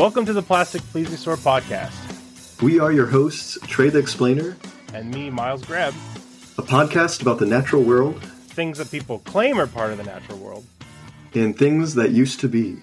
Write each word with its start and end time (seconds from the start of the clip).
Welcome 0.00 0.24
to 0.24 0.32
the 0.32 0.40
Plastic 0.40 0.80
Plesiosaur 0.80 1.36
podcast. 1.36 2.62
We 2.62 2.80
are 2.80 2.90
your 2.90 3.04
hosts, 3.04 3.58
Trey 3.66 3.90
the 3.90 3.98
Explainer, 3.98 4.56
and 4.94 5.10
me, 5.10 5.28
Miles 5.28 5.62
Greb. 5.62 5.92
A 6.56 6.62
podcast 6.62 7.20
about 7.20 7.38
the 7.38 7.44
natural 7.44 7.82
world, 7.82 8.18
things 8.24 8.78
that 8.78 8.90
people 8.90 9.18
claim 9.18 9.60
are 9.60 9.66
part 9.66 9.92
of 9.92 9.98
the 9.98 10.04
natural 10.04 10.38
world, 10.38 10.64
and 11.34 11.54
things 11.54 11.96
that 11.96 12.12
used 12.12 12.40
to 12.40 12.48
be. 12.48 12.78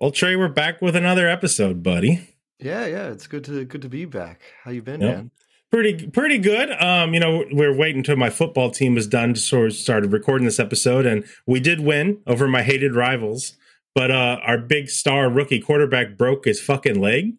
Well, 0.00 0.12
Trey, 0.12 0.34
we're 0.34 0.48
back 0.48 0.80
with 0.80 0.96
another 0.96 1.28
episode, 1.28 1.82
buddy. 1.82 2.26
Yeah, 2.58 2.86
yeah, 2.86 3.08
it's 3.08 3.26
good 3.26 3.44
to 3.44 3.66
good 3.66 3.82
to 3.82 3.90
be 3.90 4.06
back. 4.06 4.40
How 4.62 4.70
you 4.70 4.80
been, 4.80 5.02
yep. 5.02 5.14
man? 5.14 5.30
Pretty 5.70 6.06
pretty 6.06 6.38
good. 6.38 6.70
Um, 6.82 7.12
you 7.12 7.20
know, 7.20 7.44
we're 7.52 7.76
waiting 7.76 7.98
until 7.98 8.16
my 8.16 8.30
football 8.30 8.70
team 8.70 8.94
was 8.94 9.06
done 9.06 9.34
to 9.34 9.40
sort 9.40 9.66
of 9.66 9.72
started 9.74 10.10
recording 10.10 10.46
this 10.46 10.58
episode, 10.58 11.04
and 11.04 11.22
we 11.46 11.60
did 11.60 11.80
win 11.80 12.22
over 12.26 12.48
my 12.48 12.62
hated 12.62 12.94
rivals. 12.94 13.58
But 13.94 14.10
uh 14.10 14.40
our 14.42 14.58
big 14.58 14.88
star 14.88 15.28
rookie 15.28 15.60
quarterback 15.60 16.16
broke 16.16 16.44
his 16.44 16.60
fucking 16.60 17.00
leg. 17.00 17.34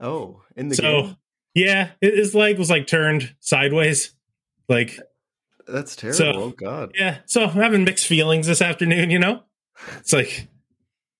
Oh, 0.00 0.42
in 0.56 0.68
the 0.68 0.76
game 0.76 0.84
so, 0.84 1.02
game. 1.02 1.16
Yeah, 1.54 1.90
his 2.00 2.34
leg 2.34 2.58
was 2.58 2.70
like 2.70 2.86
turned 2.86 3.34
sideways. 3.40 4.14
Like 4.68 4.98
that's 5.66 5.94
terrible. 5.94 6.18
So, 6.18 6.32
oh 6.32 6.50
god. 6.50 6.92
Yeah. 6.98 7.18
So 7.26 7.44
I'm 7.44 7.50
having 7.50 7.84
mixed 7.84 8.06
feelings 8.06 8.46
this 8.46 8.62
afternoon, 8.62 9.10
you 9.10 9.18
know? 9.18 9.42
It's 9.98 10.12
like 10.12 10.48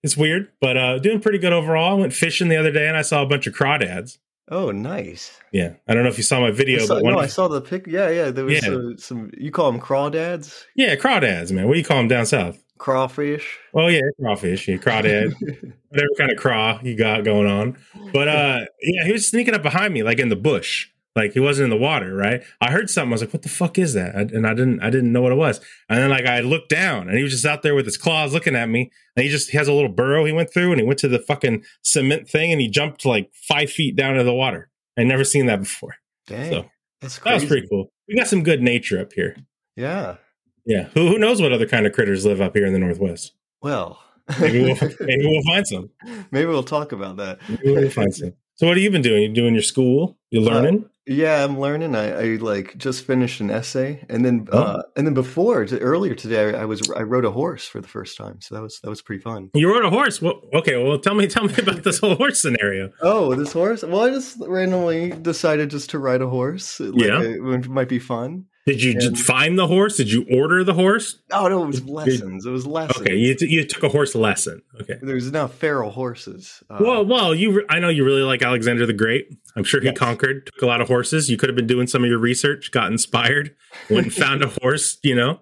it's 0.03 0.17
weird, 0.17 0.51
but 0.61 0.77
uh 0.77 0.99
doing 0.99 1.21
pretty 1.21 1.39
good 1.39 1.53
overall. 1.53 1.97
I 1.97 2.01
went 2.01 2.13
fishing 2.13 2.49
the 2.49 2.57
other 2.57 2.73
day 2.73 2.89
and 2.89 2.97
I 2.97 3.03
saw 3.03 3.23
a 3.23 3.27
bunch 3.27 3.47
of 3.47 3.55
crawdads. 3.55 4.19
Oh, 4.49 4.73
nice. 4.73 5.39
Yeah, 5.53 5.75
I 5.87 5.95
don't 5.95 6.03
know 6.03 6.09
if 6.09 6.19
you 6.19 6.25
saw 6.25 6.41
my 6.41 6.51
video, 6.51 6.85
saw, 6.85 6.97
but 6.97 7.05
no, 7.05 7.19
of, 7.19 7.25
I 7.25 7.27
saw 7.29 7.47
the 7.47 7.61
pic. 7.61 7.87
Yeah, 7.87 8.11
yeah. 8.11 8.31
There 8.31 8.45
was 8.45 8.67
Yeah. 8.67 8.73
uh, 8.73 8.97
some. 8.99 9.31
You 9.39 9.53
call 9.53 9.71
them 9.71 9.81
crawdads, 9.81 10.65
yeah, 10.75 10.97
crawdads, 10.97 11.53
man. 11.53 11.69
What 11.69 11.75
do 11.75 11.79
you 11.79 11.85
call 11.85 11.99
them 11.99 12.09
down 12.09 12.27
south? 12.27 12.63
Crawfish. 12.83 13.59
Oh 13.73 13.87
yeah, 13.87 14.01
crawfish, 14.21 14.67
yeah, 14.67 14.77
crawdad, 14.77 15.33
whatever 15.89 16.09
kind 16.19 16.33
of 16.33 16.37
craw 16.37 16.81
you 16.83 16.97
got 16.97 17.25
going 17.25 17.47
on. 17.47 17.79
But 18.13 18.29
uh, 18.29 18.67
yeah, 18.83 19.07
he 19.07 19.13
was 19.13 19.27
sneaking 19.27 19.55
up 19.55 19.63
behind 19.63 19.95
me, 19.95 20.03
like 20.03 20.19
in 20.19 20.31
the 20.31 20.37
bush, 20.37 20.89
like 21.15 21.33
he 21.33 21.41
wasn't 21.41 21.65
in 21.65 21.71
the 21.71 21.77
water, 21.77 22.13
right? 22.13 22.43
I 22.61 22.73
heard 22.73 22.91
something. 22.91 23.13
I 23.13 23.15
was 23.15 23.21
like, 23.21 23.33
"What 23.33 23.43
the 23.43 23.49
fuck 23.49 23.79
is 23.79 23.95
that?" 23.95 24.17
And 24.17 24.47
I 24.47 24.55
didn't, 24.55 24.81
I 24.81 24.91
didn't 24.91 25.13
know 25.13 25.23
what 25.23 25.31
it 25.31 25.37
was. 25.37 25.61
And 25.89 26.01
then 26.01 26.11
like 26.11 26.27
I 26.27 26.41
looked 26.41 26.71
down, 26.71 27.09
and 27.09 27.17
he 27.17 27.23
was 27.23 27.33
just 27.33 27.47
out 27.47 27.63
there 27.63 27.77
with 27.77 27.85
his 27.85 27.97
claws 27.97 28.35
looking 28.35 28.57
at 28.57 28.69
me. 28.69 28.91
And 29.17 29.23
he 29.25 29.31
just 29.31 29.51
he 29.51 29.59
has 29.59 29.69
a 29.69 29.73
little 29.73 29.89
burrow 29.89 30.25
he 30.25 30.33
went 30.33 30.53
through, 30.53 30.73
and 30.73 30.81
he 30.81 30.87
went 30.87 30.99
to 31.01 31.09
the 31.09 31.21
fucking 31.21 31.65
cement 31.83 32.29
thing, 32.29 32.51
and 32.51 32.61
he 32.61 32.69
jumped 32.69 33.07
like 33.07 33.31
five 33.33 33.71
feet 33.71 33.95
down 33.95 34.13
into 34.13 34.25
the 34.25 34.35
water. 34.35 34.71
I 34.99 35.05
never 35.05 35.25
seen 35.25 35.47
that 35.47 35.61
before. 35.61 35.97
Dang, 36.27 36.51
So, 36.51 36.71
that's 37.01 37.19
That 37.21 37.35
was 37.35 37.45
pretty 37.45 37.67
cool. 37.69 37.93
We 38.09 38.17
got 38.17 38.27
some 38.27 38.43
good 38.43 38.61
nature 38.61 39.01
up 39.01 39.13
here. 39.13 39.37
Yeah. 39.77 40.17
Yeah, 40.65 40.85
who 40.95 41.09
who 41.09 41.19
knows 41.19 41.41
what 41.43 41.53
other 41.53 41.67
kind 41.67 41.87
of 41.87 41.93
critters 41.93 42.25
live 42.25 42.41
up 42.41 42.55
here 42.57 42.67
in 42.67 42.73
the 42.73 42.79
northwest? 42.79 43.33
Well, 43.63 43.99
Maybe 44.41 44.63
we'll 44.63 44.77
maybe 45.01 45.27
we'll 45.27 45.43
find 45.43 45.67
some. 45.67 45.91
maybe 46.31 46.47
we'll 46.47 46.63
talk 46.63 46.93
about 46.93 47.17
that. 47.17 47.41
Maybe 47.49 47.73
we'll 47.73 47.91
find 47.91 48.15
some. 48.15 48.33
So 48.55 48.67
what 48.67 48.77
have 48.77 48.83
you 48.85 48.91
been 48.91 49.03
doing? 49.03 49.23
You 49.23 49.29
doing 49.33 49.55
your 49.55 49.63
school? 49.63 50.19
You 50.31 50.41
learning? 50.41 50.89
Yeah, 51.05 51.43
I'm 51.45 51.59
learning. 51.59 51.97
I, 51.97 52.13
I 52.13 52.37
like 52.37 52.77
just 52.79 53.05
finished 53.05 53.41
an 53.41 53.51
essay, 53.51 54.05
and 54.09 54.25
then 54.25 54.47
Oh. 54.53 54.59
uh, 54.59 54.83
and 54.97 55.05
then 55.05 55.15
before 55.15 55.65
earlier 55.73 56.15
today, 56.15 56.55
I, 56.55 56.63
I 56.63 56.65
was 56.65 56.81
I 56.93 57.03
rode 57.03 57.25
a 57.25 57.33
horse 57.33 57.67
for 57.67 57.81
the 57.81 57.89
first 57.89 58.17
time, 58.17 58.41
so 58.41 58.55
that 58.55 58.63
was 58.63 58.79
that 58.85 58.91
was 58.91 59.03
pretty 59.03 59.21
fun. 59.21 59.51
you 59.55 59.69
rode 59.69 59.85
a 59.85 59.91
horse. 59.91 60.23
Well, 60.23 60.41
okay. 60.55 60.81
Well, 60.81 60.99
tell 61.01 61.15
me 61.17 61.27
tell 61.27 61.45
me 61.49 61.55
about 61.59 61.83
this 61.83 61.99
whole 61.99 62.15
horse 62.15 62.41
scenario. 62.41 62.91
Oh, 63.01 63.35
this 63.35 63.53
horse? 63.53 63.83
Well, 63.83 64.03
I 64.03 64.11
just 64.11 64.37
randomly 64.47 65.11
decided 65.11 65.71
just 65.71 65.91
to 65.91 65.99
ride 65.99 66.23
a 66.23 66.29
horse. 66.29 66.79
Like, 66.79 67.03
Yeah. 67.05 67.21
it, 67.21 67.41
it 67.43 67.69
might 67.69 67.89
be 67.89 67.99
fun. 67.99 68.45
Did 68.65 68.81
you 68.83 68.95
And- 69.01 69.19
find 69.19 69.59
the 69.59 69.67
horse? 69.67 69.97
Did 69.97 70.13
you 70.13 70.25
order 70.33 70.63
the 70.63 70.75
horse? 70.75 71.19
Oh 71.33 71.49
no, 71.49 71.65
it 71.65 71.67
was 71.67 71.85
lessons. 71.85 72.47
It 72.47 72.51
was 72.51 72.65
lessons. 72.65 73.01
Okay, 73.01 73.17
you, 73.17 73.35
t- 73.35 73.49
you 73.49 73.65
took 73.67 73.83
a 73.83 73.89
horse 73.89 74.15
lesson. 74.15 74.63
Okay. 74.81 74.95
There's 75.03 75.33
now 75.33 75.49
feral 75.49 75.91
horses. 75.91 76.63
Uh, 76.71 76.79
Well, 76.81 77.05
well, 77.05 77.35
you. 77.35 77.51
Re- 77.53 77.65
I 77.69 77.81
know 77.81 77.89
you 77.89 78.05
really 78.05 78.23
like 78.23 78.41
Alexander 78.43 78.87
the 78.87 78.93
Great. 78.93 79.27
I'm 79.57 79.65
sure 79.65 79.81
he 79.81 79.87
Yes. 79.87 79.99
conquered, 79.99 80.47
took 80.47 80.63
a 80.63 80.67
lot 80.67 80.81
of 80.81 80.87
horses. 80.87 81.29
You 81.29 81.37
could 81.37 81.49
have 81.49 81.57
been 81.57 81.67
doing 81.67 81.89
some 81.89 82.05
of 82.05 82.09
your 82.09 82.21
research, 82.21 82.71
got 82.71 82.93
inspired, 82.93 83.55
went 83.91 84.05
and 84.07 84.15
found 84.15 84.43
a 84.43 84.47
horse. 84.63 84.97
You 85.03 85.17
know. 85.17 85.41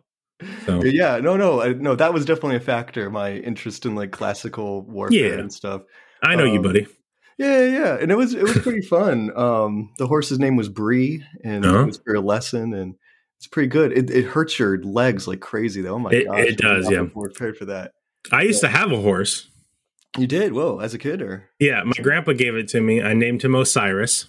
So 0.65 0.83
yeah, 0.85 1.19
no, 1.19 1.37
no, 1.37 1.61
I, 1.61 1.75
no. 1.75 1.95
That 1.95 2.15
was 2.15 2.25
definitely 2.25 2.57
a 2.57 2.61
factor. 2.61 3.11
My 3.11 3.33
interest 3.35 3.85
in 3.85 3.95
like 3.95 4.13
classical 4.13 4.81
warfare 4.87 5.35
Yeah. 5.35 5.41
and 5.41 5.53
stuff. 5.53 5.83
I 6.23 6.37
know 6.37 6.45
you, 6.45 6.57
Um, 6.57 6.63
buddy. 6.63 6.87
Yeah, 7.37 7.65
yeah, 7.67 7.97
and 8.01 8.11
it 8.11 8.17
was 8.17 8.33
it 8.35 8.43
was 8.43 8.57
pretty 8.59 8.81
fun. 8.83 9.31
Um, 9.37 9.91
the 9.99 10.07
horse's 10.07 10.39
name 10.39 10.57
was 10.57 10.71
Bree, 10.71 11.23
and 11.45 11.67
Uh-huh. 11.67 11.81
it 11.83 11.87
was 11.87 12.01
for 12.03 12.15
a 12.15 12.21
lesson, 12.21 12.73
and 12.75 12.95
it's 13.41 13.47
pretty 13.49 13.69
good. 13.69 13.91
It, 13.97 14.11
it 14.11 14.27
hurts 14.27 14.59
your 14.59 14.81
legs 14.83 15.27
like 15.27 15.41
crazy, 15.41 15.81
though. 15.83 15.95
Oh 15.95 15.99
my 15.99 16.11
It- 16.11 16.27
gosh, 16.27 16.41
it 16.47 16.59
does, 16.59 16.87
I'm 16.87 16.93
yeah. 16.93 17.05
prepared 17.13 17.57
for 17.57 17.65
that. 17.65 17.93
I 18.31 18.43
used 18.43 18.61
to 18.61 18.69
have 18.69 18.93
a 18.93 19.01
horse. 19.01 19.49
You 20.19 20.27
did? 20.27 20.53
Whoa, 20.53 20.79
as 20.81 20.93
a 20.93 20.99
kid, 20.99 21.23
or 21.23 21.49
Yeah, 21.59 21.83
my 21.85 21.93
grandpa 22.03 22.33
gave 22.33 22.55
it 22.55 22.69
to 22.69 22.81
me. 22.81 23.01
I 23.03 23.15
named 23.15 23.43
him 23.43 23.55
Osiris. 23.55 24.27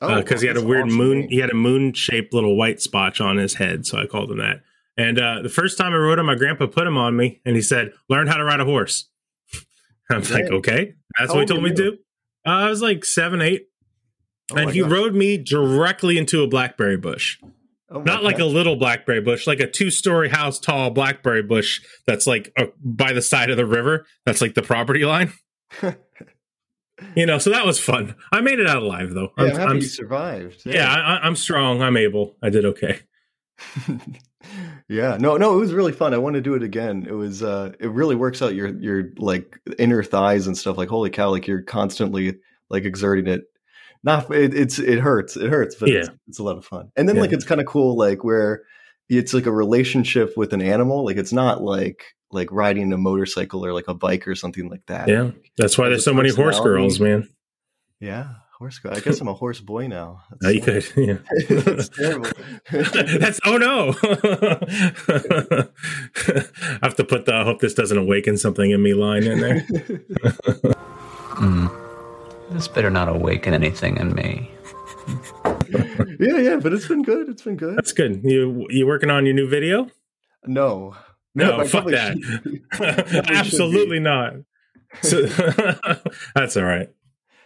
oh, 0.00 0.16
because 0.22 0.40
Uh, 0.40 0.42
he 0.42 0.46
had 0.48 0.56
a 0.56 0.62
weird 0.64 0.86
awesome 0.86 0.96
moon. 0.98 1.18
name. 1.20 1.28
He 1.28 1.38
had 1.38 1.50
a 1.50 1.54
moon 1.54 1.92
shaped 1.92 2.32
little 2.32 2.56
white 2.56 2.80
spotch 2.80 3.20
on 3.20 3.36
his 3.36 3.54
head, 3.54 3.84
so 3.84 3.98
I 3.98 4.06
called 4.06 4.30
him 4.30 4.38
that. 4.38 4.62
And 4.96 5.20
uh, 5.20 5.42
the 5.42 5.48
first 5.48 5.76
time 5.76 5.92
I 5.92 5.96
rode 5.96 6.18
him, 6.18 6.26
my 6.26 6.34
grandpa 6.36 6.66
put 6.66 6.86
him 6.86 6.96
on 6.96 7.16
me, 7.16 7.40
and 7.44 7.54
he 7.56 7.62
said, 7.62 7.92
"Learn 8.08 8.26
how 8.28 8.36
to 8.36 8.44
ride 8.44 8.60
a 8.60 8.64
horse." 8.64 9.08
I'm 10.10 10.22
like, 10.22 10.50
"Okay, 10.50 10.94
that's 11.18 11.30
How 11.32 11.34
what 11.38 11.40
he 11.40 11.46
told 11.46 11.62
me 11.64 11.70
to 11.70 11.74
do." 11.74 11.92
Uh, 12.46 12.50
I 12.50 12.70
was 12.70 12.80
like 12.80 13.04
seven, 13.04 13.42
eight, 13.42 13.66
Oh 14.52 14.56
and 14.56 14.70
he 14.70 14.80
gosh. 14.80 14.90
rode 14.90 15.14
me 15.14 15.36
directly 15.36 16.16
into 16.16 16.42
a 16.42 16.46
blackberry 16.48 16.96
bush. 16.96 17.38
Oh 17.90 18.02
Not 18.02 18.22
like 18.22 18.38
a 18.38 18.44
little 18.44 18.76
blackberry 18.76 19.22
bush, 19.22 19.46
like 19.46 19.60
a 19.60 19.66
two-story 19.70 20.28
house 20.28 20.58
tall 20.58 20.90
blackberry 20.90 21.42
bush 21.42 21.80
that's 22.06 22.26
like 22.26 22.52
uh, 22.58 22.66
by 22.82 23.14
the 23.14 23.22
side 23.22 23.48
of 23.48 23.56
the 23.56 23.64
river. 23.64 24.04
That's 24.26 24.42
like 24.42 24.54
the 24.54 24.62
property 24.62 25.06
line, 25.06 25.32
you 27.16 27.24
know. 27.24 27.38
So 27.38 27.48
that 27.50 27.64
was 27.64 27.78
fun. 27.80 28.14
I 28.30 28.42
made 28.42 28.58
it 28.58 28.66
out 28.66 28.82
alive, 28.82 29.14
though. 29.14 29.32
Yeah, 29.38 29.44
I'm, 29.44 29.46
I'm- 29.46 29.56
happy 29.56 29.68
I'm- 29.70 29.76
you 29.76 29.82
survived. 29.82 30.62
yeah, 30.66 30.92
I, 30.92 31.16
I- 31.16 31.20
I'm 31.26 31.34
strong. 31.36 31.80
I'm 31.80 31.96
able. 31.96 32.36
I 32.42 32.50
did 32.50 32.64
okay. 32.66 33.00
yeah 34.88 35.16
no 35.18 35.36
no 35.36 35.54
it 35.54 35.58
was 35.60 35.72
really 35.72 35.90
fun 35.92 36.14
i 36.14 36.18
want 36.18 36.34
to 36.34 36.40
do 36.40 36.54
it 36.54 36.62
again 36.62 37.04
it 37.08 37.12
was 37.12 37.42
uh 37.42 37.72
it 37.80 37.90
really 37.90 38.14
works 38.14 38.40
out 38.40 38.54
your 38.54 38.68
your 38.80 39.10
like 39.18 39.58
inner 39.80 40.02
thighs 40.02 40.46
and 40.46 40.56
stuff 40.56 40.78
like 40.78 40.88
holy 40.88 41.10
cow 41.10 41.28
like 41.28 41.46
you're 41.48 41.60
constantly 41.62 42.38
like 42.70 42.84
exerting 42.84 43.26
it 43.26 43.42
not 44.04 44.30
it, 44.34 44.54
it's 44.54 44.78
it 44.78 44.98
hurts 44.98 45.36
it 45.36 45.50
hurts 45.50 45.74
but 45.74 45.88
it's, 45.88 46.08
it's 46.28 46.38
a 46.38 46.42
lot 46.42 46.56
of 46.56 46.64
fun 46.64 46.90
and 46.96 47.08
then 47.08 47.16
Yeah. 47.16 47.22
like 47.22 47.32
it's 47.32 47.44
kind 47.44 47.60
of 47.60 47.66
cool 47.66 47.96
like 47.96 48.24
where 48.24 48.62
it's 49.08 49.34
like 49.34 49.46
a 49.46 49.52
relationship 49.52 50.36
with 50.36 50.52
an 50.52 50.62
animal 50.62 51.04
like 51.04 51.16
it's 51.16 51.32
not 51.32 51.62
like 51.62 52.04
like 52.30 52.50
riding 52.52 52.92
a 52.92 52.98
motorcycle 52.98 53.64
or 53.64 53.72
like 53.72 53.88
a 53.88 53.94
bike 53.94 54.28
or 54.28 54.34
something 54.34 54.68
like 54.68 54.84
that 54.86 55.08
Yeah, 55.08 55.30
that's 55.56 55.78
why 55.78 55.88
there's 55.88 56.04
so 56.04 56.12
many 56.14 56.30
horse 56.30 56.60
girls, 56.60 57.00
man. 57.00 57.28
yeah 58.00 58.28
horse 58.58 58.78
girl 58.80 58.92
i 58.94 59.00
guess 59.00 59.20
i'm 59.20 59.28
a 59.28 59.34
horse 59.34 59.60
boy 59.60 59.86
now 59.86 60.20
That's 60.40 60.46
Uh, 60.46 60.48
you 60.50 60.60
could, 60.82 60.84
yeah. 60.96 61.18
that's 61.74 61.88
terrible 61.90 62.30
that's 63.18 63.40
oh 63.46 63.56
no. 63.56 63.94
I 64.02 65.68
have 66.82 66.96
to 66.96 67.04
put 67.04 67.24
the 67.26 67.34
I 67.34 67.44
hope 67.44 67.60
this 67.60 67.74
doesn't 67.74 67.96
awaken 67.96 68.36
something 68.36 68.70
in 68.70 68.82
me 68.82 68.94
line 68.94 69.22
in 69.24 69.40
there. 69.40 69.66
This 72.50 72.66
better 72.68 72.90
not 72.90 73.08
awaken 73.08 73.54
anything 73.54 73.96
in 73.98 74.14
me. 74.14 74.50
yeah 76.20 76.38
yeah 76.38 76.56
but 76.56 76.72
it's 76.72 76.86
been 76.88 77.02
good 77.02 77.28
it's 77.28 77.42
been 77.42 77.56
good 77.56 77.76
That's 77.76 77.92
good. 77.92 78.20
You 78.24 78.66
you 78.70 78.86
working 78.86 79.10
on 79.10 79.24
your 79.26 79.34
new 79.34 79.48
video? 79.48 79.88
no 80.46 80.96
No, 81.34 81.56
I 81.60 81.66
fuck 81.66 81.86
that. 81.86 82.16
should- 82.18 83.30
Absolutely 83.30 84.00
not. 84.00 84.34
So, 85.02 85.22
that's 86.34 86.56
all 86.56 86.64
right. 86.64 86.88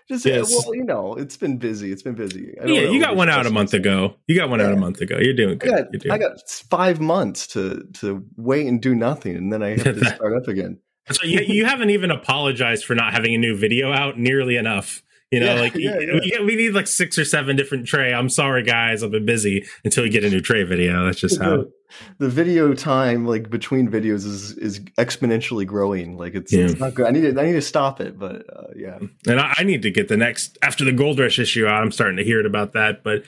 Just 0.09 0.25
uh, 0.27 0.31
Yes. 0.31 0.51
well, 0.51 0.75
you 0.75 0.85
know, 0.85 1.15
it's 1.15 1.37
been 1.37 1.59
busy. 1.59 1.91
It's 1.93 2.03
been 2.03 2.15
busy. 2.15 2.55
I 2.61 2.67
don't 2.67 2.75
Yeah, 2.75 2.83
wanna 2.83 2.93
you 2.93 3.01
got 3.01 3.17
one 3.17 3.29
out 3.29 3.47
a 3.47 3.51
month 3.51 3.75
ago. 3.75 4.15
You 4.29 4.37
got 4.37 4.49
one 4.49 4.61
out 4.61 4.73
a 4.73 4.77
month 4.77 5.01
ago. 5.01 5.19
You're 5.21 5.35
doing 5.35 5.55
I 5.63 5.65
good. 5.67 5.71
got, 5.71 5.93
You're 5.93 5.99
doing 6.01 6.13
I 6.13 6.19
got 6.19 6.39
five 6.71 7.01
months 7.01 7.47
to 7.49 7.85
to 7.95 8.25
wait 8.37 8.67
and 8.69 8.81
do 8.81 8.95
nothing, 8.95 9.37
and 9.37 9.53
then 9.53 9.63
I 9.63 9.71
have 9.71 9.83
to 9.83 10.05
start 10.15 10.37
up 10.37 10.47
again. 10.49 10.79
So 11.11 11.25
you, 11.25 11.41
you 11.41 11.65
haven't 11.65 11.91
even 11.91 12.11
apologized 12.11 12.85
for 12.85 12.95
not 12.95 13.13
having 13.13 13.35
a 13.35 13.39
new 13.39 13.57
video 13.57 13.93
out 13.93 14.19
nearly 14.19 14.57
enough. 14.57 15.03
You 15.33 15.41
know, 15.41 15.55
Yeah, 15.55 15.61
like 15.61 15.75
yeah, 15.75 15.99
yeah. 15.99 16.41
We, 16.41 16.45
we 16.45 16.57
need 16.57 16.75
like 16.75 16.87
six 16.87 17.19
or 17.19 17.25
seven 17.25 17.57
different 17.57 17.87
tray. 17.87 18.13
I'm 18.13 18.29
sorry, 18.29 18.63
guys. 18.63 19.03
I've 19.03 19.11
been 19.11 19.25
busy 19.25 19.65
until 19.83 20.05
we 20.05 20.11
get 20.11 20.25
a 20.25 20.31
new 20.31 20.41
tray 20.41 20.63
video. 20.63 21.07
That's 21.07 21.19
just 21.19 21.41
how. 21.41 21.57
The, 21.57 21.73
the 22.19 22.29
video 22.29 22.75
time, 22.75 23.27
like 23.27 23.49
between 23.49 23.91
videos, 23.91 24.27
is 24.27 24.53
is 24.59 24.81
exponentially 24.99 25.67
growing. 25.67 26.19
Like 26.19 26.35
it's, 26.35 26.53
it's 26.53 26.79
not 26.79 26.95
good. 26.95 27.07
I 27.07 27.11
need 27.11 27.23
to 27.23 27.41
I 27.41 27.47
need 27.47 27.53
to 27.53 27.63
stop 27.63 28.01
it, 28.01 28.19
but 28.19 28.45
uh, 28.55 28.69
yeah, 28.77 28.99
And 29.27 29.41
I, 29.41 29.55
I 29.57 29.63
need 29.65 29.83
to 29.83 29.91
get 29.91 30.09
the 30.09 30.19
next 30.19 30.59
after 30.63 30.85
the 30.85 30.93
Gold 30.93 31.19
Rush 31.19 31.39
issue 31.39 31.67
out. 31.67 31.83
I'm 31.83 31.93
starting 31.93 32.19
to 32.19 32.25
hear 32.25 32.39
it 32.39 32.47
about 32.47 32.75
that, 32.75 33.03
but 33.03 33.25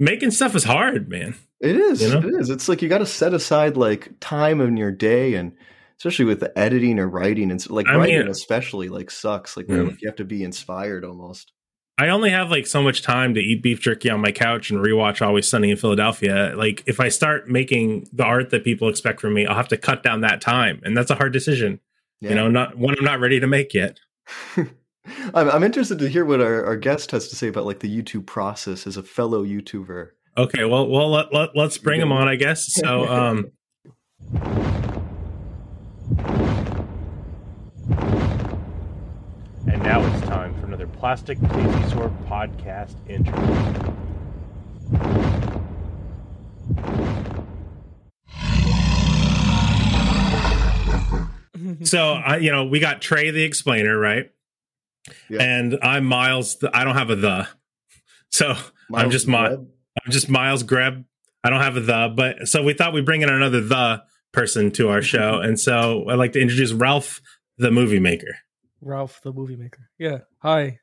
making 0.00 0.32
stuff 0.32 0.56
is 0.56 0.64
hard, 0.64 1.08
man. 1.08 1.36
it 1.60 1.76
is. 1.76 2.02
You 2.02 2.08
know? 2.08 2.28
It 2.28 2.40
is. 2.40 2.50
It's 2.50 2.68
like 2.68 2.82
you 2.82 2.88
got 2.88 2.98
to 2.98 3.06
set 3.06 3.32
aside 3.32 3.76
like 3.76 4.12
time 4.20 4.60
in 4.60 4.76
your 4.76 4.90
day 4.92 5.34
and. 5.34 5.52
Especially 5.98 6.24
with 6.26 6.40
the 6.40 6.56
editing 6.58 6.98
or 6.98 7.08
writing, 7.08 7.50
and 7.50 7.70
like 7.70 7.86
I 7.88 7.96
writing 7.96 8.18
mean- 8.20 8.28
especially 8.28 8.88
like 8.88 9.10
sucks. 9.10 9.56
Like, 9.56 9.66
Yeah. 9.68 9.82
like 9.82 10.00
you 10.02 10.08
have 10.08 10.16
to 10.16 10.24
be 10.24 10.42
inspired 10.42 11.04
almost. 11.04 11.52
I 11.98 12.08
only 12.08 12.28
have 12.28 12.50
like 12.50 12.66
so 12.66 12.82
much 12.82 13.00
time 13.00 13.32
to 13.34 13.40
eat 13.40 13.62
beef 13.62 13.80
jerky 13.80 14.10
on 14.10 14.20
my 14.20 14.30
couch 14.30 14.70
and 14.70 14.84
rewatch 14.84 15.22
Always 15.22 15.48
Sunny 15.48 15.70
in 15.70 15.78
Philadelphia. 15.78 16.52
Like 16.54 16.82
if 16.86 17.00
I 17.00 17.08
start 17.08 17.48
making 17.48 18.06
the 18.12 18.24
art 18.24 18.50
that 18.50 18.64
people 18.64 18.90
expect 18.90 19.18
from 19.22 19.32
me, 19.32 19.46
I'll 19.46 19.56
have 19.56 19.68
to 19.68 19.78
cut 19.78 20.02
down 20.02 20.20
that 20.20 20.42
time, 20.42 20.80
and 20.84 20.94
that's 20.94 21.10
a 21.10 21.14
hard 21.14 21.32
decision. 21.32 21.80
Yeah. 22.20 22.30
You 22.30 22.34
know, 22.36 22.48
not 22.48 22.76
one 22.76 22.94
I'm 22.98 23.04
not 23.04 23.20
ready 23.20 23.40
to 23.40 23.46
make 23.46 23.72
yet. 23.72 23.98
I'm, 24.56 24.68
I'm 25.48 25.62
interested 25.62 25.98
to 26.00 26.08
hear 26.08 26.24
what 26.26 26.40
our, 26.42 26.64
our 26.66 26.76
guest 26.76 27.12
has 27.12 27.28
to 27.28 27.36
say 27.36 27.48
about 27.48 27.64
like 27.64 27.80
the 27.80 28.02
YouTube 28.02 28.26
process 28.26 28.86
as 28.86 28.96
a 28.98 29.02
fellow 29.02 29.44
YouTuber. 29.44 30.08
Okay, 30.36 30.64
well, 30.64 30.86
well, 30.88 31.10
let, 31.10 31.32
let, 31.32 31.56
let's 31.56 31.78
bring 31.78 31.98
him 32.00 32.12
on, 32.12 32.28
I 32.28 32.36
guess. 32.36 32.74
So, 32.74 33.06
um, 33.08 33.52
And 39.68 39.82
now 39.82 40.00
it's 40.06 40.26
time 40.26 40.54
for 40.60 40.66
another 40.66 40.86
Plastic 40.86 41.38
Plesiosaur 41.38 42.14
podcast 42.28 42.94
intro. 43.08 43.34
so 51.84 52.12
I, 52.12 52.36
you 52.36 52.52
know, 52.52 52.64
we 52.64 52.78
got 52.78 53.02
Trey 53.02 53.30
the 53.32 53.42
explainer, 53.42 53.98
right? 53.98 54.30
Yeah. 55.28 55.42
And 55.42 55.78
I'm 55.82 56.04
Miles. 56.04 56.56
The, 56.58 56.70
I 56.76 56.84
don't 56.84 56.96
have 56.96 57.10
a 57.10 57.16
the, 57.16 57.48
so 58.30 58.54
I'm 58.94 59.10
just 59.10 59.26
my? 59.26 59.50
I'm 59.50 60.10
just 60.10 60.28
Miles 60.28 60.62
Greb. 60.62 61.04
I 61.42 61.50
don't 61.50 61.60
have 61.60 61.76
a 61.76 61.80
the, 61.80 62.12
but 62.14 62.48
so 62.48 62.62
we 62.62 62.74
thought 62.74 62.92
we'd 62.92 63.04
bring 63.04 63.22
in 63.22 63.28
another 63.28 63.60
the 63.60 64.02
person 64.36 64.70
to 64.70 64.90
our 64.90 64.98
mm-hmm. 64.98 65.04
show, 65.04 65.40
and 65.40 65.58
so 65.58 66.04
I'd 66.08 66.18
like 66.18 66.32
to 66.32 66.40
introduce 66.40 66.72
Ralph, 66.72 67.20
the 67.56 67.70
movie 67.70 67.98
maker. 67.98 68.36
Ralph, 68.82 69.20
the 69.24 69.32
movie 69.32 69.56
maker. 69.56 69.88
Yeah. 69.98 70.18
Hi. 70.40 70.78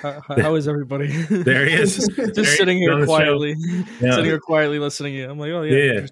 How, 0.00 0.22
how 0.28 0.54
is 0.54 0.66
everybody? 0.66 1.08
There 1.08 1.66
he 1.66 1.74
is. 1.74 1.96
Just 2.16 2.16
There 2.16 2.44
he 2.44 2.44
sitting 2.44 2.78
here 2.78 3.04
quietly, 3.04 3.54
Yeah. 4.00 4.12
sitting 4.12 4.24
here 4.24 4.40
quietly 4.40 4.78
listening 4.78 5.12
to 5.12 5.18
you. 5.18 5.30
I'm 5.30 5.38
like, 5.38 5.50
oh 5.50 5.62
yeah, 5.62 6.00
Yeah. 6.00 6.06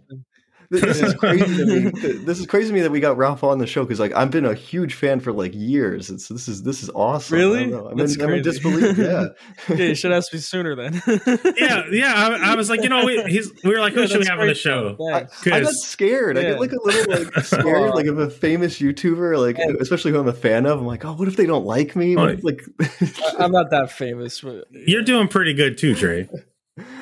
Interesting. 0.73 1.05
This 1.07 1.15
is 1.15 1.15
crazy. 1.21 1.57
to 1.57 1.67
me. 1.67 2.25
This 2.25 2.39
is 2.41 2.47
crazy 2.47 2.69
to 2.69 2.75
me 2.75 2.81
that 2.81 2.91
we 2.91 3.01
got 3.01 3.17
Ralph 3.17 3.45
on 3.45 3.59
the 3.59 3.67
show 3.67 3.83
because 3.85 4.01
like 4.01 4.13
I've 4.15 4.31
been 4.31 4.45
a 4.45 4.55
huge 4.55 4.95
fan 4.95 5.21
for 5.21 5.33
like 5.33 5.53
years. 5.55 6.11
It's 6.11 6.29
this 6.29 6.49
is 6.49 6.63
this 6.63 6.83
is 6.83 6.91
awesome. 6.95 7.37
Really? 7.39 7.61
I 7.61 7.63
don't 7.65 7.71
know. 7.71 7.89
I'm, 7.91 7.97
That's 7.97 8.17
in, 8.17 8.23
I'm 8.23 8.33
in 8.33 8.43
disbelief. 8.43 8.97
Yeah. 8.99 9.27
yeah, 9.69 9.77
you 9.77 9.95
should 9.95 10.13
ask 10.13 10.33
me 10.33 10.39
sooner 10.39 10.75
then. 10.75 11.03
yeah, 11.57 11.85
yeah. 11.91 12.13
I, 12.17 12.53
I 12.53 12.55
was 12.55 12.71
like, 12.71 12.83
you 12.83 12.89
know, 12.89 13.05
we, 13.05 13.23
he's, 13.25 13.51
we 13.65 13.71
were 13.71 13.81
like, 13.81 13.93
who 13.93 14.01
Yeah, 14.03 14.07
should 14.07 14.19
we 14.19 14.25
that's 14.25 14.31
have 14.31 14.41
on 14.41 14.47
the 14.47 14.55
show? 14.55 14.97
I, 15.13 15.21
Thanks. 15.25 15.47
I 15.47 15.51
got 15.51 15.63
'Cause- 15.65 15.83
scared. 15.87 16.39
I 16.39 16.43
Yeah. 16.43 16.51
get 16.51 16.61
like 16.61 16.73
a 16.73 16.83
little 16.83 17.25
like 17.35 17.45
scared, 17.45 17.95
like 17.95 18.07
of 18.07 18.19
a 18.19 18.31
famous 18.31 18.79
YouTuber, 18.81 19.39
like 19.39 19.59
Yeah. 19.59 19.73
especially 19.81 20.13
who 20.13 20.21
I'm 20.21 20.29
a 20.29 20.33
fan 20.33 20.67
of. 20.67 20.79
I'm 20.81 20.87
like, 20.87 21.05
oh, 21.05 21.13
what 21.15 21.29
if 21.29 21.37
they 21.37 21.47
don't 21.47 21.65
like 21.67 21.95
me? 21.97 22.17
What 22.17 22.43
like, 22.45 22.63
I- 22.81 23.35
I'm 23.41 23.53
not 23.53 23.71
that 23.71 23.91
famous. 23.93 24.41
But 24.41 24.67
You're 24.73 25.03
doing 25.03 25.29
pretty 25.29 25.55
good 25.55 25.79
too, 25.79 25.95
Trey. 25.95 26.29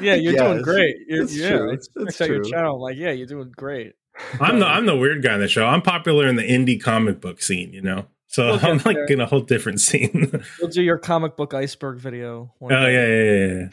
Yeah, 0.01 0.15
you're 0.15 0.33
Yeah, 0.35 0.45
doing 0.45 0.51
it's- 0.59 0.65
great. 0.65 0.97
You're, 1.07 1.23
it's 1.23 1.37
yeah, 1.37 1.49
true. 1.51 1.71
I 1.71 1.75
It's 1.75 1.89
checked 1.89 2.21
out 2.21 2.29
your 2.29 2.43
channel. 2.45 2.75
I'm 2.77 2.81
like, 2.81 2.97
yeah, 2.97 3.11
you're 3.11 3.27
doing 3.27 3.53
great. 3.57 3.93
I'm 4.41 4.59
the 4.59 4.67
um, 4.67 4.73
I'm 4.73 4.87
the 4.87 4.97
weird 4.97 5.23
guy 5.23 5.35
on 5.35 5.41
the 5.41 5.49
show. 5.49 5.65
I'm 5.67 5.83
popular 5.83 6.27
in 6.27 6.37
the 6.37 6.43
indie 6.43 6.83
comic 6.83 7.21
book 7.21 7.41
scene, 7.43 7.73
you 7.73 7.81
know. 7.81 8.07
So 8.27 8.47
We'll 8.47 8.67
I'm 8.67 8.77
like 8.85 8.97
there. 8.97 9.05
in 9.07 9.21
a 9.21 9.27
whole 9.27 9.41
different 9.41 9.81
scene. 9.81 10.45
We'll 10.61 10.71
do 10.71 10.83
your 10.83 10.99
comic 10.99 11.37
book 11.37 11.55
iceberg 11.55 11.99
video. 11.99 12.53
one 12.59 12.73
oh 12.73 12.87
day. 12.87 12.93
yeah, 12.95 13.07
yeah, 13.07 13.69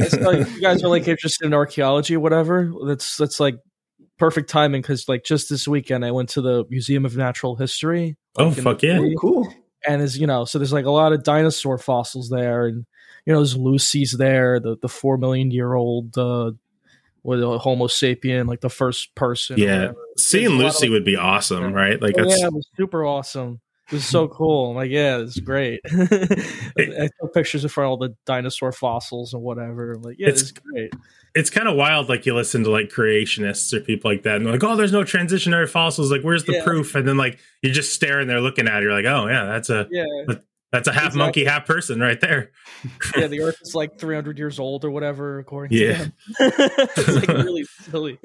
yeah, 0.00 0.18
yeah. 0.20 0.28
I 0.28 0.38
you 0.54 0.60
guys 0.60 0.82
are 0.84 0.88
like 0.88 1.06
interested 1.08 1.46
in 1.46 1.54
archaeology 1.54 2.16
or 2.16 2.20
whatever. 2.20 2.72
That's 2.86 3.16
that's 3.16 3.40
like 3.40 3.56
perfect 4.18 4.48
timing 4.48 4.80
because 4.82 5.08
like 5.08 5.24
just 5.24 5.50
this 5.50 5.66
weekend 5.66 6.04
I 6.04 6.12
went 6.12 6.28
to 6.30 6.40
the 6.40 6.64
Museum 6.70 7.04
of 7.04 7.16
Natural 7.16 7.56
History. 7.56 8.16
Oh 8.36 8.48
like, 8.48 8.58
in 8.58 8.64
fuck 8.64 8.82
yeah. 8.82 8.98
oh, 9.00 9.10
cool. 9.20 9.52
and 9.86 10.00
is 10.00 10.16
you 10.18 10.26
know 10.26 10.44
so 10.44 10.58
there's 10.58 10.72
like 10.72 10.84
a 10.86 10.90
lot 10.90 11.12
of 11.12 11.22
dinosaur 11.24 11.76
fossils 11.78 12.28
there 12.30 12.66
and 12.66 12.84
you 13.26 13.32
know 13.32 13.38
there's 13.40 13.56
lucy's 13.56 14.12
there 14.12 14.60
the 14.60 14.76
the 14.82 14.88
four 14.88 15.16
million 15.18 15.50
year 15.50 15.74
old 15.74 16.16
uh 16.18 16.50
with 17.22 17.42
a 17.42 17.58
homo 17.58 17.86
sapien 17.86 18.46
like 18.46 18.60
the 18.60 18.68
first 18.68 19.14
person 19.14 19.56
Yeah. 19.58 19.92
Seeing 20.18 20.44
There's 20.44 20.52
a 20.52 20.62
lot 20.62 20.64
Lucy 20.74 20.86
of- 20.88 20.92
would 20.92 21.04
be 21.06 21.16
awesome, 21.16 21.72
right? 21.72 22.00
Like 22.00 22.14
Oh, 22.18 22.22
that's 22.24 22.40
yeah 22.40 22.46
it 22.48 22.52
was 22.52 22.68
super 22.76 23.04
awesome 23.04 23.60
it 23.88 23.96
was 23.96 24.06
so 24.06 24.26
cool 24.28 24.70
i'm 24.70 24.76
like 24.76 24.90
yeah 24.90 25.18
it's 25.18 25.38
great 25.40 25.80
i 26.78 27.08
took 27.20 27.34
pictures 27.34 27.64
of 27.64 27.76
all 27.78 27.98
the 27.98 28.14
dinosaur 28.24 28.72
fossils 28.72 29.34
and 29.34 29.42
whatever 29.42 29.92
I'm 29.92 30.02
like 30.02 30.16
yeah 30.18 30.28
It's- 30.28 30.42
it's 30.42 30.52
great 30.52 30.92
it's 31.36 31.50
kind 31.50 31.66
of 31.66 31.74
wild. 31.74 32.08
Like 32.08 32.26
you 32.26 32.32
listen 32.36 32.62
to 32.62 32.70
like 32.70 32.90
creationists 32.90 33.72
or 33.72 33.80
people 33.80 34.08
like 34.08 34.22
that, 34.22 34.36
and 34.36 34.46
they're 34.46 34.52
like, 34.52 34.62
"Oh, 34.62 34.76
there's 34.76 34.92
no 34.92 35.02
transitionary 35.02 35.68
fossils. 35.68 36.08
Like, 36.12 36.20
where's 36.22 36.44
the 36.44 36.52
Yeah. 36.52 36.62
proof?" 36.62 36.94
And 36.94 37.08
then 37.08 37.16
like 37.16 37.40
you're 37.60 37.72
just 37.72 37.92
staring 37.92 38.28
there, 38.28 38.40
looking 38.40 38.68
at 38.68 38.76
it. 38.78 38.82
You're 38.84 38.92
like, 38.92 39.04
"Oh 39.04 39.26
yeah, 39.26 39.46
that's 39.46 39.68
a 39.68 39.88
yeah 39.90 40.04
that's 40.74 40.88
a 40.88 40.92
half 40.92 41.02
Exactly. 41.14 41.18
monkey, 41.18 41.44
half 41.44 41.66
person 41.66 42.00
right 42.00 42.20
there." 42.20 42.50
yeah 43.16 43.26
the 43.28 43.40
earth 43.40 43.58
is 43.62 43.74
like 43.74 43.98
300 43.98 44.36
years 44.38 44.58
old 44.58 44.84
or 44.84 44.90
whatever 44.90 45.38
according 45.38 45.76
Yeah. 45.78 45.96
to 45.96 45.98
them 46.04 46.12
it's 46.96 47.14
like 47.14 47.28
really 47.28 47.64
silly 47.64 48.18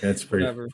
That's 0.00 0.24
pretty 0.24 0.44
whatever 0.44 0.68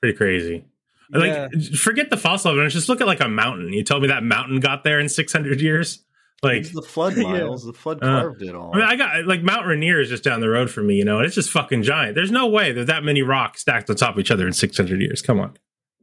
pretty 0.00 0.16
crazy. 0.16 0.64
Yeah. 1.12 1.18
Like, 1.18 1.62
forget 1.76 2.08
the 2.08 2.16
fossil 2.16 2.52
evidence. 2.52 2.72
Just 2.72 2.88
look 2.88 3.00
at 3.00 3.06
like 3.08 3.20
a 3.20 3.26
mountain. 3.28 3.72
You 3.72 3.82
told 3.82 4.00
me 4.02 4.08
that 4.08 4.22
mountain 4.22 4.60
got 4.60 4.84
there 4.84 5.00
in 5.00 5.08
600 5.08 5.60
years. 5.60 6.04
Like, 6.40 6.58
It's 6.58 6.72
the 6.72 6.80
flood, 6.82 7.16
Yeah. 7.16 7.24
Miles. 7.24 7.64
The 7.66 7.72
flood 7.72 7.98
Uh, 8.00 8.20
carved 8.22 8.42
it 8.42 8.54
all. 8.54 8.70
I 8.72 8.78
mean, 8.78 8.86
I 8.86 8.94
got 8.96 9.26
like 9.26 9.42
Mount 9.42 9.66
Rainier 9.66 10.00
is 10.00 10.08
just 10.08 10.22
down 10.22 10.38
the 10.40 10.48
road 10.48 10.70
from 10.70 10.86
me, 10.86 10.94
you 10.94 11.04
know, 11.04 11.16
and 11.18 11.26
it's 11.26 11.34
just 11.34 11.50
fucking 11.50 11.82
giant. 11.82 12.14
There's 12.14 12.30
no 12.30 12.46
way 12.46 12.70
there's 12.72 12.86
that 12.86 13.02
many 13.02 13.22
rocks 13.22 13.60
stacked 13.60 13.90
on 13.90 13.96
top 13.96 14.14
of 14.14 14.20
each 14.20 14.30
other 14.30 14.46
in 14.46 14.52
600 14.52 15.00
years. 15.02 15.20
Come 15.20 15.40
on, 15.40 15.58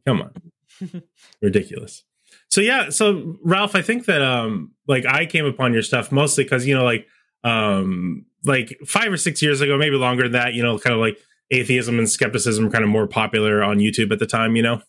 come 0.06 0.22
on, 0.22 1.02
ridiculous. 1.42 2.04
So 2.50 2.62
yeah, 2.62 2.90
so 2.90 3.36
Ralph, 3.44 3.76
I 3.76 3.82
think 3.82 4.06
that 4.06 4.22
um, 4.22 4.72
like 4.88 5.06
I 5.06 5.26
came 5.26 5.46
upon 5.46 5.74
your 5.74 5.82
stuff 5.84 6.12
mostly 6.12 6.44
because 6.44 6.66
you 6.66 6.76
know, 6.76 6.84
like 6.84 7.08
um, 7.44 8.26
like 8.46 8.78
five 8.86 9.12
or 9.12 9.18
six 9.18 9.42
years 9.42 9.62
ago, 9.62 9.78
maybe 9.78 9.96
longer 9.96 10.24
than 10.24 10.34
that, 10.34 10.54
you 10.54 10.64
know, 10.64 10.78
kind 10.80 10.94
of 10.94 11.00
like 11.00 11.18
atheism 11.52 11.98
and 11.98 12.10
skepticism 12.10 12.66
were 12.66 12.72
kind 12.72 12.84
of 12.84 12.90
more 12.90 13.08
popular 13.08 13.64
on 13.64 13.78
YouTube 13.78 14.12
at 14.12 14.20
the 14.20 14.26
time, 14.26 14.56
you 14.56 14.64
know. 14.64 14.82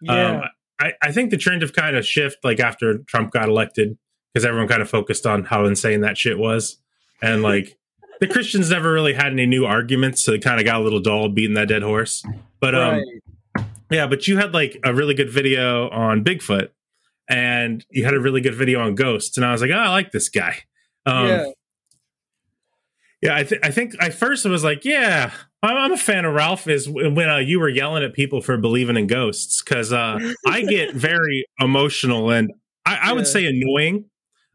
yeah 0.00 0.36
Um, 0.36 0.42
I, 0.78 0.92
I 1.02 1.12
think 1.12 1.30
the 1.30 1.38
trend 1.38 1.62
of 1.62 1.72
kind 1.72 1.96
of 1.96 2.06
shift 2.06 2.38
like 2.44 2.60
after 2.60 2.98
Trump 2.98 3.32
got 3.32 3.48
elected 3.48 3.96
because 4.32 4.44
everyone 4.44 4.68
kind 4.68 4.82
of 4.82 4.90
focused 4.90 5.26
on 5.26 5.44
how 5.44 5.64
insane 5.64 6.02
that 6.02 6.18
shit 6.18 6.38
was. 6.38 6.78
And 7.22 7.42
like 7.42 7.78
the 8.20 8.26
Christians 8.26 8.70
never 8.70 8.92
really 8.92 9.14
had 9.14 9.28
any 9.28 9.46
new 9.46 9.64
arguments, 9.64 10.22
so 10.22 10.32
they 10.32 10.38
kind 10.38 10.60
of 10.60 10.66
got 10.66 10.80
a 10.80 10.84
little 10.84 11.00
dull 11.00 11.28
beating 11.28 11.54
that 11.54 11.68
dead 11.68 11.82
horse. 11.82 12.24
But 12.60 12.74
um 12.74 13.02
right. 13.56 13.64
yeah, 13.90 14.06
but 14.06 14.28
you 14.28 14.36
had 14.36 14.52
like 14.52 14.78
a 14.84 14.92
really 14.92 15.14
good 15.14 15.30
video 15.30 15.88
on 15.88 16.24
Bigfoot 16.24 16.70
and 17.28 17.84
you 17.90 18.04
had 18.04 18.14
a 18.14 18.20
really 18.20 18.40
good 18.40 18.54
video 18.54 18.80
on 18.80 18.94
ghosts. 18.94 19.36
And 19.36 19.44
I 19.46 19.52
was 19.52 19.60
like, 19.60 19.70
oh, 19.70 19.78
I 19.78 19.88
like 19.88 20.12
this 20.12 20.28
guy. 20.28 20.56
Um, 21.04 21.26
yeah 21.28 21.46
yeah, 23.22 23.34
I, 23.36 23.44
th- 23.44 23.60
I 23.64 23.70
think 23.70 23.94
I 24.00 24.10
first 24.10 24.44
was 24.44 24.62
like, 24.62 24.84
yeah, 24.84 25.32
I'm, 25.62 25.76
I'm 25.76 25.92
a 25.92 25.96
fan 25.96 26.24
of 26.26 26.34
Ralph. 26.34 26.68
Is 26.68 26.88
when 26.88 27.28
uh, 27.28 27.38
you 27.38 27.58
were 27.58 27.68
yelling 27.68 28.04
at 28.04 28.12
people 28.12 28.40
for 28.42 28.56
believing 28.58 28.96
in 28.96 29.06
ghosts 29.06 29.62
because 29.62 29.92
uh, 29.92 30.18
I 30.46 30.62
get 30.62 30.94
very 30.94 31.46
emotional 31.58 32.30
and 32.30 32.52
I, 32.84 32.98
I 33.10 33.12
would 33.14 33.26
say 33.26 33.46
annoying 33.46 34.04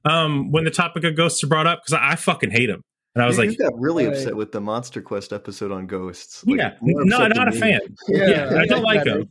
um, 0.05 0.51
when 0.51 0.63
the 0.63 0.72
topic 0.72 1.03
of 1.03 1.15
ghosts 1.15 1.43
are 1.43 1.48
brought 1.48 1.67
up 1.67 1.81
because 1.84 1.93
I, 1.93 2.12
I 2.12 2.15
fucking 2.15 2.51
hate 2.51 2.67
them. 2.67 2.84
And 3.15 3.24
I 3.24 3.27
was 3.27 3.38
you, 3.38 3.43
like, 3.46 3.51
you 3.51 3.57
got 3.57 3.77
really 3.77 4.05
Right. 4.07 4.15
upset 4.15 4.36
with 4.38 4.51
the 4.53 4.62
Monster 4.62 5.01
Quest 5.01 5.34
episode 5.34 5.72
on 5.72 5.86
ghosts. 5.88 6.43
yeah, 6.48 6.75
no, 6.81 7.27
not 7.27 7.48
a 7.48 7.51
than 7.51 7.60
fan. 7.60 7.79
me. 8.07 8.19
Yeah, 8.19 8.53
I 8.57 8.65
don't 8.67 8.84
like 8.84 9.03
that. 9.03 9.13
them. 9.17 9.29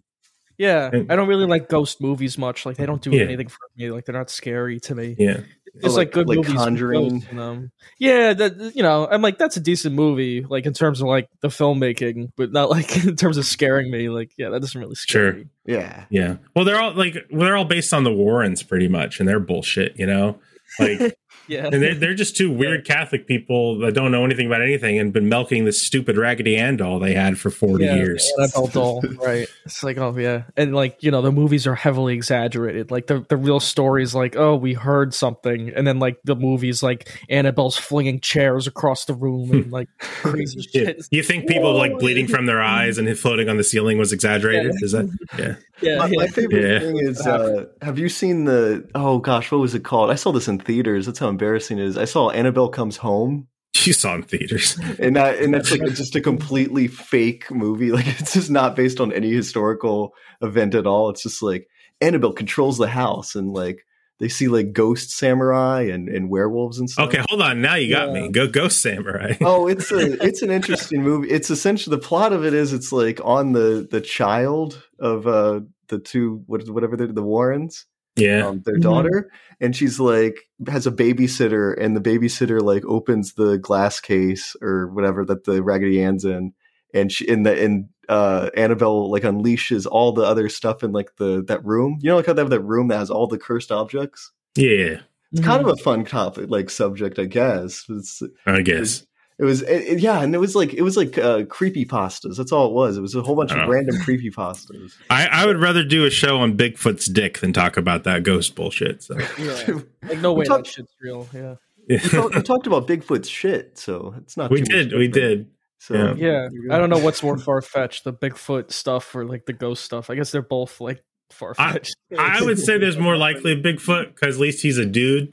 Yeah, 0.60 0.90
And- 0.92 1.10
I 1.10 1.16
don't 1.16 1.26
really 1.26 1.46
like 1.46 1.70
ghost 1.70 2.02
movies 2.02 2.36
much. 2.36 2.66
Like 2.66 2.76
they 2.76 2.84
don't 2.84 3.00
do 3.00 3.10
Yeah. 3.10 3.22
anything 3.22 3.48
for 3.48 3.58
me. 3.78 3.90
Like 3.90 4.04
they're 4.04 4.14
not 4.14 4.28
scary 4.28 4.78
to 4.80 4.94
me. 4.94 5.16
Yeah, 5.18 5.40
It's 5.74 5.86
Oh, 5.86 5.88
like, 5.88 5.96
like- 6.08 6.12
good 6.12 6.28
like 6.28 6.36
movies. 6.36 6.52
with 6.52 6.58
Conjuring? 6.62 7.20
them. 7.32 7.70
Yeah, 7.98 8.34
that 8.34 8.72
you 8.76 8.82
know, 8.82 9.08
I'm 9.10 9.22
like 9.22 9.38
that's 9.38 9.56
a 9.56 9.60
decent 9.60 9.94
movie. 9.94 10.44
Like 10.46 10.66
in 10.66 10.74
terms 10.74 11.00
of 11.00 11.08
like 11.08 11.28
the 11.40 11.48
filmmaking, 11.48 12.32
but 12.36 12.52
not 12.52 12.68
like 12.68 12.94
in 13.06 13.16
terms 13.16 13.38
of 13.38 13.46
scaring 13.46 13.90
me. 13.90 14.10
Like 14.10 14.32
yeah, 14.36 14.50
that 14.50 14.60
doesn't 14.60 14.78
really 14.78 14.96
scare 14.96 15.32
Sure. 15.32 15.38
me. 15.40 15.44
Yeah. 15.64 16.04
yeah. 16.10 16.36
Well, 16.54 16.66
they're 16.66 16.78
all 16.78 16.92
like 16.92 17.16
well, 17.30 17.46
they're 17.46 17.56
all 17.56 17.64
based 17.64 17.94
on 17.94 18.04
the 18.04 18.12
Warrens 18.12 18.62
pretty 18.62 18.88
much, 18.88 19.18
and 19.18 19.26
they're 19.26 19.40
bullshit. 19.40 19.98
You 19.98 20.06
know, 20.06 20.38
like. 20.78 21.16
Yeah, 21.50 21.66
and 21.66 21.82
they're, 21.82 21.94
they're 21.96 22.14
just 22.14 22.36
two 22.36 22.48
weird 22.48 22.84
Catholic 22.86 23.26
people 23.26 23.78
that 23.80 23.92
don't 23.92 24.12
know 24.12 24.24
anything 24.24 24.46
about 24.46 24.62
anything 24.62 25.00
and 25.00 25.12
been 25.12 25.28
milking 25.28 25.64
this 25.64 25.82
stupid 25.82 26.16
Raggedy 26.16 26.56
Ann 26.56 26.76
doll 26.76 27.00
they 27.00 27.12
had 27.12 27.38
for 27.38 27.50
40 27.50 27.84
yeah, 27.84 27.96
years. 27.96 28.32
Annabelle 28.38 28.66
doll, 28.68 29.02
right? 29.18 29.48
It's 29.64 29.82
like, 29.82 29.98
oh 29.98 30.16
yeah, 30.16 30.44
and 30.56 30.74
like 30.74 31.02
you 31.02 31.10
know, 31.10 31.22
the 31.22 31.32
movies 31.32 31.66
are 31.66 31.74
heavily 31.74 32.14
exaggerated. 32.14 32.92
Like 32.92 33.08
the 33.08 33.26
the 33.28 33.36
real 33.36 33.58
story 33.58 34.04
is 34.04 34.14
like, 34.14 34.36
oh, 34.36 34.54
we 34.54 34.74
heard 34.74 35.12
something, 35.12 35.70
and 35.74 35.84
then 35.86 35.98
like 35.98 36.18
the 36.22 36.36
movies, 36.36 36.82
like 36.84 37.08
Annabelle's 37.28 37.76
flinging 37.76 38.20
chairs 38.20 38.68
across 38.68 39.06
the 39.06 39.14
room 39.14 39.50
and 39.50 39.72
like 39.72 39.88
crazy 39.98 40.64
Yeah. 40.72 40.84
shit. 40.84 41.08
You 41.10 41.24
think 41.24 41.48
people 41.48 41.74
like 41.74 41.98
bleeding 41.98 42.28
from 42.28 42.46
their 42.46 42.62
eyes 42.62 42.96
and 42.96 43.18
floating 43.18 43.48
on 43.48 43.56
the 43.56 43.64
ceiling 43.64 43.98
was 43.98 44.12
exaggerated? 44.12 44.72
Yeah. 44.80 44.84
Is 44.84 44.92
that? 44.92 45.18
Yeah. 45.36 45.54
Yeah, 45.82 45.96
My, 45.96 46.06
yeah. 46.08 46.16
my 46.16 46.26
favorite 46.26 46.62
Yeah. 46.62 46.78
thing 46.80 46.96
is 46.98 47.26
uh, 47.26 47.64
have 47.80 47.98
you 47.98 48.10
seen 48.10 48.44
the 48.44 48.86
oh 48.94 49.16
gosh 49.18 49.50
what 49.50 49.62
was 49.62 49.74
it 49.74 49.82
called 49.82 50.10
i 50.10 50.14
saw 50.14 50.30
this 50.30 50.46
in 50.46 50.58
theaters 50.58 51.06
that's 51.06 51.18
how 51.18 51.28
embarrassing 51.40 51.78
is 51.78 51.96
i 51.96 52.04
saw 52.04 52.28
annabelle 52.30 52.68
comes 52.68 52.96
home 52.98 53.46
You 53.86 53.92
saw 53.94 54.14
in 54.16 54.22
theaters. 54.24 54.78
and 54.98 55.16
that 55.16 55.38
and 55.38 55.54
that's 55.54 55.70
like 55.70 55.80
just 55.94 56.14
a 56.16 56.20
completely 56.20 56.86
fake 56.86 57.50
movie 57.50 57.92
like 57.92 58.06
it's 58.20 58.34
just 58.34 58.50
not 58.50 58.76
based 58.76 59.00
on 59.00 59.12
any 59.12 59.30
historical 59.32 60.12
event 60.42 60.74
at 60.74 60.86
all 60.86 61.08
it's 61.08 61.22
just 61.22 61.42
like 61.42 61.66
annabelle 62.02 62.32
controls 62.34 62.76
the 62.78 62.88
house 62.88 63.34
and 63.34 63.52
like 63.54 63.86
they 64.18 64.28
see 64.28 64.48
like 64.48 64.74
ghost 64.74 65.10
samurai 65.16 65.80
and, 65.80 66.10
and 66.10 66.28
werewolves 66.28 66.78
and 66.78 66.90
stuff 66.90 67.08
Okay, 67.08 67.22
hold 67.30 67.40
on. 67.40 67.62
Now 67.62 67.76
you 67.76 67.88
got 67.94 68.08
Yeah. 68.08 68.20
me. 68.20 68.28
Go 68.28 68.46
Ghost 68.46 68.82
Samurai. 68.82 69.36
oh 69.40 69.66
it's 69.66 69.90
a 69.90 70.22
it's 70.22 70.42
an 70.42 70.50
interesting 70.50 71.02
movie 71.02 71.30
it's 71.30 71.48
essentially 71.48 71.96
the 71.96 72.02
plot 72.02 72.34
of 72.34 72.44
it 72.44 72.52
is 72.52 72.74
it's 72.74 72.92
like 72.92 73.18
on 73.24 73.52
the 73.52 73.88
the 73.90 74.02
child 74.02 74.82
of 74.98 75.26
uh 75.26 75.60
the 75.88 75.98
two 75.98 76.42
what 76.46 76.68
whatever 76.68 76.96
the 76.96 77.22
warrens 77.22 77.86
Yeah. 78.20 78.46
um, 78.46 78.62
their 78.64 78.76
Mhm. 78.76 78.82
daughter, 78.82 79.30
and 79.60 79.74
she's 79.74 79.98
like 79.98 80.48
has 80.68 80.86
a 80.86 80.92
babysitter, 80.92 81.74
and 81.80 81.96
the 81.96 82.00
babysitter 82.00 82.60
like 82.60 82.84
opens 82.84 83.34
the 83.34 83.58
glass 83.58 84.00
case 84.00 84.54
or 84.62 84.88
whatever 84.88 85.24
that 85.24 85.44
the 85.44 85.62
Raggedy 85.62 86.02
Ann's 86.02 86.24
in, 86.24 86.52
and 86.94 87.10
she 87.10 87.26
in 87.28 87.42
the 87.44 87.60
and 87.62 87.86
uh, 88.08 88.50
Annabelle 88.56 89.10
like 89.10 89.22
unleashes 89.22 89.86
all 89.90 90.12
the 90.12 90.22
other 90.24 90.48
stuff 90.48 90.82
in 90.82 90.92
like 90.92 91.16
the 91.16 91.44
that 91.48 91.64
room. 91.64 91.98
You 92.00 92.10
know, 92.10 92.16
like 92.16 92.26
how 92.26 92.32
they 92.32 92.42
have 92.42 92.50
that 92.50 92.60
room 92.60 92.88
that 92.88 92.98
has 92.98 93.10
all 93.10 93.26
the 93.26 93.38
cursed 93.38 93.70
objects. 93.72 94.32
yeah. 94.56 95.00
It's 95.32 95.42
kind 95.42 95.60
of 95.62 95.68
a 95.68 95.76
fun 95.76 96.04
topic, 96.04 96.46
like 96.50 96.68
subject, 96.70 97.16
I 97.20 97.26
guess. 97.26 97.84
It's, 97.88 98.20
I 98.46 98.62
guess. 98.62 99.06
It 99.40 99.44
was, 99.44 99.62
it, 99.62 99.82
it- 99.94 99.98
yeah, 100.00 100.20
and 100.22 100.34
it 100.34 100.38
was 100.38 100.54
like 100.54 100.74
it 100.74 100.82
was 100.82 100.96
like 100.96 101.16
uh, 101.18 101.44
creepy 101.46 101.84
pastas. 101.86 102.36
That's 102.36 102.52
all 102.52 102.66
it 102.66 102.72
was. 102.72 102.96
It 102.96 103.00
was 103.00 103.14
a 103.14 103.22
whole 103.22 103.34
bunch 103.34 103.50
of 103.52 103.58
Oh. 103.58 103.66
random 103.68 103.96
creepy 104.04 104.30
pastas. 104.30 104.92
I, 105.10 105.26
I 105.26 105.46
would 105.46 105.56
rather 105.58 105.82
do 105.82 106.04
a 106.04 106.10
show 106.10 106.38
on 106.38 106.56
Bigfoot's 106.56 107.06
dick 107.06 107.38
than 107.38 107.52
talk 107.52 107.76
about 107.76 108.04
that 108.04 108.22
ghost 108.22 108.54
bullshit. 108.54 109.02
So 109.02 109.18
Yeah. 109.38 109.80
Like 110.08 110.18
no 110.20 110.32
way 110.34 110.44
talked- 110.44 110.66
that 110.66 110.70
shit's 110.72 110.94
real. 111.00 111.26
Yeah. 111.34 111.54
we, 111.88 111.98
talk, 111.98 112.34
we 112.34 112.42
talked 112.42 112.66
about 112.68 112.86
Bigfoot's 112.86 113.28
shit, 113.28 113.76
so 113.78 114.14
it's 114.18 114.36
not. 114.36 114.50
we 114.50 114.58
too 114.62 114.76
much 114.76 114.88
did, 114.90 114.98
we 114.98 115.08
did. 115.08 115.48
So 115.78 116.14
Yeah. 116.16 116.48
Yeah. 116.52 116.74
I 116.74 116.78
don't 116.78 116.90
know 116.90 116.98
what's 116.98 117.22
more 117.22 117.38
far 117.38 117.62
fetched, 117.62 118.04
the 118.04 118.12
Bigfoot 118.12 118.70
stuff 118.70 119.14
or 119.14 119.24
like 119.24 119.46
the 119.46 119.52
ghost 119.54 119.84
stuff. 119.84 120.10
I 120.10 120.14
guess 120.14 120.30
they're 120.30 120.42
both 120.42 120.80
like 120.80 121.02
far 121.30 121.54
fetched. 121.54 121.96
I 122.18 122.42
would 122.42 122.58
say 122.58 122.76
there's 122.78 122.98
more 122.98 123.16
likely 123.16 123.52
a 123.52 123.56
Bigfoot 123.56 124.14
because 124.14 124.36
at 124.36 124.40
least 124.40 124.62
he's 124.62 124.76
a 124.78 124.84
dude, 124.84 125.32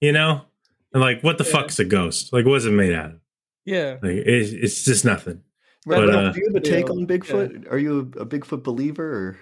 you 0.00 0.10
know? 0.12 0.42
And 0.92 1.00
like, 1.00 1.22
what 1.22 1.38
the 1.38 1.44
Yeah. 1.44 1.52
fuck's 1.52 1.78
a 1.78 1.84
ghost? 1.84 2.32
Like, 2.32 2.44
what's 2.46 2.64
it 2.64 2.70
made 2.72 2.92
out 2.92 3.10
of? 3.10 3.20
Yeah. 3.64 3.98
Like, 4.02 4.12
it's, 4.12 4.52
it's 4.52 4.84
just 4.84 5.04
nothing. 5.04 5.42
Right, 5.86 5.98
But, 5.98 6.08
Ralph, 6.08 6.24
uh, 6.24 6.32
do 6.32 6.40
you 6.40 6.46
have 6.46 6.56
a 6.56 6.60
take 6.60 6.86
yeah, 6.86 6.92
on 6.92 7.06
Bigfoot? 7.06 7.70
Are 7.70 7.78
you 7.78 8.12
a, 8.16 8.20
a 8.20 8.26
Bigfoot 8.26 8.62
believer? 8.62 9.04
Or? 9.04 9.38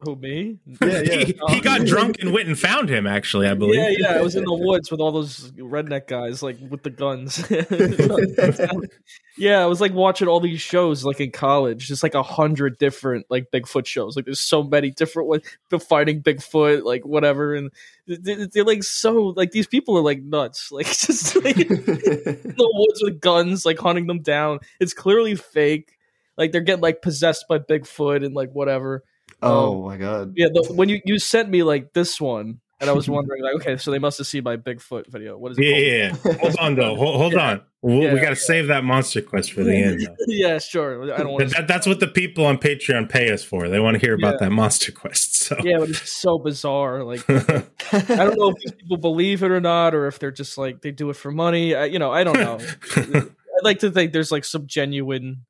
Who 0.00 0.16
me? 0.16 0.58
Yeah, 0.82 1.00
yeah. 1.02 1.14
He, 1.16 1.24
he 1.24 1.40
um, 1.40 1.60
got 1.60 1.86
drunk 1.86 2.16
and 2.20 2.32
went 2.32 2.48
and 2.48 2.58
found 2.58 2.88
him, 2.88 3.06
actually, 3.06 3.48
I 3.48 3.54
believe. 3.54 3.76
Yeah, 3.76 3.88
yeah. 3.96 4.18
I 4.18 4.20
was 4.20 4.36
in 4.36 4.44
the 4.44 4.54
woods 4.54 4.90
with 4.90 5.00
all 5.00 5.10
those 5.10 5.50
redneck 5.52 6.06
guys, 6.06 6.42
like 6.42 6.58
with 6.68 6.82
the 6.82 6.90
guns. 6.90 7.44
yeah, 9.38 9.62
I 9.62 9.66
was 9.66 9.80
like 9.80 9.94
watching 9.94 10.28
all 10.28 10.40
these 10.40 10.60
shows, 10.60 11.04
like 11.04 11.20
in 11.20 11.30
college, 11.30 11.86
just 11.86 12.02
like 12.02 12.14
a 12.14 12.22
hundred 12.22 12.78
different 12.78 13.26
like 13.30 13.50
Bigfoot 13.50 13.86
shows. 13.86 14.16
Like 14.16 14.26
there's 14.26 14.40
so 14.40 14.62
many 14.62 14.90
different 14.90 15.28
ones, 15.28 15.42
the 15.70 15.80
fighting 15.80 16.22
Bigfoot, 16.22 16.84
like 16.84 17.04
whatever, 17.06 17.54
and 17.54 17.70
they- 18.06 18.46
they're 18.52 18.64
like 18.64 18.82
so 18.84 19.32
like 19.36 19.50
these 19.50 19.66
people 19.66 19.96
are 19.96 20.02
like 20.02 20.22
nuts, 20.22 20.68
like 20.72 20.86
just 20.86 21.36
like 21.42 21.56
in 21.60 21.66
the 21.68 22.70
woods 22.72 23.02
with 23.02 23.20
guns, 23.20 23.64
like 23.64 23.78
hunting 23.78 24.06
them 24.06 24.20
down. 24.20 24.60
It's 24.78 24.92
clearly 24.94 25.36
fake. 25.36 25.92
Like 26.36 26.52
they're 26.52 26.60
getting 26.60 26.82
like 26.82 27.00
possessed 27.00 27.46
by 27.48 27.58
Bigfoot 27.58 28.24
and 28.24 28.34
like 28.34 28.52
whatever. 28.52 29.04
Um, 29.42 29.52
oh 29.52 29.82
my 29.86 29.96
god! 29.96 30.32
Yeah, 30.36 30.46
the, 30.52 30.72
when 30.74 30.88
you 30.88 31.00
you 31.04 31.18
sent 31.18 31.48
me 31.50 31.62
like 31.62 31.92
this 31.92 32.20
one, 32.20 32.60
and 32.80 32.88
I 32.90 32.92
was 32.94 33.08
wondering 33.16 33.42
like, 33.42 33.54
okay, 33.56 33.76
so 33.76 33.90
they 33.90 33.98
must 33.98 34.16
have 34.18 34.26
seen 34.26 34.44
my 34.44 34.56
Bigfoot 34.56 35.08
video. 35.08 35.36
What 35.36 35.52
is 35.52 35.58
it? 35.58 35.64
Yeah, 35.64 35.76
yeah, 35.76 36.16
yeah. 36.24 36.32
Hold 36.38 36.56
on, 36.58 36.74
though. 36.74 36.96
Hold, 36.96 37.16
hold 37.16 37.34
on. 37.34 37.60
We'll, 37.82 38.02
Yeah. 38.02 38.14
We 38.14 38.20
got 38.20 38.30
to 38.30 38.36
save 38.36 38.66
that 38.68 38.82
monster 38.82 39.20
quest 39.22 39.52
for 39.52 39.62
the 39.62 39.76
end. 39.84 40.00
Though. 40.06 40.14
yeah, 40.26 40.58
sure. 40.58 41.12
I 41.12 41.18
don't 41.18 41.32
want 41.32 41.50
That, 41.50 41.56
that- 41.56 41.68
that's 41.68 41.86
what 41.86 42.00
the 42.00 42.08
people 42.08 42.44
on 42.46 42.58
Patreon 42.58 43.08
pay 43.10 43.30
us 43.30 43.44
for. 43.44 43.68
They 43.68 43.78
want 43.78 43.94
to 43.94 44.00
hear 44.00 44.14
about 44.14 44.34
Yeah. 44.40 44.48
that 44.48 44.50
monster 44.50 44.90
quest. 44.90 45.36
So. 45.36 45.56
Yeah, 45.62 45.78
but 45.78 45.90
it's 45.90 46.10
so 46.10 46.38
bizarre. 46.38 47.04
Like, 47.04 47.28
I 47.30 48.16
don't 48.16 48.36
know 48.38 48.52
if 48.58 48.78
people 48.78 48.96
believe 48.96 49.42
it 49.44 49.50
or 49.52 49.60
not, 49.60 49.94
or 49.94 50.08
if 50.08 50.18
they're 50.18 50.32
just 50.32 50.58
like 50.58 50.80
they 50.82 50.90
do 50.90 51.10
it 51.10 51.16
for 51.16 51.30
money. 51.30 51.74
I, 51.74 51.84
you 51.84 51.98
know, 52.00 52.10
I 52.10 52.24
don't 52.24 52.40
know. 52.40 52.58
I'd 52.96 53.62
like 53.64 53.78
to 53.80 53.90
think 53.92 54.12
there's 54.12 54.32
like 54.32 54.44
some 54.44 54.66
genuine, 54.66 55.44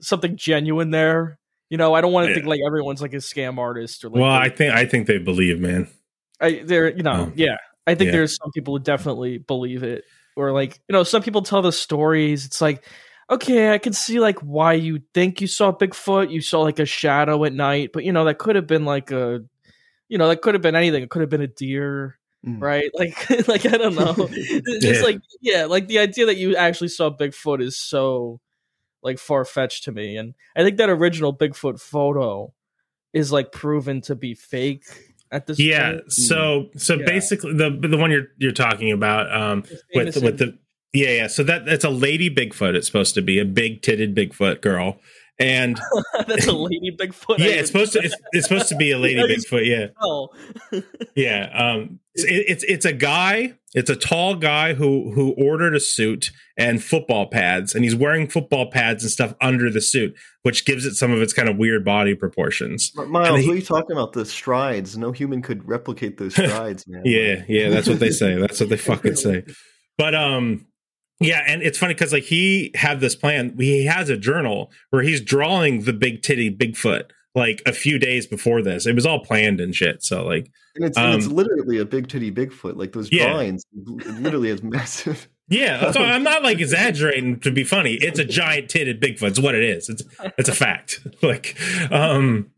something 0.00 0.36
genuine 0.36 0.90
there. 0.90 1.38
You 1.70 1.76
know, 1.76 1.92
I 1.94 2.00
don't 2.00 2.12
want 2.12 2.24
to 2.26 2.30
Yeah. 2.30 2.36
think 2.36 2.46
like 2.46 2.60
everyone's 2.66 3.02
like 3.02 3.12
a 3.12 3.18
scam 3.18 3.58
artist 3.58 4.04
or 4.04 4.08
like. 4.08 4.20
well, 4.22 4.30
I 4.30 4.48
think 4.48 4.74
I 4.74 4.86
think 4.86 5.06
they 5.06 5.18
believe, 5.18 5.60
man. 5.60 5.88
I 6.40 6.62
there 6.64 6.88
you 6.96 7.02
know 7.02 7.26
Oh. 7.28 7.32
yeah 7.34 7.56
I 7.86 7.94
think 7.94 8.06
Yeah. 8.08 8.12
there's 8.18 8.36
some 8.36 8.50
people 8.52 8.76
who 8.76 8.82
definitely 8.82 9.38
believe 9.38 9.82
it 9.82 10.04
or 10.36 10.52
like 10.52 10.78
you 10.88 10.92
know 10.92 11.02
some 11.02 11.20
people 11.22 11.42
tell 11.42 11.62
the 11.62 11.72
stories 11.72 12.46
it's 12.46 12.60
like 12.60 12.84
okay 13.28 13.72
I 13.72 13.78
can 13.78 13.92
see 13.92 14.20
like 14.20 14.38
why 14.38 14.74
you 14.74 15.00
think 15.14 15.40
you 15.40 15.48
saw 15.48 15.72
Bigfoot 15.72 16.30
you 16.30 16.40
saw 16.40 16.60
like 16.60 16.78
a 16.78 16.86
shadow 16.86 17.44
at 17.44 17.52
night 17.52 17.90
but 17.92 18.04
you 18.04 18.12
know 18.12 18.24
that 18.26 18.38
could 18.38 18.54
have 18.54 18.68
been 18.68 18.84
like 18.84 19.10
a 19.10 19.42
you 20.08 20.16
know 20.16 20.28
that 20.28 20.40
could 20.40 20.54
have 20.54 20.62
been 20.62 20.76
anything 20.76 21.02
it 21.02 21.10
could 21.10 21.22
have 21.22 21.30
been 21.30 21.40
a 21.42 21.48
deer 21.48 22.14
Mm. 22.46 22.62
right 22.62 22.88
like 22.94 23.48
like 23.48 23.66
I 23.66 23.76
don't 23.76 23.96
know 23.96 24.14
it's 24.30 24.64
just 24.84 25.00
Yeah. 25.00 25.04
like 25.04 25.20
yeah 25.40 25.64
like 25.64 25.88
the 25.88 25.98
idea 25.98 26.26
that 26.26 26.36
you 26.36 26.54
actually 26.54 26.86
saw 26.86 27.10
Bigfoot 27.10 27.60
is 27.60 27.76
so 27.76 28.40
like 29.02 29.18
far 29.18 29.44
fetched 29.44 29.84
to 29.84 29.92
me 29.92 30.16
and 30.16 30.34
I 30.56 30.62
think 30.64 30.76
that 30.78 30.90
original 30.90 31.34
Bigfoot 31.36 31.80
photo 31.80 32.52
is 33.12 33.32
like 33.32 33.52
proven 33.52 34.00
to 34.02 34.14
be 34.14 34.34
fake 34.34 34.84
at 35.30 35.46
this 35.46 35.58
Yeah. 35.58 35.92
point. 35.92 36.12
So 36.12 36.70
so 36.76 36.94
Yeah. 36.94 37.04
basically, 37.06 37.54
the 37.54 37.70
the 37.70 37.96
one 37.96 38.10
you're 38.10 38.28
you're 38.38 38.52
talking 38.52 38.92
about 38.92 39.30
um, 39.34 39.64
with 39.94 40.16
with 40.22 40.38
the 40.38 40.58
yeah 40.92 41.10
yeah. 41.10 41.26
So 41.26 41.42
that 41.44 41.64
that's 41.66 41.84
a 41.84 41.90
lady 41.90 42.28
Bigfoot. 42.28 42.74
It's 42.74 42.86
supposed 42.86 43.14
to 43.14 43.22
be 43.22 43.38
a 43.38 43.44
big 43.44 43.82
titted 43.82 44.14
Bigfoot 44.14 44.60
girl, 44.62 44.98
and 45.38 45.78
That's 46.26 46.46
a 46.46 46.52
lady 46.52 46.96
Bigfoot. 46.98 47.38
yeah, 47.38 47.46
it's 47.60 47.68
supposed 47.70 47.92
to 47.92 48.00
it's, 48.00 48.14
it's 48.32 48.48
supposed 48.48 48.68
to 48.68 48.76
be 48.76 48.90
a 48.90 48.98
lady 49.06 49.20
Bigfoot. 49.20 49.66
Yeah. 49.66 49.88
Oh, 50.00 50.30
Yeah, 51.14 51.50
um, 51.54 52.00
it's, 52.14 52.24
it's 52.26 52.64
it's 52.64 52.84
a 52.86 52.92
guy. 52.92 53.54
It's 53.74 53.90
a 53.90 53.96
tall 53.96 54.34
guy 54.34 54.72
who 54.74 55.12
who 55.12 55.32
ordered 55.32 55.74
a 55.74 55.80
suit 55.80 56.30
and 56.56 56.82
football 56.82 57.26
pads, 57.28 57.74
and 57.74 57.84
he's 57.84 57.94
wearing 57.94 58.26
football 58.26 58.70
pads 58.70 59.02
and 59.04 59.12
stuff 59.12 59.34
under 59.42 59.70
the 59.70 59.82
suit, 59.82 60.16
which 60.42 60.64
gives 60.64 60.86
it 60.86 60.94
some 60.94 61.12
of 61.12 61.20
its 61.20 61.34
kind 61.34 61.48
of 61.50 61.58
weird 61.58 61.84
body 61.84 62.14
proportions. 62.14 62.92
Miles, 62.94 63.40
he- 63.40 63.46
what 63.46 63.52
are 63.52 63.56
you 63.56 63.62
talking 63.62 63.92
about? 63.92 64.14
The 64.14 64.24
strides. 64.24 64.96
No 64.96 65.12
human 65.12 65.42
could 65.42 65.68
replicate 65.68 66.16
those 66.16 66.32
strides, 66.32 66.86
man. 66.88 67.02
Yeah, 67.04 67.42
yeah, 67.46 67.68
that's 67.68 67.88
what 67.88 68.00
they 68.00 68.10
say. 68.10 68.36
That's 68.36 68.58
what 68.58 68.70
they 68.70 68.78
fucking 68.78 69.16
say. 69.16 69.44
But 69.98 70.14
um, 70.14 70.66
yeah, 71.20 71.42
and 71.46 71.60
it's 71.62 71.76
funny 71.76 71.92
because 71.92 72.12
like 72.12 72.22
he 72.22 72.70
had 72.74 73.00
this 73.00 73.14
plan. 73.16 73.54
He 73.58 73.84
has 73.84 74.08
a 74.08 74.16
journal 74.16 74.70
where 74.90 75.02
he's 75.02 75.20
drawing 75.20 75.82
the 75.82 75.92
big 75.92 76.22
titty 76.22 76.50
Bigfoot 76.56 77.10
like 77.38 77.62
a 77.66 77.72
few 77.72 77.98
days 77.98 78.26
before 78.26 78.60
this. 78.62 78.86
It 78.86 78.94
was 78.94 79.06
all 79.06 79.20
planned 79.20 79.60
and 79.60 79.74
shit. 79.74 80.02
So 80.02 80.24
like, 80.26 80.50
And 80.76 80.84
it's, 80.84 80.98
and 80.98 81.14
it's 81.14 81.26
Um, 81.26 81.34
literally 81.34 81.78
a 81.78 81.84
big 81.84 82.08
titty 82.08 82.30
Bigfoot. 82.30 82.76
Like 82.76 82.92
those 82.92 83.10
Yeah. 83.10 83.30
drawings, 83.30 83.64
literally 83.86 84.50
is 84.50 84.62
massive. 84.62 85.28
Yeah, 85.50 85.90
so 85.92 86.02
I'm 86.02 86.22
not 86.22 86.42
like 86.42 86.60
exaggerating 86.60 87.40
to 87.40 87.50
be 87.50 87.64
funny. 87.64 87.94
It's 87.94 88.18
a 88.18 88.24
giant 88.26 88.68
titted 88.68 89.00
Bigfoot. 89.00 89.28
It's 89.28 89.40
what 89.40 89.54
it 89.54 89.62
is. 89.64 89.88
It's 89.88 90.02
it's 90.36 90.50
a 90.50 90.54
fact. 90.54 91.00
Like, 91.22 91.56
um, 91.90 92.50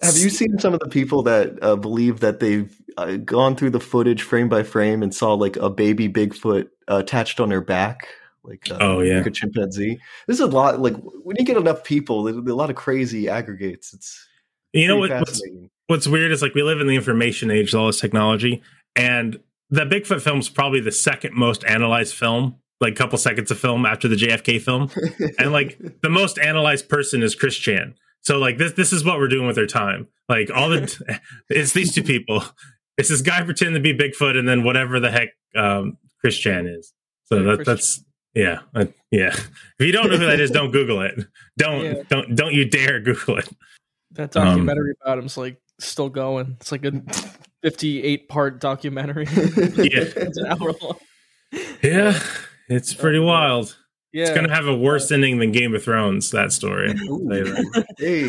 Have 0.00 0.16
you 0.16 0.30
seen 0.30 0.56
some 0.60 0.72
of 0.72 0.78
the 0.78 0.88
people 0.88 1.24
that 1.24 1.58
uh, 1.60 1.74
believe 1.74 2.20
that 2.20 2.38
they've 2.38 2.72
uh, 2.96 3.16
gone 3.16 3.56
through 3.56 3.70
the 3.70 3.80
footage 3.80 4.22
frame 4.22 4.48
by 4.48 4.62
frame 4.62 5.02
and 5.02 5.12
saw 5.12 5.34
like 5.34 5.56
a 5.56 5.68
baby 5.68 6.08
Bigfoot 6.08 6.68
uh, 6.88 6.98
attached 6.98 7.40
on 7.40 7.48
their 7.48 7.60
back? 7.60 8.06
Like, 8.42 8.70
uh, 8.70 8.78
Oh, 8.80 9.00
yeah. 9.00 9.18
like 9.18 9.26
a 9.26 9.30
chimpanzee. 9.30 9.98
This 10.26 10.34
is 10.34 10.40
a 10.40 10.46
lot. 10.46 10.80
Like 10.80 10.94
when 11.22 11.36
you 11.38 11.44
get 11.44 11.56
enough 11.56 11.84
people, 11.84 12.22
there's 12.22 12.36
a 12.36 12.40
lot 12.40 12.70
of 12.70 12.76
crazy 12.76 13.28
aggregates. 13.28 13.92
It's 13.92 14.26
you 14.72 14.86
know 14.88 14.96
what? 14.96 15.10
What's, 15.10 15.42
what's 15.88 16.06
weird 16.06 16.32
is 16.32 16.42
like 16.42 16.54
we 16.54 16.62
live 16.62 16.80
in 16.80 16.86
the 16.86 16.94
information 16.94 17.50
age, 17.50 17.72
with 17.72 17.80
all 17.80 17.86
this 17.86 18.00
technology, 18.00 18.62
and 18.96 19.40
the 19.68 19.82
Bigfoot 19.82 20.20
film 20.20 20.38
is 20.38 20.48
probably 20.48 20.80
the 20.80 20.92
second 20.92 21.34
most 21.34 21.64
analyzed 21.64 22.14
film. 22.14 22.56
Like 22.80 22.94
a 22.94 22.96
couple 22.96 23.18
seconds 23.18 23.50
of 23.50 23.58
film 23.58 23.84
after 23.84 24.08
the 24.08 24.16
JFK 24.16 24.60
film, 24.62 24.90
and 25.38 25.52
like 25.52 25.78
the 26.02 26.08
most 26.08 26.38
analyzed 26.38 26.88
person 26.88 27.22
is 27.22 27.34
Chris 27.34 27.56
Chan. 27.56 27.94
So 28.22 28.38
like 28.38 28.56
this 28.56 28.72
this 28.72 28.92
is 28.92 29.04
what 29.04 29.18
we're 29.18 29.28
doing 29.28 29.46
with 29.46 29.58
our 29.58 29.66
time. 29.66 30.08
Like 30.30 30.50
all 30.54 30.70
the 30.70 31.20
it's 31.50 31.72
these 31.72 31.94
two 31.94 32.02
people. 32.02 32.42
It's 32.96 33.08
this 33.08 33.20
guy 33.22 33.42
pretending 33.42 33.74
to 33.74 33.80
be 33.80 33.96
Bigfoot, 33.96 34.36
and 34.38 34.48
then 34.48 34.62
whatever 34.62 34.98
the 34.98 35.10
heck 35.10 35.28
um, 35.54 35.98
Chris 36.20 36.38
Chan 36.38 36.66
is. 36.66 36.92
So 37.24 37.42
that, 37.42 37.64
that's 37.64 38.02
yeah, 38.34 38.60
uh, 38.74 38.86
yeah. 39.10 39.34
If 39.34 39.86
you 39.86 39.92
don't 39.92 40.10
know 40.10 40.16
who 40.16 40.26
that 40.26 40.40
is, 40.40 40.50
don't 40.50 40.70
Google 40.70 41.00
it. 41.02 41.18
Don't 41.58 41.84
Yeah. 41.84 42.02
don't 42.08 42.34
don't 42.36 42.52
you 42.54 42.64
dare 42.68 43.00
Google 43.00 43.38
it. 43.38 43.48
that 44.12 44.36
Um, 44.36 44.46
documentary 44.46 44.94
about 45.02 45.18
him's 45.18 45.36
like 45.36 45.60
still 45.78 46.08
going. 46.08 46.56
It's 46.60 46.72
like 46.72 46.84
a 46.84 46.92
fifty-eight 47.62 48.28
part 48.28 48.60
documentary. 48.60 49.26
Yeah. 49.30 50.06
it's 50.16 50.36
an 50.38 50.46
hour 50.46 50.72
long. 50.80 50.98
Yeah, 51.82 52.18
it's 52.68 52.94
pretty 52.94 53.18
wild. 53.18 53.76
Yeah, 54.12 54.22
It's 54.24 54.34
gonna 54.34 54.52
have 54.54 54.66
a 54.66 54.76
worse 54.76 55.10
ending 55.12 55.38
than 55.38 55.52
Game 55.52 55.74
of 55.74 55.82
Thrones. 55.84 56.30
That 56.30 56.52
story. 56.52 56.92
Ooh. 57.08 57.64
Hey. 57.98 58.26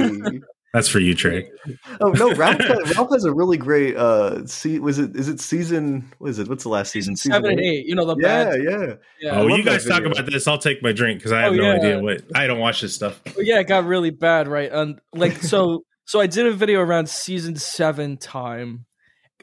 That's 0.74 0.88
for 0.88 1.00
you, 1.00 1.14
Trey. 1.14 1.52
Oh 2.00 2.12
no, 2.12 2.34
Ralph, 2.36 2.60
Ralph 2.96 3.10
has 3.12 3.26
a 3.26 3.34
really 3.34 3.58
great 3.58 3.98
uh 3.98 4.46
see 4.46 4.80
was 4.80 5.00
it 5.00 5.16
is 5.18 5.28
it 5.28 5.42
season 5.42 6.10
what 6.20 6.30
is 6.30 6.40
it? 6.40 6.48
What's 6.48 6.64
the 6.64 6.70
last 6.70 6.92
season? 6.92 7.16
seven 7.18 7.52
and 7.52 7.60
eight. 7.60 7.86
You 7.86 7.96
know 7.96 8.06
the 8.06 8.16
Yeah, 8.16 8.46
bad. 8.52 8.64
yeah. 8.64 8.94
Yeah, 9.20 9.40
oh, 9.40 9.46
love 9.46 9.58
you 9.58 9.66
guys 9.66 9.86
talk 9.86 10.04
about 10.06 10.26
this. 10.26 10.48
I'll 10.48 10.58
take 10.58 10.82
my 10.82 10.94
drink 10.94 11.20
because 11.20 11.34
I 11.34 11.42
have 11.42 11.52
Oh, 11.54 11.56
no 11.56 11.64
yeah. 11.64 11.74
idea 11.74 12.00
what. 12.00 12.24
I 12.34 12.48
don't 12.48 12.60
watch 12.60 12.80
this 12.82 12.96
stuff. 12.96 13.22
Well, 13.36 13.46
yeah, 13.46 13.60
it 13.60 13.68
got 13.68 13.86
really 13.86 14.12
bad, 14.12 14.48
right? 14.48 14.72
And 14.72 15.00
like 15.12 15.36
so 15.44 15.84
so 16.06 16.22
I 16.22 16.28
did 16.28 16.46
a 16.46 16.52
video 16.54 16.80
around 16.80 17.10
season 17.10 17.58
seven 17.58 18.16
time 18.18 18.86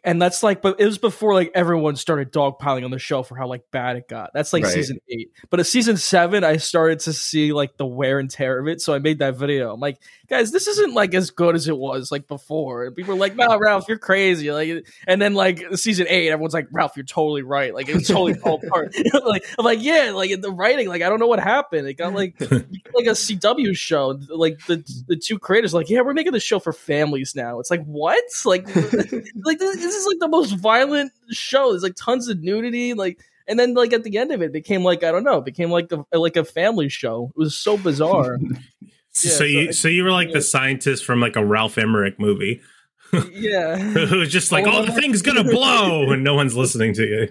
and 0.04 0.22
that's 0.22 0.42
like, 0.42 0.62
but 0.62 0.80
it 0.80 0.86
was 0.86 0.98
before 0.98 1.34
like 1.34 1.50
everyone 1.54 1.96
started 1.96 2.32
dogpiling 2.32 2.84
on 2.84 2.90
the 2.90 2.98
show 2.98 3.22
for 3.22 3.36
how 3.36 3.48
like 3.48 3.62
bad 3.72 3.96
it 3.96 4.08
got. 4.08 4.30
That's 4.32 4.52
like 4.52 4.62
Right. 4.64 4.72
season 4.72 4.98
eight. 5.10 5.32
But 5.50 5.60
at 5.60 5.66
season 5.66 5.96
seven, 5.96 6.44
I 6.44 6.56
started 6.58 7.00
to 7.00 7.12
see 7.12 7.52
like 7.52 7.76
the 7.76 7.86
wear 7.86 8.18
and 8.18 8.30
tear 8.30 8.58
of 8.60 8.68
it. 8.68 8.80
So 8.80 8.94
I 8.94 9.00
made 9.00 9.18
that 9.18 9.36
video. 9.36 9.72
I'm 9.72 9.80
like, 9.80 9.98
guys, 10.28 10.52
this 10.52 10.66
isn't 10.68 10.94
like 10.94 11.14
as 11.14 11.30
good 11.30 11.54
as 11.54 11.68
it 11.68 11.76
was 11.76 12.12
like 12.12 12.28
before. 12.28 12.84
And 12.84 12.94
people 12.94 13.14
were 13.14 13.20
like, 13.20 13.34
no, 13.34 13.58
Ralph, 13.58 13.88
you're 13.88 13.98
crazy. 13.98 14.52
Like, 14.52 14.86
and 15.06 15.20
then 15.20 15.34
like 15.34 15.64
season 15.74 16.06
eight, 16.08 16.30
everyone's 16.30 16.54
like, 16.54 16.68
Ralph, 16.70 16.96
you're 16.96 17.06
totally 17.06 17.42
right. 17.42 17.74
Like 17.74 17.88
it 17.88 17.94
was 17.94 18.06
totally 18.06 18.34
fall 18.42 18.60
apart. 18.62 18.94
like 19.24 19.44
I'm 19.58 19.64
like, 19.64 19.82
yeah, 19.82 20.12
like 20.14 20.40
the 20.40 20.52
writing, 20.52 20.88
like 20.88 21.02
I 21.02 21.08
don't 21.08 21.18
know 21.18 21.26
what 21.26 21.40
happened. 21.40 21.88
It 21.88 21.94
got 21.94 22.12
like 22.12 22.40
like 22.40 23.06
a 23.06 23.16
CW 23.16 23.76
show. 23.76 24.18
Like 24.28 24.64
the 24.66 24.84
the 25.06 25.16
two 25.16 25.38
creators, 25.38 25.72
like, 25.72 25.88
yeah, 25.88 26.02
we're 26.02 26.14
making 26.14 26.32
this 26.32 26.42
show 26.42 26.58
for 26.58 26.72
families 26.72 27.34
now. 27.34 27.60
It's 27.60 27.70
like 27.70 27.84
what? 27.84 28.22
Like, 28.44 28.66
like 28.74 29.58
this, 29.58 29.76
this 29.76 29.94
is 29.94 30.06
like 30.06 30.18
the 30.20 30.28
most 30.28 30.52
violent 30.52 31.12
show. 31.30 31.70
There's 31.70 31.82
like 31.82 31.96
tons 31.96 32.28
of 32.28 32.40
nudity, 32.42 32.94
like, 32.94 33.18
and 33.46 33.58
then 33.58 33.74
like 33.74 33.92
at 33.92 34.04
the 34.04 34.18
end 34.18 34.32
of 34.32 34.42
it, 34.42 34.46
it 34.46 34.52
became 34.52 34.84
like 34.84 35.02
I 35.02 35.10
don't 35.10 35.24
know, 35.24 35.38
it 35.38 35.44
became 35.44 35.70
like 35.70 35.90
a 35.92 36.18
like 36.18 36.36
a 36.36 36.44
family 36.44 36.88
show. 36.88 37.32
It 37.34 37.38
was 37.38 37.56
so 37.56 37.78
bizarre. 37.78 38.38
So, 39.18 39.28
Yeah, 39.28 39.34
so 39.34 39.44
you 39.44 39.72
so 39.72 39.88
you 39.88 40.04
were 40.04 40.12
like 40.12 40.32
the 40.32 40.42
scientist 40.42 41.04
from 41.04 41.20
like 41.20 41.36
a 41.36 41.44
Ralph 41.44 41.78
Emmerich 41.78 42.18
movie. 42.18 42.60
Yeah, 43.32 43.76
who 44.06 44.18
was 44.18 44.30
just 44.30 44.52
like, 44.52 44.66
oh, 44.66 44.84
the 44.84 44.92
thing's 44.92 45.22
gonna 45.22 45.44
blow, 45.50 46.10
and 46.10 46.22
no 46.22 46.34
one's 46.34 46.56
listening 46.56 46.94
to 46.94 47.04
you. 47.06 47.28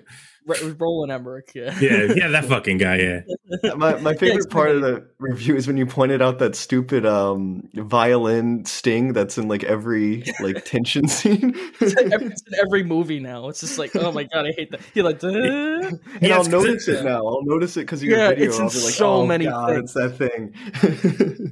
R- 0.47 0.55
Roland 0.79 1.11
Emmerich. 1.11 1.51
Yeah, 1.55 1.77
Yeah, 1.79 2.13
yeah, 2.15 2.27
that 2.29 2.45
fucking 2.45 2.77
guy. 2.77 2.97
Yeah, 2.97 3.73
my 3.75 3.95
my 3.99 4.13
favorite 4.13 4.37
it's 4.37 4.45
part 4.47 4.69
of 4.71 4.81
the 4.81 5.07
review 5.19 5.55
is 5.55 5.67
when 5.67 5.77
you 5.77 5.85
pointed 5.85 6.21
out 6.21 6.39
that 6.39 6.55
stupid 6.55 7.05
um 7.05 7.67
violin 7.73 8.65
sting 8.65 9.13
that's 9.13 9.37
in 9.37 9.47
like 9.47 9.63
every 9.63 10.23
like 10.41 10.63
tension 10.65 11.07
scene. 11.07 11.53
It's 11.79 11.93
in 11.99 12.13
every, 12.13 12.27
it's 12.27 12.43
in 12.47 12.53
every 12.65 12.83
movie 12.83 13.19
now. 13.19 13.49
It's 13.49 13.59
just 13.61 13.77
like, 13.77 13.95
oh 13.95 14.11
my 14.11 14.23
god, 14.23 14.45
I 14.45 14.51
hate 14.55 14.71
that. 14.71 14.81
You're 14.93 15.05
like, 15.05 15.19
"Duh." 15.19 15.29
and 15.29 15.99
Yeah, 16.21 16.37
I'll 16.37 16.43
notice 16.45 16.87
it- 16.87 16.99
it 16.99 17.03
now. 17.05 17.25
I'll 17.25 17.43
notice 17.45 17.77
it 17.77 17.81
because 17.81 18.01
of 18.01 18.07
your 18.09 18.17
Yeah, 18.19 18.29
video. 18.29 18.45
it's 18.47 18.57
in 18.57 18.63
I'll 18.63 18.69
be 18.69 18.75
like, 18.85 18.93
so 18.93 19.13
oh, 19.13 19.25
many 19.25 19.45
God, 19.45 19.69
things. 19.69 19.83
it's 19.83 19.93
that 19.93 20.17
thing. 20.17 20.53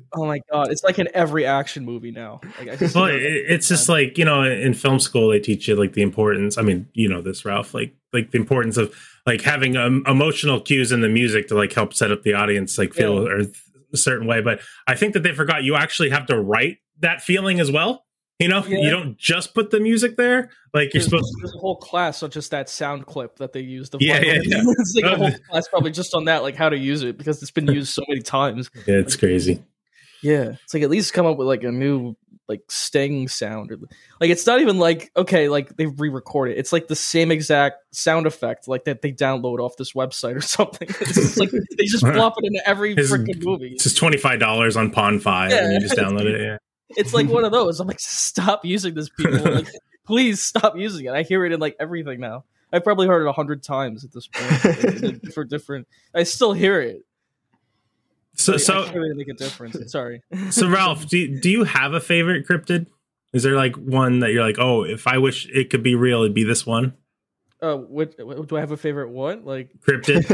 oh 0.16 0.26
my 0.26 0.40
god, 0.52 0.72
it's 0.72 0.84
like 0.84 1.00
in 1.00 1.08
every 1.14 1.46
action 1.46 1.86
movie 1.86 2.12
now. 2.12 2.42
Like, 2.60 2.70
I 2.70 2.76
just 2.76 2.96
well, 2.96 3.06
it, 3.06 3.22
it's 3.22 3.68
just 3.68 3.90
like 3.90 4.18
you 4.18 4.26
know, 4.26 4.44
in 4.44 4.74
film 4.74 5.00
school 5.00 5.30
they 5.30 5.40
teach 5.40 5.68
you 5.68 5.76
like 5.76 5.94
the 5.94 6.02
importance. 6.02 6.58
I 6.58 6.62
mean, 6.62 6.88
you 6.94 7.10
know 7.10 7.22
this, 7.22 7.46
Ralph, 7.46 7.74
like 7.74 7.94
like 8.16 8.32
the 8.32 8.38
importance 8.40 8.78
of 8.78 8.94
like 9.28 9.42
having 9.42 9.78
um, 9.78 10.04
emotional 10.08 10.60
cues 10.60 10.92
in 10.92 11.02
the 11.02 11.10
music 11.10 11.48
to 11.50 11.56
like 11.56 11.74
help 11.74 11.94
set 11.94 12.12
up 12.12 12.24
the 12.24 12.34
audience, 12.34 12.78
like 12.78 12.94
feel 12.94 13.28
or 13.28 13.42
a 13.94 13.98
certain 13.98 14.28
way. 14.28 14.42
But 14.42 14.60
I 14.88 14.96
think 14.96 15.14
that 15.14 15.22
they 15.24 15.34
forgot 15.34 15.64
you 15.64 15.76
actually 15.76 16.10
have 16.10 16.26
to 16.28 16.40
write 16.40 16.78
that 17.02 17.22
feeling 17.22 17.60
as 17.60 17.72
well. 17.72 18.04
You 18.40 18.50
know, 18.50 18.66
Yeah. 18.66 18.80
you 18.80 18.90
don't 18.90 19.18
just 19.18 19.54
put 19.54 19.72
the 19.72 19.80
music 19.80 20.18
there. 20.18 20.50
Like 20.74 20.94
you're 20.94 21.00
There's, 21.02 21.06
supposed. 21.06 21.34
there's 21.42 21.56
a 21.56 21.60
whole 21.60 21.78
class 21.78 22.22
on 22.22 22.32
just 22.32 22.52
that 22.52 22.68
sound 22.70 23.06
clip 23.06 23.38
that 23.38 23.54
they 23.54 23.62
used 23.62 23.94
The 23.94 23.98
Yeah, 24.02 24.20
yeah, 24.20 24.34
yeah. 24.44 24.62
it's 24.68 24.94
like 25.02 25.12
a 25.14 25.16
whole 25.18 25.32
class 25.50 25.68
probably 25.70 25.92
just 25.92 26.14
on 26.14 26.26
that, 26.26 26.42
like 26.44 26.56
how 26.58 26.68
to 26.68 26.78
use 26.78 27.02
it 27.04 27.18
because 27.18 27.42
it's 27.42 27.52
been 27.52 27.68
used 27.72 27.94
so 27.94 28.04
many 28.10 28.22
times. 28.22 28.70
Yeah, 28.86 28.96
it's 28.98 29.16
crazy. 29.16 29.64
Yeah, 30.22 30.56
it's 30.64 30.74
like 30.74 30.84
at 30.84 30.90
least 30.90 31.14
come 31.14 31.26
up 31.26 31.38
with 31.38 31.48
like 31.48 31.64
a 31.64 31.72
new 31.72 32.16
like 32.48 32.62
sting 32.70 33.28
sound 33.28 33.72
or 33.72 33.78
like 34.22 34.30
it's 34.30 34.46
not 34.46 34.62
even 34.62 34.78
like 34.78 35.12
okay 35.18 35.50
like 35.50 35.76
they 35.78 35.88
re-record 35.88 36.50
it. 36.52 36.58
It's 36.58 36.72
like 36.72 36.88
the 36.88 36.96
same 36.96 37.32
exact 37.32 37.78
sound 37.92 38.28
effect 38.28 38.68
like 38.68 38.86
that 38.86 39.02
they 39.02 39.12
download 39.12 39.60
off 39.60 39.78
this 39.78 39.94
website 39.94 40.36
or 40.36 40.42
something. 40.42 40.88
It's 40.90 41.16
just 41.16 41.40
like 41.40 41.52
they 41.52 41.86
just 41.86 42.04
plop 42.14 42.36
it 42.38 42.46
into 42.46 42.68
every 42.68 42.96
freaking 42.96 43.44
movie. 43.44 43.74
It's 43.74 43.84
just 43.84 43.98
twenty 43.98 44.18
five 44.18 44.40
dollars 44.40 44.78
on 44.78 44.92
Pond 44.92 45.22
Five, 45.24 45.52
and 45.52 45.74
you 45.74 45.80
just 45.80 45.98
download 45.98 46.26
it. 46.26 46.42
Yeah. 46.42 46.58
It's 46.90 47.16
like 47.16 47.28
one 47.28 47.44
of 47.44 47.52
those. 47.52 47.80
I'm 47.80 47.88
like, 47.88 48.00
stop 48.00 48.64
using 48.64 48.94
this, 48.94 49.10
people. 49.10 49.40
Like, 49.40 49.68
please 50.06 50.42
stop 50.42 50.78
using 50.78 51.08
it. 51.08 51.14
I 51.14 51.24
hear 51.24 51.44
it 51.44 51.52
in 51.52 51.60
like 51.60 51.76
everything 51.80 52.20
now. 52.20 52.46
I've 52.72 52.84
probably 52.84 53.08
heard 53.08 53.26
it 53.26 53.28
a 53.28 53.32
hundred 53.32 53.64
times 53.64 54.06
at 54.06 54.12
this 54.12 54.28
point 54.28 55.34
for 55.34 55.44
different. 55.44 55.88
I 56.14 56.22
still 56.24 56.54
hear 56.54 56.80
it. 56.80 57.04
So 58.36 58.54
Like, 58.54 58.62
I 58.62 58.64
so 58.64 58.84
can't 58.86 58.96
really 58.96 59.16
make 59.16 59.28
a 59.30 59.34
difference. 59.34 59.92
Sorry. 59.92 60.22
so 60.52 60.70
Ralph, 60.70 61.08
do 61.08 61.18
you, 61.18 61.40
do 61.40 61.50
you 61.50 61.64
have 61.64 61.94
a 61.94 62.00
favorite 62.00 62.48
cryptid? 62.48 62.88
Is 63.34 63.44
there 63.44 63.56
like 63.56 63.76
one 63.76 64.20
that 64.20 64.32
you're 64.32 64.44
like, 64.46 64.60
oh, 64.60 64.84
if 64.84 65.08
I 65.08 65.18
wish 65.18 65.48
it 65.54 65.70
could 65.70 65.84
be 65.84 65.96
real, 65.96 66.22
it'd 66.22 66.34
be 66.34 66.44
this 66.46 66.66
one 66.66 66.94
Uh, 67.62 67.76
what, 67.76 68.14
what 68.20 68.48
do 68.48 68.58
I 68.58 68.60
have 68.62 68.72
a 68.72 68.78
favorite 68.78 69.10
one? 69.10 69.44
Like, 69.44 69.72
cryptid? 69.86 70.26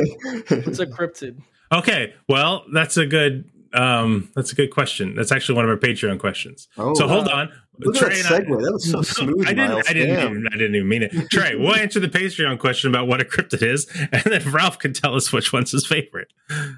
it's 0.68 0.80
a 0.80 0.86
cryptid? 0.86 1.42
okay, 1.72 2.14
well, 2.28 2.66
that's 2.74 2.98
a 2.98 3.06
good 3.06 3.50
um 3.74 4.30
that's 4.36 4.52
a 4.52 4.56
good 4.56 4.70
question. 4.70 5.16
That's 5.16 5.32
actually 5.32 5.56
one 5.56 5.64
of 5.66 5.72
our 5.72 5.78
Patreon 5.78 6.20
questions. 6.20 6.68
Oh, 6.78 6.94
so 6.94 7.08
hold 7.08 7.28
on, 7.30 7.52
Look 7.80 7.96
at 7.98 8.02
that 8.02 8.12
and 8.12 8.28
I- 8.28 8.40
segue. 8.42 8.62
That 8.62 8.72
was 8.74 8.92
so 8.92 9.02
smooth, 9.24 9.46
I 9.48 9.54
didn't. 9.54 9.70
Miles. 9.72 9.86
I 9.88 9.94
didn't. 9.94 10.20
Even, 10.20 10.48
I 10.48 10.52
didn't 10.52 10.76
even 10.76 10.88
mean 10.88 11.04
it. 11.04 11.12
Trey, 11.32 11.56
we'll 11.56 11.76
answer 11.76 12.00
the 12.00 12.10
Patreon 12.10 12.60
question 12.60 12.90
about 12.90 13.08
what 13.08 13.22
a 13.22 13.26
cryptid 13.26 13.64
is, 13.64 13.88
and 14.12 14.24
then 14.24 14.52
Ralph 14.52 14.80
can 14.80 14.94
tell 14.94 15.16
us 15.16 15.32
which 15.32 15.52
one's 15.54 15.72
his 15.72 15.86
favorite. 15.86 16.32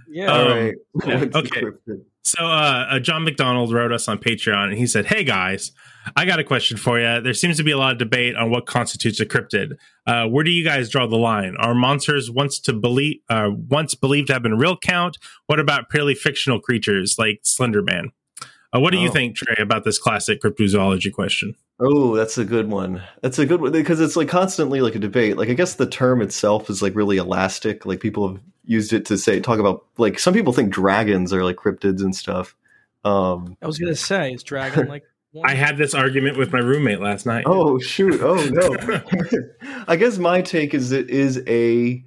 Yeah. 0.10 0.32
Um, 0.32 0.48
All 0.48 0.56
right. 0.56 0.74
yeah, 1.06 1.26
okay. 1.36 1.62
So, 2.26 2.46
uh, 2.46 2.86
uh, 2.90 3.00
John 3.00 3.26
McDonald 3.26 3.74
wrote 3.74 3.92
us 3.92 4.08
on 4.08 4.18
Patreon, 4.18 4.70
and 4.70 4.78
he 4.78 4.88
said, 4.88 5.08
"Hey 5.08 5.26
guys, 5.26 5.74
I 6.16 6.26
got 6.26 6.40
a 6.40 6.44
question 6.44 6.78
for 6.78 7.00
you. 7.00 7.22
There 7.22 7.34
seems 7.34 7.58
to 7.58 7.64
be 7.64 7.72
a 7.72 7.78
lot 7.78 7.94
of 7.94 7.98
debate 7.98 8.36
on 8.36 8.50
what 8.50 8.66
constitutes 8.66 9.20
a 9.20 9.26
cryptid. 9.26 9.74
Uh, 10.06 10.28
where 10.28 10.44
do 10.44 10.52
you 10.52 10.64
guys 10.64 10.90
draw 10.90 11.08
the 11.08 11.18
line? 11.18 11.56
Are 11.58 11.74
monsters 11.74 12.30
once 12.30 12.60
to 12.62 12.74
believe, 12.74 13.18
uh, 13.30 13.50
once 13.70 13.96
believed 13.96 14.28
to 14.28 14.34
have 14.34 14.44
been 14.44 14.58
real 14.58 14.78
count? 14.78 15.18
What 15.48 15.60
about 15.60 15.90
purely 15.90 16.16
fictional 16.16 16.60
creatures 16.60 17.16
like 17.18 17.40
Slender 17.44 17.82
Man? 17.82 18.12
Uh, 18.76 18.80
what 18.80 18.92
do 18.92 18.98
you 18.98 19.10
Oh. 19.10 19.12
think, 19.12 19.36
Trey, 19.36 19.56
about 19.60 19.84
this 19.84 20.00
classic 20.00 20.42
cryptozoology 20.42 21.12
question? 21.14 21.56
Oh, 21.80 22.16
that's 22.16 22.38
a 22.38 22.46
good 22.46 22.70
one. 22.70 23.02
That's 23.22 23.38
a 23.40 23.46
good 23.46 23.62
one 23.62 23.72
because 23.72 24.00
it's 24.00 24.16
like 24.16 24.28
constantly 24.30 24.82
like 24.82 24.96
a 24.96 25.00
debate. 25.00 25.38
Like 25.38 25.50
I 25.50 25.54
guess 25.54 25.76
the 25.76 25.86
term 25.88 26.22
itself 26.22 26.70
is 26.70 26.82
like 26.82 26.96
really 26.96 27.18
elastic. 27.18 27.86
Like 27.86 28.00
people 28.00 28.28
have 28.30 28.42
used 28.66 28.94
it 28.94 29.06
to 29.08 29.18
say 29.18 29.40
talk 29.40 29.60
about 29.60 29.86
like 29.98 30.18
some 30.20 30.34
people 30.34 30.54
think 30.54 30.72
dragons 30.72 31.34
are 31.34 31.44
like 31.44 31.58
cryptids 31.58 32.02
and 32.02 32.16
stuff. 32.16 32.56
Um 33.04 33.58
I 33.62 33.66
was 33.68 33.78
gonna 33.80 33.96
say, 33.96 34.34
is 34.34 34.44
dragon 34.44 34.88
like? 34.88 35.04
One? 35.34 35.50
I 35.50 35.56
had 35.56 35.78
this 35.78 35.94
argument 35.96 36.38
with 36.38 36.54
my 36.54 36.60
roommate 36.60 37.02
last 37.02 37.26
night. 37.26 37.44
Oh 37.48 37.80
shoot! 37.80 38.22
Oh 38.22 38.36
no! 38.52 39.02
I 39.88 39.96
guess 39.96 40.20
my 40.20 40.42
take 40.42 40.74
is 40.76 40.92
it 40.92 41.10
is 41.10 41.42
a 41.48 42.04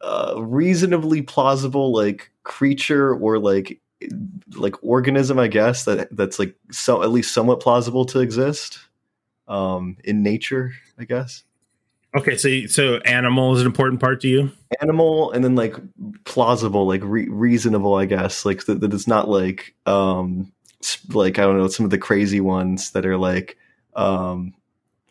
uh, 0.00 0.34
reasonably 0.38 1.22
plausible 1.22 1.92
like 1.92 2.30
creature 2.44 3.14
or 3.14 3.38
like 3.38 3.80
like 4.56 4.82
organism. 4.82 5.38
I 5.38 5.48
guess 5.48 5.84
that 5.84 6.08
that's 6.16 6.38
like 6.38 6.54
so 6.70 7.02
at 7.02 7.10
least 7.10 7.32
somewhat 7.34 7.60
plausible 7.60 8.04
to 8.06 8.20
exist 8.20 8.78
um, 9.48 9.96
in 10.04 10.22
nature. 10.22 10.72
I 10.98 11.04
guess 11.04 11.44
Okay, 12.14 12.36
so 12.36 12.66
so 12.66 12.96
animal 13.06 13.54
is 13.54 13.60
an 13.62 13.66
important 13.66 13.98
part 14.00 14.20
to 14.20 14.28
you. 14.28 14.50
animal 14.82 15.32
and 15.32 15.42
then 15.42 15.54
like 15.54 15.74
plausible, 16.24 16.86
like 16.86 17.00
re- 17.04 17.28
reasonable. 17.28 17.94
I 17.94 18.04
guess 18.04 18.44
like 18.44 18.66
that, 18.66 18.80
that 18.80 18.92
it's 18.92 19.06
not 19.06 19.28
like 19.30 19.74
um 19.86 20.52
like 21.08 21.38
I 21.38 21.42
don't 21.42 21.56
know 21.56 21.68
some 21.68 21.84
of 21.84 21.90
the 21.90 21.96
crazy 21.98 22.40
ones 22.40 22.90
that 22.90 23.06
are 23.06 23.16
like 23.16 23.56
um 23.94 24.52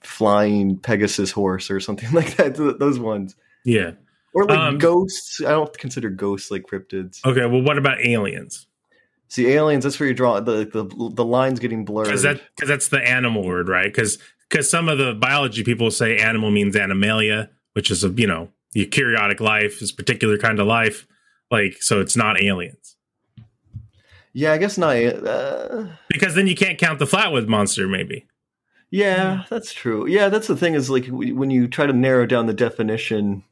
flying 0.01 0.77
Pegasus 0.77 1.32
horse 1.32 1.71
or 1.71 1.80
something 1.80 2.12
like 2.13 2.36
that. 2.38 2.56
Those 2.80 2.99
ones. 2.99 3.36
Yeah. 3.65 3.91
Or 4.34 4.45
like 4.45 4.58
Um, 4.60 4.77
ghosts. 4.77 5.41
I 5.41 5.49
don't 5.51 5.75
consider 5.77 6.10
ghosts 6.10 6.51
like 6.51 6.63
cryptids. 6.63 7.19
Okay. 7.25 7.45
Well, 7.47 7.62
what 7.63 7.77
about 7.80 7.99
aliens? 8.06 8.67
See, 9.32 9.48
aliens. 9.48 9.84
That's 9.84 10.00
where 10.00 10.08
you 10.08 10.13
draw 10.13 10.39
the 10.39 10.65
the, 10.65 10.84
the 11.13 11.26
lines 11.26 11.60
getting 11.60 11.86
blurred. 11.86 12.08
Because 12.08 12.24
that 12.24 12.41
because 12.56 12.70
that's 12.70 12.89
the 12.89 13.02
animal 13.02 13.44
word, 13.44 13.67
right? 13.67 13.91
Because 13.91 14.17
because 14.50 14.70
some 14.70 14.89
of 14.89 14.98
the 14.98 15.13
biology 15.13 15.63
people 15.63 15.89
say 15.89 16.17
animal 16.17 16.52
means 16.52 16.76
animalia, 16.76 17.50
which 17.74 17.89
is 17.89 18.04
a 18.04 18.10
you 18.10 18.28
know 18.28 18.50
eukaryotic 18.76 19.39
life, 19.39 19.82
is 19.82 19.91
particular 19.91 20.38
kind 20.38 20.60
of 20.60 20.67
life. 20.67 21.08
Like 21.50 21.82
so, 21.82 22.00
it's 22.00 22.15
not 22.15 22.41
aliens 22.41 22.96
yeah, 24.34 24.54
I 24.54 24.58
guess 24.58 24.78
not. 24.78 24.96
Uh, 24.96 25.88
because 26.08 26.36
then 26.36 26.48
you 26.48 26.56
can't 26.56 26.78
count 26.78 27.00
the 27.00 27.06
flatwood 27.06 27.48
monster. 27.48 27.88
Maybe 27.88 28.28
yeah, 28.91 29.46
that's 29.50 29.74
true. 29.74 30.06
Yeah, 30.08 30.30
that's 30.30 30.48
the 30.48 30.58
thing 30.58 30.74
is 30.74 30.89
like 30.89 31.08
when 31.08 31.50
you 31.50 31.67
try 31.67 31.86
to 31.86 31.94
narrow 31.94 32.26
down 32.26 32.46
the 32.46 32.54
definition, 32.54 33.44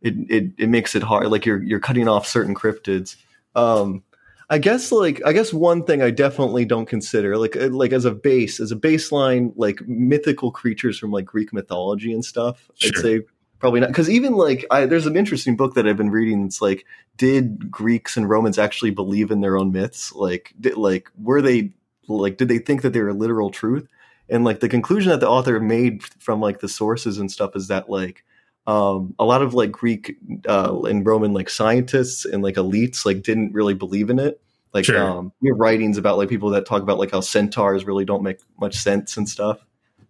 it 0.00 0.14
it, 0.28 0.52
it 0.58 0.68
makes 0.68 0.94
it 0.94 1.02
hard. 1.02 1.26
Like 1.28 1.44
you're 1.44 1.62
you're 1.62 1.80
cutting 1.80 2.08
off 2.08 2.26
certain 2.26 2.54
cryptids. 2.54 3.16
Um, 3.54 4.04
I 4.48 4.58
guess 4.58 4.92
like 4.92 5.20
I 5.26 5.32
guess 5.32 5.52
one 5.52 5.84
thing 5.84 6.02
I 6.02 6.10
definitely 6.10 6.64
don't 6.64 6.86
consider 6.86 7.36
like 7.36 7.56
uh, 7.56 7.68
like 7.68 7.92
as 7.92 8.04
a 8.04 8.12
base 8.12 8.60
as 8.60 8.70
a 8.70 8.76
baseline 8.76 9.52
like 9.56 9.80
mythical 9.88 10.52
creatures 10.52 10.98
from 10.98 11.10
like 11.10 11.24
Greek 11.24 11.52
mythology 11.52 12.12
and 12.12 12.24
stuff. 12.24 12.70
I'd 12.84 12.96
say 12.96 13.22
probably 13.58 13.80
not 13.80 13.88
because 13.88 14.08
even 14.08 14.34
like 14.34 14.64
I, 14.70 14.86
there's 14.86 15.06
an 15.06 15.16
interesting 15.16 15.56
book 15.56 15.74
that 15.74 15.88
I've 15.88 15.96
been 15.96 16.10
reading. 16.10 16.44
It's 16.44 16.62
like 16.62 16.86
did 17.16 17.70
Greeks 17.70 18.16
and 18.16 18.28
Romans 18.28 18.58
actually 18.58 18.92
believe 18.92 19.32
in 19.32 19.40
their 19.40 19.56
own 19.56 19.72
myths? 19.72 20.12
Like 20.12 20.54
did, 20.60 20.76
like 20.76 21.10
were 21.20 21.42
they 21.42 21.72
like 22.06 22.36
did 22.36 22.48
they 22.48 22.58
think 22.58 22.82
that 22.82 22.92
they 22.92 23.00
were 23.00 23.14
literal 23.14 23.50
truth? 23.50 23.88
And 24.28 24.44
like 24.44 24.60
the 24.60 24.68
conclusion 24.68 25.10
that 25.10 25.20
the 25.20 25.28
author 25.28 25.58
made 25.58 26.04
from 26.04 26.40
like 26.40 26.60
the 26.60 26.68
sources 26.68 27.18
and 27.18 27.32
stuff 27.32 27.56
is 27.56 27.66
that 27.66 27.90
like 27.90 28.24
um, 28.66 29.14
a 29.18 29.24
lot 29.24 29.42
of 29.42 29.54
like 29.54 29.70
Greek 29.72 30.16
uh, 30.48 30.80
and 30.82 31.06
Roman 31.06 31.32
like 31.32 31.48
scientists 31.48 32.24
and 32.24 32.42
like 32.42 32.56
elites 32.56 33.06
like 33.06 33.22
didn't 33.22 33.52
really 33.52 33.74
believe 33.74 34.10
in 34.10 34.18
it. 34.18 34.40
Like 34.74 34.84
Sure. 34.84 34.98
um, 35.02 35.32
we 35.40 35.48
have 35.48 35.58
writings 35.58 35.96
about 35.98 36.18
like 36.18 36.28
people 36.28 36.50
that 36.50 36.66
talk 36.66 36.82
about 36.82 36.98
like 36.98 37.12
how 37.12 37.20
centaurs 37.20 37.84
really 37.86 38.04
don't 38.04 38.22
make 38.22 38.38
much 38.60 38.74
sense 38.76 39.16
and 39.16 39.28
stuff. 39.28 39.64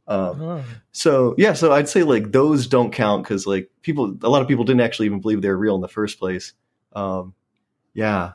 Um, 0.08 0.40
Oh. 0.40 0.64
so 0.92 1.34
yeah, 1.36 1.52
so 1.52 1.72
I'd 1.72 1.88
say 1.88 2.02
like 2.02 2.32
those 2.32 2.66
don't 2.66 2.92
count 2.92 3.24
because 3.24 3.46
like 3.46 3.70
people, 3.82 4.16
a 4.22 4.28
lot 4.28 4.40
of 4.42 4.48
people 4.48 4.64
didn't 4.64 4.80
actually 4.82 5.06
even 5.06 5.20
believe 5.20 5.42
they 5.42 5.48
were 5.48 5.56
real 5.58 5.74
in 5.74 5.80
the 5.82 5.88
first 5.88 6.18
place. 6.18 6.52
Um, 6.94 7.34
yeah, 7.94 8.32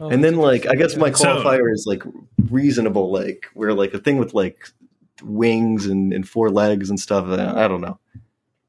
Oh, 0.00 0.08
and 0.08 0.24
then 0.24 0.36
like 0.36 0.66
I 0.66 0.74
guess 0.74 0.96
my 0.96 1.08
interesting. 1.08 1.34
So- 1.36 1.44
qualifier 1.44 1.72
is 1.72 1.84
like 1.86 2.02
reasonable, 2.48 3.12
like 3.12 3.46
where 3.54 3.74
like 3.74 3.92
a 3.92 3.98
thing 3.98 4.16
with 4.18 4.32
like 4.34 4.58
wings 5.22 5.86
and, 5.86 6.12
and 6.14 6.26
four 6.28 6.50
legs 6.50 6.88
and 6.90 6.98
stuff. 6.98 7.26
I, 7.26 7.64
I 7.64 7.68
don't 7.68 7.80
know. 7.82 7.98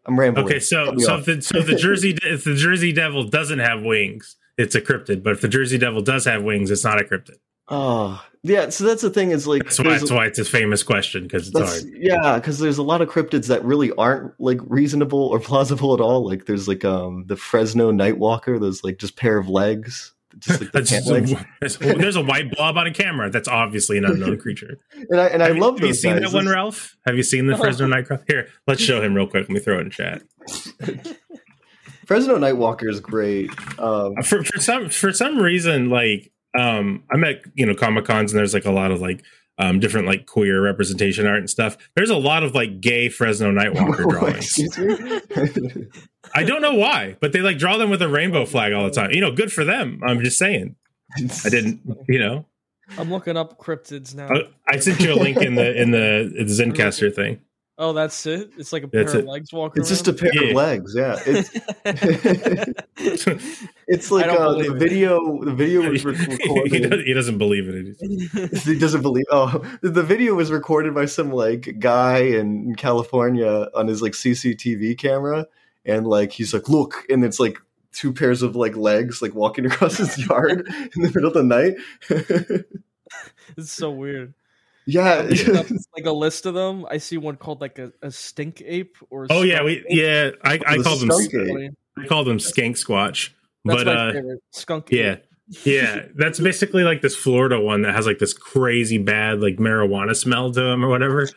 I'm 0.06 0.20
rambling. 0.20 0.46
Okay, 0.46 0.60
so 0.60 0.96
so 0.98 1.18
if 1.18 1.26
the 1.26 1.42
so 1.42 1.58
if 1.58 1.68
the 1.68 1.76
Jersey 1.76 2.18
if 2.24 2.44
the 2.44 2.56
Jersey 2.56 2.92
Devil 2.92 3.26
doesn't 3.26 3.60
have 3.60 3.84
wings, 3.84 4.36
it's 4.58 4.76
a 4.76 4.82
cryptid. 4.82 5.24
But 5.24 5.34
if 5.34 5.42
the 5.42 5.48
Jersey 5.48 5.78
Devil 5.78 6.02
does 6.02 6.26
have 6.26 6.44
wings, 6.44 6.72
it's 6.72 6.84
not 6.84 7.00
a 7.00 7.04
cryptid. 7.04 7.38
oh 7.70 8.24
yeah, 8.44 8.70
so 8.70 8.86
that's 8.86 9.04
the 9.04 9.12
thing 9.12 9.30
is 9.30 9.46
like 9.46 9.64
That's 9.64 9.78
why 9.78 9.90
that's 9.90 10.12
why 10.12 10.26
it's 10.26 10.40
a 10.40 10.46
famous 10.46 10.82
question 10.82 11.24
because 11.24 11.50
it's 11.50 11.60
hard. 11.60 11.94
yeah, 11.96 12.36
because 12.40 12.58
there's 12.58 12.80
a 12.80 12.84
lot 12.84 13.02
of 13.02 13.10
cryptids 13.10 13.48
that 13.48 13.64
really 13.64 13.92
aren't 13.94 14.34
like 14.40 14.60
reasonable 14.66 15.28
or 15.28 15.40
plausible 15.50 15.94
at 15.94 16.02
all. 16.02 16.26
Like 16.26 16.48
there's 16.48 16.68
like 16.68 16.84
um 16.84 17.26
the 17.28 17.36
Fresno 17.36 17.92
Nightwalker, 17.92 18.60
those 18.60 18.84
like 18.84 18.98
just 18.98 19.16
pair 19.16 19.38
of 19.38 19.48
legs, 19.48 20.14
just 20.42 20.62
like 20.62 20.72
the 20.74 20.82
just 20.82 21.10
a, 21.10 21.46
there's, 21.62 21.78
there's 21.78 22.16
a 22.16 22.22
white 22.24 22.52
blob 22.52 22.78
on 22.78 22.88
a 22.88 22.94
camera. 22.94 23.30
That's 23.30 23.48
obviously 23.48 23.98
an 23.98 24.06
unknown 24.06 24.38
creature. 24.40 24.78
And 25.10 25.20
I 25.20 25.26
and 25.28 25.42
I 25.44 25.48
have 25.48 25.56
you- 25.56 25.62
love 25.62 25.80
Have 25.80 25.88
you 25.88 25.94
seen 25.94 26.14
guys. 26.20 26.32
that 26.32 26.34
one, 26.34 26.48
Ralph? 26.48 26.96
Have 27.06 27.16
you 27.18 27.24
seen 27.24 27.48
the 27.48 27.58
Fresno 27.58 27.88
Nightcrawler? 27.94 28.24
Here, 28.28 28.48
let's 28.68 28.82
show 28.82 29.02
him 29.02 29.14
real 29.16 29.28
quick. 29.28 29.44
Let 29.44 29.50
me 29.52 29.60
throw 29.60 29.78
it 29.80 29.82
in 29.82 29.90
chat. 29.92 30.22
Fresno 32.06 32.38
Nightwalker 32.38 32.90
is 32.90 33.00
great. 33.00 33.50
Um, 33.80 34.16
For 34.24 34.44
for 34.44 34.60
some 34.60 34.90
for 34.90 35.12
some 35.14 35.38
reason, 35.40 35.90
like 35.90 36.32
um, 36.58 37.04
I'm 37.12 37.24
at 37.24 37.38
you 37.54 37.66
know 37.66 37.74
comic 37.76 38.06
cons 38.06 38.32
and 38.32 38.40
there's 38.40 38.54
like 38.54 38.66
a 38.66 38.72
lot 38.72 38.92
of 38.92 39.00
like 39.02 39.24
um 39.62 39.80
different 39.80 40.08
like 40.08 40.26
queer 40.26 40.62
representation 40.62 41.28
art 41.28 41.38
and 41.38 41.50
stuff. 41.50 41.78
There's 41.96 42.10
a 42.10 42.18
lot 42.18 42.44
of 42.44 42.56
like 42.56 42.82
gay 42.82 43.10
Fresno 43.10 43.52
Nightwalker 43.52 44.10
drawings. 44.10 44.60
I 46.36 46.44
don't 46.44 46.62
know 46.62 46.74
why, 46.74 47.18
but 47.20 47.32
they 47.32 47.40
like 47.40 47.58
draw 47.58 47.78
them 47.78 47.90
with 47.90 48.02
a 48.02 48.10
rainbow 48.10 48.46
flag 48.46 48.74
all 48.74 48.84
the 48.84 48.92
time. 48.92 49.12
You 49.12 49.22
know, 49.22 49.32
good 49.32 49.52
for 49.52 49.64
them. 49.64 50.02
I'm 50.06 50.22
just 50.22 50.38
saying. 50.38 50.76
I 51.46 51.50
didn't, 51.50 51.82
you 52.08 52.20
know. 52.20 52.46
I'm 52.98 53.12
looking 53.12 53.38
up 53.38 53.60
cryptids 53.60 54.16
now. 54.16 54.30
I, 54.30 54.76
I 54.76 54.80
sent 54.80 55.00
you 55.02 55.14
a 55.14 55.16
link 55.16 55.38
in 55.38 55.56
the 55.56 55.82
in 55.82 55.92
the, 55.92 56.34
in 56.38 56.48
the 56.48 56.54
Zencastr 56.64 57.14
thing. 57.14 57.40
Oh, 57.82 57.92
that's 57.94 58.26
it. 58.26 58.52
It's 58.58 58.72
like 58.72 58.84
a 58.84 58.88
pair 58.88 59.04
That's 59.04 59.16
of 59.16 59.22
it. 59.22 59.28
legs 59.28 59.52
walking. 59.52 59.82
It's 59.82 59.90
just 59.90 60.08
a 60.08 60.14
pair 60.14 60.32
Yeah. 60.34 60.50
of 60.52 60.56
legs. 60.56 60.94
Yeah, 60.96 61.20
it's 61.26 61.52
it's 63.88 64.12
like 64.12 64.26
uh, 64.28 64.54
the 64.54 64.64
believe 64.64 64.72
it. 64.76 64.80
video. 64.80 65.44
The 65.44 65.54
video 65.54 65.82
was 65.90 66.06
recorded. 66.06 67.02
he 67.06 67.14
doesn't 67.14 67.38
believe 67.38 67.66
it. 67.68 67.98
he 68.64 68.78
doesn't 68.80 69.02
believe. 69.02 69.26
Oh, 69.32 69.62
the 69.82 70.04
video 70.04 70.36
was 70.36 70.52
recorded 70.52 70.94
by 70.96 71.06
some 71.06 71.32
like 71.32 71.80
guy 71.80 72.20
in 72.20 72.76
California 72.76 73.68
on 73.76 73.88
his 73.88 74.02
like 74.02 74.14
CCTV 74.14 74.98
camera, 74.98 75.48
and 75.86 76.08
like 76.08 76.32
he's 76.32 76.54
like, 76.54 76.70
"Look," 76.70 77.06
and 77.10 77.24
it's 77.26 77.40
like 77.40 77.58
two 77.92 78.14
pairs 78.14 78.42
of 78.42 78.56
like 78.56 78.76
legs 78.78 79.22
like 79.22 79.36
walking 79.36 79.66
across 79.66 79.98
his 79.98 80.18
yard 80.26 80.66
in 80.96 81.02
the 81.02 81.12
middle 81.14 81.28
of 81.28 81.34
the 81.34 81.44
night. 81.44 81.76
it's 83.58 83.72
so 83.72 83.92
weird. 83.92 84.34
Yeah, 84.86 85.20
I'm 85.20 85.28
looking 85.30 85.58
up, 85.58 85.66
like 85.96 86.06
a 86.06 86.12
list 86.12 86.46
of 86.46 86.54
them. 86.54 86.86
I 86.90 86.98
see 86.98 87.18
one 87.18 87.36
called 87.36 87.62
like 87.62 87.80
a, 87.80 87.92
a 88.02 88.12
stink 88.12 88.62
ape 88.66 88.98
or. 89.10 89.28
Oh 89.30 89.42
yeah, 89.44 89.64
we 89.64 89.78
ape. 89.78 89.86
yeah. 89.90 90.30
I, 90.44 90.60
I 90.66 90.78
The 90.78 90.84
called 90.84 91.02
them 91.02 91.12
skunk 91.12 91.34
ape. 91.50 91.72
I 91.98 92.06
called 92.08 92.28
them 92.28 92.38
skank 92.38 92.72
squatch. 92.84 93.30
That's 93.66 93.84
but 93.84 93.86
my 93.88 93.94
uh, 93.94 94.14
favorite. 94.14 94.40
Skunk. 94.52 94.88
yeah, 94.92 95.12
ape. 95.14 95.24
yeah. 95.66 96.06
That's 96.16 96.40
basically 96.40 96.84
like 96.84 97.02
this 97.02 97.16
Florida 97.16 97.60
one 97.60 97.82
that 97.84 97.94
has 97.94 98.06
like 98.08 98.20
this 98.20 98.34
crazy 98.34 98.98
bad 98.98 99.42
like 99.42 99.58
marijuana 99.58 100.16
smell 100.16 100.52
to 100.52 100.62
him 100.62 100.84
or 100.84 100.88
whatever. 100.90 101.28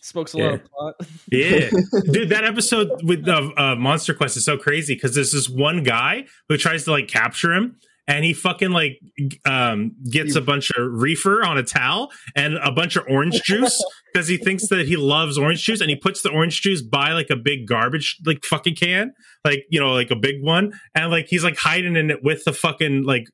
smokes 0.00 0.34
a 0.34 0.38
Yeah. 0.38 0.44
lot 0.46 0.54
of 0.54 0.70
pot. 0.70 0.94
Yeah, 1.30 1.70
dude, 2.10 2.30
that 2.30 2.44
episode 2.52 2.90
with 3.04 3.28
uh, 3.28 3.50
uh, 3.56 3.74
Monster 3.76 4.14
Quest 4.14 4.36
is 4.38 4.44
so 4.44 4.56
crazy 4.56 4.94
because 4.94 5.14
there's 5.14 5.32
this 5.32 5.48
one 5.48 5.82
guy 5.82 6.24
who 6.48 6.56
tries 6.56 6.84
to 6.84 6.90
like 6.90 7.06
capture 7.08 7.52
him, 7.52 7.76
and 8.08 8.24
he 8.24 8.32
fucking 8.32 8.70
like 8.70 8.98
um, 9.44 9.92
gets 10.10 10.34
a 10.34 10.40
bunch 10.40 10.72
of 10.76 10.84
reefer 10.90 11.44
on 11.44 11.58
a 11.58 11.62
towel 11.62 12.10
and 12.34 12.56
a 12.56 12.72
bunch 12.72 12.96
of 12.96 13.04
orange 13.08 13.40
juice 13.44 13.80
because 14.12 14.26
he 14.26 14.36
thinks 14.38 14.66
that 14.68 14.88
he 14.88 14.96
loves 14.96 15.38
orange 15.38 15.62
juice, 15.62 15.80
and 15.80 15.90
he 15.90 15.96
puts 15.96 16.22
the 16.22 16.30
orange 16.30 16.60
juice 16.62 16.82
by 16.82 17.12
like 17.12 17.28
a 17.30 17.36
big 17.36 17.68
garbage 17.68 18.16
like 18.26 18.44
fucking 18.44 18.74
can, 18.74 19.12
like 19.44 19.64
you 19.70 19.78
know, 19.78 19.92
like 19.92 20.10
a 20.10 20.16
big 20.16 20.42
one, 20.42 20.72
and 20.94 21.12
like 21.12 21.26
he's 21.28 21.44
like 21.44 21.56
hiding 21.58 21.94
in 21.94 22.10
it 22.10 22.24
with 22.24 22.42
the 22.44 22.52
fucking 22.52 23.04
like 23.04 23.24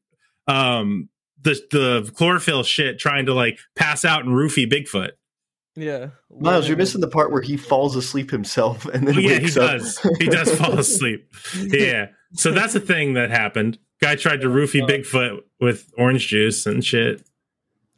um 0.48 1.08
the 1.40 1.58
the 1.70 2.12
chlorophyll 2.16 2.62
shit, 2.64 2.98
trying 2.98 3.26
to 3.26 3.34
like 3.34 3.58
pass 3.76 4.04
out 4.04 4.24
and 4.24 4.34
roofie 4.34 4.70
Bigfoot. 4.70 5.10
Yeah, 5.76 6.10
Miles, 6.30 6.68
you're 6.68 6.76
missing 6.76 7.00
the 7.00 7.08
part 7.08 7.32
where 7.32 7.42
he 7.42 7.56
falls 7.56 7.96
asleep 7.96 8.30
himself 8.30 8.86
and 8.86 9.08
then 9.08 9.16
Oh, 9.16 9.18
yeah, 9.18 9.38
he 9.40 9.46
up. 9.46 9.54
does. 9.54 9.98
He 10.20 10.26
does 10.26 10.54
fall 10.56 10.72
asleep. 10.78 11.28
Yeah. 11.56 12.06
So 12.34 12.52
that's 12.52 12.76
a 12.76 12.80
thing 12.80 13.14
that 13.14 13.30
happened. 13.30 13.78
Guy 14.00 14.16
tried 14.16 14.40
to 14.42 14.48
roofie 14.48 14.86
Bigfoot 14.88 15.42
with 15.60 15.90
orange 15.96 16.28
juice 16.28 16.66
and 16.66 16.84
shit. 16.84 17.26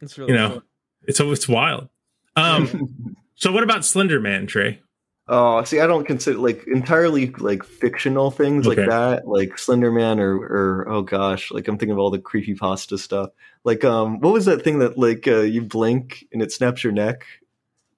It's 0.01 0.17
really 0.17 0.31
You 0.33 0.37
know, 0.37 0.49
fun. 0.49 0.61
it's 1.03 1.19
it's 1.19 1.47
wild. 1.49 1.89
Um. 2.35 3.15
So 3.39 3.51
what 3.51 3.61
about 3.61 3.85
Slender 3.85 4.19
Man, 4.19 4.47
Trey? 4.47 4.81
Oh, 5.27 5.63
see, 5.63 5.79
I 5.79 5.85
don't 5.85 6.05
consider 6.07 6.39
like 6.39 6.65
entirely 6.65 7.27
like 7.37 7.63
fictional 7.63 8.31
things 8.31 8.65
like 8.65 8.77
that, 8.77 9.27
like 9.27 9.59
Slender 9.59 9.91
Man 9.91 10.19
or 10.19 10.37
or 10.37 10.89
oh 10.89 11.03
gosh, 11.03 11.51
like 11.51 11.67
I'm 11.67 11.77
thinking 11.77 11.91
of 11.91 11.99
all 11.99 12.09
the 12.09 12.17
creepy 12.17 12.55
pasta 12.55 12.97
stuff. 12.97 13.29
Like, 13.63 13.83
um, 13.83 14.21
what 14.21 14.33
was 14.33 14.45
that 14.45 14.63
thing 14.63 14.79
that 14.79 14.97
like 14.97 15.27
uh, 15.27 15.41
you 15.41 15.61
blink 15.61 16.25
and 16.33 16.41
it 16.41 16.51
snaps 16.51 16.83
your 16.83 16.93
neck? 16.93 17.25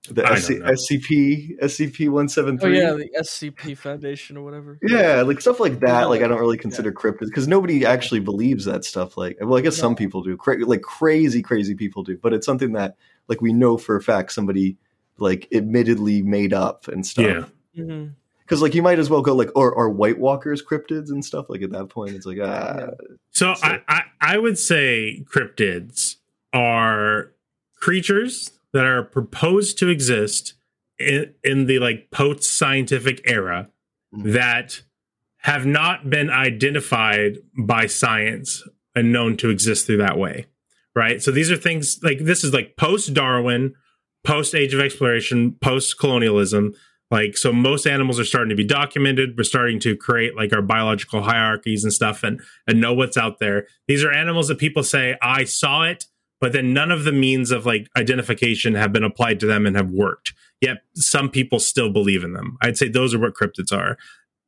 The 0.07 0.23
SC- 0.37 0.59
don't. 0.59 0.61
SCP 0.63 1.59
SCP 1.61 2.09
one 2.09 2.29
seven 2.29 2.55
Oh 2.61 2.65
three. 2.65 2.79
yeah, 2.79 2.93
the 2.93 3.09
SCP 3.19 3.77
Foundation 3.77 4.37
or 4.37 4.43
whatever. 4.45 4.79
Yeah, 4.81 5.21
like 5.23 5.41
stuff 5.41 5.59
like 5.59 5.81
that. 5.81 6.09
Like 6.09 6.21
I 6.21 6.27
don't 6.27 6.39
really 6.39 6.55
Yeah. 6.57 6.61
consider 6.61 6.91
cryptids 6.91 7.25
because 7.25 7.47
nobody 7.47 7.85
actually 7.85 8.21
believes 8.21 8.65
that 8.65 8.85
stuff. 8.85 9.17
Like, 9.17 9.37
well, 9.41 9.57
I 9.57 9.61
guess 9.61 9.75
some 9.75 9.95
people 9.95 10.23
do. 10.23 10.37
Cra- 10.37 10.65
like 10.65 10.81
crazy, 10.81 11.41
crazy 11.41 11.75
people 11.75 12.03
do. 12.03 12.17
But 12.17 12.33
it's 12.33 12.45
something 12.45 12.71
that 12.73 12.95
like 13.27 13.41
we 13.41 13.51
know 13.53 13.77
for 13.77 13.97
a 13.97 14.01
fact 14.01 14.31
somebody 14.31 14.77
like 15.17 15.47
admittedly 15.53 16.21
made 16.21 16.53
up 16.53 16.87
and 16.87 17.05
stuff. 17.05 17.51
Yeah. 17.73 17.83
hmm 17.83 18.05
Because 18.39 18.61
like 18.61 18.73
you 18.73 18.81
might 18.81 18.99
as 18.99 19.09
well 19.09 19.21
go 19.21 19.35
like 19.35 19.49
or 19.53 19.71
or 19.73 19.89
White 19.89 20.17
Walkers 20.17 20.63
cryptids 20.63 21.09
and 21.09 21.23
stuff. 21.25 21.49
Like 21.49 21.61
at 21.61 21.71
that 21.71 21.89
point, 21.89 22.15
it's 22.15 22.25
like 22.25 22.39
ah, 22.41 22.91
So 23.31 23.53
So- 23.53 23.67
I, 23.67 23.81
I 23.89 24.01
I 24.21 24.37
would 24.37 24.57
say 24.57 25.25
cryptids 25.31 26.15
are 26.53 27.31
creatures 27.75 28.51
that 28.73 28.85
are 28.85 29.03
proposed 29.03 29.77
to 29.79 29.89
exist 29.89 30.53
in, 30.97 31.33
in 31.43 31.65
the 31.65 31.79
like 31.79 32.11
post 32.11 32.43
scientific 32.57 33.21
era 33.25 33.69
Mhm. 34.13 34.33
that 34.33 34.81
have 35.43 35.65
not 35.65 36.09
been 36.09 36.29
identified 36.29 37.37
by 37.57 37.85
science 37.85 38.63
and 38.95 39.11
known 39.13 39.37
to 39.37 39.49
exist 39.49 39.85
through 39.85 39.97
that 39.97 40.17
way. 40.17 40.47
Right. 40.95 41.21
So 41.21 41.31
these 41.31 41.51
are 41.51 41.55
things 41.55 41.99
like 42.03 42.19
this 42.19 42.43
is 42.43 42.53
like 42.53 42.75
post 42.75 43.13
Darwin, 43.13 43.75
post 44.25 44.53
age 44.55 44.73
of 44.73 44.79
exploration, 44.79 45.53
post 45.61 45.97
colonialism. 45.99 46.73
Like, 47.11 47.37
so 47.37 47.53
most 47.53 47.87
animals 47.87 48.19
are 48.19 48.25
starting 48.25 48.49
to 48.49 48.55
be 48.55 48.65
documented. 48.65 49.35
We're 49.37 49.43
starting 49.43 49.79
to 49.81 49.95
create 49.95 50.35
like 50.35 50.53
our 50.53 50.61
biological 50.61 51.21
hierarchies 51.23 51.83
and 51.83 51.93
stuff 51.93 52.23
and, 52.23 52.41
and 52.67 52.81
know 52.81 52.93
what's 52.93 53.17
out 53.17 53.39
there. 53.39 53.67
These 53.87 54.03
are 54.03 54.11
animals 54.11 54.47
that 54.49 54.57
people 54.57 54.83
say, 54.83 55.15
I 55.21 55.43
saw 55.45 55.83
it, 55.83 56.05
but 56.39 56.53
then 56.53 56.73
none 56.73 56.91
of 56.91 57.03
the 57.03 57.11
means 57.11 57.51
of 57.51 57.65
like 57.65 57.87
identification 57.97 58.75
have 58.75 58.93
been 58.93 59.03
applied 59.03 59.39
to 59.41 59.45
them 59.45 59.65
and 59.65 59.75
have 59.75 59.91
worked. 59.91 60.33
Yet 60.61 60.79
some 60.95 61.29
people 61.29 61.59
still 61.59 61.91
believe 61.91 62.23
in 62.23 62.33
them. 62.33 62.57
I'd 62.61 62.77
say 62.77 62.89
those 62.89 63.13
are 63.13 63.19
what 63.19 63.33
cryptids 63.33 63.71
are. 63.71 63.97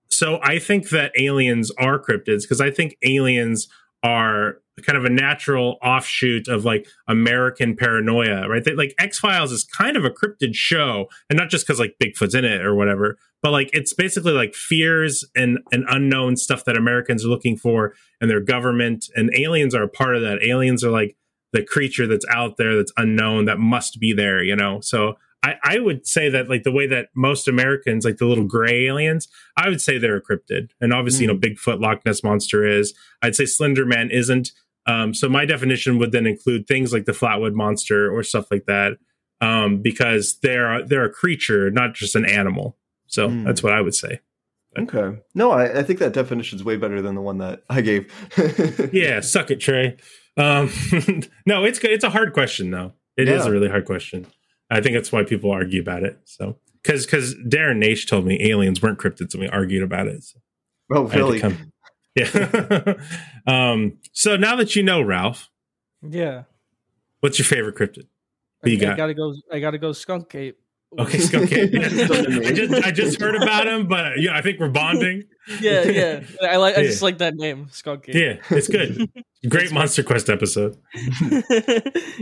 So 0.09 0.39
I 0.43 0.59
think 0.59 0.89
that 0.89 1.13
aliens 1.17 1.71
are 1.77 1.97
cryptids 1.99 2.41
because 2.41 2.59
I 2.59 2.69
think 2.69 2.97
aliens 3.03 3.69
are 4.03 4.57
kind 4.85 4.97
of 4.97 5.05
a 5.05 5.09
natural 5.09 5.77
offshoot 5.83 6.47
of 6.47 6.65
like 6.65 6.87
American 7.07 7.75
paranoia, 7.75 8.47
right? 8.49 8.63
They, 8.63 8.73
like 8.73 8.95
X 8.97 9.19
Files 9.19 9.51
is 9.51 9.63
kind 9.63 9.95
of 9.95 10.03
a 10.03 10.09
cryptid 10.09 10.53
show, 10.53 11.07
and 11.29 11.37
not 11.37 11.49
just 11.49 11.65
because 11.65 11.79
like 11.79 11.95
Bigfoot's 12.01 12.35
in 12.35 12.45
it 12.45 12.61
or 12.61 12.75
whatever, 12.75 13.17
but 13.41 13.51
like 13.51 13.69
it's 13.73 13.93
basically 13.93 14.33
like 14.33 14.53
fears 14.53 15.25
and 15.35 15.59
and 15.71 15.85
unknown 15.87 16.35
stuff 16.35 16.65
that 16.65 16.77
Americans 16.77 17.25
are 17.25 17.29
looking 17.29 17.57
for 17.57 17.93
and 18.19 18.29
their 18.29 18.41
government, 18.41 19.05
and 19.15 19.31
aliens 19.35 19.75
are 19.75 19.83
a 19.83 19.89
part 19.89 20.15
of 20.15 20.21
that. 20.21 20.43
Aliens 20.43 20.83
are 20.83 20.91
like 20.91 21.15
the 21.53 21.63
creature 21.63 22.07
that's 22.07 22.25
out 22.29 22.57
there 22.57 22.75
that's 22.77 22.93
unknown 22.97 23.45
that 23.45 23.59
must 23.59 23.99
be 23.99 24.13
there, 24.13 24.41
you 24.43 24.55
know. 24.55 24.79
So 24.81 25.15
I, 25.43 25.55
I 25.63 25.79
would 25.79 26.05
say 26.07 26.29
that 26.29 26.49
like 26.49 26.63
the 26.63 26.71
way 26.71 26.87
that 26.87 27.09
most 27.15 27.47
Americans, 27.47 28.05
like 28.05 28.17
the 28.17 28.25
little 28.25 28.45
gray 28.45 28.85
aliens, 28.85 29.27
I 29.57 29.69
would 29.69 29.81
say 29.81 29.97
they're 29.97 30.15
a 30.17 30.21
cryptid. 30.21 30.69
And 30.79 30.93
obviously, 30.93 31.25
you 31.25 31.27
know, 31.33 31.37
Bigfoot, 31.37 31.81
Loch 31.81 32.05
Ness 32.05 32.23
Monster 32.23 32.65
is. 32.65 32.93
I'd 33.21 33.35
say 33.35 33.45
Slender 33.45 33.85
Man 33.85 34.11
isn't. 34.11 34.51
Um, 34.85 35.13
so 35.13 35.27
my 35.29 35.45
definition 35.45 35.97
would 35.99 36.11
then 36.11 36.25
include 36.25 36.67
things 36.67 36.91
like 36.93 37.05
the 37.05 37.11
Flatwood 37.11 37.53
Monster 37.53 38.11
or 38.15 38.23
stuff 38.23 38.49
like 38.51 38.65
that, 38.65 38.97
um, 39.41 39.81
because 39.81 40.39
they're 40.41 40.83
they're 40.85 41.05
a 41.05 41.09
creature, 41.11 41.69
not 41.71 41.93
just 41.95 42.15
an 42.15 42.25
animal. 42.25 42.77
So 43.07 43.27
Hmm. 43.29 43.43
that's 43.43 43.61
what 43.61 43.73
I 43.73 43.81
would 43.81 43.93
say. 43.95 44.21
okay. 44.77 45.19
No, 45.35 45.51
I, 45.51 45.79
I 45.79 45.83
think 45.83 45.99
that 45.99 46.13
definition 46.13 46.57
is 46.57 46.63
way 46.63 46.77
better 46.77 47.01
than 47.01 47.13
the 47.15 47.21
one 47.21 47.39
that 47.39 47.63
I 47.69 47.81
gave. 47.81 48.11
Yeah, 48.93 49.19
suck 49.19 49.51
it, 49.51 49.59
Trey. 49.59 49.97
Um, 50.37 50.69
no, 51.45 51.63
it's 51.65 51.79
good. 51.79 51.91
It's 51.91 52.03
a 52.03 52.09
hard 52.09 52.33
question 52.33 52.71
though. 52.71 52.93
It 53.17 53.27
is 53.27 53.43
Yeah. 53.43 53.49
a 53.49 53.51
really 53.51 53.67
hard 53.69 53.85
question. 53.85 54.25
I 54.69 54.79
think 54.81 54.95
that's 54.95 55.11
why 55.11 55.23
people 55.23 55.51
argue 55.51 55.81
about 55.81 56.03
it. 56.03 56.19
So 56.25 56.57
because 56.81 57.05
because 57.05 57.35
Darren 57.35 57.83
Naish 57.83 58.07
told 58.07 58.25
me 58.25 58.41
aliens 58.49 58.81
weren't 58.81 58.97
cryptids, 58.99 59.33
and 59.33 59.41
we 59.41 59.49
argued 59.49 59.83
about 59.83 60.07
it. 60.07 60.23
So 60.23 60.39
Oh, 60.93 61.07
I 61.07 61.09
had 61.09 61.11
to 61.11 61.17
really? 61.17 61.39
come- 61.39 61.71
Yeah. 62.15 62.93
um. 63.47 63.97
So 64.13 64.35
now 64.37 64.55
that 64.57 64.75
you 64.75 64.83
know 64.83 65.01
Ralph, 65.01 65.49
Yeah. 66.01 66.43
what's 67.19 67.37
your 67.39 67.45
favorite 67.45 67.75
cryptid? 67.75 68.07
Who 68.63 68.69
you 68.71 68.87
I, 68.87 68.93
I 68.93 68.95
gotta 68.97 69.13
go. 69.13 69.33
I 69.51 69.59
gotta 69.59 69.77
go. 69.77 69.91
Skunk 69.91 70.33
Ape. 70.35 70.57
Okay, 70.99 71.19
Skunk 71.19 71.51
Ape. 71.53 71.69
Still 71.69 72.07
the 72.07 72.43
I 72.45 72.51
just. 72.51 72.85
I 72.87 72.91
just 72.91 73.21
heard 73.21 73.35
about 73.35 73.65
him, 73.65 73.87
but 73.87 74.19
yeah, 74.19 74.35
I 74.37 74.41
think 74.41 74.59
we're 74.59 74.69
bonding. 74.69 75.23
Yeah, 75.59 75.81
yeah. 75.83 76.23
I 76.43 76.57
like. 76.57 76.77
I 76.77 76.81
Yeah. 76.81 76.87
just 76.87 77.01
like 77.01 77.17
that 77.17 77.33
name, 77.33 77.67
Skunk 77.71 78.07
Ape. 78.07 78.15
Yeah, 78.15 78.55
it's 78.55 78.67
good. 78.67 79.09
Great 79.49 79.71
Monster 79.71 80.03
Quest 80.03 80.29
episode. 80.29 80.77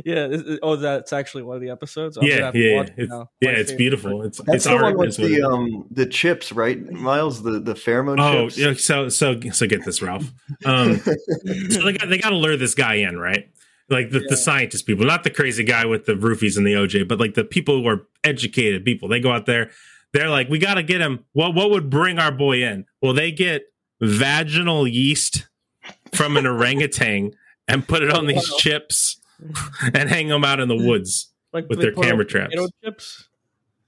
yeah. 0.06 0.28
is- 0.28 0.42
is- 0.44 0.60
Oh, 0.64 0.78
that's 0.78 1.14
actually 1.14 1.44
one 1.44 1.56
of 1.58 1.62
the 1.62 1.70
episodes. 1.70 2.18
I'm 2.18 2.24
Yeah, 2.26 2.52
yeah, 2.54 2.86
it's, 2.98 3.10
now. 3.10 3.30
yeah. 3.42 3.52
My 3.52 3.58
It's 3.58 3.72
favorite. 3.72 3.78
beautiful. 3.78 4.22
It's 4.24 4.38
That's 4.40 4.56
it's 4.56 4.66
the 4.66 4.72
art. 4.72 4.82
one 4.84 4.98
with 4.98 5.10
is 5.10 5.20
it 5.20 5.22
the 5.28 5.44
um 5.44 5.86
the 5.92 6.06
chips, 6.06 6.52
right? 6.52 6.80
Miles, 6.92 7.44
the 7.44 7.60
the 7.60 7.74
pheromone 7.74 8.20
Oh, 8.20 8.44
chips. 8.50 8.58
yeah, 8.58 8.74
so 8.74 9.10
so 9.10 9.40
so 9.52 9.68
get 9.68 9.84
this, 9.86 10.02
Ralph. 10.02 10.32
Um, 10.66 10.98
so 10.98 11.14
they 11.84 11.94
got 11.94 12.10
they 12.10 12.18
got 12.20 12.30
to 12.30 12.36
lure 12.38 12.56
this 12.58 12.74
guy 12.74 12.96
in, 12.96 13.20
right? 13.20 13.50
Like 13.90 14.12
the, 14.12 14.20
Yeah. 14.20 14.28
the 14.30 14.38
scientist 14.38 14.86
people, 14.86 15.06
not 15.06 15.24
the 15.24 15.30
crazy 15.30 15.64
guy 15.64 15.86
with 15.86 16.06
the 16.06 16.14
roofies 16.14 16.58
and 16.58 16.66
the 16.66 16.74
OJ, 16.74 17.08
but 17.08 17.20
like 17.20 17.34
the 17.34 17.44
people 17.44 17.82
who 17.82 17.88
are 17.88 18.08
educated 18.24 18.86
people. 18.86 19.08
They 19.08 19.20
go 19.20 19.32
out 19.32 19.46
there, 19.46 19.72
they're 20.14 20.30
like, 20.30 20.50
we 20.50 20.60
got 20.60 20.76
to 20.76 20.84
get 20.84 21.02
him. 21.02 21.26
What 21.34 21.54
what 21.56 21.70
would 21.72 21.90
bring 21.90 22.20
our 22.20 22.32
boy 22.32 22.64
in? 22.64 22.86
Well, 23.02 23.14
they 23.14 23.32
get 23.32 23.64
vaginal 24.02 24.88
yeast 24.88 25.48
from 26.14 26.38
an 26.38 26.46
orangutan 26.46 27.32
and 27.68 27.88
put 27.88 28.02
it 28.04 28.12
on 28.12 28.26
these 28.28 28.48
chips 28.56 29.20
and 29.94 30.10
hang 30.10 30.28
them 30.28 30.44
out 30.44 30.60
in 30.60 30.68
the 30.68 30.76
woods. 30.76 31.32
Like 31.52 31.68
with 31.68 31.80
their 31.80 31.94
camera 31.94 32.26
traps. 32.26 32.56
chips. 32.84 33.28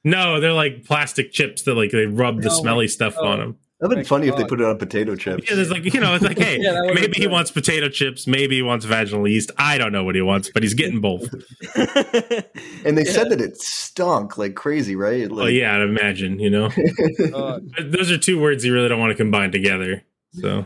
No, 0.03 0.39
they're 0.39 0.53
like 0.53 0.83
plastic 0.83 1.31
chips 1.31 1.63
that 1.63 1.75
like 1.75 1.91
they 1.91 2.07
rub 2.07 2.41
the 2.41 2.49
smelly 2.49 2.87
stuff 2.87 3.15
oh. 3.17 3.27
on 3.27 3.39
them. 3.39 3.57
That'd 3.81 3.89
been 3.89 3.97
Like, 4.01 4.07
funny 4.07 4.27
if 4.27 4.35
they 4.35 4.45
put 4.45 4.61
it 4.61 4.67
on 4.67 4.77
potato 4.77 5.15
chips. 5.15 5.49
Yeah, 5.49 5.55
there's 5.55 5.71
like 5.71 5.91
you 5.91 5.99
know, 5.99 6.13
it's 6.13 6.23
like, 6.23 6.37
hey, 6.37 6.57
Yeah, 6.61 6.81
maybe 6.93 7.17
he 7.17 7.25
wants 7.25 7.49
potato 7.49 7.89
chips, 7.89 8.27
maybe 8.27 8.55
he 8.57 8.61
wants 8.61 8.85
vaginal 8.85 9.27
yeast. 9.27 9.49
I 9.57 9.79
don't 9.79 9.91
know 9.91 10.03
what 10.03 10.13
he 10.13 10.21
wants, 10.21 10.51
but 10.53 10.61
he's 10.61 10.75
getting 10.75 11.01
both. 11.01 11.23
and 12.85 12.95
they 12.95 13.03
Yeah. 13.05 13.11
said 13.11 13.29
that 13.31 13.41
it 13.41 13.57
stunk 13.57 14.37
like 14.37 14.53
crazy, 14.53 14.95
right? 14.95 15.27
oh 15.31 15.33
Like, 15.33 15.53
yeah, 15.53 15.75
I'd 15.75 15.81
imagine, 15.81 16.39
you 16.39 16.51
know. 16.51 16.69
Uh, 17.33 17.59
Those 17.81 18.11
are 18.11 18.19
two 18.19 18.39
words 18.39 18.63
you 18.63 18.71
really 18.71 18.87
don't 18.87 18.99
want 18.99 19.09
to 19.11 19.15
combine 19.17 19.51
together. 19.51 20.03
So 20.33 20.65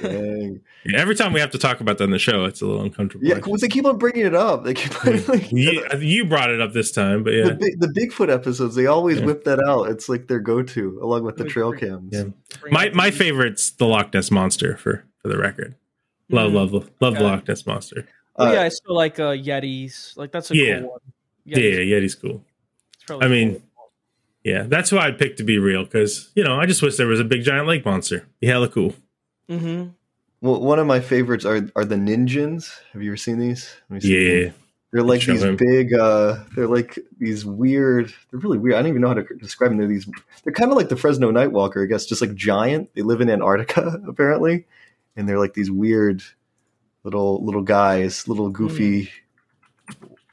Dang. 0.00 0.60
yeah, 0.84 0.98
every 0.98 1.14
time 1.14 1.32
we 1.32 1.40
have 1.40 1.50
to 1.52 1.58
talk 1.58 1.80
about 1.80 1.98
that 1.98 2.04
in 2.04 2.10
the 2.10 2.18
show, 2.18 2.44
it's 2.44 2.60
a 2.60 2.66
little 2.66 2.82
uncomfortable. 2.82 3.24
Yeah, 3.26 3.34
because 3.36 3.60
they 3.60 3.68
keep 3.68 3.84
on 3.84 3.98
bringing 3.98 4.26
it 4.26 4.34
up. 4.34 4.64
They 4.64 4.74
keep 4.74 5.04
on, 5.04 5.24
like, 5.26 5.50
you, 5.52 5.84
you 6.00 6.24
brought 6.24 6.50
it 6.50 6.60
up 6.60 6.72
this 6.72 6.90
time, 6.90 7.22
but 7.24 7.30
the, 7.30 7.36
yeah. 7.38 7.52
big, 7.52 7.80
the 7.80 7.88
Bigfoot 7.88 8.30
episodes. 8.32 8.74
They 8.74 8.86
always 8.86 9.18
Yeah. 9.20 9.26
whip 9.26 9.44
that 9.44 9.60
out. 9.60 9.84
It's 9.90 10.08
like 10.08 10.26
their 10.28 10.40
go-to, 10.40 10.98
along 11.02 11.24
with 11.24 11.36
the 11.36 11.44
trail 11.44 11.72
cams. 11.72 12.12
Yeah. 12.12 12.24
My 12.70 12.86
out 12.88 12.94
my 12.94 13.10
the- 13.10 13.16
favorite's 13.16 13.70
the 13.70 13.86
Loch 13.86 14.12
Ness 14.12 14.30
monster 14.30 14.76
for 14.76 15.04
for 15.22 15.28
the 15.28 15.38
record. 15.38 15.74
Love, 16.30 16.52
Mhm. 16.52 16.54
love, 16.72 16.90
love 17.00 17.14
the 17.14 17.22
Loch 17.22 17.48
Ness 17.48 17.66
monster. 17.66 18.06
Oh, 18.36 18.46
Uh, 18.46 18.52
yeah, 18.52 18.62
I 18.62 18.68
still 18.68 18.94
like 18.94 19.18
uh, 19.18 19.32
Yetis. 19.32 20.16
Like 20.16 20.30
that's 20.32 20.50
a 20.50 20.56
Yeah. 20.56 20.80
cool 20.80 20.90
one. 20.90 21.00
Yeah, 21.44 21.58
yeah, 21.58 21.98
Yeti's 21.98 22.14
cool. 22.14 22.44
it's 22.94 23.04
probably 23.04 23.26
I 23.26 23.30
mean, 23.30 23.52
cool. 23.54 23.62
Yeah, 24.44 24.62
that's 24.62 24.90
who 24.90 24.98
I'd 24.98 25.18
pick 25.18 25.36
to 25.38 25.42
be 25.42 25.58
real 25.58 25.84
because 25.84 26.30
you 26.34 26.44
know 26.44 26.58
I 26.60 26.66
just 26.66 26.80
wish 26.82 26.96
there 26.96 27.06
was 27.08 27.18
a 27.20 27.24
big 27.24 27.42
giant 27.42 27.66
lake 27.66 27.84
monster. 27.84 28.26
Be 28.40 28.46
hella 28.46 28.68
cool. 28.68 28.94
Mhm. 29.48 29.92
Well, 30.40 30.60
one 30.60 30.78
of 30.78 30.86
my 30.86 31.00
favorites 31.00 31.44
are 31.44 31.68
are 31.74 31.84
the 31.84 31.96
Ningens. 31.96 32.70
Have 32.92 33.02
you 33.02 33.10
ever 33.10 33.16
seen 33.16 33.38
these? 33.38 33.74
Let 33.90 33.94
me 33.96 34.00
see. 34.00 34.42
Yeah, 34.44 34.50
They're 34.92 35.02
like 35.02 35.20
Show 35.22 35.32
these 35.32 35.42
him. 35.42 35.56
big. 35.56 35.92
uh 35.94 36.44
They're 36.54 36.68
like 36.68 36.98
these 37.18 37.44
weird. 37.44 38.12
They're 38.30 38.40
really 38.40 38.58
weird. 38.58 38.74
I 38.76 38.78
don't 38.80 38.88
even 38.88 39.00
know 39.02 39.08
how 39.08 39.14
to 39.14 39.24
describe 39.38 39.70
them. 39.70 39.78
They're 39.78 39.88
these. 39.88 40.08
They're 40.44 40.52
kind 40.52 40.70
of 40.70 40.76
like 40.76 40.88
the 40.90 40.96
Fresno 40.96 41.30
Nightwalker, 41.32 41.82
I 41.82 41.86
guess, 41.86 42.06
just 42.06 42.20
like 42.20 42.34
giant. 42.34 42.90
They 42.94 43.02
live 43.02 43.20
in 43.20 43.30
Antarctica 43.30 44.00
apparently, 44.08 44.66
and 45.16 45.28
they're 45.28 45.38
like 45.40 45.54
these 45.54 45.70
weird 45.70 46.22
little 47.04 47.44
little 47.44 47.62
guys, 47.62 48.28
little 48.28 48.48
goofy 48.50 49.10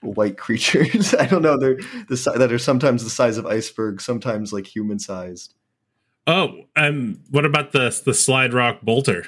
white 0.02 0.38
creatures. 0.46 1.16
I 1.16 1.26
don't 1.26 1.42
know. 1.42 1.58
They're 1.58 1.78
the 2.10 2.18
si- 2.18 2.38
that 2.38 2.52
are 2.52 2.60
sometimes 2.60 3.04
the 3.04 3.10
size 3.10 3.38
of 3.38 3.46
icebergs, 3.48 4.06
sometimes 4.06 4.54
like 4.54 4.68
human 4.68 5.00
sized. 5.00 5.54
Oh, 6.28 6.64
um, 6.76 7.20
what 7.30 7.46
about 7.46 7.72
the 7.72 8.00
the 8.04 8.14
slide 8.14 8.54
rock 8.54 8.82
bolter? 8.82 9.28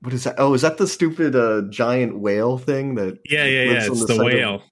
What 0.00 0.12
is 0.12 0.24
that? 0.24 0.34
Oh, 0.38 0.52
is 0.54 0.62
that 0.62 0.78
the 0.78 0.86
stupid 0.86 1.34
uh, 1.36 1.62
giant 1.70 2.18
whale 2.18 2.58
thing 2.58 2.96
that? 2.96 3.18
Yeah, 3.24 3.44
yeah, 3.44 3.62
yeah. 3.72 3.86
It's 3.86 4.00
the 4.00 4.06
the 4.06 4.14
side 4.14 4.18
of- 4.18 4.24
whale. 4.24 4.62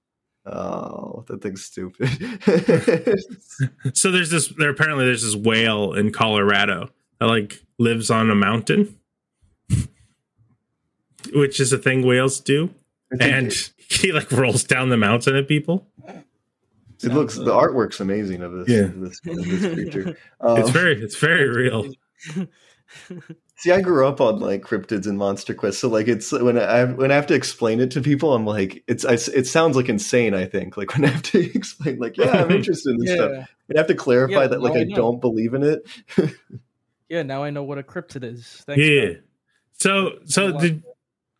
Oh, 0.43 1.23
that 1.27 1.41
thing's 1.41 1.63
stupid. 1.63 2.09
So 3.93 4.11
there's 4.11 4.31
this. 4.31 4.47
There 4.57 4.69
apparently 4.71 5.05
there's 5.05 5.23
this 5.23 5.35
whale 5.35 5.93
in 5.93 6.11
Colorado 6.11 6.89
that 7.19 7.27
like 7.27 7.61
lives 7.77 8.09
on 8.09 8.31
a 8.31 8.35
mountain, 8.35 8.97
which 11.33 11.59
is 11.59 11.71
a 11.71 11.77
thing 11.77 12.05
whales 12.05 12.39
do, 12.39 12.71
and 13.19 13.53
he 13.77 14.11
like 14.11 14.31
rolls 14.31 14.63
down 14.63 14.89
the 14.89 14.97
mountain 14.97 15.35
at 15.35 15.47
people. 15.47 15.87
It 17.03 17.13
looks 17.13 17.35
the 17.35 17.45
artwork's 17.51 17.99
amazing 17.99 18.41
of 18.41 18.51
this 18.53 18.69
Yeah. 18.69 18.85
of 18.85 18.99
this, 18.99 19.19
of 19.25 19.35
this 19.45 19.73
creature. 19.73 20.17
Um, 20.41 20.57
It's 20.59 20.69
very 20.69 21.01
it's 21.01 21.17
very 21.17 21.49
real. 21.49 21.91
see, 23.57 23.71
I 23.71 23.81
grew 23.81 24.07
up 24.07 24.19
on 24.21 24.39
like 24.39 24.61
cryptids 24.63 25.07
and 25.07 25.17
Monster 25.17 25.53
Quest, 25.53 25.79
so 25.79 25.87
like 25.89 26.07
it's 26.07 26.31
when 26.31 26.57
I 26.57 26.85
when 26.85 27.11
I 27.11 27.15
have 27.15 27.27
to 27.27 27.33
explain 27.33 27.79
it 27.79 27.91
to 27.91 28.01
people, 28.01 28.33
I'm 28.33 28.45
like, 28.45 28.83
it's 28.87 29.05
I, 29.05 29.13
it 29.13 29.47
sounds 29.47 29.75
like 29.75 29.89
insane. 29.89 30.33
I 30.33 30.45
think 30.45 30.77
like 30.77 30.93
when 30.95 31.05
I 31.05 31.09
have 31.09 31.23
to 31.23 31.39
explain, 31.55 31.99
like, 31.99 32.17
yeah, 32.17 32.31
I'm 32.43 32.51
interested 32.51 32.91
in 32.91 32.97
this 32.99 33.13
stuff, 33.13 33.31
Yeah. 33.31 33.45
and 33.69 33.77
I 33.77 33.79
have 33.79 33.87
to 33.87 33.95
clarify 33.95 34.41
Yeah, 34.43 34.47
that 34.47 34.61
like 34.61 34.73
I, 34.73 34.81
I 34.81 34.83
don't 34.85 35.19
believe 35.21 35.53
in 35.53 35.63
it. 35.63 35.87
Yeah, 37.09 37.23
now 37.23 37.43
I 37.43 37.49
know 37.49 37.63
what 37.63 37.77
a 37.77 37.83
cryptid 37.83 38.23
is. 38.23 38.63
Thanks, 38.65 38.81
Yeah. 38.81 39.05
Doug. 39.05 39.17
So 39.73 40.11
so 40.25 40.59
did 40.59 40.83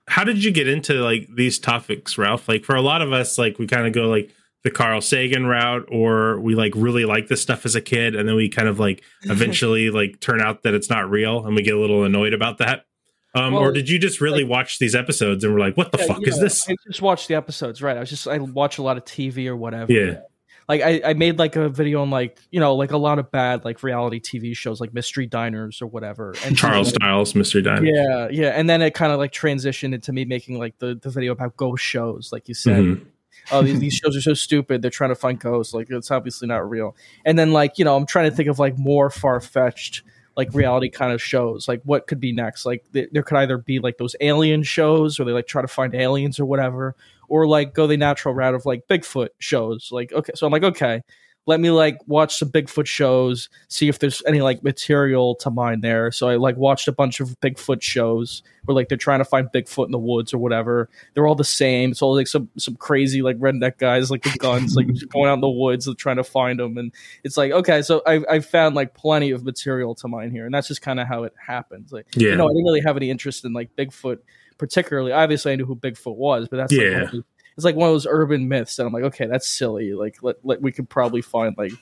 how 0.08 0.24
did 0.24 0.44
you 0.44 0.52
get 0.52 0.68
into 0.68 0.96
like 0.96 1.28
these 1.36 1.60
topics, 1.60 2.18
Ralph? 2.18 2.48
Like 2.50 2.66
for 2.66 2.76
a 2.76 2.82
lot 2.82 3.02
of 3.02 3.14
us, 3.14 3.38
like 3.38 3.60
we 3.60 3.68
kind 3.68 3.86
of 3.88 3.94
go 3.94 4.10
like 4.10 4.32
the 4.64 4.72
Carl 4.72 5.02
Sagan 5.02 5.46
route, 5.46 5.88
or 5.92 6.40
we 6.40 6.56
like 6.56 6.74
really 6.76 7.06
like 7.06 7.28
this 7.28 7.42
stuff 7.42 7.66
as 7.66 7.76
a 7.76 7.82
kid, 7.82 8.16
and 8.16 8.28
then 8.28 8.36
we 8.36 8.50
kind 8.50 8.68
of 8.68 8.80
like 8.80 9.04
eventually 9.24 9.90
like 9.90 10.20
turn 10.20 10.42
out 10.42 10.64
that 10.64 10.74
it's 10.74 10.90
not 10.90 11.10
real, 11.10 11.46
and 11.46 11.56
we 11.56 11.62
get 11.64 11.74
a 11.74 11.80
little 11.80 12.04
annoyed 12.04 12.34
about 12.34 12.60
that. 12.60 12.86
Um, 13.34 13.54
or 13.54 13.72
did 13.72 13.88
you 13.88 13.98
just 13.98 14.20
really 14.20 14.44
watch 14.44 14.78
these 14.80 14.94
episodes 14.94 15.46
and 15.46 15.54
we're 15.54 15.62
like, 15.62 15.78
what 15.78 15.94
the 15.94 16.00
Yeah, 16.00 16.06
fuck 16.06 16.20
you 16.20 16.28
is 16.28 16.40
this? 16.40 16.68
I 16.70 16.76
just 16.86 17.02
watched 17.02 17.30
the 17.30 17.36
episodes, 17.36 17.82
right? 17.82 17.96
I 17.96 18.02
was 18.02 18.10
just 18.10 18.28
I 18.28 18.38
watch 18.40 18.78
a 18.78 18.82
lot 18.82 18.98
of 18.98 19.06
TV 19.06 19.48
or 19.48 19.56
whatever. 19.56 19.92
Yeah. 19.92 20.20
Like 20.68 20.82
I, 20.82 21.02
I 21.06 21.14
made 21.14 21.40
like 21.40 21.56
a 21.56 21.70
video 21.70 22.02
on 22.02 22.10
like 22.10 22.38
you 22.52 22.60
know 22.60 22.76
like 22.76 22.92
a 22.92 22.98
lot 22.98 23.20
of 23.20 23.32
bad 23.32 23.66
like 23.66 23.84
reality 23.84 24.20
TV 24.20 24.56
shows 24.56 24.80
like 24.82 24.94
Mystery 24.94 25.28
Diners 25.28 25.82
or 25.82 25.88
whatever. 25.88 26.36
And 26.46 26.58
Charles 26.58 26.90
Stiles, 26.90 27.34
Mystery 27.34 27.62
Diner. 27.62 27.86
Yeah, 27.86 28.28
yeah, 28.30 28.50
and 28.50 28.70
then 28.70 28.82
it 28.82 28.94
kind 28.94 29.12
of 29.12 29.18
like 29.18 29.32
transitioned 29.32 29.94
into 29.94 30.12
me 30.14 30.26
making 30.26 30.60
like 30.60 30.78
the, 30.80 30.96
the 30.96 31.10
video 31.10 31.32
about 31.32 31.56
ghost 31.58 31.84
shows, 31.84 32.30
like 32.32 32.48
you 32.48 32.54
said. 32.54 32.84
Mhm. 32.84 33.06
Oh, 33.52 33.62
these, 33.62 33.80
these 33.80 33.94
shows 33.94 34.16
are 34.16 34.22
so 34.22 34.34
stupid. 34.34 34.82
They're 34.82 34.92
trying 34.92 35.12
to 35.12 35.16
find 35.16 35.40
ghosts. 35.40 35.74
Like 35.74 35.90
it's 35.90 36.12
obviously 36.12 36.48
not 36.48 36.70
real. 36.70 36.96
And 37.26 37.38
then 37.38 37.54
like 37.54 37.78
you 37.78 37.86
know, 37.86 37.96
I'm 37.96 38.06
trying 38.06 38.30
to 38.30 38.36
think 38.36 38.50
of 38.50 38.60
like 38.60 38.78
more 38.78 39.10
far 39.10 39.40
fetched 39.40 40.04
like 40.38 40.54
reality 40.54 40.90
kind 40.90 41.12
of 41.14 41.22
shows. 41.22 41.68
Like 41.68 41.82
what 41.84 42.08
could 42.08 42.20
be 42.20 42.32
next? 42.32 42.66
Like 42.66 42.84
th- 42.94 43.10
there 43.12 43.24
could 43.24 43.38
either 43.38 43.58
be 43.58 43.80
like 43.80 43.98
those 43.98 44.16
alien 44.22 44.64
shows 44.64 45.20
where 45.20 45.26
they 45.26 45.32
like 45.32 45.48
try 45.48 45.62
to 45.62 45.68
find 45.68 45.94
aliens 45.94 46.40
or 46.40 46.46
whatever, 46.46 46.96
or 47.28 47.48
like 47.48 47.74
go 47.74 47.88
the 47.88 47.98
natural 47.98 48.34
route 48.34 48.54
of 48.56 48.66
like 48.66 48.88
Bigfoot 48.88 49.30
shows. 49.40 49.90
Like 49.92 50.14
okay, 50.14 50.34
so 50.36 50.46
I'm 50.46 50.52
like 50.52 50.64
okay. 50.64 51.04
Let 51.48 51.60
me 51.60 51.72
like 51.72 51.98
watch 52.06 52.38
some 52.38 52.50
Bigfoot 52.52 52.86
shows, 52.86 53.50
see 53.68 53.88
if 53.90 53.98
there's 53.98 54.22
any 54.28 54.42
like 54.42 54.64
material 54.64 55.34
to 55.38 55.50
mine 55.50 55.82
there. 55.82 56.12
So 56.12 56.30
I 56.30 56.36
like 56.36 56.56
watched 56.56 56.88
a 56.88 56.92
bunch 56.92 57.20
of 57.20 57.30
Bigfoot 57.42 57.82
shows 57.82 58.44
where 58.66 58.76
like 58.76 58.90
they're 58.90 58.98
trying 58.98 59.20
to 59.22 59.26
find 59.26 59.48
Bigfoot 59.52 59.86
in 59.86 59.92
the 59.92 59.98
woods 59.98 60.36
or 60.36 60.38
whatever 60.38 60.88
they're 61.16 61.26
all 61.26 61.34
the 61.34 61.44
same. 61.44 61.90
It's 61.92 62.02
all 62.04 62.14
like 62.16 62.28
some 62.28 62.48
some 62.58 62.76
crazy 62.76 63.24
like 63.24 63.40
redneck 63.40 63.80
guys 63.80 64.12
like 64.12 64.24
with 64.24 64.38
guns 64.38 64.76
like 64.76 64.86
going 65.10 65.30
out 65.30 65.34
in 65.34 65.42
the 65.42 65.50
woods 65.50 65.88
and 65.88 65.98
trying 65.98 66.18
to 66.18 66.24
find 66.24 66.60
them. 66.60 66.78
And 66.78 66.94
it's 67.24 67.38
like 67.38 67.52
okay, 67.52 67.82
so 67.82 68.04
I 68.06 68.22
I 68.30 68.40
found 68.40 68.76
like 68.76 68.94
plenty 68.94 69.32
of 69.32 69.44
material 69.44 69.96
to 69.96 70.08
mine 70.08 70.30
here, 70.30 70.46
and 70.46 70.54
that's 70.54 70.68
just 70.68 70.84
kind 70.84 71.00
of 71.00 71.08
how 71.08 71.24
it 71.24 71.34
happens. 71.44 71.92
Like 71.92 72.06
Yeah. 72.16 72.30
you 72.30 72.36
know, 72.36 72.46
I 72.46 72.50
didn't 72.50 72.66
really 72.66 72.82
have 72.82 72.98
any 72.98 73.10
interest 73.10 73.46
in 73.46 73.54
like 73.54 73.76
Bigfoot 73.76 74.20
particularly. 74.60 75.12
Obviously, 75.12 75.54
I 75.54 75.56
knew 75.56 75.66
who 75.66 75.76
Bigfoot 75.76 76.16
was, 76.18 76.48
but 76.50 76.58
that's 76.58 76.72
Yeah. 76.72 77.06
those- 77.12 77.24
it's 77.58 77.66
like 77.66 77.76
one 77.76 77.90
of 77.90 77.94
those 77.94 78.08
urban 78.08 78.48
myths, 78.48 78.80
and 78.80 78.88
I'm 78.88 78.94
like, 78.94 79.04
okay, 79.04 79.26
that's 79.28 79.48
silly. 79.48 79.94
Like 79.94 80.22
let, 80.24 80.38
let 80.44 80.62
we 80.62 80.72
could 80.72 80.90
probably 80.90 81.22
find 81.22 81.56
like 81.58 81.74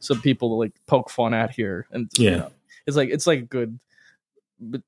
some 0.00 0.20
people 0.20 0.50
to 0.50 0.54
like 0.54 0.72
poke 0.86 1.10
fun 1.10 1.34
at 1.34 1.50
here, 1.50 1.86
and 1.90 2.08
you 2.18 2.30
Yeah. 2.30 2.36
know, 2.36 2.52
it's 2.86 2.96
like 2.96 3.10
it's 3.10 3.26
like 3.26 3.48
good. 3.48 3.78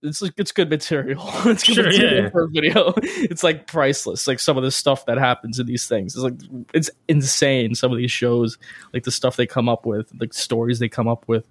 It's 0.03 0.21
like 0.21 0.33
it's 0.37 0.51
good 0.51 0.69
material. 0.69 1.23
it's 1.45 1.63
good 1.63 1.75
Sure, 1.75 1.85
material 1.85 2.25
yeah. 2.25 2.31
for 2.31 2.43
a 2.45 2.49
video. 2.49 2.93
It's 2.97 3.45
like 3.45 3.69
priceless. 3.69 4.27
Like 4.27 4.41
some 4.41 4.57
of 4.57 4.65
the 4.65 4.71
stuff 4.73 5.07
that 5.07 5.17
happens 5.19 5.61
in 5.61 5.67
these 5.67 5.87
things. 5.87 6.15
It's 6.17 6.25
like 6.25 6.35
it's 6.75 6.91
insane. 7.07 7.77
Some 7.77 7.93
of 7.93 7.99
these 7.99 8.11
shows, 8.11 8.59
like 8.93 9.05
the 9.05 9.13
stuff 9.13 9.37
they 9.37 9.47
come 9.47 9.69
up 9.69 9.87
with, 9.87 10.11
like 10.19 10.33
stories 10.35 10.81
they 10.81 10.89
come 10.89 11.07
up 11.07 11.29
with. 11.29 11.45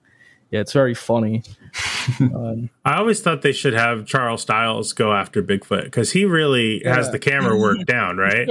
Yeah, 0.51 0.59
it's 0.61 0.73
very 0.73 0.95
funny. 0.95 1.43
um, 2.19 2.69
I 2.83 2.97
always 2.97 3.21
thought 3.21 3.41
they 3.43 3.51
should 3.53 3.73
have 3.73 4.05
Charles 4.05 4.41
Stiles 4.41 4.91
go 4.93 5.13
after 5.13 5.41
Bigfoot 5.43 5.83
because 5.83 6.11
he 6.11 6.25
really 6.25 6.81
has 6.83 7.11
the 7.11 7.19
camera 7.19 7.55
work 7.57 7.85
down, 7.85 8.17
right? 8.17 8.49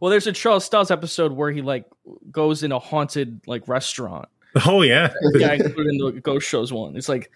Well, 0.00 0.10
there's 0.10 0.26
a 0.26 0.32
Charles 0.32 0.64
Stiles 0.64 0.90
episode 0.90 1.32
where 1.32 1.52
he 1.52 1.62
like 1.62 1.84
goes 2.30 2.62
in 2.62 2.72
a 2.72 2.78
haunted 2.78 3.40
like 3.46 3.68
restaurant 3.68 4.28
Oh 4.66 4.82
yeah. 4.82 5.12
yeah, 5.34 5.52
I 5.52 5.58
put 5.58 5.86
it 5.86 5.90
in 5.90 5.98
the 5.98 6.20
ghost 6.22 6.48
shows 6.48 6.72
one. 6.72 6.96
It's 6.96 7.08
like 7.08 7.30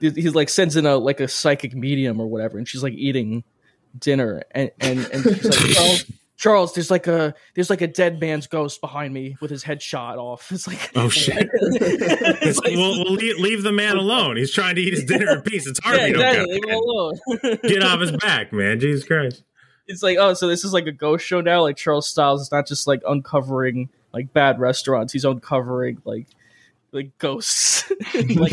he 0.00 0.10
he, 0.10 0.30
like 0.30 0.48
sends 0.48 0.76
in 0.76 0.86
a 0.86 0.96
like 0.96 1.20
a 1.20 1.28
psychic 1.28 1.74
medium 1.74 2.20
or 2.20 2.26
whatever, 2.26 2.58
and 2.58 2.66
she's 2.66 2.82
like 2.82 2.94
eating 2.94 3.44
dinner, 3.98 4.42
and 4.50 4.70
and, 4.80 5.08
and 5.12 5.22
she's 5.24 5.44
like 5.44 5.70
Charles. 5.74 6.04
Charles, 6.36 6.72
there's 6.72 6.90
like 6.90 7.08
a 7.08 7.34
there's 7.54 7.68
like 7.68 7.80
a 7.80 7.88
dead 7.88 8.20
man's 8.20 8.46
ghost 8.46 8.80
behind 8.80 9.12
me 9.12 9.36
with 9.40 9.50
his 9.50 9.64
head 9.64 9.82
shot 9.82 10.18
off. 10.18 10.50
It's 10.52 10.66
like 10.66 10.90
Oh 10.94 11.08
shit! 11.08 11.48
It's 11.52 12.58
like, 12.58 12.76
well, 12.76 13.04
well 13.04 13.12
leave, 13.12 13.38
leave 13.38 13.62
the 13.64 13.72
man 13.72 13.96
alone. 13.96 14.36
He's 14.36 14.52
trying 14.52 14.76
to 14.76 14.80
eat 14.80 14.94
his 14.94 15.04
dinner 15.04 15.32
in 15.32 15.42
peace. 15.42 15.66
It's 15.66 15.80
hard 15.80 15.98
yeah, 15.98 16.06
exactly. 16.06 16.54
Leave 16.54 16.64
him 16.64 16.74
alone. 16.74 17.18
Get 17.62 17.82
off 17.82 18.00
his 18.00 18.12
back, 18.12 18.52
man. 18.52 18.78
Jesus 18.78 19.04
Christ. 19.04 19.42
It's 19.88 20.02
like 20.02 20.18
oh, 20.18 20.34
so 20.34 20.46
this 20.46 20.64
is 20.64 20.72
like 20.72 20.86
a 20.86 20.92
ghost 20.92 21.26
show 21.26 21.40
now. 21.40 21.62
Like 21.62 21.76
Charles 21.76 22.06
Stiles 22.06 22.42
is 22.42 22.52
not 22.52 22.66
just 22.66 22.86
like 22.86 23.00
uncovering 23.08 23.88
like 24.12 24.32
bad 24.32 24.60
restaurants; 24.60 25.12
he's 25.12 25.24
uncovering 25.24 26.02
like 26.04 26.26
like 26.92 27.16
ghosts. 27.18 27.90
like 28.14 28.52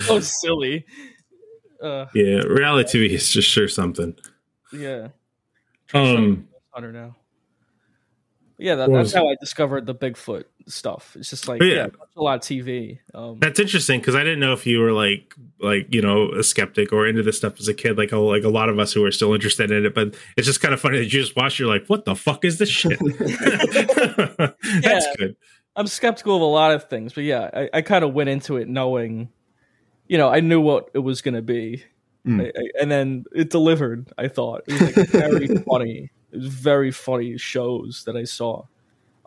so 0.00 0.20
silly. 0.20 0.84
Uh, 1.82 2.06
yeah, 2.14 2.40
reality 2.40 2.98
TV 2.98 3.10
is 3.10 3.30
just 3.30 3.48
sure 3.48 3.68
something. 3.68 4.14
yeah. 4.72 5.08
Um, 5.92 6.48
Hunter 6.70 6.92
now. 6.92 7.16
Yeah, 8.56 8.76
that, 8.76 8.90
that's 8.92 9.12
how 9.12 9.28
I 9.28 9.34
discovered 9.40 9.84
the 9.86 9.94
Bigfoot 9.94 10.44
stuff. 10.66 11.16
It's 11.18 11.28
just 11.28 11.48
like 11.48 11.60
yeah, 11.60 11.66
yeah. 11.74 11.86
a 12.16 12.22
lot 12.22 12.36
of 12.36 12.40
TV. 12.42 13.00
Um, 13.12 13.38
That's 13.40 13.58
interesting 13.58 13.98
because 13.98 14.14
I 14.14 14.20
didn't 14.22 14.38
know 14.38 14.52
if 14.52 14.64
you 14.64 14.78
were 14.78 14.92
like 14.92 15.34
like 15.60 15.92
you 15.92 16.00
know 16.00 16.30
a 16.30 16.44
skeptic 16.44 16.92
or 16.92 17.06
into 17.06 17.22
this 17.24 17.36
stuff 17.36 17.58
as 17.58 17.66
a 17.66 17.74
kid, 17.74 17.98
like 17.98 18.12
a, 18.12 18.16
like 18.18 18.44
a 18.44 18.48
lot 18.48 18.68
of 18.68 18.78
us 18.78 18.92
who 18.92 19.04
are 19.04 19.10
still 19.10 19.34
interested 19.34 19.72
in 19.72 19.84
it. 19.84 19.94
But 19.94 20.14
it's 20.36 20.46
just 20.46 20.60
kind 20.60 20.72
of 20.72 20.80
funny 20.80 20.98
that 20.98 21.04
you 21.04 21.10
just 21.10 21.34
watch. 21.34 21.58
You're 21.58 21.68
like, 21.68 21.86
what 21.88 22.04
the 22.04 22.14
fuck 22.14 22.44
is 22.44 22.58
this 22.58 22.68
shit? 22.68 22.98
That's 23.78 24.56
Yeah. 24.82 25.00
good. 25.18 25.36
I'm 25.76 25.88
skeptical 25.88 26.36
of 26.36 26.42
a 26.42 26.44
lot 26.44 26.70
of 26.72 26.88
things, 26.88 27.12
but 27.12 27.24
yeah, 27.24 27.50
I, 27.52 27.70
I 27.78 27.82
kind 27.82 28.04
of 28.04 28.14
went 28.14 28.28
into 28.30 28.56
it 28.58 28.68
knowing, 28.68 29.28
you 30.06 30.16
know, 30.18 30.28
I 30.28 30.38
knew 30.38 30.60
what 30.60 30.90
it 30.94 31.00
was 31.00 31.20
going 31.22 31.34
to 31.34 31.42
be, 31.42 31.84
Mm. 32.26 32.40
I, 32.40 32.46
I- 32.58 32.80
and 32.80 32.90
then 32.90 33.24
it 33.34 33.50
delivered. 33.50 34.10
I 34.16 34.28
thought 34.28 34.62
it 34.66 34.80
was 34.80 34.96
like 34.96 35.08
very 35.08 35.46
funny. 35.68 36.10
It 36.34 36.40
was 36.40 36.48
very 36.48 36.90
funny 36.90 37.38
shows 37.38 38.04
that 38.04 38.16
I 38.16 38.24
saw. 38.24 38.64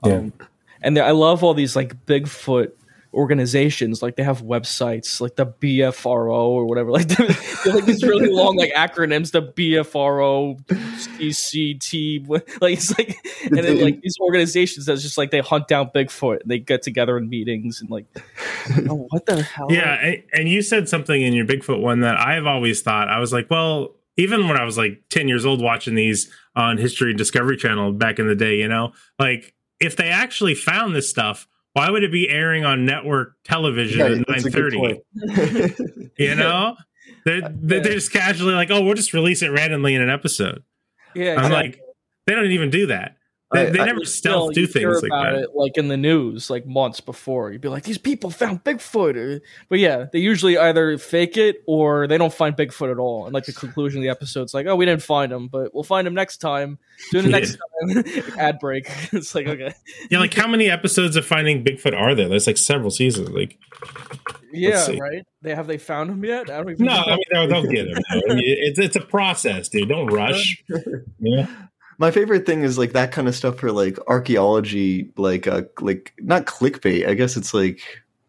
Um, 0.04 0.34
and 0.82 0.98
I 1.00 1.12
love 1.12 1.44
all 1.44 1.54
these 1.54 1.76
like 1.76 2.06
Bigfoot 2.06 2.72
organizations. 3.14 4.02
Like 4.02 4.16
they 4.16 4.24
have 4.24 4.42
websites, 4.44 5.20
like 5.20 5.36
the 5.36 5.48
BFRO 5.48 6.30
or 6.30 6.66
whatever. 6.66 6.92
Like 6.98 7.08
they're, 7.08 7.28
they're 7.64 7.74
like 7.76 7.86
these 7.86 8.04
really 8.04 8.30
long 8.30 8.56
like 8.56 8.74
acronyms. 8.74 9.32
The 9.32 9.42
BFRO, 9.42 10.60
CCT. 10.68 12.28
Like 12.62 12.74
it's 12.74 12.98
like, 12.98 13.18
and 13.46 13.58
then 13.58 13.82
like 13.82 14.02
these 14.02 14.16
organizations 14.20 14.86
that's 14.86 15.02
just 15.02 15.18
like 15.18 15.32
they 15.32 15.40
hunt 15.40 15.68
down 15.68 15.90
Bigfoot. 15.94 16.42
and 16.42 16.50
They 16.50 16.60
get 16.60 16.82
together 16.82 17.18
in 17.18 17.30
meetings 17.30 17.82
and 17.82 17.90
like, 17.90 18.06
oh, 18.90 19.08
what 19.10 19.26
the 19.26 19.42
hell? 19.42 19.68
Yeah, 19.70 19.94
and, 19.94 20.24
and 20.34 20.50
you 20.50 20.62
said 20.62 20.90
something 20.90 21.22
in 21.22 21.34
your 21.34 21.46
Bigfoot 21.46 21.82
one 21.82 22.02
that 22.02 22.20
I've 22.20 22.46
always 22.46 22.82
thought. 22.82 23.10
I 23.10 23.20
was 23.20 23.32
like, 23.34 23.50
well, 23.50 23.97
even 24.18 24.48
when 24.48 24.58
I 24.58 24.64
was 24.64 24.78
like 24.78 25.04
10 25.10 25.28
years 25.28 25.46
old 25.46 25.62
watching 25.62 25.96
these 25.96 26.32
on 26.56 26.78
History 26.78 27.12
and 27.12 27.18
Discovery 27.18 27.56
Channel 27.58 27.94
back 27.94 28.20
in 28.20 28.28
the 28.28 28.36
day, 28.36 28.58
you 28.58 28.68
know, 28.68 28.94
like 29.20 29.54
if 29.80 29.96
they 29.96 30.10
actually 30.10 30.56
found 30.56 30.96
this 30.96 31.10
stuff, 31.10 31.48
why 31.74 31.92
would 31.92 32.04
it 32.04 32.12
be 32.12 32.28
airing 32.30 32.66
on 32.66 32.86
network 32.86 33.36
television 33.44 34.00
Yeah, 34.00 34.20
at 34.20 34.28
that's 34.28 34.46
a 34.46 34.50
9:30? 34.50 36.10
You 36.18 36.36
know? 36.36 36.76
They're, 37.26 37.42
they're 37.42 37.82
they're 37.82 37.94
just 37.94 38.12
casually 38.12 38.54
like, 38.54 38.72
oh, 38.72 38.82
we'll 38.82 38.96
just 38.96 39.14
release 39.14 39.42
it 39.42 39.50
randomly 39.50 39.94
in 39.94 40.02
an 40.02 40.10
episode. 40.10 40.64
yeah. 41.14 41.36
I'm 41.36 41.52
like, 41.52 41.80
they 42.26 42.34
don't 42.36 42.46
even 42.46 42.70
do 42.70 42.88
that. 42.88 43.17
They, 43.54 43.68
I- 43.68 43.70
they 43.70 43.80
I- 43.80 43.86
never 43.86 44.04
Still, 44.04 44.52
stealth 44.52 44.54
do 44.56 44.68
things 44.68 45.02
like 45.02 45.10
about 45.10 45.32
that. 45.34 45.44
It, 45.44 45.50
like 45.56 45.78
in 45.78 45.88
the 45.88 45.96
news, 45.96 46.50
like 46.50 46.66
months 46.66 47.00
before, 47.00 47.52
you'd 47.52 47.62
be 47.62 47.70
like, 47.70 47.84
"These 47.84 47.98
people 47.98 48.30
found 48.30 48.62
Bigfoot," 48.66 49.40
but 49.70 49.80
yeah, 49.80 50.08
they 50.12 50.20
usually 50.20 50.58
either 50.58 50.98
fake 50.98 51.38
it 51.38 51.64
or 51.66 52.08
they 52.08 52.18
don't 52.18 52.34
find 52.34 52.58
Bigfoot 52.58 52.92
at 52.92 52.98
all. 53.00 53.24
And 53.26 53.34
like 53.34 53.46
the 53.46 53.54
conclusion 53.54 54.00
of 54.00 54.04
the 54.04 54.10
episode's 54.10 54.54
like, 54.54 54.66
"Oh, 54.66 54.76
we 54.76 54.86
didn't 54.86 55.02
find 55.04 55.32
him, 55.32 55.48
but 55.48 55.74
we'll 55.74 55.84
find 55.84 56.06
him 56.06 56.14
next 56.14 56.38
time." 56.38 56.78
Doing 57.12 57.26
the 57.26 57.32
next 57.32 57.58
time, 57.58 58.04
ad 58.38 58.60
break. 58.60 58.90
it's 59.14 59.34
like 59.34 59.48
okay, 59.48 59.74
Yeah, 60.10 60.20
like 60.20 60.34
how 60.34 60.48
many 60.48 60.70
episodes 60.70 61.16
of 61.16 61.26
Finding 61.26 61.64
Bigfoot 61.64 61.98
are 61.98 62.16
there? 62.16 62.28
There's 62.28 62.48
like 62.48 62.58
several 62.58 62.92
seasons. 62.92 63.30
Like, 63.30 63.58
yeah, 64.52 64.86
right. 65.00 65.24
They 65.42 65.56
have 65.56 65.68
they 65.68 65.78
found 65.78 66.10
him 66.10 66.26
yet? 66.26 66.50
I 66.50 66.58
don't 66.58 66.72
even 66.72 66.86
no, 66.86 66.94
know. 66.96 67.04
I 67.04 67.12
mean 67.12 67.24
they'll, 67.32 67.48
they'll 67.48 67.72
get 67.72 67.88
him. 67.88 67.98
I 68.10 68.16
mean, 68.34 68.42
it's 68.44 68.80
it's 68.80 68.96
a 68.98 69.02
process, 69.02 69.70
dude. 69.70 69.88
Don't 69.88 70.08
rush. 70.08 70.62
Yeah. 71.20 71.48
My 72.00 72.12
favorite 72.12 72.46
thing 72.46 72.62
is 72.62 72.78
like 72.78 72.92
that 72.94 73.12
kind 73.12 73.28
of 73.28 73.36
stuff 73.36 73.58
for 73.58 73.72
like 73.72 73.98
archaeology, 74.08 75.10
like 75.18 75.48
uh, 75.48 75.64
like 75.82 76.14
not 76.20 76.46
clickbait. 76.46 77.08
I 77.08 77.14
guess 77.16 77.36
it's 77.38 77.54
like 77.54 77.80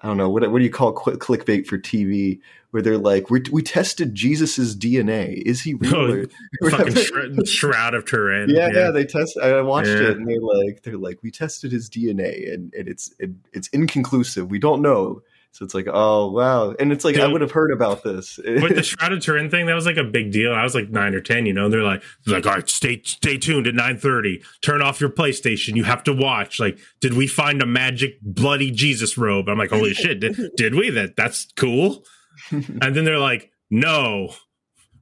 I 0.00 0.07
don't 0.09 0.16
know 0.16 0.31
what 0.31 0.50
what 0.50 0.59
do 0.59 0.64
you 0.64 0.70
call 0.70 0.92
qu- 0.94 1.18
clickbait 1.18 1.66
for 1.66 1.76
TV, 1.78 2.40
where 2.70 2.83
they're 2.83 2.96
like 2.96 3.28
we 3.31 3.42
we 3.52 3.62
tested 3.62 4.14
Jesus's 4.14 4.74
DNA. 4.76 5.42
Is 5.42 5.61
he 5.61 5.74
real? 5.74 5.94
Oh, 5.96 6.24
Fucking 6.70 6.94
shroud, 6.94 7.48
shroud 7.48 7.94
of 7.94 8.07
Turin. 8.07 8.48
yeah, 8.48 8.70
yeah, 8.72 8.90
They 8.90 9.04
test. 9.04 9.37
I 9.38 9.61
watched 9.61 9.88
Yeah. 9.88 10.11
it, 10.11 10.16
and 10.16 10.26
they 10.26 10.38
like 10.38 10.83
they're 10.83 10.96
like 10.96 11.18
we 11.22 11.31
tested 11.31 11.70
his 11.70 11.90
DNA, 11.90 12.52
and, 12.54 12.72
and 12.74 12.88
it's 12.88 13.12
it, 13.18 13.31
it's 13.52 13.68
inconclusive. 13.68 14.50
We 14.50 14.59
don't 14.59 14.81
know. 14.81 15.20
So 15.52 15.64
it's 15.64 15.74
like, 15.74 15.87
oh 15.92 16.30
wow, 16.30 16.72
and 16.78 16.92
it's 16.92 17.04
like 17.04 17.16
I 17.16 17.26
would 17.26 17.40
have 17.40 17.50
heard 17.50 17.72
about 17.72 18.04
this. 18.04 18.38
With 18.46 18.76
the 18.76 18.82
Shroud 18.84 19.12
of 19.12 19.20
Turin 19.20 19.50
thing, 19.50 19.66
that 19.66 19.74
was 19.74 19.87
like 19.87 19.96
a 19.96 20.04
big 20.04 20.30
deal. 20.30 20.52
I 20.52 20.62
was 20.62 20.74
like 20.74 20.90
nine 20.90 21.14
or 21.14 21.20
ten, 21.20 21.46
you 21.46 21.52
know. 21.52 21.68
They're 21.68 21.82
like, 21.82 22.02
they're 22.24 22.37
like, 22.37 22.46
all 22.46 22.54
right, 22.54 22.68
stay 22.68 23.00
stay 23.02 23.38
tuned 23.38 23.66
at 23.66 23.74
nine 23.74 23.98
thirty. 23.98 24.40
Turn 24.62 24.82
off 24.82 25.00
your 25.00 25.11
PlayStation. 25.11 25.74
You 25.74 25.82
have 25.84 26.04
to 26.04 26.12
watch. 26.12 26.61
Like, 26.61 26.78
did 27.00 27.14
we 27.14 27.26
find 27.26 27.61
a 27.61 27.66
magic 27.66 28.18
bloody 28.22 28.70
Jesus 28.70 29.18
robe? 29.18 29.48
I'm 29.48 29.58
like, 29.58 29.70
holy 29.70 29.94
shit, 29.94 30.20
did, 30.20 30.38
did 30.56 30.74
we? 30.76 30.90
That 30.90 31.16
that's 31.16 31.48
cool. 31.56 32.04
And 32.52 32.94
then 32.94 33.04
they're 33.04 33.18
like, 33.18 33.50
no, 33.68 34.34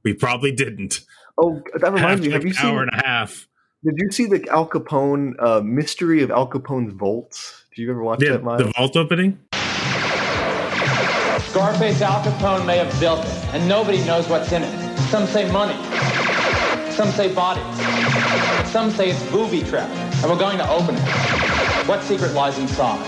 we 0.03 0.13
probably 0.13 0.51
didn't. 0.53 1.01
oh, 1.37 1.61
that 1.75 1.93
reminds 1.93 2.25
me. 2.25 2.31
Have 2.31 2.43
you 2.43 2.51
an 2.51 2.57
hour 2.65 2.79
seen? 2.83 2.89
and 2.93 3.01
a 3.01 3.05
half. 3.05 3.47
Did 3.83 3.93
you 3.97 4.11
see 4.11 4.25
the 4.25 4.47
Al 4.49 4.67
Capone 4.67 5.33
uh, 5.37 5.61
mystery 5.61 6.23
of 6.23 6.31
Al 6.31 6.49
Capone's 6.49 6.93
vaults? 6.93 7.63
Do 7.75 7.83
you 7.83 7.91
ever 7.91 8.01
watch 8.01 8.23
Yeah, 8.23 8.31
that? 8.31 8.43
Miles? 8.43 8.63
the 8.63 8.71
vault 8.75 8.97
opening. 8.97 9.37
Scarface 11.57 12.03
Al 12.03 12.21
Capone 12.21 12.67
may 12.67 12.77
have 12.77 12.99
built 12.99 13.25
it, 13.25 13.45
and 13.51 13.67
nobody 13.67 13.97
knows 14.05 14.29
what's 14.29 14.51
in 14.51 14.61
it. 14.61 14.99
Some 15.09 15.25
say 15.25 15.51
money. 15.51 15.73
Some 16.91 17.09
say 17.09 17.33
bodies. 17.33 17.65
Some 18.69 18.91
say 18.91 19.09
it's 19.09 19.31
booby 19.31 19.63
trap, 19.63 19.89
and 19.89 20.25
we're 20.29 20.37
going 20.37 20.59
to 20.59 20.69
open 20.69 20.93
it. 20.93 21.01
What 21.87 22.03
secret 22.03 22.33
lies 22.33 22.59
inside? 22.59 23.03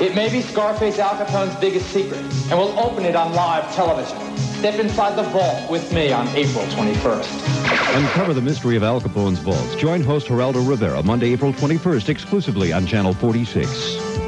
It 0.00 0.14
may 0.14 0.30
be 0.30 0.40
Scarface 0.40 1.00
Al 1.00 1.16
Capone's 1.16 1.56
biggest 1.56 1.90
secret, 1.90 2.20
and 2.20 2.52
we'll 2.52 2.78
open 2.78 3.04
it 3.04 3.16
on 3.16 3.32
live 3.32 3.74
television. 3.74 4.16
Step 4.36 4.78
inside 4.78 5.16
the 5.16 5.24
vault 5.24 5.68
with 5.68 5.92
me 5.92 6.12
on 6.12 6.28
April 6.36 6.64
21st. 6.66 7.96
Uncover 7.96 8.34
the 8.34 8.42
mystery 8.42 8.76
of 8.76 8.84
Al 8.84 9.00
Capone's 9.00 9.40
vaults. 9.40 9.74
Join 9.74 10.00
host 10.00 10.28
Geraldo 10.28 10.64
Rivera 10.64 11.02
Monday, 11.02 11.32
April 11.32 11.52
21st, 11.52 12.08
exclusively 12.08 12.72
on 12.72 12.86
Channel 12.86 13.14
46. 13.14 14.27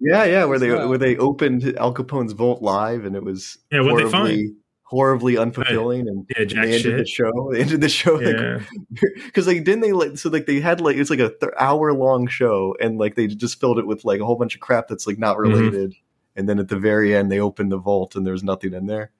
Yeah, 0.00 0.24
yeah, 0.24 0.44
where 0.44 0.58
they 0.58 0.68
Yeah. 0.68 0.84
where 0.86 0.98
they 0.98 1.16
opened 1.16 1.76
Al 1.78 1.92
Capone's 1.92 2.32
vault 2.32 2.62
live, 2.62 3.04
and 3.04 3.14
it 3.16 3.22
was 3.24 3.58
Yeah, 3.72 3.80
what'd 3.82 4.06
they 4.06 4.10
horribly, 4.10 4.54
horribly 4.82 5.34
unfulfilling, 5.34 6.08
and 6.08 6.26
Yeah, 6.36 6.44
jack 6.44 6.64
they 6.64 6.68
ended 6.74 6.82
shit. 6.82 6.96
the 6.98 7.06
show. 7.06 7.50
They 7.52 7.60
ended 7.60 7.80
the 7.80 7.88
show 7.88 8.20
Yeah. 8.20 8.60
because 9.26 9.46
like 9.46 9.64
didn't 9.64 9.80
they 9.80 9.92
like 9.92 10.16
so 10.18 10.30
like 10.30 10.46
they 10.46 10.60
had 10.60 10.80
like 10.80 10.96
it's 10.96 11.10
like 11.10 11.20
a 11.20 11.28
th- 11.30 11.52
hour 11.58 11.92
long 11.92 12.26
show, 12.28 12.76
and 12.80 12.98
like 12.98 13.14
they 13.16 13.26
just 13.26 13.60
filled 13.60 13.78
it 13.78 13.86
with 13.86 14.04
like 14.04 14.20
a 14.20 14.24
whole 14.24 14.36
bunch 14.36 14.54
of 14.54 14.60
crap 14.60 14.88
that's 14.88 15.06
like 15.06 15.18
not 15.18 15.36
Mm-hmm. 15.36 15.52
related. 15.52 15.94
And 16.36 16.48
then 16.48 16.60
at 16.60 16.68
the 16.68 16.78
very 16.78 17.16
end, 17.16 17.32
they 17.32 17.40
opened 17.40 17.72
the 17.72 17.78
vault, 17.78 18.14
and 18.14 18.24
there 18.24 18.32
was 18.32 18.44
nothing 18.44 18.72
in 18.72 18.86
there. 18.86 19.10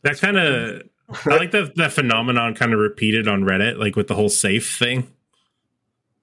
That 0.00 0.18
kind 0.18 0.38
of, 0.38 0.82
I 1.26 1.36
like 1.36 1.50
that 1.50 1.76
that 1.76 1.92
phenomenon 1.92 2.54
kind 2.54 2.72
of 2.72 2.80
repeated 2.80 3.28
on 3.28 3.42
Reddit, 3.42 3.78
like 3.78 3.96
with 3.96 4.06
the 4.08 4.14
whole 4.14 4.30
safe 4.30 4.78
thing. 4.78 5.08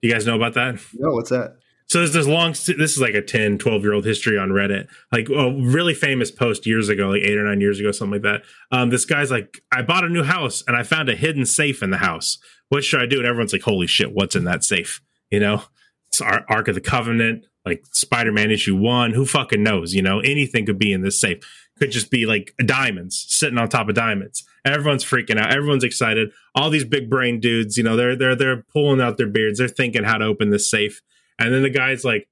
You 0.02 0.12
guys 0.12 0.26
know 0.26 0.36
about 0.36 0.56
that? 0.56 0.80
No, 0.96 1.12
what's 1.12 1.30
that? 1.30 1.58
So 1.90 1.98
there's 1.98 2.14
this 2.14 2.28
long, 2.28 2.52
this 2.52 2.68
is 2.68 3.00
like 3.00 3.16
a 3.16 3.22
10, 3.22 3.58
12 3.58 3.82
year 3.82 3.94
old 3.94 4.06
history 4.06 4.38
on 4.38 4.50
Reddit, 4.50 4.88
like 5.12 5.28
a 5.30 5.52
really 5.52 5.96
famous 5.96 6.30
post 6.30 6.68
years 6.68 6.88
ago, 6.88 7.10
like 7.10 7.24
eight 7.24 7.38
or 7.38 7.46
nine 7.46 7.62
years 7.62 7.80
ago, 7.80 7.92
something 7.92 8.22
like 8.22 8.42
that. 8.42 8.44
Um, 8.72 8.92
this 8.92 9.06
guy's 9.06 9.32
like, 9.32 9.62
I 9.72 9.82
bought 9.82 10.04
a 10.04 10.10
new 10.10 10.24
house 10.24 10.64
and 10.68 10.78
I 10.78 10.84
found 10.84 11.10
a 11.10 11.16
hidden 11.16 11.48
safe 11.48 11.82
in 11.82 11.90
the 11.90 11.98
house. 11.98 12.38
What 12.70 12.84
should 12.84 13.02
I 13.02 13.08
do? 13.08 13.18
And 13.18 13.26
everyone's 13.26 13.54
like, 13.54 13.64
holy 13.64 13.88
shit, 13.88 14.14
what's 14.14 14.36
in 14.36 14.44
that 14.44 14.64
safe? 14.64 15.02
You 15.32 15.40
know, 15.40 15.64
it's 16.10 16.22
Ar- 16.22 16.46
Ark 16.48 16.68
of 16.68 16.76
the 16.76 16.82
Covenant, 16.82 17.46
like 17.66 17.84
Spider 17.92 18.32
Man 18.32 18.52
issue 18.52 18.76
one. 18.76 19.14
Who 19.14 19.26
fucking 19.26 19.64
knows? 19.64 19.96
You 19.96 20.04
know, 20.04 20.20
anything 20.20 20.68
could 20.68 20.80
be 20.80 20.94
in 20.94 21.02
this 21.02 21.20
safe. 21.20 21.40
Could 21.80 21.92
just 21.92 22.12
be 22.12 22.28
like 22.28 22.54
diamonds 22.64 23.26
sitting 23.30 23.58
on 23.58 23.68
top 23.68 23.90
of 23.90 23.96
diamonds. 23.96 24.44
Everyone's 24.64 25.06
freaking 25.06 25.40
out. 25.40 25.54
Everyone's 25.54 25.84
excited. 25.84 26.32
All 26.54 26.70
these 26.70 26.86
big 26.86 27.10
brain 27.10 27.40
dudes, 27.40 27.78
you 27.78 27.84
know, 27.84 27.96
they're 27.96 28.16
they're 28.16 28.36
they're 28.36 28.64
pulling 28.74 29.02
out 29.02 29.18
their 29.18 29.28
beards. 29.28 29.58
They're 29.58 29.68
thinking 29.68 30.04
how 30.04 30.18
to 30.18 30.26
open 30.26 30.50
this 30.52 30.70
safe. 30.70 31.02
And 31.40 31.54
then 31.54 31.64
the 31.64 31.70
guy's 31.70 32.04
like, 32.04 32.28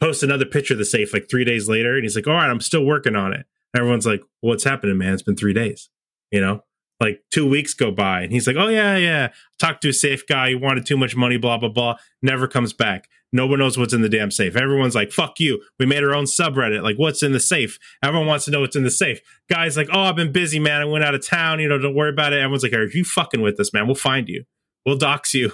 post 0.00 0.22
another 0.22 0.46
picture 0.46 0.74
of 0.74 0.78
the 0.78 0.84
safe 0.84 1.12
like 1.12 1.28
three 1.30 1.44
days 1.44 1.68
later, 1.68 1.94
and 1.94 2.02
he's 2.02 2.16
like, 2.16 2.26
"All 2.26 2.34
right, 2.34 2.50
I'm 2.50 2.60
still 2.60 2.84
working 2.84 3.14
on 3.16 3.32
it." 3.32 3.46
And 3.74 3.80
everyone's 3.80 4.06
like, 4.06 4.20
well, 4.42 4.50
"What's 4.50 4.64
happening, 4.64 4.98
man? 4.98 5.12
It's 5.14 5.22
been 5.22 5.36
three 5.36 5.52
days." 5.54 5.90
You 6.30 6.40
know, 6.40 6.64
like 7.00 7.22
two 7.30 7.48
weeks 7.48 7.74
go 7.74 7.90
by, 7.90 8.22
and 8.22 8.32
he's 8.32 8.46
like, 8.46 8.56
"Oh 8.56 8.68
yeah, 8.68 8.96
yeah, 8.96 9.28
talked 9.60 9.82
to 9.82 9.90
a 9.90 9.92
safe 9.92 10.26
guy. 10.26 10.50
He 10.50 10.54
wanted 10.54 10.86
too 10.86 10.96
much 10.96 11.14
money. 11.14 11.36
Blah 11.36 11.58
blah 11.58 11.68
blah." 11.68 11.96
Never 12.22 12.48
comes 12.48 12.72
back. 12.72 13.08
No 13.34 13.46
one 13.46 13.60
knows 13.60 13.78
what's 13.78 13.94
in 13.94 14.02
the 14.02 14.08
damn 14.08 14.30
safe. 14.30 14.56
Everyone's 14.56 14.94
like, 14.94 15.12
"Fuck 15.12 15.38
you." 15.38 15.62
We 15.78 15.86
made 15.86 16.02
our 16.02 16.14
own 16.14 16.24
subreddit. 16.24 16.82
Like, 16.82 16.96
what's 16.96 17.22
in 17.22 17.32
the 17.32 17.40
safe? 17.40 17.78
Everyone 18.02 18.26
wants 18.26 18.44
to 18.46 18.50
know 18.50 18.60
what's 18.60 18.76
in 18.76 18.82
the 18.82 18.90
safe. 18.90 19.20
Guys 19.48 19.76
like, 19.76 19.88
"Oh, 19.92 20.00
I've 20.00 20.16
been 20.16 20.32
busy, 20.32 20.58
man. 20.58 20.82
I 20.82 20.84
went 20.84 21.04
out 21.04 21.14
of 21.14 21.24
town. 21.26 21.60
You 21.60 21.68
know, 21.68 21.78
don't 21.78 21.94
worry 21.94 22.10
about 22.10 22.32
it." 22.32 22.38
Everyone's 22.38 22.62
like, 22.64 22.72
"Are 22.72 22.88
you 22.88 23.04
fucking 23.04 23.40
with 23.40 23.58
us, 23.60 23.72
man? 23.72 23.86
We'll 23.86 23.94
find 23.94 24.28
you. 24.28 24.44
We'll 24.84 24.98
dox 24.98 25.32
you. 25.32 25.52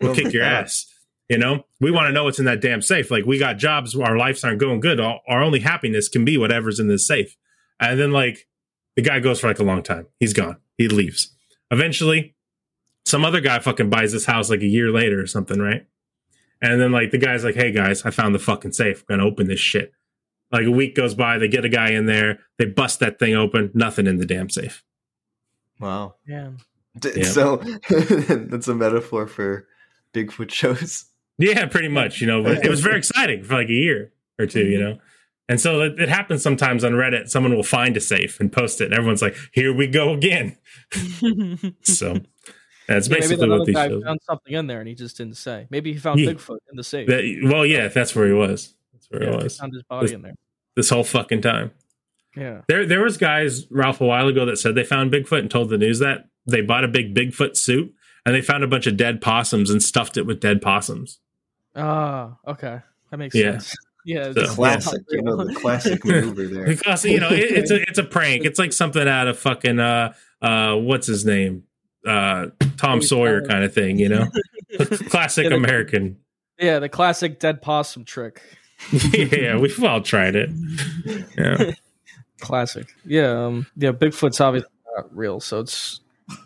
We'll 0.00 0.10
Oh 0.10 0.14
kick 0.14 0.32
your 0.32 0.42
God. 0.42 0.64
ass." 0.64 0.86
You 1.28 1.36
know, 1.38 1.64
we 1.80 1.90
want 1.90 2.06
to 2.06 2.12
know 2.12 2.24
what's 2.24 2.38
in 2.38 2.46
that 2.46 2.60
damn 2.62 2.80
safe. 2.80 3.10
Like, 3.10 3.26
we 3.26 3.38
got 3.38 3.58
jobs, 3.58 3.94
our 3.94 4.16
lives 4.16 4.42
aren't 4.44 4.58
going 4.60 4.80
good. 4.80 4.98
Our, 4.98 5.20
our 5.28 5.42
only 5.42 5.60
happiness 5.60 6.08
can 6.08 6.24
be 6.24 6.38
whatever's 6.38 6.80
in 6.80 6.88
this 6.88 7.06
safe. 7.06 7.36
And 7.78 8.00
then, 8.00 8.12
like, 8.12 8.46
the 8.96 9.02
guy 9.02 9.20
goes 9.20 9.40
for 9.40 9.48
like 9.48 9.58
a 9.58 9.64
long 9.64 9.82
time. 9.82 10.06
He's 10.18 10.32
gone. 10.32 10.56
He 10.78 10.88
leaves. 10.88 11.34
Eventually, 11.70 12.34
some 13.04 13.24
other 13.26 13.40
guy 13.40 13.58
fucking 13.58 13.90
buys 13.90 14.12
this 14.12 14.24
house 14.24 14.48
like 14.48 14.60
a 14.62 14.66
year 14.66 14.90
later 14.90 15.20
or 15.20 15.26
something, 15.26 15.60
right? 15.60 15.86
And 16.62 16.80
then, 16.80 16.92
like, 16.92 17.10
the 17.10 17.18
guy's 17.18 17.44
like, 17.44 17.54
hey 17.54 17.72
guys, 17.72 18.04
I 18.04 18.10
found 18.10 18.34
the 18.34 18.38
fucking 18.38 18.72
safe. 18.72 19.04
I'm 19.08 19.18
gonna 19.18 19.28
open 19.28 19.46
this 19.48 19.60
shit. 19.60 19.92
Like, 20.50 20.64
a 20.64 20.70
week 20.70 20.94
goes 20.96 21.14
by, 21.14 21.36
they 21.36 21.46
get 21.48 21.64
a 21.66 21.68
guy 21.68 21.90
in 21.90 22.06
there, 22.06 22.40
they 22.58 22.64
bust 22.64 23.00
that 23.00 23.18
thing 23.18 23.34
open, 23.34 23.70
nothing 23.74 24.06
in 24.06 24.16
the 24.16 24.24
damn 24.26 24.48
safe. 24.48 24.82
Wow. 25.78 26.14
Yeah. 26.26 26.52
D- 26.98 27.12
Yeah. 27.16 27.24
So 27.24 27.56
that's 27.90 28.66
a 28.66 28.74
metaphor 28.74 29.26
for 29.26 29.68
Bigfoot 30.14 30.50
shows. 30.50 31.04
Yeah, 31.38 31.66
pretty 31.66 31.88
much. 31.88 32.20
You 32.20 32.26
know, 32.26 32.42
but 32.42 32.64
it 32.64 32.68
was 32.68 32.80
very 32.80 32.98
exciting 33.02 33.44
for 33.44 33.54
like 33.54 33.68
a 33.68 33.72
year 33.72 34.12
or 34.38 34.46
two. 34.46 34.66
You 34.66 34.78
mm-hmm. 34.78 34.90
know, 34.90 34.98
and 35.48 35.60
so 35.60 35.80
it, 35.82 35.98
it 35.98 36.08
happens 36.08 36.42
sometimes 36.42 36.84
on 36.84 36.92
Reddit. 36.92 37.28
Someone 37.28 37.54
will 37.54 37.62
find 37.62 37.96
a 37.96 38.00
safe 38.00 38.40
and 38.40 38.52
post 38.52 38.80
it, 38.80 38.86
and 38.86 38.94
everyone's 38.94 39.22
like, 39.22 39.36
"Here 39.52 39.72
we 39.72 39.86
go 39.86 40.12
again." 40.12 40.56
So 41.82 42.18
that's 42.86 43.08
Yeah, 43.08 43.16
basically 43.16 43.36
that 43.36 43.48
what 43.48 43.54
other 43.56 43.64
these 43.66 43.74
guy 43.74 43.88
shows. 43.88 44.02
found 44.02 44.20
something 44.22 44.52
in 44.54 44.66
there 44.66 44.80
and 44.80 44.88
he 44.88 44.94
just 44.94 45.16
didn't 45.18 45.36
say. 45.36 45.66
Maybe 45.70 45.92
he 45.92 45.98
found 45.98 46.20
Yeah. 46.20 46.32
Bigfoot 46.32 46.58
in 46.70 46.76
the 46.76 46.84
safe. 46.84 47.06
That, 47.06 47.22
well, 47.44 47.66
yeah, 47.66 47.88
that's 47.88 48.14
where 48.16 48.26
he 48.26 48.32
was. 48.32 48.74
That's 48.92 49.06
where 49.10 49.22
yeah, 49.22 49.30
he 49.32 49.36
they 49.38 49.44
was 49.44 49.58
found 49.58 49.72
his 49.74 49.82
body 49.82 50.06
This- 50.06 50.14
in 50.14 50.22
there. 50.22 50.34
this 50.74 50.88
whole 50.90 51.04
fucking 51.04 51.42
time. 51.42 51.72
Yeah. 52.36 52.62
There, 52.68 52.86
there 52.86 53.02
was 53.02 53.16
guys 53.18 53.66
Ralph 53.70 54.00
a 54.00 54.06
while 54.06 54.28
ago 54.28 54.46
that 54.46 54.56
said 54.58 54.74
they 54.74 54.84
found 54.84 55.12
Bigfoot 55.12 55.40
and 55.40 55.50
told 55.50 55.70
the 55.70 55.78
news 55.78 55.98
that 55.98 56.28
they 56.46 56.60
bought 56.62 56.84
a 56.84 56.88
big 56.88 57.14
Bigfoot 57.14 57.56
suit 57.56 57.92
and 58.24 58.34
they 58.34 58.40
found 58.40 58.64
a 58.64 58.68
bunch 58.68 58.86
of 58.86 58.96
dead 58.96 59.20
possums 59.20 59.70
and 59.70 59.82
stuffed 59.82 60.16
it 60.16 60.24
with 60.26 60.40
dead 60.40 60.62
possums. 60.62 61.20
Ah, 61.78 62.36
okay. 62.46 62.80
That 63.10 63.16
makes 63.16 63.34
Yeah. 63.34 63.52
sense. 63.58 63.76
Yeah. 64.04 64.32
So- 64.32 64.46
Classic, 64.54 65.02
not 65.10 65.12
you 65.12 65.22
know, 65.22 65.44
the 65.44 65.54
classic 65.54 66.02
maneuver 66.04 66.46
there. 66.46 66.64
because 66.66 67.04
you 67.04 67.20
know 67.20 67.28
it, 67.28 67.40
it's 67.40 67.70
a 67.70 67.82
it's 67.82 67.98
a 67.98 68.04
prank. 68.04 68.44
It's 68.46 68.58
like 68.58 68.72
something 68.72 69.06
out 69.06 69.28
of 69.28 69.38
fucking 69.38 69.78
uh 69.80 70.14
uh 70.40 70.76
what's 70.76 71.06
his 71.06 71.26
name 71.26 71.64
uh 72.06 72.46
Tom 72.78 73.02
Sawyer 73.02 73.44
kind 73.44 73.64
of 73.64 73.74
thing. 73.74 73.98
You 73.98 74.08
know, 74.08 74.26
classic 75.10 75.44
Yeah, 75.44 75.50
the- 75.50 75.56
American. 75.56 76.16
yeah, 76.58 76.78
the 76.78 76.88
classic 76.88 77.38
dead 77.38 77.60
possum 77.60 78.04
trick. 78.06 78.40
yeah, 79.12 79.58
we've 79.58 79.82
all 79.84 80.00
tried 80.00 80.36
it. 80.36 80.48
Yeah, 81.36 81.72
Classic. 82.40 82.86
Yeah, 83.04 83.44
um 83.46 83.66
yeah, 83.76 83.92
Bigfoot's 83.92 84.40
obviously 84.40 84.70
not 84.96 85.14
real, 85.14 85.38
so 85.40 85.60
it's 85.60 86.00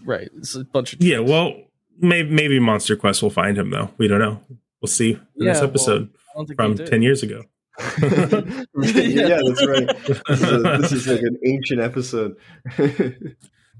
right. 0.05 0.31
It's 0.39 0.57
a 0.57 0.65
bunch 0.65 0.95
of 0.95 1.03
yeah. 1.03 1.21
Well, 1.21 1.55
maybe 2.01 2.29
maybe 2.31 2.59
Monster 2.59 2.97
Quest 2.97 3.23
will 3.23 3.31
find 3.31 3.57
him 3.57 3.71
though. 3.71 3.91
We 3.99 4.09
don't 4.09 4.19
know. 4.21 4.41
We'll 4.83 4.89
see 4.89 5.13
in 5.13 5.21
Yeah, 5.37 5.53
this 5.55 5.63
episode 5.63 6.11
I 6.37 6.45
from 6.57 6.77
ten 6.77 7.03
years 7.03 7.23
ago. 7.23 7.45
yeah, 7.79 9.39
that's 9.47 9.67
right. 9.67 9.89
This 10.07 10.21
is, 10.29 10.53
a- 10.53 10.79
this 10.81 10.93
is 10.93 11.07
like 11.09 11.21
an 11.23 11.39
ancient 11.47 11.81
episode. 11.81 12.37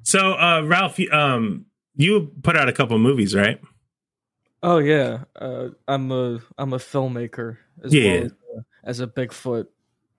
So, 0.05 0.33
uh, 0.35 0.63
Ralph, 0.65 0.99
you- 0.99 1.11
um, 1.11 1.67
you 1.97 2.33
put 2.43 2.57
out 2.57 2.69
a 2.69 2.73
couple 2.73 2.99
movies, 2.99 3.35
right? 3.35 3.61
Oh 4.63 4.79
yeah, 4.79 5.25
uh, 5.37 5.69
I'm 5.89 6.11
a 6.13 6.39
I'm 6.57 6.73
a 6.73 6.79
filmmaker 6.79 7.57
as 7.85 7.93
Yeah. 7.93 8.05
well 8.05 8.25
as 8.25 8.33
a, 8.33 8.65
as 8.85 9.01
a 9.01 9.07
Bigfoot 9.09 9.67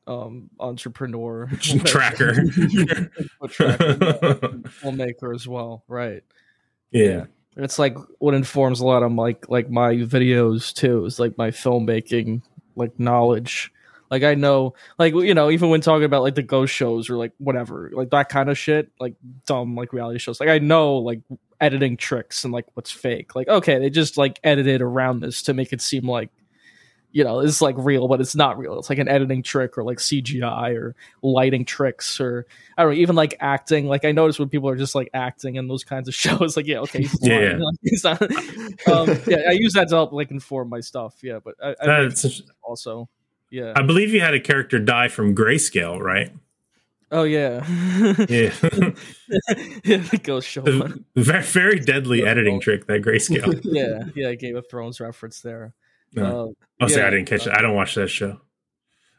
um 0.05 0.49
entrepreneur 0.59 1.47
Tracker. 1.61 2.33
Tracker, 2.33 2.43
yeah, 2.69 3.05
filmmaker 4.81 5.33
as 5.33 5.47
well, 5.47 5.83
right? 5.87 6.23
yeah. 6.91 7.21
And 7.21 7.27
it's 7.57 7.77
like 7.77 7.95
what 8.19 8.33
informs 8.33 8.79
a 8.79 8.85
lot 8.85 9.03
of 9.03 9.11
like 9.13 9.47
like 9.49 9.69
my 9.69 9.93
videos 9.95 10.73
too 10.73 11.05
is 11.05 11.19
like 11.19 11.37
my 11.37 11.51
filmmaking 11.51 12.41
like 12.75 12.99
knowledge. 12.99 13.71
Like 14.09 14.23
I 14.23 14.35
know, 14.35 14.75
like 14.99 15.13
you 15.13 15.33
know, 15.33 15.49
even 15.49 15.69
when 15.69 15.81
talking 15.81 16.03
about 16.03 16.21
like 16.21 16.35
the 16.35 16.43
ghost 16.43 16.73
shows 16.73 17.09
or 17.09 17.17
like 17.17 17.31
whatever, 17.37 17.89
like 17.93 18.11
that 18.11 18.29
kind 18.29 18.49
of 18.49 18.57
shit, 18.57 18.91
like 18.99 19.15
dumb 19.45 19.75
like 19.75 19.93
reality 19.93 20.19
shows. 20.19 20.39
Like 20.39 20.49
I 20.49 20.59
know 20.59 20.97
like 20.97 21.21
editing 21.59 21.97
tricks 21.97 22.43
and 22.43 22.53
like 22.53 22.65
what's 22.73 22.91
fake. 22.91 23.35
Like 23.35 23.47
okay, 23.47 23.79
they 23.79 23.89
just 23.89 24.17
like 24.17 24.39
edited 24.43 24.81
around 24.81 25.21
this 25.21 25.41
to 25.43 25.53
make 25.53 25.73
it 25.73 25.81
seem 25.81 26.07
like 26.07 26.29
you 27.13 27.23
know 27.23 27.39
it's 27.39 27.61
like 27.61 27.75
real, 27.77 28.07
but 28.07 28.19
it's 28.19 28.35
not 28.35 28.57
real. 28.57 28.77
It's 28.79 28.89
like 28.89 28.97
an 28.97 29.07
editing 29.07 29.43
trick 29.43 29.77
or 29.77 29.83
like 29.83 29.99
CGI 29.99 30.75
or 30.75 30.95
lighting 31.21 31.63
tricks 31.63 32.19
or 32.19 32.47
I 32.77 32.81
don't 32.83 32.93
know, 32.93 32.97
even 32.97 33.15
like 33.15 33.37
acting. 33.39 33.87
Like 33.87 34.03
I 34.03 34.11
notice 34.11 34.39
when 34.39 34.49
people 34.49 34.67
are 34.67 34.75
just 34.75 34.95
like 34.95 35.09
acting 35.13 35.55
in 35.55 35.67
those 35.67 35.83
kinds 35.83 36.07
of 36.07 36.15
shows, 36.15 36.57
like 36.57 36.65
yeah, 36.67 36.79
okay, 36.79 37.03
he's 37.03 37.17
Yeah, 37.21 37.39
yeah. 37.39 37.57
Not- 38.03 38.21
um, 38.21 39.21
yeah, 39.27 39.43
I 39.47 39.51
use 39.53 39.73
that 39.73 39.87
to 39.89 39.95
help 39.95 40.11
like 40.11 40.31
inform 40.31 40.69
my 40.69 40.79
stuff. 40.79 41.15
Yeah, 41.21 41.39
but 41.43 41.55
I, 41.63 41.75
I 41.81 42.09
also, 42.63 43.07
yeah. 43.51 43.73
I 43.75 43.83
believe 43.83 44.11
you 44.13 44.19
had 44.19 44.33
a 44.33 44.39
character 44.41 44.79
die 44.79 45.07
from 45.07 45.35
grayscale, 45.35 45.99
right? 45.99 46.33
oh 47.11 47.23
yeah, 47.23 47.63
Yeah. 48.27 48.51
yeah, 49.83 49.97
the 49.97 50.19
ghost 50.23 50.49
show. 50.49 50.63
very, 51.15 51.43
very 51.43 51.79
deadly 51.79 52.25
editing 52.25 52.59
trick, 52.59 52.87
that 52.87 53.03
grayscale. 53.03 53.61
yeah, 53.63 54.05
yeah, 54.15 54.33
Game 54.33 54.55
of 54.55 54.67
Thrones 54.67 54.99
reference 54.99 55.41
there. 55.41 55.75
No. 56.13 56.49
Uh, 56.79 56.83
I'll 56.83 56.89
say 56.89 57.01
I 57.03 57.09
didn't 57.09 57.25
catch 57.25 57.47
it. 57.47 57.53
I 57.53 57.61
don't 57.61 57.75
watch 57.75 57.95
that 57.95 58.09
show. 58.09 58.39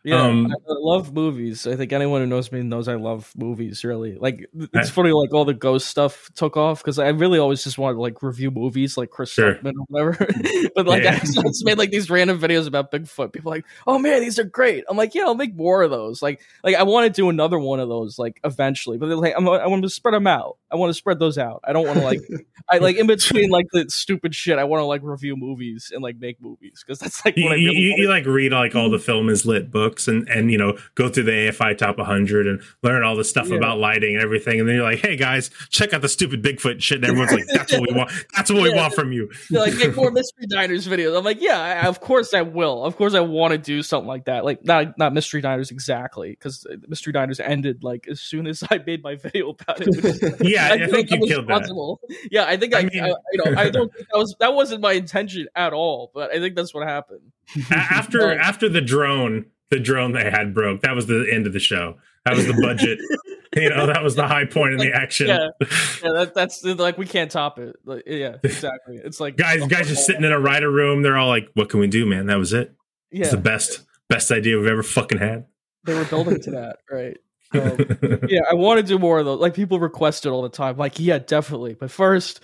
Yeah, 0.06 0.20
Um, 0.20 0.48
I, 0.48 0.50
I 0.50 0.76
love 0.80 1.14
movies. 1.14 1.66
I 1.66 1.76
think 1.76 1.90
anyone 1.94 2.20
who 2.20 2.26
knows 2.26 2.52
me 2.52 2.60
knows 2.62 2.88
I 2.88 2.96
love 2.96 3.32
movies. 3.38 3.84
Really, 3.84 4.16
like 4.16 4.46
it's 4.54 4.90
I- 4.90 4.92
funny. 4.92 5.12
Like 5.12 5.32
all 5.32 5.46
the 5.46 5.54
ghost 5.54 5.88
stuff 5.88 6.30
took 6.34 6.58
off 6.58 6.82
because 6.82 6.98
I 6.98 7.08
really 7.08 7.38
always 7.38 7.64
just 7.64 7.78
wanted 7.78 7.94
to 7.94 8.02
like 8.02 8.22
review 8.22 8.50
movies, 8.50 8.98
like 8.98 9.08
Chris 9.08 9.30
Sure. 9.30 9.54
Stuckman 9.54 9.72
or 9.78 9.84
whatever. 10.12 10.28
but 10.74 10.86
like 10.86 11.04
Yeah. 11.04 11.14
I 11.14 11.20
just 11.20 11.64
made 11.64 11.78
like 11.78 11.90
these 11.90 12.10
random 12.10 12.38
videos 12.38 12.66
about 12.66 12.92
Bigfoot. 12.92 13.32
People 13.32 13.50
are 13.50 13.56
like, 13.56 13.64
oh 13.86 13.98
man, 13.98 14.20
these 14.20 14.38
are 14.38 14.44
great. 14.44 14.84
I'm 14.90 14.98
like, 14.98 15.14
yeah, 15.14 15.22
I'll 15.22 15.36
make 15.36 15.56
more 15.56 15.82
of 15.82 15.90
those. 15.90 16.20
Like, 16.20 16.42
like 16.62 16.74
I 16.74 16.82
want 16.82 17.06
to 17.06 17.10
do 17.22 17.30
another 17.30 17.58
one 17.58 17.80
of 17.80 17.88
those 17.88 18.18
like 18.18 18.38
eventually. 18.44 18.98
But 18.98 19.06
they're 19.06 19.16
like, 19.16 19.32
I'm, 19.34 19.48
I 19.48 19.66
want 19.68 19.84
to 19.84 19.88
spread 19.88 20.12
them 20.12 20.26
out. 20.26 20.58
I 20.74 20.76
want 20.76 20.90
to 20.90 20.94
spread 20.94 21.18
those 21.18 21.38
out. 21.38 21.60
I 21.64 21.72
don't 21.72 21.86
want 21.86 21.98
to 21.98 22.04
like, 22.04 22.20
I 22.68 22.78
like 22.78 22.96
in 22.96 23.06
between 23.16 23.50
like 23.50 23.66
the 23.72 23.88
stupid 23.88 24.34
shit. 24.34 24.58
I 24.58 24.64
want 24.64 24.80
to 24.80 24.84
like 24.84 25.02
review 25.02 25.36
movies 25.36 25.92
and 25.94 26.02
like 26.02 26.16
make 26.18 26.42
movies 26.42 26.82
because 26.84 26.98
that's 26.98 27.24
like 27.24 27.36
You, 27.36 27.48
I 27.48 27.52
really 27.54 27.76
you, 27.76 27.94
you, 27.96 28.08
like 28.08 28.26
read 28.26 28.52
like 28.52 28.74
all 28.74 28.90
the 28.90 28.96
mm-hmm. 28.96 29.04
film 29.04 29.28
is 29.28 29.46
lit 29.46 29.70
books 29.70 30.08
and 30.08 30.28
and 30.28 30.50
you 30.50 30.58
know 30.58 30.76
go 30.94 31.08
through 31.08 31.24
the 31.24 31.32
AFI 31.32 31.78
top 31.78 31.98
100 31.98 32.46
and 32.46 32.60
learn 32.82 33.02
all 33.02 33.16
the 33.16 33.24
stuff 33.24 33.48
Yeah. 33.48 33.56
about 33.56 33.78
lighting 33.78 34.14
and 34.14 34.22
everything 34.22 34.60
and 34.60 34.68
then 34.68 34.76
you're 34.76 34.84
like 34.84 35.00
hey 35.00 35.16
guys 35.16 35.50
check 35.70 35.92
out 35.92 36.02
the 36.02 36.08
stupid 36.08 36.42
Bigfoot 36.42 36.82
shit 36.82 36.98
and 36.98 37.04
everyone's 37.04 37.32
like 37.32 37.46
that's 37.46 37.72
what 37.72 37.82
we 37.82 37.94
want 37.94 38.10
that's 38.34 38.50
what 38.50 38.62
we 38.62 38.74
want 38.74 38.94
from 38.94 39.12
you 39.12 39.30
They're 39.50 39.62
like 39.62 39.76
make 39.76 39.96
more 39.96 40.10
mystery 40.10 40.46
diners 40.46 40.86
videos. 40.86 41.16
I'm 41.16 41.24
like, 41.24 41.40
yeah, 41.40 41.58
I, 41.58 41.86
of 41.86 42.00
course 42.00 42.34
I 42.34 42.42
will. 42.42 42.84
Of 42.84 42.96
course 42.96 43.14
I 43.14 43.20
want 43.20 43.52
to 43.52 43.58
do 43.58 43.82
something 43.82 44.08
like 44.08 44.26
that. 44.26 44.44
Like 44.44 44.64
not 44.64 44.98
not 44.98 45.12
mystery 45.12 45.40
diners 45.40 45.70
exactly 45.70 46.30
because 46.30 46.66
uh, 46.70 46.76
mystery 46.88 47.12
diners 47.12 47.40
ended 47.40 47.82
like 47.82 48.06
as 48.08 48.20
soon 48.20 48.46
as 48.46 48.62
I 48.70 48.80
made 48.86 49.02
my 49.02 49.16
video 49.16 49.50
about 49.50 49.80
it. 49.80 49.88
which 49.88 50.04
is- 50.04 50.40
yeah 50.68 50.74
I, 50.74 50.78
feel 50.78 50.90
think 50.90 51.10
you 51.10 51.20
was 51.20 51.30
killed 51.30 51.46
that. 51.48 51.98
Yeah, 52.30 52.44
I 52.46 52.56
think 52.56 52.74
I, 52.74 52.78
I 52.78 52.80
I, 52.80 52.84
mean- 52.84 53.14
you 53.32 53.44
know 53.44 53.60
I 53.60 53.70
don't 53.70 53.92
think 53.92 54.08
that 54.12 54.18
was 54.18 54.36
that 54.40 54.54
wasn't 54.54 54.80
my 54.80 54.92
intention 54.92 55.46
at 55.54 55.72
all, 55.72 56.10
but 56.14 56.30
I 56.32 56.38
think 56.38 56.56
that's 56.56 56.74
what 56.74 56.86
happened. 56.86 57.32
After 57.70 58.32
Um, 58.32 58.38
after 58.38 58.68
the 58.68 58.80
drone 58.80 59.46
the 59.70 59.80
drone 59.80 60.12
they 60.12 60.30
had 60.30 60.54
broke 60.54 60.82
that 60.82 60.94
was 60.94 61.06
the 61.06 61.28
end 61.32 61.46
of 61.46 61.52
the 61.52 61.58
show 61.58 61.96
that 62.24 62.36
was 62.36 62.46
the 62.46 62.54
budget 62.54 62.98
you 63.56 63.68
know 63.70 63.86
that 63.86 64.02
was 64.02 64.14
the 64.14 64.26
high 64.26 64.44
point 64.44 64.72
in 64.72 64.78
the 64.78 64.92
action 64.92 65.26
Yeah, 65.26 65.48
yeah, 65.60 66.12
that, 66.12 66.32
that's 66.34 66.62
like 66.64 66.96
we 66.98 67.06
can't 67.06 67.30
top 67.30 67.58
it. 67.58 67.74
Like, 67.84 68.04
yeah, 68.06 68.36
exactly. 68.42 68.96
It's 69.02 69.20
like 69.20 69.36
guys 69.36 69.66
guys 69.66 69.88
just 69.88 70.06
sitting 70.06 70.22
in 70.22 70.32
a 70.32 70.38
writer 70.38 70.70
room 70.70 71.02
they're 71.02 71.16
all 71.16 71.28
like 71.28 71.48
what 71.54 71.70
can 71.70 71.80
we 71.80 71.86
do 71.86 72.06
man 72.06 72.26
that 72.26 72.36
was 72.36 72.52
it 72.52 72.74
Yeah, 73.10 73.22
it's 73.22 73.30
the 73.30 73.36
best 73.36 73.84
best 74.08 74.30
idea 74.30 74.58
we've 74.58 74.66
ever 74.68 74.82
fucking 74.82 75.18
had 75.18 75.46
they 75.84 75.94
were 75.94 76.04
building 76.04 76.40
to 76.40 76.50
that, 76.52 76.78
right? 76.90 77.16
Yeah, 78.28 78.40
I 78.50 78.54
want 78.54 78.80
to 78.80 78.86
do 78.86 78.98
more 78.98 79.18
of 79.18 79.24
those. 79.24 79.40
Like 79.40 79.54
people 79.54 79.78
request 79.78 80.26
it 80.26 80.30
all 80.30 80.42
the 80.42 80.48
time. 80.48 80.76
Like, 80.76 80.98
yeah, 80.98 81.18
definitely. 81.18 81.74
But 81.74 81.90
first, 81.90 82.40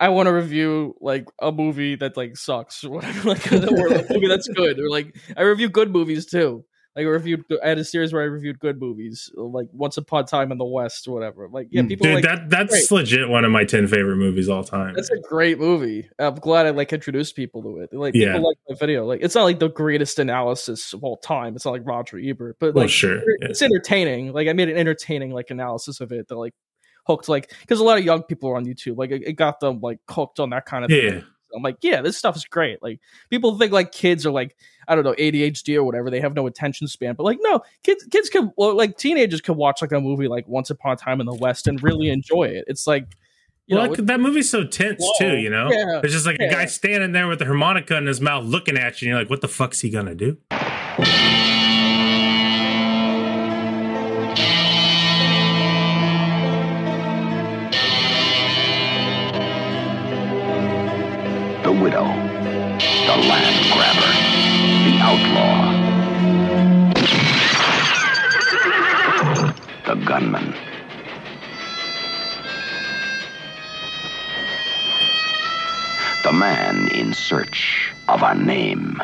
I 0.00 0.08
want 0.08 0.26
to 0.26 0.32
review 0.32 0.94
like 1.00 1.26
a 1.40 1.52
movie 1.52 1.96
that 1.96 2.16
like 2.16 2.36
sucks 2.36 2.84
or 2.84 2.90
whatever, 2.90 3.28
like 3.30 3.52
or 3.52 3.58
a 3.58 4.12
movie 4.12 4.28
that's 4.28 4.48
good. 4.48 4.78
Or 4.78 4.88
like 4.90 5.16
I 5.36 5.42
review 5.42 5.68
good 5.68 5.90
movies 5.90 6.26
too. 6.26 6.64
Like 6.96 7.06
I 7.06 7.08
reviewed, 7.08 7.44
I 7.62 7.68
had 7.70 7.78
a 7.78 7.84
series 7.84 8.12
where 8.12 8.22
I 8.22 8.26
reviewed 8.26 8.60
good 8.60 8.80
movies, 8.80 9.28
like 9.34 9.66
Once 9.72 9.96
Upon 9.96 10.22
a 10.22 10.26
Time 10.26 10.52
in 10.52 10.58
the 10.58 10.64
West 10.64 11.08
or 11.08 11.14
whatever. 11.14 11.48
Like, 11.48 11.66
yeah, 11.70 11.82
mm. 11.82 11.88
people 11.88 12.04
Dude, 12.06 12.14
like 12.14 12.24
that 12.24 12.48
that's 12.50 12.90
legit 12.92 13.28
one 13.28 13.44
of 13.44 13.50
my 13.50 13.64
ten 13.64 13.88
favorite 13.88 14.16
movies 14.16 14.48
all 14.48 14.62
time. 14.62 14.94
that's 14.94 15.10
a 15.10 15.18
great 15.18 15.58
movie. 15.58 16.08
I'm 16.20 16.36
glad 16.36 16.66
I 16.66 16.70
like 16.70 16.92
introduced 16.92 17.34
people 17.34 17.62
to 17.64 17.78
it. 17.78 17.92
Like 17.92 18.14
Yeah. 18.14 18.34
people 18.34 18.48
like 18.50 18.58
my 18.68 18.76
video. 18.78 19.06
Like 19.06 19.20
it's 19.22 19.34
not 19.34 19.42
like 19.42 19.58
the 19.58 19.70
greatest 19.70 20.20
analysis 20.20 20.92
of 20.92 21.02
all 21.02 21.16
time. 21.16 21.56
It's 21.56 21.64
not 21.64 21.72
like 21.72 21.82
Roger 21.84 22.18
Ebert, 22.18 22.58
but 22.60 22.74
well, 22.74 22.84
like 22.84 22.90
sure. 22.90 23.16
yeah. 23.16 23.48
it's 23.48 23.60
entertaining. 23.62 24.32
Like 24.32 24.46
I 24.46 24.52
made 24.52 24.68
an 24.68 24.76
entertaining 24.76 25.32
like 25.32 25.50
analysis 25.50 26.00
of 26.00 26.12
it 26.12 26.28
that 26.28 26.36
like 26.36 26.54
hooked, 27.08 27.28
like 27.28 27.52
because 27.60 27.80
a 27.80 27.84
lot 27.84 27.98
of 27.98 28.04
young 28.04 28.22
people 28.22 28.50
are 28.50 28.56
on 28.56 28.66
YouTube, 28.66 28.96
like 28.96 29.10
it, 29.10 29.22
it 29.26 29.32
got 29.32 29.58
them 29.58 29.80
like 29.80 29.98
hooked 30.08 30.38
on 30.38 30.50
that 30.50 30.64
kind 30.64 30.84
of 30.84 30.90
Yeah. 30.92 31.10
thing. 31.10 31.24
I'm 31.54 31.62
like, 31.62 31.78
yeah, 31.82 32.02
this 32.02 32.16
stuff 32.16 32.36
is 32.36 32.44
great. 32.44 32.82
Like 32.82 33.00
people 33.30 33.56
think 33.58 33.72
like 33.72 33.92
kids 33.92 34.26
are 34.26 34.30
like 34.30 34.56
I 34.86 34.94
don't 34.94 35.04
know 35.04 35.14
ADHD 35.14 35.76
or 35.76 35.84
whatever. 35.84 36.10
They 36.10 36.20
have 36.20 36.34
no 36.34 36.46
attention 36.46 36.86
span, 36.88 37.14
but 37.14 37.24
like 37.24 37.38
no, 37.40 37.62
kids 37.82 38.04
kids 38.10 38.28
can 38.28 38.52
well, 38.56 38.74
like 38.74 38.98
teenagers 38.98 39.40
can 39.40 39.56
watch 39.56 39.82
like 39.82 39.92
a 39.92 40.00
movie 40.00 40.28
like 40.28 40.46
Once 40.48 40.70
Upon 40.70 40.92
a 40.92 40.96
Time 40.96 41.20
in 41.20 41.26
the 41.26 41.34
West 41.34 41.66
and 41.66 41.82
really 41.82 42.08
enjoy 42.08 42.44
it. 42.44 42.64
It's 42.66 42.86
like 42.86 43.16
you 43.66 43.76
well, 43.76 43.86
know, 43.86 43.92
like, 43.92 44.06
that 44.06 44.20
movie's 44.20 44.50
so 44.50 44.64
tense 44.64 45.00
Whoa. 45.00 45.12
too, 45.18 45.36
you 45.38 45.48
know. 45.48 45.70
Yeah. 45.70 46.00
There's 46.02 46.12
just 46.12 46.26
like 46.26 46.38
a 46.38 46.50
guy 46.50 46.66
standing 46.66 47.12
there 47.12 47.26
with 47.28 47.40
a 47.40 47.46
harmonica 47.46 47.96
in 47.96 48.06
his 48.06 48.20
mouth, 48.20 48.44
looking 48.44 48.76
at 48.76 49.00
you, 49.00 49.06
and 49.06 49.12
you're 49.12 49.18
like, 49.18 49.30
"What 49.30 49.40
the 49.40 49.48
fuck's 49.48 49.80
he 49.80 49.88
gonna 49.88 50.14
do?" 50.14 50.36
Gunman. 70.14 70.54
The 76.22 76.32
man 76.32 76.86
in 76.94 77.12
search 77.12 77.92
of 78.08 78.22
a 78.22 78.32
name. 78.36 79.02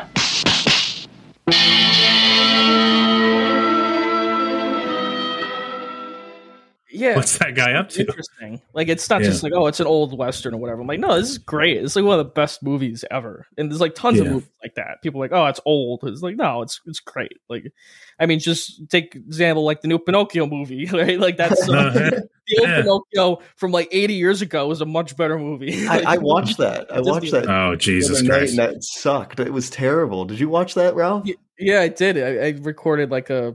Yeah. 6.91 7.15
What's 7.15 7.37
that 7.39 7.55
guy 7.55 7.73
up 7.73 7.89
to? 7.89 8.01
interesting. 8.01 8.61
Like 8.73 8.87
it's 8.89 9.09
not 9.09 9.21
Yeah. 9.21 9.27
just 9.29 9.43
like 9.43 9.53
oh, 9.55 9.67
it's 9.67 9.79
an 9.79 9.87
old 9.87 10.17
western 10.17 10.53
or 10.53 10.57
whatever. 10.57 10.81
I'm 10.81 10.87
like, 10.87 10.99
no, 10.99 11.15
this 11.19 11.29
is 11.29 11.37
great. 11.37 11.77
It's 11.83 11.95
like 11.95 12.05
one 12.05 12.19
of 12.19 12.25
the 12.25 12.31
best 12.31 12.61
movies 12.63 13.03
ever. 13.11 13.47
And 13.57 13.69
there's 13.71 13.81
like 13.81 13.95
tons 13.95 14.19
of 14.19 14.27
movies 14.27 14.49
like 14.61 14.75
that. 14.75 15.01
People 15.01 15.21
are 15.21 15.25
like, 15.25 15.31
oh, 15.33 15.45
it's 15.47 15.59
old. 15.65 16.01
It's 16.03 16.21
like 16.21 16.35
no, 16.35 16.61
it's 16.61 16.81
it's 16.85 16.99
great. 16.99 17.33
Like, 17.49 17.71
I 18.19 18.25
mean, 18.25 18.39
just 18.39 18.89
take 18.89 19.15
example 19.15 19.63
like 19.63 19.81
the 19.81 19.87
new 19.87 19.99
Pinocchio 19.99 20.45
movie, 20.45 20.85
right? 20.91 21.19
Like 21.19 21.37
that's 21.37 21.65
so, 21.65 21.73
Uh-huh. 21.73 21.99
the 22.47 22.57
old 22.59 22.69
Yeah. 22.69 22.81
Pinocchio 22.81 23.41
from 23.55 23.71
like 23.71 23.87
80 23.91 24.13
years 24.15 24.41
ago 24.41 24.67
was 24.67 24.81
a 24.81 24.85
much 24.85 25.15
better 25.15 25.37
movie. 25.39 25.87
I, 25.87 25.97
Like, 25.97 26.05
I 26.05 26.17
watched 26.17 26.57
that. 26.57 26.91
I 26.91 26.97
Disney- 26.97 27.11
watched 27.11 27.31
that. 27.31 27.49
Oh 27.49 27.75
Jesus 27.75 28.19
other 28.19 28.27
Christ! 28.29 28.55
that 28.57 28.83
sucked. 28.83 29.39
It 29.39 29.53
was 29.53 29.69
terrible. 29.69 30.25
Did 30.25 30.39
you 30.39 30.49
watch 30.49 30.73
that, 30.75 30.95
Ralph? 30.95 31.23
Y- 31.25 31.35
Yeah, 31.59 31.81
I 31.81 31.87
did. 31.87 32.17
I, 32.17 32.47
I 32.47 32.49
recorded 32.61 33.11
like 33.11 33.29
a 33.29 33.53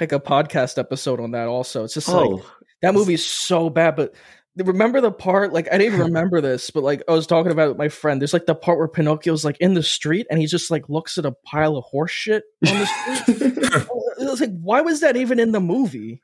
like 0.00 0.12
a 0.12 0.20
podcast 0.20 0.78
episode 0.78 1.20
on 1.20 1.32
that. 1.32 1.48
Also, 1.48 1.84
it's 1.84 1.94
just 1.94 2.08
like 2.08 2.30
Oh, 2.30 2.44
That 2.82 2.94
movie's 2.94 3.24
so 3.24 3.70
bad, 3.70 3.96
but 3.96 4.14
remember 4.56 5.00
the 5.00 5.12
part? 5.12 5.52
Like 5.52 5.68
I 5.68 5.78
didn't 5.78 5.94
even 5.94 6.00
remember 6.06 6.40
this, 6.40 6.70
but 6.70 6.82
like 6.82 7.02
I 7.08 7.12
was 7.12 7.26
talking 7.26 7.52
about 7.52 7.66
it 7.66 7.68
with 7.70 7.78
my 7.78 7.88
friend. 7.88 8.20
There's 8.20 8.32
like 8.32 8.46
the 8.46 8.54
part 8.54 8.78
where 8.78 8.88
Pinocchio's 8.88 9.44
like 9.44 9.58
in 9.58 9.74
the 9.74 9.82
street 9.82 10.26
and 10.30 10.40
he 10.40 10.46
just 10.46 10.70
like 10.70 10.88
looks 10.88 11.18
at 11.18 11.26
a 11.26 11.32
pile 11.44 11.76
of 11.76 11.84
horse 11.84 12.10
shit 12.10 12.44
on 12.68 12.78
the 12.78 12.86
street. 12.86 13.56
Oh, 13.72 14.26
I 14.26 14.30
was 14.30 14.40
like, 14.40 14.60
why 14.60 14.80
was 14.80 15.00
that 15.00 15.16
even 15.16 15.38
in 15.38 15.52
the 15.52 15.60
movie? 15.60 16.20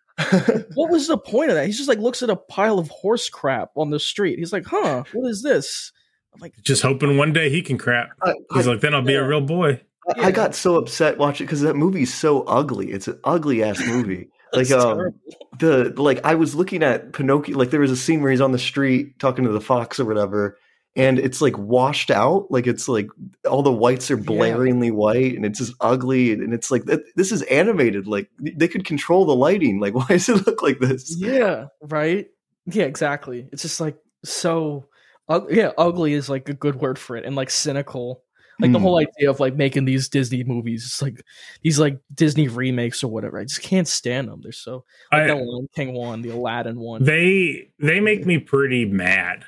What 0.74 0.91
was 0.91 1.07
the 1.07 1.16
point 1.16 1.51
of 1.51 1.57
that? 1.57 1.66
He's 1.66 1.77
just 1.77 1.89
like 1.89 1.99
looks 1.99 2.22
at 2.22 2.31
a 2.31 2.37
pile 2.37 2.79
of 2.79 2.89
horse 2.89 3.29
crap 3.29 3.70
on 3.77 3.91
the 3.91 4.01
street. 4.01 4.39
He's 4.39 4.53
like, 4.53 4.66
huh, 4.66 5.05
what 5.12 5.29
is 5.31 5.43
this? 5.43 5.93
I'm 6.35 6.41
like, 6.41 6.55
Just 6.62 6.83
hoping 6.83 7.16
one 7.16 7.33
day 7.33 7.49
he 7.49 7.62
can 7.62 7.79
crap. 7.79 8.11
He's 8.53 8.66
I, 8.66 8.72
like, 8.72 8.81
then 8.81 8.95
I'll 8.95 9.03
be 9.03 9.14
a 9.14 9.27
real 9.27 9.41
boy. 9.41 9.81
I 10.14 10.30
got 10.30 10.54
so 10.54 10.76
upset 10.76 11.18
watching 11.18 11.46
because 11.46 11.62
that 11.62 11.76
movie's 11.76 12.12
so 12.12 12.42
ugly. 12.42 12.92
It's 12.92 13.09
an 13.09 13.18
ugly 13.24 13.62
ass 13.62 13.80
movie. 13.84 14.28
Like 14.52 14.70
um, 14.70 14.96
terrible. 14.96 15.18
the 15.59 16.02
like 16.02 16.24
I 16.24 16.36
was 16.36 16.54
looking 16.54 16.84
at 16.84 17.12
Pinocchio. 17.12 17.59
Like 17.59 17.70
there 17.70 17.80
was 17.80 17.90
a 17.90 17.96
scene 17.96 18.22
where 18.22 18.30
he's 18.30 18.40
on 18.40 18.52
the 18.52 18.59
street 18.59 19.18
talking 19.18 19.44
to 19.44 19.50
the 19.50 19.61
fox 19.61 19.98
or 19.98 20.04
whatever, 20.04 20.57
and 20.94 21.18
it's 21.18 21.42
like 21.42 21.59
washed 21.59 22.12
out. 22.12 22.46
Like 22.48 22.68
it's 22.68 22.88
like 22.88 23.09
all 23.46 23.62
the 23.64 23.72
whites 23.72 24.09
are 24.11 24.16
blaringly 24.16 24.92
white, 24.92 25.34
and 25.34 25.44
it's 25.44 25.59
just 25.59 25.74
ugly. 25.80 26.32
And 26.32 26.54
it's 26.54 26.70
like 26.70 26.84
this 27.16 27.32
is 27.32 27.42
animated. 27.42 28.07
Like 28.07 28.30
they 28.38 28.68
could 28.68 28.84
control 28.86 29.26
the 29.26 29.34
lighting. 29.34 29.80
Like 29.80 29.94
why 29.96 30.07
does 30.07 30.28
it 30.28 30.46
look 30.46 30.62
like 30.62 30.78
this? 30.78 31.14
yeah, 31.18 31.66
right. 31.82 32.28
Yeah, 32.66 32.84
exactly. 32.84 33.48
It's 33.52 33.62
just 33.62 33.80
like 33.80 33.98
so. 34.24 34.86
ug- 35.28 35.50
yeah, 35.50 35.72
ugly 35.76 36.14
is 36.14 36.28
like 36.30 36.48
a 36.48 36.54
good 36.54 36.76
word 36.76 37.00
for 37.00 37.16
it, 37.16 37.26
and 37.26 37.34
like 37.34 37.50
cynical. 37.50 38.22
Like 38.61 38.72
the 38.72 38.78
Mm. 38.78 38.82
whole 38.82 38.98
idea 38.98 39.28
of 39.30 39.38
like 39.40 39.54
making 39.54 39.84
these 39.84 40.09
Disney 40.09 40.42
movies, 40.44 40.84
it's 40.86 41.02
like 41.02 41.20
these 41.62 41.78
like 41.78 41.98
Disney 42.14 42.48
remakes 42.48 43.04
or 43.04 43.09
whatever. 43.09 43.38
I 43.38 43.44
just 43.44 43.62
can't 43.62 43.86
stand 43.88 44.28
them. 44.28 44.40
They're 44.42 44.52
so 44.52 44.84
like 45.12 45.22
I- 45.22 45.26
the 45.28 45.34
Lion 45.36 45.68
King 45.74 45.92
one, 45.92 46.22
the 46.22 46.30
Aladdin 46.30 46.78
one. 46.80 47.04
They 47.04 47.68
they 47.78 48.00
make 48.00 48.24
me 48.26 48.38
pretty 48.38 48.84
mad. 48.86 49.44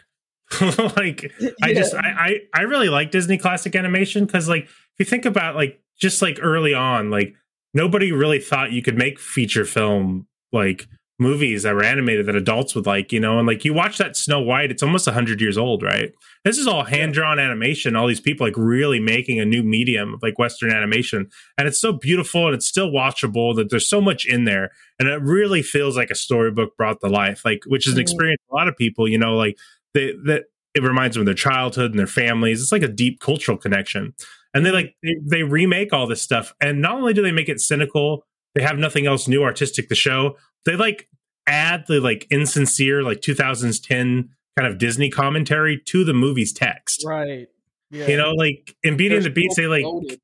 like 0.96 1.32
I 1.62 1.74
just 1.74 1.94
I, 1.94 2.08
I 2.08 2.40
I 2.54 2.60
really 2.62 2.88
like 2.88 3.10
Disney 3.10 3.38
classic 3.38 3.74
animation 3.76 4.24
because 4.26 4.48
like 4.48 4.64
if 4.64 4.70
you 4.98 5.04
think 5.04 5.24
about 5.24 5.54
like 5.56 5.80
just 5.98 6.22
like 6.22 6.38
early 6.42 6.74
on, 6.74 7.10
like 7.10 7.34
nobody 7.74 8.12
really 8.12 8.40
thought 8.40 8.72
you 8.72 8.82
could 8.82 8.96
make 8.96 9.18
feature 9.18 9.64
film 9.64 10.26
like 10.52 10.86
movies 11.18 11.64
that 11.64 11.74
were 11.74 11.82
animated 11.84 12.26
that 12.26 12.36
adults 12.36 12.74
would 12.74 12.86
like, 12.86 13.12
you 13.12 13.18
know, 13.18 13.38
and 13.38 13.46
like 13.46 13.64
you 13.64 13.74
watch 13.74 13.98
that 13.98 14.16
Snow 14.16 14.40
White, 14.40 14.70
it's 14.70 14.82
almost 14.82 15.08
hundred 15.08 15.40
years 15.40 15.58
old, 15.58 15.82
right? 15.82 16.12
This 16.44 16.58
is 16.58 16.66
all 16.68 16.84
hand 16.84 17.12
drawn 17.14 17.38
animation. 17.38 17.96
All 17.96 18.06
these 18.06 18.20
people 18.20 18.46
like 18.46 18.56
really 18.56 19.00
making 19.00 19.40
a 19.40 19.44
new 19.44 19.62
medium 19.62 20.14
of 20.14 20.22
like 20.22 20.38
Western 20.38 20.70
animation, 20.70 21.28
and 21.56 21.66
it's 21.66 21.80
so 21.80 21.92
beautiful 21.92 22.46
and 22.46 22.54
it's 22.54 22.66
still 22.68 22.90
watchable. 22.90 23.54
That 23.56 23.70
there's 23.70 23.88
so 23.88 24.00
much 24.00 24.26
in 24.26 24.44
there, 24.44 24.70
and 24.98 25.08
it 25.08 25.20
really 25.22 25.62
feels 25.62 25.96
like 25.96 26.10
a 26.10 26.14
storybook 26.14 26.76
brought 26.76 27.00
to 27.00 27.08
life, 27.08 27.44
like 27.44 27.60
which 27.66 27.86
is 27.86 27.94
an 27.94 27.98
Mhm. 27.98 28.02
experience 28.02 28.42
a 28.50 28.54
lot 28.54 28.68
of 28.68 28.76
people, 28.76 29.08
you 29.08 29.18
know, 29.18 29.36
like 29.36 29.56
they 29.94 30.12
that 30.26 30.44
it 30.74 30.82
reminds 30.82 31.14
them 31.16 31.22
of 31.22 31.26
their 31.26 31.34
childhood 31.34 31.90
and 31.90 31.98
their 31.98 32.06
families. 32.06 32.62
It's 32.62 32.70
like 32.72 32.82
a 32.82 32.88
deep 32.88 33.18
cultural 33.20 33.58
connection, 33.58 34.14
and 34.54 34.64
they 34.64 34.70
like 34.70 34.94
they, 35.02 35.16
they 35.26 35.42
remake 35.42 35.92
all 35.92 36.06
this 36.06 36.22
stuff, 36.22 36.54
and 36.60 36.80
not 36.80 36.94
only 36.94 37.12
do 37.12 37.22
they 37.22 37.32
make 37.32 37.48
it 37.48 37.60
cynical, 37.60 38.24
they 38.54 38.62
have 38.62 38.78
nothing 38.78 39.06
else 39.06 39.28
new 39.28 39.42
artistic 39.42 39.88
to 39.88 39.94
show. 39.94 40.36
They 40.64 40.76
like 40.76 41.08
add 41.46 41.84
the 41.88 42.00
like 42.00 42.26
insincere 42.30 43.02
like 43.02 43.20
2010 43.20 44.28
kind 44.58 44.68
of 44.72 44.78
Disney 44.78 45.10
commentary 45.10 45.80
to 45.86 46.04
the 46.04 46.12
movie's 46.14 46.52
text. 46.52 47.04
right. 47.06 47.48
Yeah. 47.90 48.06
You 48.06 48.16
know, 48.18 48.32
like 48.32 48.76
in 48.82 48.96
Beauty 48.98 49.16
and 49.16 49.24
the 49.24 49.30
Beast, 49.30 49.56
so 49.56 49.62
they 49.62 49.68
like 49.68 49.82
bloated. 49.82 50.20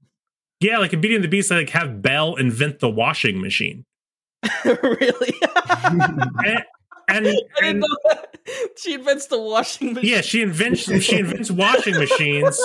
yeah, 0.61 0.77
like 0.79 0.93
in 0.93 1.01
Beauty 1.01 1.15
and 1.15 1.25
the 1.25 1.29
Beast, 1.29 1.49
they 1.49 1.57
like 1.57 1.71
have 1.71 2.03
Belle 2.03 2.35
invent 2.37 2.81
the 2.81 2.91
washing 2.91 3.41
machine. 3.41 3.85
really. 4.65 5.35
And, 7.07 7.27
and, 7.27 7.37
and-. 7.63 7.85
She 8.77 8.95
invents 8.95 9.27
the 9.27 9.39
washing 9.39 9.93
machine. 9.93 10.11
yeah, 10.11 10.21
she 10.23 10.41
invents 10.41 10.81
she 11.03 11.19
invents 11.19 11.51
washing 11.51 11.95
machines. 11.99 12.59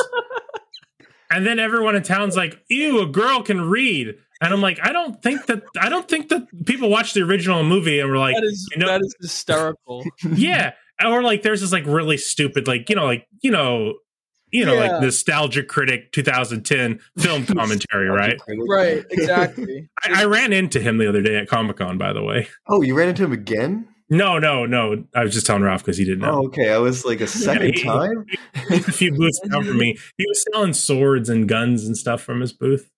And 1.31 1.45
then 1.45 1.59
everyone 1.59 1.95
in 1.95 2.03
town's 2.03 2.35
like, 2.35 2.59
"Ew, 2.69 3.01
a 3.01 3.05
girl 3.05 3.43
can 3.43 3.61
read." 3.69 4.15
And 4.41 4.53
I'm 4.53 4.61
like, 4.61 4.79
I 4.81 4.91
don't 4.93 5.21
think 5.21 5.45
that 5.47 5.63
I 5.79 5.89
don't 5.89 6.07
think 6.07 6.29
that 6.29 6.47
people 6.65 6.89
watched 6.89 7.13
the 7.13 7.21
original 7.21 7.63
movie 7.63 7.99
and 7.99 8.09
were 8.09 8.17
like, 8.17 8.35
that 8.35 8.43
is 8.43 8.67
you 8.71 8.77
know- 8.79 8.87
that 8.87 9.01
is 9.01 9.15
hysterical. 9.21 10.03
yeah, 10.33 10.73
or 11.05 11.21
like 11.23 11.41
there's 11.43 11.61
this 11.61 11.71
like 11.71 11.85
really 11.85 12.17
stupid 12.17 12.67
like 12.67 12.89
you 12.89 12.95
know 12.95 13.05
like 13.05 13.27
you 13.41 13.51
know 13.51 13.95
you 14.51 14.65
know 14.65 14.73
Yeah. 14.73 14.93
like 14.93 15.01
nostalgia 15.03 15.61
critic 15.63 16.11
2010 16.13 16.99
film 17.19 17.45
commentary, 17.45 18.09
right? 18.09 18.39
right. 18.67 19.05
Exactly. 19.11 19.89
I, 20.03 20.21
I 20.23 20.25
ran 20.25 20.53
into 20.53 20.79
him 20.79 20.97
the 20.97 21.07
other 21.07 21.21
day 21.21 21.35
at 21.37 21.47
Comic 21.47 21.77
Con, 21.77 21.97
by 21.99 22.13
the 22.13 22.23
way. 22.23 22.47
Oh, 22.67 22.81
you 22.81 22.95
ran 22.97 23.09
into 23.09 23.23
him 23.25 23.31
again? 23.33 23.87
No, 24.09 24.39
no, 24.39 24.65
no. 24.65 25.03
I 25.13 25.23
was 25.23 25.33
just 25.33 25.45
telling 25.45 25.61
Ralph 25.63 25.83
because 25.83 25.97
he 25.97 26.03
didn't 26.05 26.19
know. 26.19 26.31
Oh, 26.31 26.45
okay. 26.47 26.71
I 26.71 26.79
was 26.79 27.05
like 27.05 27.21
a 27.21 27.27
second 27.45 27.75
he- 27.75 27.83
time. 27.83 28.25
A 28.71 28.79
few 28.79 29.11
booths 29.11 29.39
down 29.49 29.63
from 29.65 29.77
me. 29.77 29.97
He 30.17 30.25
was 30.27 30.43
selling 30.51 30.73
swords 30.73 31.29
and 31.29 31.47
guns 31.47 31.85
and 31.85 31.95
stuff 31.95 32.21
from 32.21 32.41
his 32.41 32.51
booth. 32.51 32.89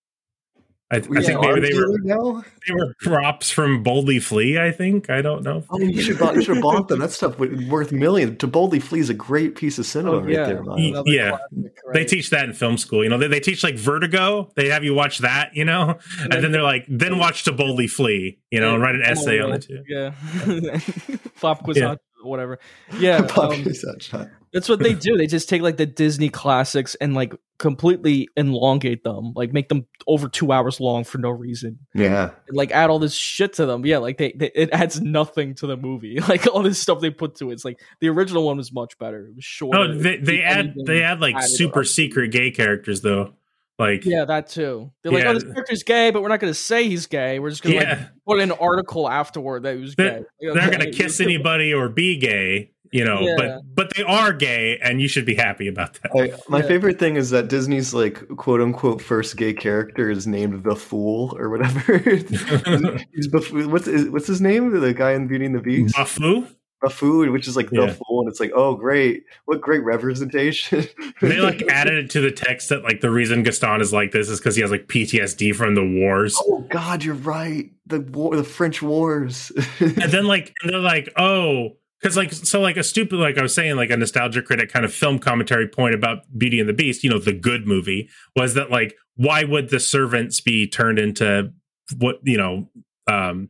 I, 0.92 0.98
I 0.98 1.00
He's 1.00 1.26
think 1.26 1.40
maybe 1.40 1.62
they 1.62 1.74
were 1.74 1.86
dealer 1.86 1.98
now. 2.04 2.44
they 2.68 2.74
were 2.74 2.94
props 3.00 3.50
from 3.50 3.82
Boldly 3.82 4.20
Flee. 4.20 4.60
I 4.60 4.72
think 4.72 5.10
I 5.10 5.22
don't 5.22 5.42
know. 5.44 5.64
Oh, 5.70 5.80
you 5.80 6.02
should 6.02 6.20
bought, 6.20 6.36
you 6.36 6.42
should 6.42 6.56
have 6.58 6.62
bought 6.64 6.90
them. 6.90 7.00
That 7.00 7.12
stuff 7.12 7.40
would 7.40 7.70
worth 7.70 7.92
millions. 7.94 8.38
To 8.40 8.48
boldly 8.48 8.80
flee 8.82 9.00
is 9.00 9.10
a 9.10 9.14
great 9.14 9.56
piece 9.56 9.80
of 9.80 9.86
cinema 9.86 10.18
Oh, 10.18 10.20
right 10.20 10.36
there. 10.36 10.62
Miles. 10.64 10.80
Y- 10.80 11.04
yeah. 11.06 11.30
classic, 11.30 11.74
They 11.94 12.04
teach 12.06 12.30
that 12.32 12.44
in 12.46 12.54
film 12.54 12.78
school. 12.78 13.04
You 13.04 13.10
know, 13.10 13.18
they, 13.18 13.28
they 13.28 13.40
teach 13.40 13.64
like 13.64 13.76
Vertigo. 13.76 14.52
They 14.56 14.68
have 14.70 14.84
you 14.84 14.94
watch 14.94 15.20
that. 15.20 15.56
You 15.56 15.64
know, 15.66 15.98
and 16.20 16.44
then 16.44 16.52
they're 16.52 16.62
like, 16.62 16.86
then 16.90 17.18
watch 17.18 17.46
To 17.46 17.52
Boldly 17.54 17.88
Flee. 17.88 18.40
You 18.52 18.60
know, 18.60 18.74
and 18.74 18.84
write 18.84 18.96
an 18.96 19.02
essay 19.04 19.40
on 19.40 19.54
it. 19.54 19.66
Yeah. 19.88 20.12
Flop 21.36 21.64
quiz 21.64 21.78
Yeah. 21.78 21.96
whatever. 22.22 22.60
Yeah. 23.00 23.22
Pop 23.28 23.52
um, 23.52 23.62
is 23.66 23.82
that 23.84 24.04
shot. 24.04 24.28
That's 24.54 24.68
what 24.68 24.80
they 24.80 24.94
do. 24.94 25.16
They 25.18 25.28
just 25.28 25.48
take 25.48 25.62
like 25.62 25.78
the 25.78 25.86
Disney 25.86 26.30
classics 26.30 26.96
and 26.96 27.14
like 27.14 27.34
completely 27.58 28.28
elongate 28.36 29.04
them, 29.04 29.32
like 29.36 29.54
make 29.54 29.70
them 29.70 29.86
over 30.08 30.28
two 30.28 30.52
hours 30.52 30.80
long 30.80 31.04
for 31.06 31.20
no 31.20 31.30
reason, 31.30 31.80
Yeah. 31.94 32.32
and 32.48 32.58
like 32.58 32.72
add 32.72 32.90
all 32.90 33.00
this 33.00 33.14
shit 33.14 33.54
to 33.54 33.66
them. 33.66 33.86
Yeah, 33.86 34.00
like 34.00 34.18
they, 34.18 34.34
they 34.36 34.52
it 34.54 34.70
adds 34.74 35.00
nothing 35.00 35.56
to 35.56 35.68
the 35.68 35.78
movie. 35.78 36.20
Like 36.28 36.48
all 36.48 36.64
this 36.64 36.80
stuff 36.80 37.00
they 37.02 37.12
put 37.12 37.36
to 37.36 37.50
it. 37.50 37.54
It's 37.54 37.66
like 37.66 37.80
the 38.02 38.10
original 38.10 38.46
one 38.46 38.58
was 38.58 38.74
much 38.74 38.98
better. 39.00 39.28
It 39.28 39.36
was 39.36 39.44
shorter. 39.46 39.80
Oh, 39.80 39.94
they, 39.98 40.18
they 40.18 40.42
add 40.42 40.76
they 40.86 41.02
add 41.04 41.22
like 41.22 41.42
super 41.44 41.84
secret 41.84 42.32
gay 42.32 42.52
characters 42.52 43.02
though. 43.02 43.34
Like, 43.80 44.06
Yeah, 44.06 44.26
that 44.26 44.48
too. 44.48 44.92
They're 45.02 45.12
like, 45.12 45.24
Yeah. 45.24 45.30
oh, 45.32 45.34
this 45.34 45.44
character's 45.44 45.82
gay, 45.84 46.12
but 46.12 46.22
we're 46.22 46.28
not 46.28 46.40
going 46.40 46.52
to 46.54 46.60
say 46.60 46.88
he's 46.88 47.08
gay. 47.08 47.40
We're 47.40 47.50
just 47.50 47.64
going 47.64 47.78
to 47.80 47.82
Yeah. 47.82 47.90
like 47.96 48.08
put 48.28 48.40
in 48.40 48.52
an 48.52 48.58
article 48.60 49.10
afterward 49.10 49.64
that 49.64 49.76
he 49.76 49.82
was 49.82 49.96
they're, 49.96 50.20
gay. 50.20 50.26
they're 50.40 50.54
not 50.56 50.72
going 50.72 50.82
to 50.82 50.92
kiss 50.92 51.20
anybody 51.20 51.74
or 51.74 51.90
be 51.90 52.18
gay, 52.18 52.70
you 52.92 53.04
know, 53.06 53.22
Yeah. 53.22 53.36
but 53.38 53.62
but 53.76 53.94
they 53.96 54.04
are 54.04 54.34
gay, 54.34 54.78
and 54.84 55.02
you 55.02 55.08
should 55.08 55.26
be 55.26 55.36
happy 55.36 55.68
about 55.68 55.94
that. 56.02 56.12
I, 56.16 56.34
my 56.50 56.60
Yeah. 56.60 56.68
favorite 56.68 57.00
thing 57.00 57.16
is 57.16 57.30
that 57.32 57.48
Disney's 57.48 57.94
like 57.94 58.28
quote 58.38 58.62
unquote 58.62 59.02
first 59.02 59.38
gay 59.38 59.54
character 59.54 60.10
is 60.10 60.28
named 60.28 60.64
the 60.64 60.76
Fool 60.76 61.36
or 61.40 61.50
whatever. 61.50 61.98
He's 63.14 63.28
Bef- 63.28 63.68
what's 63.68 63.86
his, 63.86 64.10
what's 64.10 64.28
his 64.28 64.42
name? 64.42 64.72
The 64.80 64.94
guy 64.94 65.12
in 65.14 65.28
Beauty 65.28 65.46
and 65.46 65.56
the 65.56 65.60
Beast, 65.62 65.96
Bafu, 65.96 66.48
Buffoon, 66.82 67.32
which 67.32 67.48
is 67.48 67.56
like 67.56 67.70
the 67.70 67.82
Yeah. 67.88 67.94
Fool, 67.94 68.22
and 68.22 68.30
it's 68.30 68.40
like, 68.40 68.52
oh 68.56 68.76
great, 68.76 69.24
what 69.46 69.62
great 69.62 69.84
representation. 69.84 70.86
they 71.22 71.40
like 71.40 71.62
added 71.70 71.94
it 72.06 72.10
to 72.12 72.22
the 72.22 72.32
text 72.32 72.70
that 72.70 72.84
like 72.84 73.02
the 73.02 73.12
reason 73.12 73.44
Gaston 73.44 73.82
is 73.82 73.94
like 73.94 74.12
this 74.12 74.30
is 74.30 74.40
because 74.40 74.56
he 74.56 74.62
has 74.62 74.72
like 74.72 74.88
PTSD 74.88 75.56
from 75.56 75.76
the 75.76 75.86
wars. 75.86 76.36
oh 76.46 76.66
God, 76.70 77.04
you're 77.04 77.16
right. 77.16 77.72
The 77.88 78.02
war, 78.02 78.36
the 78.36 78.44
French 78.44 78.82
Wars. 78.82 79.52
and 79.80 79.96
then 80.12 80.26
like 80.26 80.54
and 80.64 80.72
they're 80.74 80.80
like 80.80 81.10
oh 81.18 81.78
because 82.02 82.18
like 82.18 82.32
so 82.34 82.60
like 82.60 82.78
a 82.78 82.84
stupid 82.84 83.18
like 83.18 83.38
i 83.38 83.42
was 83.42 83.54
saying 83.54 83.76
like 83.76 83.90
a 83.90 83.98
nostalgia 83.98 84.42
critic 84.42 84.72
kind 84.72 84.86
of 84.86 84.94
film 84.94 85.20
commentary 85.20 85.68
point 85.68 85.94
about 85.94 86.20
beauty 86.38 86.60
and 86.60 86.68
the 86.68 86.74
beast 86.74 87.04
you 87.04 87.10
know 87.10 87.20
the 87.20 87.34
good 87.34 87.68
movie 87.68 88.10
was 88.36 88.54
that 88.54 88.72
like 88.72 88.96
why 89.16 89.44
would 89.44 89.70
the 89.70 89.80
servants 89.80 90.42
be 90.42 90.68
turned 90.68 91.00
into 91.00 91.52
what 91.98 92.20
you 92.24 92.38
know 92.38 92.70
um 93.08 93.50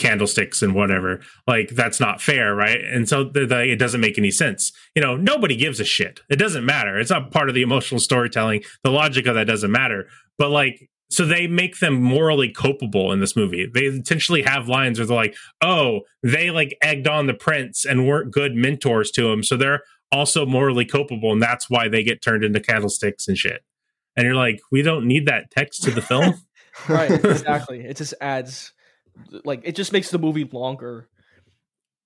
candlesticks 0.00 0.62
and 0.62 0.74
whatever? 0.74 1.20
Like 1.46 1.68
that's 1.70 2.00
not 2.00 2.20
fair 2.20 2.54
right? 2.54 2.80
And 2.82 3.08
so 3.08 3.24
the, 3.24 3.46
the, 3.46 3.70
it 3.70 3.76
doesn't 3.76 4.00
make 4.00 4.18
any 4.18 4.30
sense. 4.30 4.72
You 4.96 5.02
know 5.02 5.16
nobody 5.16 5.54
gives 5.54 5.78
a 5.78 5.84
shit. 5.84 6.20
It 6.28 6.36
doesn't 6.36 6.64
matter. 6.64 6.98
It's 6.98 7.10
not 7.10 7.30
part 7.30 7.48
of 7.48 7.54
the 7.54 7.62
emotional 7.62 8.00
storytelling. 8.00 8.62
The 8.82 8.90
logic 8.90 9.26
of 9.26 9.34
that 9.36 9.46
doesn't 9.46 9.70
matter. 9.70 10.08
But 10.38 10.50
like 10.50 10.89
so 11.10 11.26
they 11.26 11.46
make 11.46 11.80
them 11.80 12.00
morally 12.00 12.48
culpable 12.48 13.12
in 13.12 13.20
this 13.20 13.36
movie. 13.36 13.68
They 13.72 13.86
intentionally 13.86 14.42
have 14.42 14.68
lines 14.68 14.98
where 14.98 15.06
they're 15.06 15.16
like, 15.16 15.36
"Oh, 15.60 16.02
they 16.22 16.50
like 16.50 16.76
egged 16.82 17.08
on 17.08 17.26
the 17.26 17.34
prince 17.34 17.84
and 17.84 18.06
weren't 18.06 18.32
good 18.32 18.54
mentors 18.54 19.10
to 19.12 19.30
him, 19.30 19.42
so 19.42 19.56
they're 19.56 19.82
also 20.12 20.46
morally 20.46 20.84
culpable, 20.84 21.32
and 21.32 21.42
that's 21.42 21.68
why 21.68 21.88
they 21.88 22.02
get 22.02 22.22
turned 22.22 22.44
into 22.44 22.60
candlesticks 22.60 23.28
and 23.28 23.36
shit." 23.36 23.62
And 24.16 24.24
you're 24.24 24.34
like, 24.34 24.60
"We 24.70 24.82
don't 24.82 25.06
need 25.06 25.26
that 25.26 25.50
text 25.50 25.82
to 25.84 25.90
the 25.90 26.02
film." 26.02 26.34
right, 26.88 27.10
exactly. 27.24 27.80
It 27.80 27.96
just 27.96 28.14
adds, 28.20 28.72
like, 29.44 29.62
it 29.64 29.74
just 29.74 29.92
makes 29.92 30.10
the 30.10 30.18
movie 30.18 30.44
longer. 30.44 31.08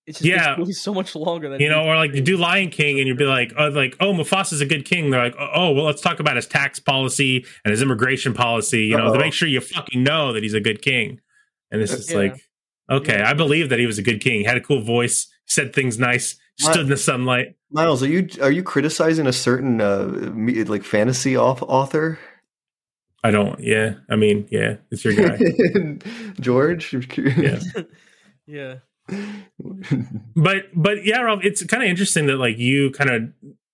It 0.07 0.13
just 0.13 0.25
Yeah. 0.25 0.57
the 0.59 0.73
so 0.73 0.93
much 0.93 1.15
longer 1.17 1.49
than 1.49 1.61
you 1.61 1.69
know, 1.69 1.83
or 1.85 1.97
like 1.97 2.13
you 2.15 2.21
do 2.21 2.37
Lion 2.37 2.69
King, 2.71 2.99
and 2.99 3.09
you'd 3.09 3.17
be 3.17 3.25
like, 3.25 3.53
"Oh, 3.57 3.69
like 3.69 3.97
oh, 4.01 4.13
Mufasa's 4.13 4.61
a 4.61 4.67
good 4.67 4.85
king." 4.85 5.09
They're 5.11 5.23
like, 5.25 5.37
"Oh, 5.39 5.73
well, 5.73 5.85
let's 5.85 6.03
talk 6.03 6.21
about 6.21 6.37
his 6.37 6.47
tax 6.47 6.79
policy 6.79 7.45
and 7.65 7.71
his 7.71 7.81
immigration 7.81 8.35
policy." 8.35 8.85
You 8.85 8.99
know, 8.99 9.07
Uh-oh. 9.07 9.15
to 9.15 9.19
make 9.19 9.33
sure 9.33 9.49
you 9.49 9.61
fucking 9.63 10.03
know 10.03 10.33
that 10.35 10.43
he's 10.43 10.53
a 10.55 10.61
good 10.61 10.83
king. 10.83 11.21
And 11.71 11.81
it's 11.81 11.91
just 11.93 12.11
Yeah. 12.11 12.19
like, 12.19 12.37
okay, 12.91 13.23
I 13.23 13.33
believe 13.33 13.71
that 13.71 13.79
he 13.79 13.87
was 13.87 13.97
a 13.99 14.03
good 14.03 14.21
king. 14.21 14.41
He 14.41 14.45
had 14.45 14.57
a 14.59 14.61
cool 14.61 14.83
voice, 14.83 15.27
said 15.47 15.73
things 15.75 15.99
nice, 15.99 16.37
stood 16.59 16.83
in 16.83 16.89
the 16.89 16.97
sunlight. 16.99 17.55
Miles, 17.71 18.03
are 18.03 18.09
you 18.09 18.29
are 18.43 18.53
you 18.53 18.63
criticizing 18.63 19.27
a 19.27 19.33
certain 19.33 19.81
uh, 19.81 20.33
like 20.69 20.85
fantasy 20.85 21.33
auth- 21.33 21.63
author? 21.67 22.19
I 23.25 23.31
don't. 23.31 23.59
Yeah, 23.59 23.95
I 24.11 24.17
mean, 24.17 24.47
yeah, 24.51 24.77
it's 24.91 25.03
your 25.03 25.15
guy. 25.15 25.39
George. 26.41 26.93
Yeah. 27.17 27.59
yeah. 28.47 28.75
but 30.37 30.65
but 30.75 31.05
yeah, 31.05 31.21
Ralph, 31.21 31.41
it's 31.45 31.65
kind 31.65 31.83
of 31.83 31.89
interesting 31.89 32.27
that 32.27 32.37
like 32.37 32.59
you 32.59 32.91
kind 32.91 33.11
of 33.11 33.23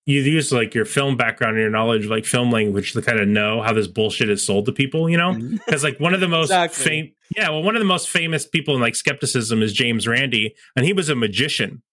you 0.05 0.21
use 0.21 0.51
like 0.51 0.73
your 0.73 0.85
film 0.85 1.15
background 1.15 1.53
and 1.55 1.61
your 1.61 1.69
knowledge 1.69 2.05
of 2.05 2.11
like 2.11 2.25
film 2.25 2.51
language 2.51 2.93
to 2.93 3.01
kind 3.01 3.19
of 3.19 3.27
know 3.27 3.61
how 3.61 3.71
this 3.71 3.87
bullshit 3.87 4.29
is 4.29 4.43
sold 4.43 4.65
to 4.65 4.71
people, 4.71 5.07
you 5.09 5.15
know? 5.17 5.33
Because 5.65 5.83
like 5.83 5.99
one 5.99 6.13
of 6.15 6.19
the 6.19 6.27
most 6.27 6.47
Exactly. 6.47 6.83
fam- 6.83 7.11
yeah, 7.37 7.49
well, 7.49 7.61
one 7.63 7.75
of 7.75 7.79
the 7.81 7.85
most 7.85 8.09
famous 8.09 8.45
people 8.45 8.73
in 8.75 8.81
like 8.81 8.95
skepticism 8.95 9.61
is 9.61 9.71
James 9.73 10.07
Randi, 10.07 10.55
and 10.75 10.85
he 10.85 10.91
was 10.91 11.07
a 11.07 11.15
magician. 11.15 11.83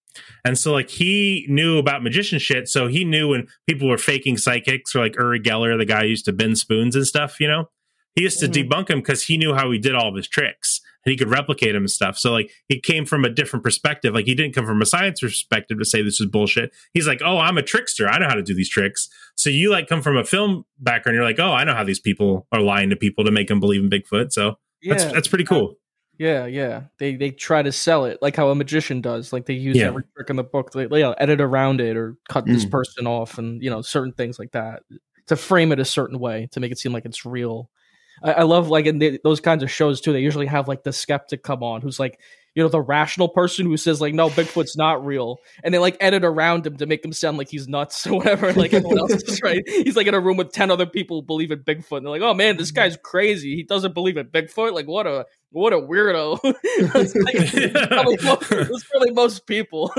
And 0.43 0.57
so 0.57 0.73
like 0.73 0.89
he 0.89 1.45
knew 1.49 1.77
about 1.77 2.01
magician 2.03 2.39
shit, 2.39 2.67
so 2.67 2.87
he 2.87 3.05
knew 3.05 3.29
when 3.29 3.47
people 3.67 3.87
were 3.87 3.97
faking 3.97 4.37
psychics 4.37 4.95
or 4.95 4.99
like 5.01 5.15
Uri 5.15 5.39
Geller, 5.39 5.77
the 5.77 5.85
guy 5.85 6.01
who 6.01 6.07
used 6.07 6.25
to 6.25 6.33
bend 6.33 6.57
spoons 6.57 6.95
and 6.95 7.05
stuff, 7.05 7.39
you 7.39 7.47
know? 7.47 7.69
He 8.15 8.23
used 8.23 8.39
to 8.39 8.47
Mhm. 8.47 8.67
debunk 8.67 8.89
him 8.89 8.99
because 8.99 9.23
he 9.27 9.37
knew 9.37 9.53
how 9.53 9.69
he 9.71 9.77
did 9.77 9.93
all 9.95 10.09
of 10.09 10.15
his 10.15 10.27
tricks 10.27 10.81
and 11.05 11.11
he 11.11 11.17
could 11.17 11.29
replicate 11.29 11.75
him 11.75 11.83
and 11.83 11.89
stuff. 11.91 12.17
So 12.17 12.31
like 12.31 12.51
he 12.67 12.79
came 12.79 13.05
from 13.05 13.23
a 13.25 13.29
different 13.29 13.63
perspective. 13.63 14.13
Like 14.13 14.25
he 14.25 14.35
didn't 14.35 14.53
come 14.55 14.65
from 14.65 14.81
a 14.81 14.85
science 14.85 15.21
perspective 15.21 15.79
to 15.79 15.85
say 15.85 16.01
this 16.01 16.19
is 16.19 16.27
bullshit. 16.27 16.71
He's 16.93 17.07
like, 17.07 17.21
oh, 17.23 17.37
I'm 17.37 17.57
a 17.57 17.61
trickster. 17.63 18.07
I 18.07 18.19
know 18.19 18.27
how 18.27 18.35
to 18.35 18.43
do 18.43 18.53
these 18.53 18.69
tricks. 18.69 19.07
So 19.35 19.49
you 19.49 19.71
like 19.71 19.87
come 19.87 20.01
from 20.01 20.17
a 20.17 20.23
film 20.25 20.65
background. 20.79 21.15
You're 21.15 21.23
like, 21.23 21.39
oh, 21.39 21.51
I 21.53 21.63
know 21.63 21.73
how 21.73 21.83
these 21.83 21.99
people 21.99 22.47
are 22.51 22.61
lying 22.61 22.89
to 22.89 22.95
people 22.95 23.23
to 23.25 23.31
make 23.31 23.47
them 23.47 23.59
believe 23.59 23.81
in 23.81 23.89
Bigfoot. 23.89 24.31
So 24.33 24.57
that's 24.83 25.05
Yeah. 25.05 25.11
that's 25.11 25.27
pretty 25.27 25.45
cool. 25.45 25.75
Yeah, 26.17 26.47
yeah. 26.47 26.83
They 26.97 27.15
they 27.15 27.31
try 27.31 27.61
to 27.63 27.71
sell 27.71 28.03
it 28.03 28.17
like 28.21 28.35
how 28.35 28.49
a 28.49 28.55
magician 28.55 28.99
does. 28.99 29.31
Like 29.31 29.45
they 29.45 29.53
use 29.53 29.77
Yeah. 29.77 29.87
every 29.87 30.03
trick 30.15 30.29
in 30.29 30.35
the 30.35 30.43
book. 30.43 30.71
They 30.73 30.81
you 30.81 30.89
know, 30.89 31.13
edit 31.17 31.39
around 31.39 31.79
it 31.79 31.95
or 31.95 32.17
cut 32.27 32.45
this 32.45 32.65
Mm. 32.65 32.71
person 32.71 33.07
off, 33.07 33.37
and 33.37 33.63
you 33.63 33.69
know 33.69 33.81
certain 33.81 34.11
things 34.11 34.37
like 34.37 34.51
that 34.51 34.81
to 35.27 35.37
frame 35.37 35.71
it 35.71 35.79
a 35.79 35.85
certain 35.85 36.19
way 36.19 36.49
to 36.51 36.59
make 36.59 36.71
it 36.73 36.77
seem 36.77 36.91
like 36.91 37.05
it's 37.05 37.25
real. 37.25 37.69
I, 38.23 38.31
I 38.33 38.43
love 38.43 38.69
like 38.69 38.85
in 38.85 38.99
the, 38.99 39.19
those 39.23 39.39
kinds 39.39 39.63
of 39.63 39.71
shows 39.71 40.01
too. 40.01 40.13
They 40.13 40.21
usually 40.21 40.47
have 40.47 40.67
like 40.67 40.83
the 40.83 40.93
skeptic 40.93 41.43
come 41.43 41.63
on, 41.63 41.81
who's 41.81 41.99
like 41.99 42.19
you 42.55 42.63
know 42.63 42.69
the 42.69 42.81
rational 42.81 43.29
person 43.29 43.67
who 43.67 43.77
says 43.77 44.01
like 44.01 44.13
no 44.13 44.29
Bigfoot's 44.29 44.75
not 44.75 45.05
real, 45.05 45.37
and 45.63 45.73
they 45.73 45.77
like 45.79 45.97
edit 45.99 46.23
around 46.25 46.65
him 46.65 46.77
to 46.77 46.85
make 46.85 47.05
him 47.05 47.13
sound 47.13 47.37
like 47.37 47.49
he's 47.49 47.67
nuts 47.67 48.05
or 48.07 48.17
whatever. 48.17 48.51
Like 48.53 48.73
everyone 48.73 48.99
else 48.99 49.11
is 49.11 49.41
right. 49.41 49.61
He's 49.67 49.95
like 49.95 50.07
in 50.07 50.13
a 50.13 50.19
room 50.19 50.37
with 50.37 50.51
ten 50.51 50.71
other 50.71 50.85
people 50.85 51.21
who 51.21 51.25
believe 51.25 51.51
in 51.51 51.59
Bigfoot, 51.59 51.97
and 51.97 52.05
they're 52.05 52.11
like, 52.11 52.21
oh 52.21 52.33
man, 52.33 52.57
this 52.57 52.71
guy's 52.71 52.97
crazy. 52.97 53.55
He 53.55 53.63
doesn't 53.63 53.93
believe 53.93 54.17
in 54.17 54.27
Bigfoot. 54.27 54.73
Like 54.73 54.87
what 54.87 55.05
a 55.07 55.25
what 55.51 55.73
a 55.73 55.77
weirdo. 55.77 56.39
That's 56.93 57.15
like- 57.15 57.87
probably 57.89 58.17
most, 58.23 58.49
that's 58.49 58.83
probably 58.91 59.11
most 59.11 59.47
people. 59.47 59.91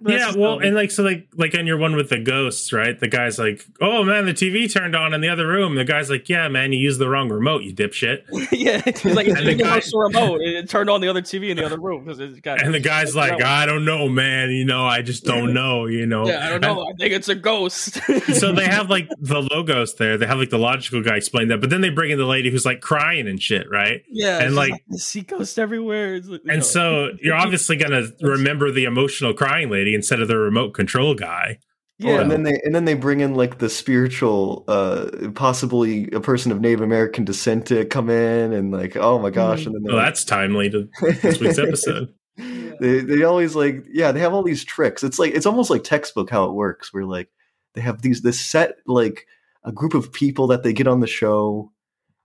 That's 0.00 0.36
yeah, 0.36 0.40
well, 0.40 0.56
funny. 0.56 0.68
and 0.68 0.76
like 0.76 0.92
so, 0.92 1.02
like 1.02 1.28
like 1.34 1.56
on 1.56 1.66
your 1.66 1.76
one 1.76 1.96
with 1.96 2.08
the 2.08 2.20
ghosts, 2.20 2.72
right? 2.72 2.98
The 2.98 3.08
guy's 3.08 3.36
like, 3.36 3.66
"Oh 3.80 4.04
man, 4.04 4.26
the 4.26 4.32
TV 4.32 4.72
turned 4.72 4.94
on 4.94 5.12
in 5.12 5.20
the 5.20 5.28
other 5.28 5.48
room." 5.48 5.74
The 5.74 5.84
guy's 5.84 6.08
like, 6.08 6.28
"Yeah, 6.28 6.46
man, 6.46 6.72
you 6.72 6.78
used 6.78 7.00
the 7.00 7.08
wrong 7.08 7.28
remote, 7.28 7.64
you 7.64 7.74
dipshit." 7.74 8.22
yeah, 8.52 8.80
he's 8.84 9.04
like 9.04 9.26
it's 9.26 9.40
the 9.40 9.44
the 9.44 9.54
guy- 9.56 9.82
remote. 9.92 10.40
It 10.40 10.54
it 10.54 10.68
turned 10.68 10.88
on 10.88 11.00
the 11.00 11.08
other 11.08 11.20
TV 11.20 11.50
in 11.50 11.56
the 11.56 11.66
other 11.66 11.80
room 11.80 12.04
because 12.04 12.20
it's 12.20 12.38
got. 12.38 12.62
And 12.62 12.72
the 12.72 12.78
guy's 12.78 13.16
like, 13.16 13.42
"I 13.42 13.66
don't 13.66 13.84
know, 13.84 14.08
man. 14.08 14.50
You 14.50 14.64
know, 14.64 14.86
I 14.86 15.02
just 15.02 15.24
don't 15.24 15.52
know. 15.52 15.86
You 15.86 16.06
know." 16.06 16.28
yeah, 16.28 16.46
I 16.46 16.50
don't 16.50 16.60
know. 16.60 16.82
I 16.82 16.92
think 16.92 17.12
it's 17.12 17.28
a 17.28 17.34
ghost. 17.34 17.94
so 18.34 18.52
they 18.52 18.66
have 18.68 18.88
like 18.88 19.08
the 19.18 19.42
logos 19.50 19.96
there. 19.96 20.16
They 20.16 20.26
have 20.26 20.38
like 20.38 20.50
the 20.50 20.58
logical 20.58 21.02
guy 21.02 21.16
explain 21.16 21.48
that, 21.48 21.60
but 21.60 21.70
then 21.70 21.80
they 21.80 21.90
bring 21.90 22.12
in 22.12 22.18
the 22.18 22.24
lady 22.24 22.50
who's 22.50 22.64
like 22.64 22.80
crying 22.80 23.26
and 23.26 23.42
shit, 23.42 23.68
right? 23.68 24.04
yeah, 24.08 24.38
and 24.38 24.50
she's 24.50 24.56
like, 24.56 24.72
I 24.72 24.96
see 24.96 25.20
ghosts 25.22 25.58
everywhere. 25.58 26.20
Like, 26.20 26.42
and 26.42 26.58
know. 26.58 26.60
so 26.60 27.10
you're 27.20 27.34
obviously 27.34 27.76
gonna 27.76 28.04
remember 28.20 28.70
the 28.70 28.84
emotional 28.84 29.34
crying 29.34 29.70
lady 29.70 29.87
instead 29.94 30.20
of 30.20 30.28
the 30.28 30.36
remote 30.36 30.74
control 30.74 31.14
guy. 31.14 31.58
Oh, 32.00 32.06
yeah, 32.06 32.20
and 32.20 32.30
then 32.30 32.44
they 32.44 32.60
and 32.62 32.72
then 32.72 32.84
they 32.84 32.94
bring 32.94 33.20
in 33.20 33.34
like 33.34 33.58
the 33.58 33.68
spiritual, 33.68 34.64
uh, 34.68 35.30
possibly 35.34 36.08
a 36.12 36.20
person 36.20 36.52
of 36.52 36.60
Native 36.60 36.80
American 36.80 37.24
descent 37.24 37.66
to 37.66 37.84
come 37.86 38.08
in, 38.08 38.52
and 38.52 38.70
like, 38.70 38.96
oh 38.96 39.18
my 39.18 39.30
gosh! 39.30 39.66
And 39.66 39.74
then 39.74 39.82
Well, 39.82 39.96
they're 39.96 40.04
that's 40.04 40.24
timely 40.24 40.70
to 40.70 40.88
this 41.22 41.40
week's 41.40 41.58
episode. 41.58 42.14
they 42.36 43.00
they 43.00 43.24
always 43.24 43.56
like 43.56 43.84
yeah 43.90 44.12
they 44.12 44.20
have 44.20 44.32
all 44.32 44.44
these 44.44 44.64
tricks. 44.64 45.02
It's 45.02 45.18
like 45.18 45.34
it's 45.34 45.46
almost 45.46 45.70
like 45.70 45.82
textbook 45.82 46.30
how 46.30 46.44
it 46.44 46.52
works. 46.52 46.94
Where 46.94 47.04
like 47.04 47.30
they 47.74 47.80
have 47.80 48.00
these 48.00 48.22
this 48.22 48.38
set 48.40 48.76
like 48.86 49.26
a 49.64 49.72
group 49.72 49.94
of 49.94 50.12
people 50.12 50.46
that 50.48 50.62
they 50.62 50.72
get 50.72 50.86
on 50.86 51.00
the 51.00 51.08
show. 51.08 51.72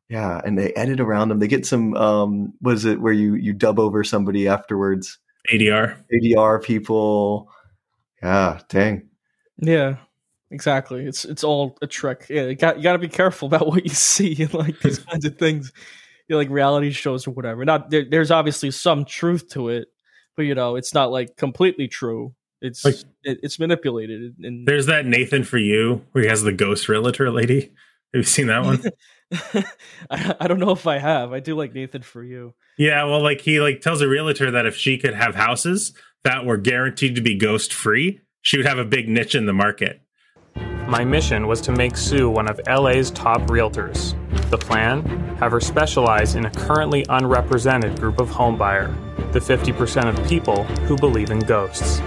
Yeah, 0.07 0.39
and 0.45 0.55
they 0.55 0.71
edit 0.73 0.99
around 0.99 1.29
them. 1.29 1.39
They 1.39 1.47
get 1.47 1.65
some 1.65 1.95
um 1.95 2.53
what 2.59 2.75
is 2.75 2.85
it 2.85 3.01
where 3.01 3.13
you 3.13 3.33
you 3.33 3.53
dub 3.53 3.79
over 3.79 4.03
somebody 4.03 4.47
afterwards? 4.47 5.17
ADR. 5.51 5.97
ADR 6.13 6.63
people. 6.63 7.49
Yeah, 8.21 8.59
dang. 8.69 9.09
yeah, 9.57 9.97
exactly. 10.51 11.05
It's 11.05 11.25
it's 11.25 11.43
all 11.43 11.77
a 11.81 11.87
trick. 11.87 12.27
Yeah, 12.29 12.43
you 12.45 12.55
got 12.55 12.77
you 12.77 12.83
got 12.83 12.93
to 12.93 12.99
be 12.99 13.09
careful 13.09 13.47
about 13.47 13.67
what 13.67 13.83
you 13.83 13.89
see 13.93 14.33
in 14.43 14.49
like 14.53 14.79
these 14.81 14.99
kinds 15.11 15.25
of 15.25 15.37
things. 15.37 15.71
You 16.29 16.35
know, 16.35 16.37
like 16.37 16.49
reality 16.49 16.91
shows 16.91 17.27
or 17.27 17.31
whatever. 17.31 17.65
Not 17.65 17.89
there, 17.89 18.05
there's 18.09 18.31
obviously 18.31 18.71
some 18.71 19.03
truth 19.03 19.49
to 19.49 19.67
it, 19.69 19.89
but 20.37 20.43
you 20.43 20.55
know, 20.55 20.77
it's 20.77 20.93
not 20.93 21.11
like 21.11 21.35
completely 21.35 21.87
true. 21.89 22.33
It's 22.61 22.85
Like- 22.85 22.95
it, 23.25 23.39
it's 23.43 23.59
manipulated 23.59 24.35
and 24.41 24.65
There's 24.65 24.85
that 24.85 25.05
Nathan 25.05 25.43
for 25.43 25.57
you 25.57 26.05
where 26.13 26.23
he 26.23 26.29
has 26.29 26.43
the 26.43 26.53
ghost 26.53 26.87
realtor 26.87 27.29
lady. 27.29 27.59
Have 28.13 28.19
you 28.19 28.23
seen 28.23 28.47
that 28.47 28.63
one? 28.63 28.81
I, 30.09 30.35
I 30.39 30.47
don't 30.47 30.59
know 30.59 30.71
if 30.71 30.87
I 30.87 30.99
have. 30.99 31.33
I 31.33 31.39
do 31.39 31.55
like 31.55 31.73
Nathan 31.73 32.01
for 32.01 32.23
you. 32.23 32.53
yeah, 32.77 33.03
well, 33.03 33.21
like 33.21 33.41
he 33.41 33.59
like 33.59 33.81
tells 33.81 34.01
a 34.01 34.07
realtor 34.07 34.51
that 34.51 34.65
if 34.65 34.75
she 34.75 34.97
could 34.97 35.13
have 35.13 35.35
houses 35.35 35.93
that 36.23 36.45
were 36.45 36.57
guaranteed 36.57 37.15
to 37.15 37.21
be 37.21 37.35
ghost 37.35 37.73
free, 37.73 38.21
she 38.41 38.57
would 38.57 38.65
have 38.65 38.77
a 38.77 38.85
big 38.85 39.09
niche 39.09 39.35
in 39.35 39.45
the 39.45 39.53
market. 39.53 40.01
My 40.87 41.03
mission 41.03 41.47
was 41.47 41.61
to 41.61 41.71
make 41.71 41.97
Sue 41.97 42.29
one 42.29 42.47
of 42.47 42.59
LA's 42.67 43.09
top 43.09 43.41
realtors. 43.43 44.13
The 44.49 44.57
plan? 44.57 45.01
Have 45.37 45.51
her 45.51 45.59
specialize 45.59 46.35
in 46.35 46.45
a 46.45 46.51
currently 46.51 47.05
unrepresented 47.09 47.99
group 47.99 48.19
of 48.19 48.29
homebuyer, 48.29 48.93
the 49.31 49.39
50% 49.39 50.09
of 50.09 50.27
people 50.27 50.63
who 50.85 50.95
believe 50.95 51.31
in 51.31 51.39
ghosts. 51.39 52.01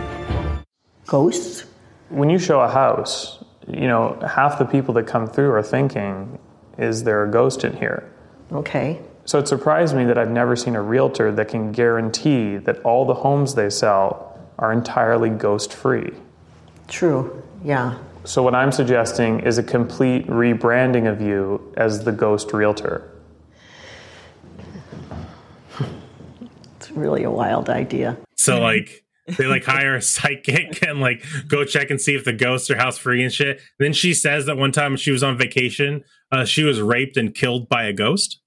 Ghosts? 1.07 1.65
When 2.11 2.31
you 2.31 2.39
show 2.39 2.61
a 2.61 2.69
house, 2.69 3.43
you 3.67 3.89
know, 3.89 4.19
half 4.27 4.59
the 4.59 4.65
people 4.65 4.95
that 4.95 5.07
come 5.07 5.27
through 5.27 5.51
are 5.51 5.63
thinking, 5.63 6.39
is 6.79 7.05
there 7.05 7.25
a 7.25 7.31
ghost 7.31 7.65
in 7.65 7.77
here? 7.77 8.11
Okay. 8.53 9.01
So 9.25 9.39
it 9.39 9.49
surprised 9.49 9.97
me 9.97 10.05
that 10.05 10.19
I've 10.19 10.31
never 10.31 10.55
seen 10.55 10.77
a 10.77 10.83
realtor 10.83 11.33
that 11.33 11.49
can 11.49 11.73
guarantee 11.73 12.59
that 12.59 12.81
all 12.83 13.05
the 13.05 13.15
homes 13.15 13.55
they 13.55 13.71
sell 13.71 14.39
are 14.59 14.73
entirely 14.73 15.31
ghost 15.31 15.73
free. 15.73 16.13
True. 16.89 17.43
Yeah. 17.65 17.99
So 18.25 18.43
what 18.43 18.55
I'm 18.55 18.73
suggesting 18.73 19.41
is 19.41 19.59
a 19.59 19.63
complete 19.63 20.27
rebranding 20.27 21.11
of 21.11 21.21
you 21.21 21.73
as 21.77 22.05
the 22.05 22.13
ghost 22.13 22.53
realtor. 22.53 23.11
It's 26.77 26.91
really 26.91 27.25
a 27.25 27.31
wild 27.31 27.69
idea. 27.69 28.17
So 28.37 28.61
like 28.61 29.05
they 29.37 29.47
like 29.47 29.65
hire 29.65 29.95
a 29.97 30.03
psychic 30.03 30.83
and 30.87 31.01
like 31.01 31.25
go 31.49 31.65
check 31.65 31.91
and 31.91 32.01
see 32.01 32.15
if 32.15 32.25
the 32.25 32.33
ghosts 32.33 32.71
are 32.71 32.77
house 32.77 32.99
free 32.99 33.23
and 33.23 33.33
shit. 33.33 33.61
Then 33.79 33.93
she 33.93 34.15
says 34.15 34.47
that 34.47 34.57
one 34.57 34.73
time 34.73 34.97
she 34.97 35.11
was 35.11 35.23
on 35.23 35.37
vacation, 35.37 36.05
uh, 36.33 36.45
she 36.45 36.63
was 36.65 36.81
raped 36.81 37.17
and 37.17 37.35
killed 37.35 37.69
by 37.69 37.85
a 37.85 37.93
ghost. 37.93 38.41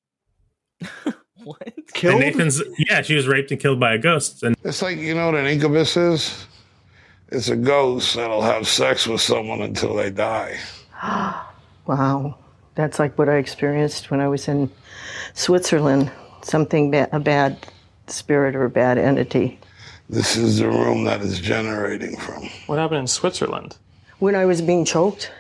what? 1.43 1.73
Killed? 1.93 2.21
And 2.21 2.23
Nathan's 2.23 2.61
yeah, 2.89 3.01
she 3.01 3.15
was 3.15 3.27
raped 3.27 3.51
and 3.51 3.59
killed 3.59 3.79
by 3.79 3.93
a 3.93 3.97
ghost. 3.97 4.43
And 4.43 4.55
It's 4.63 4.81
like, 4.81 4.97
you 4.97 5.13
know 5.15 5.27
what 5.27 5.35
an 5.35 5.45
incubus 5.45 5.97
is? 5.97 6.45
It's 7.31 7.49
a 7.49 7.55
ghost 7.55 8.15
that'll 8.15 8.41
have 8.41 8.67
sex 8.67 9.05
with 9.05 9.21
someone 9.21 9.61
until 9.61 9.95
they 9.95 10.09
die. 10.09 10.57
Wow. 11.85 12.37
That's 12.75 12.99
like 12.99 13.17
what 13.17 13.29
I 13.29 13.37
experienced 13.37 14.11
when 14.11 14.21
I 14.21 14.27
was 14.27 14.47
in 14.47 14.69
Switzerland. 15.33 16.11
Something, 16.43 16.91
ba- 16.91 17.09
a 17.11 17.19
bad 17.19 17.57
spirit 18.05 18.55
or 18.55 18.65
a 18.65 18.69
bad 18.69 18.99
entity. 18.99 19.59
This 20.09 20.35
is 20.35 20.57
the 20.59 20.67
room 20.67 21.03
that 21.05 21.21
is 21.21 21.39
generating 21.39 22.17
from. 22.17 22.49
What 22.65 22.79
happened 22.79 23.01
in 23.01 23.07
Switzerland? 23.07 23.77
When 24.19 24.35
I 24.35 24.45
was 24.45 24.61
being 24.61 24.83
choked. 24.85 25.31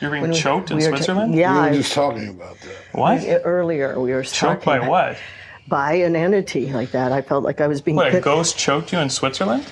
You're 0.00 0.10
being 0.10 0.22
when 0.22 0.30
we- 0.32 0.36
choked 0.36 0.70
in 0.70 0.76
we 0.76 0.84
were 0.84 0.90
ta- 0.90 0.96
Switzerland? 0.96 1.34
yeah. 1.34 1.52
We 1.54 1.58
were 1.60 1.66
I- 1.66 1.76
just 1.76 1.92
talking 1.94 2.28
about 2.28 2.56
that. 2.60 2.76
What? 2.98 3.24
Earlier, 3.44 3.98
we 3.98 4.12
were 4.12 4.22
Choked 4.22 4.64
talking 4.64 4.82
by 4.82 4.88
what? 4.88 5.16
by 5.68 5.94
an 5.94 6.14
entity 6.16 6.72
like 6.72 6.90
that. 6.90 7.12
I 7.12 7.22
felt 7.22 7.44
like 7.44 7.60
I 7.60 7.66
was 7.68 7.80
being 7.80 7.96
choked. 7.96 8.12
What, 8.12 8.18
a 8.18 8.20
ghost 8.20 8.58
choked 8.58 8.92
you 8.92 8.98
in 8.98 9.08
Switzerland? 9.10 9.64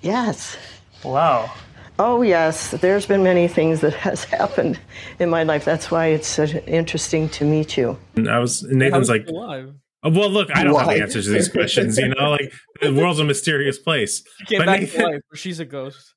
Yes. 0.00 0.56
Wow. 1.04 1.50
Oh 1.98 2.22
yes, 2.22 2.70
there's 2.70 3.04
been 3.06 3.24
many 3.24 3.48
things 3.48 3.80
that 3.80 3.92
has 4.08 4.22
happened 4.24 4.78
in 5.18 5.28
my 5.28 5.42
life. 5.42 5.64
That's 5.64 5.90
why 5.90 6.06
it's 6.06 6.28
so 6.28 6.44
interesting 6.44 7.28
to 7.30 7.44
meet 7.44 7.76
you. 7.76 7.98
and 8.16 8.30
I 8.30 8.38
was 8.38 8.62
Nathan's 8.62 9.08
like 9.10 9.26
alive. 9.28 9.74
Oh, 10.04 10.10
well, 10.10 10.30
look, 10.30 10.48
I 10.54 10.62
don't 10.64 10.78
have 10.78 10.88
the 10.88 11.02
answers 11.02 11.24
to 11.26 11.32
these 11.32 11.48
questions. 11.48 11.98
You 11.98 12.08
know, 12.08 12.30
like 12.30 12.52
the 12.80 12.92
world's 12.94 13.18
a 13.18 13.24
mysterious 13.24 13.78
place. 13.78 14.22
She 14.38 14.44
came 14.46 14.58
But 14.60 14.66
back 14.66 14.80
Nathan- 14.80 15.00
to 15.00 15.06
life. 15.08 15.20
but 15.30 15.38
She's 15.38 15.58
a 15.60 15.64
ghost. 15.64 16.14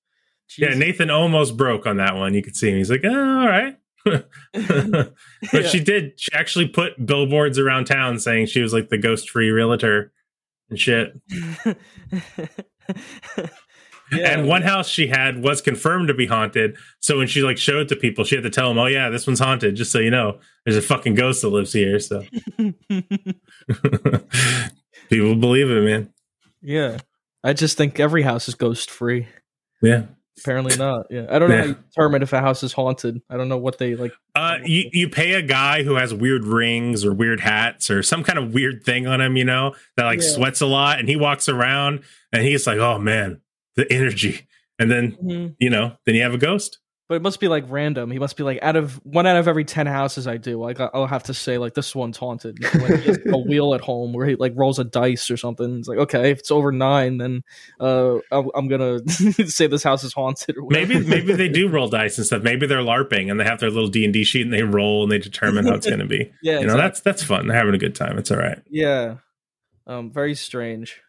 Yeah, 0.57 0.73
Nathan 0.75 1.09
almost 1.09 1.55
broke 1.57 1.87
on 1.87 1.97
that 1.97 2.15
one. 2.15 2.33
You 2.33 2.43
could 2.43 2.55
see 2.55 2.69
him. 2.69 2.77
He's 2.77 2.91
like, 2.91 3.01
oh, 3.05 3.09
all 3.09 3.47
right. 3.47 3.77
but 4.05 4.29
Yeah. 5.53 5.61
she 5.67 5.79
did. 5.79 6.19
She 6.19 6.31
actually 6.33 6.67
put 6.67 7.03
billboards 7.05 7.57
around 7.57 7.85
town 7.85 8.19
saying 8.19 8.47
she 8.47 8.61
was 8.61 8.73
like 8.73 8.89
the 8.89 8.97
ghost 8.97 9.29
free 9.29 9.49
realtor 9.49 10.11
and 10.69 10.79
shit. 10.79 11.19
And 14.11 14.47
one 14.47 14.61
house 14.61 14.87
she 14.89 15.07
had 15.07 15.41
was 15.41 15.61
confirmed 15.61 16.07
to 16.09 16.13
be 16.13 16.25
haunted. 16.25 16.77
So 16.99 17.17
when 17.17 17.27
she 17.27 17.41
like 17.43 17.57
showed 17.57 17.81
it 17.83 17.87
to 17.89 17.95
people, 17.95 18.23
she 18.25 18.35
had 18.35 18.43
to 18.43 18.49
tell 18.49 18.67
them, 18.69 18.77
"Oh 18.77 18.87
yeah, 18.87 19.09
this 19.09 19.25
one's 19.25 19.39
haunted." 19.39 19.75
Just 19.75 19.91
so 19.91 19.99
you 19.99 20.11
know, 20.11 20.39
there's 20.65 20.77
a 20.77 20.81
fucking 20.81 21.15
ghost 21.15 21.41
that 21.43 21.49
lives 21.49 21.71
here. 21.73 21.99
So 21.99 22.23
people 25.09 25.35
believe 25.35 25.69
it, 25.69 25.81
man. 25.83 26.09
Yeah. 26.61 26.97
I 27.43 27.53
just 27.53 27.77
think 27.77 27.99
every 27.99 28.21
house 28.21 28.47
is 28.47 28.55
ghost 28.55 28.89
free. 28.91 29.27
Yeah. 29.81 30.03
Apparently 30.39 30.75
not. 30.77 31.07
Yeah. 31.09 31.25
I 31.29 31.39
don't 31.39 31.49
know 31.49 31.57
how 31.57 31.63
you 31.65 31.73
determine 31.75 32.21
if 32.23 32.33
a 32.33 32.39
house 32.39 32.63
is 32.63 32.73
haunted. 32.73 33.21
I 33.29 33.37
don't 33.37 33.49
know 33.49 33.57
what 33.57 33.77
they 33.77 33.95
like. 33.95 34.13
Uh, 34.33 34.57
you 34.63 34.89
you 34.91 35.09
pay 35.09 35.33
a 35.33 35.41
guy 35.41 35.83
who 35.83 35.95
has 35.95 36.13
weird 36.13 36.45
rings 36.45 37.03
or 37.05 37.13
weird 37.13 37.39
hats 37.41 37.91
or 37.91 38.01
some 38.01 38.23
kind 38.23 38.39
of 38.39 38.53
weird 38.53 38.83
thing 38.83 39.07
on 39.07 39.21
him, 39.21 39.35
you 39.37 39.45
know, 39.45 39.75
that 39.97 40.05
like 40.05 40.21
Yeah. 40.21 40.29
sweats 40.29 40.61
a 40.61 40.65
lot, 40.65 40.99
and 40.99 41.07
he 41.09 41.15
walks 41.15 41.49
around 41.49 42.01
and 42.31 42.43
he's 42.43 42.65
like, 42.65 42.77
"Oh 42.79 42.97
man, 42.97 43.41
the 43.75 43.91
energy," 43.91 44.47
and 44.79 44.89
then 44.91 45.17
Mhm. 45.23 45.55
you 45.59 45.69
know, 45.69 45.93
then 46.05 46.15
you 46.15 46.21
have 46.23 46.33
a 46.33 46.37
ghost. 46.39 46.79
But 47.09 47.15
it 47.15 47.23
must 47.23 47.41
be 47.41 47.49
like 47.49 47.65
random. 47.67 48.09
He 48.09 48.19
must 48.19 48.37
be 48.37 48.43
like 48.43 48.59
out 48.61 48.77
of 48.77 48.93
one 49.03 49.27
out 49.27 49.35
of 49.35 49.45
every 49.49 49.65
ten 49.65 49.85
houses 49.85 50.27
I 50.27 50.37
do. 50.37 50.57
Like 50.57 50.79
I'll 50.79 51.07
have 51.07 51.23
to 51.23 51.33
say 51.33 51.57
like 51.57 51.73
this 51.73 51.93
one's 51.93 52.15
haunted. 52.15 52.57
Like 52.63 53.01
he 53.01 53.07
has 53.09 53.19
a 53.25 53.37
wheel 53.49 53.73
at 53.73 53.81
home 53.81 54.13
where 54.13 54.25
he 54.25 54.35
like 54.35 54.53
rolls 54.55 54.79
a 54.79 54.85
dice 54.85 55.29
or 55.29 55.35
something. 55.35 55.79
It's 55.79 55.89
like 55.89 55.97
okay, 55.97 56.31
if 56.31 56.39
it's 56.39 56.51
over 56.51 56.71
nine, 56.71 57.17
then 57.17 57.41
uh, 57.81 58.19
I'm, 58.31 58.49
I'm 58.55 58.69
gonna 58.69 59.05
say 59.45 59.67
this 59.67 59.83
house 59.83 60.05
is 60.05 60.13
haunted. 60.13 60.55
Or. 60.57 60.67
Maybe 60.69 61.01
maybe 61.05 61.33
they 61.33 61.49
do 61.49 61.67
roll 61.67 61.89
dice 61.89 62.17
and 62.17 62.25
stuff. 62.25 62.43
Maybe 62.43 62.65
they're 62.65 62.77
larping 62.79 63.29
and 63.29 63.37
they 63.37 63.43
have 63.43 63.59
their 63.59 63.71
little 63.71 63.89
D 63.89 64.05
and 64.05 64.13
D 64.13 64.23
sheet 64.23 64.43
and 64.43 64.53
they 64.53 64.63
roll 64.63 65.03
and 65.03 65.11
they 65.11 65.19
determine 65.19 65.65
how 65.65 65.73
it's 65.73 65.87
going 65.87 65.99
to 65.99 66.05
be. 66.07 66.31
Yeah, 66.41 66.59
you 66.61 66.67
know 66.67 66.75
exactly. 66.75 66.81
that's 66.81 67.01
that's 67.01 67.23
fun. 67.23 67.47
They're 67.47 67.57
having 67.57 67.75
a 67.75 67.77
good 67.77 67.93
time. 67.95 68.19
It's 68.19 68.31
all 68.31 68.37
right. 68.37 68.59
yeah, 68.69 69.15
um, 69.85 70.11
very 70.13 70.33
strange. 70.35 71.01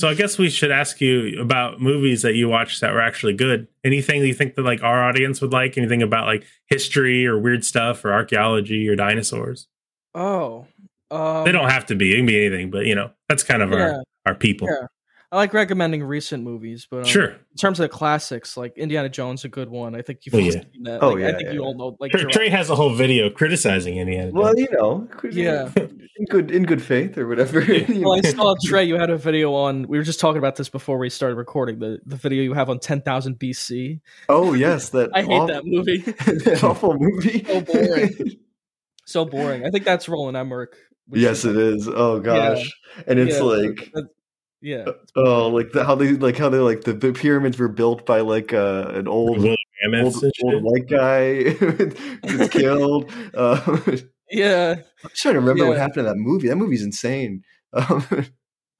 So 0.00 0.08
I 0.08 0.14
guess 0.14 0.38
we 0.38 0.48
should 0.48 0.70
ask 0.70 1.00
you 1.00 1.40
about 1.40 1.80
movies 1.80 2.22
that 2.22 2.34
you 2.34 2.48
watched 2.48 2.80
that 2.82 2.92
were 2.92 3.00
actually 3.00 3.32
good. 3.32 3.66
Anything 3.82 4.20
that 4.20 4.28
you 4.28 4.34
think 4.34 4.54
that 4.54 4.62
like 4.62 4.80
our 4.82 5.02
audience 5.02 5.40
would 5.40 5.52
like? 5.52 5.76
Anything 5.76 6.02
about 6.02 6.26
like 6.26 6.44
history 6.66 7.26
or 7.26 7.36
weird 7.36 7.64
stuff 7.64 8.04
or 8.04 8.12
archaeology 8.12 8.88
or 8.88 8.94
dinosaurs? 8.94 9.66
Oh, 10.14 10.66
um, 11.10 11.44
they 11.44 11.50
don't 11.52 11.68
have 11.70 11.86
to 11.86 11.96
be. 11.96 12.12
It 12.14 12.18
can 12.18 12.26
be 12.26 12.46
anything, 12.46 12.70
but 12.70 12.86
you 12.86 12.94
know 12.94 13.10
that's 13.28 13.42
kind 13.42 13.60
of 13.62 13.70
Yeah. 13.70 13.76
our 13.96 14.02
our 14.26 14.34
people. 14.34 14.68
Yeah. 14.68 14.86
I 15.30 15.36
like 15.36 15.52
recommending 15.52 16.02
recent 16.02 16.42
movies, 16.42 16.86
but 16.90 17.00
um, 17.00 17.04
Sure. 17.04 17.26
In 17.32 17.56
terms 17.60 17.78
of 17.80 17.84
the 17.84 17.90
classics, 17.90 18.56
like 18.56 18.78
Indiana 18.78 19.10
Jones, 19.10 19.44
a 19.44 19.48
good 19.48 19.68
one. 19.68 19.94
I 19.94 20.00
think 20.00 20.20
you've 20.24 20.34
Oh, 20.34 20.38
all 20.38 20.44
yeah. 20.44 20.50
seen 20.52 20.82
that. 20.84 21.02
Oh, 21.02 21.10
Like, 21.10 21.16
I 21.18 21.20
yeah, 21.20 21.32
think 21.36 21.42
yeah. 21.48 21.52
you 21.52 21.60
all 21.60 21.74
know. 21.76 21.96
Like 22.00 22.12
Trey, 22.12 22.24
Trey 22.32 22.48
has 22.48 22.70
a 22.70 22.74
whole 22.74 22.94
video 22.94 23.28
criticizing 23.28 23.98
Indiana. 23.98 24.30
Well, 24.32 24.58
you 24.58 24.68
know, 24.72 25.06
Yeah. 25.30 25.70
in 25.76 26.24
good 26.30 26.50
in 26.50 26.62
good 26.64 26.80
faith 26.82 27.18
or 27.18 27.28
whatever. 27.28 27.60
well, 27.90 28.14
I 28.14 28.22
saw 28.22 28.54
Trey. 28.64 28.84
You 28.84 28.96
had 28.96 29.10
a 29.10 29.18
video 29.18 29.52
on. 29.54 29.86
We 29.86 29.98
were 29.98 30.02
just 30.04 30.18
talking 30.18 30.38
about 30.38 30.56
this 30.56 30.70
before 30.70 30.96
we 30.96 31.10
started 31.10 31.34
recording. 31.36 31.78
The 31.78 31.98
the 32.06 32.16
video 32.16 32.42
you 32.42 32.54
have 32.54 32.70
on 32.70 32.78
ten 32.80 33.02
thousand 33.02 33.38
BC. 33.38 34.00
oh 34.30 34.54
yes, 34.54 34.88
that 34.90 35.10
I 35.14 35.22
hate 35.22 35.30
awful, 35.32 35.46
that 35.48 35.66
movie. 35.66 35.98
that 35.98 36.64
awful 36.64 36.96
movie. 36.98 37.44
so 37.44 37.60
boring. 37.60 38.10
so 39.04 39.24
boring. 39.26 39.66
I 39.66 39.70
think 39.70 39.84
that's 39.84 40.08
Roland 40.08 40.38
Emmerich. 40.38 40.74
which 41.06 41.20
yes, 41.20 41.44
it 41.44 41.56
is. 41.56 41.86
Oh 41.86 42.18
gosh, 42.18 42.72
and 43.06 43.18
it's 43.18 43.36
Yeah, 43.36 43.42
like 43.42 43.90
that- 43.92 44.08
yeah. 44.60 44.86
oh, 45.16 45.48
like 45.48 45.72
the, 45.72 45.84
how 45.84 45.94
they 45.94 46.12
like 46.12 46.36
how 46.36 46.48
they 46.48 46.58
like 46.58 46.82
the, 46.82 46.92
the 46.92 47.12
pyramids 47.12 47.58
were 47.58 47.68
built 47.68 48.06
by 48.06 48.20
like 48.20 48.52
uh, 48.52 48.90
an 48.94 49.08
old 49.08 49.38
old, 49.44 49.58
mammoths 49.84 50.22
and 50.22 50.32
shit. 50.34 50.54
old 50.54 50.62
white 50.64 50.88
guy 50.88 51.42
gets 52.22 52.48
killed. 52.52 53.10
Uh, 53.34 53.80
Yeah. 54.30 54.76
I'm 55.04 55.10
trying 55.14 55.34
to 55.34 55.40
remember 55.40 55.66
what 55.66 55.78
happened 55.78 56.00
in 56.00 56.04
that 56.06 56.16
movie. 56.16 56.48
That 56.48 56.56
movie's 56.56 56.82
insane. 56.82 57.42
Um, 57.72 58.04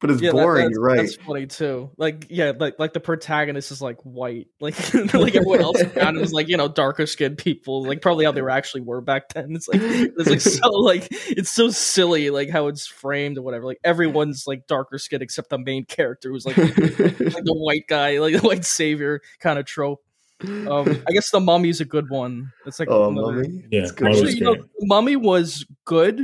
but 0.00 0.10
it's 0.10 0.20
Yeah, 0.22 0.30
that- 0.30 0.36
boring. 0.36 0.66
that's, 0.66 0.78
right. 0.78 0.96
That's 0.98 1.16
funny 1.16 1.46
too. 1.46 1.90
Like, 1.96 2.26
yeah, 2.30 2.52
like 2.58 2.78
like 2.78 2.92
the 2.92 3.00
protagonist 3.00 3.70
is 3.72 3.82
like 3.82 3.96
white, 4.02 4.46
like 4.60 4.76
like 5.14 5.34
everyone 5.34 5.60
else 5.60 5.80
around 5.82 6.16
him 6.16 6.22
is 6.22 6.32
like 6.32 6.48
you 6.48 6.56
know 6.56 6.68
darker 6.68 7.06
skinned 7.06 7.38
people, 7.38 7.82
like 7.84 8.00
probably 8.00 8.24
how 8.24 8.32
they 8.32 8.42
were 8.42 8.50
actually 8.50 8.82
were 8.82 9.00
back 9.00 9.28
then. 9.34 9.48
It's 9.56 9.66
like 9.68 9.80
it's 9.82 10.28
like 10.30 10.40
so 10.40 10.68
like 10.78 11.08
it's 11.10 11.50
so 11.50 11.70
silly, 11.70 12.30
like 12.30 12.50
how 12.50 12.68
it's 12.68 12.86
framed 12.86 13.38
or 13.38 13.42
whatever. 13.42 13.64
Like 13.64 13.78
everyone's 13.84 14.44
like 14.46 14.66
darker 14.66 14.98
skinned 14.98 15.22
except 15.22 15.50
the 15.50 15.58
main 15.58 15.84
character 15.84 16.30
who's 16.30 16.46
like, 16.46 16.56
like 16.56 16.76
the 16.76 17.54
white 17.56 17.86
guy, 17.88 18.18
like 18.18 18.34
the 18.34 18.46
white 18.46 18.64
savior 18.64 19.20
kind 19.40 19.58
of 19.58 19.66
trope. 19.66 20.00
Um, 20.46 21.02
I 21.08 21.12
guess 21.12 21.30
the 21.32 21.40
mummy's 21.40 21.80
a 21.80 21.84
good 21.84 22.08
one. 22.10 22.52
It's 22.64 22.78
like 22.78 22.88
Oh, 22.88 23.08
another- 23.10 23.42
Mummy? 23.42 23.64
Yeah, 23.72 23.80
It's 23.82 23.90
good. 23.90 24.06
Actually, 24.06 24.34
you 24.34 24.40
know, 24.44 24.54
great. 24.54 24.66
Mummy 24.82 25.16
was 25.16 25.66
good, 25.84 26.20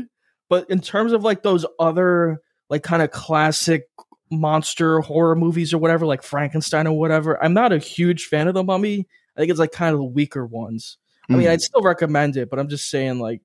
but 0.49 0.71
in 0.71 0.81
terms 0.81 1.13
of 1.13 1.25
like 1.25 1.43
those 1.43 1.67
other 1.81 2.39
like 2.75 2.83
kind 2.83 3.03
of 3.03 3.11
classic 3.13 3.87
monster 4.31 5.01
horror 5.01 5.37
movies 5.37 5.73
or 5.73 5.79
whatever, 5.79 6.07
like 6.07 6.23
Frankenstein 6.23 6.87
or 6.89 6.99
whatever, 6.99 7.43
I'm 7.43 7.55
not 7.55 7.73
a 7.73 7.79
huge 7.79 8.27
fan 8.27 8.49
of 8.49 8.55
the 8.55 8.65
Mummy. 8.65 9.07
I 9.37 9.41
think 9.41 9.51
it's 9.51 9.61
like 9.61 9.71
kind 9.73 9.93
of 9.93 9.99
the 10.01 10.05
weaker 10.05 10.45
ones. 10.45 10.99
I 11.31 11.35
mean, 11.35 11.47
Mm. 11.47 11.51
I'd 11.51 11.63
still 11.63 11.83
recommend 11.83 12.37
it, 12.37 12.51
but 12.51 12.59
I'm 12.59 12.69
just 12.69 12.91
saying 12.91 13.19
like 13.21 13.41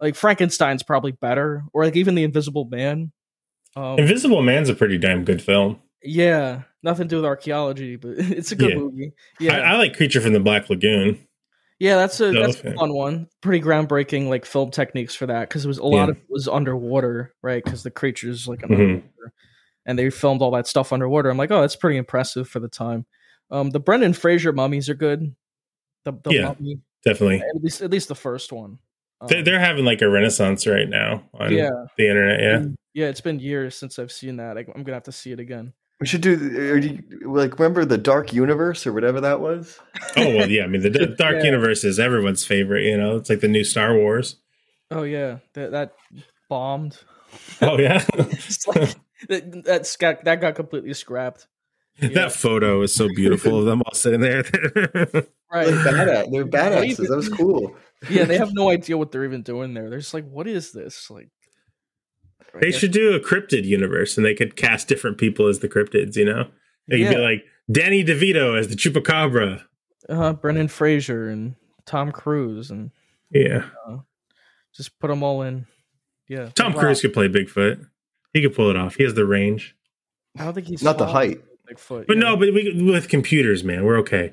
like 0.00 0.14
Frankenstein's 0.14 0.84
probably 0.84 1.10
better, 1.12 1.64
or 1.72 1.84
like 1.84 1.96
even 1.96 2.14
the 2.14 2.22
Invisible 2.22 2.66
Man. 2.66 3.10
Um, 3.74 3.98
Invisible 3.98 4.42
Man's 4.42 4.68
a 4.68 4.74
pretty 4.74 4.96
damn 4.96 5.24
good 5.24 5.42
film. 5.42 5.80
yeah, 6.02 6.62
nothing 6.84 7.06
to 7.08 7.10
do 7.10 7.16
with 7.16 7.24
archaeology, 7.24 7.96
but 7.96 8.10
it's 8.16 8.52
a 8.52 8.56
good 8.56 8.70
Yeah. 8.70 8.76
movie. 8.76 9.12
Yeah, 9.40 9.56
I, 9.58 9.72
I 9.72 9.76
like 9.76 9.96
Creature 9.96 10.20
from 10.20 10.32
the 10.34 10.40
Black 10.40 10.70
Lagoon. 10.70 11.18
Yeah, 11.80 11.94
that's 11.96 12.20
a 12.20 12.32
that's 12.32 12.60
a 12.60 12.74
fun 12.74 12.92
one. 12.92 13.28
Pretty 13.40 13.64
groundbreaking, 13.64 14.28
like 14.28 14.44
film 14.44 14.70
techniques 14.70 15.14
for 15.14 15.26
that 15.26 15.48
because 15.48 15.64
it 15.64 15.68
was 15.68 15.78
a 15.78 15.84
lot 15.84 16.06
Yeah. 16.06 16.10
of 16.10 16.16
it 16.16 16.22
was 16.28 16.48
underwater, 16.48 17.34
right? 17.42 17.62
Because 17.62 17.82
the 17.84 17.90
creatures 17.90 18.48
like 18.48 18.60
Mhm. 18.60 19.02
and 19.86 19.98
they 19.98 20.10
filmed 20.10 20.42
all 20.42 20.50
that 20.52 20.66
stuff 20.66 20.92
underwater. 20.92 21.30
I'm 21.30 21.36
like, 21.36 21.50
oh, 21.52 21.60
that's 21.60 21.76
pretty 21.76 21.96
impressive 21.96 22.48
for 22.48 22.58
the 22.60 22.68
time. 22.68 23.06
Um, 23.50 23.70
the 23.70 23.80
Brendan 23.80 24.12
Fraser 24.12 24.52
mummies 24.52 24.88
are 24.88 24.94
good. 24.94 25.34
The, 26.04 26.12
the 26.24 26.32
Yeah. 26.34 26.44
mummy, 26.58 26.80
Definitely, 27.04 27.40
at 27.40 27.62
least 27.62 27.80
at 27.80 27.90
least 27.90 28.08
the 28.08 28.14
first 28.16 28.52
one. 28.52 28.78
Um, 29.20 29.28
they're, 29.28 29.42
they're 29.44 29.60
having 29.60 29.84
like 29.84 30.02
a 30.02 30.08
renaissance 30.08 30.66
right 30.66 30.88
now 30.88 31.28
on 31.34 31.52
Yeah. 31.52 31.70
the 31.96 32.08
internet. 32.08 32.40
Yeah, 32.40 32.66
yeah, 32.92 33.08
it's 33.08 33.20
been 33.20 33.38
years 33.38 33.76
since 33.76 33.98
I've 34.00 34.10
seen 34.12 34.36
that. 34.38 34.58
I, 34.58 34.62
I'm 34.74 34.82
gonna 34.82 34.94
have 34.94 35.04
to 35.04 35.12
see 35.12 35.30
it 35.30 35.38
again. 35.40 35.72
We 36.00 36.06
should 36.06 36.20
do 36.20 36.30
you- 36.80 37.28
like 37.32 37.58
remember 37.58 37.84
the 37.84 37.98
Dark 37.98 38.32
Universe 38.32 38.86
or 38.86 38.92
whatever 38.92 39.20
that 39.20 39.40
was. 39.40 39.78
Oh 40.16 40.26
well, 40.36 40.48
yeah. 40.50 40.64
I 40.64 40.66
mean, 40.68 40.82
the 40.82 40.90
D- 40.90 41.14
Dark 41.18 41.36
Yeah. 41.38 41.44
Universe 41.44 41.82
is 41.84 41.98
everyone's 41.98 42.44
favorite. 42.44 42.84
You 42.84 42.96
know, 42.96 43.16
it's 43.16 43.28
like 43.28 43.40
the 43.40 43.48
new 43.48 43.64
Star 43.64 43.94
Wars. 43.96 44.36
Oh 44.90 45.02
yeah, 45.02 45.38
that 45.54 45.72
that 45.72 45.92
bombed. 46.48 46.98
Oh 47.60 47.78
yeah, 47.78 48.04
like, 48.16 48.94
that 49.28 49.62
that's 49.64 49.96
got 49.96 50.24
that 50.24 50.40
got 50.40 50.54
completely 50.54 50.94
scrapped. 50.94 51.46
that 52.00 52.30
photo 52.32 52.80
is 52.82 52.94
so 52.94 53.08
beautiful 53.16 53.58
of 53.58 53.64
them 53.66 53.82
all 53.84 53.94
sitting 53.94 54.20
there. 54.20 54.44
Right. 55.50 55.66
They're 55.66 55.76
badass. 55.94 56.30
They're 56.30 56.44
What 56.44 56.50
badasses. 56.52 57.08
That 57.08 57.16
was 57.16 57.30
cool. 57.30 57.74
yeah, 58.10 58.24
they 58.24 58.36
have 58.36 58.52
no 58.52 58.68
idea 58.68 58.98
what 58.98 59.10
they're 59.10 59.24
even 59.24 59.40
doing 59.40 59.72
there. 59.72 59.88
They're 59.88 59.98
just 59.98 60.12
like, 60.12 60.28
what 60.28 60.46
is 60.46 60.72
this? 60.72 61.08
Like, 61.10 61.30
I 62.54 62.60
they 62.60 62.70
guess- 62.70 62.80
should 62.80 62.92
do 62.92 63.14
a 63.14 63.20
cryptid 63.20 63.64
universe, 63.64 64.16
and 64.16 64.24
they 64.26 64.34
could 64.34 64.56
cast 64.56 64.88
different 64.88 65.18
people 65.18 65.46
as 65.46 65.58
the 65.60 65.68
cryptids. 65.68 66.16
You 66.16 66.24
know, 66.24 66.48
they 66.86 67.02
could 67.02 67.10
be 67.16 67.20
like 67.20 67.44
Danny 67.70 68.04
DeVito 68.04 68.58
as 68.58 68.68
the 68.68 68.74
chupacabra. 68.76 69.62
uh, 70.08 70.32
Brendan 70.32 70.68
Fraser 70.68 71.28
and 71.28 71.54
Tom 71.86 72.10
Cruise 72.12 72.70
and 72.70 72.90
Yeah, 73.30 73.64
uh, 73.86 73.98
just 74.74 74.98
put 74.98 75.08
them 75.08 75.22
all 75.22 75.42
in. 75.42 75.66
Yeah, 76.28 76.50
Tom 76.54 76.72
Wow. 76.74 76.80
Cruise 76.80 77.00
could 77.00 77.12
play 77.14 77.28
Bigfoot. 77.28 77.86
He 78.32 78.42
could 78.42 78.54
pull 78.54 78.70
it 78.70 78.76
off. 78.76 78.96
He 78.96 79.04
has 79.04 79.14
the 79.14 79.24
range. 79.24 79.74
I 80.38 80.44
don't 80.44 80.54
think 80.54 80.66
he's 80.66 80.82
Not 80.82 80.98
the 80.98 81.06
height. 81.06 81.40
Bigfoot, 81.70 82.06
But 82.06 82.16
yeah. 82.16 82.22
no, 82.22 82.36
but 82.36 82.52
we 82.54 82.82
with 82.90 83.08
computers, 83.08 83.62
man, 83.64 83.84
we're 83.84 83.98
okay. 83.98 84.32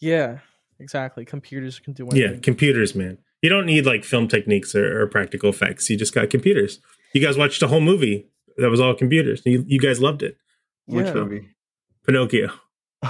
Yeah, 0.00 0.38
exactly. 0.78 1.24
Computers 1.24 1.80
can 1.80 1.92
do 1.92 2.08
Yeah, 2.12 2.34
computers, 2.40 2.94
man. 2.94 3.18
You 3.42 3.48
don't 3.48 3.66
need 3.66 3.86
like 3.86 4.04
film 4.04 4.28
techniques 4.28 4.74
or, 4.74 5.00
or 5.02 5.06
practical 5.08 5.50
effects. 5.50 5.88
You 5.90 5.96
just 5.96 6.14
got 6.14 6.30
computers. 6.30 6.80
You 7.14 7.20
guys 7.20 7.36
watched 7.38 7.62
a 7.62 7.68
whole 7.68 7.80
movie 7.80 8.28
that 8.56 8.70
was 8.70 8.80
all 8.80 8.94
computers. 8.94 9.42
You, 9.44 9.64
you 9.66 9.78
guys 9.78 10.00
loved 10.00 10.22
it. 10.22 10.36
Which 10.86 11.06
Yeah. 11.06 11.14
movie? 11.14 11.48
Pinocchio. 12.06 12.50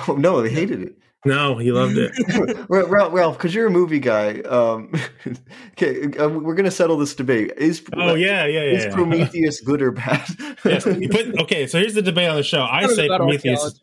Oh 0.08 0.16
no, 0.18 0.42
they 0.42 0.50
hated 0.50 0.82
it. 0.82 0.98
No, 1.24 1.58
he 1.58 1.72
loved 1.72 1.96
it. 1.98 2.12
Ra- 2.68 2.84
Ralph, 2.88 3.12
Ralph, 3.12 3.38
because 3.38 3.52
you're 3.54 3.66
a 3.66 3.70
movie 3.70 3.98
guy. 3.98 4.40
Um, 4.42 4.92
okay, 5.72 6.16
uh, 6.16 6.28
we're 6.28 6.54
gonna 6.54 6.70
settle 6.70 6.96
this 6.96 7.14
debate. 7.14 7.52
Is 7.56 7.82
Oh 7.94 8.14
yeah, 8.14 8.44
yeah, 8.46 8.62
yeah. 8.62 8.72
is 8.78 8.84
yeah. 8.84 8.94
Prometheus 8.94 9.60
good 9.60 9.82
or 9.82 9.90
bad? 9.92 10.24
Yes, 10.64 10.86
you 11.00 11.08
put- 11.08 11.38
okay, 11.40 11.66
so 11.66 11.78
here's 11.78 11.94
the 11.94 12.02
debate 12.02 12.28
on 12.28 12.36
the 12.36 12.42
show. 12.42 12.60
I 12.62 12.82
What 12.82 12.94
say 12.94 13.08
Prometheus. 13.08 13.80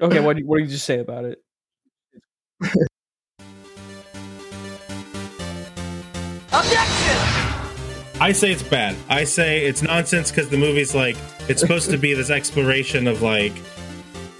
Okay, 0.00 0.20
what 0.20 0.36
do- 0.36 0.46
what 0.46 0.58
did 0.58 0.66
you 0.66 0.72
just 0.72 0.84
say 0.84 0.98
about 0.98 1.24
it? 1.24 1.42
I 8.20 8.32
say 8.32 8.50
it's 8.52 8.62
bad. 8.62 8.96
I 9.08 9.24
say 9.24 9.66
it's 9.66 9.82
nonsense 9.82 10.30
because 10.30 10.48
the 10.48 10.56
movie's 10.56 10.94
like 10.94 11.16
it's 11.48 11.60
supposed 11.60 11.90
to 11.90 11.98
be 11.98 12.14
this 12.14 12.30
exploration 12.30 13.06
of 13.06 13.22
like 13.22 13.52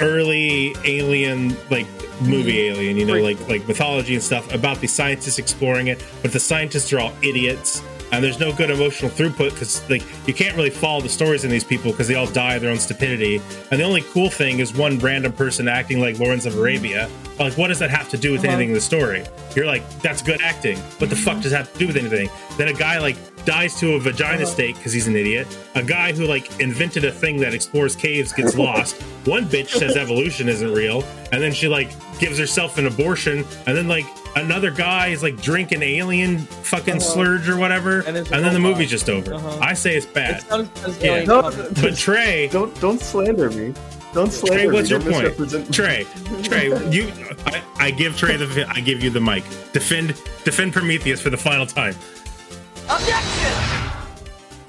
early 0.01 0.75
alien 0.85 1.57
like 1.71 1.87
movie 2.23 2.69
alien, 2.69 2.97
you 2.97 3.05
know, 3.05 3.21
like 3.21 3.39
like 3.49 3.67
mythology 3.69 4.15
and 4.15 4.23
stuff 4.23 4.53
about 4.55 4.81
the 4.81 4.87
scientists 4.87 5.39
exploring 5.39 5.89
it, 5.89 6.03
but 6.23 6.33
the 6.33 6.41
scientists 6.41 6.93
are 6.93 7.01
all 7.01 7.13
idiots. 7.23 7.83
And 8.13 8.23
there's 8.25 8.39
no 8.39 8.53
good 8.53 8.71
emotional 8.71 9.11
throughput 9.11 9.51
because 9.51 9.89
like 9.91 10.03
you 10.29 10.33
can't 10.33 10.57
really 10.57 10.71
follow 10.71 11.01
the 11.01 11.09
stories 11.09 11.45
in 11.45 11.51
these 11.51 11.65
people 11.65 11.91
because 11.91 12.07
they 12.09 12.15
all 12.15 12.27
die 12.29 12.55
of 12.55 12.63
their 12.63 12.71
own 12.71 12.79
stupidity. 12.79 13.43
And 13.71 13.81
the 13.81 13.85
only 13.85 14.03
cool 14.13 14.31
thing 14.31 14.61
is 14.61 14.73
one 14.73 14.99
random 15.01 15.33
person 15.33 15.67
acting 15.69 16.01
like 16.01 16.19
Lawrence 16.19 16.47
of 16.47 16.57
Arabia. 16.57 17.11
Like, 17.39 17.59
what 17.59 17.67
does 17.69 17.81
that 17.81 17.91
have 17.91 18.09
to 18.11 18.17
do 18.17 18.31
with 18.33 18.41
Uh-huh. 18.45 18.53
anything 18.53 18.69
in 18.69 18.75
the 18.75 18.81
story? 18.81 19.25
You're 19.57 19.67
like, 19.67 19.83
that's 20.01 20.23
good 20.23 20.41
acting. 20.41 20.79
What 20.99 21.11
the 21.11 21.17
fuck 21.17 21.43
does 21.43 21.51
that 21.51 21.59
have 21.67 21.73
to 21.73 21.79
do 21.81 21.89
with 21.89 21.97
anything? 21.97 22.31
Then 22.57 22.69
a 22.69 22.73
guy 22.73 22.99
like 23.01 23.17
dies 23.47 23.77
to 23.77 23.95
a 23.95 24.01
vagina 24.01 24.45
steak 24.45 24.77
because 24.77 24.93
he's 24.93 25.07
an 25.07 25.17
idiot. 25.17 25.47
A 25.77 25.83
guy 25.83 26.13
who 26.13 26.27
like 26.27 26.61
invented 26.61 27.05
a 27.05 27.13
thing 27.13 27.39
that 27.39 27.55
explores 27.55 27.97
caves 27.97 28.33
gets 28.33 28.55
lost. 28.59 29.01
One 29.25 29.47
bitch 29.47 29.69
says 29.69 29.97
evolution 29.97 30.49
isn't 30.49 30.73
real, 30.73 31.03
and 31.33 31.43
then 31.43 31.53
she 31.53 31.69
like 31.69 31.91
gives 32.19 32.39
herself 32.39 32.77
an 32.77 32.87
abortion, 32.87 33.45
and 33.67 33.77
then 33.77 33.89
like 33.89 34.05
another 34.35 34.71
guy 34.71 35.09
is 35.09 35.23
like 35.23 35.41
drinking 35.41 35.83
alien 35.83 36.39
fucking 36.39 36.97
slurge 36.97 37.49
or 37.49 37.57
whatever, 37.57 38.01
and, 38.01 38.15
there's 38.17 38.31
a 38.31 38.41
then 38.41 38.53
the 38.53 38.61
movie's 38.61 38.91
just 38.91 39.09
over. 39.09 39.35
Uh-huh. 39.35 39.59
I 39.61 39.73
say 39.73 39.97
it's 39.97 40.07
bad. 40.07 40.43
It's 40.43 40.51
not 40.51 41.03
Yeah. 41.03 41.25
No. 41.25 41.43
But 41.81 41.97
Trey, 41.97 42.49
don't 42.49 42.79
don't 42.81 43.01
slander 43.01 43.51
me. 43.51 43.73
Don't 44.13 44.33
slander 44.33 44.65
Trey, 44.65 44.73
what's 44.73 44.91
me. 44.91 44.97
your 44.97 45.35
Don't 45.35 45.37
point? 45.37 45.73
Trey, 45.73 46.07
Trey, 46.43 46.67
you, 46.91 47.13
I, 47.45 47.63
I 47.79 47.91
give 47.91 48.17
Trey 48.17 48.37
the, 48.37 48.67
I 48.69 48.81
give 48.81 49.05
you 49.05 49.11
the 49.11 49.21
mic. 49.21 49.45
Defend, 49.73 50.09
defend 50.43 50.73
Prometheus 50.73 51.21
for 51.21 51.29
the 51.29 51.37
final 51.37 51.67
time. 51.67 51.95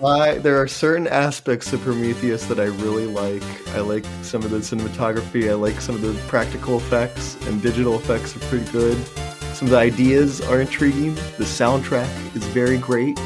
I, 0.03 0.38
there 0.38 0.61
are 0.61 0.68
certain 0.68 1.07
aspects 1.07 1.74
of 1.74 1.82
Prometheus 1.82 2.45
that 2.45 2.59
I 2.59 2.65
really 2.65 3.07
like. 3.07 3.43
I 3.70 3.80
like 3.80 4.05
some 4.22 4.43
of 4.43 4.51
the 4.51 4.57
cinematography. 4.57 5.49
I 5.49 5.53
like 5.53 5.82
some 5.82 5.95
of 5.95 6.01
the 6.01 6.13
practical 6.28 6.78
effects 6.78 7.36
and 7.47 7.61
digital 7.61 7.95
effects 7.95 8.36
are 8.36 8.39
pretty 8.41 8.72
good. 8.72 8.97
Some 9.55 9.68
of 9.68 9.72
the 9.72 9.80
ideas 9.80 10.39
are 10.41 10.61
intriguing. 10.61 11.15
The 11.15 11.45
soundtrack 11.45 12.36
is 12.36 12.45
very 12.45 12.78
great. 12.78 13.18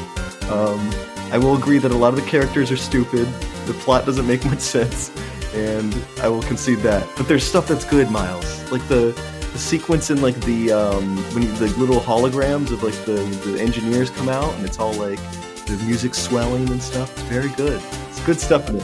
Um, 0.48 0.90
I 1.30 1.38
will 1.38 1.56
agree 1.56 1.78
that 1.78 1.90
a 1.90 1.96
lot 1.96 2.14
of 2.14 2.16
the 2.16 2.26
characters 2.26 2.70
are 2.70 2.76
stupid. 2.78 3.26
The 3.66 3.74
plot 3.74 4.06
doesn't 4.06 4.26
make 4.26 4.42
much 4.46 4.60
sense, 4.60 5.10
and 5.54 5.94
I 6.22 6.28
will 6.28 6.42
concede 6.42 6.78
that. 6.78 7.06
But 7.18 7.28
there's 7.28 7.44
stuff 7.44 7.68
that's 7.68 7.84
good, 7.84 8.10
Miles. 8.10 8.72
Like 8.72 8.86
the, 8.88 9.12
the 9.52 9.58
sequence 9.58 10.10
in 10.10 10.22
like 10.22 10.38
the 10.42 10.72
um, 10.72 11.16
when 11.34 11.42
you, 11.44 11.52
the 11.52 11.68
little 11.78 12.00
holograms 12.00 12.72
of 12.72 12.82
like 12.82 12.94
the, 13.04 13.14
the 13.44 13.60
engineers 13.60 14.10
come 14.10 14.28
out, 14.28 14.52
and 14.54 14.64
it's 14.64 14.78
all 14.78 14.94
like 14.94 15.18
the 15.66 15.80
music 15.86 16.14
swelling 16.14 16.68
and 16.70 16.82
stuff. 16.82 17.12
It's 17.12 17.22
very 17.22 17.50
good. 17.50 17.80
It's 18.08 18.20
good 18.24 18.40
stuff 18.40 18.68
in 18.70 18.76
it. 18.76 18.82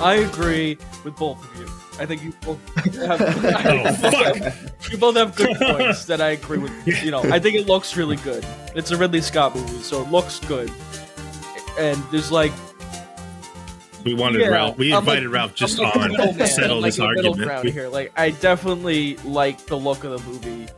I 0.00 0.14
agree 0.26 0.78
with 1.04 1.16
both 1.16 1.44
of 1.44 1.60
you. 1.60 1.68
I 2.00 2.06
think 2.06 2.22
you 2.24 2.32
both 2.44 2.58
have, 2.96 3.20
Oh, 3.66 3.92
fuck. 3.94 4.90
you 4.90 4.98
both 4.98 5.16
have 5.16 5.36
good 5.36 5.56
points 5.58 6.06
that 6.06 6.20
I 6.20 6.30
agree 6.30 6.58
with. 6.58 7.04
You 7.04 7.10
know, 7.10 7.20
I 7.24 7.38
think 7.38 7.54
it 7.56 7.66
looks 7.66 7.96
really 7.96 8.16
good. 8.16 8.44
It's 8.74 8.90
a 8.90 8.96
Ridley 8.96 9.20
Scott 9.20 9.54
movie, 9.54 9.82
so 9.82 10.02
it 10.02 10.10
looks 10.10 10.40
good. 10.40 10.72
And 11.78 12.02
there's 12.10 12.32
like 12.32 12.52
We 14.04 14.14
wanted 14.14 14.40
Yeah, 14.40 14.48
Ralph. 14.48 14.78
We 14.78 14.92
invited 14.92 15.24
like- 15.24 15.34
Ralph 15.34 15.54
just 15.54 15.78
I'm 15.80 15.86
like 16.12 16.18
on 16.18 16.34
to 16.34 16.46
settle 16.46 16.80
like 16.80 16.94
this 16.94 17.00
argument. 17.00 17.64
here. 17.70 17.88
Like 17.88 18.12
I 18.16 18.30
definitely 18.30 19.16
like 19.18 19.66
the 19.66 19.76
look 19.76 20.04
of 20.04 20.10
the 20.22 20.30
movie. 20.30 20.68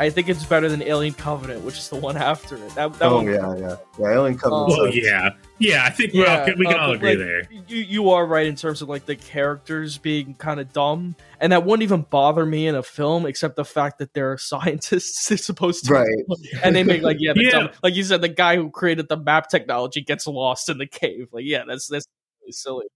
I 0.00 0.10
think 0.10 0.28
it's 0.28 0.44
better 0.44 0.68
than 0.68 0.80
Alien 0.84 1.12
Covenant, 1.12 1.62
which 1.64 1.76
is 1.76 1.88
the 1.88 1.96
one 1.96 2.16
after 2.16 2.54
it. 2.54 2.72
That, 2.76 2.92
that 3.00 3.02
oh 3.02 3.16
one, 3.16 3.26
yeah, 3.26 3.56
yeah, 3.56 3.76
yeah. 3.98 4.06
Alien 4.12 4.38
Covenant. 4.38 4.70
Oh 4.70 4.84
sucks. 4.84 4.96
yeah, 4.96 5.30
yeah. 5.58 5.84
I 5.84 5.90
think 5.90 6.14
we're 6.14 6.24
all, 6.28 6.46
we 6.56 6.66
can 6.66 6.76
uh, 6.76 6.82
all 6.84 6.92
agree 6.92 7.16
like, 7.16 7.18
there. 7.18 7.42
You 7.66 7.78
you 7.78 8.10
are 8.10 8.24
right 8.24 8.46
in 8.46 8.54
terms 8.54 8.80
of 8.80 8.88
like 8.88 9.06
the 9.06 9.16
characters 9.16 9.98
being 9.98 10.34
kind 10.34 10.60
of 10.60 10.72
dumb, 10.72 11.16
and 11.40 11.50
that 11.50 11.64
wouldn't 11.64 11.82
even 11.82 12.02
bother 12.02 12.46
me 12.46 12.68
in 12.68 12.76
a 12.76 12.82
film, 12.84 13.26
except 13.26 13.56
the 13.56 13.64
fact 13.64 13.98
that 13.98 14.14
they're 14.14 14.38
scientists 14.38 15.28
they're 15.28 15.36
supposed 15.36 15.86
to, 15.86 15.94
Right. 15.94 16.06
And 16.62 16.76
they 16.76 16.84
make 16.84 17.02
like 17.02 17.16
yeah, 17.18 17.32
the 17.32 17.42
Yeah. 17.44 17.50
dumb- 17.50 17.70
like 17.82 17.96
you 17.96 18.04
said, 18.04 18.20
the 18.20 18.28
guy 18.28 18.54
who 18.54 18.70
created 18.70 19.08
the 19.08 19.16
map 19.16 19.48
technology 19.48 20.00
gets 20.02 20.28
lost 20.28 20.68
in 20.68 20.78
the 20.78 20.86
cave. 20.86 21.26
Like 21.32 21.44
yeah, 21.44 21.64
that's 21.66 21.88
that's 21.88 22.06
really 22.48 22.52
silly. 22.52 22.86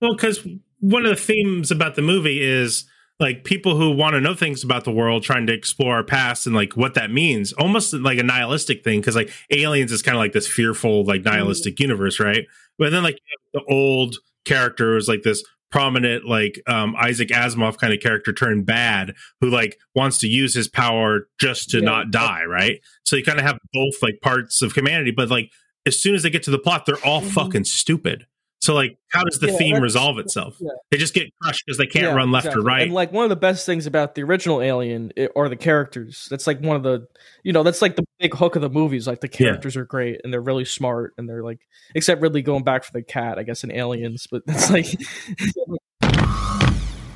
Well, 0.00 0.14
because 0.16 0.46
one 0.80 1.04
of 1.06 1.10
the 1.10 1.22
themes 1.22 1.70
about 1.70 1.94
the 1.94 2.02
movie 2.02 2.42
is 2.42 2.84
like 3.20 3.44
people 3.44 3.76
who 3.76 3.92
want 3.92 4.14
to 4.14 4.20
know 4.20 4.34
things 4.34 4.64
about 4.64 4.84
the 4.84 4.90
world 4.90 5.22
trying 5.22 5.46
to 5.46 5.52
explore 5.52 5.94
our 5.94 6.02
past 6.02 6.46
and 6.46 6.56
like 6.56 6.76
what 6.76 6.94
that 6.94 7.10
means. 7.12 7.52
Almost 7.52 7.92
like 7.94 8.18
a 8.18 8.22
nihilistic 8.24 8.82
thing 8.82 9.00
because 9.00 9.14
like 9.14 9.30
aliens 9.50 9.92
is 9.92 10.02
kind 10.02 10.16
of 10.16 10.20
like 10.20 10.32
this 10.32 10.48
fearful 10.48 11.04
like 11.04 11.22
nihilistic 11.22 11.78
universe 11.78 12.18
right? 12.18 12.46
But 12.78 12.90
then 12.90 13.04
like 13.04 13.18
the 13.52 13.62
old 13.70 14.16
character 14.44 14.96
is 14.96 15.06
like 15.06 15.22
this 15.22 15.44
prominent 15.70 16.26
like 16.26 16.60
um 16.66 16.94
isaac 17.00 17.28
asimov 17.28 17.78
kind 17.78 17.94
of 17.94 18.00
character 18.00 18.30
turned 18.32 18.66
bad 18.66 19.14
who 19.40 19.48
like 19.48 19.78
wants 19.94 20.18
to 20.18 20.26
use 20.26 20.52
his 20.54 20.68
power 20.68 21.28
just 21.40 21.70
to 21.70 21.78
Yeah. 21.78 21.84
not 21.84 22.10
die 22.10 22.44
right? 22.44 22.80
So 23.04 23.16
you 23.16 23.22
kind 23.24 23.38
of 23.38 23.44
have 23.46 23.58
both 23.72 24.02
like 24.02 24.20
parts 24.20 24.60
of 24.62 24.72
humanity 24.72 25.12
but 25.12 25.30
like 25.30 25.50
as 25.86 25.98
soon 25.98 26.14
as 26.14 26.24
they 26.24 26.30
get 26.30 26.42
to 26.42 26.50
the 26.50 26.58
plot 26.58 26.84
they're 26.86 27.02
all 27.04 27.20
fucking 27.22 27.64
stupid 27.64 28.26
so 28.62 28.74
like 28.74 28.96
how 29.08 29.24
does 29.24 29.40
the 29.40 29.48
Yeah, 29.48 29.56
theme 29.58 29.82
resolve 29.82 30.18
itself 30.18 30.56
yeah. 30.60 30.70
they 30.92 30.96
just 30.96 31.12
get 31.14 31.28
crushed 31.42 31.64
because 31.66 31.78
they 31.78 31.86
can't 31.86 32.06
Yeah, 32.06 32.14
run 32.14 32.30
left 32.30 32.46
exactly. 32.46 32.62
or 32.62 32.66
right 32.66 32.82
And 32.82 32.92
like 32.94 33.12
one 33.12 33.24
of 33.24 33.30
the 33.30 33.36
best 33.36 33.66
things 33.66 33.86
about 33.86 34.14
the 34.14 34.22
original 34.22 34.62
Alien 34.62 35.12
i- 35.18 35.28
are 35.34 35.48
the 35.48 35.56
characters. 35.56 36.28
That's 36.30 36.46
like 36.46 36.60
one 36.60 36.76
of 36.76 36.82
the 36.84 37.06
you 37.42 37.52
know 37.52 37.64
that's 37.64 37.82
like 37.82 37.96
the 37.96 38.04
big 38.20 38.32
hook 38.34 38.54
of 38.56 38.62
the 38.62 38.70
movies. 38.70 39.06
Like 39.08 39.20
the 39.20 39.26
Yeah. 39.28 39.36
characters 39.50 39.76
are 39.76 39.84
great 39.84 40.20
and 40.22 40.32
they're 40.32 40.40
really 40.40 40.64
smart 40.64 41.12
and 41.18 41.28
they're 41.28 41.42
like 41.42 41.58
except 41.94 42.20
Ridley 42.22 42.42
going 42.42 42.62
back 42.62 42.84
for 42.84 42.92
the 42.92 43.02
cat, 43.02 43.38
I 43.38 43.42
guess 43.42 43.64
in 43.64 43.72
Aliens, 43.72 44.26
but 44.30 44.42
it's 44.46 44.70
like 44.70 44.86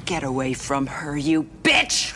Get 0.04 0.22
away 0.24 0.52
from 0.52 0.86
her, 0.86 1.16
you 1.16 1.44
bitch! 1.62 2.12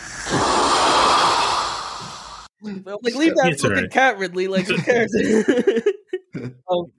like 2.62 3.14
leave 3.14 3.34
that 3.36 3.50
It's 3.52 3.62
fucking 3.62 3.76
alright. 3.76 3.90
cat, 3.90 4.18
Ridley. 4.18 4.48
Like 4.48 4.66
who 4.66 4.76
cares? 4.78 5.12
um, 6.70 6.92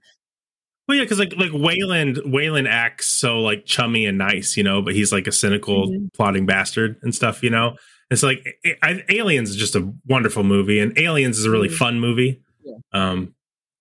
Well, 0.92 0.98
yeah, 0.98 1.04
because 1.04 1.18
like 1.18 1.34
like 1.38 1.52
Weyland 1.54 2.20
Weyland 2.26 2.68
acts 2.68 3.06
so 3.08 3.38
like 3.40 3.64
chummy 3.64 4.04
and 4.04 4.18
nice, 4.18 4.56
you 4.58 4.62
know, 4.62 4.82
but 4.82 4.94
he's 4.94 5.10
like 5.10 5.26
a 5.26 5.32
cynical, 5.32 5.88
Mm-hmm. 5.88 6.06
plotting 6.14 6.44
bastard 6.44 6.96
and 7.02 7.14
stuff, 7.14 7.42
you 7.42 7.48
know. 7.50 7.76
It's 8.10 8.22
like 8.22 8.44
I, 8.66 8.74
I- 8.90 9.04
Aliens 9.08 9.48
is 9.50 9.56
just 9.56 9.74
a 9.74 9.90
wonderful 10.06 10.44
movie, 10.44 10.78
and 10.80 10.96
Aliens 10.98 11.38
is 11.38 11.46
a 11.46 11.50
really 11.50 11.68
Mhm. 11.70 11.76
fun 11.76 12.00
movie. 12.00 12.42
Yeah. 12.62 12.74
Um, 12.92 13.34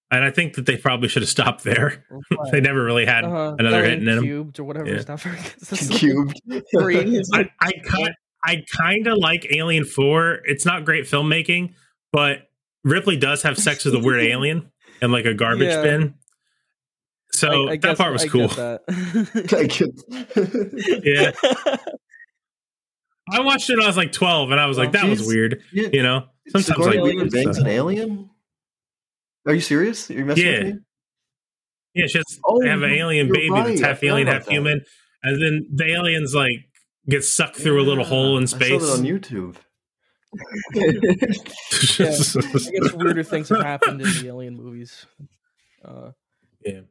and 0.09 0.23
I 0.23 0.31
think 0.31 0.53
that 0.55 0.65
they 0.65 0.77
probably 0.77 1.09
should 1.09 1.21
have 1.21 1.29
stopped 1.29 1.63
there. 1.65 2.05
they 2.51 2.61
never 2.61 2.81
really 2.83 3.05
had 3.05 3.25
Uh-huh. 3.25 3.55
another 3.59 3.79
Alien 3.83 3.99
hit 3.99 3.99
in 4.07 4.15
them. 4.15 4.23
Cubed 4.23 4.59
or 4.59 4.63
whatever 4.63 4.87
Yeah. 4.87 4.95
it's 4.95 5.07
not 5.09 5.19
very 5.19 5.37
Cubed. 5.99 6.41
Three 6.77 7.21
I, 7.33 7.49
I 7.59 7.71
kind 7.85 8.11
I 8.45 8.63
kind 8.77 9.07
of 9.07 9.17
like 9.17 9.47
Alien 9.51 9.83
Four. 9.83 10.39
It's 10.45 10.65
not 10.65 10.85
great 10.85 11.05
filmmaking, 11.05 11.73
but 12.13 12.49
Ripley 12.85 13.17
does 13.17 13.43
have 13.43 13.57
sex 13.57 13.83
with 13.85 13.93
a 13.95 13.99
weird 13.99 14.21
alien 14.21 14.71
and 15.01 15.11
like 15.11 15.25
a 15.25 15.33
garbage 15.33 15.67
Yeah. 15.69 15.81
bin. 15.83 16.13
So 17.33 17.67
I- 17.67 17.71
I 17.71 17.75
that 17.77 17.81
guess- 17.81 17.97
part 17.97 18.13
was 18.13 18.23
I 18.23 18.27
cool. 18.27 18.47
get 18.47 18.57
that. 18.57 18.81
yeah. 21.03 21.31
I 23.31 23.39
watched 23.41 23.69
it 23.69 23.75
when 23.77 23.83
I 23.85 23.87
was 23.87 23.97
like 23.97 24.11
12 24.11 24.51
and 24.51 24.59
I 24.59 24.65
was 24.65 24.77
like, 24.77 24.91
that 24.93 25.05
was 25.07 25.25
weird. 25.25 25.61
yeah. 25.71 25.87
You 25.93 26.03
know, 26.03 26.25
sometimes 26.49 26.65
Sigourney 26.65 26.97
like 26.97 27.15
Weaver 27.15 27.29
bangs 27.29 27.57
an 27.57 27.67
alien. 27.67 28.29
Are 29.47 29.53
you 29.53 29.61
serious? 29.61 30.09
Are 30.09 30.13
you 30.13 30.25
messing 30.25 30.45
Yeah. 30.45 30.51
with 30.59 30.65
me? 30.73 30.79
Yeah, 31.93 32.03
it's 32.05 32.13
just 32.13 32.39
Oh, 32.45 32.61
they 32.61 32.69
have 32.69 32.83
an 32.83 32.91
alien 32.91 33.27
baby 33.31 33.49
right. 33.49 33.67
that's 33.67 33.81
half 33.81 34.03
alien, 34.03 34.27
half 34.27 34.45
that. 34.45 34.51
human, 34.51 34.81
and 35.23 35.41
then 35.41 35.67
the 35.73 35.91
aliens 35.93 36.33
like 36.33 36.51
get 37.09 37.23
sucked 37.23 37.57
through 37.57 37.81
a 37.81 37.83
little 37.85 38.03
hole 38.05 38.37
in 38.37 38.43
I 38.43 38.45
saw 38.47 38.55
space. 38.57 38.81
that 38.81 38.91
on 38.99 39.03
YouTube. 39.03 39.55
yeah, 40.73 40.93
I 40.93 42.79
guess 42.81 42.93
weirder 42.93 43.23
things 43.23 43.49
have 43.49 43.61
happened 43.61 44.01
in 44.01 44.07
the 44.07 44.27
Alien 44.27 44.55
movies. 44.55 45.05
Uh, 45.83 46.11
yeah, 46.65 46.81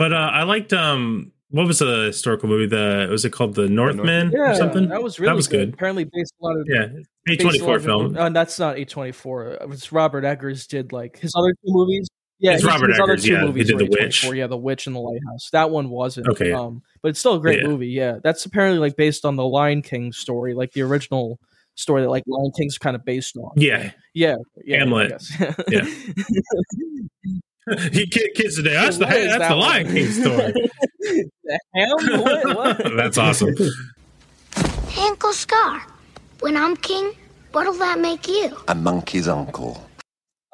but 0.00 0.14
uh, 0.14 0.30
I 0.32 0.44
liked 0.44 0.72
um, 0.72 1.30
what 1.50 1.66
was 1.66 1.80
the 1.80 2.04
historical 2.06 2.48
movie? 2.48 2.64
The 2.66 3.06
was 3.10 3.26
it 3.26 3.30
called 3.30 3.54
The 3.54 3.68
Northman 3.68 4.30
yeah, 4.32 4.52
or 4.52 4.54
something? 4.54 4.88
that 4.88 5.02
was 5.02 5.20
really 5.20 5.30
that 5.30 5.36
was 5.36 5.46
good. 5.46 5.74
Apparently, 5.74 6.04
based 6.04 6.32
a 6.40 6.44
lot 6.44 6.56
of 6.58 6.66
Yeah, 6.66 6.86
based 7.26 7.40
A24 7.42 7.68
a 7.68 7.74
of- 7.74 7.84
film. 7.84 8.16
Uh, 8.16 8.30
that's 8.30 8.58
not 8.58 8.78
A 8.78 8.84
twenty 8.86 9.12
four. 9.12 9.48
It 9.52 9.68
was 9.68 9.92
Robert 9.92 10.24
Eggers 10.24 10.66
did 10.66 10.90
like 10.92 11.18
his 11.18 11.34
other 11.36 11.50
two 11.50 11.58
movies. 11.66 12.08
Yeah, 12.38 12.52
It's 12.54 12.62
his, 12.62 12.72
Robert 12.72 12.88
his 12.88 12.98
other 13.00 13.12
Eggers, 13.12 13.24
two 13.24 13.32
yeah, 13.32 13.52
he 13.52 13.64
did 13.64 13.76
The 13.78 13.88
Witch. 13.90 14.24
Yeah, 14.24 14.46
The 14.46 14.56
Witch 14.56 14.86
and 14.86 14.96
The 14.96 15.00
Lighthouse. 15.00 15.50
That 15.52 15.68
one 15.70 15.90
wasn't. 15.90 16.26
Okay. 16.28 16.52
Um, 16.52 16.80
but 17.02 17.10
it's 17.10 17.18
still 17.20 17.34
a 17.34 17.40
great 17.40 17.60
Yeah. 17.60 17.68
movie. 17.68 17.88
Yeah, 17.88 18.16
that's 18.24 18.46
apparently 18.46 18.78
like 18.78 18.96
based 18.96 19.26
on 19.26 19.36
the 19.36 19.44
Lion 19.44 19.82
King 19.82 20.10
story, 20.12 20.54
like 20.54 20.72
the 20.72 20.80
original 20.80 21.38
story 21.74 22.00
that 22.00 22.08
like 22.08 22.24
Lion 22.26 22.50
King's 22.56 22.78
kind 22.78 22.96
of 22.96 23.04
based 23.04 23.36
on. 23.36 23.50
Yeah, 23.56 23.90
Yeah, 24.14 24.36
yeah, 24.64 24.78
Hamlet. 24.78 25.22
Yeah. 25.68 25.84
he 27.92 28.06
kid, 28.06 28.30
kids 28.34 28.56
today. 28.56 28.72
That's 28.74 28.98
the 28.98 29.06
What 29.06 29.16
is 29.16 29.26
that's 29.28 29.38
that 29.40 29.48
the 29.48 29.56
Lion? 29.56 29.86
King 29.92 30.06
story. 30.10 30.52
the 31.44 31.60
hell? 31.74 31.96
What? 32.22 32.56
what? 32.56 32.96
that's 32.96 33.18
awesome. 33.18 33.54
Uncle 34.98 35.32
Scar, 35.32 35.82
when 36.40 36.56
I'm 36.56 36.76
king, 36.76 37.12
what'll 37.52 37.74
that 37.74 37.98
make 38.00 38.26
you? 38.28 38.56
A 38.68 38.74
monkey's 38.74 39.28
uncle. 39.28 39.86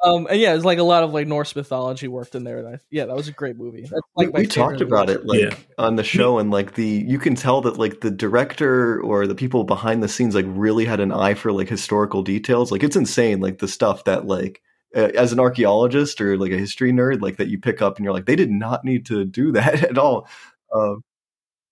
Um, 0.03 0.27
and 0.29 0.39
yeah, 0.39 0.53
it's 0.53 0.63
like 0.63 0.77
a 0.77 0.83
lot 0.83 1.03
of 1.03 1.11
like 1.11 1.27
Norse 1.27 1.55
mythology 1.55 2.07
worked 2.07 2.35
in 2.35 2.43
there. 2.43 2.59
And 2.59 2.67
I, 2.75 2.79
yeah, 2.91 3.05
that 3.05 3.15
was 3.15 3.27
a 3.27 3.31
great 3.31 3.57
movie. 3.57 3.81
That's 3.81 3.93
like 4.15 4.27
we 4.27 4.33
my 4.33 4.39
we 4.41 4.45
talked 4.45 4.73
favorite 4.79 4.87
about 4.87 5.07
movie. 5.07 5.19
it 5.19 5.25
like 5.25 5.39
Yeah. 5.39 5.55
on 5.79 5.95
the 5.95 6.03
show 6.03 6.37
and 6.37 6.51
like 6.51 6.75
the 6.75 6.85
you 7.07 7.17
can 7.17 7.33
tell 7.33 7.61
that 7.61 7.77
like 7.79 8.01
the 8.01 8.11
director 8.11 9.01
or 9.01 9.25
the 9.25 9.33
people 9.33 9.63
behind 9.63 10.03
the 10.03 10.07
scenes 10.07 10.35
like 10.35 10.45
really 10.47 10.85
had 10.85 10.99
an 10.99 11.11
eye 11.11 11.33
for 11.33 11.51
like 11.51 11.67
historical 11.67 12.21
details 12.21 12.71
like 12.71 12.83
it's 12.83 12.95
insane 12.95 13.39
like 13.39 13.57
the 13.57 13.67
stuff 13.67 14.03
that 14.03 14.27
like 14.27 14.61
as 14.97 15.31
an 15.33 15.39
archaeologist 15.39 16.19
or 16.21 16.37
like 16.37 16.51
a 16.51 16.57
history 16.57 16.91
nerd 16.91 17.21
like 17.21 17.37
that 17.37 17.47
you 17.49 17.59
pick 17.59 17.81
up 17.81 17.97
and 17.97 18.03
you're 18.03 18.13
like 18.13 18.25
they 18.25 18.35
did 18.35 18.51
not 18.51 18.83
need 18.83 19.05
to 19.07 19.25
do 19.25 19.51
that 19.53 19.83
at 19.83 19.97
all. 19.97 20.27
Um, 20.73 21.01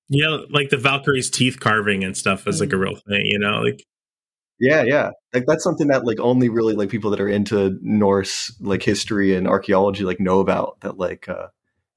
Yeah, 0.10 0.38
like 0.52 0.70
the 0.70 0.78
Valkyrie's 0.78 1.30
teeth 1.30 1.60
carving 1.60 2.04
and 2.04 2.16
stuff 2.16 2.48
is 2.48 2.62
like 2.62 2.74
a 2.74 2.78
real 2.78 2.96
thing. 2.96 3.26
You 3.26 3.40
know, 3.40 3.62
like 3.62 3.84
yeah 4.60 4.84
yeah. 4.84 5.10
Like 5.34 5.46
that's 5.48 5.64
something 5.64 5.88
that 5.88 6.06
like 6.06 6.20
only 6.20 6.50
really 6.50 6.74
like 6.76 6.90
people 6.90 7.12
that 7.12 7.20
are 7.22 7.28
into 7.30 7.78
norse 7.82 8.56
like 8.62 8.84
history 8.84 9.36
and 9.36 9.48
archaeology 9.48 10.04
like 10.04 10.20
know 10.20 10.40
about 10.40 10.80
that 10.82 10.98
like 10.98 11.28
uh 11.28 11.48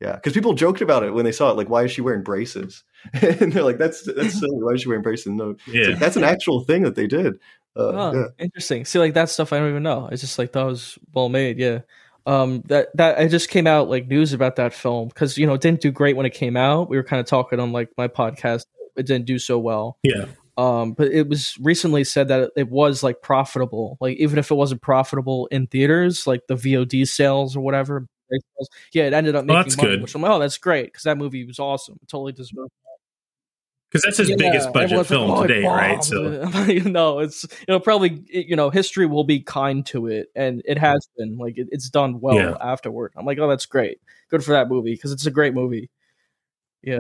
yeah 0.01 0.14
because 0.14 0.33
people 0.33 0.55
joked 0.55 0.81
about 0.81 1.03
it 1.05 1.12
when 1.12 1.24
they 1.24 1.33
saw 1.33 1.51
it 1.51 1.57
like 1.57 1.68
why 1.68 1.85
is 1.85 1.91
she 1.93 2.01
wearing 2.01 2.22
braces? 2.24 2.83
And 3.22 3.53
they're 3.53 3.62
like 3.62 3.79
that's 3.79 4.03
that's 4.05 4.35
silly. 4.41 4.62
Why 4.62 4.72
is 4.72 4.83
she 4.83 4.89
wearing 4.89 5.03
braces? 5.03 5.26
No 5.29 5.55
Yeah. 5.66 5.89
like, 5.91 5.99
that's 5.99 6.16
an 6.16 6.24
actual 6.24 6.64
thing 6.64 6.83
that 6.83 6.95
they 6.97 7.07
did. 7.07 7.35
uh, 7.35 7.39
Oh, 7.77 8.12
yeah. 8.12 8.25
interesting. 8.39 8.85
See, 8.85 8.99
like 8.99 9.14
that 9.14 9.31
stuff 9.31 9.53
I 9.53 9.59
don't 9.59 9.71
even 9.71 9.83
know. 9.83 10.09
I 10.11 10.16
just 10.16 10.39
like 10.39 10.53
that 10.53 10.64
was 10.64 10.99
well 11.14 11.29
made. 11.29 11.59
Yeah. 11.59 11.81
Um, 12.27 12.62
that 12.66 12.89
that 12.97 13.19
I 13.19 13.29
just 13.29 13.49
came 13.49 13.66
out 13.66 13.89
like 13.89 14.07
news 14.07 14.33
about 14.33 14.57
that 14.57 14.75
film 14.75 15.09
because 15.09 15.39
you 15.39 15.47
know 15.47 15.55
it 15.55 15.61
didn't 15.61 15.81
do 15.81 15.91
great 15.91 16.16
when 16.16 16.27
it 16.27 16.35
came 16.35 16.57
out. 16.57 16.91
We 16.91 16.97
were 16.97 17.03
kind 17.05 17.21
of 17.21 17.27
talking 17.27 17.59
on 17.61 17.73
like 17.73 17.91
my 17.97 18.09
podcast. 18.09 18.64
It 18.97 19.07
didn't 19.07 19.27
do 19.27 19.39
so 19.39 19.59
well. 19.59 19.97
yeah, 20.03 20.27
Um, 20.57 20.93
but 20.93 21.09
it 21.12 21.29
was 21.29 21.57
recently 21.61 22.03
said 22.03 22.29
that 22.29 22.51
it, 22.57 22.69
was 22.69 23.05
like 23.05 23.23
profitable. 23.23 23.97
Like 24.01 24.19
even 24.19 24.39
if 24.41 24.51
it 24.51 24.57
wasn't 24.57 24.83
profitable 24.83 25.47
in 25.53 25.69
theaters, 25.69 26.27
like 26.27 26.41
the 26.49 26.55
VOD 26.57 27.07
sales 27.07 27.57
or 27.57 27.61
whatever. 27.61 28.07
Yeah, 28.93 29.05
it 29.05 29.14
ended 29.14 29.37
up 29.37 29.45
making 29.45 29.62
that's 29.62 29.77
money. 29.77 29.91
good. 29.91 30.03
Which 30.03 30.14
I'm 30.14 30.21
like, 30.21 30.33
oh, 30.33 30.39
that's 30.41 30.59
great 30.59 30.87
because 30.87 31.05
that 31.05 31.16
movie 31.16 31.47
was 31.47 31.59
awesome. 31.61 31.99
It 32.03 32.09
totally 32.09 32.33
deserved. 32.33 32.73
Because 33.91 34.03
that's 34.03 34.18
his 34.18 34.30
Yeah, 34.30 34.36
biggest 34.36 34.72
budget 34.72 35.07
film 35.07 35.30
"Oh, 35.30 35.43
it 35.43 35.49
to 35.49 35.55
date, 35.55 35.64
right? 35.64 36.05
So 36.05 36.43
no, 36.91 37.20
it's 37.20 37.45
it'll 37.66 37.80
probably 37.80 38.22
you 38.28 38.57
know 38.57 38.70
history 38.70 39.07
will 39.07 39.24
be 39.24 39.41
kind 39.41 39.84
to 39.86 40.07
it, 40.07 40.28
and 40.34 40.62
it 40.64 40.78
has 40.78 41.09
been 41.16 41.36
like 41.39 41.59
it, 41.59 41.68
it's 41.72 41.89
done 41.89 42.20
well 42.20 42.36
Yeah. 42.39 42.57
afterward. 42.61 43.12
I'm 43.16 43.24
like, 43.26 43.39
oh, 43.39 43.49
that's 43.49 43.66
great, 43.66 44.01
good 44.30 44.45
for 44.45 44.53
that 44.53 44.68
movie 44.68 44.95
because 44.95 45.12
it's 45.12 45.26
a 45.26 45.30
great 45.30 45.55
movie. 45.55 45.91
Yeah, 46.82 46.99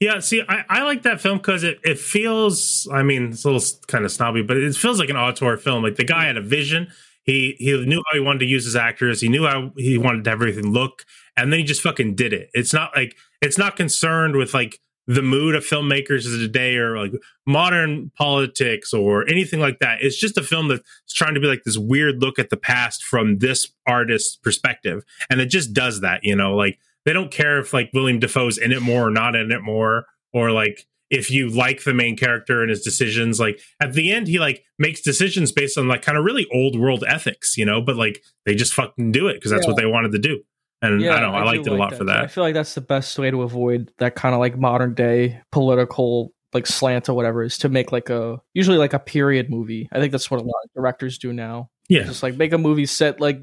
Yeah, 0.00 0.20
see, 0.20 0.42
I, 0.48 0.64
I 0.68 0.82
like 0.84 1.02
that 1.02 1.20
film 1.20 1.38
because 1.38 1.64
it, 1.64 1.80
it 1.82 1.98
feels, 1.98 2.86
I 2.92 3.02
mean, 3.02 3.30
it's 3.30 3.44
a 3.44 3.50
little 3.50 3.68
kind 3.88 4.04
of 4.04 4.12
snobby, 4.12 4.42
but 4.42 4.56
it 4.56 4.76
feels 4.76 5.00
like 5.00 5.08
an 5.08 5.16
auteur 5.16 5.56
film. 5.56 5.82
Like 5.82 5.96
the 5.96 6.04
guy 6.04 6.26
had 6.26 6.36
a 6.36 6.40
vision. 6.42 6.88
He 7.24 7.56
he 7.58 7.84
knew 7.84 8.02
how 8.06 8.14
he 8.14 8.20
wanted 8.20 8.38
to 8.40 8.46
use 8.46 8.64
his 8.64 8.76
actors. 8.76 9.20
He 9.20 9.28
knew 9.28 9.44
how 9.44 9.72
he 9.76 9.98
wanted 9.98 10.24
to 10.24 10.30
have 10.30 10.40
everything 10.40 10.72
look, 10.72 11.04
and 11.36 11.52
then 11.52 11.58
he 11.58 11.64
just 11.64 11.82
fucking 11.82 12.14
did 12.14 12.32
it. 12.32 12.48
It's 12.54 12.72
not 12.72 12.92
like 12.96 13.16
it's 13.42 13.58
not 13.58 13.76
concerned 13.76 14.36
with 14.36 14.54
like 14.54 14.80
the 15.08 15.22
mood 15.22 15.54
of 15.54 15.64
filmmakers 15.64 16.26
of 16.26 16.38
today 16.38 16.76
or 16.76 16.96
like 16.98 17.12
modern 17.46 18.10
politics 18.14 18.92
or 18.92 19.26
anything 19.28 19.58
like 19.58 19.78
that. 19.80 19.98
It's 20.02 20.18
just 20.18 20.36
a 20.36 20.42
film 20.42 20.68
that's 20.68 20.82
trying 21.14 21.32
to 21.34 21.40
be 21.40 21.46
like 21.46 21.64
this 21.64 21.78
weird 21.78 22.20
look 22.20 22.38
at 22.38 22.50
the 22.50 22.56
past 22.58 23.02
from 23.02 23.38
this 23.38 23.66
artist's 23.86 24.36
perspective, 24.36 25.04
and 25.30 25.40
it 25.40 25.46
just 25.46 25.72
does 25.72 26.02
that. 26.02 26.20
You 26.22 26.36
know, 26.36 26.54
like 26.54 26.78
they 27.04 27.12
don't 27.14 27.30
care 27.32 27.58
if 27.58 27.72
like 27.72 27.90
William 27.94 28.18
Dafoe's 28.20 28.58
in 28.58 28.70
it 28.70 28.82
more 28.82 29.06
or 29.08 29.10
not 29.10 29.34
in 29.34 29.50
it 29.50 29.62
more, 29.62 30.04
or 30.32 30.52
like 30.52 30.86
if 31.10 31.30
you 31.30 31.48
like 31.48 31.84
the 31.84 31.94
main 31.94 32.14
character 32.18 32.60
and 32.60 32.68
his 32.68 32.82
decisions. 32.82 33.40
Like 33.40 33.60
at 33.80 33.94
the 33.94 34.12
end, 34.12 34.28
he 34.28 34.38
like 34.38 34.62
makes 34.78 35.00
decisions 35.00 35.50
based 35.52 35.78
on 35.78 35.88
like 35.88 36.02
kind 36.02 36.18
of 36.18 36.24
really 36.24 36.46
old 36.52 36.78
world 36.78 37.02
ethics, 37.08 37.56
you 37.56 37.64
know, 37.64 37.80
but 37.80 37.96
like 37.96 38.22
they 38.44 38.54
just 38.54 38.74
fucking 38.74 39.10
do 39.10 39.26
it 39.26 39.34
because 39.36 39.50
that's 39.50 39.64
Yeah. 39.64 39.72
what 39.72 39.80
they 39.80 39.86
wanted 39.86 40.12
to 40.12 40.18
do. 40.18 40.42
And 40.80 41.04
I 41.04 41.20
don't 41.20 41.32
know, 41.32 41.38
I, 41.38 41.40
do 41.40 41.46
liked 41.46 41.66
it 41.66 41.70
a 41.70 41.72
like 41.72 41.78
lot 41.78 41.94
for 41.96 42.04
that. 42.04 42.20
I 42.20 42.26
feel 42.28 42.44
like 42.44 42.54
that's 42.54 42.74
the 42.74 42.80
best 42.80 43.18
way 43.18 43.30
to 43.30 43.42
avoid 43.42 43.92
that 43.98 44.14
kind 44.14 44.34
of 44.34 44.38
like 44.38 44.56
modern 44.56 44.94
day 44.94 45.40
political 45.50 46.32
like 46.52 46.66
slant 46.66 47.08
or 47.08 47.14
whatever 47.14 47.42
is 47.42 47.58
to 47.58 47.68
make 47.68 47.92
like 47.92 48.08
a 48.10 48.40
usually 48.54 48.78
like 48.78 48.92
a 48.92 48.98
period 48.98 49.50
movie. 49.50 49.88
I 49.92 49.98
think 49.98 50.12
that's 50.12 50.30
what 50.30 50.40
a 50.40 50.44
lot 50.44 50.62
of 50.64 50.72
directors 50.74 51.18
do 51.18 51.32
now. 51.32 51.70
Yeah. 51.88 52.04
just 52.04 52.22
like 52.22 52.36
make 52.36 52.52
a 52.52 52.58
movie 52.58 52.86
set 52.86 53.20
like 53.20 53.40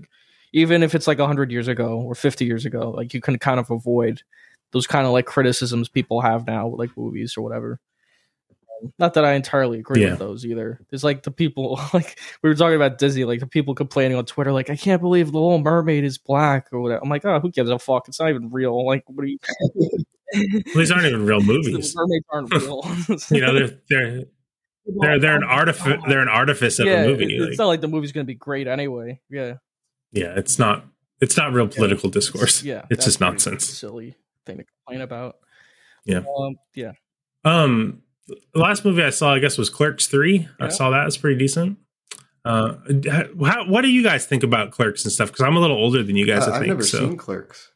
even 0.53 0.83
if 0.83 0.95
it's 0.95 1.07
like 1.07 1.17
100 1.17 1.51
years 1.51 1.67
ago 1.67 1.99
or 1.99 2.13
50 2.15 2.45
years 2.45 2.65
ago 2.65 2.91
like 2.91 3.13
you 3.13 3.19
can 3.19 3.39
kind 3.39 3.59
of 3.59 3.71
avoid 3.71 4.21
those 4.71 4.85
kind 4.85 5.07
of 5.07 5.13
like 5.13 5.25
criticisms 5.25 5.89
people 5.89 6.21
have 6.21 6.45
now 6.45 6.67
with 6.67 6.79
like 6.79 6.95
movies 6.95 7.35
or 7.35 7.41
whatever 7.41 7.79
not 8.99 9.13
that 9.13 9.23
i 9.25 9.33
entirely 9.33 9.79
agree 9.79 10.01
Yeah. 10.01 10.11
with 10.11 10.19
those 10.19 10.45
either 10.45 10.79
there's 10.89 11.03
like 11.03 11.23
the 11.23 11.31
people 11.31 11.79
like 11.93 12.19
we 12.41 12.49
were 12.49 12.55
talking 12.55 12.75
about 12.75 12.97
disney 12.97 13.23
like 13.23 13.39
the 13.39 13.47
people 13.47 13.73
complaining 13.75 14.17
on 14.17 14.25
twitter 14.25 14.51
like 14.51 14.69
i 14.69 14.75
can't 14.75 15.01
believe 15.01 15.27
the 15.31 15.39
little 15.39 15.59
mermaid 15.59 16.03
is 16.03 16.17
black 16.17 16.67
or 16.71 16.81
whatever 16.81 17.01
i'm 17.03 17.09
like 17.09 17.23
oh 17.25 17.39
who 17.39 17.49
gives 17.51 17.69
a 17.69 17.79
fuck 17.79 18.07
it's 18.07 18.19
not 18.19 18.29
even 18.29 18.49
real 18.51 18.85
like 18.91 19.03
what 19.07 19.23
are 19.23 19.27
you 19.27 19.37
These 20.75 20.91
aren't 20.91 21.05
even 21.05 21.25
real 21.25 21.39
movies. 21.39 21.93
the 21.93 21.99
mermaids 21.99 22.25
aren't 22.29 22.53
real 22.53 22.83
you 23.31 23.41
know, 23.45 23.53
they're 23.53 23.79
they're 23.89 24.23
they're 24.99 25.19
they're 25.19 25.35
an 25.35 25.43
artifice 25.43 26.01
they're 26.07 26.19
an 26.21 26.27
artifice 26.27 26.79
of 26.79 26.87
yeah 26.87 27.03
a 27.03 27.07
movie. 27.07 27.25
it- 27.35 27.41
it's 27.41 27.49
Like, 27.51 27.57
not 27.59 27.67
like 27.67 27.81
the 27.81 27.87
movie's 27.87 28.11
gonna 28.11 28.25
be 28.25 28.33
great 28.35 28.67
anyway 28.67 29.19
yeah 29.29 29.53
yeah, 30.11 30.33
it's 30.37 30.57
not 30.59 30.85
it's 31.21 31.37
not 31.37 31.53
real 31.53 31.67
political 31.67 32.09
discourse. 32.09 32.63
yeah 32.63 32.85
it's 32.89 33.05
just 33.05 33.19
nonsense. 33.21 33.65
silly 33.65 34.15
thing 34.45 34.57
to 34.57 34.63
complain 34.63 35.01
about 35.01 35.37
Yeah. 36.05 36.21
um 36.37 36.55
yeah 36.73 36.91
Um, 37.45 38.01
the 38.27 38.59
last 38.59 38.83
movie 38.85 39.03
I 39.03 39.09
saw, 39.11 39.33
I 39.33 39.39
guess, 39.39 39.57
was 39.57 39.69
Clerks 39.69 40.07
Three. 40.07 40.47
I 40.59 40.69
saw 40.69 40.89
that; 40.91 41.07
it's 41.07 41.17
pretty 41.17 41.37
decent. 41.37 41.77
Uh, 42.43 42.75
how, 43.43 43.65
what 43.67 43.81
do 43.81 43.87
you 43.89 44.03
guys 44.03 44.25
think 44.25 44.43
about 44.43 44.71
Clerks 44.71 45.03
and 45.03 45.11
stuff? 45.11 45.29
Because 45.31 45.41
I'm 45.45 45.55
a 45.55 45.59
little 45.59 45.77
older 45.77 46.03
than 46.03 46.15
you 46.15 46.27
guys. 46.27 46.47
Uh, 46.47 46.51
I 46.51 46.53
I've 46.55 46.59
think 46.59 46.67
never 46.69 46.83
so. 46.83 46.99
seen 46.99 47.17
Clerks. 47.17 47.71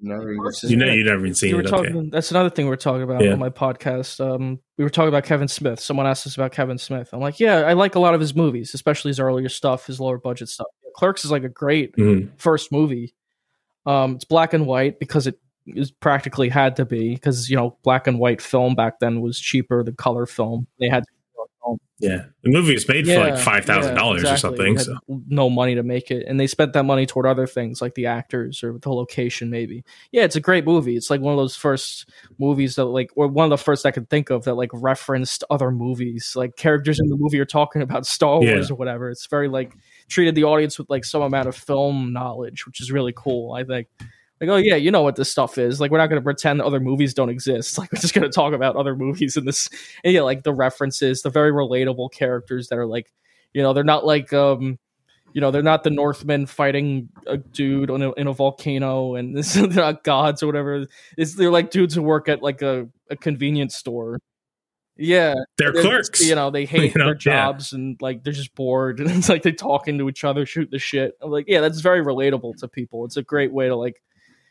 Never 0.00 0.30
even 0.32 0.52
seen 0.52 0.70
you 0.70 0.76
know, 0.76 0.92
you've 0.92 1.06
never 1.06 1.20
even 1.20 1.34
seen 1.34 1.56
we 1.56 1.62
it. 1.62 1.68
talking. 1.68 1.96
okay. 1.96 2.08
That's 2.10 2.30
another 2.30 2.50
thing 2.50 2.66
we 2.66 2.72
are 2.72 2.76
talking 2.76 3.02
about 3.02 3.24
Yeah. 3.24 3.32
on 3.32 3.38
my 3.38 3.48
podcast. 3.48 4.20
Um, 4.20 4.58
we 4.76 4.84
were 4.84 4.90
talking 4.90 5.08
about 5.08 5.24
Kevin 5.24 5.48
Smith. 5.48 5.80
Someone 5.80 6.06
asked 6.06 6.26
us 6.26 6.34
about 6.34 6.52
Kevin 6.52 6.76
Smith. 6.76 7.08
I'm 7.14 7.20
like, 7.20 7.40
yeah, 7.40 7.60
I 7.60 7.72
like 7.72 7.94
a 7.94 7.98
lot 7.98 8.12
of 8.12 8.20
his 8.20 8.34
movies, 8.34 8.74
especially 8.74 9.08
his 9.10 9.20
earlier 9.20 9.48
stuff, 9.48 9.86
his 9.86 9.98
lower 9.98 10.18
budget 10.18 10.48
stuff. 10.50 10.66
Clerks 10.96 11.24
is 11.24 11.30
like 11.30 11.44
a 11.44 11.48
great 11.48 11.96
Mhm. 11.96 12.28
first 12.38 12.70
movie. 12.72 13.14
Um, 13.86 14.16
it's 14.16 14.24
black 14.24 14.52
and 14.52 14.66
white 14.66 14.98
because 14.98 15.26
it 15.26 15.38
is 15.66 15.90
practically 15.90 16.48
had 16.48 16.76
to 16.76 16.84
be 16.84 17.14
because 17.14 17.50
you 17.50 17.56
know 17.56 17.76
black 17.82 18.06
and 18.06 18.18
white 18.18 18.40
film 18.40 18.74
back 18.74 19.00
then 19.00 19.20
was 19.20 19.38
cheaper 19.38 19.82
than 19.82 19.94
color 19.96 20.26
film. 20.26 20.66
They 20.80 20.88
had. 20.88 21.04
Yeah, 21.98 22.26
the 22.42 22.50
movie 22.50 22.74
was 22.74 22.86
made 22.86 23.06
for 23.06 23.18
like 23.18 23.38
five 23.38 23.64
thousand 23.64 23.94
yeah, 23.94 24.00
dollars 24.00 24.20
exactly. 24.22 24.70
or 24.70 24.78
something. 24.78 24.78
So 24.78 24.98
no 25.28 25.48
money 25.48 25.74
to 25.76 25.82
make 25.82 26.10
it, 26.10 26.26
and 26.28 26.38
they 26.38 26.46
spent 26.46 26.74
that 26.74 26.84
money 26.84 27.06
toward 27.06 27.24
other 27.24 27.46
things 27.46 27.80
like 27.80 27.94
the 27.94 28.04
actors 28.04 28.62
or 28.62 28.78
the 28.78 28.92
location, 28.92 29.48
maybe. 29.48 29.82
Yeah, 30.12 30.24
it's 30.24 30.36
a 30.36 30.40
great 30.40 30.66
movie. 30.66 30.94
It's 30.94 31.08
like 31.08 31.22
one 31.22 31.32
of 31.32 31.38
those 31.38 31.56
first 31.56 32.10
movies 32.38 32.74
that 32.74 32.84
like, 32.84 33.10
or 33.16 33.28
one 33.28 33.44
of 33.44 33.50
the 33.50 33.56
first 33.56 33.86
I 33.86 33.92
could 33.92 34.10
think 34.10 34.28
of 34.28 34.44
that 34.44 34.54
like 34.54 34.68
referenced 34.74 35.42
other 35.48 35.70
movies, 35.70 36.34
like 36.36 36.56
characters 36.56 37.00
in 37.00 37.08
the 37.08 37.16
movie 37.16 37.40
are 37.40 37.46
talking 37.46 37.80
about 37.80 38.04
Star 38.04 38.40
Wars 38.40 38.68
Yeah. 38.68 38.74
or 38.74 38.76
whatever. 38.76 39.08
It's 39.08 39.26
very 39.26 39.48
like 39.48 39.74
treated 40.06 40.34
the 40.34 40.44
audience 40.44 40.78
with 40.78 40.90
like 40.90 41.04
some 41.04 41.22
amount 41.22 41.48
of 41.48 41.56
film 41.56 42.12
knowledge, 42.12 42.66
which 42.66 42.80
is 42.82 42.92
really 42.92 43.14
cool. 43.16 43.54
I 43.54 43.64
think. 43.64 43.88
Like, 44.40 44.50
oh 44.50 44.56
yeah, 44.56 44.76
you 44.76 44.90
know 44.90 45.02
what 45.02 45.16
this 45.16 45.30
stuff 45.30 45.56
is. 45.56 45.80
Like, 45.80 45.90
we're 45.90 45.98
not 45.98 46.08
going 46.08 46.20
to 46.20 46.24
pretend 46.24 46.60
other 46.60 46.80
movies 46.80 47.14
don't 47.14 47.30
exist. 47.30 47.78
Like, 47.86 47.92
we're 47.92 48.00
just 48.00 48.14
going 48.14 48.24
to 48.24 48.34
talk 48.34 48.52
about 48.52 48.76
other 48.76 48.94
movies 48.94 49.36
in 49.36 49.44
this. 49.44 49.68
And 50.04 50.12
yeah, 50.12 50.22
like 50.22 50.42
the 50.42 50.52
references, 50.52 51.22
the 51.22 51.30
very 51.30 51.52
relatable 51.52 52.12
characters 52.12 52.68
that 52.68 52.78
are 52.78 52.86
like, 52.86 53.12
you 53.54 53.62
know, 53.62 53.72
they're 53.72 53.84
not 53.84 54.04
like, 54.04 54.32
um, 54.32 54.78
you 55.32 55.40
know, 55.40 55.50
they're 55.50 55.62
not 55.62 55.84
the 55.84 55.90
Northmen 55.90 56.46
fighting 56.46 57.10
a 57.26 57.36
dude 57.36 57.90
in 57.90 58.02
a, 58.02 58.12
in 58.12 58.26
a 58.26 58.32
volcano, 58.32 59.16
and 59.16 59.36
this, 59.36 59.52
they're 59.54 59.68
not 59.68 60.02
gods 60.02 60.42
or 60.42 60.46
whatever. 60.46 60.86
It's 61.18 61.34
they're 61.34 61.50
like 61.50 61.70
dudes 61.70 61.94
who 61.94 62.02
work 62.02 62.28
at 62.28 62.42
like 62.42 62.62
a, 62.62 62.88
a 63.10 63.16
convenience 63.16 63.76
store. 63.76 64.18
Yeah, 64.96 65.34
They're 65.58 65.72
clerks. 65.72 66.24
You 66.24 66.34
know, 66.34 66.50
they 66.50 66.64
hate 66.64 66.94
You 66.94 66.98
know, 66.98 67.04
their 67.06 67.14
yeah. 67.14 67.44
jobs 67.44 67.74
and 67.74 68.00
like 68.00 68.24
they're 68.24 68.32
just 68.32 68.54
bored, 68.54 68.98
and 69.00 69.10
it's 69.10 69.28
like 69.28 69.42
they're 69.42 69.52
talking 69.52 69.98
to 69.98 70.08
each 70.08 70.24
other, 70.24 70.46
shoot 70.46 70.70
the 70.70 70.78
shit. 70.78 71.12
I'm 71.20 71.30
like, 71.30 71.44
yeah, 71.48 71.60
that's 71.60 71.80
very 71.80 72.02
relatable 72.02 72.56
to 72.60 72.68
people. 72.68 73.04
It's 73.04 73.16
a 73.16 73.22
great 73.22 73.52
way 73.52 73.68
to 73.68 73.76
like. 73.76 74.02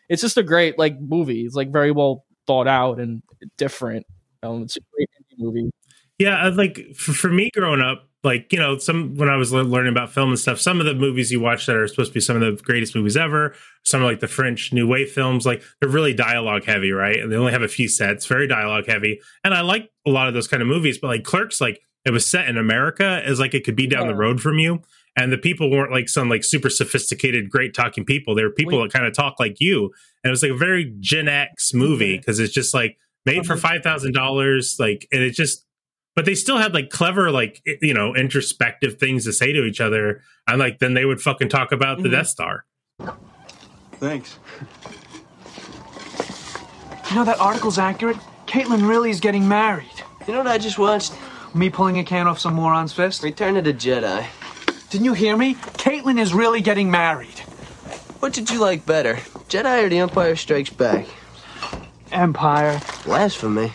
It's 0.09 0.21
just 0.21 0.37
a 0.37 0.43
great 0.43 0.77
like 0.77 0.99
movie. 0.99 1.41
It's 1.41 1.55
like 1.55 1.71
very 1.71 1.91
well 1.91 2.25
thought 2.47 2.67
out 2.67 2.99
and 2.99 3.21
different. 3.57 4.05
Um, 4.43 4.63
it's 4.63 4.77
a 4.77 4.81
great 4.93 5.09
movie. 5.37 5.71
Yeah, 6.17 6.37
I 6.37 6.49
like 6.49 6.79
for, 6.95 7.13
for 7.13 7.29
me 7.29 7.49
growing 7.53 7.81
up, 7.81 8.07
like 8.23 8.51
you 8.51 8.59
know, 8.59 8.77
some 8.77 9.15
when 9.15 9.29
I 9.29 9.35
was 9.35 9.51
le- 9.51 9.61
learning 9.61 9.91
about 9.91 10.11
film 10.11 10.29
and 10.29 10.39
stuff, 10.39 10.59
some 10.59 10.79
of 10.79 10.85
the 10.85 10.95
movies 10.95 11.31
you 11.31 11.39
watch 11.39 11.65
that 11.65 11.75
are 11.75 11.87
supposed 11.87 12.11
to 12.11 12.13
be 12.13 12.21
some 12.21 12.41
of 12.41 12.41
the 12.41 12.63
greatest 12.63 12.95
movies 12.95 13.17
ever, 13.17 13.53
some 13.83 14.01
of 14.01 14.05
like 14.05 14.19
the 14.19 14.27
French 14.27 14.71
New 14.71 14.87
Wave 14.87 15.11
films, 15.11 15.45
like 15.45 15.61
they're 15.79 15.89
really 15.89 16.13
dialogue 16.13 16.63
heavy, 16.63 16.91
right? 16.91 17.19
And 17.19 17.31
they 17.31 17.35
only 17.35 17.51
have 17.51 17.61
a 17.61 17.67
few 17.67 17.87
sets, 17.87 18.25
very 18.25 18.47
dialogue 18.47 18.87
heavy. 18.87 19.19
And 19.43 19.53
I 19.53 19.61
like 19.61 19.91
a 20.05 20.09
lot 20.09 20.27
of 20.27 20.33
those 20.33 20.47
kind 20.47 20.61
of 20.61 20.67
movies, 20.67 20.97
but 20.97 21.07
like 21.07 21.23
Clerks, 21.23 21.59
like 21.59 21.81
it 22.05 22.11
was 22.11 22.25
set 22.25 22.47
in 22.47 22.57
America, 22.57 23.21
is 23.29 23.39
like 23.39 23.53
it 23.53 23.65
could 23.65 23.75
be 23.75 23.87
down 23.87 24.07
the 24.07 24.15
road 24.15 24.41
from 24.41 24.57
you. 24.57 24.81
And 25.18 25.32
the 25.32 25.38
people 25.38 25.72
weren't 25.72 25.91
like 25.91 26.09
some 26.09 26.30
like 26.30 26.43
super 26.43 26.70
sophisticated, 26.70 27.49
great 27.49 27.74
talking 27.74 28.03
people. 28.03 28.36
They 28.36 28.43
were 28.43 28.51
people 28.51 28.82
that 28.82 28.91
kind 28.91 29.05
of 29.05 29.13
talk 29.13 29.39
like 29.39 29.61
you. 29.61 29.86
And 30.24 30.30
it 30.30 30.30
was 30.30 30.43
like 30.43 30.51
a 30.51 30.57
very 30.57 30.93
Gen 30.99 31.28
X 31.28 31.74
movie 31.74 32.18
because 32.18 32.39
it's 32.39 32.53
just 32.53 32.74
like 32.74 32.97
made 33.26 33.45
for 33.45 33.53
uh-huh. 33.53 33.61
five 33.61 33.84
thousand 33.84 34.13
dollars, 34.13 34.76
like, 34.78 35.07
and 35.11 35.22
it 35.22 35.32
just 35.32 35.66
but 36.16 36.26
they 36.26 36.36
still 36.36 36.57
had 36.57 36.74
like 36.74 36.89
clever 36.89 37.32
like 37.32 37.61
you 37.82 37.93
know 37.93 38.16
introspective 38.16 38.99
things 38.99 39.26
to 39.26 39.34
say 39.34 39.51
to 39.51 39.63
each 39.63 39.82
other 39.82 40.22
and 40.47 40.59
like 40.59 40.80
then 40.80 40.93
they 40.93 41.03
would 41.03 41.20
fucking 41.20 41.49
talk 41.49 41.74
about 41.74 41.97
the 41.97 42.03
mm-hmm. 42.03 42.13
death 42.13 42.28
star 42.28 42.66
Thanks. 43.99 44.38
You 47.09 47.16
know 47.16 47.26
that 47.26 47.39
article's 47.39 47.78
accurate? 47.78 48.18
Caitlin 48.45 48.88
really 48.88 49.09
is 49.09 49.20
getting 49.20 49.47
married. 49.47 50.03
You 50.28 50.34
know 50.34 50.39
what 50.39 50.47
I 50.47 50.57
just 50.57 50.78
watched? 50.78 51.13
Me 51.53 51.70
pulling 51.70 51.99
a 51.99 52.03
can 52.03 52.28
off 52.28 52.39
some 52.39 52.55
moron's 52.55 52.91
fist? 52.91 53.24
Return 53.24 53.55
of 53.57 53.63
the 53.63 53.74
Jedi. 53.74 54.26
Didn't 54.89 55.05
you 55.05 55.13
hear 55.13 55.36
me? 55.36 55.55
Caitlin 55.55 56.19
is 56.19 56.33
really 56.33 56.61
getting 56.61 56.91
married. 56.91 57.39
What 58.19 58.33
did 58.33 58.49
you 58.49 58.59
like 58.59 58.86
better, 58.86 59.15
Jedi 59.49 59.83
or 59.83 59.89
The 59.89 59.99
Empire 59.99 60.36
Strikes 60.36 60.69
Back? 60.69 61.05
Empire. 62.11 62.79
Blasphemy. 63.03 63.73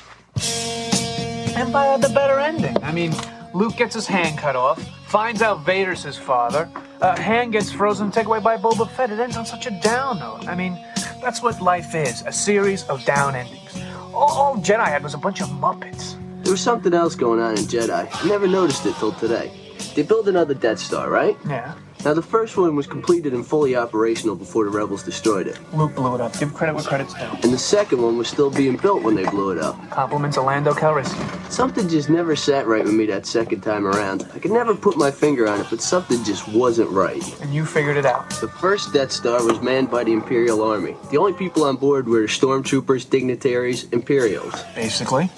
Empire 1.56 1.90
had 1.90 2.02
the 2.02 2.12
better 2.14 2.38
ending. 2.38 2.76
I 2.82 2.92
mean, 2.92 3.12
Luke 3.52 3.76
gets 3.76 3.94
his 3.94 4.06
hand 4.06 4.38
cut 4.38 4.56
off, 4.56 4.82
finds 5.08 5.42
out 5.42 5.66
Vader's 5.66 6.02
his 6.02 6.16
father, 6.16 6.70
uh, 7.02 7.16
hand 7.20 7.52
gets 7.52 7.72
frozen, 7.72 8.11
taken 8.11 8.28
away 8.28 8.40
by 8.40 8.56
Boba 8.56 8.88
Fett. 8.90 9.11
It 9.11 9.18
ends 9.18 9.36
on 9.36 9.44
such 9.44 9.66
a 9.66 9.70
down 9.82 10.20
note. 10.20 10.46
I 10.46 10.54
mean, 10.54 10.78
that's 11.20 11.42
what 11.42 11.61
life 11.61 11.94
is 11.94 12.22
a 12.22 12.32
series 12.32 12.84
of 12.84 13.04
down 13.04 13.34
endings. 13.34 13.82
All, 14.14 14.30
all 14.30 14.56
Jedi 14.56 14.86
had 14.86 15.02
was 15.02 15.14
a 15.14 15.18
bunch 15.18 15.40
of 15.40 15.48
Muppets. 15.48 16.16
There 16.44 16.52
was 16.52 16.61
something 16.61 16.94
else 16.94 17.14
going 17.14 17.40
on 17.40 17.58
in 17.58 17.64
Jedi. 17.64 18.08
I 18.11 18.28
never 18.28 18.46
noticed 18.46 18.86
it 18.86 18.94
till 18.96 19.12
today. 19.12 19.52
They 19.95 20.03
built 20.03 20.28
another 20.28 20.55
Death 20.55 20.78
Star, 20.78 21.11
right? 21.11 21.36
Yeah. 21.47 21.74
Now, 22.03 22.14
the 22.14 22.22
first 22.22 22.57
one 22.57 22.76
was 22.76 22.86
completed 22.86 23.34
and 23.34 23.47
fully 23.47 23.76
operational 23.76 24.34
before 24.34 24.64
the 24.64 24.70
Rebels 24.70 25.03
destroyed 25.03 25.47
it. 25.47 25.59
Luke 25.74 25.95
blew 25.95 26.14
it 26.14 26.20
up. 26.22 26.38
Give 26.38 26.53
credit 26.55 26.74
where 26.74 26.82
credit's 26.82 27.12
due. 27.12 27.28
And 27.43 27.53
the 27.53 27.59
second 27.59 28.01
one 28.01 28.16
was 28.16 28.26
still 28.26 28.51
being 28.51 28.78
built 28.78 29.03
when 29.03 29.14
they 29.14 29.26
blew 29.26 29.51
it 29.51 29.59
up. 29.59 29.76
Compliments 29.91 30.38
of 30.38 30.45
Lando 30.45 30.72
Calrissian. 30.72 31.53
Something 31.53 31.88
just 31.91 32.09
never 32.09 32.34
sat 32.36 32.66
right 32.66 32.82
with 32.82 32.95
me 32.95 33.05
that 33.07 33.26
second 33.26 33.61
time 33.61 33.86
around. 33.86 34.26
I 34.34 34.38
could 34.38 34.51
never 34.51 34.74
put 34.74 34.97
my 34.97 35.11
finger 35.11 35.47
on 35.47 35.61
it, 35.61 35.66
but 35.68 35.82
something 35.82 36.24
just 36.24 36.49
wasn't 36.49 36.88
right. 36.91 37.22
And 37.43 37.53
you 37.53 37.66
figured 37.66 37.99
it 37.99 38.07
out. 38.07 38.30
The 38.41 38.49
first 38.49 38.95
Death 38.95 39.12
Star 39.12 39.45
was 39.45 39.61
manned 39.61 39.91
by 39.91 40.05
the 40.05 40.14
Imperial 40.14 40.62
Army. 40.62 40.97
The 41.11 41.18
only 41.18 41.34
people 41.34 41.64
on 41.64 41.76
board 41.76 42.09
were 42.09 42.22
stormtroopers, 42.22 43.11
dignitaries, 43.11 43.84
Imperials. 43.91 44.55
Basically. 44.74 45.28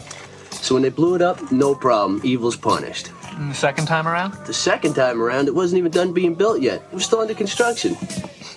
So 0.52 0.76
when 0.76 0.84
they 0.84 0.90
blew 0.90 1.16
it 1.16 1.22
up, 1.22 1.50
no 1.50 1.74
problem. 1.74 2.20
Evil's 2.22 2.56
punished. 2.56 3.10
And 3.36 3.50
the 3.50 3.54
second 3.54 3.86
time 3.86 4.06
around? 4.06 4.34
The 4.46 4.54
second 4.54 4.94
time 4.94 5.20
around, 5.20 5.48
it 5.48 5.54
wasn't 5.54 5.78
even 5.78 5.90
done 5.90 6.12
being 6.12 6.34
built 6.34 6.60
yet. 6.60 6.82
It 6.90 6.94
was 6.94 7.04
still 7.04 7.20
under 7.20 7.34
construction. 7.34 7.96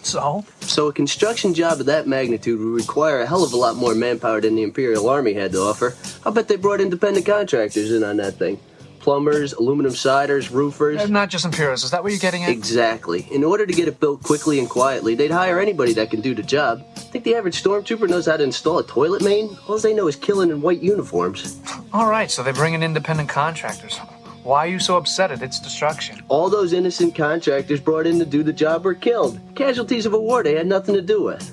So? 0.03 0.45
So 0.61 0.87
a 0.87 0.93
construction 0.93 1.53
job 1.53 1.79
of 1.79 1.85
that 1.87 2.07
magnitude 2.07 2.59
would 2.59 2.81
require 2.81 3.21
a 3.21 3.25
hell 3.25 3.43
of 3.43 3.53
a 3.53 3.57
lot 3.57 3.75
more 3.75 3.95
manpower 3.95 4.41
than 4.41 4.55
the 4.55 4.63
Imperial 4.63 5.09
Army 5.09 5.33
had 5.33 5.51
to 5.53 5.59
offer. 5.61 5.95
I 6.25 6.29
bet 6.29 6.47
they 6.47 6.57
brought 6.57 6.81
independent 6.81 7.25
contractors 7.25 7.91
in 7.91 8.03
on 8.03 8.17
that 8.17 8.35
thing. 8.35 8.59
Plumbers, 8.99 9.53
aluminum 9.53 9.93
siders, 9.93 10.49
roofers. 10.49 10.99
Uh, 10.99 11.05
Not 11.05 11.29
just 11.29 11.45
Imperials. 11.45 11.83
Is 11.83 11.91
that 11.91 12.01
what 12.01 12.11
you're 12.11 12.19
getting 12.19 12.43
at? 12.43 12.49
Exactly. 12.49 13.27
In 13.31 13.43
order 13.43 13.65
to 13.65 13.73
get 13.73 13.87
it 13.87 13.99
built 13.99 14.23
quickly 14.23 14.57
and 14.57 14.67
quietly, 14.67 15.13
they'd 15.13 15.29
hire 15.29 15.59
anybody 15.59 15.93
that 15.93 16.09
can 16.09 16.21
do 16.21 16.33
the 16.33 16.41
job. 16.41 16.83
I 16.95 16.99
Think 16.99 17.23
the 17.23 17.35
average 17.35 17.61
stormtrooper 17.61 18.09
knows 18.09 18.25
how 18.25 18.37
to 18.37 18.43
install 18.43 18.79
a 18.79 18.83
toilet 18.83 19.21
main? 19.21 19.55
All 19.67 19.77
they 19.77 19.93
know 19.93 20.07
is 20.07 20.15
killing 20.15 20.49
in 20.49 20.59
white 20.59 20.81
uniforms. 20.81 21.59
All 21.93 22.07
right, 22.09 22.31
so 22.31 22.41
they 22.41 22.51
bring 22.51 22.73
in 22.73 22.81
independent 22.81 23.29
contractors. 23.29 23.99
Why 24.45 24.59
are 24.59 24.69
you 24.69 24.77
so 24.77 24.95
upset 24.95 25.31
at 25.31 25.41
its 25.41 25.59
destruction? 25.59 26.21
All 26.27 26.51
those 26.51 26.71
innocent 26.71 27.15
contractors 27.15 27.79
brought 27.79 28.05
in 28.05 28.19
to 28.19 28.27
do 28.27 28.43
the 28.43 28.53
job 28.53 28.85
were 28.85 28.93
killed. 28.93 29.39
Casualties 29.55 30.05
of 30.05 30.13
a 30.13 30.19
war 30.19 30.43
they 30.43 30.53
had 30.53 30.67
nothing 30.67 30.93
to 30.93 31.01
do 31.01 31.23
with. 31.23 31.51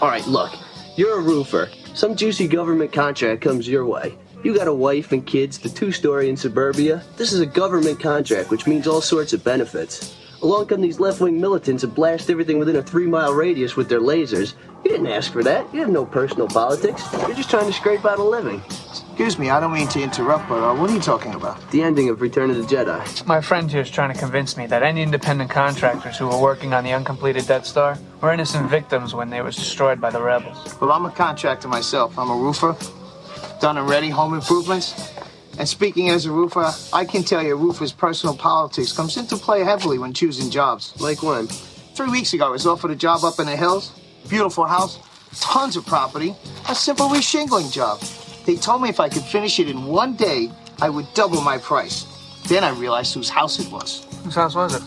All 0.00 0.08
right, 0.08 0.26
look, 0.26 0.50
you're 0.96 1.20
a 1.20 1.22
roofer. 1.22 1.68
Some 1.94 2.16
juicy 2.16 2.48
government 2.48 2.92
contract 2.92 3.42
comes 3.42 3.68
your 3.68 3.86
way. 3.86 4.18
You 4.42 4.56
got 4.56 4.66
a 4.66 4.74
wife 4.74 5.12
and 5.12 5.24
kids, 5.24 5.56
the 5.56 5.68
two 5.68 5.92
story 5.92 6.28
in 6.28 6.36
suburbia. 6.36 7.04
This 7.16 7.32
is 7.32 7.38
a 7.38 7.46
government 7.46 8.00
contract, 8.00 8.50
which 8.50 8.66
means 8.66 8.88
all 8.88 9.00
sorts 9.00 9.32
of 9.32 9.44
benefits. 9.44 10.16
Along 10.42 10.66
come 10.66 10.80
these 10.80 10.98
left 10.98 11.20
wing 11.20 11.40
militants 11.40 11.84
and 11.84 11.94
blast 11.94 12.28
everything 12.28 12.58
within 12.58 12.74
a 12.74 12.82
three 12.82 13.06
mile 13.06 13.34
radius 13.34 13.76
with 13.76 13.88
their 13.88 14.00
lasers. 14.00 14.54
You 14.82 14.90
didn't 14.90 15.06
ask 15.06 15.32
for 15.32 15.44
that. 15.44 15.72
You 15.72 15.78
have 15.78 15.90
no 15.90 16.06
personal 16.06 16.48
politics. 16.48 17.04
You're 17.12 17.34
just 17.34 17.50
trying 17.50 17.66
to 17.66 17.72
scrape 17.72 18.04
out 18.04 18.18
a 18.18 18.24
living. 18.24 18.60
Excuse 19.10 19.38
me, 19.38 19.50
I 19.50 19.60
don't 19.60 19.74
mean 19.74 19.88
to 19.88 20.00
interrupt, 20.00 20.48
but 20.48 20.62
uh, 20.62 20.74
what 20.74 20.88
are 20.88 20.94
you 20.94 21.00
talking 21.00 21.34
about? 21.34 21.70
The 21.72 21.82
ending 21.82 22.08
of 22.08 22.22
Return 22.22 22.50
of 22.50 22.56
the 22.56 22.62
Jedi. 22.62 23.26
My 23.26 23.42
friend 23.42 23.70
here 23.70 23.82
is 23.82 23.90
trying 23.90 24.12
to 24.12 24.18
convince 24.18 24.56
me 24.56 24.66
that 24.66 24.82
any 24.82 25.02
independent 25.02 25.50
contractors 25.50 26.16
who 26.16 26.26
were 26.26 26.40
working 26.40 26.72
on 26.72 26.84
the 26.84 26.92
uncompleted 26.92 27.46
Death 27.46 27.66
Star 27.66 27.98
were 28.22 28.32
innocent 28.32 28.70
victims 28.70 29.14
when 29.14 29.28
they 29.28 29.42
was 29.42 29.56
destroyed 29.56 30.00
by 30.00 30.08
the 30.10 30.22
rebels. 30.22 30.74
Well, 30.80 30.90
I'm 30.90 31.04
a 31.04 31.10
contractor 31.10 31.68
myself. 31.68 32.18
I'm 32.18 32.30
a 32.30 32.34
roofer. 32.34 32.74
Done 33.60 33.76
and 33.76 33.88
ready 33.88 34.08
home 34.08 34.32
improvements. 34.32 35.12
And 35.58 35.68
speaking 35.68 36.08
as 36.08 36.24
a 36.24 36.30
roofer, 36.30 36.72
I 36.94 37.04
can 37.04 37.22
tell 37.22 37.42
you 37.42 37.52
a 37.52 37.56
roofer's 37.56 37.92
personal 37.92 38.34
politics 38.34 38.92
comes 38.92 39.18
into 39.18 39.36
play 39.36 39.62
heavily 39.62 39.98
when 39.98 40.14
choosing 40.14 40.50
jobs. 40.50 40.98
Like 40.98 41.22
when? 41.22 41.46
Three 41.46 42.08
weeks 42.08 42.32
ago, 42.32 42.46
I 42.46 42.50
was 42.50 42.66
offered 42.66 42.90
a 42.90 42.96
job 42.96 43.24
up 43.24 43.38
in 43.38 43.44
the 43.44 43.56
hills. 43.56 43.92
Beautiful 44.30 44.64
house, 44.64 44.98
tons 45.38 45.76
of 45.76 45.84
property, 45.84 46.34
a 46.70 46.74
simple 46.74 47.08
reshingling 47.08 47.70
job. 47.70 48.00
They 48.50 48.56
told 48.56 48.82
me 48.82 48.88
if 48.88 48.98
I 48.98 49.08
could 49.08 49.22
finish 49.22 49.60
it 49.60 49.70
in 49.70 49.84
one 49.86 50.16
day, 50.16 50.50
I 50.82 50.90
would 50.90 51.06
double 51.14 51.40
my 51.40 51.56
price. 51.58 52.04
Then 52.48 52.64
I 52.64 52.70
realized 52.70 53.14
whose 53.14 53.30
house 53.30 53.60
it 53.60 53.70
was. 53.70 54.04
Whose 54.24 54.34
house 54.34 54.56
was 54.56 54.74
it? 54.74 54.82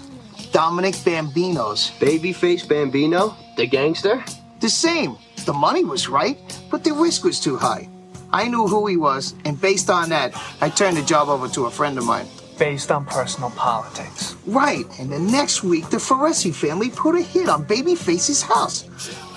Dominic 0.52 0.96
Bambino's. 1.06 1.92
Babyface 1.92 2.68
Bambino? 2.68 3.38
The 3.56 3.66
gangster? 3.66 4.22
The 4.60 4.68
same. 4.68 5.16
The 5.46 5.54
money 5.54 5.86
was 5.86 6.10
right, 6.10 6.38
but 6.70 6.84
the 6.84 6.92
risk 6.92 7.24
was 7.24 7.40
too 7.40 7.56
high. 7.56 7.88
I 8.34 8.50
knew 8.50 8.68
who 8.68 8.86
he 8.86 8.98
was, 8.98 9.34
and 9.46 9.56
based 9.62 9.90
on 9.90 10.10
that, 10.10 10.34
I 10.60 10.68
turned 10.68 10.98
the 10.98 11.02
job 11.02 11.30
over 11.30 11.48
to 11.48 11.68
a 11.68 11.72
friend 11.72 11.98
of 11.98 12.04
mine. 12.04 12.28
Based 12.60 12.92
on 12.92 13.06
personal 13.06 13.52
politics. 13.52 14.36
Right, 14.46 14.84
and 15.00 15.10
the 15.10 15.20
next 15.20 15.64
week, 15.64 15.90
the 15.90 16.00
Ferresi 16.00 16.54
family 16.54 16.90
put 16.90 17.16
a 17.16 17.22
hit 17.22 17.48
on 17.48 17.64
Babyface's 17.64 18.42
house. 18.42 18.84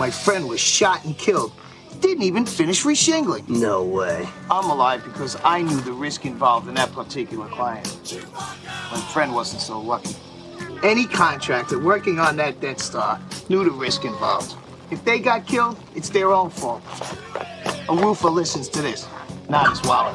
My 0.01 0.11
friend 0.11 0.49
was 0.49 0.59
shot 0.59 1.05
and 1.05 1.17
killed. 1.17 1.53
Didn't 2.01 2.23
even 2.23 2.47
finish 2.47 2.85
reshingling. 2.85 3.49
No 3.49 3.83
way. 3.85 4.27
I'm 4.51 4.69
alive 4.71 5.03
because 5.05 5.37
I 5.45 5.63
knew 5.63 5.81
the 5.81 5.93
risk 5.93 6.25
involved 6.25 6.69
in 6.69 6.75
that 6.75 6.93
particular 6.93 7.49
client. 7.49 7.87
My 8.93 9.01
friend 9.13 9.35
wasn't 9.35 9.63
so 9.63 9.81
lucky. 9.81 10.15
Any 10.83 11.07
contractor 11.07 11.79
working 11.79 12.19
on 12.19 12.37
that 12.37 12.61
Death 12.61 12.81
Star 12.81 13.21
knew 13.49 13.65
the 13.65 13.71
risk 13.71 14.05
involved. 14.05 14.55
If 14.91 15.05
they 15.05 15.19
got 15.19 15.47
killed, 15.47 15.79
it's 15.95 16.11
their 16.11 16.33
own 16.33 16.51
fault. 16.51 16.83
A 17.89 17.95
roofer 17.95 18.29
listens 18.31 18.69
to 18.71 18.83
this, 18.83 19.07
not 19.49 19.71
his 19.71 19.83
wallet. 19.83 20.15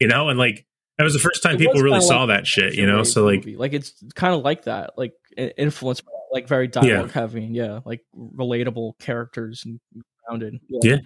you 0.00 0.06
know 0.08 0.28
and 0.28 0.38
like 0.38 0.66
That 0.98 1.04
was 1.04 1.12
the 1.14 1.18
first 1.18 1.42
time 1.42 1.54
It 1.56 1.58
people 1.58 1.80
really 1.82 2.00
saw 2.00 2.24
like 2.24 2.36
that 2.38 2.46
shit, 2.46 2.74
you 2.74 2.86
know. 2.86 3.02
So 3.02 3.24
like, 3.24 3.40
movie. 3.40 3.56
like 3.56 3.72
it's 3.72 3.92
kind 4.14 4.34
of 4.34 4.42
like 4.42 4.64
that, 4.64 4.92
like 4.96 5.12
i- 5.38 5.52
influenced 5.58 6.04
by 6.04 6.12
like 6.32 6.46
very 6.48 6.68
dialogue 6.68 7.10
heavy, 7.12 7.44
yeah, 7.46 7.80
like 7.84 8.02
relatable 8.16 8.98
characters 8.98 9.64
and 9.64 9.80
grounded. 10.26 10.58
yeah. 10.68 10.96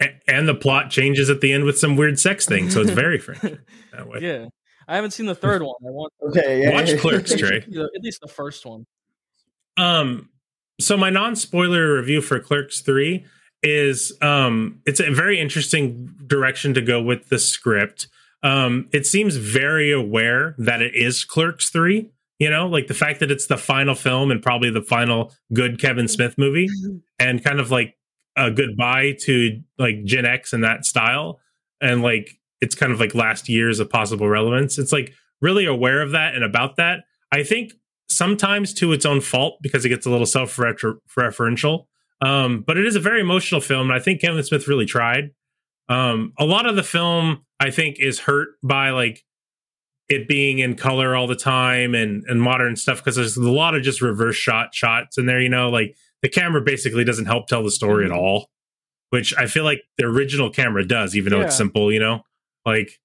A- 0.00 0.20
And 0.28 0.48
the 0.48 0.54
plot 0.54 0.90
changes 0.90 1.30
at 1.30 1.40
the 1.40 1.52
end 1.52 1.64
with 1.64 1.78
some 1.78 1.96
weird 1.96 2.18
sex 2.18 2.46
thing, 2.46 2.70
so 2.70 2.80
it's 2.80 2.90
very 2.90 3.18
French 3.18 3.40
that 3.92 4.08
way. 4.08 4.18
yeah. 4.20 4.46
I 4.88 4.96
haven't 4.96 5.12
seen 5.12 5.26
the 5.26 5.34
third 5.34 5.62
one. 5.62 5.76
I 5.86 5.90
want 5.90 6.12
Okay, 6.30 6.62
yeah, 6.62 6.72
Watch 6.72 6.90
yeah. 6.90 6.96
Clerks, 6.96 7.34
Trey. 7.38 7.58
At 7.58 8.02
least 8.02 8.20
the 8.20 8.28
first 8.28 8.66
one. 8.66 8.84
Um, 9.76 10.28
so 10.80 10.96
my 10.96 11.10
non-spoiler 11.10 11.94
review 11.96 12.20
for 12.20 12.38
Clerks 12.40 12.80
Three 12.80 13.24
is 13.62 14.12
um, 14.20 14.80
it's 14.86 14.98
a 15.00 15.10
very 15.12 15.38
interesting 15.38 16.12
direction 16.26 16.74
to 16.74 16.80
go 16.82 17.00
with 17.00 17.28
the 17.28 17.38
script. 17.38 18.08
Um, 18.42 18.88
it 18.92 19.06
seems 19.06 19.36
very 19.36 19.92
aware 19.92 20.56
that 20.58 20.82
it 20.82 20.96
is 20.96 21.24
Clerks 21.24 21.70
Three. 21.70 22.10
You 22.40 22.50
know, 22.50 22.66
like 22.66 22.88
the 22.88 22.94
fact 22.94 23.20
that 23.20 23.30
it's 23.30 23.46
the 23.46 23.56
final 23.56 23.94
film 23.94 24.32
and 24.32 24.42
probably 24.42 24.70
the 24.70 24.82
final 24.82 25.32
good 25.52 25.80
Kevin 25.80 26.08
Smith 26.08 26.36
movie, 26.36 26.68
and 27.20 27.42
kind 27.44 27.60
of 27.60 27.70
like 27.70 27.94
a 28.36 28.50
goodbye 28.50 29.16
to 29.20 29.60
like 29.78 30.04
Gen 30.04 30.24
X 30.26 30.52
and 30.52 30.64
that 30.64 30.84
style, 30.84 31.40
and 31.80 32.02
like 32.02 32.38
it's 32.60 32.74
kind 32.74 32.92
of 32.92 33.00
like 33.00 33.14
last 33.14 33.48
years 33.48 33.80
of 33.80 33.90
possible 33.90 34.28
relevance. 34.28 34.78
It's 34.78 34.92
like 34.92 35.12
really 35.40 35.66
aware 35.66 36.00
of 36.00 36.12
that 36.12 36.34
and 36.34 36.44
about 36.44 36.76
that. 36.76 37.00
I 37.32 37.42
think 37.42 37.72
sometimes 38.08 38.74
to 38.74 38.92
its 38.92 39.04
own 39.04 39.20
fault 39.20 39.58
because 39.62 39.84
it 39.84 39.88
gets 39.88 40.06
a 40.06 40.10
little 40.10 40.26
self-referential. 40.26 41.86
Um, 42.20 42.62
but 42.64 42.78
it 42.78 42.86
is 42.86 42.94
a 42.94 43.00
very 43.00 43.20
emotional 43.20 43.60
film, 43.60 43.90
and 43.90 43.98
I 43.98 44.02
think 44.02 44.20
Kevin 44.20 44.42
Smith 44.44 44.68
really 44.68 44.86
tried. 44.86 45.30
Um, 45.88 46.32
a 46.38 46.44
lot 46.44 46.66
of 46.66 46.76
the 46.76 46.84
film, 46.84 47.44
I 47.58 47.70
think, 47.70 47.98
is 47.98 48.20
hurt 48.20 48.50
by 48.62 48.90
like 48.90 49.24
it 50.08 50.28
being 50.28 50.60
in 50.60 50.76
color 50.76 51.16
all 51.16 51.26
the 51.26 51.34
time 51.34 51.94
and 51.94 52.22
and 52.28 52.40
modern 52.40 52.76
stuff 52.76 52.98
because 52.98 53.16
there's 53.16 53.36
a 53.36 53.50
lot 53.50 53.74
of 53.74 53.82
just 53.82 54.00
reverse 54.00 54.36
shot 54.36 54.74
shots 54.74 55.18
in 55.18 55.26
there. 55.26 55.40
You 55.40 55.48
know, 55.48 55.68
like 55.68 55.96
the 56.22 56.28
camera 56.28 56.60
basically 56.60 57.04
doesn't 57.04 57.26
help 57.26 57.46
tell 57.48 57.62
the 57.62 57.70
story 57.70 58.04
at 58.04 58.10
all, 58.12 58.48
which 59.10 59.34
I 59.36 59.46
feel 59.46 59.64
like 59.64 59.82
the 59.98 60.04
original 60.04 60.50
camera 60.50 60.86
does, 60.86 61.16
even 61.16 61.30
though 61.32 61.40
it's 61.42 61.56
simple. 61.56 61.92
You 61.92 62.00
know, 62.00 62.22
like 62.64 62.98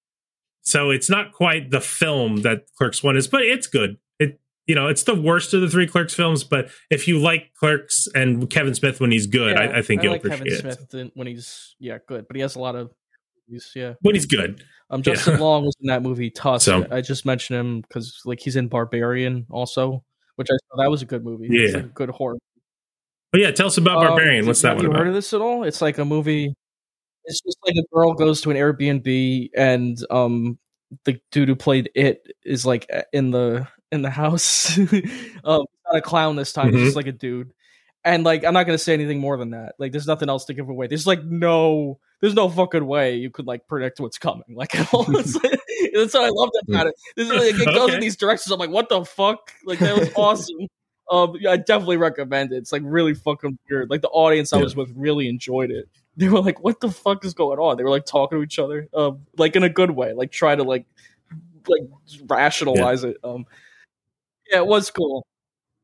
so 0.61 0.89
it's 0.91 1.09
not 1.09 1.31
quite 1.33 1.71
the 1.71 1.81
film 1.81 2.37
that 2.43 2.65
Clerks 2.77 3.01
One 3.03 3.17
is, 3.17 3.27
but 3.27 3.41
it's 3.43 3.67
good. 3.67 3.97
It 4.19 4.39
you 4.67 4.75
know 4.75 4.87
it's 4.87 5.03
the 5.03 5.15
worst 5.15 5.53
of 5.53 5.61
the 5.61 5.69
three 5.69 5.87
Clerks 5.87 6.13
films, 6.13 6.43
but 6.43 6.69
if 6.89 7.07
you 7.07 7.19
like 7.19 7.53
Clerks 7.59 8.07
and 8.13 8.49
Kevin 8.49 8.75
Smith 8.75 8.99
when 8.99 9.11
he's 9.11 9.27
good, 9.27 9.55
Yeah, 9.55 9.61
I, 9.63 9.77
I 9.77 9.81
think 9.81 10.03
you'll 10.03 10.11
like 10.13 10.23
appreciate 10.25 10.57
Kevin 10.57 10.71
it. 10.71 10.75
Smith 10.77 10.93
in- 10.93 11.11
when 11.15 11.27
he's 11.27 11.75
yeah 11.79 11.97
good, 12.07 12.27
but 12.27 12.35
he 12.35 12.41
has 12.41 12.55
a 12.55 12.59
lot 12.59 12.75
of 12.75 12.91
movies. 13.49 13.71
Yeah, 13.75 13.93
When 14.01 14.13
he's 14.15 14.25
good, 14.25 14.63
Um, 14.89 14.99
Yeah. 15.05 15.13
Justin 15.13 15.39
Long 15.39 15.65
was 15.65 15.75
in 15.81 15.87
that 15.87 16.03
movie 16.03 16.29
Tusk. 16.29 16.65
So- 16.65 16.85
I 16.91 17.01
just 17.01 17.25
mentioned 17.25 17.57
him 17.59 17.81
because 17.81 18.21
like 18.25 18.39
he's 18.41 18.55
in 18.57 18.67
Barbarian 18.67 19.45
also, 19.49 20.03
which 20.35 20.49
I 20.51 20.55
saw 20.69 20.83
that 20.83 20.91
was 20.91 21.01
a 21.01 21.05
good 21.05 21.23
movie. 21.23 21.47
It's 21.49 21.71
Yeah. 21.71 21.77
like 21.77 21.85
a 21.85 21.93
good 21.93 22.09
horror. 22.09 22.37
But 23.31 23.41
yeah, 23.41 23.51
tell 23.51 23.67
us 23.67 23.77
about 23.77 23.97
Um, 23.97 24.07
Barbarian. 24.07 24.45
What's 24.45 24.61
that 24.61 24.69
have 24.69 24.77
one 24.77 24.83
you 24.85 24.89
about? 24.91 24.99
heard 24.99 25.07
of 25.09 25.13
this 25.13 25.33
at 25.33 25.41
all? 25.41 25.63
It's 25.63 25.81
like 25.81 25.97
a 25.97 26.05
movie. 26.05 26.53
It's 27.25 27.41
just 27.41 27.57
like 27.65 27.75
a 27.75 27.83
girl 27.93 28.13
goes 28.13 28.41
to 28.41 28.51
an 28.51 28.57
Airbnb 28.57 29.49
and 29.55 29.97
um 30.09 30.57
the 31.03 31.19
dude 31.31 31.49
who 31.49 31.55
played 31.57 31.89
it 31.93 32.25
is 32.45 32.65
like 32.65 32.89
in 33.11 33.31
the 33.31 33.67
in 33.91 34.01
the 34.01 34.09
house. 34.09 34.77
um, 35.43 35.65
not 35.85 35.95
a 35.95 36.01
clown 36.01 36.35
this 36.37 36.53
time. 36.53 36.71
He's 36.71 36.81
Mhm. 36.81 36.85
just 36.85 36.95
like 36.95 37.07
a 37.07 37.11
dude. 37.11 37.51
And 38.05 38.23
like 38.23 38.45
I'm 38.45 38.53
not 38.53 38.65
gonna 38.65 38.77
say 38.77 38.93
anything 38.93 39.19
more 39.19 39.35
than 39.37 39.49
that. 39.49 39.75
Like 39.77 39.91
there's 39.91 40.07
nothing 40.07 40.29
else 40.29 40.45
to 40.45 40.53
give 40.53 40.69
away. 40.69 40.87
There's 40.87 41.05
like 41.07 41.23
no 41.25 41.99
there's 42.21 42.33
no 42.33 42.47
fucking 42.49 42.85
way 42.87 43.15
you 43.17 43.29
could 43.29 43.45
like 43.45 43.67
predict 43.67 43.99
what's 43.99 44.17
coming. 44.17 44.55
Like 44.55 44.73
at 44.79 44.93
all. 44.93 45.05
It's 45.19 45.35
like- 45.35 45.59
that's 45.93 46.13
what 46.13 46.23
I 46.23 46.29
loved 46.29 46.53
about 46.69 46.87
it. 46.87 46.95
This 47.17 47.29
is 47.29 47.33
like, 47.33 47.61
it 47.61 47.65
goes 47.75 47.77
Okay. 47.89 47.95
in 47.95 47.99
these 47.99 48.15
directions. 48.15 48.51
I'm 48.51 48.59
like, 48.59 48.69
what 48.69 48.87
the 48.89 49.03
fuck? 49.03 49.51
Like 49.65 49.79
that 49.79 49.97
was 49.99 50.09
awesome. 50.15 50.55
Um, 51.09 51.35
yeah, 51.39 51.51
I 51.51 51.57
definitely 51.57 51.97
recommend 51.97 52.51
it. 52.51 52.57
It's 52.57 52.71
like 52.71 52.81
really 52.85 53.13
fucking 53.13 53.57
weird. 53.69 53.89
Like 53.89 54.01
the 54.01 54.09
audience 54.09 54.51
I 54.53 54.57
Yeah. 54.57 54.63
was 54.63 54.75
with 54.75 54.91
really 54.95 55.27
enjoyed 55.29 55.71
it. 55.71 55.87
They 56.17 56.29
were 56.29 56.41
like, 56.41 56.63
"What 56.63 56.79
the 56.81 56.89
fuck 56.89 57.23
is 57.23 57.35
going 57.35 57.59
on?" 57.59 57.77
They 57.77 57.83
were 57.83 57.91
like 57.91 58.05
talking 58.07 58.39
to 58.39 58.43
each 58.43 58.57
other, 58.57 58.87
um, 58.95 59.19
like 59.37 59.55
in 59.55 59.61
a 59.61 59.69
good 59.69 59.91
way, 59.91 60.13
like 60.13 60.31
try 60.31 60.55
to 60.55 60.63
like 60.63 60.87
like 61.67 61.81
rationalize 62.25 63.03
it. 63.03 63.17
Um, 63.23 63.45
yeah, 64.51 64.57
it 64.57 64.65
was 64.65 64.89
cool. 64.89 65.27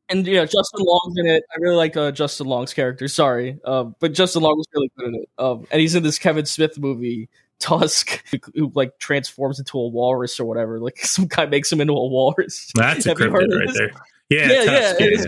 And 0.08 0.26
yeah, 0.26 0.44
Justin 0.44 0.80
Long's 0.80 1.16
in 1.18 1.26
it. 1.26 1.44
I 1.52 1.56
really 1.60 1.76
like 1.76 1.96
uh, 1.96 2.10
Justin 2.10 2.48
Long's 2.48 2.74
character. 2.74 3.06
Sorry, 3.06 3.60
um, 3.64 3.94
but 4.00 4.12
Justin 4.12 4.42
Long 4.42 4.56
was 4.56 4.66
really 4.74 4.90
good 4.98 5.06
in 5.08 5.14
it. 5.14 5.28
Um, 5.38 5.68
and 5.70 5.80
he's 5.80 5.94
in 5.94 6.02
this 6.02 6.18
Kevin 6.18 6.46
Smith 6.46 6.80
movie, 6.80 7.28
Tusk, 7.60 8.20
who 8.56 8.72
like 8.74 8.98
transforms 8.98 9.60
into 9.60 9.78
a 9.78 9.86
walrus 9.86 10.40
or 10.40 10.46
whatever. 10.46 10.80
Like 10.80 10.98
some 11.04 11.26
guy 11.26 11.46
makes 11.46 11.70
him 11.72 11.80
into 11.80 11.92
a 11.92 12.08
walrus. 12.08 12.72
That's 12.74 13.06
a 13.06 13.10
Have 13.10 13.18
cryptid 13.18 13.56
right 13.56 13.66
this? 13.68 13.78
there. 13.78 13.92
Yeah, 14.30 14.46
yeah, 14.50 14.62
yeah. 14.64 14.92
It's, 14.98 15.26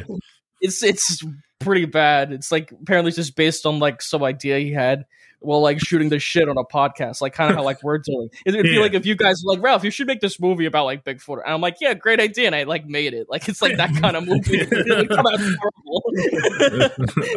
it's 0.60 0.82
it's 0.82 1.24
pretty 1.59 1.85
bad. 1.85 2.32
It's 2.32 2.51
like 2.51 2.73
apparently 2.73 3.09
it's 3.10 3.16
just 3.16 3.36
based 3.36 3.66
on 3.66 3.78
like 3.78 4.01
some 4.02 4.23
idea 4.23 4.59
he 4.59 4.73
had 4.73 5.05
while 5.40 5.60
like 5.60 5.78
shooting 5.78 6.09
the 6.09 6.18
shit 6.18 6.48
on 6.48 6.56
a 6.56 6.64
podcast, 6.64 7.20
like 7.20 7.35
kind 7.35 7.51
of 7.51 7.56
how 7.56 7.62
like 7.62 7.82
we're 7.82 7.98
doing. 7.98 8.28
It'd 8.47 8.62
be 8.62 8.70
Yeah. 8.70 8.81
like 8.81 8.94
if 8.94 9.05
you 9.06 9.14
guys 9.14 9.43
were 9.44 9.52
like 9.52 9.62
Ralph, 9.62 9.85
you 9.85 9.90
should 9.90 10.06
make 10.06 10.20
this 10.20 10.40
movie 10.40 10.64
about 10.64 10.86
like 10.86 11.05
Bigfoot, 11.05 11.43
and 11.44 11.52
I'm 11.52 11.60
like, 11.60 11.77
yeah, 11.81 11.94
great 11.94 12.20
idea, 12.20 12.47
and 12.47 12.55
I 12.55 12.64
like 12.64 12.86
made 12.86 13.12
it. 13.14 13.27
Like 13.28 13.48
it's 13.48 13.60
like 13.62 13.77
that 13.77 13.94
kind 14.01 14.16
of 14.16 14.27
movie. 14.27 14.64
Come 14.64 15.27
out 15.27 15.39
horrible. 15.40 16.02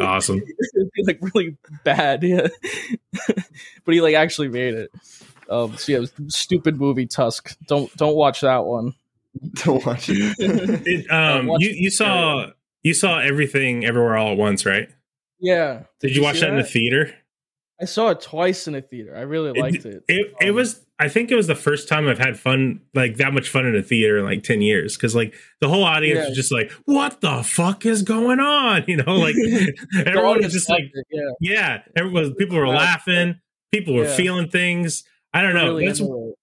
awesome. 0.00 0.38
It'd 0.74 0.90
be 0.94 1.02
like 1.04 1.18
really 1.34 1.56
bad, 1.84 2.22
yeah. 2.22 2.48
but 3.84 3.94
he 3.94 4.00
like 4.00 4.14
actually 4.14 4.48
made 4.48 4.74
it. 4.74 4.90
Um, 5.48 5.76
so 5.76 5.92
yeah, 5.92 5.98
it 5.98 6.00
was 6.00 6.12
stupid 6.34 6.78
movie 6.80 7.06
Tusk. 7.06 7.56
Don't 7.66 7.94
don't 7.96 8.16
watch 8.16 8.40
that 8.40 8.64
one. 8.64 8.94
Don't 9.64 9.84
watch 9.86 10.08
it. 10.08 10.36
It, 10.38 11.10
um, 11.10 11.46
watch 11.46 11.62
you 11.62 11.70
you 11.70 11.90
saw 11.90 12.50
you 12.82 12.94
saw 12.94 13.18
everything 13.18 13.84
everywhere 13.84 14.16
all 14.16 14.32
at 14.32 14.38
once, 14.38 14.66
right? 14.66 14.88
Yeah. 15.40 15.84
Did, 16.00 16.14
you 16.16 16.22
watch 16.22 16.36
see 16.36 16.40
that 16.42 16.50
in 16.50 16.56
the 16.56 16.64
theater? 16.64 17.14
I 17.80 17.86
saw 17.86 18.10
it 18.10 18.20
twice 18.20 18.68
in 18.68 18.74
a 18.74 18.82
theater. 18.82 19.16
I 19.16 19.22
really 19.22 19.58
liked 19.58 19.86
it. 19.86 20.04
It 20.06 20.34
it 20.40 20.50
was. 20.50 20.84
I 20.98 21.08
think 21.08 21.30
it 21.30 21.34
was 21.34 21.46
the 21.46 21.54
first 21.54 21.88
time 21.88 22.06
I've 22.08 22.18
had 22.18 22.38
fun, 22.38 22.82
like 22.94 23.16
that 23.16 23.32
much 23.32 23.48
fun 23.48 23.64
in 23.64 23.74
a 23.74 23.82
theater 23.82 24.18
in 24.18 24.24
like 24.26 24.42
ten 24.42 24.60
years. 24.60 24.96
Because 24.96 25.14
like 25.14 25.32
the 25.62 25.68
whole 25.68 25.84
audience 25.84 26.18
Yeah. 26.18 26.28
was 26.28 26.36
just 26.36 26.52
like, 26.52 26.70
"What 26.84 27.22
the 27.22 27.42
fuck 27.42 27.86
is 27.86 28.02
going 28.02 28.38
on?" 28.38 28.84
You 28.88 28.98
know, 28.98 29.14
like 29.16 29.34
everyone 30.04 30.42
was 30.42 30.52
just 30.52 30.68
like, 30.68 30.90
it, 30.92 31.06
yeah. 31.10 31.30
yeah, 31.40 31.82
everyone. 31.96 32.34
People 32.34 32.58
were 32.58 32.68
laughing. 32.68 33.40
People 33.72 33.94
were 33.94 34.04
Yeah. 34.04 34.14
feeling 34.14 34.50
things. 34.50 35.04
I 35.32 35.40
don't 35.40 35.54
know. 35.54 35.68
Really 35.68 35.86
It's, 35.86 36.00
into 36.00 36.12
it. 36.12 36.34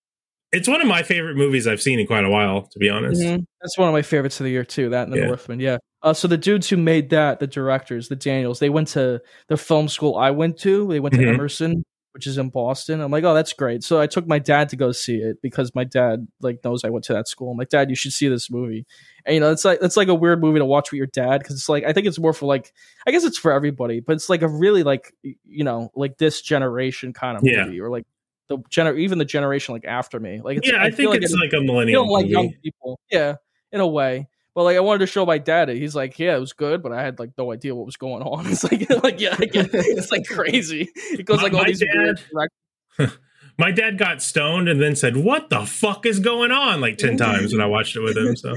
It's 0.52 0.68
one 0.68 0.82
of 0.82 0.88
my 0.88 1.03
favorite 1.03 1.36
movies 1.36 1.68
I've 1.68 1.82
seen 1.82 1.99
in 1.99 2.07
quite 2.07 2.24
a 2.26 2.30
while, 2.30 2.64
to 2.72 2.80
be 2.80 2.90
honest. 2.90 3.22
Mhm. 3.22 3.45
That's 3.61 3.78
one 3.78 3.88
of 3.90 3.94
my 3.94 4.02
favorites 4.02 4.40
of 4.40 4.45
the 4.45 4.52
year 4.52 4.64
too. 4.64 4.90
That 4.90 5.03
and 5.03 5.14
the 5.14 5.19
Yeah. 5.19 5.28
Northman. 5.28 5.60
Yeah. 5.60 5.78
Uh, 6.03 6.14
so 6.14 6.28
the 6.28 6.38
dudes 6.38 6.69
who 6.69 6.78
made 6.78 7.10
that, 7.10 7.40
the 7.40 7.48
directors, 7.48 8.07
the 8.07 8.15
Daniels, 8.15 8.60
they 8.60 8.69
went 8.69 8.88
to 8.90 9.22
the 9.49 9.57
film 9.57 9.88
school 9.90 10.15
I 10.15 10.32
went 10.32 10.57
to. 10.60 10.88
They 10.88 10.99
went 10.99 11.15
to 11.15 11.22
Mhm. 11.22 11.34
Emerson, 11.34 11.84
which 12.14 12.28
is 12.28 12.38
in 12.38 12.49
Boston. 12.49 13.02
I'm 13.02 13.11
like, 13.11 13.24
oh, 13.26 13.34
that's 13.34 13.52
great. 13.53 13.84
So 13.84 13.99
I 13.99 14.07
took 14.07 14.26
my 14.28 14.40
dad 14.40 14.69
to 14.69 14.76
go 14.76 14.91
see 14.91 15.18
it 15.18 15.38
because 15.41 15.76
my 15.76 15.84
dad 15.84 16.28
like 16.41 16.60
knows 16.64 16.84
I 16.86 16.90
went 16.90 17.03
to 17.06 17.14
that 17.14 17.28
school. 17.28 17.52
I'm 17.52 17.57
like, 17.57 17.69
Dad, 17.69 17.90
you 17.90 17.95
should 17.95 18.14
see 18.14 18.28
this 18.30 18.49
movie. 18.49 18.86
And 19.26 19.34
you 19.34 19.40
know, 19.41 19.52
it's 19.52 19.65
like 19.65 19.80
it's 19.82 19.98
like 19.98 20.07
a 20.07 20.15
weird 20.15 20.40
movie 20.40 20.60
to 20.60 20.65
watch 20.65 20.91
with 20.91 20.98
your 20.98 21.07
dad 21.07 21.40
because 21.40 21.56
it's 21.56 21.68
like 21.68 21.84
I 21.84 21.91
think 21.94 22.07
it's 22.07 22.19
more 22.19 22.32
for 22.34 22.45
like 22.45 22.72
I 23.06 23.11
guess 23.11 23.26
it's 23.26 23.38
for 23.38 23.52
everybody, 23.52 23.99
but 23.99 24.14
it's 24.14 24.30
like 24.30 24.44
a 24.44 24.48
really 24.48 24.84
like 24.84 25.11
you 25.24 25.64
know 25.65 25.90
like 25.95 26.18
this 26.19 26.41
generation 26.41 27.11
kind 27.11 27.38
of 27.38 27.44
Yeah. 27.44 27.65
movie 27.65 27.82
or 27.82 27.90
like 27.90 28.06
the 28.48 28.57
gener 28.69 28.98
even 28.98 29.18
the 29.18 29.26
generation 29.26 29.74
like 29.74 29.86
after 29.86 30.19
me. 30.19 30.41
Like 30.41 30.57
it's, 30.60 30.69
Yeah, 30.72 30.82
I, 30.84 30.91
feel 30.91 31.11
think 31.11 31.24
it's 31.24 31.34
it- 31.34 31.40
like 31.40 31.53
a 31.53 31.61
millennial 31.61 32.03
don't 32.06 32.11
like 32.14 32.28
young 32.28 32.53
people. 32.64 32.99
Yeah, 33.11 33.36
in 33.72 33.80
a 33.82 33.88
way. 33.88 34.28
But 34.56 34.64
like 34.64 34.76
I 34.78 34.80
wanted 34.80 34.99
to 34.99 35.07
show 35.07 35.24
my 35.26 35.38
dad 35.38 35.69
it. 35.69 35.78
He's 35.78 35.95
like, 35.95 36.18
yeah, 36.18 36.36
it 36.36 36.40
was 36.40 36.53
good, 36.53 36.82
but 36.82 36.91
I 36.91 37.03
had 37.03 37.19
like 37.19 37.32
no 37.38 37.52
idea 37.52 37.76
what 37.76 37.86
was 37.86 37.95
going 37.98 38.24
on. 38.24 38.45
It's 38.52 38.64
like, 38.64 38.90
like 39.03 39.19
yeah, 39.22 39.36
I 39.38 39.45
get, 39.45 39.69
it's 39.74 40.11
like 40.11 40.26
crazy. 40.26 40.90
It 41.11 41.26
goes 41.26 41.38
My- 41.38 41.44
like 41.44 41.53
all 41.53 41.60
my 41.60 41.65
these 41.68 41.84
weird 41.94 42.19
direct- 42.32 43.18
My 43.60 43.72
dad 43.72 43.98
got 43.98 44.22
stoned 44.22 44.69
and 44.69 44.80
then 44.80 44.95
said, 44.95 45.18
"What 45.18 45.49
the 45.49 45.65
fuck 45.65 46.06
is 46.06 46.19
going 46.19 46.52
on?" 46.52 46.80
like 46.80 46.99
ten 46.99 47.18
times 47.18 47.52
when 47.53 47.60
I 47.60 47.65
watched 47.65 47.95
it 47.95 48.02
with 48.02 48.15
him. 48.15 48.36
So 48.36 48.56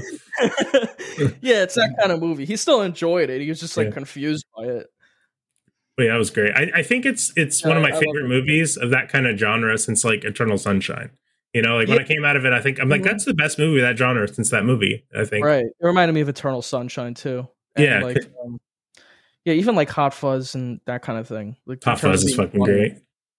yeah, 1.41 1.63
it's 1.63 1.73
that 1.73 1.95
kind 1.99 2.11
of 2.11 2.19
movie. 2.19 2.45
He 2.45 2.55
still 2.55 2.81
enjoyed 2.83 3.31
it. 3.31 3.41
He 3.41 3.49
was 3.49 3.59
just 3.59 3.77
like 3.77 3.87
Yeah. 3.87 3.93
confused 3.93 4.45
by 4.55 4.65
it. 4.65 4.87
Yeah, 6.01 6.11
that 6.13 6.17
was 6.17 6.29
great. 6.29 6.53
I, 6.55 6.71
I 6.75 6.83
think 6.83 7.05
it's 7.05 7.31
it's 7.35 7.61
Yeah, 7.61 7.69
one 7.69 7.77
of 7.77 7.83
my 7.83 7.95
I 7.95 7.99
favorite 7.99 8.27
movies 8.27 8.77
of 8.77 8.89
that 8.91 9.09
kind 9.09 9.27
of 9.27 9.37
genre 9.37 9.77
since 9.77 10.03
like 10.03 10.23
Eternal 10.23 10.57
Sunshine. 10.57 11.11
You 11.53 11.61
know, 11.61 11.77
like 11.77 11.87
when 11.89 11.99
I 11.99 12.03
came 12.03 12.23
out 12.23 12.35
of 12.37 12.45
it, 12.45 12.53
I 12.53 12.61
think 12.61 12.79
I'm 12.79 12.87
like, 12.89 13.01
Mhm. 13.01 13.05
that's 13.05 13.25
the 13.25 13.33
best 13.33 13.59
movie 13.59 13.79
of 13.79 13.83
that 13.83 13.97
genre 13.97 14.27
since 14.27 14.49
that 14.51 14.63
movie. 14.65 15.05
I 15.15 15.25
think. 15.25 15.45
Right. 15.45 15.65
It 15.65 15.85
reminded 15.85 16.13
me 16.13 16.21
of 16.21 16.29
Eternal 16.29 16.61
Sunshine 16.61 17.13
too. 17.13 17.47
And, 17.75 17.85
Yeah. 17.85 18.01
Like, 18.03 18.17
um, 18.43 18.59
yeah, 19.45 19.53
even 19.53 19.75
like 19.75 19.89
Hot 19.89 20.13
Fuzz 20.13 20.55
and 20.55 20.79
that 20.85 21.01
kind 21.01 21.19
of 21.19 21.27
thing. 21.27 21.57
Like 21.65 21.83
Hot 21.83 21.99
Fuzz 21.99 22.23
is 22.23 22.35
fucking 22.35 22.59
funny. 22.59 22.73
great. 22.73 22.93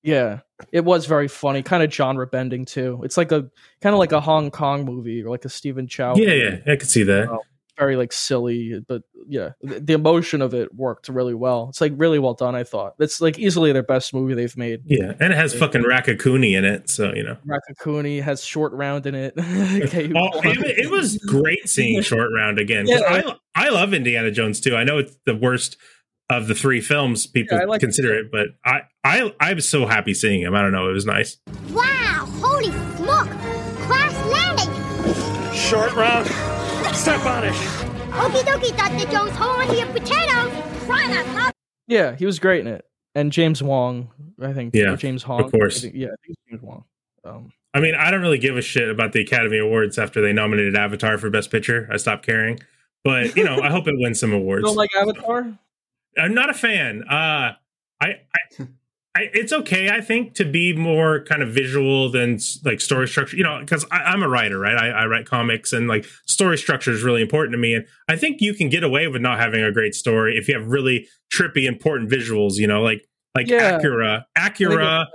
Yeah, 0.04 0.40
it 0.72 0.84
was 0.84 1.06
very 1.06 1.28
funny, 1.28 1.62
kind 1.62 1.82
of 1.82 1.92
genre 1.92 2.26
bending 2.26 2.64
too. 2.64 3.00
It's 3.04 3.16
like 3.16 3.30
a 3.30 3.48
kind 3.80 3.94
of 3.94 4.00
like 4.00 4.10
a 4.12 4.20
Hong 4.20 4.50
Kong 4.50 4.84
movie 4.84 5.22
or 5.22 5.30
like 5.30 5.44
a 5.44 5.48
Stephen 5.48 5.86
Chow. 5.86 6.14
Yeah, 6.16 6.26
movie. 6.26 6.38
yeah, 6.66 6.72
I 6.72 6.76
could 6.76 6.88
see 6.90 7.04
that. 7.04 7.28
Oh, 7.30 7.40
very 7.78 7.96
like 7.96 8.12
silly, 8.12 8.82
but 8.86 9.02
yeah, 9.26 9.50
the, 9.60 9.80
the 9.80 9.92
emotion 9.92 10.42
of 10.42 10.54
it 10.54 10.74
worked 10.74 11.08
really 11.08 11.34
well. 11.34 11.68
It's 11.70 11.80
like 11.80 11.92
really 11.96 12.18
well 12.18 12.34
done. 12.34 12.54
I 12.54 12.64
thought 12.64 12.94
it's 12.98 13.20
like 13.20 13.38
easily 13.38 13.72
their 13.72 13.82
best 13.82 14.14
movie 14.14 14.34
they've 14.34 14.56
made. 14.56 14.82
Yeah, 14.86 15.12
and 15.20 15.32
it 15.32 15.36
has 15.36 15.54
fucking 15.54 15.82
Rakakuni 15.82 16.56
in 16.56 16.64
it, 16.64 16.90
so 16.90 17.12
you 17.14 17.22
know. 17.22 17.36
Rakakuni 17.46 18.22
has 18.22 18.44
short 18.44 18.72
round 18.72 19.06
in 19.06 19.14
it. 19.14 19.34
okay, 19.38 20.12
Oh, 20.14 20.40
it, 20.42 20.84
it 20.86 20.90
was 20.90 21.18
great 21.18 21.68
seeing 21.68 22.02
Short 22.12 22.30
Round 22.34 22.58
again. 22.58 22.86
Yeah. 22.86 23.00
I 23.54 23.66
I 23.66 23.68
love 23.70 23.94
Indiana 23.94 24.30
Jones 24.30 24.60
too. 24.60 24.76
I 24.76 24.84
know 24.84 24.98
it's 24.98 25.16
the 25.26 25.34
worst 25.36 25.76
of 26.30 26.48
the 26.48 26.54
three 26.54 26.80
films 26.80 27.26
people 27.26 27.56
Yeah, 27.56 27.64
I 27.64 27.66
like 27.66 27.82
it 27.82 27.86
consider 27.86 28.14
it, 28.14 28.30
but 28.32 28.48
I 28.64 28.82
I 29.04 29.32
I 29.40 29.52
was 29.54 29.68
so 29.68 29.86
happy 29.86 30.14
seeing 30.14 30.40
him. 30.40 30.54
I 30.54 30.62
don't 30.62 30.72
know, 30.72 30.88
it 30.88 30.92
was 30.92 31.06
nice. 31.06 31.38
Wow, 31.70 32.26
holy 32.40 32.70
smoke! 32.96 33.28
Crash 33.86 34.14
landing! 34.26 35.52
Short 35.54 35.94
round. 35.94 36.51
Step 36.92 37.24
on 37.26 37.44
it. 37.44 37.52
Okie 37.52 38.42
dokie, 38.42 38.76
Dr. 38.76 39.10
Jones, 39.10 39.32
hold 39.32 39.60
on 39.60 39.66
to 39.66 39.76
your 39.76 39.86
potatoes! 39.88 40.84
Try 40.86 41.06
not 41.06 41.26
love. 41.34 41.52
Yeah, 41.88 42.14
he 42.14 42.24
was 42.26 42.38
great 42.38 42.60
in 42.60 42.66
it. 42.68 42.84
And 43.14 43.32
James 43.32 43.62
Wong, 43.62 44.10
I 44.40 44.52
think. 44.52 44.74
Yeah, 44.74 44.92
or 44.92 44.96
James 44.96 45.24
of 45.24 45.50
course. 45.50 45.78
I 45.78 45.80
think- 45.82 45.94
yeah, 45.94 46.06
I 46.08 46.16
think 46.24 46.28
it's 46.28 46.40
James 46.48 46.62
Wong. 46.62 46.84
Um, 47.24 47.52
I 47.74 47.80
mean, 47.80 47.94
I 47.94 48.10
don't 48.10 48.20
really 48.20 48.38
give 48.38 48.56
a 48.56 48.62
shit 48.62 48.88
about 48.88 49.12
the 49.12 49.20
Academy 49.20 49.58
Awards 49.58 49.98
after 49.98 50.20
they 50.20 50.32
nominated 50.32 50.76
Avatar 50.76 51.18
for 51.18 51.30
Best 51.30 51.50
Picture. 51.50 51.88
I 51.90 51.96
stopped 51.96 52.24
caring. 52.26 52.58
But, 53.04 53.36
you 53.36 53.42
know, 53.44 53.60
I 53.60 53.70
hope 53.70 53.88
it 53.88 53.94
wins 53.96 54.20
some 54.20 54.30
you 54.32 54.36
awards. 54.36 54.64
don't 54.64 54.76
like 54.76 54.90
Avatar? 54.96 55.58
I'm 56.18 56.34
not 56.34 56.50
a 56.50 56.54
fan. 56.54 57.02
Uh, 57.08 57.54
I, 58.00 58.06
I, 58.60 58.66
I, 59.14 59.28
it's 59.34 59.52
okay, 59.52 59.90
I 59.90 60.00
think, 60.00 60.34
to 60.36 60.44
be 60.44 60.72
more 60.74 61.22
kind 61.24 61.42
of 61.42 61.50
visual 61.50 62.10
than 62.10 62.38
like 62.64 62.80
story 62.80 63.06
structure. 63.06 63.36
You 63.36 63.44
know, 63.44 63.58
because 63.60 63.84
I'm 63.90 64.22
a 64.22 64.28
writer, 64.28 64.58
right? 64.58 64.76
I, 64.76 64.88
I 64.88 65.06
write 65.06 65.26
comics, 65.26 65.72
and 65.72 65.86
like 65.86 66.06
story 66.26 66.56
structure 66.56 66.90
is 66.90 67.02
really 67.02 67.20
important 67.20 67.52
to 67.52 67.58
me. 67.58 67.74
And 67.74 67.86
I 68.08 68.16
think 68.16 68.40
you 68.40 68.54
can 68.54 68.70
get 68.70 68.82
away 68.82 69.08
with 69.08 69.20
not 69.20 69.38
having 69.38 69.62
a 69.62 69.70
great 69.70 69.94
story 69.94 70.38
if 70.38 70.48
you 70.48 70.58
have 70.58 70.66
really 70.66 71.08
trippy, 71.32 71.64
important 71.64 72.10
visuals. 72.10 72.54
You 72.56 72.66
know, 72.66 72.82
like 72.82 73.06
like 73.34 73.48
Yeah. 73.48 73.76
Akira. 73.76 74.26
Akira 74.36 75.06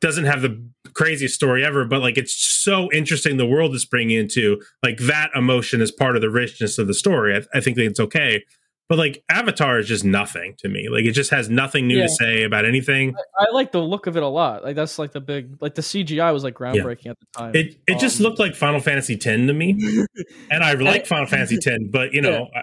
doesn't 0.00 0.24
have 0.24 0.42
the 0.42 0.68
craziest 0.94 1.34
story 1.34 1.64
ever, 1.64 1.84
but 1.84 2.00
like 2.00 2.18
it's 2.18 2.34
so 2.34 2.90
interesting 2.92 3.36
the 3.36 3.46
world 3.46 3.74
is 3.74 3.84
bringing 3.84 4.18
into 4.18 4.60
like 4.82 4.98
that 4.98 5.30
emotion 5.36 5.80
is 5.80 5.92
part 5.92 6.16
of 6.16 6.22
the 6.22 6.30
richness 6.30 6.78
of 6.78 6.86
the 6.86 6.94
story. 6.94 7.36
I, 7.36 7.58
I 7.58 7.60
think 7.60 7.76
that 7.76 7.84
it's 7.84 8.00
okay. 8.00 8.42
But 8.90 8.98
like 8.98 9.22
Avatar 9.30 9.78
is 9.78 9.86
just 9.88 10.04
nothing 10.04 10.56
to 10.58 10.68
me. 10.68 10.88
Like 10.90 11.04
it 11.04 11.12
just 11.12 11.30
has 11.30 11.48
nothing 11.48 11.86
new 11.86 11.96
Yeah. 11.96 12.02
to 12.02 12.08
say 12.10 12.42
about 12.42 12.64
anything. 12.66 13.14
I 13.38 13.46
like 13.52 13.70
the 13.72 13.80
look 13.80 14.06
of 14.08 14.16
it 14.16 14.22
a 14.24 14.28
lot. 14.28 14.64
Like 14.64 14.74
that's 14.76 14.98
like 14.98 15.12
the 15.12 15.20
big 15.20 15.56
like 15.62 15.76
the 15.76 15.82
CGI 15.82 16.32
was 16.32 16.42
like 16.44 16.54
groundbreaking 16.54 17.06
at 17.06 17.16
the 17.20 17.26
time. 17.38 17.54
It 17.54 17.76
it 17.86 18.00
just 18.00 18.18
Um, 18.18 18.24
looked 18.24 18.40
like 18.40 18.54
Final 18.56 18.80
Fantasy 18.80 19.14
X 19.14 19.24
to 19.24 19.52
me, 19.54 19.78
and 20.50 20.62
I 20.64 20.74
like 20.74 21.06
Final 21.06 21.26
Fantasy 21.26 21.56
X, 21.64 21.78
but 21.90 22.12
you 22.12 22.20
know 22.20 22.48
I, 22.54 22.62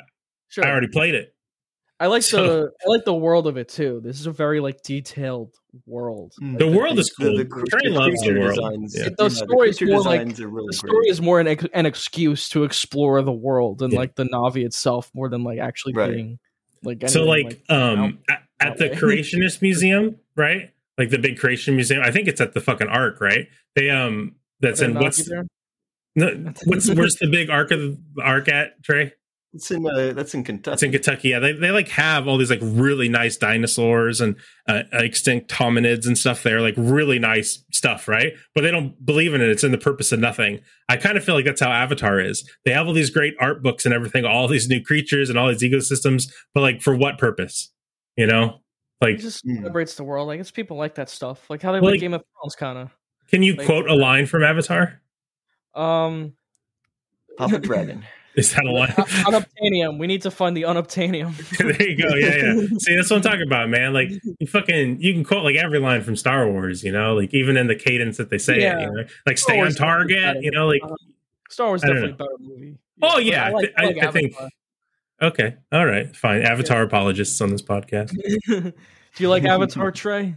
Sure. 0.49 0.65
I 0.65 0.69
already 0.69 0.87
played 0.87 1.15
it. 1.15 1.33
I 1.99 2.07
like 2.07 2.21
So- 2.21 2.45
the 2.45 2.71
I 2.85 2.89
like 2.89 3.05
the 3.05 3.13
world 3.13 3.47
of 3.47 3.57
it 3.57 3.69
too. 3.69 4.01
This 4.03 4.19
is 4.19 4.27
a 4.27 4.31
very 4.31 4.59
like 4.59 4.81
detailed 4.83 5.53
world. 5.85 6.33
Like, 6.39 6.59
The 6.59 6.67
world 6.67 6.99
is 6.99 7.11
the- 7.17 7.25
cool. 7.25 7.37
the 7.37 7.45
Trey 7.69 7.89
loves 7.91 8.21
the 8.21 8.33
world. 8.39 8.55
designs- 8.55 8.95
Yeah. 8.95 9.03
Yeah, 9.03 9.09
the 9.17 9.23
the 9.23 9.29
story 9.31 9.69
is 9.69 9.81
more 9.81 10.01
like 10.01 10.21
really 10.21 10.33
the 10.33 10.45
great. 10.45 10.73
story 10.73 11.07
is 11.09 11.21
more 11.21 11.39
an, 11.39 11.47
an 11.73 11.85
excuse 11.87 12.49
to 12.49 12.63
explore 12.63 13.21
the 13.23 13.31
world 13.31 13.81
and 13.81 13.91
Yeah. 13.93 13.99
like 13.99 14.15
the 14.15 14.25
Na'vi 14.25 14.63
itself 14.65 15.09
more 15.15 15.27
than 15.29 15.43
like 15.43 15.59
actually 15.59 15.93
Right. 15.93 16.11
being 16.13 16.39
like 16.83 17.09
so 17.09 17.31
anything, 17.31 17.59
like 17.69 17.77
um 17.77 18.19
at, 18.29 18.43
at 18.59 18.77
the 18.77 18.89
way. 18.89 18.95
creationist 18.95 19.63
museum 19.63 20.17
right 20.35 20.69
like 20.99 21.09
the 21.09 21.17
big 21.17 21.39
creation 21.39 21.75
museum 21.75 22.03
i 22.03 22.11
think 22.11 22.27
it's 22.27 22.39
at 22.39 22.53
the 22.53 22.61
fucking 22.61 22.87
ark 22.87 23.19
right 23.19 23.47
they 23.75 23.89
um 23.89 24.35
that's 24.61 24.79
in 24.81 24.93
what's 24.93 25.27
no, 26.15 26.27
what's 26.65 26.87
where's 26.91 27.15
the 27.15 27.27
big 27.27 27.49
ark 27.49 27.71
of 27.71 27.79
the 27.79 28.21
ark 28.21 28.47
at 28.47 28.81
trey 28.83 29.11
It's 29.57 29.71
in 29.71 29.85
uh, 29.87 30.13
that's 30.13 30.33
in 30.33 30.43
Kentucky. 30.43 30.71
that's 30.71 30.83
in 30.83 30.91
kentucky 30.91 31.29
yeah 31.29 31.39
they, 31.39 31.51
they 31.51 31.71
like 31.71 31.87
have 31.89 32.27
all 32.27 32.37
these 32.37 32.49
like 32.49 32.59
really 32.61 33.09
nice 33.09 33.37
dinosaurs 33.37 34.21
and 34.21 34.35
uh, 34.67 34.83
extinct 34.93 35.49
hominids 35.51 36.05
and 36.05 36.17
stuff 36.17 36.43
there 36.43 36.61
like 36.61 36.75
really 36.77 37.19
nice 37.19 37.63
stuff 37.71 38.07
right 38.07 38.33
but 38.55 38.61
they 38.61 38.71
don't 38.71 39.03
believe 39.05 39.33
in 39.33 39.41
it 39.41 39.49
it's 39.49 39.63
in 39.63 39.71
the 39.71 39.77
purpose 39.77 40.11
of 40.11 40.19
nothing 40.19 40.59
i 40.89 40.95
kind 40.95 41.17
of 41.17 41.23
feel 41.23 41.35
like 41.35 41.45
that's 41.45 41.61
how 41.61 41.71
avatar 41.71 42.19
is 42.19 42.49
they 42.65 42.71
have 42.71 42.87
all 42.87 42.93
these 42.93 43.09
great 43.09 43.33
art 43.39 43.61
books 43.63 43.83
and 43.85 43.93
everything 43.93 44.23
all 44.25 44.47
these 44.47 44.69
new 44.69 44.81
creatures 44.83 45.29
and 45.29 45.37
all 45.39 45.47
these 45.47 45.61
ecosystems 45.63 46.31
but 46.53 46.61
like 46.61 46.81
for 46.81 46.95
what 46.95 47.17
purpose 47.17 47.71
you 48.15 48.25
know 48.27 48.59
like 49.01 49.15
It 49.15 49.21
just 49.21 49.45
celebrates 49.45 49.93
the 49.95 50.03
world. 50.03 50.27
Like 50.27 50.39
it's 50.39 50.49
people 50.49 50.75
like 50.75 50.95
that 50.95 51.07
stuff. 51.07 51.47
Like 51.51 51.61
how 51.61 51.71
they 51.71 51.79
Well, 51.79 51.91
like 51.91 51.97
like- 51.97 51.99
Game 52.01 52.15
of 52.15 52.23
Thrones 52.41 52.55
kind 52.55 52.79
of. 52.79 52.89
Can 53.29 53.43
you 53.43 53.53
Like- 53.53 53.67
quote 53.67 53.87
a 53.87 53.93
line 53.93 54.25
from 54.25 54.41
Avatar? 54.43 55.01
Um 55.75 56.33
Papa 57.37 57.59
Dragon. 57.69 58.03
Is 58.37 58.53
that 58.53 58.65
a 58.65 58.71
line? 58.71 58.89
unobtainium. 58.89 59.97
We 59.99 60.07
need 60.07 60.21
to 60.21 60.31
find 60.31 60.55
the 60.55 60.61
unobtainium. 60.63 61.35
there 61.77 61.89
you 61.89 61.97
go. 61.97 62.15
Yeah, 62.15 62.53
yeah. 62.53 62.67
See, 62.77 62.95
that's 62.95 63.09
what 63.09 63.17
I'm 63.17 63.21
talking 63.23 63.41
about, 63.45 63.67
man. 63.69 63.93
Like 63.93 64.09
you 64.39 64.47
fucking, 64.47 65.01
you 65.01 65.13
can 65.13 65.23
quote 65.23 65.43
like 65.43 65.55
every 65.55 65.79
line 65.79 66.03
from 66.03 66.15
Star 66.15 66.47
Wars. 66.49 66.83
You 66.83 66.91
know, 66.91 67.15
like 67.15 67.33
even 67.33 67.57
in 67.57 67.67
the 67.67 67.75
cadence 67.75 68.17
that 68.17 68.29
they 68.29 68.37
say 68.37 68.61
Yeah. 68.61 68.77
it. 68.77 68.81
You 68.83 68.91
know? 68.91 69.03
Like 69.25 69.37
Star 69.37 69.53
stay 69.53 69.53
on 69.53 69.57
Wars 69.65 69.73
is 69.73 69.79
target. 69.79 70.43
You 70.43 70.51
know, 70.51 70.67
like 70.67 70.81
Uh, 70.83 70.93
Star 71.49 71.67
Wars 71.67 71.83
is 71.83 71.89
I 71.89 71.93
don't 71.93 71.95
definitely 71.95 72.13
a 72.13 72.27
better 72.29 72.37
movie. 72.59 72.77
oh 73.01 73.17
yeah, 73.17 73.45
I 73.45 73.49
like, 73.49 73.73
I, 73.77 73.83
I, 73.83 73.85
like 73.87 74.03
I 74.03 74.11
think. 74.11 74.35
Okay, 75.19 75.55
all 75.71 75.85
right, 75.85 76.15
fine. 76.15 76.43
Avatar 76.43 76.83
apologists 76.83 77.41
on 77.41 77.49
this 77.49 77.63
podcast. 77.63 78.11
Do 78.47 78.73
you 79.17 79.29
like 79.29 79.45
Avatar, 79.45 79.91
Trey? 79.91 80.35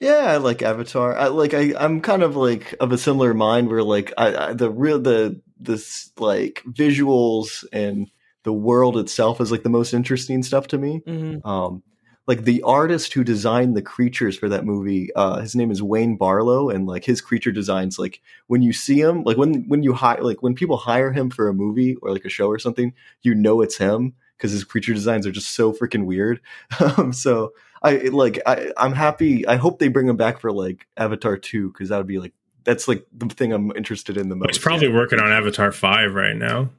Yeah, 0.00 0.32
I 0.32 0.36
like 0.38 0.62
Avatar. 0.62 1.16
I 1.16 1.26
like 1.28 1.54
I 1.54 1.74
I'm 1.78 2.00
kind 2.00 2.22
of 2.24 2.34
like 2.36 2.74
of 2.80 2.90
a 2.92 2.98
similar 2.98 3.34
mind 3.34 3.68
where 3.68 3.82
like 3.84 4.12
I, 4.18 4.48
I 4.48 4.52
the 4.52 4.70
real 4.70 4.98
the 4.98 5.40
this 5.60 6.10
like 6.18 6.62
visuals 6.68 7.64
and 7.72 8.10
the 8.44 8.52
world 8.52 8.96
itself 8.96 9.40
is 9.40 9.50
like 9.52 9.62
the 9.62 9.68
most 9.68 9.92
interesting 9.92 10.42
stuff 10.42 10.66
to 10.68 10.78
me. 10.78 11.02
Mhm. 11.06 11.44
Um 11.46 11.82
like 12.26 12.44
the 12.44 12.60
artist 12.62 13.14
who 13.14 13.24
designed 13.24 13.74
the 13.74 13.80
creatures 13.82 14.36
for 14.36 14.48
that 14.50 14.64
movie, 14.64 15.10
uh 15.14 15.40
his 15.40 15.54
name 15.56 15.70
is 15.70 15.82
Wayne 15.82 16.18
Barlowe 16.18 16.72
and 16.74 16.86
like 16.86 17.04
his 17.04 17.20
creature 17.20 17.52
designs 17.52 17.98
like 17.98 18.20
when 18.46 18.62
you 18.62 18.72
see 18.72 19.00
him, 19.00 19.22
like 19.24 19.36
when 19.36 19.64
when 19.68 19.82
you 19.82 19.92
hire 19.94 20.22
like 20.22 20.42
when 20.42 20.54
people 20.54 20.76
hire 20.76 21.12
him 21.12 21.30
for 21.30 21.48
a 21.48 21.54
movie 21.54 21.96
or 22.02 22.12
like 22.12 22.24
a 22.24 22.28
show 22.30 22.48
or 22.48 22.58
something, 22.58 22.92
you 23.22 23.34
know 23.34 23.60
it's 23.60 23.78
him 23.78 24.14
because 24.36 24.52
his 24.52 24.64
creature 24.64 24.94
designs 24.94 25.26
are 25.26 25.32
just 25.32 25.50
so 25.54 25.72
freaking 25.72 26.04
weird. 26.06 26.40
Um 26.80 27.12
so 27.12 27.52
I 27.82 27.96
like 28.12 28.40
I 28.46 28.72
I'm 28.76 28.92
happy. 28.92 29.46
I 29.46 29.56
hope 29.56 29.78
they 29.78 29.88
bring 29.88 30.08
him 30.08 30.16
back 30.16 30.40
for 30.40 30.52
like 30.52 30.86
Avatar 30.96 31.36
2 31.36 31.72
cuz 31.72 31.88
that 31.88 31.98
would 31.98 32.06
be 32.06 32.18
like 32.18 32.34
that's 32.68 32.86
like 32.86 33.06
the 33.16 33.26
thing 33.28 33.50
I'm 33.54 33.72
interested 33.74 34.18
in 34.18 34.28
the 34.28 34.36
most. 34.36 34.50
He's 34.50 34.58
probably 34.58 34.88
working 34.88 35.18
on 35.18 35.32
Avatar 35.32 35.72
Five 35.72 36.14
right 36.14 36.36
now. 36.36 36.70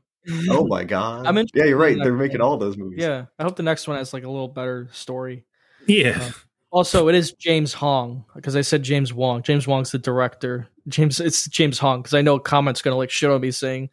Oh 0.49 0.67
my 0.67 0.83
god. 0.83 1.25
I'm 1.25 1.37
yeah, 1.55 1.63
you're 1.63 1.77
right. 1.77 1.97
They're 1.97 2.13
making 2.13 2.39
one. 2.39 2.47
all 2.47 2.57
those 2.57 2.77
movies. 2.77 2.99
Yeah, 2.99 3.25
I 3.39 3.43
hope 3.43 3.55
the 3.55 3.63
next 3.63 3.87
one 3.87 3.97
has 3.97 4.13
like 4.13 4.25
a 4.25 4.29
little 4.29 4.49
better 4.49 4.87
story. 4.91 5.45
Yeah. 5.87 6.21
Um, 6.21 6.33
also, 6.71 7.07
it 7.07 7.15
is 7.15 7.31
James 7.31 7.73
Hong 7.73 8.25
because 8.35 8.55
I 8.55 8.61
said 8.61 8.83
James 8.83 9.11
Wong. 9.11 9.41
James 9.41 9.65
Wong's 9.65 9.91
the 9.91 9.97
director. 9.97 10.67
James, 10.87 11.19
it's 11.19 11.47
James 11.47 11.79
Hong 11.79 12.01
because 12.01 12.13
I 12.13 12.21
know 12.21 12.37
comments 12.37 12.81
gonna 12.83 12.97
like 12.97 13.09
shit 13.09 13.31
on 13.31 13.41
me 13.41 13.49
saying, 13.49 13.89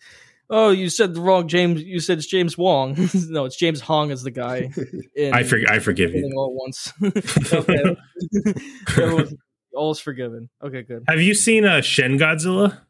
"Oh, 0.50 0.70
you 0.70 0.90
said 0.90 1.14
the 1.14 1.22
wrong 1.22 1.48
James. 1.48 1.82
You 1.82 2.00
said 2.00 2.18
it's 2.18 2.26
James 2.26 2.58
Wong." 2.58 2.96
no, 3.28 3.46
it's 3.46 3.56
James 3.56 3.80
Hong 3.80 4.10
is 4.10 4.22
the 4.22 4.32
guy. 4.32 4.70
in 5.14 5.32
I 5.32 5.44
for, 5.44 5.58
I 5.70 5.78
forgive 5.78 6.12
you. 6.12 6.30
all 6.36 6.50
at 6.50 6.54
once. 6.54 6.92
okay, 7.52 7.96
All 9.76 9.90
is 9.92 10.00
forgiven. 10.00 10.48
Okay, 10.62 10.82
good. 10.82 11.04
Have 11.08 11.20
you 11.20 11.34
seen 11.34 11.64
uh, 11.64 11.80
Shin 11.82 12.18
Godzilla? 12.18 12.80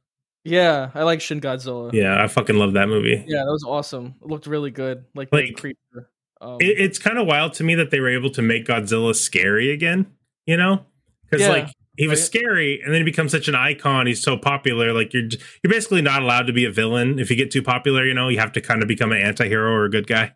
Yeah, 0.45 0.91
I 0.95 1.03
like 1.03 1.21
Shin 1.21 1.41
Godzilla. 1.41 1.93
Yeah, 1.93 2.23
I 2.23 2.29
fucking 2.29 2.57
love 2.57 2.75
that 2.75 2.89
movie. 2.89 3.25
yeah, 3.27 3.39
that 3.41 3.51
was 3.51 3.65
awesome. 3.67 4.15
It 4.23 4.29
looked 4.29 4.47
really 4.47 4.71
good. 4.71 5.05
Like, 5.15 5.29
Like, 5.33 5.57
creature. 5.57 6.11
Um, 6.41 6.59
it, 6.61 6.79
it's 6.79 6.99
kind 6.99 7.19
of 7.19 7.27
wild 7.27 7.55
to 7.55 7.65
me 7.65 7.75
that 7.77 7.91
they 7.91 7.99
were 7.99 8.11
able 8.11 8.31
to 8.31 8.43
make 8.43 8.67
Godzilla 8.67 9.15
scary 9.15 9.73
again. 9.73 10.07
You 10.47 10.57
know, 10.57 10.85
because 11.29 11.41
Yeah, 11.45 11.53
like 11.53 11.69
he 11.97 12.07
was 12.07 12.21
right. 12.21 12.27
scary, 12.27 12.81
and 12.85 12.93
then 12.95 13.01
he 13.01 13.05
becomes 13.05 13.33
such 13.33 13.49
an 13.49 13.57
icon. 13.57 14.07
He's 14.07 14.23
so 14.23 14.37
popular. 14.37 14.93
Like 14.93 15.13
you're 15.13 15.25
you're 15.25 15.71
basically 15.73 16.03
not 16.03 16.23
allowed 16.23 16.47
to 16.47 16.53
be 16.53 16.65
a 16.65 16.71
villain 16.71 17.19
if 17.19 17.31
you 17.31 17.37
get 17.37 17.51
too 17.51 17.63
popular. 17.63 18.05
You 18.05 18.15
know, 18.15 18.29
you 18.29 18.39
have 18.39 18.53
to 18.53 18.61
kind 18.61 18.83
of 18.83 18.87
become 18.89 19.11
an 19.11 19.19
anti-hero 19.19 19.73
or 19.73 19.87
a 19.87 19.91
good 19.91 20.07
guy. 20.07 20.33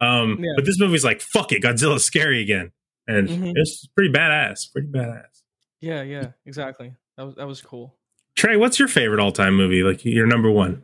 Um, 0.00 0.38
Yeah. 0.38 0.52
but 0.54 0.64
this 0.64 0.78
movie's 0.78 1.04
like, 1.04 1.20
fuck 1.20 1.50
it, 1.50 1.60
Godzilla's 1.60 2.04
scary 2.04 2.40
again, 2.40 2.70
and 3.08 3.28
Mhm. 3.28 3.52
it's 3.56 3.88
pretty 3.96 4.12
badass. 4.12 4.70
Pretty 4.72 4.86
badass. 4.86 5.37
Yeah, 5.80 6.02
yeah, 6.02 6.28
exactly. 6.46 6.92
That 7.16 7.24
was 7.26 7.34
that 7.36 7.46
was 7.46 7.60
cool. 7.62 7.94
Trey, 8.36 8.56
what's 8.56 8.78
your 8.78 8.88
favorite 8.88 9.20
all-time 9.20 9.54
movie? 9.56 9.82
Like 9.82 10.04
your 10.04 10.26
number 10.26 10.50
one? 10.50 10.82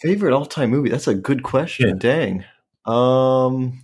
Favorite 0.00 0.32
all-time 0.32 0.70
movie? 0.70 0.90
That's 0.90 1.08
a 1.08 1.14
good 1.14 1.42
question. 1.42 1.88
Yeah. 1.88 1.94
Dang. 1.96 2.44
Um 2.86 3.82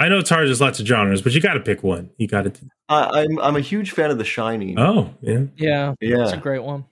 I 0.00 0.08
know 0.08 0.18
it's 0.18 0.30
hard. 0.30 0.48
There's 0.48 0.60
lots 0.60 0.80
of 0.80 0.86
genres, 0.86 1.22
but 1.22 1.32
you 1.32 1.40
got 1.40 1.54
to 1.54 1.60
pick 1.60 1.84
one. 1.84 2.10
You 2.16 2.26
got 2.26 2.42
to. 2.42 2.52
I, 2.88 3.20
I'm 3.22 3.38
I'm 3.38 3.54
a 3.56 3.60
huge 3.60 3.92
fan 3.92 4.10
of 4.10 4.18
The 4.18 4.24
Shining. 4.24 4.76
Oh, 4.78 5.14
yeah. 5.20 5.44
Yeah, 5.56 5.94
Yeah. 6.00 6.16
that's 6.18 6.32
a 6.32 6.38
great 6.38 6.64
one. 6.64 6.86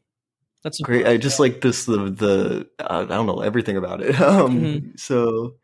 That's 0.63 0.79
a 0.79 0.85
great. 0.85 1.07
I 1.09 1.17
just 1.17 1.41
like 1.41 1.61
this 1.61 1.87
the 1.87 2.11
the 2.11 2.69
uh, 2.79 3.01
I 3.01 3.15
don't 3.17 3.27
know 3.27 3.41
everything 3.41 3.77
about 3.77 4.01
it. 4.01 4.15
Um, 4.21 4.61
Mhm. 4.61 5.01
so, 5.01 5.55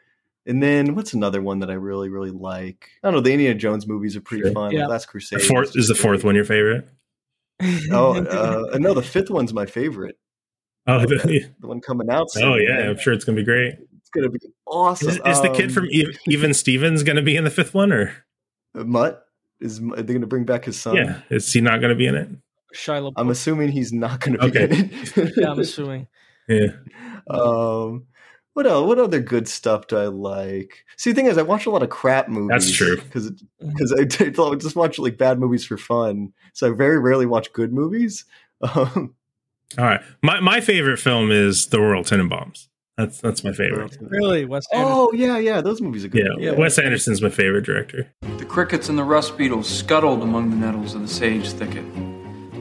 and 0.46 0.62
then 0.62 0.94
what's 0.94 1.12
another 1.14 1.42
one 1.42 1.58
that 1.60 1.70
I 1.70 1.74
really 1.74 2.08
really 2.08 2.30
like? 2.30 2.90
I 3.02 3.06
don't 3.08 3.14
know. 3.14 3.20
The 3.20 3.32
Indiana 3.32 3.54
Jones 3.58 3.86
movies 3.86 4.16
are 4.16 4.20
pretty 4.20 4.44
Sure. 4.44 4.52
fun. 4.52 4.72
Yeah. 4.72 4.86
Last 4.86 5.06
Crusade. 5.06 5.42
Fourth 5.42 5.76
is 5.76 5.88
the 5.88 5.94
fourth 5.94 6.24
one 6.24 6.34
your 6.34 6.44
favorite? 6.44 6.88
Oh 7.90 8.14
uh, 8.72 8.78
no, 8.78 8.94
the 8.94 9.02
fifth 9.02 9.30
one's 9.30 9.52
my 9.52 9.66
favorite. 9.66 10.18
Oh, 10.86 11.00
the, 11.06 11.50
The 11.60 11.66
one 11.66 11.80
coming 11.80 12.10
out. 12.10 12.30
Soon, 12.30 12.44
oh 12.44 12.54
yeah, 12.56 12.76
man. 12.76 12.88
I'm 12.90 12.98
sure 12.98 13.12
it's 13.12 13.24
gonna 13.24 13.36
be 13.36 13.44
great. 13.44 13.74
It's 13.98 14.10
gonna 14.10 14.28
be 14.30 14.38
awesome. 14.66 15.08
Is, 15.08 15.20
is 15.24 15.42
the 15.42 15.50
kid 15.50 15.66
Um, 15.66 15.70
from 15.72 15.86
E- 15.86 16.14
Even 16.28 16.54
Stevens 16.54 17.02
going 17.02 17.16
to 17.16 17.22
be 17.22 17.36
in 17.36 17.42
the 17.44 17.50
fifth 17.50 17.74
one, 17.74 17.92
or 17.92 18.14
Mutt? 18.74 19.24
Is 19.60 19.80
are 19.80 20.02
they 20.02 20.12
gonna 20.12 20.26
bring 20.26 20.44
back 20.44 20.64
his 20.66 20.78
son? 20.80 20.96
yeah, 20.96 21.22
is 21.30 21.52
he 21.52 21.60
not 21.60 21.80
going 21.80 21.88
to 21.90 21.96
be 21.96 22.06
in 22.06 22.14
it? 22.14 22.28
Shia 22.74 23.10
I'm 23.16 23.30
assuming 23.30 23.70
he's 23.70 23.92
not 23.92 24.20
gonna 24.20 24.38
be 24.38 24.46
Okay. 24.46 24.64
in 24.64 24.90
it. 24.92 25.32
yeah, 25.36 25.50
I'm 25.50 25.58
assuming. 25.58 26.06
Yeah, 26.48 26.66
Um, 27.30 28.04
what 28.56 28.66
else? 28.66 28.86
What 28.86 28.98
other 28.98 29.20
good 29.20 29.46
stuff 29.48 29.86
do 29.86 29.98
I 29.98 30.06
like? 30.06 30.86
See, 30.96 31.10
the 31.10 31.14
thing 31.14 31.26
is, 31.26 31.36
I 31.36 31.42
watch 31.42 31.66
a 31.66 31.70
lot 31.70 31.82
of 31.82 31.90
crap 31.90 32.26
movies. 32.26 32.48
That's 32.48 32.72
true. 32.72 32.96
because 32.96 33.30
because 33.58 33.92
I, 33.92 34.00
I 34.52 34.54
just 34.54 34.74
watch 34.74 34.98
like 34.98 35.18
bad 35.18 35.38
movies 35.38 35.66
for 35.66 35.76
fun. 35.76 36.32
So 36.54 36.70
I 36.70 36.74
very 36.74 36.98
rarely 36.98 37.26
watch 37.26 37.52
good 37.52 37.72
movies. 37.72 38.24
Um, 38.62 39.14
all 39.76 39.84
right. 39.84 40.00
My 40.22 40.40
my 40.40 40.62
favorite 40.62 40.96
film 40.96 41.30
is 41.30 41.66
The 41.66 41.78
Royal 41.78 42.02
Tenenbaums. 42.02 42.68
That's 42.96 43.20
that's 43.20 43.44
my 43.44 43.52
favorite. 43.52 43.98
Really, 44.00 44.46
Wes 44.46 44.66
Anderson. 44.72 44.94
oh 44.96 45.12
yeah, 45.12 45.36
yeah, 45.36 45.60
those 45.60 45.82
movies 45.82 46.06
are 46.06 46.08
good. 46.08 46.26
Yeah, 46.38 46.52
Wes 46.52 46.78
Anderson's 46.78 47.20
my 47.20 47.28
favorite 47.28 47.66
director. 47.66 48.10
The 48.38 48.46
crickets 48.46 48.88
and 48.88 48.98
the 48.98 49.04
rust 49.04 49.36
beetles 49.36 49.68
scuttled 49.68 50.22
among 50.22 50.48
the 50.48 50.56
nettles 50.56 50.94
of 50.94 51.02
the 51.02 51.08
sage 51.08 51.50
thicket. 51.50 51.84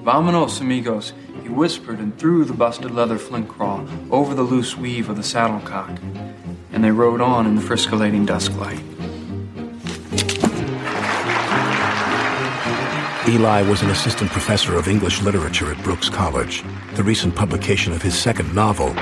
Vamonos, 0.04 0.60
amigos, 0.60 1.14
he 1.46 1.52
whispered 1.52 2.00
and 2.00 2.18
threw 2.18 2.44
the 2.44 2.54
busted 2.54 2.90
leather 2.90 3.20
flint 3.20 3.48
craw 3.48 3.86
over 4.10 4.34
the 4.34 4.42
loose 4.42 4.76
weave 4.76 5.10
of 5.10 5.16
the 5.16 5.22
saddlecock. 5.22 6.00
And 6.72 6.84
they 6.84 6.90
rode 6.90 7.22
on 7.22 7.46
in 7.46 7.54
the 7.54 7.62
friscolating 7.62 8.26
dusk 8.26 8.52
light. 8.58 8.82
Eli 13.30 13.62
was 13.62 13.84
an 13.84 13.92
assistant 13.92 14.32
professor 14.32 14.76
of 14.76 14.88
English 14.88 15.22
literature 15.22 15.72
at 15.72 15.84
Brooks 15.84 16.10
College. 16.10 16.64
The 16.96 17.04
recent 17.04 17.36
publication 17.36 17.94
of 17.94 18.02
his 18.02 18.18
second 18.18 18.56
novel 18.56 18.94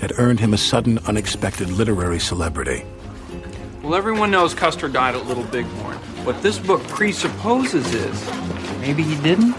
had 0.00 0.12
earned 0.18 0.40
him 0.40 0.52
a 0.52 0.58
sudden, 0.58 0.98
unexpected 1.06 1.70
literary 1.70 2.18
celebrity. 2.18 2.84
Well, 3.84 3.94
everyone 3.94 4.32
knows 4.32 4.52
Custer 4.52 4.88
died 4.88 5.14
at 5.14 5.26
Little 5.26 5.44
Bighorn. 5.44 6.00
What 6.24 6.40
this 6.42 6.58
book 6.58 6.82
presupposes 6.88 7.92
is 7.92 8.30
maybe 8.80 9.02
he 9.02 9.14
didn't. 9.22 9.54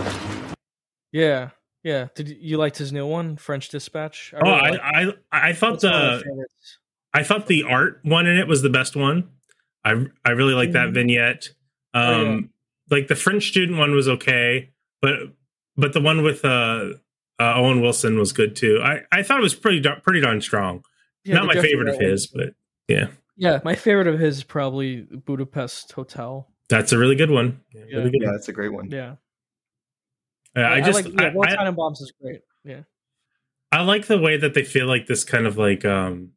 Yeah, 1.12 1.52
yeah. 1.84 2.08
Did 2.16 2.30
you, 2.30 2.38
you 2.40 2.58
liked 2.58 2.78
his 2.78 2.92
new 2.92 3.06
one, 3.06 3.38
French 3.38 3.70
Dispatch? 3.70 4.34
Oh, 4.36 4.40
really 4.44 4.80
I, 4.80 5.04
I 5.32 5.50
I 5.50 5.54
thought 5.54 5.80
That's 5.82 5.84
one 5.84 5.94
of 5.94 6.26
my 6.26 6.44
the. 6.44 6.46
I 7.14 7.24
thought 7.24 7.46
the 7.48 7.64
art 7.64 8.00
one 8.04 8.26
in 8.26 8.38
it 8.38 8.48
was 8.48 8.64
the 8.64 8.72
best 8.72 8.96
one. 8.96 9.30
I 9.84 10.08
I 10.26 10.32
really 10.32 10.56
like 10.56 10.72
that 10.72 10.90
Mhm. 10.90 10.94
vignette. 10.96 11.50
Oh, 11.94 12.12
yeah. 12.22 12.28
Um, 12.30 12.50
like 12.90 13.08
the 13.08 13.16
French 13.16 13.48
student 13.48 13.78
one 13.78 13.94
was 13.94 14.08
okay, 14.10 14.72
but 15.02 15.20
but 15.78 15.94
the 15.94 16.02
one 16.02 16.24
with 16.24 16.44
uh, 16.44 16.94
uh 17.40 17.54
Owen 17.58 17.82
Wilson 17.82 18.18
was 18.18 18.34
good 18.34 18.56
too. 18.56 18.82
I 18.84 19.02
I 19.12 19.22
thought 19.22 19.38
it 19.38 19.44
was 19.44 19.54
pretty 19.54 19.88
pretty 20.04 20.20
darn 20.20 20.42
strong. 20.42 20.84
Yeah, 21.24 21.36
Not 21.36 21.46
my 21.46 21.62
favorite 21.62 21.90
of 21.90 21.98
Wright 22.00 22.10
his, 22.10 22.26
but 22.28 22.56
yeah, 22.88 23.08
Yeah, 23.38 23.60
my 23.64 23.76
favorite 23.76 24.08
of 24.08 24.20
his 24.20 24.38
is 24.40 24.44
probably 24.44 25.02
Budapest 25.02 25.92
Hotel. 25.92 26.50
That's 26.70 26.92
a 26.92 26.98
really 26.98 27.16
good 27.16 27.32
one. 27.32 27.62
Yeah, 27.74 27.82
Yeah. 27.88 27.98
really 27.98 28.12
good 28.12 28.22
yeah, 28.22 28.28
one. 28.28 28.36
that's 28.36 28.48
a 28.50 28.54
great 28.54 28.74
one. 28.74 28.90
Yeah, 28.92 29.16
Yeah, 30.56 30.72
I 30.72 30.82
just 30.82 31.04
like, 31.06 31.14
yeah, 31.14 31.28
I- 31.28 31.34
Roll 31.34 31.44
I- 31.46 31.56
Tenenbaums 31.56 32.02
is 32.02 32.14
great. 32.22 32.42
Yeah, 32.64 32.82
I 33.72 33.82
like 33.82 34.08
the 34.08 34.18
way 34.18 34.38
that 34.38 34.54
they 34.54 34.64
feel 34.64 34.88
like 34.88 35.06
this 35.08 35.24
kind 35.24 35.46
of 35.46 35.58
like 35.58 35.86
um 35.86 36.32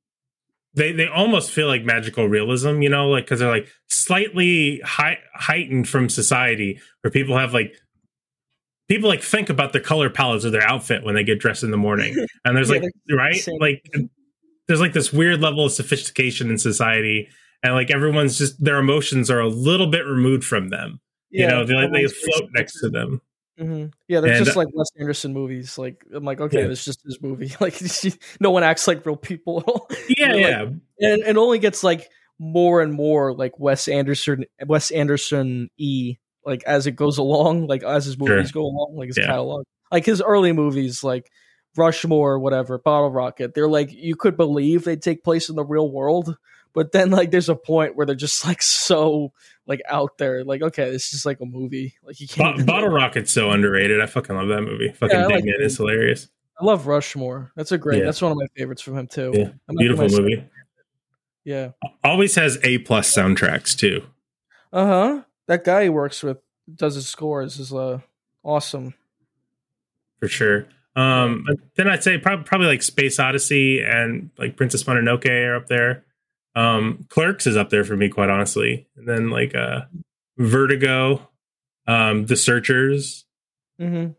they 0.75 0.93
they 0.93 1.07
almost 1.09 1.51
feel 1.51 1.67
like 1.67 1.85
magical 1.85 2.29
realism, 2.29 2.83
you 2.83 2.89
know, 2.89 3.09
like 3.09 3.25
because 3.25 3.41
they're 3.41 3.49
like 3.51 3.69
slightly 3.89 4.81
high, 4.85 5.19
heightened 5.35 5.89
from 5.89 6.09
society, 6.09 6.79
where 7.03 7.11
people 7.11 7.37
have 7.39 7.55
like 7.55 7.75
people 8.89 9.09
like 9.09 9.23
think 9.23 9.49
about 9.51 9.73
the 9.73 9.81
color 9.81 10.11
palettes 10.11 10.45
of 10.45 10.53
their 10.53 10.63
outfit 10.63 11.05
when 11.05 11.15
they 11.15 11.25
get 11.25 11.39
dressed 11.39 11.63
in 11.63 11.71
the 11.71 11.77
morning, 11.77 12.15
and 12.45 12.57
there's 12.57 12.71
Yeah, 12.71 12.81
like 12.81 12.93
right 13.11 13.37
same. 13.37 13.59
like 13.59 13.83
there's 14.67 14.81
like 14.81 14.93
this 14.93 15.13
weird 15.13 15.41
level 15.41 15.65
of 15.65 15.73
sophistication 15.73 16.51
in 16.51 16.59
society, 16.59 17.29
and 17.63 17.75
like 17.75 17.91
everyone's 17.91 18.39
just 18.39 18.63
their 18.63 18.79
emotions 18.79 19.31
are 19.31 19.41
a 19.41 19.49
little 19.49 19.87
bit 19.89 20.07
removed 20.07 20.45
from 20.45 20.69
them. 20.69 21.01
you 21.31 21.47
know, 21.47 21.65
they 21.65 21.75
like 21.75 21.93
they 21.93 22.07
float 22.07 22.49
next 22.55 22.81
to 22.81 22.89
them. 22.89 23.21
hmm 23.59 23.87
yeah. 24.09 24.21
They're 24.21 24.33
And- 24.35 24.45
just 24.45 24.57
like 24.57 24.69
Wes 24.73 24.89
Anderson 24.99 25.33
movies. 25.33 25.77
Like 25.77 26.05
I'm 26.15 26.25
like, 26.25 26.41
okay, 26.41 26.63
Yeah. 26.65 26.71
it's 26.71 26.85
just 26.85 27.03
his 27.05 27.21
movie. 27.21 27.53
Like 27.61 27.81
no 28.41 28.51
one 28.51 28.63
acts 28.63 28.87
like 28.89 29.05
real 29.05 29.17
people 29.17 29.59
at 29.61 29.65
all. 29.69 29.89
Yeah, 30.09 30.33
Like, 30.33 30.41
yeah. 30.41 30.63
and 31.13 31.23
it 31.23 31.37
only 31.37 31.59
gets 31.59 31.83
like 31.85 32.09
more 32.39 32.81
and 32.81 32.93
more 32.93 33.35
like 33.35 33.59
Wes 33.59 33.89
Anderson, 33.89 34.45
Wes 34.67 34.91
Anderson 34.93 35.69
e 35.77 36.17
like 36.47 36.63
as 36.65 36.87
it 36.87 36.93
goes 36.93 37.19
along, 37.25 37.67
like 37.67 37.83
as 37.83 38.05
his 38.07 38.15
Sure. 38.15 38.29
movies 38.37 38.53
go 38.53 38.63
along, 38.63 38.95
like 38.97 39.09
his 39.09 39.19
Yeah. 39.19 39.27
catalog, 39.27 39.65
like 39.93 40.07
his 40.07 40.23
early 40.23 40.53
movies, 40.53 41.03
like 41.05 41.29
Rushmore, 41.77 42.39
whatever, 42.39 42.79
Bottle 42.79 43.11
Rocket. 43.11 43.55
They're 43.55 43.69
like 43.69 43.93
you 43.93 44.17
could 44.17 44.37
believe 44.37 44.85
they 44.85 44.97
take 44.97 45.23
place 45.25 45.49
in 45.49 45.57
the 45.57 45.65
real 45.65 45.91
world, 45.91 46.37
but 46.73 46.93
then 46.93 47.11
like 47.11 47.31
there's 47.31 47.49
a 47.49 47.57
point 47.57 47.97
where 47.97 48.07
they're 48.07 48.15
just 48.15 48.47
like 48.47 48.63
so 48.63 49.33
like 49.67 49.83
out 49.89 50.19
there, 50.19 50.45
like 50.45 50.63
okay, 50.63 50.91
this 50.91 51.13
is 51.13 51.27
like 51.27 51.41
a 51.41 51.47
movie, 51.47 51.95
like 52.03 52.21
you 52.21 52.29
can't. 52.29 52.65
Bottle 52.67 52.89
Rocket's 52.89 53.33
so 53.33 53.51
underrated. 53.51 54.01
I 54.01 54.07
fucking 54.07 54.35
love 54.35 54.49
that 54.49 54.63
movie. 54.63 54.93
Fucking 54.93 55.17
I 55.17 55.27
like 55.27 55.45
it. 55.45 55.49
it. 55.49 55.61
It's 55.61 55.77
hilarious. 55.77 56.29
I 56.61 56.65
love 56.65 56.87
Rushmore. 56.87 57.53
That's 57.55 57.73
a 57.73 57.79
great. 57.79 58.01
Yeah. 58.01 58.07
That's 58.07 58.21
one 58.21 58.33
of 58.33 58.39
my 58.39 58.47
favorites 58.57 58.83
from 58.83 58.99
him 58.99 59.07
too. 59.07 59.33
Yeah, 59.35 59.51
beautiful 59.77 60.09
movie. 60.09 60.45
Yeah. 61.45 61.71
Always 62.05 62.35
has 62.35 62.59
A 62.63 62.79
plus 62.79 63.15
soundtracks 63.15 63.77
too. 63.77 64.03
Uh 64.73 64.87
huh. 64.87 65.23
That 65.47 65.65
guy 65.65 65.85
he 65.85 65.89
works 65.89 66.23
with 66.23 66.39
does 66.75 66.95
his 66.95 67.09
scores 67.09 67.59
is 67.59 67.73
uh 67.73 68.01
awesome. 68.43 68.95
for 70.21 70.29
sure. 70.29 70.67
Um, 70.97 71.47
then 71.77 71.89
I'd 71.89 72.03
say 72.03 72.19
probably, 72.19 72.45
probably 72.45 72.67
like 72.67 72.83
Space 72.83 73.21
Odyssey 73.21 73.81
and 73.81 74.31
like 74.37 74.57
Princess 74.57 74.83
Mononoke 74.83 75.29
are 75.29 75.55
up 75.55 75.69
there. 75.69 76.05
Um, 76.59 77.07
Clerks 77.09 77.47
is 77.47 77.57
up 77.57 77.71
there 77.71 77.85
for 77.85 77.97
me, 77.97 78.09
quite 78.09 78.31
honestly. 78.31 78.87
And 78.97 79.07
then 79.09 79.31
like 79.31 79.55
uh, 79.55 79.83
Vertigo, 80.39 81.29
um, 81.87 82.27
The 82.27 82.37
Searchers, 82.37 83.25
Mm-hmm. 83.81 84.11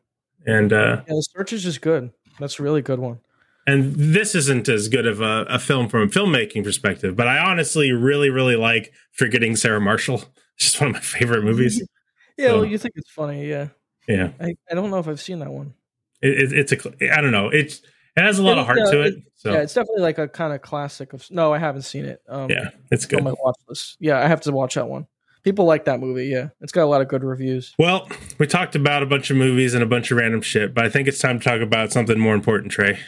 and 0.49 0.71
uh, 0.73 1.01
Yeah, 1.07 1.15
the 1.15 1.21
Searchers 1.35 1.65
is 1.65 1.77
good. 1.77 2.11
That's 2.39 2.59
a 2.59 2.63
really 2.63 2.81
good 2.81 2.99
one. 2.99 3.19
and 3.67 3.93
this 3.93 4.33
isn't 4.35 4.69
as 4.69 4.87
good 4.87 5.05
of 5.05 5.19
a, 5.19 5.45
a 5.49 5.59
film 5.59 5.89
from 5.89 6.03
a 6.03 6.07
filmmaking 6.07 6.63
perspective, 6.63 7.15
but 7.17 7.27
I 7.27 7.39
honestly 7.39 7.91
really 7.91 8.29
really 8.29 8.55
like 8.55 8.93
Forgetting 9.11 9.55
Sarah 9.57 9.81
Marshall. 9.81 10.23
It's 10.55 10.65
just 10.71 10.81
one 10.81 10.89
of 10.89 10.93
my 10.95 10.99
favorite 11.01 11.43
movies. 11.43 11.81
Yeah, 12.37 12.47
So- 12.49 12.55
well, 12.55 12.65
you 12.65 12.77
think 12.77 12.93
it's 12.95 13.11
funny, 13.11 13.49
yeah. 13.49 13.67
Yeah, 14.07 14.29
I, 14.39 14.55
I 14.71 14.73
don't 14.75 14.89
know 14.91 14.99
if 14.99 15.07
I've 15.09 15.19
seen 15.21 15.39
that 15.39 15.51
one. 15.51 15.73
it, 16.21 16.53
it, 16.53 16.53
it's 16.53 16.71
a 16.71 17.13
I 17.17 17.19
don't 17.21 17.31
know. 17.33 17.49
It's 17.49 17.81
it 18.19 18.25
has 18.25 18.39
a 18.39 18.43
lot 18.43 18.57
of 18.57 18.65
heart 18.65 18.79
Yeah, 18.85 18.91
to 18.91 19.01
it. 19.01 19.15
So 19.35 19.53
Yeah, 19.53 19.59
it's 19.59 19.73
definitely 19.73 20.01
like 20.01 20.17
a 20.17 20.27
kind 20.27 20.53
of 20.53 20.61
classic 20.61 21.13
of. 21.13 21.29
No, 21.31 21.53
I 21.53 21.57
haven't 21.57 21.83
seen 21.83 22.05
it. 22.05 22.21
Um, 22.27 22.49
Yeah, 22.49 22.69
it's 22.91 23.11
on 23.13 23.23
my 23.23 23.33
watch 23.41 23.55
list. 23.67 23.97
Yeah, 23.99 24.19
I 24.19 24.27
have 24.27 24.41
to 24.41 24.51
watch 24.51 24.75
that 24.75 24.89
one. 24.89 25.07
People 25.43 25.65
like 25.65 25.85
that 25.85 26.01
movie. 26.01 26.27
Yeah, 26.27 26.49
it's 26.59 26.73
got 26.73 26.83
a 26.83 26.85
lot 26.91 27.01
of 27.01 27.07
good 27.07 27.23
reviews. 27.23 27.73
Well, 27.79 28.09
we 28.37 28.45
talked 28.47 28.75
about 28.75 29.03
a 29.03 29.05
bunch 29.05 29.29
of 29.29 29.37
movies 29.37 29.73
and 29.73 29.81
a 29.81 29.85
bunch 29.85 30.11
of 30.11 30.17
random 30.17 30.41
shit, 30.41 30.73
but 30.73 30.85
I 30.85 30.89
think 30.89 31.07
it's 31.07 31.19
time 31.19 31.39
to 31.39 31.45
talk 31.45 31.61
about 31.61 31.91
something 31.93 32.19
more 32.19 32.35
important, 32.35 32.73
Trey. 32.73 32.99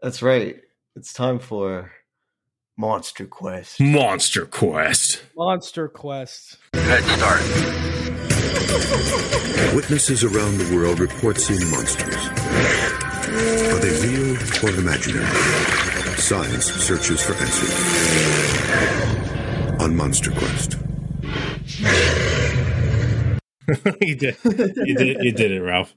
That's 0.00 0.22
right. 0.22 0.56
It's 0.94 1.12
time 1.12 1.40
for 1.40 1.90
Monster 2.76 3.26
Quest. 3.26 3.80
Monster 3.80 4.46
Quest. 4.46 5.24
Monster 5.36 5.88
Quest. 5.88 6.58
Head 6.74 7.02
start. 7.04 7.42
Witnesses 9.74 10.22
around 10.22 10.58
the 10.58 10.76
world 10.76 11.00
report 11.00 11.38
seeing 11.38 11.68
monsters. 11.70 13.05
Are 13.68 13.78
they 13.80 13.90
real 14.06 14.36
or 14.64 14.78
imaginary? 14.78 15.26
Science 16.16 16.66
searches 16.66 17.20
for 17.22 17.34
answers. 17.34 17.74
On 19.80 19.94
Monster 19.96 20.30
Quest. 20.30 20.76
you 24.00 24.14
did. 24.14 24.36
You 24.44 24.94
did. 24.94 25.16
You 25.24 25.32
did 25.32 25.50
it, 25.50 25.60
Ralph. 25.60 25.94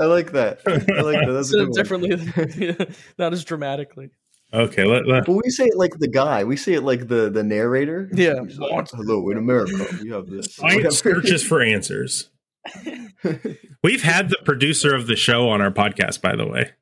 I 0.00 0.04
like 0.06 0.32
that. 0.32 0.60
I 0.66 0.72
like 1.02 1.24
that. 1.24 1.32
That's 1.32 1.52
a 1.52 1.52
Said 1.52 1.58
good 1.58 1.62
it 1.62 1.68
one. 1.68 1.72
differently, 1.72 2.76
not 3.18 3.32
as 3.32 3.44
dramatically. 3.44 4.10
Okay. 4.52 4.84
Let, 4.84 5.06
let, 5.06 5.26
But 5.26 5.34
we 5.44 5.50
say 5.50 5.66
it 5.66 5.76
like 5.76 5.92
the 5.98 6.08
guy. 6.08 6.42
We 6.42 6.56
say 6.56 6.74
it 6.74 6.82
like 6.82 7.06
the 7.08 7.30
the 7.30 7.44
narrator. 7.44 8.08
Yeah. 8.12 8.40
Like, 8.56 8.88
Hello, 8.90 9.30
in 9.30 9.38
America, 9.38 9.86
we 10.02 10.10
have 10.10 10.26
this. 10.26 10.54
Science 10.54 10.98
searches 10.98 11.44
for 11.44 11.62
answers. 11.62 12.30
We've 13.84 14.02
had 14.02 14.30
the 14.30 14.38
producer 14.44 14.94
of 14.94 15.06
the 15.06 15.16
show 15.16 15.48
on 15.48 15.60
our 15.60 15.70
podcast, 15.70 16.20
by 16.20 16.34
the 16.34 16.46
way. 16.46 16.72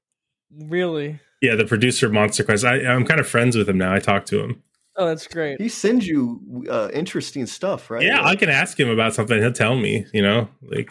Really? 0.51 1.21
Yeah, 1.43 1.55
the 1.55 1.65
producer 1.67 2.07
of 2.07 2.13
Monster 2.13 2.45
Quest. 2.45 2.65
I, 2.65 2.85
I'm 2.87 3.05
kind 3.05 3.21
of 3.21 3.29
friends 3.29 3.57
with 3.57 3.69
him 3.69 3.79
now. 3.79 3.93
I 3.93 3.99
talk 3.99 4.25
to 4.27 4.43
him. 4.43 4.63
Oh, 4.97 5.07
that's 5.07 5.27
great. 5.27 5.61
He 5.61 5.69
sends 5.69 6.07
you 6.07 6.65
uh, 6.71 6.89
interesting 6.93 7.45
stuff, 7.47 7.91
right? 7.91 8.03
Yeah, 8.03 8.25
I 8.25 8.35
can 8.35 8.49
ask 8.49 8.81
him 8.81 8.89
about 8.89 9.15
something. 9.15 9.39
He'll 9.39 9.53
tell 9.53 9.77
me. 9.77 10.07
You 10.15 10.23
know, 10.23 10.49
like 10.63 10.91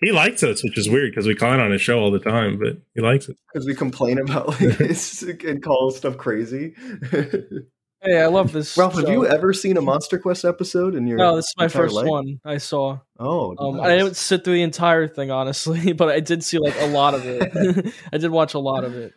he 0.00 0.12
likes 0.12 0.42
us, 0.42 0.62
which 0.62 0.78
is 0.78 0.88
weird 0.88 1.10
because 1.10 1.26
we 1.26 1.34
comment 1.34 1.60
on 1.60 1.72
his 1.72 1.82
show 1.82 1.98
all 1.98 2.10
the 2.10 2.18
time, 2.18 2.58
but 2.58 2.78
he 2.94 3.02
likes 3.02 3.28
it. 3.28 3.36
because 3.52 3.66
we 3.66 3.74
complain 3.74 4.18
about 4.18 4.48
like 4.48 4.78
this 4.78 5.22
and 5.44 5.62
call 5.62 5.90
stuff 5.90 6.16
crazy. 6.16 6.74
Hey, 8.00 8.20
I 8.20 8.26
love 8.26 8.52
this. 8.52 8.76
Ralph, 8.76 8.94
have 8.94 9.08
you 9.08 9.26
ever 9.26 9.52
seen 9.52 9.76
a 9.76 9.80
Monster 9.80 10.18
Quest 10.20 10.44
episode 10.44 10.94
in 10.94 11.06
your? 11.08 11.18
No, 11.18 11.34
this 11.34 11.46
is 11.46 11.54
my 11.58 11.66
first 11.66 11.94
life? 11.94 12.06
one 12.06 12.40
I 12.44 12.58
saw. 12.58 13.00
Oh, 13.18 13.56
Um, 13.58 13.78
nice. 13.78 13.86
I 13.86 13.96
didn't 13.96 14.16
sit 14.16 14.44
through 14.44 14.54
the 14.54 14.62
entire 14.62 15.08
thing, 15.08 15.32
honestly, 15.32 15.92
but 15.94 16.08
I 16.08 16.20
did 16.20 16.44
see 16.44 16.58
like 16.58 16.80
a 16.80 16.86
lot 16.86 17.14
of 17.14 17.26
it. 17.26 17.92
I 18.12 18.18
did 18.18 18.30
watch 18.30 18.54
a 18.54 18.60
lot 18.60 18.84
of 18.84 18.94
it. 18.94 19.14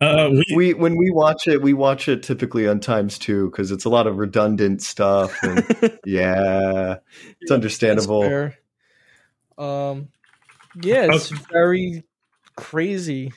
Uh, 0.00 0.30
we, 0.54 0.72
when 0.74 0.96
we 0.96 1.10
watch 1.10 1.46
it, 1.46 1.60
we 1.60 1.74
watch 1.74 2.08
it 2.08 2.22
typically 2.22 2.66
on 2.66 2.80
times 2.80 3.18
two 3.18 3.50
because 3.50 3.70
it's 3.70 3.84
a 3.84 3.90
lot 3.90 4.06
of 4.06 4.16
redundant 4.16 4.80
stuff. 4.80 5.36
And 5.42 5.98
yeah, 6.06 6.96
it's 7.40 7.50
understandable. 7.50 8.22
Fair. 8.22 8.58
Um, 9.58 10.08
yeah, 10.80 11.08
it's 11.10 11.28
very 11.28 12.04
crazy. 12.56 13.32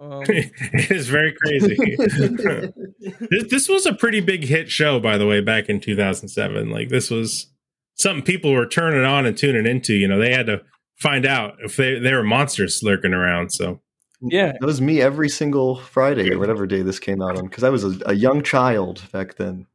Um, 0.00 0.22
it 0.28 0.90
is 0.90 1.08
very 1.08 1.32
crazy. 1.32 1.76
this, 3.30 3.44
this 3.50 3.68
was 3.68 3.86
a 3.86 3.92
pretty 3.94 4.20
big 4.20 4.44
hit 4.44 4.70
show, 4.70 5.00
by 5.00 5.18
the 5.18 5.26
way, 5.26 5.40
back 5.40 5.68
in 5.68 5.80
2007. 5.80 6.70
Like 6.70 6.88
this 6.88 7.10
was 7.10 7.46
something 7.94 8.22
people 8.24 8.52
were 8.52 8.66
turning 8.66 9.04
on 9.04 9.26
and 9.26 9.36
tuning 9.36 9.66
into. 9.66 9.94
You 9.94 10.08
know, 10.08 10.18
they 10.18 10.32
had 10.32 10.46
to 10.46 10.62
find 10.96 11.26
out 11.26 11.56
if 11.64 11.76
they 11.76 11.98
there 11.98 12.16
were 12.16 12.22
monsters 12.24 12.80
lurking 12.82 13.12
around. 13.14 13.50
So 13.50 13.80
yeah, 14.20 14.52
that 14.58 14.66
was 14.66 14.80
me 14.80 15.00
every 15.00 15.28
single 15.28 15.76
Friday 15.76 16.32
or 16.32 16.38
whatever 16.38 16.66
day 16.66 16.82
this 16.82 16.98
came 16.98 17.20
out 17.22 17.36
on 17.38 17.46
because 17.46 17.64
I 17.64 17.70
was 17.70 17.84
a, 17.84 17.98
a 18.06 18.14
young 18.14 18.42
child 18.42 19.02
back 19.12 19.34
then. 19.36 19.66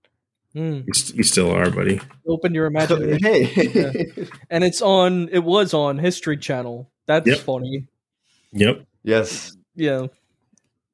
hmm. 0.53 0.81
you, 0.87 0.93
st- 0.93 1.17
you 1.17 1.23
still 1.23 1.51
are, 1.51 1.69
buddy. 1.69 1.99
Open 2.27 2.53
your 2.53 2.65
imagination. 2.67 3.19
Hey. 3.23 4.11
Yeah. 4.15 4.25
and 4.49 4.63
it's 4.63 4.81
on. 4.81 5.27
It 5.29 5.43
was 5.43 5.73
on 5.73 5.97
History 5.97 6.37
Channel. 6.37 6.89
That's 7.07 7.27
Yep. 7.27 7.39
funny. 7.39 7.87
Yep. 8.53 8.85
Yes. 9.03 9.55
Yeah. 9.75 10.07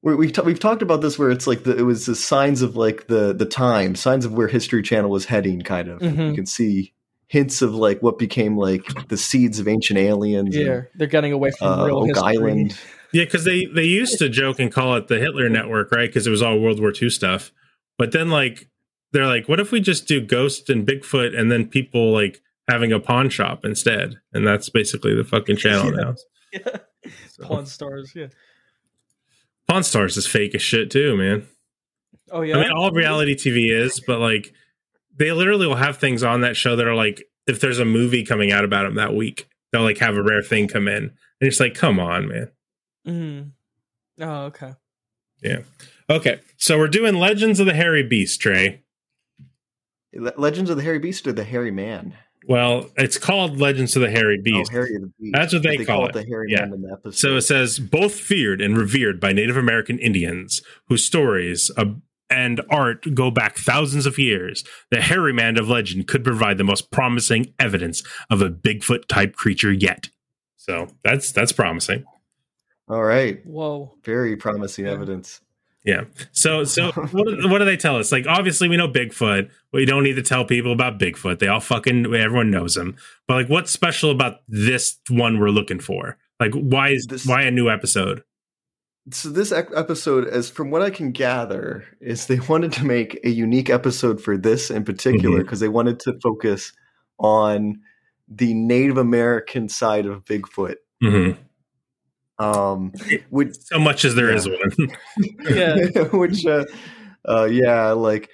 We, 0.02 0.16
we 0.16 0.32
t- 0.32 0.42
we've 0.42 0.60
talked 0.60 0.82
about 0.82 1.02
this 1.02 1.20
where 1.20 1.30
it's 1.30 1.46
like 1.48 1.64
the, 1.64 1.78
it 1.78 1.82
was 1.82 2.06
the 2.06 2.16
signs 2.16 2.62
of 2.62 2.78
like 2.78 3.08
the 3.08 3.34
the 3.34 3.46
time, 3.46 3.96
signs 3.96 4.24
of 4.26 4.32
where 4.34 4.48
History 4.48 4.82
Channel 4.82 5.10
was 5.10 5.26
heading. 5.26 5.62
Kind 5.62 5.90
of, 5.90 6.00
Mhm. 6.00 6.30
you 6.30 6.34
can 6.36 6.46
see 6.46 6.94
hints 7.28 7.62
of 7.62 7.76
like 7.76 8.02
what 8.02 8.18
became 8.18 8.58
like 8.58 9.08
the 9.10 9.18
seeds 9.18 9.60
of 9.60 9.68
ancient 9.68 10.00
aliens. 10.00 10.56
and, 10.56 10.66
Yeah, 10.66 10.82
they're 10.96 11.08
getting 11.08 11.34
away 11.34 11.52
from 11.52 11.68
uh, 11.68 11.86
real 11.86 11.98
Oak 11.98 12.08
history. 12.08 12.24
Island. 12.38 12.80
Yeah, 13.12 13.26
because 13.26 13.44
they 13.44 13.66
they 13.66 13.84
used 13.84 14.20
to 14.20 14.30
joke 14.30 14.60
and 14.60 14.72
call 14.72 14.96
it 14.96 15.10
the 15.10 15.20
Hitler 15.20 15.50
Network, 15.50 15.92
right? 15.92 16.08
Because 16.08 16.26
it 16.26 16.32
was 16.32 16.42
all 16.42 16.58
World 16.60 16.80
War 16.80 16.94
II 17.00 17.10
stuff. 17.10 17.52
But 17.98 18.14
then 18.14 18.30
like 18.30 18.70
they're 19.12 19.28
like, 19.28 19.50
what 19.50 19.60
if 19.60 19.72
we 19.74 19.82
just 19.82 20.08
do 20.08 20.22
Ghost 20.22 20.70
and 20.70 20.88
Bigfoot 20.88 21.38
and 21.38 21.52
then 21.52 21.68
people 21.68 22.14
like 22.14 22.42
having 22.70 22.94
a 22.94 23.00
pawn 23.02 23.30
shop 23.30 23.66
instead? 23.66 24.20
And 24.32 24.48
that's 24.48 24.70
basically 24.70 25.14
the 25.14 25.26
fucking 25.26 25.58
channel 25.58 25.92
now. 25.92 26.16
Pawn 27.42 27.66
Stars. 27.66 28.14
Yeah. 28.16 28.28
Pawn 29.70 29.84
Stars 29.84 30.18
is 30.18 30.26
fake 30.26 30.56
as 30.56 30.62
shit 30.62 30.90
too, 30.90 31.16
man. 31.16 31.46
Oh 32.32 32.42
yeah. 32.42 32.58
I 32.58 32.62
mean, 32.62 32.72
all 32.72 32.92
reality 32.92 33.36
TV 33.36 33.72
is, 33.72 34.00
but 34.00 34.20
like 34.20 34.52
they 35.16 35.32
literally 35.32 35.68
will 35.68 35.76
have 35.76 35.98
things 35.98 36.24
on 36.24 36.42
that 36.42 36.58
show 36.58 36.76
that 36.76 36.88
are 36.88 36.96
like, 36.96 37.24
if 37.46 37.60
there's 37.60 37.80
a 37.80 37.86
movie 37.86 38.26
coming 38.26 38.52
out 38.52 38.64
about 38.64 38.84
them 38.84 38.96
that 38.96 39.14
week, 39.14 39.48
they'll 39.72 39.84
like 39.84 40.00
have 40.00 40.16
a 40.16 40.24
rare 40.24 40.42
thing 40.42 40.68
come 40.68 40.88
in, 40.88 41.04
and 41.04 41.14
it's 41.42 41.60
like, 41.60 41.76
come 41.76 42.00
on, 42.00 42.28
man. 42.28 42.52
Mm. 43.08 43.52
Oh 44.20 44.46
okay. 44.46 44.74
Yeah. 45.42 45.60
Okay, 46.10 46.40
so 46.58 46.78
we're 46.80 46.88
doing 46.88 47.16
Legends 47.16 47.60
of 47.60 47.68
the 47.68 47.74
Hairy 47.76 48.02
Beast, 48.04 48.42
Trey. 48.42 48.82
Le- 50.14 50.34
Legends 50.36 50.72
of 50.72 50.78
the 50.78 50.84
Hairy 50.84 50.98
Beast 50.98 51.28
or 51.28 51.32
the 51.32 51.44
Hairy 51.44 51.72
Man? 51.72 52.16
Well, 52.50 52.90
it's 52.98 53.20
called 53.20 53.60
Legends 53.60 53.96
of 53.96 54.02
the 54.02 54.10
Hairy 54.10 54.42
Beast. 54.42 54.72
Oh, 54.72 54.78
Hairy 54.78 54.98
the 54.98 55.12
Beast. 55.20 55.36
That's 55.36 55.54
what 55.54 55.62
they, 55.62 55.78
But 55.78 55.86
call, 55.86 56.08
it 56.08 56.14
the 56.14 56.26
Hairy 56.26 56.48
yeah. 56.50 56.66
Man 56.66 56.74
in 56.74 56.82
the 56.82 56.92
episode. 56.92 57.16
So 57.16 57.36
it 57.38 57.42
says 57.42 57.78
both 57.78 58.16
feared 58.16 58.60
and 58.60 58.76
revered 58.76 59.20
by 59.20 59.34
Native 59.34 59.56
American 59.56 60.00
Indians 60.00 60.64
whose 60.88 61.06
stories 61.06 61.70
uh, 61.78 61.86
and 62.28 62.60
art 62.72 63.14
go 63.14 63.30
back 63.30 63.56
thousands 63.56 64.08
of 64.08 64.18
years. 64.18 64.64
The 64.90 65.00
hairy 65.00 65.32
man 65.32 65.60
of 65.60 65.70
legend 65.70 66.08
could 66.08 66.24
provide 66.24 66.58
the 66.58 66.64
most 66.64 66.90
promising 66.90 67.54
evidence 67.60 68.02
of 68.32 68.42
a 68.42 68.50
Bigfoot 68.50 69.06
type 69.08 69.36
creature 69.36 69.72
yet. 69.72 70.10
So 70.58 70.88
that's 71.04 71.32
that's 71.32 71.52
promising. 71.52 72.04
All 72.88 73.04
right. 73.04 73.46
Whoa. 73.46 73.96
Very 74.04 74.36
promising 74.36 74.88
evidence. 74.88 75.42
Yeah. 75.86 76.04
So 76.32 76.64
so 76.66 76.92
what 77.12 77.26
do- 77.28 77.50
what 77.50 77.60
do 77.60 77.66
they 77.66 77.78
tell 77.78 77.96
us? 77.98 78.12
Like 78.12 78.28
obviously 78.28 78.68
we 78.68 78.78
know 78.78 78.88
Bigfoot. 78.88 79.50
We 79.72 79.86
don't 79.86 80.04
need 80.04 80.16
to 80.16 80.22
tell 80.24 80.46
people 80.46 80.72
about 80.74 81.00
Bigfoot. 81.00 81.40
They 81.40 81.48
all 81.48 81.60
fucking 81.60 82.14
everyone 82.14 82.52
knows 82.52 82.76
him. 82.76 82.96
But 83.28 83.36
like 83.36 83.50
what's 83.50 83.72
special 83.72 84.12
about 84.12 84.42
this 84.48 84.98
one 85.10 85.40
we're 85.40 85.50
looking 85.50 85.80
for? 85.80 86.18
Like 86.40 86.54
why 86.54 86.90
is 86.90 87.06
this, 87.10 87.26
why 87.26 87.44
a 87.44 87.52
new 87.52 87.70
episode? 87.70 88.24
So 89.12 89.30
this 89.30 89.52
episode, 89.52 90.28
as 90.28 90.50
from 90.50 90.70
what 90.70 90.82
I 90.84 90.90
can 90.92 91.12
gather, 91.12 91.84
is 92.02 92.28
they 92.28 92.40
wanted 92.50 92.74
to 92.74 92.86
make 92.86 93.20
a 93.24 93.30
unique 93.30 93.70
episode 93.70 94.22
for 94.22 94.38
this 94.38 94.70
in 94.70 94.84
particular 94.84 95.40
because 95.40 95.60
they 95.62 95.70
wanted 95.70 96.00
to 96.02 96.20
focus 96.22 96.74
on 97.18 97.80
the 98.28 98.54
Native 98.54 98.98
American 98.98 99.68
side 99.70 100.06
of 100.06 100.24
Bigfoot. 100.26 100.76
Mhm. 101.04 101.38
Um, 102.40 102.94
which 103.30 103.56
So 103.56 103.80
much 103.80 104.06
as 104.06 104.16
there 104.16 104.34
is 104.34 104.48
Yeah. 104.48 104.54
one. 104.56 104.90
Yeah. 105.96 106.04
which, 106.14 106.46
uh, 106.46 106.66
uh, 107.28 107.46
yeah, 107.46 107.92
like 107.92 108.30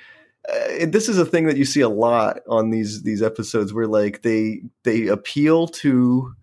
uh, 0.48 0.86
this 0.88 1.10
is 1.10 1.18
a 1.18 1.26
thing 1.26 1.48
that 1.48 1.58
you 1.58 1.66
see 1.66 1.82
a 1.82 1.90
lot 1.90 2.42
on 2.48 2.70
these 2.70 3.02
these 3.04 3.22
episodes 3.22 3.74
where 3.74 3.88
like 3.88 4.22
they 4.22 4.62
they 4.84 5.08
appeal 5.08 5.68
to 5.68 6.34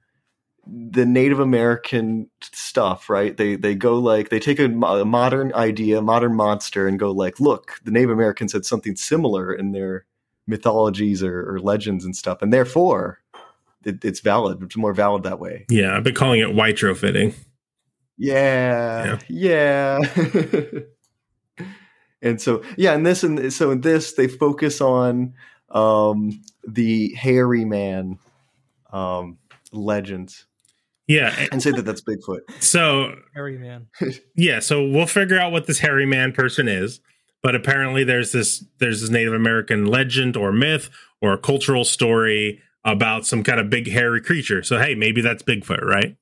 the 0.66 1.04
Native 1.04 1.40
American 1.40 2.28
stuff, 2.40 3.08
right? 3.08 3.36
They 3.36 3.56
they 3.56 3.74
go 3.74 3.98
like 3.98 4.28
they 4.30 4.40
take 4.40 4.58
a, 4.58 4.66
a 4.66 5.04
modern 5.04 5.52
idea, 5.54 6.02
modern 6.02 6.34
monster, 6.34 6.86
and 6.88 6.98
go 6.98 7.10
like, 7.10 7.40
look, 7.40 7.74
the 7.84 7.90
Native 7.90 8.10
Americans 8.10 8.52
had 8.52 8.64
something 8.64 8.96
similar 8.96 9.52
in 9.52 9.72
their 9.72 10.04
mythologies 10.46 11.22
or, 11.22 11.54
or 11.54 11.60
legends 11.60 12.04
and 12.04 12.16
stuff, 12.16 12.42
and 12.42 12.52
therefore 12.52 13.20
it, 13.84 14.04
it's 14.04 14.20
valid. 14.20 14.62
It's 14.62 14.76
more 14.76 14.92
valid 14.94 15.22
that 15.24 15.38
way. 15.38 15.66
Yeah, 15.68 15.96
I've 15.96 16.04
been 16.04 16.14
calling 16.14 16.40
it 16.40 16.54
white 16.54 16.78
fitting. 16.78 17.34
Yeah, 18.18 19.18
yeah. 19.28 19.98
and 22.22 22.40
so 22.40 22.62
yeah, 22.76 22.92
and 22.94 23.04
this 23.04 23.22
and 23.24 23.52
so 23.52 23.70
in 23.70 23.80
this 23.80 24.14
they 24.14 24.28
focus 24.28 24.80
on 24.80 25.34
um 25.70 26.40
the 26.66 27.12
hairy 27.14 27.64
man 27.64 28.18
um 28.92 29.38
legends 29.72 30.46
Yeah. 31.08 31.34
and 31.50 31.62
say 31.62 31.70
that 31.72 31.82
that's 31.84 32.02
Bigfoot. 32.02 32.40
So 32.60 33.14
Hairy 33.34 33.58
man. 33.58 33.86
yeah, 34.36 34.60
so 34.60 34.86
we'll 34.86 35.06
figure 35.06 35.38
out 35.38 35.50
what 35.52 35.66
this 35.66 35.78
hairy 35.80 36.06
man 36.06 36.32
person 36.32 36.68
is. 36.68 37.00
But 37.42 37.56
apparently 37.56 38.04
there's 38.04 38.30
this 38.32 38.64
there's 38.78 39.00
this 39.00 39.10
Native 39.10 39.32
American 39.32 39.86
legend 39.86 40.36
or 40.36 40.52
myth 40.52 40.90
or 41.20 41.36
cultural 41.38 41.84
story 41.84 42.60
about 42.84 43.26
some 43.26 43.42
kind 43.42 43.58
of 43.58 43.70
big 43.70 43.90
hairy 43.90 44.20
creature. 44.20 44.62
So 44.62 44.78
hey, 44.78 44.94
maybe 44.94 45.20
that's 45.22 45.42
Bigfoot, 45.42 45.82
right? 45.82 46.16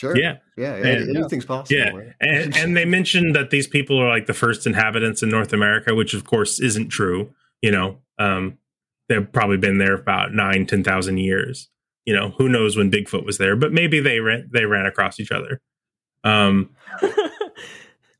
Sure. 0.00 0.16
Yeah. 0.16 0.38
Yeah. 0.56 0.76
And- 0.76 1.14
anything's 1.14 1.44
possible. 1.44 1.78
Yeah, 1.78 1.90
right? 1.90 2.14
and, 2.22 2.56
and 2.60 2.74
they 2.74 2.86
mentioned 2.86 3.36
that 3.36 3.50
these 3.50 3.66
people 3.66 4.00
are 4.02 4.08
like 4.08 4.24
the 4.24 4.32
first 4.32 4.66
inhabitants 4.66 5.22
in 5.22 5.28
North 5.28 5.52
America, 5.52 5.94
which 5.94 6.14
of 6.14 6.24
course 6.24 6.58
isn't 6.58 6.88
true. 6.88 7.34
You 7.60 7.70
know, 7.70 7.98
um, 8.18 8.56
they've 9.10 9.30
probably 9.30 9.58
been 9.58 9.76
there 9.76 9.92
about 9.94 10.32
nine, 10.32 10.64
ten 10.64 10.82
thousand 10.82 11.18
years. 11.18 11.68
You 12.06 12.14
know, 12.14 12.30
who 12.38 12.48
knows 12.48 12.78
when 12.78 12.90
Bigfoot 12.90 13.26
was 13.26 13.36
there? 13.36 13.56
But 13.56 13.74
maybe 13.74 14.00
they 14.00 14.20
ran 14.20 14.48
they 14.50 14.64
ran 14.64 14.86
across 14.86 15.20
each 15.20 15.30
other. 15.30 15.60
Um, 16.24 16.70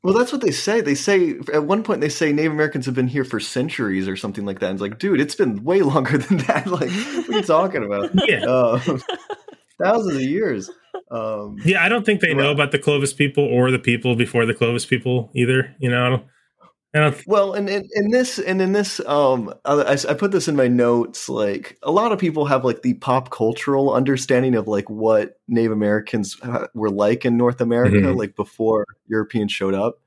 Well, 0.03 0.15
that's 0.15 0.31
what 0.31 0.41
they 0.41 0.49
say. 0.49 0.81
They 0.81 0.95
say 0.95 1.35
at 1.53 1.65
one 1.65 1.83
point 1.83 2.01
they 2.01 2.09
say 2.09 2.33
Native 2.33 2.53
Americans 2.53 2.87
have 2.87 2.95
been 2.95 3.07
here 3.07 3.23
for 3.23 3.39
centuries 3.39 4.07
or 4.07 4.15
something 4.15 4.45
like 4.45 4.59
that. 4.59 4.71
And 4.71 4.75
it's 4.75 4.81
like, 4.81 4.97
dude, 4.97 5.21
it's 5.21 5.35
been 5.35 5.63
way 5.63 5.81
longer 5.83 6.17
than 6.17 6.37
that. 6.39 6.65
Like, 6.65 6.89
what 6.89 7.29
are 7.29 7.33
you 7.33 7.43
talking 7.43 7.83
about? 7.83 8.09
Yeah. 8.27 8.41
Um, 8.45 9.01
thousands 9.83 10.15
of 10.17 10.21
years. 10.21 10.69
Um, 11.09 11.57
yeah, 11.65 11.83
I 11.83 11.89
don't 11.89 12.05
think 12.05 12.21
they 12.21 12.33
know 12.33 12.51
about 12.51 12.71
the 12.71 12.79
Clovis 12.79 13.13
people 13.13 13.43
or 13.43 13.71
the 13.71 13.79
people 13.79 14.15
before 14.15 14.45
the 14.45 14.53
Clovis 14.53 14.85
people 14.85 15.29
either. 15.35 15.75
You 15.79 15.89
know, 15.89 16.05
I 16.05 16.09
don't. 16.09 16.25
I 16.93 16.99
don't 16.99 17.23
Well, 17.25 17.53
and 17.53 17.69
in, 17.69 17.87
in 17.93 18.11
this, 18.11 18.37
and 18.37 18.61
in 18.61 18.73
this, 18.73 18.99
um, 19.07 19.53
I, 19.63 19.97
I 20.09 20.13
put 20.13 20.31
this 20.33 20.49
in 20.49 20.57
my 20.57 20.67
notes. 20.67 21.29
Like 21.29 21.77
a 21.83 21.91
lot 21.91 22.11
of 22.11 22.19
people 22.19 22.45
have 22.45 22.65
like 22.65 22.81
the 22.81 22.95
pop 22.95 23.29
cultural 23.29 23.93
understanding 23.93 24.55
of 24.55 24.67
like 24.67 24.89
what 24.89 25.39
Native 25.47 25.71
Americans 25.71 26.37
uh, 26.43 26.67
were 26.73 26.89
like 26.89 27.23
in 27.25 27.37
North 27.37 27.61
America, 27.61 27.95
Mhm. 27.95 28.17
like 28.17 28.35
before 28.35 28.85
Europeans 29.07 29.53
showed 29.53 29.73
up. 29.73 30.01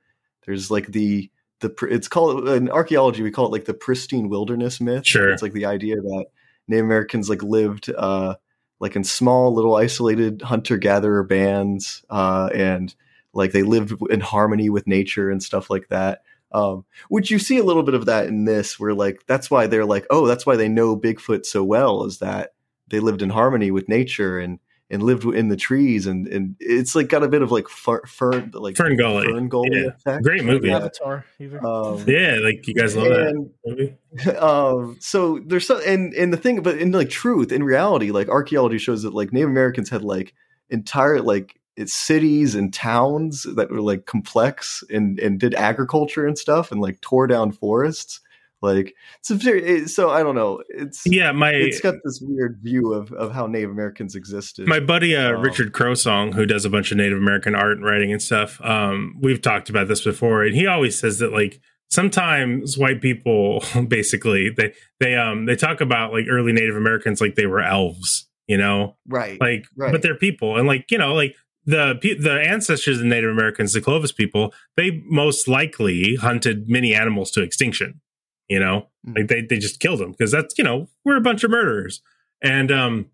There's 0.46 0.70
like 0.70 0.88
the 0.88 1.30
the 1.60 1.74
it's 1.90 2.08
called 2.08 2.46
in 2.50 2.68
archaeology 2.70 3.22
we 3.22 3.30
call 3.30 3.46
it 3.46 3.52
like 3.52 3.64
the 3.64 3.72
pristine 3.72 4.28
wilderness 4.28 4.78
myth. 4.78 5.06
Sure. 5.06 5.30
it's 5.30 5.40
like 5.42 5.54
the 5.54 5.64
idea 5.64 5.96
that 5.96 6.26
Native 6.68 6.84
Americans 6.84 7.30
like 7.30 7.42
lived 7.42 7.90
uh 7.96 8.34
like 8.80 8.96
in 8.96 9.04
small 9.04 9.54
little 9.54 9.76
isolated 9.76 10.42
hunter 10.42 10.76
gatherer 10.76 11.22
bands, 11.22 12.04
uh, 12.10 12.50
and 12.54 12.94
like 13.32 13.52
they 13.52 13.62
lived 13.62 13.94
in 14.10 14.20
harmony 14.20 14.70
with 14.70 14.86
nature 14.86 15.30
and 15.30 15.42
stuff 15.42 15.70
like 15.70 15.88
that. 15.88 16.22
Um, 16.52 16.84
which 17.08 17.32
you 17.32 17.40
see 17.40 17.58
a 17.58 17.64
little 17.64 17.82
bit 17.82 17.94
of 17.94 18.06
that 18.06 18.26
in 18.28 18.44
this, 18.44 18.78
where 18.78 18.94
like 18.94 19.24
that's 19.26 19.50
why 19.50 19.66
they're 19.66 19.84
like, 19.84 20.06
oh, 20.10 20.26
that's 20.26 20.46
why 20.46 20.56
they 20.56 20.68
know 20.68 20.96
Bigfoot 20.96 21.44
so 21.44 21.64
well, 21.64 22.04
is 22.04 22.18
that 22.18 22.54
they 22.88 23.00
lived 23.00 23.22
in 23.22 23.30
harmony 23.30 23.70
with 23.70 23.88
nature 23.88 24.38
and 24.38 24.60
and 24.90 25.02
lived 25.02 25.24
in 25.24 25.48
the 25.48 25.56
trees 25.56 26.06
and 26.06 26.26
and 26.28 26.56
it's 26.60 26.94
like 26.94 27.08
got 27.08 27.22
a 27.22 27.28
bit 27.28 27.40
of 27.42 27.50
like 27.50 27.68
fern, 27.68 28.00
fern 28.06 28.50
like 28.54 28.76
Fern 28.76 28.96
Gully. 28.96 29.26
Fern 29.26 29.48
Gully 29.48 29.70
Yeah. 29.72 29.88
effect. 29.88 30.22
Great 30.22 30.44
movie. 30.44 30.68
Yeah. 30.68 30.76
Avatar. 30.76 31.24
Even. 31.40 31.64
Um, 31.64 32.04
Yeah, 32.06 32.36
like 32.42 32.66
you 32.66 32.74
guys 32.74 32.94
love 32.94 33.08
that 33.08 33.48
movie. 33.64 33.96
um 34.38 34.96
so 35.00 35.40
there's 35.46 35.66
so 35.66 35.78
and 35.80 36.12
and 36.14 36.32
the 36.32 36.36
thing 36.36 36.62
but 36.62 36.78
in 36.78 36.92
like 36.92 37.10
truth 37.10 37.50
in 37.50 37.64
reality 37.64 38.10
like 38.10 38.28
archaeology 38.28 38.78
shows 38.78 39.02
that 39.02 39.14
like 39.14 39.32
native 39.32 39.48
americans 39.48 39.90
had 39.90 40.02
like 40.04 40.34
entire 40.70 41.20
like 41.20 41.58
it's 41.76 41.92
cities 41.94 42.54
and 42.54 42.72
towns 42.72 43.44
that 43.56 43.70
were 43.70 43.80
like 43.80 44.06
complex 44.06 44.84
and 44.90 45.18
and 45.18 45.40
did 45.40 45.54
agriculture 45.54 46.26
and 46.26 46.38
stuff 46.38 46.70
and 46.70 46.80
like 46.80 47.00
tore 47.00 47.26
down 47.26 47.50
forests 47.50 48.20
like 48.62 48.94
it's 49.20 49.30
a 49.30 49.34
very 49.34 49.86
so 49.86 50.10
i 50.10 50.22
don't 50.22 50.34
know 50.34 50.62
it's 50.68 51.02
Yeah, 51.06 51.32
my 51.32 51.50
it's 51.50 51.80
got 51.80 51.94
this 52.04 52.20
weird 52.22 52.58
view 52.62 52.92
of 52.92 53.12
of 53.12 53.32
how 53.32 53.46
native 53.46 53.70
americans 53.70 54.14
existed 54.14 54.66
My 54.66 54.80
buddy 54.80 55.14
uh, 55.16 55.34
Um, 55.34 55.42
Richard 55.42 55.72
Crowsong, 55.72 56.34
who 56.34 56.46
does 56.46 56.64
a 56.64 56.70
bunch 56.70 56.90
of 56.90 56.96
Native 56.96 57.18
American 57.18 57.54
art 57.54 57.76
and 57.76 57.84
writing 57.84 58.12
and 58.12 58.22
stuff, 58.22 58.60
um, 58.62 59.16
we've 59.20 59.42
talked 59.42 59.70
about 59.70 59.88
this 59.88 60.02
before, 60.02 60.44
and 60.44 60.54
he 60.54 60.66
always 60.66 60.98
says 60.98 61.18
that 61.18 61.32
like 61.32 61.60
sometimes 61.90 62.78
white 62.78 63.00
people 63.00 63.62
basically 63.88 64.50
they 64.50 64.72
they 65.00 65.14
um 65.14 65.46
they 65.46 65.56
talk 65.56 65.80
about 65.80 66.12
like 66.12 66.26
early 66.28 66.52
Native 66.52 66.76
Americans 66.76 67.20
like 67.20 67.34
they 67.34 67.46
were 67.46 67.60
elves, 67.60 68.28
you 68.46 68.56
know, 68.56 68.96
right 69.06 69.40
like 69.40 69.66
right. 69.76 69.92
but 69.92 70.02
they're 70.02 70.16
people, 70.16 70.56
and 70.56 70.66
like 70.66 70.90
you 70.90 70.98
know 70.98 71.14
like 71.14 71.34
the 71.66 71.98
the 72.20 72.42
ancestors 72.46 73.00
of 73.00 73.06
Native 73.06 73.30
Americans, 73.30 73.72
the 73.72 73.80
Clovis 73.80 74.12
people, 74.12 74.52
they 74.76 75.02
most 75.06 75.48
likely 75.48 76.16
hunted 76.16 76.68
many 76.68 76.94
animals 76.94 77.30
to 77.32 77.42
extinction. 77.42 78.00
You 78.48 78.60
know, 78.60 78.88
like 79.06 79.28
they 79.28 79.42
they 79.42 79.58
just 79.58 79.80
killed 79.80 80.00
them 80.00 80.12
because 80.12 80.30
that's 80.30 80.56
you 80.58 80.64
know 80.64 80.88
we're 81.04 81.16
a 81.16 81.22
bunch 81.22 81.44
of 81.44 81.50
murderers, 81.50 82.02
and 82.42 82.70
um 82.70 83.06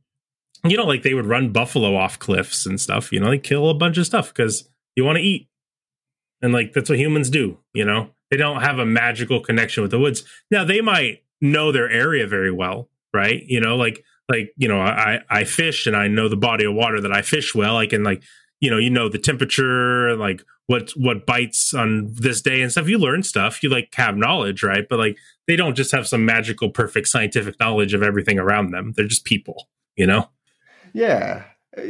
you 0.65 0.77
know, 0.77 0.85
like 0.85 1.03
they 1.03 1.15
would 1.15 1.27
run 1.27 1.53
buffalo 1.53 1.97
off 1.97 2.19
cliffs 2.19 2.67
and 2.67 2.81
stuff, 2.81 3.13
you 3.13 3.21
know, 3.21 3.31
they 3.31 3.39
kill 3.39 3.71
a 3.71 3.75
bunch 3.75 3.97
of 3.97 4.07
stuff 4.07 4.29
because 4.29 4.69
you 4.95 5.05
want 5.05 5.17
to 5.17 5.25
eat. 5.25 5.49
And 6.43 6.53
like 6.53 6.73
that's 6.73 6.91
what 6.91 6.99
humans 6.99 7.31
do, 7.31 7.59
you 7.73 7.85
know. 7.85 8.11
They 8.31 8.37
don't 8.37 8.63
have 8.63 8.79
a 8.79 8.87
magical 8.87 9.41
connection 9.41 9.83
with 9.83 9.91
the 9.91 9.99
woods. 9.99 10.23
Now 10.51 10.65
they 10.65 10.81
might 10.81 11.23
know 11.41 11.73
their 11.73 11.91
area 11.91 12.27
very 12.27 12.51
well, 12.53 12.89
right? 13.13 13.43
You 13.47 13.61
know, 13.61 13.77
like 13.77 14.05
like, 14.29 14.53
you 14.57 14.69
know, 14.69 14.81
I 14.81 15.21
I 15.29 15.45
fish 15.45 15.87
and 15.87 15.97
I 15.97 16.09
know 16.09 16.29
the 16.29 16.37
body 16.37 16.65
of 16.65 16.75
water 16.75 17.01
that 17.01 17.13
I 17.13 17.23
fish 17.23 17.55
well. 17.55 17.77
I 17.77 17.87
can 17.87 18.05
like, 18.05 18.23
you 18.61 18.71
know, 18.71 18.79
you 18.79 18.91
know 18.91 19.09
the 19.09 19.19
temperature, 19.19 20.15
like 20.17 20.43
what 20.67 20.91
what 20.91 21.27
bites 21.27 21.75
on 21.75 22.13
this 22.13 22.41
day 22.41 22.63
and 22.63 22.71
stuff. 22.71 22.89
You 22.89 22.99
learn 22.99 23.23
stuff. 23.23 23.63
You 23.63 23.71
like 23.71 23.93
have 23.95 24.17
knowledge, 24.17 24.63
right? 24.63 24.87
But 24.89 24.99
like 24.99 25.17
they 25.47 25.57
don't 25.57 25.75
just 25.75 25.93
have 25.93 26.07
some 26.07 26.25
magical 26.25 26.71
perfect 26.71 27.09
scientific 27.09 27.59
knowledge 27.59 27.95
of 27.95 28.03
everything 28.03 28.39
around 28.39 28.71
them. 28.71 28.93
They're 28.97 29.09
just 29.09 29.25
people, 29.25 29.69
you 29.97 30.07
know? 30.07 30.29
Yeah. 30.93 31.45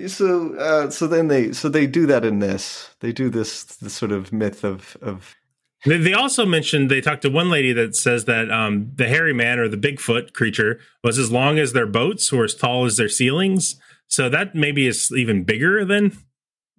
So 0.06 0.54
uh, 0.56 0.90
so 0.90 1.06
then 1.06 1.28
they 1.28 1.52
so 1.52 1.68
they 1.68 1.86
do 1.86 2.06
that 2.06 2.24
in 2.24 2.38
this. 2.38 2.90
They 3.00 3.12
do 3.12 3.28
this 3.30 3.64
this 3.64 3.94
sort 3.94 4.12
of 4.12 4.32
myth 4.32 4.64
of 4.64 4.96
of 5.02 5.36
They, 5.84 5.96
they 5.98 6.12
also 6.12 6.46
mentioned 6.46 6.90
they 6.90 7.00
talked 7.00 7.22
to 7.22 7.30
one 7.30 7.50
lady 7.50 7.72
that 7.72 7.96
says 7.96 8.26
that 8.26 8.50
um, 8.50 8.92
the 8.94 9.08
hairy 9.08 9.32
man 9.32 9.58
or 9.58 9.68
the 9.68 9.76
Bigfoot 9.76 10.34
creature 10.34 10.78
was 11.02 11.18
as 11.18 11.32
long 11.32 11.58
as 11.58 11.72
their 11.72 11.86
boats 11.86 12.32
or 12.32 12.44
as 12.44 12.54
tall 12.54 12.84
as 12.84 12.96
their 12.96 13.08
ceilings. 13.08 13.80
So 14.06 14.28
that 14.28 14.54
maybe 14.54 14.86
is 14.86 15.10
even 15.16 15.44
bigger 15.44 15.84
than 15.84 16.16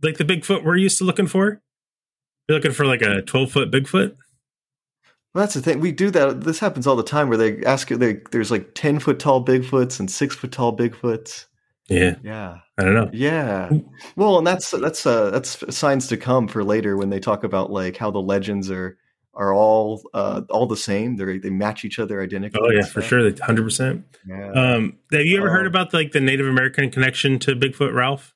like 0.03 0.18
the 0.18 0.23
Bigfoot 0.26 0.64
we're 0.64 0.78
used 0.78 0.98
to 0.99 1.03
looking 1.03 1.28
for. 1.28 1.61
You're 2.48 2.57
looking 2.57 2.72
for 2.72 2.86
like 2.86 3.02
a 3.02 3.22
12 3.22 3.52
foot 3.52 3.72
Bigfoot. 3.72 4.15
Well, 5.34 5.44
that's 5.44 5.53
the 5.53 5.61
thing. 5.61 5.80
We 5.80 5.91
do 5.94 6.11
that. 6.11 6.41
This 6.41 6.60
happens 6.60 6.86
all 6.86 6.95
the 6.98 7.03
time 7.03 7.30
where 7.30 7.38
they 7.38 7.64
ask 7.64 7.90
you, 7.90 7.95
they, 7.98 8.19
there's 8.32 8.52
like 8.52 8.73
10 8.76 8.99
foot 8.99 9.19
tall 9.19 9.45
Bigfoots 9.45 9.99
and 9.99 10.11
six 10.11 10.36
foot 10.36 10.52
tall 10.52 10.76
Bigfoots. 10.76 11.45
Yeah. 11.88 12.15
Yeah. 12.22 12.57
I 12.78 12.84
don't 12.84 12.94
know. 12.95 13.10
Yeah. 13.14 13.69
Well, 14.15 14.38
and 14.38 14.45
that's, 14.45 14.72
that's, 14.72 15.06
uh, 15.06 15.30
that's 15.30 15.76
signs 15.76 16.07
to 16.07 16.18
come 16.18 16.48
for 16.48 16.64
later 16.64 16.98
when 16.98 17.10
they 17.10 17.19
talk 17.19 17.44
about 17.45 17.72
like 17.72 17.95
how 17.95 18.11
the 18.11 18.22
legends 18.22 18.69
are, 18.69 18.98
are 19.34 19.53
all, 19.53 20.02
uh, 20.14 20.41
all 20.49 20.65
the 20.65 20.76
same. 20.76 21.15
They 21.15 21.38
they 21.38 21.49
match 21.49 21.86
each 21.86 21.99
other 21.99 22.22
identically. 22.22 22.60
Oh 22.61 22.69
yeah, 22.69 22.84
for 22.84 23.02
sure, 23.02 23.32
hundred 23.41 23.64
percent. 23.64 24.03
Yeah. 24.28 24.52
Um, 24.52 24.98
have 25.14 25.22
you 25.22 25.38
ever 25.38 25.49
heard 25.49 25.68
Um, 25.68 25.72
about 25.72 25.94
like 25.94 26.11
the 26.11 26.19
Native 26.19 26.48
American 26.48 26.91
connection 26.91 27.40
to 27.40 27.56
Bigfoot, 27.56 27.94
Ralph? 27.94 28.36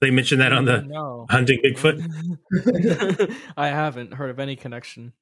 They 0.00 0.10
mentioned 0.10 0.40
that 0.42 0.52
on 0.52 0.64
the 0.66 0.82
No. 0.82 1.26
hunting 1.30 1.60
Bigfoot. 1.64 2.02
I 3.56 3.68
haven't 3.68 4.12
heard 4.12 4.30
of 4.30 4.38
any 4.38 4.56
connection. 4.56 5.12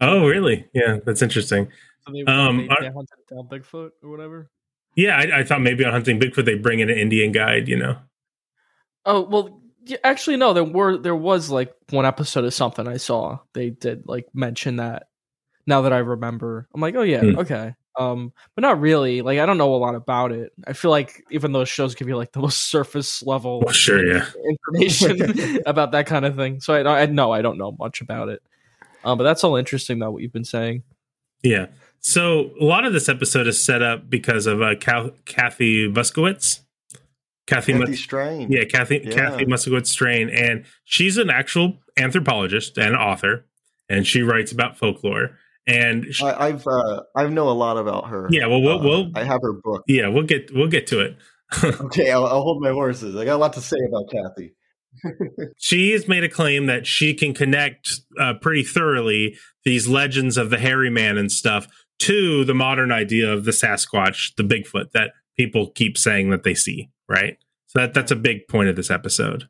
Oh, 0.00 0.26
really? 0.26 0.66
Yeah, 0.74 0.98
that's 1.04 1.22
interesting. 1.22 1.68
So 2.06 2.12
they, 2.12 2.24
Um, 2.24 2.58
they, 2.58 2.68
are- 2.68 2.80
they 2.82 2.86
hunted 2.90 3.18
down 3.30 3.48
Bigfoot 3.48 3.90
or 4.02 4.10
whatever. 4.10 4.50
Yeah, 4.96 5.16
I, 5.16 5.40
I 5.40 5.44
thought 5.44 5.62
maybe 5.62 5.84
on 5.84 5.92
hunting 5.92 6.18
Bigfoot 6.20 6.44
they 6.44 6.56
bring 6.56 6.80
in 6.80 6.90
an 6.90 6.98
Indian 6.98 7.32
guide. 7.32 7.68
You 7.68 7.76
know. 7.78 7.96
Oh 9.06 9.22
well, 9.22 9.62
actually 10.04 10.36
no. 10.36 10.52
There 10.52 10.64
were 10.64 10.96
there 10.98 11.14
was 11.16 11.50
like 11.50 11.72
one 11.90 12.04
episode 12.04 12.44
of 12.44 12.52
something 12.52 12.86
I 12.88 12.96
saw. 12.96 13.38
They 13.54 13.70
did 13.70 14.02
like 14.06 14.26
mention 14.34 14.76
that. 14.76 15.04
Now 15.66 15.82
that 15.82 15.92
I 15.92 15.98
remember, 15.98 16.66
I'm 16.74 16.80
like, 16.80 16.94
oh 16.96 17.02
yeah, 17.02 17.20
Hmm. 17.20 17.38
okay. 17.38 17.74
Um, 17.98 18.32
but 18.54 18.62
not 18.62 18.80
really. 18.80 19.22
Like 19.22 19.38
I 19.40 19.46
don't 19.46 19.58
know 19.58 19.74
a 19.74 19.76
lot 19.76 19.94
about 19.94 20.30
it. 20.32 20.52
I 20.66 20.72
feel 20.72 20.90
like 20.92 21.24
even 21.30 21.52
those 21.52 21.68
shows 21.68 21.94
give 21.94 22.08
you 22.08 22.16
like 22.16 22.32
the 22.32 22.40
most 22.40 22.64
surface 22.70 23.22
level 23.22 23.60
Well, 23.64 23.74
sure, 23.74 24.04
yeah. 24.06 24.24
information 24.72 25.60
about 25.66 25.92
that 25.92 26.06
kind 26.06 26.24
of 26.24 26.36
thing. 26.36 26.60
So 26.60 26.74
I, 26.74 27.02
I 27.02 27.06
no, 27.06 27.32
I 27.32 27.42
don't 27.42 27.58
know 27.58 27.72
much 27.78 28.00
about 28.00 28.28
it. 28.28 28.42
Um, 29.04 29.18
but 29.18 29.24
that's 29.24 29.42
all 29.44 29.56
interesting 29.56 29.98
though 29.98 30.10
what 30.10 30.22
you've 30.22 30.32
been 30.32 30.44
saying. 30.44 30.82
Yeah. 31.42 31.66
So 32.00 32.50
a 32.60 32.64
lot 32.64 32.84
of 32.84 32.92
this 32.92 33.08
episode 33.08 33.46
is 33.48 33.62
set 33.62 33.82
up 33.82 34.08
because 34.08 34.46
of 34.46 34.62
uh, 34.62 34.76
Cal- 34.76 35.10
Kathy 35.24 35.88
Moskowitz. 35.90 36.60
Kathy, 37.46 37.72
Kathy 37.72 37.90
Mus- 37.90 37.98
Strain. 38.00 38.52
Yeah, 38.52 38.64
Kathy 38.64 39.00
Yeah. 39.04 39.10
Kathy 39.14 39.46
Moskowitz 39.46 39.86
Strain, 39.86 40.28
and 40.28 40.64
she's 40.84 41.16
an 41.16 41.30
actual 41.30 41.78
anthropologist 41.96 42.76
and 42.78 42.94
author, 42.94 43.44
and 43.88 44.06
she 44.06 44.22
writes 44.22 44.52
about 44.52 44.76
folklore. 44.76 45.38
And 45.68 46.06
she, 46.12 46.24
I, 46.24 46.46
I've, 46.48 46.66
uh, 46.66 47.02
I 47.14 47.26
know 47.28 47.48
a 47.48 47.52
lot 47.52 47.76
about 47.76 48.08
her. 48.08 48.26
yeah, 48.30 48.46
well, 48.46 48.62
we'll, 48.62 48.80
Uh, 48.80 48.82
we'll 48.82 49.10
I 49.14 49.22
have 49.24 49.40
her 49.42 49.52
book. 49.52 49.84
yeah, 49.86 50.08
we'll 50.08 50.22
get 50.24 50.50
we'll 50.54 50.68
get 50.68 50.86
to 50.88 51.00
it. 51.00 51.16
Okay. 51.64 52.10
I'll, 52.10 52.26
I'll 52.26 52.42
hold 52.42 52.60
my 52.62 52.70
horses. 52.70 53.14
I 53.16 53.24
got 53.24 53.36
a 53.36 53.38
lot 53.38 53.52
to 53.54 53.60
say 53.60 53.76
about 53.86 54.10
Kathy. 54.10 54.54
she 55.58 55.92
has 55.92 56.08
made 56.08 56.24
a 56.24 56.28
claim 56.28 56.66
that 56.66 56.86
she 56.86 57.14
can 57.14 57.32
connect 57.34 58.00
uh, 58.18 58.34
pretty 58.40 58.64
thoroughly 58.64 59.36
these 59.64 59.86
legends 59.88 60.36
of 60.36 60.50
the 60.50 60.58
hairy 60.58 60.90
man 60.90 61.16
and 61.18 61.30
stuff 61.30 61.66
to 62.00 62.44
the 62.44 62.54
modern 62.54 62.90
idea 62.92 63.30
of 63.32 63.44
the 63.44 63.50
Sasquatch, 63.50 64.34
the 64.36 64.42
Bigfoot 64.42 64.92
that 64.92 65.12
people 65.36 65.70
keep 65.70 65.96
saying 65.98 66.30
that 66.30 66.42
they 66.44 66.54
see, 66.54 66.90
right? 67.08 67.36
So 67.66 67.80
that 67.80 67.94
that's 67.94 68.10
a 68.12 68.16
big 68.16 68.46
point 68.48 68.68
of 68.68 68.76
this 68.76 68.90
episode. 68.90 69.48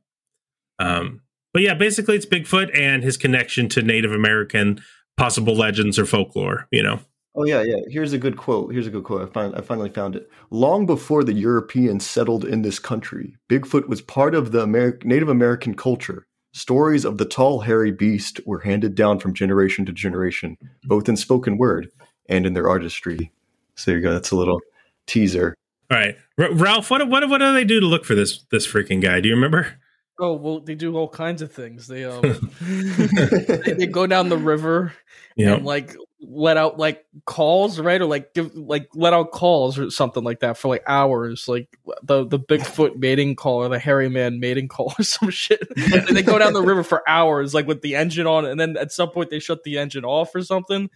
Um, 0.79 1.23
but 1.53 1.63
yeah, 1.63 1.75
basically 1.75 2.15
it's 2.17 2.27
Bigfoot 2.27 2.71
and 2.79 3.03
his 3.03 3.17
connection 3.17 3.69
to 3.71 3.83
Native 3.83 4.13
American 4.13 4.81
possible 5.19 5.55
legends 5.55 5.99
or 5.99 6.07
folklore, 6.07 6.67
you 6.71 6.83
know. 6.83 7.01
Oh 7.35 7.45
yeah, 7.45 7.63
yeah. 7.63 7.77
Here's 7.89 8.13
a 8.13 8.19
good 8.19 8.37
quote. 8.37 8.73
Here's 8.73 8.87
a 8.87 8.91
good 8.91 9.05
quote. 9.05 9.29
I, 9.29 9.33
find, 9.33 9.55
I 9.55 9.61
finally 9.61 9.91
found 9.91 10.17
it. 10.17 10.31
Long 10.51 10.87
before 10.87 11.23
the 11.23 11.35
Europeans 11.35 12.07
settled 12.07 12.45
in 12.45 12.63
this 12.63 12.79
country, 12.79 13.37
Bigfoot 13.49 13.89
was 13.89 14.01
part 14.01 14.35
of 14.35 14.53
the 14.53 14.67
Ameri- 14.67 15.05
Native 15.05 15.29
American 15.29 15.75
culture. 15.75 16.27
Stories 16.53 17.05
of 17.05 17.19
the 17.19 17.27
tall, 17.27 17.61
hairy 17.61 17.93
beast 17.93 18.41
were 18.47 18.61
handed 18.61 18.95
down 18.95 19.21
from 19.21 19.35
generation 19.35 19.85
to 19.87 19.93
generation, 19.93 20.57
both 20.85 21.09
in 21.09 21.17
spoken 21.17 21.59
word 21.59 21.91
and 22.29 22.47
in 22.47 22.55
their 22.55 22.69
artistry. 22.69 23.31
So 23.77 23.91
there 23.91 23.99
you 23.99 24.03
go. 24.03 24.13
That's 24.13 24.31
a 24.31 24.37
little 24.37 24.61
teaser. 25.07 25.55
All 25.91 25.99
right, 25.99 26.17
R- 26.39 26.53
Ralph, 26.53 26.91
what 26.91 27.07
what 27.09 27.29
what 27.29 27.39
do 27.39 27.53
they 27.53 27.65
do 27.65 27.81
to 27.81 27.87
look 27.87 28.05
for 28.05 28.15
this 28.15 28.45
this 28.51 28.67
freaking 28.67 29.01
guy? 29.01 29.21
Do 29.21 29.29
you 29.29 29.35
remember? 29.35 29.79
Oh 30.21 30.33
well, 30.35 30.61
they 30.61 30.75
do 30.75 30.97
all 30.97 31.09
kinds 31.09 31.43
of 31.43 31.53
things. 31.53 31.87
They 31.87 32.05
um, 32.05 32.23
they, 32.61 33.73
they 33.75 33.87
go 33.87 34.07
down 34.07 34.29
the 34.29 34.37
river 34.39 34.93
Yeah. 35.37 35.55
and 35.55 35.65
like 35.65 35.95
let 36.21 36.57
out 36.57 36.77
like 36.79 37.05
calls, 37.25 37.79
right, 37.79 38.01
or 38.01 38.07
like 38.07 38.35
give 38.35 38.53
like 38.57 38.89
let 38.95 39.13
out 39.13 39.31
calls 39.31 39.79
or 39.79 39.91
something 39.91 40.25
like 40.25 40.41
that 40.41 40.57
for 40.59 40.67
like 40.69 40.83
hours, 40.89 41.47
like 41.47 41.69
the 42.03 42.27
the 42.27 42.41
Bigfoot 42.41 42.97
mating 42.97 43.37
call 43.37 43.59
or 43.63 43.69
the 43.69 43.79
hairy 43.79 44.09
man 44.09 44.41
mating 44.41 44.67
call 44.77 44.93
or 44.99 45.03
some 45.05 45.31
shit. 45.31 45.63
and 45.77 46.17
they 46.17 46.23
go 46.23 46.39
down 46.39 46.53
the 46.53 46.63
river 46.63 46.83
for 46.83 47.09
hours, 47.09 47.55
like 47.55 47.69
with 47.69 47.83
the 47.83 47.95
engine 47.95 48.27
on, 48.27 48.45
and 48.45 48.59
then 48.59 48.77
at 48.77 48.91
some 48.91 49.11
point 49.11 49.31
they 49.31 49.39
shut 49.39 49.63
the 49.63 49.79
engine 49.79 50.05
off 50.05 50.35
or 50.35 50.43
something. 50.43 50.91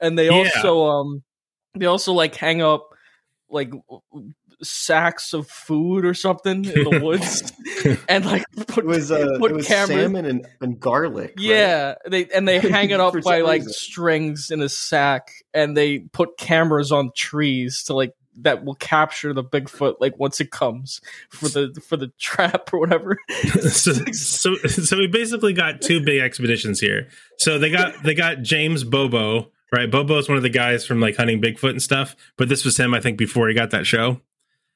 And 0.00 0.16
they 0.16 0.26
Yeah. 0.26 0.32
also 0.62 0.84
um, 0.86 1.22
they 1.74 1.86
also 1.86 2.12
like 2.12 2.36
hang 2.36 2.62
up 2.62 2.90
like 3.48 3.72
sacks 4.62 5.32
of 5.32 5.48
food 5.48 6.04
or 6.04 6.14
something 6.14 6.64
in 6.64 6.84
the 6.84 7.00
woods 7.02 7.52
and 8.08 8.24
like 8.24 8.44
put, 8.68 8.84
It 8.84 8.86
was 8.86 9.10
uh, 9.10 9.36
put 9.38 9.50
it 9.50 9.54
was 9.54 9.66
cameras 9.66 9.88
salmon 10.00 10.24
and, 10.24 10.46
and 10.60 10.78
garlic. 10.80 11.34
right? 11.36 11.40
yeah, 11.40 11.94
they 12.08 12.26
and 12.26 12.46
they 12.48 12.58
hang 12.60 12.90
it 12.90 13.00
up 13.00 13.12
For 13.12 13.20
by 13.22 13.40
like 13.40 13.60
reason. 13.60 13.72
strings 13.72 14.50
in 14.50 14.60
a 14.62 14.68
sack, 14.68 15.30
and 15.52 15.76
they 15.76 16.00
put 16.00 16.36
cameras 16.38 16.92
on 16.92 17.10
trees 17.14 17.84
to 17.84 17.94
like 17.94 18.12
that 18.38 18.64
will 18.64 18.74
capture 18.74 19.32
the 19.32 19.44
Bigfoot 19.44 19.94
like 20.00 20.18
once 20.18 20.40
it 20.40 20.50
comes 20.50 21.00
for 21.30 21.48
the 21.48 21.80
for 21.86 21.96
the 21.96 22.10
trap 22.18 22.72
or 22.72 22.80
whatever. 22.80 23.16
so, 23.70 23.92
so 24.12 24.54
so 24.56 24.96
we 24.98 25.06
basically 25.06 25.52
got 25.52 25.80
two 25.80 26.00
big 26.04 26.20
expeditions 26.20 26.80
here. 26.80 27.08
So 27.38 27.58
they 27.58 27.70
got 27.70 28.02
they 28.02 28.14
got 28.14 28.42
James 28.42 28.82
Bobo, 28.82 29.52
right? 29.72 29.88
Bobo 29.88 30.18
is 30.18 30.28
one 30.28 30.36
of 30.36 30.42
the 30.42 30.48
guys 30.50 30.84
from 30.84 30.98
like 31.00 31.16
hunting 31.16 31.40
Bigfoot 31.40 31.70
and 31.70 31.82
stuff, 31.82 32.16
but 32.36 32.48
this 32.48 32.64
was 32.64 32.76
him 32.76 32.92
I 32.92 32.98
think 33.00 33.18
before 33.18 33.46
he 33.48 33.54
got 33.54 33.70
that 33.70 33.86
show. 33.86 34.20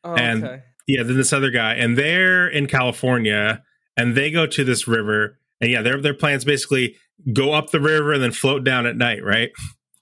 Oh, 0.05 0.15
and 0.15 0.45
okay. 0.45 0.63
yeah, 0.87 1.03
then 1.03 1.17
this 1.17 1.33
other 1.33 1.51
guy, 1.51 1.75
and 1.75 1.97
they're 1.97 2.49
in 2.49 2.67
California, 2.67 3.63
and 3.97 4.17
they 4.17 4.31
go 4.31 4.47
to 4.47 4.65
this 4.65 4.87
river, 4.87 5.39
and 5.61 5.71
yeah, 5.71 5.83
their 5.83 6.01
their 6.01 6.15
plans 6.15 6.45
basically 6.45 6.97
go 7.33 7.53
up 7.53 7.71
the 7.71 7.81
river 7.81 8.13
and 8.13 8.23
then 8.23 8.33
float 8.33 8.65
down 8.65 8.87
at 8.87 8.97
night, 8.97 9.25
right? 9.25 9.51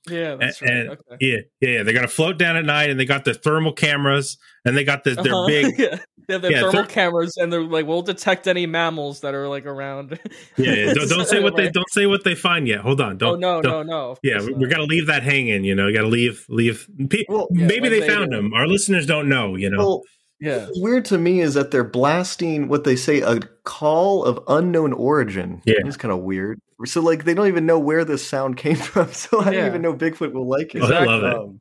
Yeah, 0.09 0.37
that's 0.37 0.61
and, 0.61 0.71
right. 0.71 0.79
and- 0.79 0.91
okay. 0.91 1.17
yeah, 1.21 1.37
yeah, 1.61 1.69
yeah. 1.79 1.83
They 1.83 1.93
got 1.93 2.03
to 2.03 2.09
float 2.09 2.39
down 2.39 2.57
at 2.57 2.65
night, 2.65 2.91
and 2.91 2.99
they 2.99 3.05
got 3.05 3.25
the 3.25 3.35
thermal 3.35 3.73
cameras, 3.73 4.39
and 4.65 4.77
they 4.77 4.85
got 4.85 5.05
the, 5.05 5.15
their 5.15 5.35
Uh-huh. 5.35 5.47
big, 5.47 5.79
yeah. 5.79 5.99
They 6.29 6.33
have 6.35 6.43
their 6.43 6.51
yeah, 6.53 6.61
thermal 6.63 6.83
ther- 6.85 6.89
cameras, 6.89 7.37
and 7.37 7.53
they're 7.53 7.63
like, 7.63 7.87
"We'll 7.87 8.03
detect 8.03 8.49
any 8.49 8.67
mammals 8.67 9.21
that 9.21 9.33
are 9.35 9.49
like 9.49 9.65
around." 9.67 10.19
yeah. 10.57 10.73
yeah. 10.73 10.93
Don't, 10.95 11.09
don't 11.09 11.29
say 11.29 11.41
what 11.41 11.55
they 11.57 11.71
don't 11.71 11.89
say 11.91 12.07
what 12.07 12.25
they 12.25 12.35
find 12.35 12.67
yet. 12.67 12.81
Hold 12.81 13.01
on. 13.01 13.17
Don't. 13.17 13.35
oh 13.35 13.37
no, 13.37 13.63
don't- 13.63 13.87
no, 13.87 14.09
no! 14.11 14.17
Yeah, 14.25 14.41
we, 14.41 14.53
we 14.55 14.67
got 14.69 14.79
to 14.79 14.85
leave 14.85 15.07
that 15.07 15.23
hanging. 15.23 15.63
You 15.65 15.75
know, 15.77 15.93
got 15.93 16.01
to 16.03 16.09
leave 16.09 16.45
leave. 16.49 16.89
Pe- 17.11 17.25
maybe 17.51 17.81
when 17.81 17.91
they 17.93 18.01
they 18.01 18.09
found 18.09 18.31
do. 18.31 18.37
them. 18.37 18.53
Our 18.55 18.67
listeners 18.67 19.07
don't 19.07 19.29
know. 19.29 19.55
You 19.55 19.71
know. 19.71 19.79
Well, 19.79 20.03
yeah. 20.41 20.67
what's 20.67 20.81
weird 20.81 21.05
to 21.07 21.19
me 21.19 21.41
is 21.41 21.55
that 21.55 21.71
they're 21.71 21.85
blasting 21.85 22.69
what 22.69 22.85
they 22.85 22.97
say 22.97 23.21
a 23.21 23.41
call 23.65 24.25
of 24.25 24.39
unknown 24.49 24.93
origin. 24.93 25.63
Yeah. 25.65 25.75
it's 25.85 25.97
kind 25.97 26.13
of 26.13 26.21
weird. 26.21 26.59
So 26.85 27.01
like 27.01 27.25
they 27.25 27.35
don't 27.35 27.49
even 27.49 27.67
know 27.67 27.79
where 27.79 28.05
this 28.05 28.27
sound 28.27 28.57
came 28.59 28.77
from. 28.77 29.13
So 29.13 29.41
I 29.41 29.47
Yeah. 29.53 29.59
don't 29.61 29.67
even 29.69 29.83
know 29.83 29.95
Bigfoot 29.95 30.33
will 30.33 30.49
like 30.49 30.75
it. 30.75 30.83
Oh, 30.83 30.89
they 30.89 31.05
love 31.07 31.23
it. 31.23 31.35
Um, 31.37 31.61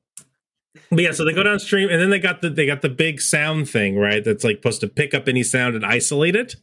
But 0.91 0.99
yeah, 1.01 1.11
so 1.13 1.25
they 1.25 1.33
go 1.33 1.41
downstream, 1.43 1.89
and 1.89 1.99
then 2.01 2.09
they 2.09 2.19
got 2.19 2.41
the 2.41 2.49
they 2.49 2.65
got 2.65 2.81
the 2.81 2.89
big 2.89 3.19
sound 3.21 3.69
thing, 3.69 3.97
right? 3.97 4.23
That's 4.23 4.43
like 4.43 4.57
supposed 4.57 4.81
to 4.81 4.87
pick 4.87 5.13
up 5.13 5.27
any 5.27 5.41
sound 5.41 5.75
and 5.75 5.85
isolate 5.85 6.35
it, 6.35 6.55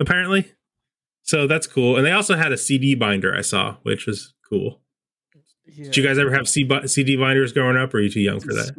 apparently. 0.00 0.52
So 1.22 1.46
that's 1.46 1.66
cool. 1.66 1.96
And 1.96 2.04
they 2.04 2.10
also 2.10 2.36
had 2.36 2.52
a 2.52 2.56
CD 2.56 2.94
binder 2.94 3.34
I 3.36 3.42
saw, 3.42 3.76
which 3.82 4.06
was 4.06 4.34
cool. 4.48 4.80
Did 5.76 5.96
you 5.96 6.02
guys 6.02 6.18
ever 6.18 6.32
have 6.32 6.48
CD 6.48 7.16
binders 7.16 7.52
growing 7.52 7.76
up, 7.76 7.94
or 7.94 7.98
are 7.98 8.00
you 8.00 8.10
too 8.10 8.20
young 8.20 8.40
for 8.40 8.52
that? 8.54 8.72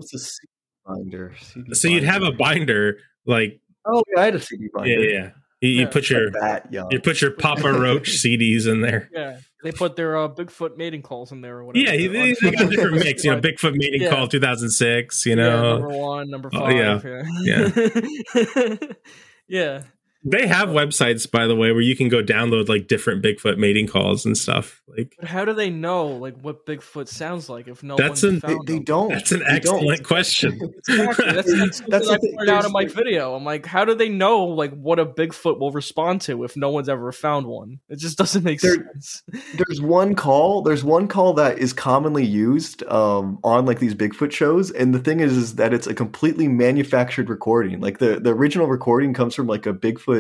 What's 0.84 1.00
a 1.00 1.04
CD 1.04 1.04
binder? 1.12 1.34
CD 1.40 1.74
So 1.74 1.88
you'd 1.88 2.04
have 2.04 2.24
a 2.24 2.32
binder 2.32 2.98
like 3.26 3.60
Oh 3.86 4.04
yeah, 4.16 4.22
I 4.22 4.26
had 4.26 4.36
a 4.36 4.40
CD 4.40 4.68
binder. 4.74 4.90
yeah, 4.90 5.00
yeah. 5.20 5.30
You, 5.62 5.70
you 5.70 5.82
Yeah. 5.82 5.88
put 5.90 6.10
your 6.10 6.32
that 6.32 6.68
you 6.72 7.00
put 7.00 7.22
your 7.22 7.32
Papa 7.32 7.72
Roach 7.72 8.10
CDs 8.24 8.68
in 8.68 8.82
there. 8.82 9.10
Yeah, 9.14 9.38
they 9.64 9.72
put 9.72 9.96
their 9.96 10.18
uh, 10.18 10.28
Bigfoot 10.28 10.76
mating 10.76 11.04
calls 11.04 11.32
in 11.32 11.42
there 11.42 11.58
or 11.58 11.66
whatever. 11.66 11.86
Yeah, 11.86 11.94
you- 11.94 12.10
they, 12.10 12.34
they 12.42 12.50
got 12.52 12.70
different 12.72 12.96
mix. 13.06 13.24
You 13.24 13.36
know, 13.36 13.42
Bigfoot 13.42 13.76
mating 13.76 14.02
Yeah. 14.02 14.10
Call 14.10 14.28
2006. 14.28 15.26
You 15.26 15.30
Yeah, 15.32 15.36
know, 15.36 15.78
number 15.80 15.88
one, 15.98 16.30
number 16.32 16.50
Oh, 16.54 16.60
five. 16.62 17.06
yeah. 17.06 17.24
yeah, 17.44 18.76
yeah. 19.48 19.84
They 20.24 20.46
have 20.46 20.70
websites, 20.70 21.30
by 21.30 21.48
the 21.48 21.56
way, 21.56 21.72
where 21.72 21.82
you 21.82 21.96
can 21.96 22.08
go 22.08 22.22
download 22.22 22.70
like 22.70 22.88
different 22.88 23.24
Bigfoot 23.24 23.58
mating 23.58 23.88
calls 23.88 24.24
and 24.26 24.38
stuff. 24.38 24.82
Like 24.88 25.16
But 25.20 25.30
how 25.30 25.46
do 25.46 25.54
they 25.54 25.70
know 25.72 26.06
like 26.08 26.36
what 26.42 26.66
Bigfoot 26.68 27.08
sounds 27.08 27.50
like 27.50 27.68
if 27.68 27.82
no 27.82 27.96
that's 27.96 28.22
one 28.22 28.36
an 28.36 28.40
found 28.42 28.68
They 28.68 28.76
them? 28.76 28.84
don't. 28.84 29.10
that's 29.10 29.32
an 29.32 29.40
They 29.40 29.60
don't. 29.60 29.78
excellent 29.78 30.04
question. 30.04 30.60
Exactly. 30.92 31.26
That's, 31.32 31.48
that's, 31.58 31.80
That's 31.82 31.90
that's 31.90 32.10
I 32.10 32.18
pointed 32.18 32.50
out 32.50 32.66
in 32.66 32.72
my 32.72 32.86
video. 32.86 33.34
I'm 33.36 33.44
like, 33.44 33.66
how 33.66 33.84
do 33.86 33.96
they 33.96 34.10
know 34.10 34.44
like 34.44 34.74
what 34.74 35.00
a 35.00 35.06
Bigfoot 35.06 35.60
will 35.60 35.72
respond 35.72 36.22
to 36.22 36.44
if 36.44 36.56
no 36.58 36.70
one's 36.70 36.90
ever 36.90 37.12
found 37.12 37.48
one? 37.48 37.80
It 37.90 37.98
just 38.00 38.18
doesn't 38.18 38.44
make 38.44 38.62
There- 38.62 38.76
sense. 38.94 39.24
There's 39.56 39.82
one 39.82 40.14
call. 40.16 40.62
There's 40.62 40.84
one 40.84 41.08
call 41.08 41.34
that 41.34 41.58
is 41.60 41.74
commonly 41.74 42.26
used 42.26 42.84
um, 42.84 43.40
on 43.44 43.66
like 43.66 43.80
these 43.80 43.96
Bigfoot 43.96 44.32
shows, 44.32 44.70
and 44.72 44.94
the 44.94 45.00
thing 45.00 45.20
is, 45.20 45.36
is 45.38 45.56
that 45.56 45.74
it's 45.74 45.88
a 45.88 45.94
completely 45.94 46.48
manufactured 46.48 47.30
recording. 47.30 47.80
Like 47.80 47.98
the 48.00 48.20
the 48.20 48.32
original 48.32 48.68
recording 48.68 49.14
comes 49.14 49.34
from 49.34 49.48
like 49.48 49.66
a 49.66 49.74
Bigfoot 49.74 50.11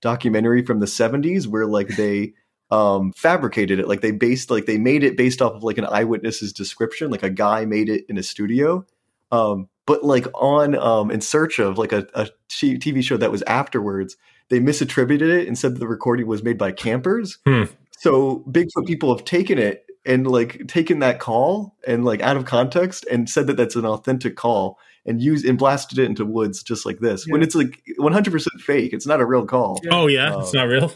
documentary 0.00 0.64
from 0.64 0.80
the 0.80 0.86
70s, 0.86 1.46
where 1.46 1.66
like 1.66 1.88
they 1.88 2.34
um, 2.72 3.12
fabricated 3.12 3.78
it. 3.78 3.86
Like 3.86 4.00
they 4.00 4.10
based 4.10 4.50
like 4.50 4.66
they 4.66 4.78
made 4.78 5.04
it 5.04 5.16
based 5.16 5.42
off 5.42 5.52
of 5.52 5.62
like 5.62 5.78
an 5.78 5.86
eyewitness's 5.86 6.52
description. 6.52 7.10
Like 7.10 7.22
a 7.22 7.30
guy 7.30 7.64
made 7.66 7.88
it 7.88 8.06
in 8.08 8.16
a 8.16 8.22
studio. 8.22 8.84
Um, 9.30 9.68
but 9.86 10.04
like 10.04 10.26
on 10.34 10.76
um, 10.76 11.10
in 11.10 11.20
search 11.20 11.58
of 11.58 11.76
like 11.76 11.92
a 11.92 12.30
TV 12.48 13.02
show 13.02 13.16
that 13.16 13.30
was 13.30 13.42
afterwards, 13.42 14.16
they 14.48 14.60
misattributed 14.60 15.40
it 15.40 15.46
and 15.46 15.58
said 15.58 15.74
that 15.74 15.80
the 15.80 15.86
recording 15.86 16.26
was 16.26 16.42
made 16.42 16.58
by 16.58 16.72
campers. 16.72 17.38
Hmm. 17.46 17.64
So 17.98 18.44
Bigfoot 18.48 18.86
people 18.86 19.14
have 19.14 19.24
taken 19.24 19.58
it 19.58 19.86
and 20.04 20.26
like 20.26 20.66
taken 20.66 21.00
that 21.00 21.20
call 21.20 21.76
and 21.86 22.04
like 22.04 22.20
out 22.22 22.36
of 22.36 22.44
context 22.44 23.04
and 23.10 23.28
said 23.28 23.46
that 23.46 23.56
that's 23.56 23.76
an 23.76 23.86
authentic 23.86 24.36
call 24.36 24.78
and 25.06 25.20
used 25.20 25.44
and 25.44 25.58
blasted 25.58 25.98
it 25.98 26.04
into 26.04 26.24
woods 26.24 26.62
just 26.62 26.86
like 26.86 27.00
this 27.00 27.26
when 27.26 27.42
it's 27.42 27.54
like 27.54 27.82
100% 27.98 28.46
fake. 28.60 28.92
It's 28.92 29.06
not 29.06 29.20
a 29.20 29.26
real 29.26 29.46
call. 29.46 29.80
Oh 29.90 30.06
yeah, 30.06 30.38
it's 30.40 30.54
Um, 30.54 30.58
not 30.60 30.64
real. 30.68 30.92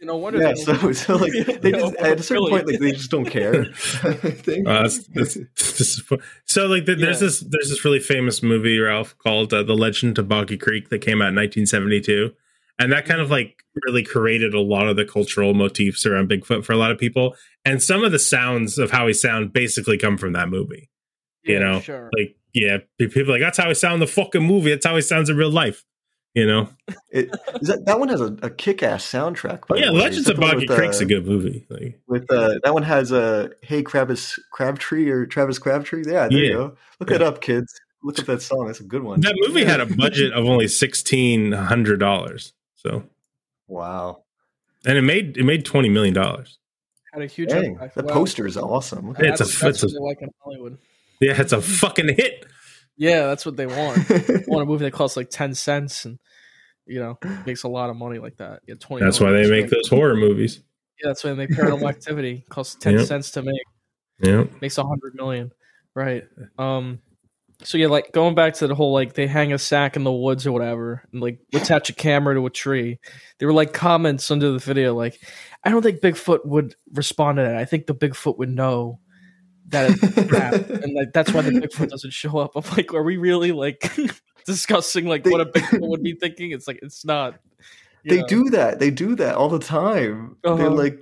You 0.00 0.06
know, 0.06 0.16
what 0.16 0.32
Yeah, 0.34 0.54
so 0.54 0.92
so 0.92 1.16
like 1.16 1.32
they 1.60 1.72
No, 1.72 1.78
just 1.80 1.94
at 1.96 2.20
a 2.20 2.22
certain 2.22 2.44
really. 2.44 2.50
point 2.52 2.66
like 2.68 2.80
they 2.80 2.92
just 2.92 3.10
don't 3.10 3.26
care. 3.26 3.62
I 4.02 4.12
think. 4.14 4.66
Uh, 4.66 4.82
that's, 4.84 5.06
that's, 5.08 5.34
this 5.34 5.80
is 5.82 5.98
fu- 6.00 6.16
so 6.46 6.66
like 6.66 6.86
the, 6.86 6.94
there's 6.94 7.20
this 7.20 7.40
there's 7.40 7.68
this 7.68 7.84
really 7.84 8.00
famous 8.00 8.42
movie 8.42 8.78
Ralph 8.78 9.14
called 9.18 9.52
uh, 9.52 9.62
The 9.62 9.74
Legend 9.74 10.18
of 10.18 10.26
Boggy 10.26 10.56
Creek 10.56 10.88
that 10.88 11.00
came 11.00 11.20
out 11.20 11.28
in 11.28 11.34
1972, 11.36 12.32
and 12.78 12.90
that 12.92 13.04
kind 13.04 13.20
of 13.20 13.30
like 13.30 13.62
really 13.86 14.02
created 14.02 14.54
a 14.54 14.60
lot 14.60 14.88
of 14.88 14.96
the 14.96 15.04
cultural 15.04 15.52
motifs 15.52 16.06
around 16.06 16.30
Bigfoot 16.30 16.64
for 16.64 16.72
a 16.72 16.76
lot 16.78 16.90
of 16.92 16.98
people. 16.98 17.36
And 17.66 17.82
some 17.82 18.02
of 18.02 18.10
the 18.10 18.18
sounds 18.18 18.78
of 18.78 18.90
how 18.90 19.06
he 19.06 19.12
sound 19.12 19.52
basically 19.52 19.98
come 19.98 20.16
from 20.16 20.32
that 20.32 20.48
movie. 20.48 20.88
you 21.42 21.60
know, 21.60 21.80
sure. 21.80 22.08
like 22.18 22.36
yeah, 22.52 22.78
people 22.98 23.22
are 23.22 23.26
like 23.26 23.40
that's 23.40 23.58
how 23.58 23.68
he 23.68 23.74
sounds 23.74 23.94
in 23.94 24.00
the 24.00 24.06
fucking 24.06 24.42
movie. 24.42 24.70
That's 24.70 24.86
how 24.86 24.96
he 24.96 25.02
sounds 25.02 25.28
in 25.30 25.36
real 25.36 25.50
life. 25.50 25.84
You 26.32 26.46
know, 26.46 26.68
It, 27.10 27.28
is 27.60 27.66
that 27.66 27.86
that 27.86 27.98
one 27.98 28.08
has 28.08 28.20
a, 28.20 28.36
a 28.42 28.50
kick-ass 28.50 29.04
soundtrack. 29.04 29.66
By 29.66 29.78
yeah. 29.78 29.90
Legends 29.90 30.28
of 30.28 30.36
that 30.36 30.40
the 30.40 30.52
Boggy 30.52 30.66
Creek's 30.68 31.00
uh, 31.00 31.04
a 31.04 31.06
good 31.06 31.26
movie. 31.26 31.66
Like, 31.68 31.98
With 32.06 32.30
uh, 32.30 32.54
that 32.62 32.72
one 32.72 32.84
has 32.84 33.10
a 33.10 33.50
Hey 33.62 33.82
Travis 33.82 34.38
Crabtree 34.52 35.10
or 35.10 35.26
Travis 35.26 35.58
Crabtree. 35.58 36.04
Yeah, 36.06 36.28
there 36.28 36.38
Yeah. 36.38 36.50
you 36.50 36.52
go. 36.54 36.76
Look 37.00 37.08
that 37.08 37.20
up, 37.22 37.40
kids. 37.40 37.80
Look 38.04 38.16
up 38.20 38.26
that 38.26 38.42
song. 38.42 38.66
That's 38.68 38.78
a 38.78 38.84
good 38.84 39.02
one. 39.02 39.20
that 39.22 39.34
movie 39.44 39.64
had 39.64 39.80
a 39.80 39.86
budget 39.86 40.32
of 40.32 40.44
only 40.46 40.68
sixteen 40.68 41.50
hundred 41.50 41.98
dollars. 41.98 42.52
So, 42.76 43.02
Wow. 43.66 44.22
and 44.86 44.96
it 44.96 45.02
made 45.02 45.36
it 45.36 45.44
made 45.44 45.64
twenty 45.64 45.88
million 45.88 46.14
dollars. 46.14 46.58
Had 47.12 47.22
a 47.22 47.26
huge 47.26 47.48
Dang, 47.48 47.72
impact. 47.72 47.96
the 47.96 48.04
Wow. 48.04 48.14
poster 48.14 48.46
is 48.46 48.56
awesome. 48.56 49.08
Look 49.08 49.18
It's 49.18 49.40
a- 49.40 49.44
That's, 49.44 49.60
that's 49.60 49.82
it's 49.82 49.94
a- 49.96 50.00
like 50.00 50.22
in 50.22 50.30
Hollywood. 50.44 50.78
Yeah, 51.26 51.40
it's 51.40 51.52
a 51.52 51.60
fucking 51.60 52.08
hit. 52.16 52.46
Yeah, 52.96 53.26
that's 53.26 53.44
what 53.46 53.56
they 53.56 53.66
want. 53.66 54.08
They 54.08 54.42
want 54.46 54.62
a 54.62 54.66
movie 54.66 54.84
that 54.86 54.92
costs 54.92 55.16
like 55.16 55.30
ten 55.30 55.54
cents 55.54 56.04
and 56.06 56.18
you 56.86 56.98
know 56.98 57.18
makes 57.46 57.62
a 57.62 57.68
lot 57.68 57.90
of 57.90 57.96
money 57.96 58.18
like 58.18 58.36
that. 58.38 58.60
Yeah, 58.66 58.74
twenty. 58.80 59.04
That's 59.04 59.20
why 59.20 59.30
they 59.32 59.42
million. 59.42 59.62
make 59.62 59.70
those 59.70 59.88
horror 59.88 60.16
movies. 60.16 60.60
Yeah, 61.02 61.08
that's 61.10 61.22
why 61.24 61.30
they 61.30 61.36
make 61.36 61.50
Paranormal 61.50 61.88
Activity. 61.88 62.44
Costs 62.48 62.74
ten 62.76 62.94
Yep. 62.98 63.06
cents 63.06 63.30
to 63.32 63.42
make. 63.42 63.62
Yeah. 64.22 64.44
Makes 64.60 64.78
a 64.78 64.84
hundred 64.84 65.14
million. 65.14 65.50
Right. 65.94 66.24
Um. 66.58 67.00
So 67.62 67.76
yeah, 67.76 67.88
like 67.88 68.12
going 68.12 68.34
back 68.34 68.54
to 68.54 68.66
the 68.66 68.74
whole 68.74 68.92
like 68.94 69.12
they 69.12 69.26
hang 69.26 69.52
a 69.52 69.58
sack 69.58 69.96
in 69.96 70.04
the 70.04 70.12
woods 70.12 70.46
or 70.46 70.52
whatever, 70.52 71.02
and 71.12 71.20
like 71.20 71.40
attach 71.52 71.90
a 71.90 71.94
camera 71.94 72.34
to 72.34 72.46
a 72.46 72.50
tree. 72.50 72.98
There 73.38 73.48
were 73.48 73.54
like 73.54 73.74
comments 73.74 74.30
under 74.30 74.52
the 74.52 74.58
video 74.58 74.94
like, 74.94 75.20
I 75.64 75.70
don't 75.70 75.82
think 75.82 76.00
Bigfoot 76.00 76.46
would 76.46 76.74
respond 76.92 77.36
to 77.36 77.42
that. 77.42 77.56
I 77.56 77.66
think 77.66 77.86
the 77.86 77.94
Bigfoot 77.94 78.38
would 78.38 78.48
know 78.48 79.00
that 79.70 79.90
it's 79.90 80.28
crap, 80.28 80.54
and 80.54 80.94
like 80.94 81.12
that's 81.12 81.32
why 81.32 81.40
the 81.42 81.50
Bigfoot 81.50 81.88
doesn't 81.90 82.12
show 82.12 82.38
up. 82.38 82.52
I'm 82.54 82.64
like, 82.76 82.92
are 82.94 83.02
we 83.02 83.16
really 83.16 83.52
like 83.52 83.90
discussing 84.46 85.06
like 85.06 85.24
what 85.26 85.40
a 85.40 85.46
Bigfoot 85.46 85.80
would 85.88 86.02
be 86.02 86.14
thinking? 86.14 86.50
It's 86.52 86.66
like 86.68 86.78
it's 86.82 87.04
not. 87.04 87.40
They 88.04 88.20
know. 88.20 88.26
do 88.28 88.50
that. 88.50 88.78
They 88.78 88.90
do 88.90 89.14
that 89.16 89.34
all 89.34 89.48
the 89.50 89.58
time. 89.58 90.36
They're 90.42 90.52
Uh-huh. 90.54 90.70
like 90.70 90.98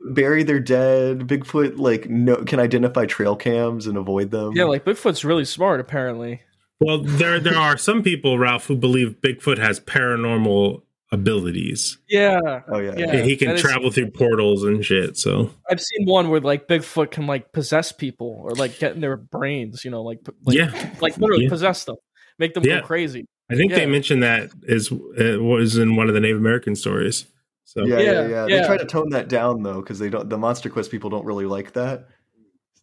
bury 0.00 0.42
their 0.42 0.58
dead. 0.60 1.20
Bigfoot 1.20 1.78
like 1.78 2.10
no 2.10 2.36
can 2.44 2.58
identify 2.58 3.06
trail 3.06 3.36
cams 3.36 3.86
and 3.86 3.96
avoid 3.96 4.30
them. 4.32 4.52
Yeah, 4.56 4.64
like 4.64 4.84
Bigfoot's 4.84 5.24
really 5.24 5.44
smart 5.44 5.78
apparently. 5.80 6.42
Well, 6.80 7.02
there 7.02 7.38
there 7.38 7.56
are 7.58 7.76
some 7.76 8.02
people, 8.02 8.38
Ralph, 8.38 8.66
who 8.66 8.74
believe 8.76 9.16
Bigfoot 9.20 9.58
has 9.58 9.78
paranormal 9.80 10.82
abilities. 11.12 11.98
Yeah. 12.08 12.38
Oh 12.68 12.78
yeah. 12.78 12.94
Yeah. 12.96 13.22
he 13.22 13.36
can 13.36 13.48
that 13.48 13.54
is- 13.56 13.60
travel 13.62 13.90
through 13.90 14.10
portals 14.12 14.64
and 14.64 14.84
shit. 14.84 15.16
So 15.16 15.50
I've 15.70 15.80
seen 15.80 16.06
one 16.06 16.30
where 16.30 16.40
like 16.40 16.68
Bigfoot 16.68 17.10
can 17.10 17.26
like 17.26 17.52
possess 17.52 17.92
people 17.92 18.40
or 18.44 18.52
like 18.54 18.78
get 18.78 18.94
in 18.94 19.00
their 19.00 19.16
brains, 19.16 19.84
you 19.84 19.90
know, 19.90 20.02
like, 20.02 20.20
like 20.44 20.56
Yeah. 20.56 20.70
like 21.00 21.16
literally 21.18 21.44
Yeah. 21.44 21.50
possess 21.50 21.84
them, 21.84 21.96
make 22.38 22.54
them 22.54 22.64
Yeah. 22.64 22.80
go 22.80 22.86
crazy. 22.86 23.26
I 23.50 23.56
think 23.56 23.72
they 23.72 23.86
mentioned 23.86 24.22
that 24.22 24.50
is 24.62 24.92
it 25.16 25.42
was 25.42 25.76
in 25.76 25.96
one 25.96 26.08
of 26.08 26.14
the 26.14 26.20
Native 26.20 26.38
American 26.38 26.76
stories. 26.76 27.26
So 27.64 27.84
Yeah, 27.84 27.98
yeah, 27.98 28.12
Yeah, 28.28 28.46
yeah. 28.46 28.60
They 28.60 28.66
try 28.66 28.76
to 28.78 28.84
tone 28.86 29.10
that 29.10 29.28
down 29.28 29.62
though, 29.62 29.80
because 29.80 29.98
they 29.98 30.08
don't. 30.10 30.28
The 30.30 30.38
Monster 30.38 30.70
Quest 30.70 30.90
people 30.90 31.10
don't 31.10 31.24
really 31.24 31.46
like 31.46 31.72
that. 31.72 32.06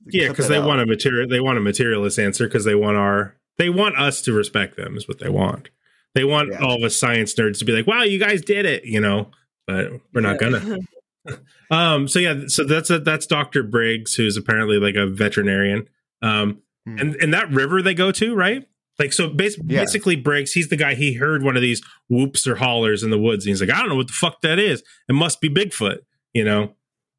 yeah, 0.09 0.27
because 0.29 0.47
they 0.49 0.57
out. 0.57 0.67
want 0.67 0.81
a 0.81 0.85
material 0.85 1.27
they 1.27 1.39
want 1.39 1.57
a 1.57 1.61
materialist 1.61 2.19
answer 2.19 2.45
because 2.47 2.65
they 2.65 2.75
want 2.75 2.97
our 2.97 3.35
they 3.57 3.69
want 3.69 3.97
us 3.97 4.21
to 4.21 4.33
respect 4.33 4.77
them 4.77 4.95
is 4.97 5.07
what 5.07 5.19
they 5.19 5.29
want. 5.29 5.69
They 6.17 6.23
want 6.23 6.49
Yeah. 6.51 6.65
all 6.65 6.81
the 6.81 6.89
science 6.89 7.35
nerds 7.35 7.59
to 7.59 7.65
be 7.65 7.73
like, 7.73 7.85
"Wow, 7.85 8.01
you 8.01 8.17
guys 8.17 8.41
did 8.41 8.65
it," 8.65 8.85
you 8.85 8.99
know. 8.99 9.29
But 9.67 9.91
we're 10.13 10.21
not 10.21 10.39
gonna. 10.39 10.77
Um. 11.69 12.07
So 12.07 12.19
yeah. 12.19 12.43
So 12.47 12.63
that's 12.63 12.89
a, 12.89 12.99
that's 12.99 13.25
Doctor 13.27 13.61
Briggs, 13.61 14.15
who's 14.15 14.35
apparently 14.37 14.79
like 14.79 14.95
a 14.95 15.05
veterinarian. 15.05 15.87
Um. 16.21 16.61
Hmm. 16.87 16.97
And 16.99 17.15
and 17.17 17.33
that 17.33 17.51
river 17.51 17.81
they 17.81 17.93
go 17.93 18.11
to, 18.13 18.33
right? 18.33 18.65
Like 18.97 19.13
so, 19.13 19.29
bas- 19.29 19.57
Yeah. 19.63 19.81
basically, 19.81 20.15
Briggs. 20.15 20.53
He's 20.53 20.69
the 20.69 20.75
guy. 20.77 20.95
He 20.95 21.13
heard 21.13 21.43
one 21.43 21.55
of 21.55 21.61
these 21.61 21.83
whoops 22.09 22.47
or 22.47 22.55
hollers 22.55 23.03
in 23.03 23.09
the 23.11 23.19
woods, 23.19 23.45
and 23.45 23.49
he's 23.51 23.61
like, 23.61 23.69
"I 23.69 23.77
don't 23.79 23.89
know 23.89 23.95
what 23.95 24.07
the 24.07 24.13
fuck 24.13 24.41
that 24.41 24.57
is. 24.57 24.81
It 25.09 25.13
must 25.13 25.39
be 25.41 25.49
Bigfoot," 25.49 25.99
you 26.33 26.43
know. 26.45 26.73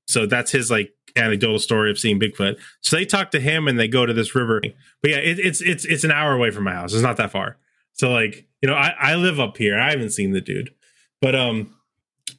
So 0.09 0.25
that's 0.27 0.51
his 0.51 0.71
like 0.71 0.93
anecdotal 1.15 1.59
story 1.59 1.91
of 1.91 1.99
seeing 1.99 2.19
Bigfoot. 2.19 2.57
So 2.81 2.97
they 2.97 3.05
talk 3.05 3.31
to 3.33 3.41
him, 3.41 3.69
and 3.69 3.79
they 3.79 3.87
go 3.89 4.07
to 4.07 4.13
this 4.15 4.35
river. 4.35 4.63
But 5.03 5.11
yeah, 5.11 5.19
it, 5.19 5.39
it's 5.39 5.61
it's 5.61 5.85
it's 5.85 6.03
an 6.05 6.11
hour 6.11 6.33
away 6.33 6.51
from 6.51 6.65
my 6.65 6.73
house. 6.73 6.95
It's 6.95 7.03
not 7.03 7.19
that 7.19 7.31
far. 7.31 7.59
So 7.99 8.11
like, 8.11 8.47
you 8.63 8.69
know, 8.69 8.75
I, 8.75 8.95
I 8.99 9.15
live 9.17 9.41
up 9.41 9.57
here. 9.57 9.79
I 9.79 9.91
haven't 9.91 10.11
seen 10.11 10.33
the 10.33 10.41
dude. 10.41 10.71
But 11.21 11.35
um 11.35 11.75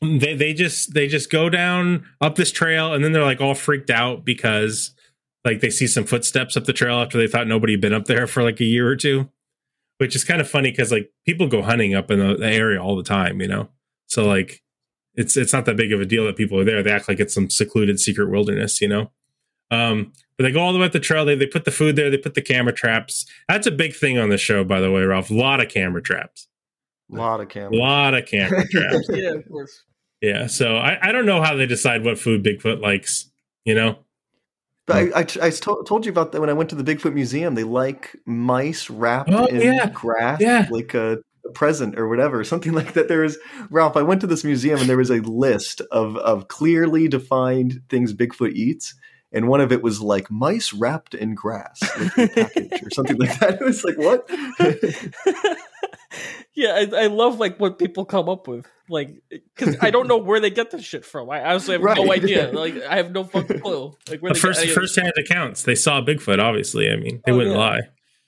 they 0.01 0.33
they 0.35 0.53
just 0.53 0.93
they 0.93 1.07
just 1.07 1.29
go 1.29 1.49
down 1.49 2.05
up 2.21 2.35
this 2.35 2.51
trail 2.51 2.93
and 2.93 3.03
then 3.03 3.11
they're 3.11 3.23
like 3.23 3.41
all 3.41 3.55
freaked 3.55 3.89
out 3.89 4.23
because 4.23 4.91
like 5.43 5.59
they 5.61 5.69
see 5.69 5.87
some 5.87 6.05
footsteps 6.05 6.55
up 6.55 6.65
the 6.65 6.73
trail 6.73 6.99
after 6.99 7.17
they 7.17 7.27
thought 7.27 7.47
nobody 7.47 7.73
had 7.73 7.81
been 7.81 7.93
up 7.93 8.05
there 8.05 8.27
for 8.27 8.43
like 8.43 8.59
a 8.59 8.65
year 8.65 8.87
or 8.87 8.95
two. 8.95 9.29
Which 9.97 10.15
is 10.15 10.23
kind 10.23 10.39
of 10.39 10.49
funny 10.49 10.71
because 10.71 10.93
like 10.93 11.11
people 11.25 11.47
go 11.47 11.61
hunting 11.61 11.93
up 11.93 12.09
in 12.09 12.19
the, 12.19 12.37
the 12.37 12.49
area 12.49 12.81
all 12.81 12.95
the 12.95 13.03
time, 13.03 13.41
you 13.41 13.49
know. 13.49 13.67
So 14.07 14.25
like 14.25 14.61
it's 15.15 15.35
it's 15.35 15.51
not 15.51 15.65
that 15.65 15.75
big 15.75 15.91
of 15.91 15.99
a 15.99 16.05
deal 16.05 16.25
that 16.25 16.37
people 16.37 16.57
are 16.57 16.63
there. 16.63 16.81
They 16.81 16.91
act 16.91 17.09
like 17.09 17.19
it's 17.19 17.33
some 17.33 17.49
secluded 17.49 17.99
secret 17.99 18.29
wilderness, 18.29 18.79
you 18.79 18.87
know. 18.87 19.11
Um, 19.71 20.13
but 20.39 20.43
they 20.45 20.51
go 20.53 20.61
all 20.61 20.71
the 20.71 20.79
way 20.79 20.85
up 20.85 20.93
the 20.93 21.01
trail. 21.01 21.25
They 21.25 21.35
they 21.35 21.45
put 21.47 21.65
the 21.65 21.71
food 21.71 21.97
there. 21.97 22.09
They 22.09 22.17
put 22.17 22.33
the 22.33 22.41
camera 22.41 22.71
traps. 22.71 23.25
That's 23.49 23.67
a 23.67 23.71
big 23.71 23.93
thing 23.93 24.17
on 24.17 24.29
the 24.29 24.37
show, 24.37 24.63
by 24.63 24.79
the 24.79 24.89
way, 24.89 25.03
Ralph. 25.03 25.29
A 25.29 25.33
lot 25.33 25.59
of 25.59 25.67
camera 25.67 26.01
traps. 26.01 26.47
A 27.11 27.15
lot 27.17 27.41
of 27.41 27.49
camera. 27.49 27.75
A 27.75 27.77
lot 27.77 28.13
of 28.13 28.25
camera 28.25 28.65
traps. 28.71 29.09
yeah, 29.09 29.31
of 29.33 29.45
course. 29.49 29.83
Yeah. 30.21 30.47
So 30.47 30.77
I, 30.77 30.97
I 31.09 31.11
don't 31.11 31.25
know 31.25 31.41
how 31.41 31.55
they 31.57 31.65
decide 31.65 32.05
what 32.05 32.17
food 32.17 32.41
Bigfoot 32.41 32.81
likes. 32.81 33.29
You 33.65 33.75
know. 33.75 33.99
But 34.87 34.95
I, 35.13 35.19
I, 35.19 35.47
I 35.47 35.49
to- 35.49 35.83
told 35.85 36.05
you 36.05 36.11
about 36.11 36.31
that 36.31 36.39
when 36.41 36.49
I 36.49 36.53
went 36.53 36.69
to 36.71 36.75
the 36.75 36.83
Bigfoot 36.83 37.13
Museum. 37.13 37.53
They 37.55 37.63
like 37.65 38.15
mice 38.25 38.89
wrapped 38.89 39.29
Oh, 39.31 39.45
in 39.45 39.61
yeah. 39.61 39.89
grass, 39.93 40.39
Yeah. 40.41 40.67
like 40.71 40.93
a, 40.95 41.19
a 41.45 41.49
present 41.51 41.99
or 41.99 42.07
whatever, 42.07 42.43
something 42.45 42.71
like 42.73 42.93
that. 42.93 43.07
There 43.09 43.23
is 43.23 43.37
Ralph. 43.69 43.97
I 43.97 44.01
went 44.03 44.21
to 44.21 44.27
this 44.27 44.43
museum 44.43 44.79
and 44.79 44.89
there 44.89 44.97
was 44.97 45.11
a 45.11 45.19
list 45.19 45.81
of 45.91 46.15
of 46.17 46.47
clearly 46.47 47.07
defined 47.07 47.81
things 47.89 48.13
Bigfoot 48.13 48.53
eats, 48.53 48.95
and 49.31 49.47
one 49.47 49.61
of 49.61 49.71
it 49.71 49.81
was 49.83 50.01
like 50.01 50.29
mice 50.31 50.73
wrapped 50.73 51.13
in 51.13 51.35
grass, 51.35 51.81
like 52.17 52.33
package 52.35 52.83
or 52.83 52.89
something 52.91 53.17
like 53.17 53.39
that. 53.39 53.55
It 53.61 53.65
was 53.65 53.83
like 53.83 53.97
what? 53.97 54.29
Yeah, 56.55 56.71
I, 56.73 57.03
I 57.03 57.07
love 57.07 57.39
like 57.39 57.57
what 57.59 57.77
people 57.79 58.03
come 58.03 58.27
up 58.27 58.47
with, 58.47 58.65
like 58.89 59.21
because 59.55 59.77
I 59.79 59.91
don't 59.91 60.07
know 60.07 60.17
where 60.17 60.39
they 60.41 60.49
get 60.49 60.71
this 60.71 60.83
shit 60.83 61.05
from. 61.05 61.29
I 61.29 61.41
honestly 61.45 61.73
have 61.73 61.81
no 61.81 61.87
Right. 62.05 62.21
idea. 62.23 62.51
Like 62.53 62.75
I 62.83 62.97
have 62.97 63.11
no 63.11 63.23
fucking 63.23 63.61
clue. 63.61 63.93
Like 64.09 64.19
where 64.21 64.33
The 64.33 64.39
first 64.39 64.63
get 64.65 64.73
first 64.73 64.95
hand 64.99 65.13
accounts, 65.17 65.63
they 65.63 65.75
saw 65.75 66.01
Bigfoot. 66.01 66.39
Obviously, 66.39 66.91
I 66.91 66.95
mean, 66.97 67.21
they 67.25 67.31
Oh, 67.31 67.37
wouldn't 67.37 67.55
yeah. 67.55 67.61
lie. 67.61 67.79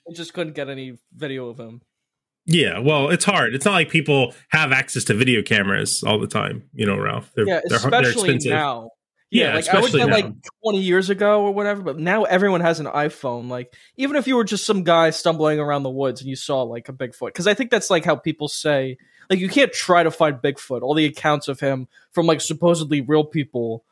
I 0.08 0.12
just 0.14 0.32
couldn't 0.32 0.54
get 0.54 0.68
any 0.70 0.96
video 1.14 1.48
of 1.48 1.58
him. 1.58 1.82
Yeah, 2.46 2.78
well, 2.78 3.10
it's 3.10 3.24
hard. 3.24 3.54
It's 3.54 3.64
not 3.64 3.72
like 3.74 3.90
people 3.90 4.34
have 4.50 4.72
access 4.72 5.04
to 5.04 5.14
video 5.14 5.42
cameras 5.42 6.02
all 6.02 6.18
the 6.18 6.26
time. 6.26 6.70
You 6.72 6.86
know, 6.86 6.96
Ralph. 6.96 7.30
They're, 7.34 7.46
yeah, 7.46 7.60
they're, 7.68 7.78
they're 7.78 8.00
especially 8.00 8.30
expensive. 8.34 8.52
now. 8.52 8.90
Yeah, 9.32 9.48
Yeah, 9.48 9.54
like 9.54 9.68
I 9.70 9.80
would 9.80 9.90
say 9.92 9.98
now. 9.98 10.06
like 10.12 10.26
20 10.62 10.78
years 10.80 11.08
ago 11.10 11.42
or 11.42 11.52
whatever, 11.54 11.80
but 11.82 11.98
now 11.98 12.24
everyone 12.24 12.60
has 12.60 12.80
an 12.80 12.86
iPhone. 12.86 13.48
Like 13.48 13.74
even 13.96 14.16
if 14.16 14.26
you 14.26 14.36
were 14.36 14.44
just 14.44 14.66
some 14.66 14.82
guy 14.84 15.08
stumbling 15.10 15.58
around 15.58 15.84
the 15.84 15.90
woods 15.90 16.20
and 16.20 16.28
you 16.28 16.36
saw 16.36 16.62
like 16.62 16.88
a 16.88 16.92
Bigfoot, 16.92 17.28
because 17.28 17.46
I 17.46 17.54
think 17.54 17.70
that's 17.70 17.88
like 17.88 18.04
how 18.04 18.14
people 18.14 18.48
say 18.48 18.98
like 19.30 19.38
you 19.38 19.48
can't 19.48 19.72
try 19.72 20.02
to 20.02 20.10
find 20.10 20.36
Bigfoot. 20.36 20.82
All 20.82 20.94
the 20.94 21.06
accounts 21.06 21.48
of 21.48 21.60
him 21.60 21.88
from 22.10 22.26
like 22.26 22.40
supposedly 22.42 23.00
real 23.00 23.24
people 23.24 23.84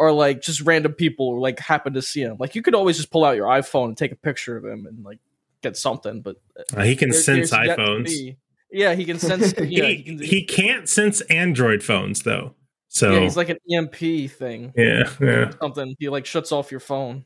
are 0.00 0.10
like 0.12 0.40
just 0.42 0.60
random 0.62 0.92
people 0.92 1.34
who 1.34 1.40
like 1.40 1.58
happen 1.60 1.92
to 1.94 2.02
see 2.02 2.22
him. 2.22 2.36
Like 2.40 2.54
you 2.56 2.62
could 2.62 2.74
always 2.74 2.96
just 2.96 3.10
pull 3.12 3.24
out 3.24 3.36
your 3.36 3.46
iPhone 3.46 3.88
and 3.88 3.96
take 3.96 4.10
a 4.12 4.16
picture 4.16 4.56
of 4.56 4.64
him 4.64 4.86
and 4.86 5.04
like 5.04 5.18
get 5.62 5.76
something, 5.76 6.22
but 6.22 6.36
Uh, 6.76 6.82
he 6.82 6.96
can 6.96 7.10
there- 7.10 7.20
sense 7.20 7.50
there's 7.50 7.66
yet 7.66 7.76
to 7.76 7.82
iPhones. 7.82 8.36
Yeah, 8.70 8.94
he 8.94 9.04
can 9.04 9.18
sense. 9.18 9.54
Yeah, 9.58 9.86
he, 9.86 9.94
he, 9.94 10.02
can, 10.02 10.18
he 10.22 10.44
can't 10.44 10.88
sense 10.88 11.20
Android 11.22 11.82
phones 11.82 12.22
though. 12.22 12.54
So 12.88 13.12
yeah, 13.12 13.20
he's 13.20 13.36
like 13.36 13.50
an 13.50 13.58
EMP 13.70 14.30
thing. 14.30 14.72
Yeah, 14.76 15.10
yeah. 15.20 15.50
something. 15.60 15.94
He 15.98 16.08
like 16.08 16.26
shuts 16.26 16.52
off 16.52 16.70
your 16.70 16.80
phone. 16.80 17.24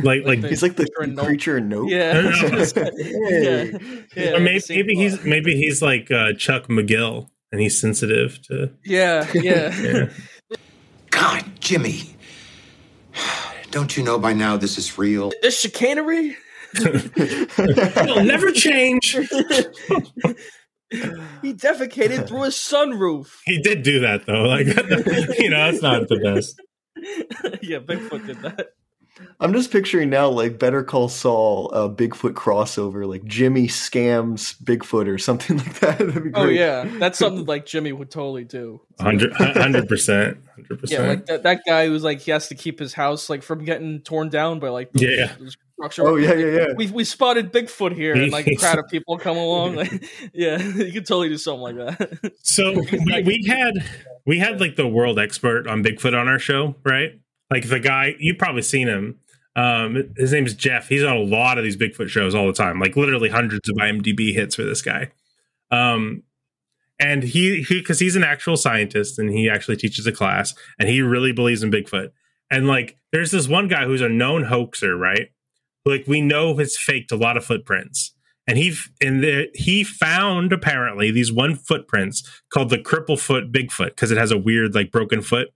like 0.00 0.24
like 0.24 0.40
the 0.42 0.48
He's 0.48 0.62
like 0.62 0.76
the 0.76 0.86
creature 0.86 1.04
in 1.04 1.14
Nope. 1.14 1.26
creature 1.26 1.56
in 1.58 1.68
Nope. 1.68 1.88
Yeah, 1.90 2.30
Hey. 2.74 3.70
yeah, 3.72 3.78
yeah. 4.16 4.30
or 4.36 4.40
maybe 4.40 4.62
maybe 4.70 4.94
he's 4.94 5.22
maybe 5.24 5.54
he's 5.56 5.82
like 5.82 6.10
uh, 6.10 6.32
Chuck 6.34 6.68
McGill 6.68 7.28
and 7.52 7.60
he's 7.60 7.78
sensitive 7.78 8.40
to. 8.42 8.70
Yeah, 8.84 9.26
yeah. 9.34 9.74
Yeah. 10.50 10.56
God, 11.10 11.44
Jimmy. 11.60 12.02
Don't 13.70 13.96
you 13.96 14.02
know 14.04 14.18
by 14.18 14.32
now 14.32 14.56
this 14.56 14.76
is 14.78 14.96
real? 14.98 15.32
This 15.42 15.58
chicanery. 15.58 16.36
It'll 16.78 18.24
never 18.24 18.50
change. 18.52 19.16
He 21.42 21.52
defecated 21.52 22.28
through 22.28 22.42
his 22.44 22.54
sunroof. 22.54 23.28
He 23.44 23.60
did 23.60 23.82
do 23.82 24.00
that 24.00 24.26
though. 24.26 24.42
Like 24.42 24.66
you 25.38 25.50
know, 25.50 25.70
that's 25.70 25.82
not 25.82 26.08
the 26.08 26.18
best. 26.18 26.60
yeah, 27.62 27.78
Bigfoot 27.78 28.26
did 28.26 28.40
that. 28.42 28.68
I'm 29.40 29.52
just 29.54 29.70
picturing 29.72 30.10
now 30.10 30.28
like 30.28 30.58
Better 30.58 30.84
Call 30.84 31.08
Saul, 31.08 31.70
uh, 31.72 31.88
Bigfoot 31.88 32.34
crossover, 32.34 33.06
like 33.08 33.24
Jimmy 33.24 33.66
scams 33.66 34.54
Bigfoot 34.62 35.08
or 35.08 35.18
something 35.18 35.56
like 35.58 35.80
that. 35.80 35.98
That'd 35.98 36.24
be 36.24 36.30
Oh 36.34 36.46
yeah, 36.48 36.84
that's 36.98 37.18
something 37.18 37.46
like 37.46 37.66
Jimmy 37.66 37.92
would 37.92 38.10
totally 38.10 38.44
do. 38.44 38.80
Hundred 39.00 39.32
hundred 39.32 39.88
percent, 39.88 40.38
hundred 40.54 40.80
percent. 40.80 40.90
Yeah, 40.90 40.98
percent. 40.98 41.08
like 41.08 41.26
that, 41.26 41.42
that 41.44 41.60
guy 41.66 41.86
who's 41.86 42.04
like 42.04 42.20
he 42.20 42.30
has 42.30 42.48
to 42.48 42.54
keep 42.54 42.78
his 42.78 42.92
house 42.94 43.30
like 43.30 43.42
from 43.42 43.64
getting 43.64 44.00
torn 44.00 44.28
down 44.28 44.58
by 44.60 44.68
like 44.68 44.92
the, 44.92 45.06
Yeah. 45.06 45.32
the 45.38 45.54
structure. 45.76 46.06
Oh, 46.06 46.16
yeah, 46.16 46.34
yeah, 46.34 46.46
yeah. 46.46 46.66
We 46.76 46.90
we 46.90 47.04
spotted 47.04 47.52
Bigfoot 47.52 47.94
here, 47.94 48.14
and 48.14 48.32
like 48.32 48.46
a 48.46 48.56
crowd 48.56 48.78
of 48.78 48.88
people 48.90 49.18
come 49.18 49.36
along. 49.36 49.76
Like, 49.76 50.04
yeah, 50.32 50.60
you 50.60 50.92
could 50.92 51.06
totally 51.06 51.28
do 51.28 51.38
something 51.38 51.76
like 51.76 51.76
that. 51.76 52.32
So 52.42 52.72
we, 52.72 53.22
we 53.22 53.44
had 53.46 53.74
we 54.26 54.38
had 54.38 54.60
like 54.60 54.76
the 54.76 54.88
world 54.88 55.18
expert 55.18 55.66
on 55.66 55.82
Bigfoot 55.82 56.18
on 56.18 56.28
our 56.28 56.38
show, 56.38 56.76
right? 56.84 57.12
Like 57.50 57.68
the 57.68 57.80
guy 57.80 58.14
you've 58.18 58.38
probably 58.38 58.62
seen 58.62 58.88
him. 58.88 59.20
Um, 59.54 60.10
his 60.16 60.32
name 60.32 60.44
is 60.44 60.54
Jeff. 60.54 60.88
He's 60.88 61.02
on 61.02 61.16
a 61.16 61.22
lot 61.22 61.56
of 61.56 61.64
these 61.64 61.76
Bigfoot 61.76 62.08
shows 62.08 62.34
all 62.34 62.46
the 62.46 62.52
time, 62.52 62.78
like 62.78 62.96
literally 62.96 63.30
hundreds 63.30 63.68
of 63.68 63.76
IMDb 63.76 64.34
hits 64.34 64.54
for 64.54 64.64
this 64.64 64.82
guy. 64.82 65.10
Um, 65.70 66.22
and 66.98 67.22
he 67.22 67.62
he 67.62 67.78
because 67.80 67.98
he's 67.98 68.16
an 68.16 68.24
actual 68.24 68.56
scientist 68.56 69.18
and 69.18 69.30
he 69.30 69.48
actually 69.48 69.76
teaches 69.76 70.06
a 70.06 70.12
class 70.12 70.54
and 70.78 70.88
he 70.88 71.00
really 71.02 71.32
believes 71.32 71.62
in 71.62 71.70
Bigfoot. 71.70 72.10
And 72.50 72.66
like, 72.66 72.96
there's 73.12 73.30
this 73.30 73.48
one 73.48 73.68
guy 73.68 73.86
who's 73.86 74.00
a 74.00 74.08
known 74.08 74.44
hoaxer, 74.44 74.96
right? 74.96 75.30
Like 75.86 76.04
we 76.06 76.20
know 76.20 76.56
has 76.56 76.76
faked 76.76 77.12
a 77.12 77.16
lot 77.16 77.36
of 77.36 77.44
footprints 77.44 78.12
and 78.46 78.58
he 78.58 78.74
and 79.00 79.22
the, 79.22 79.48
he 79.54 79.82
found 79.82 80.52
apparently 80.52 81.10
these 81.10 81.32
one 81.32 81.56
footprints 81.56 82.22
called 82.50 82.70
the 82.70 82.78
cripple 82.78 83.18
foot 83.18 83.50
Bigfoot 83.52 83.88
because 83.88 84.10
it 84.10 84.18
has 84.18 84.30
a 84.30 84.38
weird 84.38 84.74
like 84.74 84.92
broken 84.92 85.20
foot. 85.20 85.48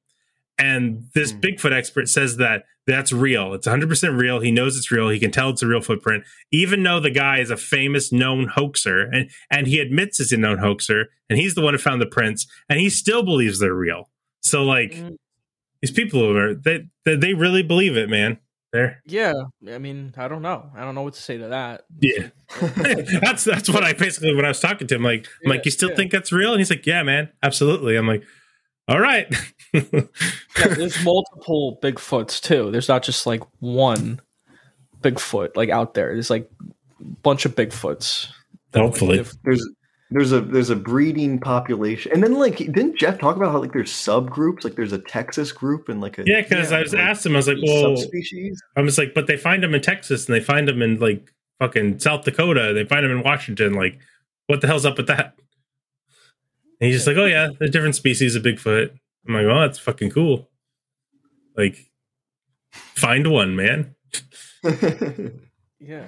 And 0.59 1.05
this 1.15 1.32
hmm. 1.32 1.39
Bigfoot 1.39 1.73
expert 1.73 2.09
says 2.09 2.36
that 2.39 2.65
that's 2.86 3.12
real. 3.12 3.55
It's 3.55 3.69
100% 3.69 4.19
real. 4.19 4.40
He 4.40 4.51
knows 4.51 4.77
it's 4.77 4.90
real. 4.90 5.09
He 5.09 5.20
can 5.20 5.31
tell 5.31 5.51
it's 5.51 5.62
a 5.62 5.66
real 5.66 5.81
footprint, 5.81 6.24
even 6.51 6.82
though 6.82 6.98
the 6.98 7.11
guy 7.11 7.39
is 7.39 7.51
a 7.51 7.57
famous 7.57 8.11
known 8.11 8.48
hoaxer. 8.48 9.02
And, 9.02 9.31
and 9.51 9.69
he 9.69 9.78
admits 9.78 10.19
he's 10.19 10.32
a 10.32 10.36
known 10.36 10.59
hoaxer. 10.59 11.07
And 11.28 11.39
he's 11.39 11.55
the 11.55 11.62
one 11.62 11.74
who 11.74 11.78
found 11.78 12.02
the 12.02 12.07
prints. 12.07 12.47
And 12.69 12.81
he 12.81 12.90
still 12.90 13.23
believes 13.23 13.61
they're 13.61 13.73
real. 13.73 14.11
So, 14.40 14.65
like, 14.65 14.93
mm. 14.93 15.16
these 15.81 15.93
people 15.93 16.20
over, 16.20 16.55
they, 16.55 16.86
they, 17.05 17.15
they 17.15 17.35
really 17.35 17.62
believe 17.62 17.97
it, 17.97 18.11
man. 18.11 18.39
There. 18.72 19.02
yeah, 19.05 19.32
I 19.68 19.78
mean, 19.78 20.14
I 20.16 20.28
don't 20.28 20.42
know. 20.42 20.70
I 20.76 20.82
don't 20.82 20.94
know 20.94 21.02
what 21.02 21.14
to 21.14 21.20
say 21.20 21.36
to 21.38 21.48
that. 21.48 21.82
Yeah. 21.98 22.28
that's 23.20 23.42
that's 23.42 23.68
what 23.68 23.82
I 23.82 23.94
basically 23.94 24.32
when 24.34 24.44
I 24.44 24.48
was 24.48 24.60
talking 24.60 24.86
to 24.86 24.94
him, 24.94 25.02
like, 25.02 25.26
I'm 25.44 25.51
like, 25.51 25.64
you 25.64 25.72
still 25.72 25.90
yeah. 25.90 25.97
think 25.97 26.12
that's 26.12 26.30
real? 26.30 26.52
And 26.52 26.60
he's 26.60 26.70
like, 26.70 26.86
Yeah, 26.86 27.02
man, 27.02 27.30
absolutely. 27.42 27.97
I'm 27.97 28.06
like, 28.06 28.22
all 28.88 29.01
right. 29.01 29.26
Yeah, 30.59 30.74
there's 30.74 31.05
multiple 31.05 31.78
Bigfoots 31.80 32.40
too. 32.40 32.72
There's 32.72 32.88
not 32.88 33.05
just 33.05 33.24
like 33.24 33.42
one 33.60 34.20
Bigfoot 35.01 35.55
like 35.55 35.70
out 35.70 35.94
there. 35.94 36.12
There's 36.12 36.28
like 36.28 36.51
a 36.60 37.05
bunch 37.22 37.44
of 37.44 37.55
Bigfoots. 37.55 38.26
Hopefully. 38.74 39.24
There's 39.44 39.64
there's 40.10 40.32
a 40.32 40.40
there's 40.40 40.70
a 40.70 40.76
breeding 40.76 41.38
population, 41.38 42.12
and 42.12 42.22
then 42.22 42.34
like 42.34 42.58
didn't 42.58 42.96
Jeff 42.96 43.18
talk 43.18 43.36
about 43.36 43.52
how 43.52 43.60
like 43.60 43.72
there's 43.72 43.92
subgroups? 43.92 44.64
Like 44.64 44.74
there's 44.74 44.92
a 44.92 44.98
Texas 44.98 45.52
group 45.52 45.88
and 45.88 46.00
like 46.00 46.18
a 46.18 46.24
Yeah, 46.26 46.42
because 46.42 46.72
I 46.72 46.80
was 46.80 46.94
asked 46.94 47.24
him, 47.24 47.34
I 47.34 47.36
was 47.36 47.48
like, 47.48 47.58
well, 47.62 47.96
subspecies. 47.96 48.60
I 48.76 48.80
was 48.80 48.98
like, 48.98 49.14
but 49.14 49.26
they 49.26 49.36
find 49.36 49.62
them 49.62 49.74
in 49.74 49.82
Texas 49.82 50.26
and 50.26 50.34
they 50.34 50.40
find 50.40 50.66
them 50.66 50.82
in 50.82 50.98
like 50.98 51.32
fucking 51.60 52.00
South 52.00 52.24
Dakota. 52.24 52.72
They 52.74 52.84
find 52.84 53.04
them 53.04 53.12
in 53.12 53.22
Washington. 53.22 53.74
Like, 53.74 53.98
what 54.46 54.60
the 54.60 54.66
hell's 54.66 54.86
up 54.86 54.96
with 54.96 55.06
that? 55.06 55.34
And 56.80 56.86
he's 56.88 56.96
just 56.96 57.06
like, 57.06 57.16
oh 57.16 57.26
yeah, 57.26 57.48
there's 57.58 57.70
different 57.70 57.94
species 57.94 58.34
of 58.34 58.42
Bigfoot. 58.42 58.90
I'm 59.28 59.34
like, 59.34 59.44
oh, 59.44 59.60
that's 59.60 59.78
fucking 59.78 60.10
cool. 60.10 60.48
Like, 61.56 61.90
find 62.72 63.30
one, 63.30 63.54
man. 63.54 63.94
Yeah. 65.80 66.04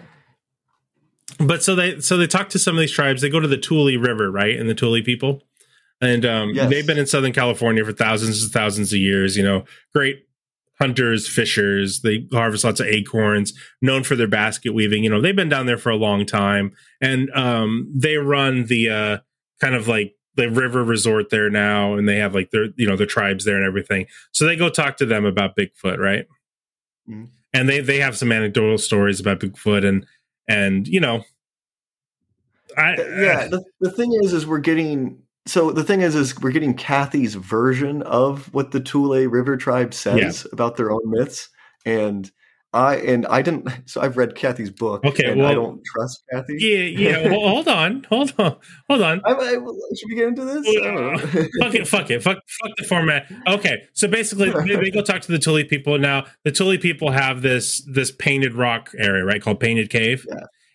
But 1.38 1.62
so 1.62 1.74
they 1.74 2.00
so 2.00 2.16
they 2.16 2.26
talk 2.26 2.48
to 2.50 2.58
some 2.58 2.74
of 2.76 2.80
these 2.80 2.92
tribes. 2.92 3.22
They 3.22 3.28
go 3.30 3.40
to 3.40 3.48
the 3.48 3.58
Tule 3.58 3.86
River, 3.98 4.30
right, 4.30 4.58
and 4.58 4.68
the 4.68 4.74
Tule 4.74 5.00
people, 5.02 5.42
and 6.00 6.24
um, 6.24 6.50
Yes. 6.54 6.70
they've 6.70 6.86
been 6.86 6.98
in 6.98 7.06
Southern 7.06 7.32
California 7.32 7.84
for 7.84 7.92
thousands 7.92 8.42
and 8.42 8.52
thousands 8.52 8.92
of 8.92 8.98
years. 8.98 9.36
You 9.36 9.42
know, 9.42 9.64
great 9.94 10.26
hunters, 10.80 11.28
fishers. 11.28 12.00
They 12.00 12.26
harvest 12.32 12.64
lots 12.64 12.80
of 12.80 12.86
acorns. 12.86 13.52
Known 13.80 14.02
for 14.04 14.16
their 14.16 14.26
basket 14.28 14.72
weaving. 14.74 15.04
You 15.04 15.10
know, 15.10 15.20
they've 15.20 15.36
been 15.36 15.48
down 15.48 15.66
there 15.66 15.78
for 15.78 15.90
a 15.90 15.96
long 15.96 16.26
time, 16.26 16.72
and 17.00 17.30
um, 17.34 17.90
they 17.94 18.16
run 18.16 18.66
the 18.66 18.88
uh, 18.90 19.18
kind 19.60 19.74
of 19.74 19.88
like 19.88 20.14
the 20.34 20.50
river 20.50 20.82
resort 20.82 21.30
there 21.30 21.50
now, 21.50 21.94
and 21.94 22.08
they 22.08 22.16
have 22.16 22.34
like 22.34 22.50
their 22.50 22.68
you 22.76 22.86
know 22.88 22.96
their 22.96 23.06
tribes 23.06 23.44
there 23.44 23.56
and 23.56 23.66
everything. 23.66 24.06
So 24.32 24.44
they 24.46 24.56
go 24.56 24.68
talk 24.68 24.96
to 24.98 25.06
them 25.06 25.24
about 25.24 25.56
Bigfoot, 25.56 25.98
right? 25.98 26.26
Mhm. 27.08 27.28
And 27.54 27.68
they 27.68 27.80
they 27.80 27.98
have 28.00 28.16
some 28.16 28.32
anecdotal 28.32 28.78
stories 28.78 29.20
about 29.20 29.40
Bigfoot 29.40 29.84
and 29.86 30.06
and 30.48 30.86
you 30.88 31.00
know 31.00 31.22
I, 32.76 32.94
yeah, 32.96 33.48
the, 33.48 33.62
the 33.80 33.90
thing 33.90 34.12
is, 34.22 34.32
is 34.32 34.46
we're 34.46 34.58
getting 34.58 35.22
so 35.46 35.72
the 35.72 35.84
thing 35.84 36.02
is, 36.02 36.14
is 36.14 36.38
we're 36.40 36.52
getting 36.52 36.74
Kathy's 36.74 37.34
version 37.34 38.02
of 38.02 38.52
what 38.54 38.70
the 38.70 38.80
Tule 38.80 39.26
River 39.26 39.56
tribe 39.56 39.92
says 39.92 40.46
about 40.52 40.76
their 40.76 40.90
own 40.90 41.02
myths, 41.04 41.48
and 41.84 42.30
I 42.72 42.96
and 42.96 43.26
I 43.26 43.42
didn't. 43.42 43.68
So 43.86 44.00
I've 44.00 44.16
read 44.16 44.34
Kathy's 44.34 44.70
book. 44.70 45.04
Okay, 45.04 45.32
and 45.32 45.44
I 45.44 45.54
don't 45.54 45.82
trust 45.84 46.22
Kathy. 46.32 46.56
Yeah, 46.58 46.84
yeah. 46.84 47.30
Well, 47.30 47.40
hold 47.48 47.68
on, 47.68 48.06
hold 48.08 48.32
on, 48.38 48.56
hold 48.88 49.02
on. 49.02 49.20
I, 49.24 49.32
I, 49.32 49.50
should 49.52 50.08
we 50.08 50.14
get 50.14 50.28
into 50.28 50.44
this? 50.44 50.74
Know. 50.76 51.10
Uh, 51.10 51.18
fuck 51.60 51.74
it, 51.74 51.88
fuck 51.88 52.10
it, 52.10 52.22
fuck, 52.22 52.38
fuck 52.38 52.76
the 52.78 52.84
format. 52.84 53.30
Okay, 53.46 53.82
so 53.92 54.08
basically, 54.08 54.50
they, 54.50 54.76
they 54.76 54.90
go 54.90 55.02
talk 55.02 55.20
to 55.22 55.32
the 55.32 55.38
Tule 55.38 55.64
people. 55.64 55.98
Now, 55.98 56.26
the 56.44 56.52
Tule 56.52 56.78
people 56.78 57.10
have 57.10 57.42
this 57.42 57.82
this 57.92 58.10
painted 58.10 58.54
rock 58.54 58.90
area, 58.96 59.24
right, 59.24 59.42
called 59.42 59.60
Painted 59.60 59.90
Cave, 59.90 60.26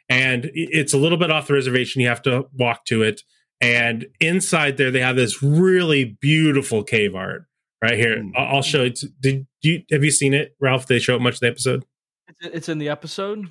and 0.09 0.51
it's 0.53 0.93
a 0.93 0.97
little 0.97 1.17
bit 1.17 1.31
off 1.31 1.47
the 1.47 1.53
reservation. 1.53 2.01
You 2.01 2.09
have 2.09 2.21
to 2.23 2.45
walk 2.53 2.85
to 2.85 3.01
it, 3.01 3.23
and 3.59 4.05
inside 4.19 4.77
there, 4.77 4.91
they 4.91 5.01
have 5.01 5.15
this 5.15 5.41
really 5.41 6.17
beautiful 6.21 6.83
cave 6.83 7.15
art. 7.15 7.46
Right 7.81 7.95
here, 7.97 8.21
Hmm. 8.21 8.29
I'll 8.35 8.55
I'll 8.57 8.61
show 8.63 8.83
it. 8.85 8.95
to- 8.97 9.09
Did 9.19 9.45
you 9.61 9.83
have 9.91 10.03
you 10.03 10.11
seen 10.11 10.33
it, 10.33 10.55
Ralph? 10.59 10.87
They 10.87 10.99
show 10.99 11.15
it 11.15 11.21
much 11.21 11.35
of 11.35 11.39
the 11.41 11.47
episode. 11.47 11.85
It's, 12.27 12.55
it's 12.55 12.69
in 12.69 12.77
the 12.79 12.89
episode. 12.89 13.45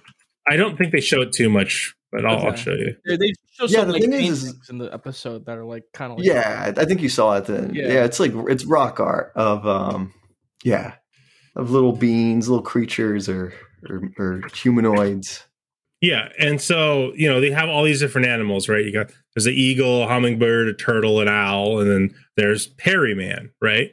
I 0.49 0.57
don't 0.57 0.77
think 0.77 0.93
they 0.93 1.01
show 1.01 1.23
it 1.23 1.33
too 1.33 1.49
much, 1.49 1.95
but 2.13 2.25
I'll, 2.27 2.47
I'll 2.49 2.55
show 2.57 2.73
you. 2.73 2.97
They, 3.05 3.17
they 3.17 3.33
show 3.53 3.65
Yeah, 3.67 3.79
some 3.81 3.87
the 3.89 3.93
like 3.95 4.03
thing 4.03 4.13
is- 4.15 4.43
paintings 4.45 4.69
in 4.71 4.79
the 4.79 4.93
episode 4.93 5.47
that 5.47 5.57
are 5.59 5.65
like 5.65 5.85
kind 5.95 6.13
of 6.13 6.19
like 6.19 6.27
yeah, 6.27 6.73
I 6.77 6.85
think 6.85 7.03
you 7.03 7.09
saw 7.09 7.35
it 7.37 7.47
then. 7.47 7.73
Yeah. 7.75 7.87
Yeah. 7.89 8.05
it's 8.05 8.19
like 8.21 8.33
it's 8.49 8.65
rock 8.65 8.99
art 9.01 9.33
of 9.37 9.67
um, 9.67 10.13
yeah, 10.65 10.95
of 11.55 11.71
little 11.71 11.93
beings, 11.93 12.49
little 12.49 12.65
creatures, 12.65 13.29
or 13.29 13.53
or, 13.89 14.03
or 14.19 14.43
humanoids. 14.55 15.45
Yeah, 16.03 16.29
and 16.39 16.61
so 16.61 17.13
you 17.15 17.29
know 17.29 17.41
they 17.41 17.51
have 17.53 17.69
all 17.69 17.85
these 17.85 18.01
different 18.01 18.27
animals, 18.27 18.69
right? 18.69 18.85
You 18.85 18.93
got 18.93 19.11
there's 19.35 19.47
an 19.47 19.55
eagle, 19.55 20.03
a 20.03 20.07
hummingbird, 20.09 20.69
a 20.69 20.75
turtle, 20.75 21.21
an 21.21 21.29
owl, 21.29 21.79
and 21.81 21.91
then 21.91 22.15
there's 22.37 22.67
Perryman, 22.67 23.51
right? 23.63 23.93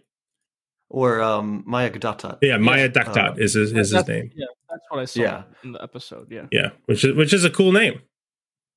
Or 0.94 1.22
um, 1.26 1.66
Mayak 1.68 1.98
datat. 2.00 2.38
Yeah, 2.46 2.58
Maya 2.62 2.86
Uh, 2.86 2.94
Daktat 2.94 3.40
is 3.42 3.56
his, 3.56 3.74
is 3.74 3.90
his 3.92 4.08
name. 4.08 4.30
Yeah, 4.36 4.46
that's 4.70 4.86
what 4.90 5.00
I 5.02 5.06
saw 5.06 5.22
Yeah. 5.22 5.44
in 5.64 5.72
the 5.74 5.82
episode. 5.82 6.28
Yeah. 6.30 6.46
Yeah, 6.52 6.70
which 6.86 7.04
is 7.04 7.16
which 7.18 7.34
is 7.34 7.44
a 7.44 7.50
cool 7.50 7.72
name. 7.74 7.96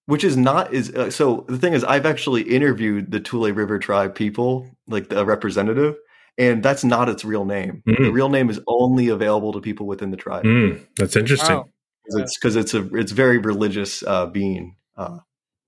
which 0.07 0.25
is 0.25 0.37
not 0.37 0.73
is 0.73 0.95
uh, 0.95 1.11
so 1.11 1.45
the 1.49 1.59
thing 1.59 1.73
is 1.75 1.83
i've 1.93 2.07
actually 2.07 2.43
interviewed 2.59 3.11
the 3.11 3.19
tule 3.29 3.51
river 3.61 3.77
tribe 3.87 4.15
people 4.15 4.51
like 4.95 5.09
the 5.11 5.25
representative 5.27 5.95
and 6.39 6.63
that's 6.63 6.85
not 6.85 7.09
its 7.13 7.25
real 7.33 7.45
name 7.45 7.83
the 7.87 7.93
Mm. 8.07 8.13
real 8.19 8.31
name 8.37 8.49
is 8.55 8.61
only 8.81 9.07
available 9.11 9.51
to 9.57 9.61
people 9.69 9.85
within 9.93 10.11
the 10.15 10.21
tribe 10.27 10.45
Mm, 10.47 10.79
that's 10.97 11.17
interesting. 11.23 11.57
Wow. 11.59 11.67
'Cause 12.07 12.17
it's 12.23 12.35
because 12.39 12.55
it's 12.63 12.73
a 12.79 12.83
it's 13.01 13.11
very 13.25 13.39
religious 13.53 13.93
uh 14.07 14.27
being 14.31 14.77
uh 14.97 15.19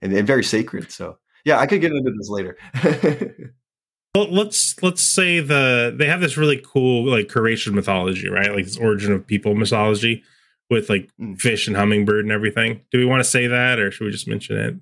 and, 0.02 0.12
and 0.14 0.24
very 0.34 0.44
sacred 0.54 0.86
so 0.98 1.18
yeah 1.44 1.58
i 1.58 1.66
could 1.66 1.80
get 1.82 1.90
into 1.90 2.12
this 2.18 2.30
later 2.30 2.54
Well, 4.14 4.28
let's 4.32 4.80
let's 4.82 5.02
say 5.02 5.40
the 5.40 5.94
they 5.96 6.06
have 6.06 6.20
this 6.20 6.36
really 6.36 6.60
cool 6.64 7.08
like 7.10 7.28
creation 7.28 7.74
mythology, 7.74 8.28
right? 8.28 8.52
Like 8.54 8.64
this 8.64 8.78
origin 8.78 9.12
of 9.12 9.26
people 9.26 9.54
mythology 9.54 10.24
with 10.70 10.88
like 10.90 11.10
Mm. 11.20 11.38
fish 11.38 11.66
and 11.68 11.76
hummingbird 11.76 12.24
and 12.24 12.32
everything. 12.32 12.80
Do 12.90 12.98
we 12.98 13.04
want 13.04 13.20
to 13.22 13.28
say 13.28 13.46
that, 13.46 13.78
or 13.78 13.90
should 13.90 14.04
we 14.04 14.10
just 14.10 14.28
mention 14.28 14.56
it? 14.56 14.74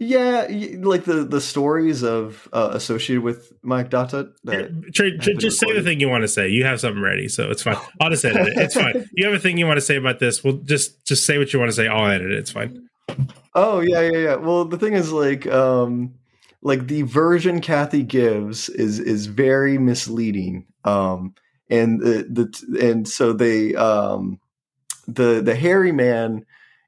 yeah 0.00 0.46
like 0.78 1.02
the 1.06 1.24
the 1.24 1.40
stories 1.40 2.04
of 2.04 2.48
uh 2.52 2.70
associated 2.72 3.20
with 3.20 3.52
Mayak 3.64 3.90
datat 3.90 4.30
that 4.44 4.92
Trey, 4.94 5.10
have 5.10 5.20
ju- 5.20 5.32
been 5.32 5.40
just 5.40 5.58
say 5.58 5.72
the 5.72 5.82
thing 5.82 5.98
you 5.98 6.08
want 6.08 6.22
to 6.22 6.28
say. 6.28 6.48
You 6.48 6.64
have 6.64 6.78
something 6.78 7.02
ready, 7.02 7.26
so 7.28 7.50
it's 7.50 7.62
fine. 7.64 7.78
I'll 8.00 8.08
just 8.10 8.24
edit 8.24 8.46
it. 8.46 8.56
It's 8.58 8.74
fine. 8.74 9.08
You 9.12 9.26
have 9.26 9.34
a 9.34 9.40
thing 9.40 9.58
you 9.58 9.66
want 9.66 9.78
to 9.78 9.80
say 9.84 9.96
about 9.96 10.20
this? 10.20 10.44
Well, 10.44 10.54
just 10.64 11.04
just 11.04 11.26
say 11.26 11.36
what 11.38 11.52
you 11.52 11.58
want 11.58 11.70
to 11.70 11.74
say. 11.74 11.88
I'll 11.88 12.08
edit 12.08 12.30
it. 12.30 12.38
It's 12.38 12.52
fine. 12.52 12.88
Oh 13.56 13.80
yeah, 13.80 14.02
yeah, 14.02 14.18
yeah. 14.18 14.34
Well, 14.36 14.64
the 14.66 14.78
thing 14.78 14.92
is, 14.92 15.10
like, 15.10 15.48
um, 15.48 16.14
like 16.62 16.88
the 16.88 17.02
version 17.02 17.60
Kathy 17.60 18.02
gives 18.02 18.68
is 18.68 18.98
is 18.98 19.26
very 19.26 19.78
misleading. 19.78 20.66
Um, 20.84 21.34
and 21.70 22.00
the, 22.00 22.26
the 22.30 22.86
and 22.88 23.06
so 23.06 23.32
they 23.32 23.74
um, 23.74 24.40
the 25.06 25.40
the 25.42 25.54
hairy 25.54 25.92
man 25.92 26.44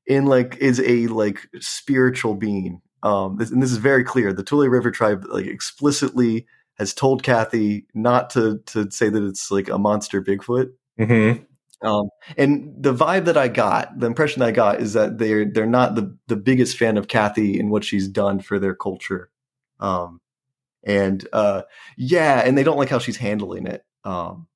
in 0.06 0.26
like 0.26 0.56
is 0.58 0.80
a 0.80 1.06
like 1.08 1.48
spiritual 1.60 2.34
being. 2.34 2.80
Um, 3.02 3.36
this, 3.38 3.50
and 3.50 3.62
this 3.62 3.70
is 3.70 3.78
very 3.78 4.04
clear. 4.04 4.32
The 4.32 4.42
Tule 4.42 4.68
River 4.68 4.90
tribe 4.90 5.24
like 5.30 5.46
explicitly 5.46 6.46
has 6.78 6.92
told 6.92 7.22
Kathy 7.22 7.86
not 7.94 8.30
to 8.30 8.60
to 8.66 8.90
say 8.90 9.08
that 9.08 9.22
it's 9.22 9.50
like 9.50 9.68
a 9.68 9.78
monster 9.78 10.22
Bigfoot. 10.22 10.70
Mm-hmm. 10.98 11.44
Um, 11.82 12.10
and 12.36 12.74
the 12.78 12.92
vibe 12.92 13.24
that 13.24 13.38
I 13.38 13.48
got, 13.48 13.98
the 13.98 14.06
impression 14.06 14.40
that 14.40 14.48
I 14.48 14.52
got, 14.52 14.80
is 14.80 14.92
that 14.92 15.18
they're 15.18 15.44
they're 15.44 15.66
not 15.66 15.94
the 15.94 16.16
the 16.26 16.36
biggest 16.36 16.76
fan 16.76 16.96
of 16.98 17.08
Kathy 17.08 17.58
and 17.58 17.70
what 17.70 17.84
she's 17.84 18.08
done 18.08 18.40
for 18.40 18.58
their 18.58 18.74
culture. 18.74 19.30
Um, 19.80 20.20
and 20.84 21.26
uh, 21.32 21.62
yeah, 21.96 22.40
and 22.40 22.56
they 22.56 22.62
don't 22.62 22.78
like 22.78 22.88
how 22.88 22.98
she's 22.98 23.16
handling 23.16 23.66
it. 23.66 23.84
Um, 24.04 24.46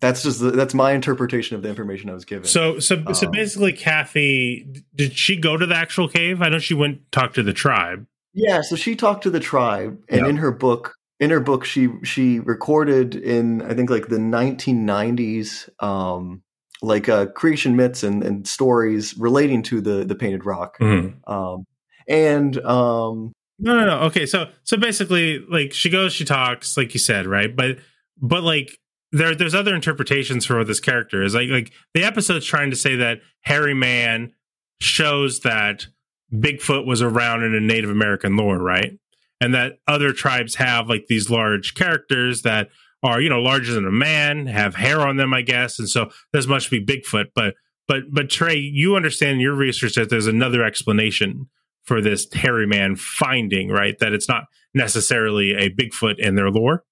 that's 0.00 0.22
just 0.22 0.40
the, 0.40 0.50
that's 0.50 0.74
my 0.74 0.92
interpretation 0.92 1.56
of 1.56 1.62
the 1.62 1.68
information 1.68 2.10
I 2.10 2.14
was 2.14 2.24
given. 2.24 2.44
So 2.46 2.78
so 2.80 3.02
so 3.12 3.26
Um, 3.26 3.32
basically, 3.32 3.72
Kathy 3.72 4.66
did 4.94 5.12
she 5.14 5.36
go 5.36 5.56
to 5.56 5.66
the 5.66 5.76
actual 5.76 6.08
cave? 6.08 6.42
I 6.42 6.48
know 6.48 6.58
she 6.58 6.74
went 6.74 7.10
talk 7.12 7.34
to 7.34 7.42
the 7.42 7.52
tribe. 7.52 8.06
Yeah, 8.32 8.60
so 8.62 8.76
she 8.76 8.94
talked 8.96 9.24
to 9.24 9.30
the 9.30 9.40
tribe, 9.40 9.98
and 10.08 10.20
Yeah. 10.22 10.28
in 10.28 10.36
her 10.36 10.52
book, 10.52 10.94
in 11.18 11.30
her 11.30 11.40
book, 11.40 11.64
she 11.64 11.88
she 12.02 12.38
recorded 12.40 13.14
in 13.14 13.60
I 13.62 13.74
think 13.74 13.90
like 13.90 14.08
the 14.08 14.18
1990s, 14.18 15.68
um, 15.82 16.42
like 16.82 17.08
uh, 17.08 17.26
creation 17.26 17.76
myths 17.76 18.02
and, 18.02 18.22
and 18.22 18.46
stories 18.46 19.14
relating 19.18 19.62
to 19.64 19.80
the 19.80 20.04
the 20.04 20.14
painted 20.14 20.44
rock, 20.46 20.78
Mhm. 20.78 21.16
um, 21.28 21.64
and 22.08 22.56
um, 22.64 23.32
No, 23.60 23.78
no, 23.78 23.86
no. 23.86 23.98
Okay, 24.06 24.24
so 24.26 24.48
so 24.64 24.76
basically, 24.76 25.38
like 25.48 25.72
she 25.74 25.90
goes, 25.90 26.12
she 26.12 26.24
talks, 26.24 26.76
like 26.76 26.94
you 26.94 27.00
said, 27.00 27.26
right? 27.26 27.54
But 27.54 27.78
but 28.20 28.42
like 28.42 28.78
there 29.12 29.34
there's 29.34 29.54
other 29.54 29.74
interpretations 29.74 30.46
for 30.46 30.58
what 30.58 30.66
this 30.66 30.80
character 30.80 31.22
is. 31.22 31.34
Like 31.34 31.50
like 31.50 31.72
the 31.92 32.04
episode's 32.04 32.46
trying 32.46 32.70
to 32.70 32.76
say 32.76 32.96
that 32.96 33.20
Hairy 33.42 33.74
Man 33.74 34.32
shows 34.80 35.40
that 35.40 35.86
Bigfoot 36.32 36.86
was 36.86 37.02
around 37.02 37.42
in 37.42 37.54
a 37.54 37.60
Native 37.60 37.90
American 37.90 38.36
lore, 38.36 38.58
right? 38.58 38.98
And 39.42 39.54
that 39.54 39.78
other 39.86 40.12
tribes 40.12 40.54
have 40.56 40.88
like 40.88 41.06
these 41.08 41.28
large 41.28 41.74
characters 41.74 42.42
that 42.42 42.68
are, 43.02 43.20
you 43.20 43.30
know, 43.30 43.40
larger 43.40 43.72
than 43.72 43.86
a 43.86 43.92
man, 43.92 44.46
have 44.46 44.74
hair 44.74 45.00
on 45.00 45.16
them, 45.16 45.32
I 45.34 45.42
guess. 45.42 45.78
And 45.78 45.88
so 45.88 46.10
this 46.32 46.46
must 46.46 46.70
be 46.70 46.84
Bigfoot. 46.84 47.26
But 47.34 47.54
but 47.86 48.04
but 48.10 48.30
Trey, 48.30 48.56
you 48.56 48.96
understand 48.96 49.32
in 49.34 49.40
your 49.40 49.54
research 49.54 49.96
that 49.96 50.08
there's 50.08 50.26
another 50.26 50.64
explanation 50.64 51.48
for 51.84 52.00
this 52.00 52.26
hairy 52.32 52.66
man 52.66 52.96
finding, 52.96 53.68
right? 53.68 53.98
That 53.98 54.12
it's 54.12 54.28
not 54.28 54.44
necessarily 54.74 55.52
a 55.54 55.70
Bigfoot 55.70 56.18
in 56.18 56.34
their 56.34 56.50
lore. 56.50 56.84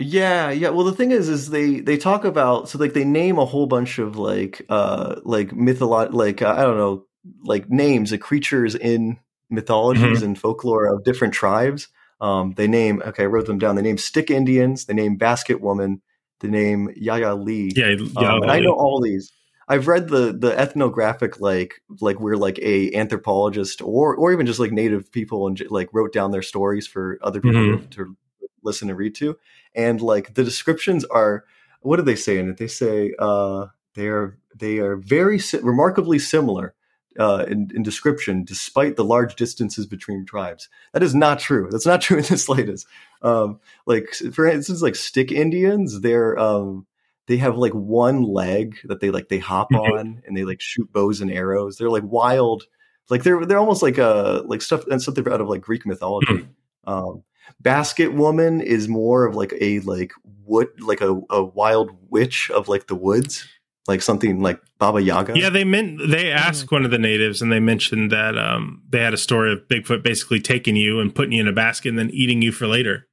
Yeah, 0.00 0.50
yeah. 0.50 0.68
Well, 0.68 0.84
the 0.84 0.92
thing 0.92 1.10
is, 1.10 1.28
is 1.28 1.50
they 1.50 1.80
they 1.80 1.96
talk 1.96 2.24
about 2.24 2.68
so 2.68 2.78
like 2.78 2.92
they 2.92 3.04
name 3.04 3.36
a 3.38 3.44
whole 3.44 3.66
bunch 3.66 3.98
of 3.98 4.16
like 4.16 4.64
uh 4.68 5.16
like 5.24 5.50
mytholo 5.50 6.12
like 6.12 6.40
uh, 6.40 6.54
I 6.56 6.62
don't 6.62 6.76
know 6.78 7.04
like 7.44 7.68
names 7.68 8.12
of 8.12 8.20
creatures 8.20 8.74
in 8.76 9.18
mythologies 9.50 10.20
Mhm. 10.20 10.24
and 10.24 10.38
folklore 10.38 10.86
of 10.86 11.02
different 11.04 11.34
tribes. 11.34 11.88
Um, 12.20 12.52
they 12.56 12.68
name 12.68 13.02
okay, 13.06 13.24
I 13.24 13.26
wrote 13.26 13.46
them 13.46 13.58
down. 13.58 13.74
They 13.74 13.82
name 13.82 13.98
Stick 13.98 14.30
Indians. 14.30 14.84
They 14.84 14.94
name 14.94 15.16
Basket 15.16 15.60
Woman. 15.60 16.00
They 16.40 16.48
name 16.48 16.90
Yaya 16.94 17.34
Lee. 17.34 17.72
Yeah, 17.74 17.96
Um, 18.16 18.42
and 18.42 18.50
I 18.52 18.60
know 18.60 18.72
all 18.74 19.00
these. 19.00 19.32
I've 19.68 19.86
read 19.86 20.08
the 20.08 20.32
the 20.32 20.58
ethnographic 20.58 21.40
like 21.40 21.82
like 22.00 22.18
we're 22.20 22.36
like 22.36 22.58
a 22.60 22.92
anthropologist 22.94 23.82
or 23.82 24.16
or 24.16 24.32
even 24.32 24.46
just 24.46 24.58
like 24.60 24.72
native 24.72 25.12
people 25.12 25.46
and 25.46 25.60
like 25.70 25.88
wrote 25.92 26.12
down 26.12 26.30
their 26.30 26.42
stories 26.42 26.86
for 26.86 27.18
other 27.22 27.40
people 27.40 27.60
Mhm. 27.60 27.90
to 27.90 28.16
listen 28.62 28.88
and 28.88 28.98
read 28.98 29.14
to. 29.16 29.36
And 29.74 30.00
like 30.00 30.34
the 30.34 30.44
descriptions 30.44 31.04
are 31.04 31.44
what 31.82 31.96
do 31.96 32.02
they 32.02 32.16
say 32.16 32.38
in 32.38 32.48
it? 32.50 32.56
They 32.56 32.66
say 32.66 33.12
uh 33.18 33.66
they 33.94 34.06
are 34.08 34.38
they 34.56 34.78
are 34.78 34.96
very 34.96 35.38
si- 35.38 35.58
remarkably 35.58 36.18
similar 36.18 36.74
uh 37.18 37.44
in, 37.48 37.70
in 37.74 37.82
description 37.82 38.44
despite 38.44 38.96
the 38.96 39.04
large 39.04 39.34
distances 39.36 39.86
between 39.86 40.24
tribes. 40.24 40.68
That 40.92 41.02
is 41.02 41.14
not 41.14 41.38
true. 41.40 41.68
That's 41.70 41.86
not 41.86 42.00
true 42.06 42.18
in 42.18 42.24
the 42.24 42.38
slightest. 42.38 42.86
Um 43.22 43.60
like 43.86 44.14
for 44.32 44.46
instance 44.46 44.80
like 44.82 44.96
stick 44.96 45.30
indians 45.30 46.00
they're 46.00 46.38
um 46.38 46.86
they 47.28 47.36
have 47.36 47.56
like 47.56 47.72
one 47.72 48.22
leg 48.24 48.76
that 48.84 48.98
they 49.00 49.10
like 49.10 49.28
they 49.28 49.38
hop 49.38 49.70
Mhm. 49.70 49.98
on 49.98 50.22
and 50.26 50.36
they 50.36 50.44
like 50.44 50.60
shoot 50.60 50.92
bows 50.92 51.20
and 51.20 51.30
arrows. 51.30 51.76
They're 51.76 51.90
like 51.90 52.02
wild 52.04 52.64
like 53.10 53.22
they're 53.22 53.44
they're 53.46 53.58
almost 53.58 53.82
like 53.82 53.98
a 53.98 54.42
like 54.46 54.60
stuff 54.62 54.84
and 54.88 55.00
something 55.00 55.26
out 55.28 55.40
of 55.40 55.48
like 55.48 55.60
greek 55.60 55.86
mythology. 55.86 56.48
Um 56.86 57.22
basket 57.60 58.12
woman 58.12 58.60
is 58.60 58.88
more 58.88 59.24
of 59.24 59.34
like 59.34 59.54
a 59.60 59.80
like 59.80 60.12
wood 60.44 60.68
like 60.80 61.00
a, 61.00 61.18
a 61.30 61.42
wild 61.44 61.90
witch 62.10 62.50
of 62.50 62.68
like 62.68 62.86
the 62.88 62.94
woods 62.94 63.46
like 63.86 64.02
something 64.02 64.42
like 64.42 64.60
baba 64.78 65.00
yaga. 65.00 65.32
Yeah, 65.38 65.48
they 65.48 65.64
meant 65.64 65.98
they 66.10 66.30
asked 66.30 66.70
one 66.70 66.84
of 66.84 66.90
the 66.90 66.98
natives, 66.98 67.40
and 67.40 67.50
they 67.50 67.58
mentioned 67.58 68.12
that 68.12 68.36
um, 68.36 68.82
they 68.90 69.00
had 69.00 69.14
a 69.14 69.16
story 69.18 69.50
of 69.50 69.60
Bigfoot 69.66 70.02
basically 70.02 70.40
taking 70.40 70.76
you 70.76 71.00
and 71.00 71.14
putting 71.14 71.32
you 71.32 71.40
in 71.40 71.48
a 71.48 71.54
basket 71.54 71.88
and 71.88 71.98
then 71.98 72.10
eating 72.10 72.42
you 72.42 72.52
for 72.52 72.66
later. 72.66 73.07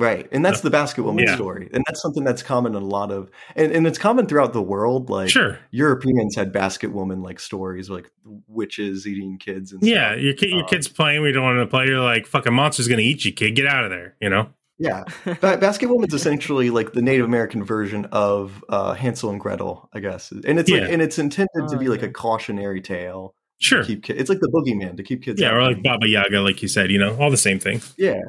Right. 0.00 0.26
And 0.32 0.44
that's 0.44 0.62
the 0.62 0.70
basket 0.70 1.02
woman 1.02 1.24
Yeah. 1.26 1.34
story. 1.34 1.68
And 1.74 1.84
that's 1.86 2.00
something 2.00 2.24
that's 2.24 2.42
common 2.42 2.74
in 2.74 2.82
a 2.82 2.84
lot 2.86 3.10
of 3.12 3.30
and, 3.54 3.70
and 3.70 3.86
it's 3.86 3.98
common 3.98 4.26
throughout 4.26 4.52
the 4.54 4.62
world. 4.62 5.10
Like 5.10 5.28
Sure. 5.28 5.58
Europeans 5.70 6.34
had 6.36 6.52
basket 6.52 6.92
woman 6.92 7.22
like 7.22 7.38
stories 7.38 7.90
like 7.90 8.10
witches 8.48 9.06
eating 9.06 9.36
kids 9.38 9.72
and 9.72 9.82
Yeah, 9.82 10.12
stuff. 10.12 10.22
your 10.22 10.34
kid, 10.34 10.50
your 10.50 10.60
Um, 10.62 10.68
kid's 10.68 10.88
playing. 10.88 11.22
We 11.22 11.32
don't 11.32 11.44
want 11.44 11.58
to 11.58 11.66
play. 11.66 11.86
You're 11.86 12.00
like, 12.00 12.26
fucking 12.26 12.52
monster's 12.54 12.88
gonna 12.88 13.02
eat 13.02 13.24
you, 13.24 13.32
kid. 13.32 13.54
Get 13.56 13.66
out 13.66 13.84
of 13.84 13.90
there. 13.90 14.16
You 14.20 14.30
know. 14.30 14.48
Yeah. 14.78 15.04
Ba- 15.26 15.58
basket 15.58 15.90
woman's 15.90 16.14
essentially 16.14 16.70
like 16.70 16.94
the 16.94 17.02
Native 17.02 17.26
American 17.26 17.62
version 17.62 18.06
of 18.12 18.64
uh, 18.70 18.94
Hansel 18.94 19.28
and 19.28 19.38
Gretel, 19.38 19.90
I 19.92 20.00
guess. 20.00 20.32
And 20.32 20.58
it's 20.58 20.70
like 20.70 20.82
and 20.90 21.02
it's 21.02 21.18
intended 21.18 21.68
to 21.68 21.76
be 21.76 21.88
like 21.88 22.02
a 22.02 22.08
cautionary 22.10 22.80
tale. 22.80 23.34
to 23.60 23.64
Sure. 23.66 23.84
Keep 23.84 24.04
ki- 24.04 24.14
it's 24.14 24.30
like 24.30 24.40
the 24.40 24.48
boogeyman 24.48 24.96
to 24.96 25.02
keep 25.02 25.22
kids 25.22 25.38
Yeah, 25.38 25.48
out. 25.48 25.54
or 25.56 25.62
like 25.64 25.82
Baba 25.82 26.08
Yaga, 26.08 26.40
like 26.40 26.62
you 26.62 26.68
said. 26.68 26.90
You 26.90 26.98
know, 26.98 27.14
all 27.20 27.30
the 27.30 27.36
same 27.36 27.58
thing. 27.58 27.82
Yeah. 27.98 28.20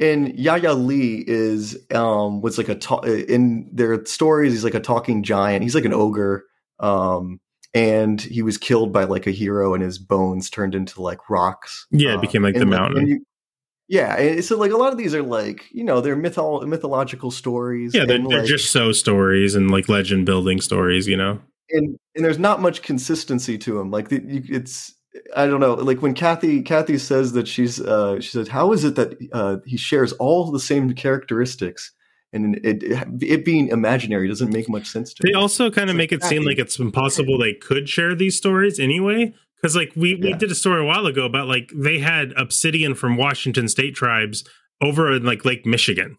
And 0.00 0.38
Yaya 0.38 0.74
Lee 0.74 1.24
is 1.26 1.76
um 1.94 2.40
was 2.40 2.58
like 2.58 2.68
a 2.68 2.74
ta- 2.74 3.00
in 3.00 3.68
their 3.72 4.04
stories 4.04 4.52
he's 4.52 4.64
like 4.64 4.74
a 4.74 4.80
talking 4.80 5.22
giant. 5.22 5.62
He's 5.62 5.74
like 5.74 5.84
an 5.84 5.94
ogre. 5.94 6.44
Um 6.80 7.40
and 7.74 8.20
he 8.20 8.42
was 8.42 8.56
killed 8.58 8.92
by 8.92 9.04
like 9.04 9.26
a 9.26 9.30
hero 9.30 9.74
and 9.74 9.82
his 9.82 9.98
bones 9.98 10.50
turned 10.50 10.74
into 10.74 11.02
like 11.02 11.28
rocks. 11.28 11.86
Yeah, 11.90 12.14
it 12.14 12.20
became 12.20 12.42
like 12.42 12.54
the 12.54 12.66
mountain. 12.66 12.98
and 12.98 13.08
you- 13.08 13.24
yeah, 13.90 14.40
so 14.42 14.58
like 14.58 14.70
a 14.70 14.76
lot 14.76 14.92
of 14.92 14.98
these 14.98 15.14
are 15.14 15.22
like, 15.22 15.64
you 15.72 15.82
know, 15.82 16.02
they're 16.02 16.14
mythol- 16.14 16.66
mythological 16.66 17.30
stories. 17.30 17.94
Yeah, 17.94 18.04
they're, 18.04 18.16
and, 18.16 18.30
they're 18.30 18.40
like, 18.40 18.46
just 18.48 18.70
so 18.70 18.92
stories 18.92 19.54
and 19.54 19.70
like 19.70 19.88
legend 19.88 20.26
building 20.26 20.60
stories. 20.60 21.06
You 21.08 21.16
know. 21.16 21.40
and 21.70 21.98
and 22.14 22.22
there's 22.24 22.38
not 22.38 22.60
much 22.60 22.82
consistency 22.82 23.56
to 23.58 23.78
them. 23.78 23.90
Like 23.90 24.10
the, 24.10 24.22
you, 24.22 24.42
it's 24.54 24.94
I 25.36 25.46
don't 25.46 25.60
know. 25.60 25.74
Like 25.74 26.02
when 26.02 26.14
Kathy 26.14 26.62
Kathy 26.62 26.98
says 26.98 27.32
that 27.32 27.48
she's 27.48 27.80
uh, 27.80 28.20
she 28.20 28.30
said, 28.30 28.48
how 28.48 28.72
is 28.72 28.84
it 28.84 28.94
that 28.96 29.16
uh, 29.32 29.56
he 29.66 29.76
shares 29.76 30.12
all 30.14 30.50
the 30.50 30.60
same 30.60 30.92
characteristics, 30.94 31.92
and 32.32 32.56
it 32.64 32.82
it 33.22 33.44
being 33.44 33.68
imaginary 33.68 34.28
doesn't 34.28 34.52
make 34.52 34.68
much 34.68 34.86
sense 34.86 35.14
to 35.14 35.22
They 35.22 35.30
me. 35.30 35.34
also 35.34 35.70
kind 35.70 35.90
of 35.90 35.96
make 35.96 36.12
it 36.12 36.22
seem 36.22 36.44
like 36.44 36.58
it's 36.58 36.78
impossible 36.78 37.38
they 37.38 37.54
could 37.54 37.88
share 37.88 38.14
these 38.14 38.36
stories 38.36 38.78
anyway. 38.78 39.34
Because 39.60 39.74
like 39.74 39.92
we, 39.96 40.14
we 40.14 40.34
did 40.34 40.52
a 40.52 40.54
story 40.54 40.82
a 40.82 40.84
while 40.84 41.06
ago 41.06 41.24
about 41.24 41.48
like 41.48 41.72
they 41.74 41.98
had 41.98 42.32
obsidian 42.36 42.94
from 42.94 43.16
Washington 43.16 43.66
state 43.66 43.94
tribes 43.94 44.44
over 44.80 45.12
in 45.12 45.24
like 45.24 45.44
Lake 45.44 45.66
Michigan. 45.66 46.16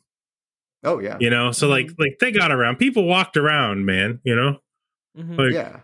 Oh 0.84 1.00
yeah, 1.00 1.18
You 1.20 1.30
know, 1.30 1.52
so 1.52 1.68
like 1.68 1.92
like 1.98 2.18
they 2.20 2.32
got 2.32 2.52
around. 2.52 2.78
People 2.78 3.06
walked 3.06 3.38
around, 3.38 3.86
man. 3.86 4.20
You 4.24 4.36
know, 4.36 4.58
like 5.16 5.54
yeah. 5.54 5.80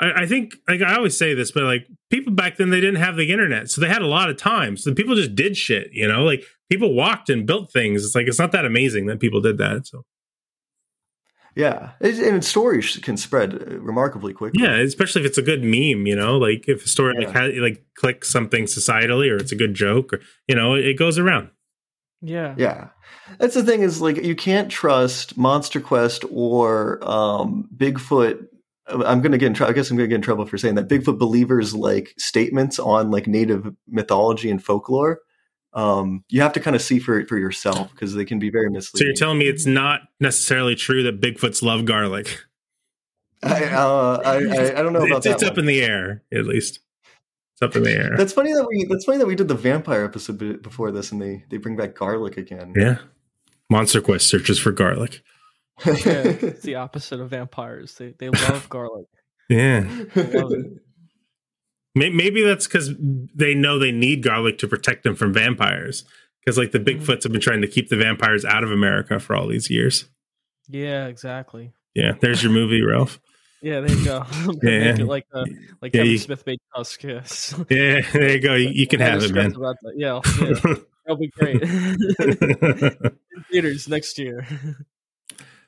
I, 0.00 0.22
I 0.22 0.26
think 0.26 0.54
like 0.68 0.82
I 0.82 0.96
always 0.96 1.16
say 1.16 1.34
this, 1.34 1.52
but 1.52 1.62
like 1.64 1.86
people 2.10 2.32
back 2.32 2.56
then 2.56 2.70
they 2.70 2.80
didn't 2.80 3.00
have 3.02 3.16
the 3.16 3.30
internet, 3.30 3.70
so 3.70 3.80
they 3.80 3.88
had 3.88 4.02
a 4.02 4.06
lot 4.06 4.28
of 4.30 4.36
time. 4.36 4.76
So 4.76 4.92
people 4.94 5.14
just 5.14 5.34
did 5.34 5.56
shit. 5.56 5.88
You 5.92 6.08
know, 6.08 6.22
like 6.24 6.42
people 6.70 6.94
walked 6.94 7.30
and 7.30 7.46
built 7.46 7.72
things. 7.72 8.04
It's 8.04 8.14
like 8.14 8.26
it's 8.26 8.38
not 8.38 8.52
that 8.52 8.64
amazing 8.64 9.06
that 9.06 9.20
people 9.20 9.40
did 9.40 9.58
that. 9.58 9.86
So 9.86 10.04
Yeah, 11.56 11.90
It- 12.00 12.18
and 12.18 12.44
stories 12.44 12.96
can 12.96 13.16
spread 13.16 13.54
uh, 13.54 13.78
remarkably 13.78 14.32
quickly. 14.32 14.60
yeah, 14.62 14.76
especially 14.78 15.22
if 15.22 15.26
it's 15.28 15.38
a 15.38 15.42
good 15.42 15.62
meme. 15.62 16.06
You 16.06 16.16
know, 16.16 16.36
like 16.38 16.64
if 16.68 16.84
a 16.84 16.88
story 16.88 17.14
like 17.16 17.28
Yeah. 17.32 17.40
ha- 17.52 17.60
like 17.60 17.84
clicks 17.94 18.28
something 18.30 18.64
societally 18.64 19.30
or 19.30 19.36
it's 19.36 19.52
a 19.52 19.56
good 19.56 19.74
joke, 19.74 20.12
or 20.12 20.20
you 20.48 20.56
know, 20.56 20.74
it, 20.74 20.84
it 20.86 20.98
goes 20.98 21.16
around. 21.18 21.50
Yeah. 22.20 22.54
Yeah. 22.58 22.88
That's 23.38 23.54
the 23.54 23.62
thing 23.62 23.82
is 23.82 24.00
like 24.00 24.16
you 24.24 24.34
can't 24.34 24.70
trust 24.70 25.36
Monster 25.36 25.80
Quest 25.80 26.24
or 26.30 26.98
um, 27.08 27.68
Bigfoot. 27.76 28.46
I'm 28.86 29.20
gonna 29.22 29.38
get 29.38 29.46
in 29.46 29.54
trouble. 29.54 29.70
I 29.70 29.74
guess 29.74 29.90
I'm 29.90 29.96
gonna 29.96 30.08
get 30.08 30.16
in 30.16 30.22
trouble 30.22 30.46
for 30.46 30.58
saying 30.58 30.74
that 30.74 30.88
Bigfoot 30.88 31.18
believers 31.18 31.74
like 31.74 32.14
statements 32.18 32.78
on 32.78 33.10
like 33.10 33.26
native 33.26 33.74
mythology 33.88 34.50
and 34.50 34.62
folklore. 34.62 35.20
Um, 35.72 36.22
you 36.28 36.40
have 36.40 36.52
to 36.52 36.60
kind 36.60 36.76
of 36.76 36.82
see 36.82 36.98
for 36.98 37.18
it 37.18 37.28
for 37.28 37.36
yourself 37.36 37.90
because 37.90 38.14
they 38.14 38.24
can 38.24 38.38
be 38.38 38.50
very 38.50 38.70
misleading. 38.70 39.06
So 39.06 39.08
you're 39.08 39.16
telling 39.16 39.38
me 39.38 39.46
it's 39.46 39.66
not 39.66 40.02
necessarily 40.20 40.76
true 40.76 41.02
that 41.02 41.20
Bigfoots 41.20 41.62
love 41.62 41.84
garlic? 41.84 42.38
I, 43.42 43.64
uh, 43.64 44.22
I, 44.24 44.32
I, 44.34 44.78
I 44.78 44.82
don't 44.82 44.92
know 44.92 45.00
about 45.04 45.18
it's, 45.18 45.26
that. 45.26 45.34
it's 45.34 45.42
up 45.42 45.58
in 45.58 45.66
the 45.66 45.82
air, 45.82 46.22
at 46.32 46.46
least. 46.46 46.80
It's 47.54 47.62
up 47.62 47.76
in 47.76 47.82
the 47.82 47.92
air. 47.92 48.16
That's 48.16 48.32
funny 48.32 48.52
that 48.52 48.66
we. 48.66 48.84
That's 48.88 49.04
funny 49.04 49.18
that 49.18 49.26
we 49.26 49.34
did 49.34 49.48
the 49.48 49.54
vampire 49.54 50.04
episode 50.04 50.62
before 50.62 50.90
this, 50.90 51.12
and 51.12 51.22
they 51.22 51.44
they 51.50 51.56
bring 51.56 51.76
back 51.76 51.94
garlic 51.94 52.36
again. 52.36 52.72
yeah. 52.76 52.98
Monster 53.70 54.00
Quest 54.00 54.28
searches 54.28 54.58
for 54.58 54.72
garlic. 54.72 55.22
Yeah, 55.84 55.92
it's 56.24 56.62
the 56.64 56.76
opposite 56.76 57.20
of 57.20 57.30
vampires. 57.30 57.94
They 57.94 58.14
they 58.18 58.28
love 58.30 58.68
garlic. 58.70 59.06
Yeah. 59.48 59.80
Love 60.14 60.52
it. 60.52 60.66
Maybe 61.96 62.42
that's 62.42 62.66
because 62.66 62.90
they 63.34 63.54
know 63.54 63.78
they 63.78 63.92
need 63.92 64.22
garlic 64.24 64.58
to 64.58 64.66
protect 64.68 65.04
them 65.04 65.14
from 65.14 65.32
vampires. 65.32 66.04
Because 66.44 66.58
like 66.58 66.72
the 66.72 66.80
Bigfoots 66.80 67.22
have 67.22 67.30
been 67.32 67.40
trying 67.40 67.60
to 67.62 67.68
keep 67.68 67.88
the 67.88 67.96
vampires 67.96 68.44
out 68.44 68.64
of 68.64 68.70
America 68.72 69.20
for 69.20 69.36
all 69.36 69.46
these 69.46 69.70
years. 69.70 70.06
Yeah, 70.68 71.06
exactly. 71.06 71.72
Yeah, 71.94 72.12
there's 72.20 72.42
your 72.42 72.50
movie, 72.52 72.82
Ralph. 72.82 73.20
Yeah, 73.62 73.80
there 73.80 73.96
you 73.96 74.04
go. 74.04 74.26
Yeah. 74.62 74.92
Make 74.94 75.06
like 75.06 75.26
uh, 75.32 75.44
like 75.80 75.94
Yeah, 75.94 76.00
Kevin 76.00 76.10
you- 76.12 76.18
Smith 76.18 76.44
made 76.46 76.58
Tusk. 76.74 77.02
Yes. 77.04 77.54
Yeah, 77.70 78.00
there 78.12 78.32
you 78.32 78.40
go. 78.40 78.54
You, 78.54 78.70
you 78.70 78.86
can 78.86 79.00
have 79.00 79.22
it, 79.22 79.32
man. 79.32 79.54
about 79.54 79.76
that. 79.82 79.94
Yeah, 79.96 80.20
yeah. 80.40 80.74
that'll 81.06 81.16
be 81.16 81.28
great. 81.28 81.62
In 81.62 83.44
theaters 83.50 83.88
next 83.88 84.18
year. 84.18 84.46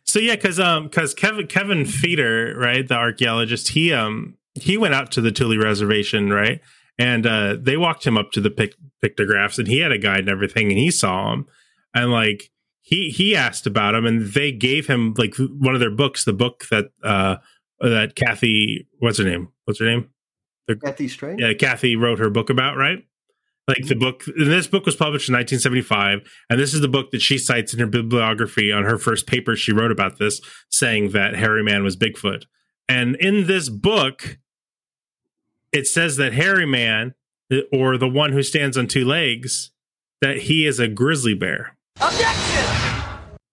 So 0.06 0.20
yeah, 0.20 0.36
because 0.36 0.60
um, 0.60 0.84
because 0.84 1.14
Kevin 1.14 1.46
Kevin 1.46 1.84
Feder, 1.84 2.54
right, 2.56 2.86
the 2.86 2.94
archaeologist, 2.94 3.68
he 3.68 3.92
um 3.92 4.36
he 4.54 4.78
went 4.78 4.94
out 4.94 5.10
to 5.12 5.20
the 5.20 5.32
Tule 5.32 5.58
Reservation, 5.58 6.30
right, 6.30 6.60
and 6.98 7.26
uh 7.26 7.56
they 7.60 7.76
walked 7.76 8.06
him 8.06 8.16
up 8.16 8.30
to 8.32 8.40
the 8.40 8.50
pic- 8.50 8.76
pictographs, 9.02 9.58
and 9.58 9.66
he 9.66 9.80
had 9.80 9.92
a 9.92 9.98
guide 9.98 10.20
and 10.20 10.28
everything, 10.28 10.70
and 10.70 10.78
he 10.78 10.90
saw 10.90 11.32
him, 11.32 11.46
and 11.92 12.12
like 12.12 12.50
he 12.82 13.10
he 13.10 13.34
asked 13.34 13.66
about 13.66 13.94
him, 13.96 14.06
and 14.06 14.32
they 14.32 14.52
gave 14.52 14.86
him 14.86 15.14
like 15.18 15.34
one 15.38 15.74
of 15.74 15.80
their 15.80 15.90
books, 15.90 16.24
the 16.24 16.32
book 16.32 16.66
that 16.70 16.86
uh 17.02 17.36
that 17.80 18.14
Kathy, 18.14 18.86
what's 19.00 19.18
her 19.18 19.24
name? 19.24 19.48
What's 19.64 19.80
her 19.80 19.86
name? 19.86 20.08
Kathy 20.84 21.08
Strange. 21.08 21.40
Yeah, 21.40 21.52
Kathy 21.52 21.96
wrote 21.96 22.18
her 22.18 22.30
book 22.30 22.50
about, 22.50 22.76
right? 22.76 23.05
Like 23.68 23.86
the 23.88 23.96
book, 23.96 24.22
and 24.28 24.46
this 24.46 24.68
book 24.68 24.86
was 24.86 24.94
published 24.94 25.28
in 25.28 25.34
1975, 25.34 26.20
and 26.48 26.60
this 26.60 26.72
is 26.72 26.80
the 26.80 26.88
book 26.88 27.10
that 27.10 27.20
she 27.20 27.36
cites 27.36 27.74
in 27.74 27.80
her 27.80 27.86
bibliography 27.86 28.70
on 28.70 28.84
her 28.84 28.96
first 28.96 29.26
paper 29.26 29.56
she 29.56 29.72
wrote 29.72 29.90
about 29.90 30.18
this, 30.18 30.40
saying 30.70 31.10
that 31.10 31.34
Hairy 31.34 31.64
Man 31.64 31.82
was 31.82 31.96
Bigfoot. 31.96 32.44
And 32.88 33.16
in 33.16 33.48
this 33.48 33.68
book, 33.68 34.38
it 35.72 35.88
says 35.88 36.16
that 36.16 36.32
Hairy 36.32 36.66
Man, 36.66 37.14
or 37.72 37.98
the 37.98 38.08
one 38.08 38.32
who 38.32 38.44
stands 38.44 38.78
on 38.78 38.86
two 38.86 39.04
legs, 39.04 39.72
that 40.20 40.38
he 40.42 40.64
is 40.64 40.78
a 40.78 40.88
grizzly 40.88 41.34
bear. 41.34 41.76
objection 42.00 42.56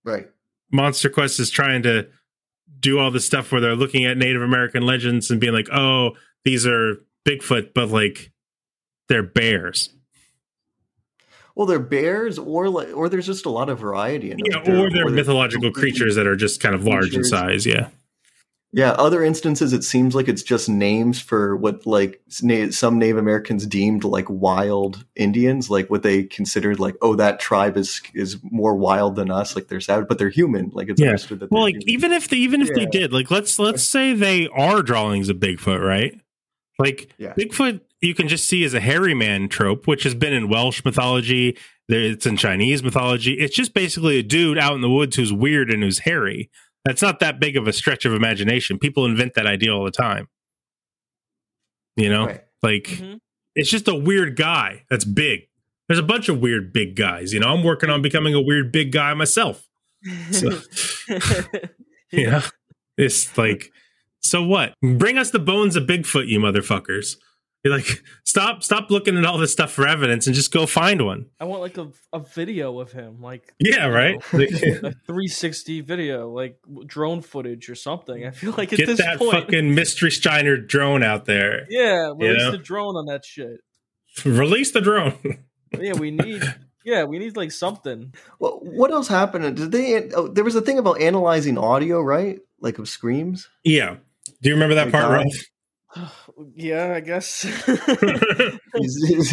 Right. 0.06 0.30
Monster 0.72 1.10
Quest 1.10 1.40
is 1.40 1.50
trying 1.50 1.84
to 1.84 2.08
do 2.80 3.00
all 3.00 3.10
this 3.10 3.26
stuff 3.26 3.52
where 3.52 3.62
they're 3.62 3.76
looking 3.76 4.06
at 4.06 4.18
Native 4.18 4.42
American 4.42 4.84
legends 4.84 5.32
and 5.32 5.40
being 5.40 5.54
like, 5.54 5.70
oh, 5.72 6.12
these 6.44 6.68
are 6.68 6.98
Bigfoot, 7.26 7.74
but 7.74 7.90
like 7.90 8.32
they're 9.08 9.24
bears. 9.24 9.90
Well, 11.56 11.68
they're 11.68 11.80
bears, 11.80 12.40
or 12.40 12.68
like, 12.70 12.90
or 12.96 13.10
there's 13.10 13.28
just 13.28 13.46
a 13.46 13.50
lot 13.50 13.70
of 13.70 13.78
variety 13.80 14.32
in. 14.32 14.40
Yeah, 14.40 14.58
or 14.60 14.90
they're 14.90 15.10
mythological 15.10 15.72
creatures 15.72 16.16
that 16.16 16.26
are 16.26 16.36
just 16.36 16.60
kind 16.60 16.74
of 16.74 16.84
large 16.86 17.14
in 17.16 17.24
size. 17.24 17.66
Yeah. 17.66 17.90
Yeah, 18.76 18.94
other 18.94 19.24
instances, 19.24 19.72
it 19.72 19.84
seems 19.84 20.16
like 20.16 20.28
it's 20.28 20.42
just 20.42 20.68
names 20.68 21.22
for 21.22 21.56
what 21.56 21.86
like 21.86 22.20
na- 22.42 22.72
some 22.72 22.98
Native 22.98 23.18
Americans 23.18 23.68
deemed 23.68 24.04
like 24.04 24.26
wild 24.28 25.06
Indians, 25.16 25.70
like 25.70 25.92
what 25.92 26.02
they 26.02 26.24
considered 26.24 26.80
like, 26.80 26.96
oh, 27.04 27.14
that 27.16 27.40
tribe 27.40 27.78
is 27.78 28.02
is 28.16 28.40
more 28.42 28.74
wild 28.76 29.16
than 29.16 29.30
us, 29.30 29.56
like 29.56 29.68
they're 29.68 29.80
savage, 29.80 30.08
but 30.08 30.18
they're 30.18 30.30
human. 30.30 30.72
Like 30.74 30.90
it's 30.90 31.00
Yeah. 31.00 31.10
understood 31.10 31.42
that. 31.42 31.52
Well, 31.52 31.62
like 31.62 31.76
human. 31.76 31.90
even 31.90 32.12
if 32.14 32.30
they 32.30 32.38
even 32.38 32.64
if 32.64 32.70
they 32.74 32.88
did, 32.88 33.14
like 33.14 33.30
let's 33.30 33.60
let's 33.60 33.84
say 33.84 34.14
they 34.14 34.48
are 34.48 34.82
drawings 34.82 35.30
of 35.30 35.38
Bigfoot, 35.38 35.80
right? 35.88 36.20
Like 36.80 37.10
Yeah. 37.20 37.36
Bigfoot, 37.36 37.82
you 38.04 38.14
can 38.14 38.28
just 38.28 38.48
see 38.48 38.64
as 38.64 38.74
a 38.74 38.80
hairy 38.80 39.14
man 39.14 39.48
trope, 39.48 39.88
which 39.88 40.04
has 40.04 40.14
been 40.14 40.34
in 40.34 40.50
Welsh 40.50 40.84
mythology. 40.84 41.58
It's 41.88 42.26
in 42.26 42.38
Chinese 42.38 42.84
mythology. 42.84 43.34
It's 43.34 43.56
just 43.56 43.74
basically 43.74 44.18
a 44.18 44.24
dude 44.24 44.58
out 44.58 44.74
in 44.74 44.82
the 44.82 44.90
woods 44.90 45.16
who's 45.16 45.32
weird 45.34 45.72
and 45.72 45.84
who's 45.84 46.00
hairy. 46.00 46.50
That's 46.86 47.02
not 47.02 47.20
that 47.20 47.40
big 47.40 47.56
of 47.56 47.68
a 47.68 47.74
stretch 47.74 48.06
of 48.06 48.14
imagination. 48.14 48.78
People 48.78 49.06
invent 49.06 49.36
that 49.36 49.46
idea 49.48 49.74
all 49.74 49.86
the 49.86 49.92
time. 49.92 50.28
You 51.96 52.10
know, 52.10 52.26
Right. 52.28 52.42
like 52.62 52.84
mm-hmm. 52.84 53.16
it's 53.56 53.70
just 53.70 53.88
a 53.88 53.96
weird 53.96 54.36
guy 54.36 54.84
that's 54.90 55.06
big. 55.06 55.42
There's 55.88 56.00
a 56.00 56.04
bunch 56.04 56.28
of 56.30 56.40
weird 56.40 56.74
big 56.74 56.96
guys. 56.96 57.34
You 57.34 57.40
know, 57.40 57.54
I'm 57.54 57.64
working 57.64 57.90
on 57.90 58.02
becoming 58.02 58.34
a 58.34 58.42
weird 58.42 58.72
big 58.72 58.92
guy 58.92 59.14
myself. 59.14 59.68
So, 60.32 60.50
you 62.12 62.32
know, 62.32 62.42
it's 62.98 63.38
like, 63.38 63.72
so 64.22 64.44
what? 64.44 64.74
Bring 64.82 65.18
us 65.18 65.32
the 65.32 65.40
bones 65.40 65.76
of 65.76 65.84
Bigfoot, 65.84 66.28
you 66.28 66.40
motherfuckers. 66.40 67.18
You're 67.64 67.76
like, 67.76 68.04
stop, 68.26 68.62
stop 68.62 68.92
looking 68.92 69.18
at 69.18 69.24
all 69.24 69.38
this 69.38 69.54
stuff 69.54 69.72
for 69.72 69.88
evidence 69.88 70.28
and 70.28 70.36
just 70.36 70.52
go 70.52 70.66
find 70.66 71.06
one. 71.06 71.28
I 71.40 71.46
want 71.46 71.62
like 71.62 71.78
a, 71.78 71.90
a 72.12 72.20
video 72.20 72.80
of 72.82 72.92
him, 72.92 73.22
like 73.22 73.54
Yeah, 73.58 73.86
right? 73.88 74.16
know, 74.34 74.40
a 74.44 74.92
360 74.92 75.80
video, 75.80 76.30
like 76.30 76.58
drone 76.86 77.22
footage 77.22 77.70
or 77.70 77.76
something. 77.76 78.26
I 78.26 78.32
feel 78.32 78.54
like 78.58 78.74
at 78.74 78.80
Get 78.80 78.88
this 78.88 78.98
that 78.98 79.18
point, 79.18 79.32
fucking 79.32 79.74
Mystery 79.76 80.12
Steiner 80.12 80.58
drone 80.58 81.04
out 81.04 81.24
there. 81.24 81.66
yeah, 81.70 82.08
You 82.08 82.16
release 82.18 82.42
know? 82.42 82.52
the 82.52 82.58
drone 82.58 82.98
on 82.98 83.06
that 83.06 83.24
shit. 83.24 83.62
Release 84.26 84.72
the 84.72 84.82
drone. 84.82 85.16
Yeah, 85.80 85.94
we 85.94 86.12
need 86.12 86.44
Yeah, 86.86 87.06
we 87.06 87.18
need 87.18 87.36
like 87.36 87.52
something. 87.52 88.14
Well, 88.38 88.60
what 88.62 88.92
else 88.92 89.08
happened? 89.08 89.58
Did 89.58 89.72
they? 89.72 90.12
Oh, 90.12 90.28
there 90.28 90.44
was 90.44 90.54
a 90.54 90.62
thing 90.62 90.78
about 90.78 91.02
analyzing 91.02 91.58
audio, 91.58 92.00
right? 92.00 92.40
Like 92.60 92.78
of 92.78 92.88
screams. 92.88 93.50
Yeah. 93.64 93.96
Do 94.44 94.50
you 94.50 94.54
remember 94.54 94.76
that 94.76 94.86
They 94.86 94.92
part, 94.92 95.24
died. 95.24 95.26
Ralph? 95.96 96.14
Yeah, 96.56 96.94
I 96.96 97.00
guess. 97.00 97.42
his, 98.76 99.04
his- 99.08 99.32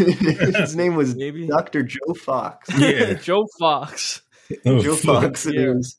his 0.56 0.76
name 0.76 0.94
was 0.94 1.14
Dr. 1.14 1.82
Joe 1.82 2.14
Fox. 2.16 2.68
Yeah. 2.78 3.14
Joe 3.22 3.46
Fox. 3.58 4.22
Oh, 4.66 4.80
Joe 4.82 4.96
Fox. 4.96 5.46
And 5.46 5.54
he, 5.54 5.66
was, 5.66 5.96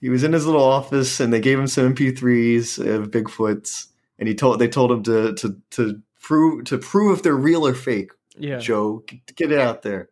he 0.00 0.08
was 0.10 0.24
in 0.24 0.32
his 0.32 0.46
little 0.46 0.64
office, 0.64 1.20
and 1.20 1.32
they 1.32 1.40
gave 1.40 1.58
him 1.58 1.66
some 1.66 1.94
MP3s 1.94 2.78
of 2.78 3.04
uh, 3.04 3.06
Bigfoots, 3.06 3.86
and 4.18 4.28
he 4.28 4.34
told 4.34 4.58
they 4.58 4.68
told 4.68 4.90
him 4.90 5.02
to 5.04 5.34
to 5.34 5.56
to 5.70 6.02
prove 6.20 6.64
to 6.64 6.78
prove 6.78 7.16
if 7.16 7.22
they're 7.22 7.34
real 7.36 7.66
or 7.66 7.74
fake. 7.74 8.10
Yeah. 8.36 8.58
Joe, 8.58 9.04
get, 9.06 9.36
get 9.36 9.52
it 9.52 9.60
out 9.60 9.82
there. 9.82 10.08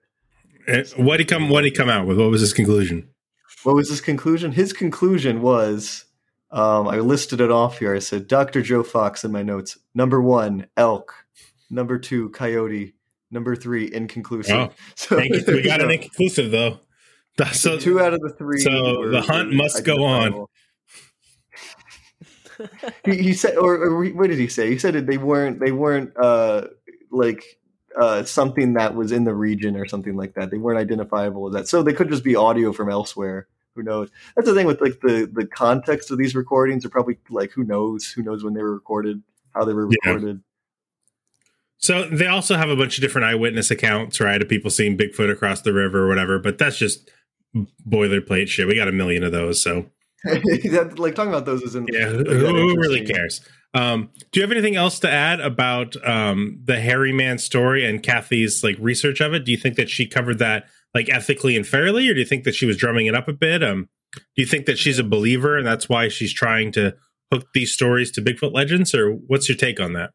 Eh, 0.69 0.85
what 0.97 1.19
he 1.19 1.27
come? 1.27 1.49
What 1.49 1.65
he 1.65 1.71
come 1.71 1.89
out 1.89 2.07
with? 2.07 2.19
What 2.19 2.31
was 2.31 2.41
his 2.41 2.53
conclusion? 2.55 3.09
What 3.65 3.75
was 3.75 3.89
his 3.89 4.01
conclusion? 4.01 4.53
His 4.53 4.73
conclusion 4.73 5.43
was 5.43 6.05
um, 6.53 6.87
I 6.89 6.99
listed 6.99 7.41
it 7.41 7.51
off 7.51 7.79
here. 7.79 7.95
I 7.95 7.99
said, 7.99 8.29
Dr. 8.29 8.62
Joe 8.62 8.83
Fox 8.83 9.24
in 9.24 9.33
my 9.33 9.43
notes. 9.43 9.79
Number 9.95 10.20
one, 10.20 10.66
elk. 10.77 11.15
Number 11.70 11.99
two, 11.99 12.29
coyote. 12.31 12.95
Number 13.31 13.57
three, 13.57 13.91
inconclusive. 13.93 14.55
Oh, 14.55 14.70
So 14.95 15.16
thank 15.16 15.35
you. 15.35 15.43
we 15.47 15.62
got 15.62 15.79
there 15.79 15.89
an 15.89 15.93
inconclusive 15.93 16.51
though. 16.51 16.81
So 17.53 17.79
two 17.79 17.99
out 17.99 18.12
of 18.12 18.20
the 18.20 18.29
three. 18.29 18.61
So 18.61 19.09
the 19.11 19.23
hunt 19.23 19.53
must 19.55 19.85
go 19.85 20.05
on. 20.05 20.47
he, 23.07 23.16
he 23.16 23.33
said, 23.33 23.57
or, 23.57 23.74
or 23.74 24.05
what 24.11 24.29
did 24.29 24.39
he 24.39 24.49
say? 24.49 24.69
He 24.69 24.79
said 24.79 25.07
they 25.07 25.16
weren't. 25.16 25.59
They 25.59 25.73
weren't 25.73 26.12
uh, 26.16 26.66
like 27.11 27.43
uh, 27.99 28.24
something 28.24 28.74
that 28.74 28.95
was 28.95 29.12
in 29.12 29.24
the 29.24 29.35
region 29.35 29.77
or 29.77 29.87
something 29.87 30.15
like 30.15 30.35
that. 30.35 30.51
They 30.51 30.59
weren't 30.59 30.79
identifiable 30.79 31.47
as 31.49 31.55
that. 31.55 31.69
So 31.69 31.83
they 31.83 31.95
could 31.95 32.11
just 32.11 32.23
be 32.23 32.37
audio 32.37 32.73
from 32.73 32.91
elsewhere. 32.91 33.49
Who 33.74 33.82
knows? 33.82 34.11
That's 34.36 34.47
the 34.49 34.55
thing 34.55 34.66
with 34.66 34.81
like 34.81 35.01
the 35.01 35.31
the 35.32 35.47
context 35.47 36.11
of 36.11 36.19
these 36.19 36.35
recordings 36.35 36.85
are 36.85 36.90
probably 36.90 37.19
like 37.31 37.53
who 37.53 37.65
knows? 37.65 38.07
Who 38.07 38.23
knows 38.23 38.44
when 38.44 38.55
they 38.55 38.62
were 38.62 38.74
recorded? 38.74 39.23
How 39.55 39.65
they 39.65 39.73
were 39.73 39.89
Yeah. 39.90 40.11
recorded? 40.12 40.43
So 41.78 42.09
they 42.09 42.27
also 42.28 42.57
have 42.57 42.69
a 42.69 42.77
bunch 42.77 42.97
of 42.99 43.03
different 43.03 43.24
eyewitness 43.27 43.70
accounts, 43.70 44.20
right, 44.20 44.40
of 44.40 44.49
people 44.49 44.70
seeing 44.70 44.97
Bigfoot 44.97 45.32
across 45.32 45.62
the 45.62 45.73
river 45.73 46.05
or 46.05 46.09
whatever. 46.09 46.39
But 46.39 46.57
that's 46.59 46.77
just 46.78 47.11
boilerplate 47.89 48.49
shit. 48.49 48.69
We 48.69 48.77
got 48.77 48.89
a 48.89 48.93
million 48.93 49.24
of 49.24 49.32
those. 49.32 49.61
So 49.61 49.86
that, 50.24 50.94
like 50.99 51.15
talking 51.15 51.32
about 51.32 51.44
those 51.47 51.62
isn't. 51.62 51.90
yeah, 51.93 52.07
who, 52.07 52.24
who 52.24 52.77
really 52.77 53.05
cares? 53.05 53.40
Um, 53.74 54.11
do 54.31 54.39
you 54.39 54.43
have 54.43 54.53
anything 54.53 54.77
else 54.77 55.01
to 55.01 55.11
add 55.11 55.40
about 55.40 55.97
um, 56.07 56.61
the 56.62 56.78
Hairy 56.78 57.12
Man 57.12 57.39
story 57.39 57.85
and 57.85 58.03
Kathy's 58.03 58.62
like 58.62 58.77
research 58.78 59.20
of 59.20 59.32
it? 59.35 59.44
Do 59.44 59.51
you 59.51 59.57
think 59.59 59.77
that 59.77 59.89
she 59.90 60.07
covered 60.07 60.39
that 60.39 60.66
like 60.94 61.09
ethically 61.09 61.56
and 61.56 61.66
fairly, 61.66 62.09
or 62.09 62.14
do 62.14 62.20
you 62.20 62.27
think 62.27 62.44
that 62.44 62.55
she 62.55 62.66
was 62.66 62.77
drumming 62.77 63.06
it 63.06 63.14
up 63.14 63.28
a 63.28 63.32
bit? 63.32 63.62
Um, 63.62 63.89
do 64.14 64.23
you 64.43 64.47
think 64.47 64.66
that 64.66 64.78
she's 64.78 64.98
a 64.98 65.05
believer 65.05 65.56
and 65.56 65.66
that's 65.66 65.89
why 65.89 66.09
she's 66.09 66.32
trying 66.32 66.73
to 66.73 66.94
hook 67.32 67.47
these 67.55 67.73
stories 67.73 68.10
to 68.12 68.20
Bigfoot 68.23 68.52
legends, 68.52 68.94
or 68.94 69.12
what's 69.12 69.48
your 69.48 69.56
take 69.56 69.81
on 69.81 69.94
that? 69.94 70.10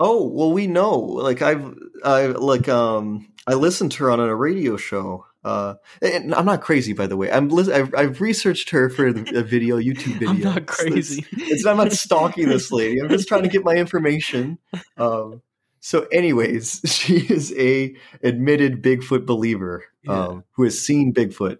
Oh 0.00 0.26
well, 0.26 0.52
we 0.52 0.66
know. 0.66 0.98
Like 0.98 1.42
I've, 1.42 1.74
I 2.04 2.26
like 2.26 2.68
um, 2.68 3.32
I 3.46 3.54
listened 3.54 3.92
to 3.92 4.04
her 4.04 4.10
on 4.10 4.20
a 4.20 4.34
radio 4.34 4.76
show. 4.76 5.26
Uh, 5.44 5.74
and 6.00 6.32
I'm 6.36 6.44
not 6.46 6.60
crazy, 6.60 6.92
by 6.92 7.08
the 7.08 7.16
way. 7.16 7.28
I'm 7.28 7.48
lis- 7.48 7.68
I've, 7.68 7.92
I've 7.96 8.20
researched 8.20 8.70
her 8.70 8.88
for 8.88 9.08
a 9.08 9.12
video, 9.42 9.76
YouTube 9.80 10.20
video. 10.20 10.28
I'm 10.30 10.40
not 10.40 10.66
crazy. 10.66 11.26
It's, 11.32 11.42
it's- 11.42 11.66
I'm 11.66 11.76
not 11.78 11.90
stalking 11.90 12.48
this 12.48 12.70
lady. 12.70 13.00
I'm 13.00 13.08
just 13.08 13.26
trying 13.26 13.42
to 13.42 13.48
get 13.48 13.64
my 13.64 13.74
information. 13.74 14.58
Um, 14.96 15.42
so, 15.84 16.06
anyways, 16.12 16.80
she 16.86 17.16
is 17.16 17.52
a 17.58 17.94
admitted 18.22 18.82
Bigfoot 18.82 19.26
believer 19.26 19.84
um, 20.08 20.44
who 20.52 20.62
has 20.62 20.78
seen 20.80 21.12
Bigfoot 21.12 21.58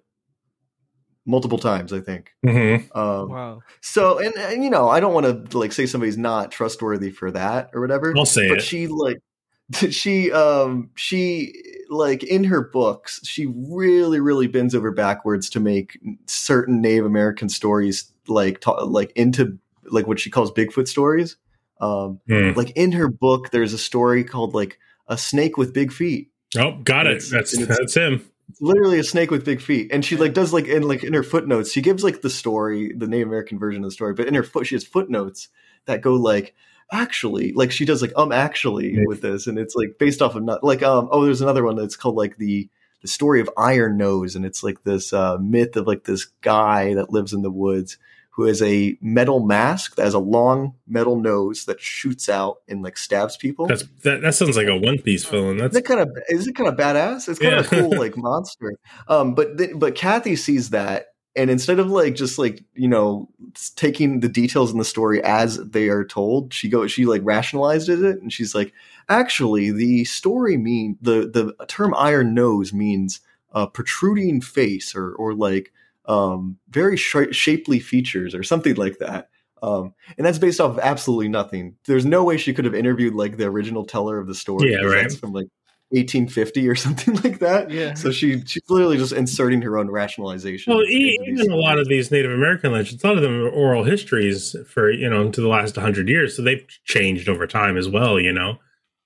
multiple 1.26 1.58
times. 1.58 1.92
I 1.92 2.00
think. 2.00 2.30
Mm-hmm. 2.46 2.96
Um, 2.98 3.28
Wow. 3.28 3.62
so, 3.80 4.18
and, 4.18 4.32
and 4.36 4.62
you 4.62 4.70
know, 4.70 4.88
I 4.88 5.00
don't 5.00 5.12
want 5.12 5.50
to 5.50 5.58
like 5.58 5.72
say 5.72 5.86
somebody's 5.86 6.16
not 6.16 6.52
trustworthy 6.52 7.10
for 7.10 7.32
that 7.32 7.70
or 7.74 7.80
whatever. 7.80 8.14
I'll 8.16 8.24
say 8.24 8.48
but 8.48 8.58
it. 8.58 8.62
she 8.62 8.86
like 8.86 9.18
she 9.90 10.30
um 10.30 10.90
she 10.94 11.52
like 11.90 12.22
in 12.22 12.44
her 12.44 12.62
books 12.62 13.20
she 13.24 13.46
really 13.54 14.18
really 14.20 14.46
bends 14.46 14.74
over 14.74 14.90
backwards 14.92 15.50
to 15.50 15.60
make 15.60 15.98
certain 16.26 16.80
Native 16.80 17.04
American 17.06 17.48
stories 17.48 18.10
like 18.28 18.60
ta- 18.60 18.84
like 18.84 19.12
into 19.16 19.58
like 19.86 20.06
what 20.06 20.20
she 20.20 20.30
calls 20.30 20.52
Bigfoot 20.52 20.86
stories. 20.86 21.36
Um, 21.82 22.20
Hmm. 22.28 22.52
like 22.56 22.70
in 22.70 22.92
her 22.92 23.08
book, 23.08 23.50
there's 23.50 23.72
a 23.74 23.78
story 23.78 24.24
called 24.24 24.54
like 24.54 24.78
a 25.08 25.18
snake 25.18 25.58
with 25.58 25.74
big 25.74 25.92
feet. 25.92 26.30
Oh, 26.56 26.78
got 26.84 27.06
it. 27.06 27.24
That's 27.30 27.58
that's 27.66 27.94
him. 27.94 28.24
It's 28.48 28.60
literally 28.60 28.98
a 28.98 29.04
snake 29.04 29.30
with 29.30 29.44
big 29.44 29.60
feet 29.62 29.90
and 29.92 30.04
she 30.04 30.16
like 30.16 30.34
does 30.34 30.52
like 30.52 30.66
in 30.66 30.82
like 30.82 31.02
in 31.04 31.14
her 31.14 31.22
footnotes 31.22 31.72
she 31.72 31.80
gives 31.80 32.04
like 32.04 32.20
the 32.20 32.28
story 32.28 32.92
the 32.94 33.06
native 33.06 33.28
american 33.28 33.58
version 33.58 33.82
of 33.82 33.88
the 33.88 33.94
story 33.94 34.12
but 34.12 34.26
in 34.26 34.34
her 34.34 34.42
foot 34.42 34.66
she 34.66 34.74
has 34.74 34.84
footnotes 34.84 35.48
that 35.86 36.02
go 36.02 36.14
like 36.14 36.54
actually 36.92 37.52
like 37.54 37.72
she 37.72 37.86
does 37.86 38.02
like 38.02 38.12
um 38.14 38.30
actually 38.30 38.98
with 39.06 39.22
this 39.22 39.46
and 39.46 39.58
it's 39.58 39.74
like 39.74 39.96
based 39.98 40.20
off 40.20 40.34
of 40.34 40.42
not 40.42 40.62
like 40.62 40.82
um 40.82 41.08
oh 41.10 41.24
there's 41.24 41.40
another 41.40 41.64
one 41.64 41.76
that's 41.76 41.96
called 41.96 42.16
like 42.16 42.36
the 42.36 42.68
the 43.00 43.08
story 43.08 43.40
of 43.40 43.48
iron 43.56 43.96
nose 43.96 44.36
and 44.36 44.44
it's 44.44 44.62
like 44.62 44.82
this 44.84 45.14
uh 45.14 45.38
myth 45.38 45.74
of 45.76 45.86
like 45.86 46.04
this 46.04 46.26
guy 46.42 46.92
that 46.92 47.10
lives 47.10 47.32
in 47.32 47.40
the 47.40 47.50
woods 47.50 47.96
who 48.34 48.44
has 48.44 48.62
a 48.62 48.96
metal 49.02 49.40
mask 49.44 49.96
that 49.96 50.04
has 50.04 50.14
a 50.14 50.18
long 50.18 50.74
metal 50.86 51.16
nose 51.20 51.66
that 51.66 51.80
shoots 51.80 52.28
out 52.30 52.58
and 52.66 52.82
like 52.82 52.96
stabs 52.96 53.36
people 53.36 53.66
That's 53.66 53.84
that, 54.04 54.22
that 54.22 54.34
sounds 54.34 54.56
like 54.56 54.68
a 54.68 54.76
One 54.76 54.98
Piece 54.98 55.24
villain. 55.24 55.58
That's 55.58 55.76
it 55.76 55.84
kind 55.84 56.00
of 56.00 56.08
is 56.28 56.46
it 56.46 56.54
kind 56.54 56.68
of 56.68 56.76
badass? 56.76 57.28
It's 57.28 57.38
kind 57.38 57.54
of 57.54 57.70
Yeah. 57.70 57.78
a 57.78 57.82
cool 57.82 57.98
like 58.04 58.16
monster. 58.16 58.74
Um, 59.08 59.34
but 59.34 59.58
th- 59.58 59.72
but 59.76 59.94
Kathy 59.94 60.34
sees 60.36 60.70
that, 60.70 61.06
and 61.36 61.50
instead 61.50 61.78
of 61.78 61.90
like 61.90 62.14
just 62.14 62.38
like 62.38 62.64
you 62.74 62.88
know 62.88 63.28
taking 63.76 64.20
the 64.20 64.28
details 64.30 64.72
in 64.72 64.78
the 64.78 64.84
story 64.84 65.22
as 65.22 65.58
they 65.58 65.88
are 65.88 66.04
told, 66.04 66.54
she 66.54 66.68
goes 66.70 66.90
she 66.90 67.04
like 67.04 67.22
rationalizes 67.22 68.02
it, 68.02 68.22
and 68.22 68.32
she's 68.32 68.54
like, 68.54 68.72
actually, 69.10 69.70
the 69.70 70.04
story 70.04 70.56
mean 70.56 70.96
the 71.02 71.30
the 71.58 71.66
term 71.66 71.94
iron 71.98 72.32
nose 72.34 72.72
means 72.72 73.20
a 73.52 73.66
protruding 73.66 74.40
face 74.40 74.94
or 74.96 75.12
or 75.16 75.34
like 75.34 75.70
um, 76.06 76.58
very 76.68 76.96
sh- 76.96 77.32
shapely 77.32 77.78
features 77.80 78.34
or 78.34 78.42
something 78.42 78.74
like 78.74 78.98
that. 78.98 79.28
Um, 79.62 79.94
and 80.18 80.26
that's 80.26 80.38
based 80.38 80.60
off 80.60 80.72
of 80.72 80.78
absolutely 80.80 81.28
nothing. 81.28 81.76
There's 81.86 82.04
no 82.04 82.24
way 82.24 82.36
she 82.36 82.52
could 82.52 82.64
have 82.64 82.74
interviewed 82.74 83.14
like 83.14 83.36
the 83.36 83.44
original 83.44 83.84
teller 83.84 84.18
of 84.18 84.26
the 84.26 84.34
story. 84.34 84.72
Yeah, 84.72 84.80
right. 84.80 85.02
That's 85.02 85.16
from 85.16 85.32
like 85.32 85.46
1850 85.90 86.68
or 86.68 86.74
something 86.76 87.14
like 87.22 87.38
that. 87.38 87.70
Yeah. 87.70 87.94
So 87.94 88.10
she 88.10 88.42
she's 88.44 88.62
literally 88.68 88.96
just 88.96 89.12
inserting 89.12 89.62
her 89.62 89.78
own 89.78 89.90
rationalization. 89.90 90.74
well, 90.74 90.82
e- 90.82 91.18
even 91.26 91.52
a 91.52 91.56
lot 91.56 91.78
of 91.78 91.88
these 91.88 92.10
Native 92.10 92.32
American 92.32 92.72
legends, 92.72 93.04
a 93.04 93.06
lot 93.06 93.16
of 93.16 93.22
them 93.22 93.40
are 93.40 93.50
oral 93.50 93.84
histories 93.84 94.56
for 94.66 94.90
you 94.90 95.08
know 95.08 95.30
to 95.30 95.40
the 95.40 95.48
last 95.48 95.76
hundred 95.76 96.08
years, 96.08 96.36
so 96.36 96.42
they've 96.42 96.66
changed 96.84 97.28
over 97.28 97.46
time 97.46 97.76
as 97.76 97.88
well. 97.88 98.18
You 98.18 98.32
know, 98.32 98.58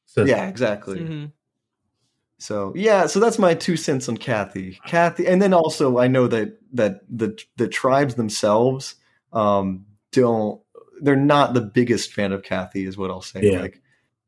so 0.07 0.25
yeah, 0.25 0.47
exactly. 0.47 1.01
Mm-hmm. 1.01 1.25
So 2.39 2.73
yeah, 2.77 3.07
so 3.07 3.19
that's 3.19 3.39
my 3.39 3.55
two 3.55 3.77
cents 3.77 4.09
on 4.09 4.17
Kathy. 4.17 4.79
Kathy, 4.87 5.27
and 5.27 5.41
then 5.41 5.55
also 5.55 5.99
I 5.99 6.07
know 6.07 6.27
that 6.29 6.59
that 6.73 7.01
the 7.09 7.39
the 7.57 7.69
tribes 7.69 8.15
themselves 8.15 8.97
um, 9.33 9.87
don't 10.13 10.61
they're 11.01 11.17
not 11.17 11.55
the 11.55 11.61
biggest 11.61 12.13
fan 12.13 12.33
of 12.33 12.43
Kathy, 12.43 12.87
is 12.87 12.97
what 12.97 13.11
I'll 13.11 13.23
say. 13.23 13.41
Yeah. 13.43 13.61
Like, 13.61 13.83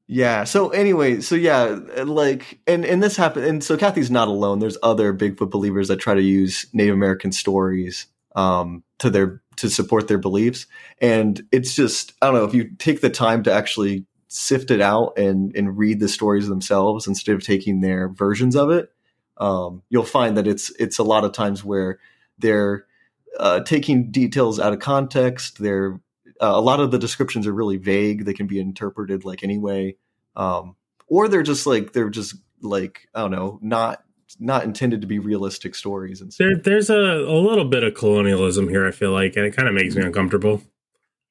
yeah. 0.06 0.44
So 0.44 0.70
anyway, 0.70 1.20
so 1.20 1.35
yeah, 1.35 1.78
like, 2.05 2.60
and 2.66 2.85
and 2.85 3.02
this 3.02 3.16
happened, 3.16 3.47
and 3.47 3.62
so 3.62 3.76
Kathy's 3.76 4.10
not 4.10 4.28
alone. 4.28 4.59
There's 4.59 4.78
other 4.82 5.12
Bigfoot 5.12 5.51
believers 5.51 5.89
that 5.89 5.97
try 5.97 6.14
to 6.14 6.22
use 6.22 6.66
Native 6.72 6.94
American 6.94 7.32
stories 7.32 8.06
um, 8.35 8.82
to 8.98 9.10
their 9.10 9.43
to 9.56 9.68
support 9.68 10.09
their 10.09 10.18
beliefs, 10.18 10.66
and 11.01 11.43
it's 11.52 11.74
just 11.74 12.14
I 12.22 12.26
don't 12.26 12.36
know 12.36 12.44
if 12.44 12.55
you 12.55 12.70
take 12.78 13.01
the 13.01 13.10
time 13.10 13.43
to 13.44 13.52
actually 13.52 14.06
sift 14.29 14.71
it 14.71 14.81
out 14.81 15.19
and 15.19 15.55
and 15.57 15.79
read 15.79 16.01
the 16.01 16.09
stories 16.09 16.49
themselves 16.49 17.07
instead 17.07 17.35
of 17.35 17.43
taking 17.43 17.81
their 17.81 18.09
versions 18.09 18.55
of 18.55 18.71
it 18.71 18.93
um, 19.39 19.83
you'll 19.89 20.05
find 20.05 20.37
that 20.37 20.47
it's 20.47 20.71
it's 20.79 20.99
a 20.99 21.03
lot 21.03 21.25
of 21.25 21.33
times 21.33 21.65
where 21.65 21.99
they're 22.39 22.85
uh, 23.39 23.61
taking 23.61 24.11
details 24.11 24.61
out 24.61 24.73
of 24.73 24.79
context 24.79 25.59
they're 25.59 26.01
uh, 26.41 26.53
a 26.55 26.61
lot 26.61 26.79
of 26.79 26.91
the 26.91 26.99
descriptions 26.99 27.47
are 27.47 27.53
really 27.53 27.79
vague 27.79 28.25
they 28.25 28.35
can 28.35 28.47
be 28.47 28.61
interpreted 28.61 29.25
like 29.25 29.43
anyway 29.43 29.97
um, 30.37 30.77
or 31.07 31.29
they're 31.29 31.43
just 31.43 31.67
like 31.67 31.93
they're 31.93 32.11
just 32.11 32.37
like 32.61 33.09
i 33.15 33.21
don't 33.21 33.31
know 33.31 33.59
not 33.63 34.03
not 34.39 34.65
intended 34.65 35.01
to 35.01 35.07
be 35.07 35.19
realistic 35.19 35.75
stories 35.75 36.21
and 36.21 36.33
there 36.33 36.57
there's 36.57 36.91
a, 36.91 36.95
a 36.95 37.39
little 37.39 37.65
bit 37.65 37.83
of 37.83 37.95
colonialism 37.95 38.69
here. 38.69 38.87
I 38.87 38.91
feel 38.91 39.13
like, 39.13 39.37
and 39.37 39.47
it 39.47 39.57
kind 39.57 39.69
of 39.69 39.75
makes 39.75 39.97
me 39.97 40.03
uncomfortable. 40.03 40.63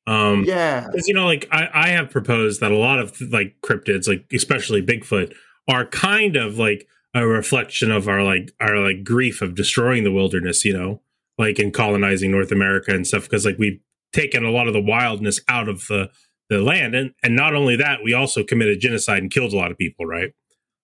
Um, 0.08 0.46
yeah, 0.46 0.88
because 0.90 1.08
you 1.08 1.14
know, 1.14 1.26
like 1.26 1.48
I, 1.52 1.68
I 1.74 1.88
have 1.90 2.10
proposed 2.10 2.62
that 2.62 2.72
a 2.72 2.78
lot 2.78 3.00
of 3.00 3.20
like 3.22 3.56
cryptids, 3.62 4.08
like 4.08 4.26
especially 4.34 4.82
Bigfoot, 4.82 5.34
are 5.68 5.86
kind 5.86 6.36
of 6.36 6.58
like 6.58 6.88
a 7.14 7.28
reflection 7.28 7.92
of 7.92 8.08
our 8.08 8.24
like 8.24 8.52
our 8.60 8.78
like 8.78 9.04
grief 9.04 9.42
of 9.42 9.54
destroying 9.56 10.04
the 10.04 10.12
wilderness. 10.12 10.64
You 10.64 10.74
know, 10.74 11.02
like 11.38 11.60
in 11.60 11.72
colonizing 11.72 12.32
North 12.32 12.52
America 12.52 12.92
and 12.92 13.06
stuff. 13.06 13.24
Because 13.24 13.46
like 13.46 13.58
we've 13.60 13.80
taken 14.14 14.46
a 14.46 14.52
lot 14.52 14.68
of 14.68 14.74
the 14.74 14.82
wildness 14.82 15.42
out 15.50 15.68
of 15.68 15.86
the 15.88 16.10
the 16.50 16.62
land, 16.62 16.96
and 16.96 17.12
and 17.22 17.36
not 17.36 17.54
only 17.54 17.76
that, 17.76 18.00
we 18.04 18.14
also 18.14 18.44
committed 18.44 18.80
genocide 18.80 19.20
and 19.22 19.30
killed 19.32 19.52
a 19.52 19.58
lot 19.58 19.72
of 19.72 19.78
people. 19.78 20.06
Right. 20.06 20.32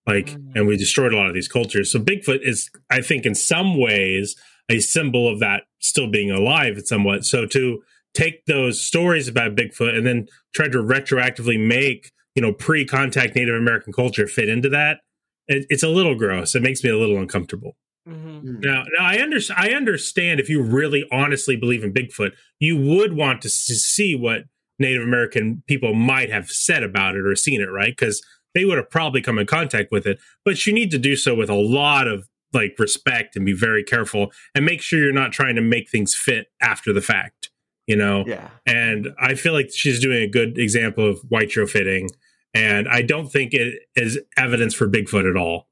like, 0.06 0.26
Mm. 0.32 0.52
and 0.54 0.66
we 0.66 0.76
destroyed 0.76 1.14
a 1.14 1.16
lot 1.16 1.28
of 1.28 1.34
these 1.34 1.48
cultures. 1.48 1.90
So 1.90 1.98
Bigfoot 1.98 2.40
is, 2.42 2.68
I 2.90 3.00
think, 3.00 3.24
in 3.24 3.34
some 3.34 3.78
ways, 3.80 4.36
a 4.68 4.80
symbol 4.80 5.26
of 5.32 5.40
that 5.40 5.62
still 5.78 6.10
being 6.10 6.30
alive 6.30 6.78
somewhat. 6.84 7.24
So 7.24 7.46
to 7.46 7.82
take 8.14 8.44
those 8.46 8.82
stories 8.82 9.28
about 9.28 9.56
Bigfoot 9.56 9.96
and 9.96 10.06
then 10.06 10.26
try 10.54 10.68
to 10.68 10.78
retroactively 10.78 11.58
make, 11.58 12.12
you 12.34 12.42
know, 12.42 12.52
pre-contact 12.52 13.34
Native 13.34 13.56
American 13.56 13.92
culture 13.92 14.26
fit 14.26 14.48
into 14.48 14.68
that, 14.70 15.00
it, 15.46 15.66
it's 15.68 15.82
a 15.82 15.88
little 15.88 16.14
gross. 16.14 16.54
It 16.54 16.62
makes 16.62 16.82
me 16.82 16.90
a 16.90 16.96
little 16.96 17.18
uncomfortable. 17.18 17.76
Mm-hmm. 18.08 18.60
Now, 18.60 18.84
now 18.96 19.04
I, 19.04 19.20
under, 19.20 19.38
I 19.56 19.70
understand 19.70 20.38
if 20.38 20.48
you 20.48 20.62
really 20.62 21.06
honestly 21.10 21.56
believe 21.56 21.82
in 21.82 21.92
Bigfoot, 21.92 22.32
you 22.60 22.76
would 22.76 23.14
want 23.14 23.42
to 23.42 23.48
see 23.48 24.14
what 24.14 24.42
Native 24.78 25.02
American 25.02 25.62
people 25.66 25.94
might 25.94 26.30
have 26.30 26.48
said 26.48 26.82
about 26.82 27.16
it 27.16 27.26
or 27.26 27.34
seen 27.36 27.60
it, 27.60 27.70
right? 27.70 27.96
Because 27.96 28.22
they 28.54 28.64
would 28.64 28.76
have 28.76 28.90
probably 28.90 29.20
come 29.20 29.38
in 29.38 29.46
contact 29.46 29.90
with 29.90 30.06
it. 30.06 30.18
But 30.44 30.66
you 30.66 30.72
need 30.72 30.90
to 30.90 30.98
do 30.98 31.16
so 31.16 31.34
with 31.34 31.50
a 31.50 31.54
lot 31.54 32.06
of 32.06 32.28
like 32.52 32.76
respect 32.78 33.36
and 33.36 33.44
be 33.44 33.52
very 33.52 33.82
careful 33.82 34.30
and 34.54 34.64
make 34.64 34.80
sure 34.80 34.98
you're 34.98 35.12
not 35.12 35.32
trying 35.32 35.56
to 35.56 35.60
make 35.60 35.90
things 35.90 36.14
fit 36.14 36.46
after 36.60 36.92
the 36.92 37.00
fact, 37.00 37.50
you 37.86 37.96
know? 37.96 38.24
Yeah. 38.26 38.48
And 38.66 39.14
I 39.18 39.34
feel 39.34 39.52
like 39.52 39.70
she's 39.72 40.00
doing 40.00 40.22
a 40.22 40.28
good 40.28 40.58
example 40.58 41.08
of 41.08 41.20
white 41.28 41.52
fitting, 41.52 42.10
and 42.52 42.88
I 42.88 43.02
don't 43.02 43.28
think 43.30 43.54
it 43.54 43.82
is 43.96 44.18
evidence 44.36 44.74
for 44.74 44.88
Bigfoot 44.88 45.28
at 45.28 45.36
all. 45.36 45.68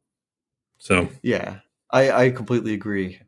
So 0.78 1.08
Yeah, 1.22 1.58
I, 1.90 2.10
I 2.10 2.30
completely 2.30 2.74
agree. 2.74 3.20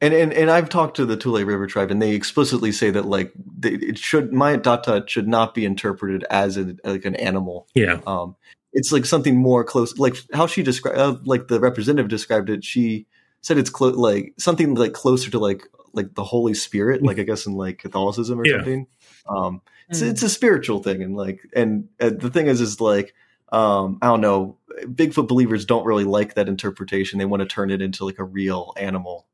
And, 0.00 0.14
and 0.14 0.32
and 0.32 0.48
I've 0.48 0.68
talked 0.68 0.96
to 0.96 1.06
the 1.06 1.16
Tule 1.16 1.44
River 1.44 1.66
tribe, 1.66 1.90
and 1.90 2.00
they 2.00 2.12
explicitly 2.12 2.70
say 2.70 2.90
that 2.90 3.06
like 3.06 3.32
they, 3.58 3.70
it 3.72 3.98
should 3.98 4.32
my 4.32 4.54
data 4.54 5.02
should 5.08 5.26
not 5.26 5.54
be 5.54 5.64
interpreted 5.64 6.24
as 6.30 6.56
a, 6.56 6.76
like 6.84 7.04
an 7.04 7.16
animal. 7.16 7.66
Yeah. 7.74 8.00
Um, 8.06 8.36
it's 8.72 8.92
like 8.92 9.04
something 9.04 9.36
more 9.36 9.64
close, 9.64 9.98
like 9.98 10.16
how 10.32 10.46
she 10.46 10.62
described, 10.62 10.98
uh, 10.98 11.16
like 11.24 11.48
the 11.48 11.58
representative 11.58 12.08
described 12.08 12.48
it. 12.48 12.64
She 12.64 13.06
said 13.40 13.58
it's 13.58 13.70
clo- 13.70 13.90
like 13.90 14.34
something 14.38 14.74
like 14.74 14.92
closer 14.92 15.30
to 15.30 15.38
like 15.38 15.62
like 15.98 16.14
the 16.14 16.24
Holy 16.24 16.54
Spirit, 16.54 17.02
like 17.02 17.18
I 17.18 17.22
guess 17.24 17.44
in 17.46 17.54
like 17.54 17.78
Catholicism 17.78 18.40
or 18.40 18.46
Yeah. 18.46 18.56
something. 18.56 18.86
Um, 19.28 19.60
it's 19.90 20.00
Mm. 20.02 20.10
it's 20.10 20.22
a 20.22 20.28
spiritual 20.28 20.82
thing, 20.82 21.02
and 21.02 21.16
like 21.16 21.40
and 21.54 21.88
uh, 22.00 22.10
the 22.10 22.30
thing 22.30 22.46
is, 22.46 22.60
is 22.60 22.80
like 22.80 23.14
um, 23.52 23.98
I 24.02 24.06
don't 24.06 24.20
know. 24.20 24.56
Bigfoot 24.84 25.26
believers 25.28 25.64
don't 25.64 25.84
really 25.86 26.04
like 26.04 26.34
that 26.34 26.48
interpretation. 26.48 27.18
They 27.18 27.24
want 27.24 27.40
to 27.40 27.46
turn 27.46 27.70
it 27.70 27.80
into 27.82 28.04
like 28.04 28.18
a 28.18 28.24
real 28.24 28.72
animal. 28.76 29.26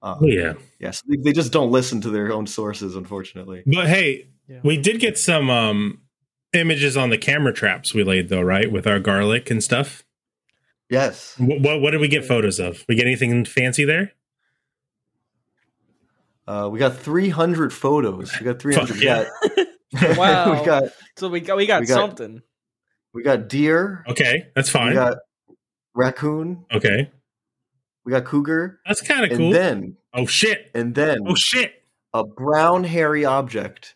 Um, 0.00 0.18
Yeah. 0.22 0.54
Yes, 0.80 1.02
they, 1.08 1.16
they 1.16 1.32
just 1.32 1.52
don't 1.52 1.70
listen 1.70 2.00
to 2.02 2.10
their 2.10 2.32
own 2.32 2.46
sources, 2.46 2.96
unfortunately. 2.96 3.62
But 3.66 3.86
hey, 3.88 4.28
we 4.62 4.76
did 4.76 4.98
get 5.00 5.18
some 5.18 5.50
um 5.50 6.00
images 6.52 6.96
on 6.96 7.10
the 7.10 7.18
camera 7.18 7.52
traps 7.52 7.94
we 7.94 8.04
laid 8.04 8.28
though, 8.28 8.40
right? 8.42 8.70
With 8.70 8.86
our 8.86 9.00
garlic 9.00 9.50
and 9.50 9.62
stuff. 9.62 10.02
Yes. 10.88 11.34
What 11.38 11.60
what, 11.60 11.80
what 11.80 11.90
did 11.92 12.00
we 12.00 12.08
get 12.08 12.24
photos 12.24 12.60
of? 12.60 12.84
We 12.88 12.94
get 12.94 13.06
anything 13.06 13.44
fancy 13.44 13.84
there? 13.84 14.12
Uh, 16.52 16.68
we 16.68 16.78
got 16.78 16.94
300 16.96 17.72
photos. 17.72 18.30
We 18.38 18.44
got 18.44 18.60
300. 18.60 18.88
Fuck 18.88 18.98
we 18.98 19.04
yeah. 19.06 19.24
got, 19.94 20.16
Wow. 20.18 20.58
we 20.60 20.66
got 20.66 20.82
so 21.16 21.28
we 21.28 21.40
got 21.40 21.56
we 21.56 21.66
got, 21.66 21.80
we 21.80 21.86
got- 21.86 21.94
something. 21.94 22.42
we 23.14 23.22
got 23.22 23.48
deer. 23.48 24.04
Okay, 24.08 24.48
that's 24.54 24.68
fine. 24.68 24.88
We 24.90 24.94
got 24.94 25.18
raccoon. 25.94 26.64
okay. 26.72 27.10
We 28.04 28.10
got 28.12 28.24
cougar. 28.24 28.80
That's 28.86 29.00
kind 29.00 29.24
of 29.24 29.30
And 29.30 29.38
cool. 29.38 29.50
then 29.52 29.96
oh 30.12 30.26
shit. 30.26 30.70
and 30.74 30.94
then 30.94 31.18
Oh 31.26 31.34
shit. 31.36 31.72
a 32.12 32.24
brown 32.24 32.84
hairy 32.84 33.24
object. 33.24 33.94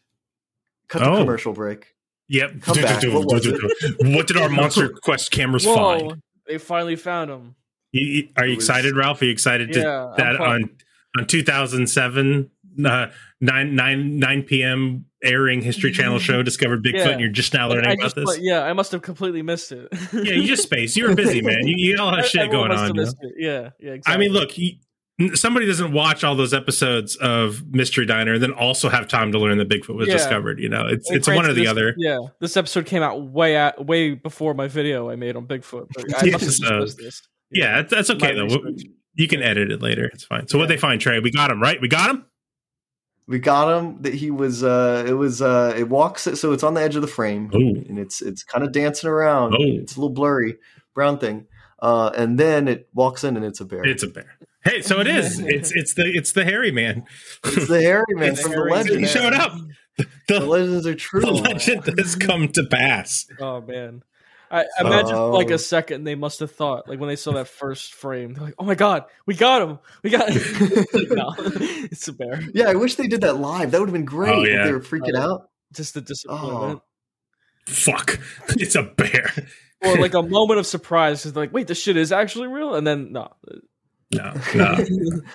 Cut 0.88 1.00
the 1.00 1.10
Oh. 1.10 1.16
commercial 1.18 1.52
break. 1.52 1.94
Yep. 2.28 2.60
Come 2.62 2.76
back. 2.82 3.02
What 3.04 3.26
was 3.32 3.46
it? 3.46 3.60
what 4.14 4.26
did 4.28 4.36
our 4.36 4.48
Monster 4.60 4.88
Quest 4.88 5.30
cameras 5.30 5.66
Whoa! 5.66 5.74
find? 5.74 6.22
They 6.46 6.58
finally 6.58 6.96
found 6.96 7.30
him. 7.30 7.54
You- 7.92 8.06
you- 8.06 8.28
are 8.36 8.46
you 8.46 8.56
was- 8.56 8.64
excited, 8.64 8.96
Ralph? 8.96 9.20
Are 9.22 9.24
you 9.26 9.30
excited 9.32 9.72
to, 9.72 9.80
Yeah, 9.80 10.06
I'm 10.06 10.16
that 10.16 10.36
pumped. 10.38 10.42
on 10.42 10.70
on 11.18 11.26
2007 11.26 12.50
uh, 12.84 13.06
9 13.40 13.74
9 13.74 14.18
9 14.18 14.42
p.m. 14.42 15.04
airing 15.22 15.62
History 15.62 15.92
Channel 15.92 16.18
show 16.18 16.42
discovered 16.42 16.84
Bigfoot, 16.84 16.94
Yeah. 16.94 17.08
and 17.10 17.20
you're 17.20 17.30
just 17.30 17.54
now 17.54 17.68
learning 17.68 17.88
I 17.90 17.92
about 17.94 18.14
this? 18.14 18.38
yeah, 18.40 18.62
I 18.64 18.72
must 18.74 18.92
have 18.92 19.02
completely 19.02 19.42
missed 19.42 19.72
it. 19.72 19.88
yeah, 20.12 20.34
you 20.34 20.44
just 20.44 20.62
space 20.64 20.96
You 20.96 21.08
were 21.08 21.14
busy, 21.14 21.40
man. 21.40 21.66
You, 21.66 21.74
you 21.76 21.96
got 21.96 22.02
a 22.02 22.04
lot 22.04 22.18
of 22.18 22.26
shit 22.26 22.50
going 22.50 22.70
on. 22.72 22.94
you 22.94 23.02
know? 23.04 23.12
Yeah, 23.36 23.70
yeah. 23.80 23.92
Exactly. 23.92 24.14
I 24.14 24.16
mean, 24.18 24.32
look, 24.32 24.58
you, 24.58 24.72
somebody 25.34 25.64
doesn't 25.64 25.92
watch 25.92 26.22
all 26.22 26.36
those 26.36 26.52
episodes 26.52 27.16
of 27.16 27.66
Mystery 27.70 28.04
Diner 28.04 28.34
and 28.34 28.42
then 28.42 28.52
also 28.52 28.90
have 28.90 29.08
time 29.08 29.32
to 29.32 29.38
learn 29.38 29.56
that 29.56 29.70
Bigfoot 29.70 29.96
was 29.96 30.08
Yeah. 30.08 30.14
discovered. 30.14 30.58
You 30.60 30.68
know, 30.68 30.86
it's 30.86 31.08
And 31.08 31.16
it's 31.16 31.28
one 31.28 31.46
or 31.46 31.54
the 31.54 31.62
this- 31.62 31.70
other. 31.70 31.94
Yeah, 31.96 32.18
this 32.40 32.58
episode 32.58 32.84
came 32.84 33.02
out 33.02 33.22
way 33.22 33.56
at, 33.56 33.86
way 33.86 34.12
before 34.14 34.52
my 34.52 34.68
video 34.68 35.08
I 35.08 35.16
made 35.16 35.34
on 35.36 35.46
Bigfoot. 35.46 35.88
But 35.94 36.14
I 36.22 36.24
Yeah, 36.26 36.32
must 36.32 36.62
have 36.62 36.80
missed 36.80 36.98
this. 36.98 37.22
Yeah, 37.50 37.76
that's, 37.82 37.90
that's 37.90 38.10
okay 38.10 38.32
My 38.34 38.34
though. 38.34 38.44
research. 38.62 38.86
You 39.16 39.28
can 39.28 39.42
edit 39.42 39.70
it 39.70 39.82
later. 39.82 40.04
It's 40.12 40.24
fine. 40.24 40.46
So 40.46 40.58
what 40.58 40.68
they 40.68 40.76
find, 40.76 41.00
Trey? 41.00 41.18
We 41.18 41.30
got 41.30 41.50
him 41.50 41.60
right. 41.60 41.80
We 41.80 41.88
got 41.88 42.10
him. 42.10 42.26
We 43.26 43.38
got 43.38 43.76
him. 43.76 44.02
That 44.02 44.14
he 44.14 44.30
was. 44.30 44.62
Uh, 44.62 45.04
it 45.06 45.14
was. 45.14 45.42
Uh, 45.42 45.74
it 45.76 45.88
walks. 45.88 46.22
So 46.22 46.52
it's 46.52 46.62
on 46.62 46.74
the 46.74 46.82
edge 46.82 46.94
of 46.96 47.02
the 47.02 47.08
frame, 47.08 47.50
Ooh. 47.54 47.84
and 47.88 47.98
it's 47.98 48.22
it's 48.22 48.44
kind 48.44 48.62
of 48.62 48.72
dancing 48.72 49.10
around. 49.10 49.54
Oh. 49.54 49.58
It's 49.60 49.96
a 49.96 50.00
little 50.00 50.14
blurry, 50.14 50.58
brown 50.94 51.18
thing. 51.18 51.46
Uh, 51.80 52.10
and 52.16 52.38
then 52.38 52.68
it 52.68 52.88
walks 52.94 53.24
in, 53.24 53.36
and 53.36 53.44
it's 53.44 53.60
a 53.60 53.64
bear. 53.64 53.84
It's 53.86 54.02
a 54.02 54.08
bear. 54.08 54.38
Hey, 54.64 54.82
so 54.82 55.00
it 55.00 55.06
is. 55.06 55.40
It's 55.46 55.72
it's 55.74 55.94
the 55.94 56.04
it's 56.04 56.32
the 56.32 56.44
hairy 56.44 56.70
man. 56.70 57.04
It's 57.44 57.68
the 57.68 57.80
hairy 57.80 58.04
man 58.10 58.32
It's 58.32 58.42
from 58.42 58.52
the 58.52 58.56
hairy 58.58 58.70
legend. 58.72 59.00
He 59.00 59.06
showed 59.06 59.32
up. 59.32 59.52
The, 60.28 60.40
legends 60.40 60.86
are 60.86 60.94
true. 60.94 61.22
The 61.22 61.30
legend 61.30 61.98
has 61.98 62.16
come 62.16 62.48
to 62.48 62.64
pass. 62.64 63.26
Oh 63.40 63.62
man. 63.62 64.02
I 64.50 64.60
I 64.62 64.66
imagine 64.80 65.14
for 65.14 65.32
like 65.32 65.50
Oh. 65.50 65.54
a 65.54 65.58
second 65.58 66.04
they 66.04 66.14
must 66.14 66.40
have 66.40 66.50
thought 66.52 66.88
like 66.88 66.98
when 67.00 67.08
they 67.08 67.16
saw 67.16 67.32
that 67.32 67.48
first 67.48 67.94
frame 67.94 68.34
they're 68.34 68.44
like 68.44 68.54
oh 68.58 68.64
my 68.64 68.74
god 68.74 69.04
we 69.26 69.34
got 69.34 69.62
him 69.62 69.78
we 70.02 70.10
got 70.10 70.28
like, 70.30 70.42
no 71.10 71.32
it's 71.38 72.08
a 72.08 72.12
bear 72.12 72.40
Yeah, 72.54 72.68
I 72.70 72.74
wish 72.74 72.94
they 72.96 73.06
did 73.08 73.22
that 73.22 73.38
live. 73.38 73.70
That 73.70 73.80
would 73.80 73.88
have 73.88 73.94
been 73.94 74.02
oh, 74.02 74.06
great. 74.06 74.34
Oh, 74.34 74.42
if 74.44 74.64
they 74.64 74.72
were 74.72 74.80
freaking 74.80 75.14
Oh. 75.16 75.32
out. 75.32 75.50
just 75.72 75.94
the 75.94 76.00
disappointment 76.00 76.80
oh. 76.80 77.72
Fuck. 77.72 78.20
It's 78.50 78.76
a 78.76 78.82
bear. 78.84 79.32
or 79.84 79.96
like 79.96 80.14
a 80.14 80.22
moment 80.22 80.60
of 80.60 80.66
surprise 80.66 81.22
because 81.22 81.34
like 81.36 81.52
wait 81.52 81.66
this 81.66 81.80
shit 81.82 81.96
is 81.96 82.12
actually 82.12 82.46
real 82.48 82.74
and 82.74 82.86
then 82.86 83.12
no 83.12 83.28
No, 84.12 84.32
no. 84.54 84.78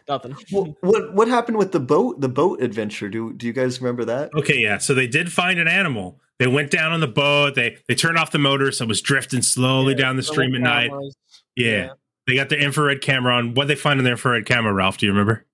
nothing 0.07 0.35
What 0.51 1.13
what 1.13 1.27
happened 1.27 1.57
with 1.57 1.73
the 1.73 1.79
boat? 1.81 2.21
The 2.21 2.29
boat 2.29 2.61
adventure. 2.61 3.09
Do 3.09 3.33
do 3.33 3.45
you 3.45 3.53
guys 3.53 3.81
remember 3.81 4.05
that? 4.05 4.29
Okay, 4.33 4.59
yeah. 4.59 4.77
So 4.77 4.93
they 4.93 5.07
did 5.07 5.31
find 5.31 5.59
an 5.59 5.67
animal. 5.67 6.21
They 6.41 6.47
went 6.47 6.71
down 6.71 6.91
on 6.91 7.01
the 7.01 7.07
boat. 7.07 7.53
They 7.53 7.77
they 7.87 7.93
turned 7.93 8.17
off 8.17 8.31
the 8.31 8.39
motor, 8.39 8.71
so 8.71 8.83
it 8.83 8.87
was 8.87 8.99
drifting 8.99 9.43
slowly 9.43 9.93
down 9.93 10.15
the 10.15 10.23
stream 10.23 10.55
at 10.55 10.61
night. 10.61 10.89
Cameras. 10.89 11.15
Yeah. 11.55 11.89
They 12.25 12.33
got 12.33 12.49
the 12.49 12.57
infrared 12.57 13.03
camera 13.03 13.35
on. 13.35 13.53
What 13.53 13.67
they 13.67 13.75
find 13.75 13.99
in 13.99 14.05
the 14.05 14.09
infrared 14.09 14.47
camera, 14.47 14.73
Ralph? 14.73 14.97
Do 14.97 15.05
you 15.05 15.11
remember? 15.11 15.45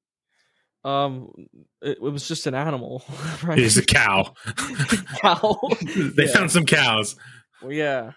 um 0.85 1.30
it, 1.81 1.97
it 1.97 2.01
was 2.01 2.26
just 2.26 2.47
an 2.47 2.53
animal 2.55 3.03
right 3.43 3.59
It 3.59 3.64
was 3.64 3.76
a 3.77 3.84
cow. 3.85 4.34
cow 5.22 5.59
They 5.81 6.26
Yeah. 6.26 6.31
found 6.31 6.51
some 6.51 6.65
cows. 6.65 7.18
well, 7.61 7.73
yeah 7.73 8.11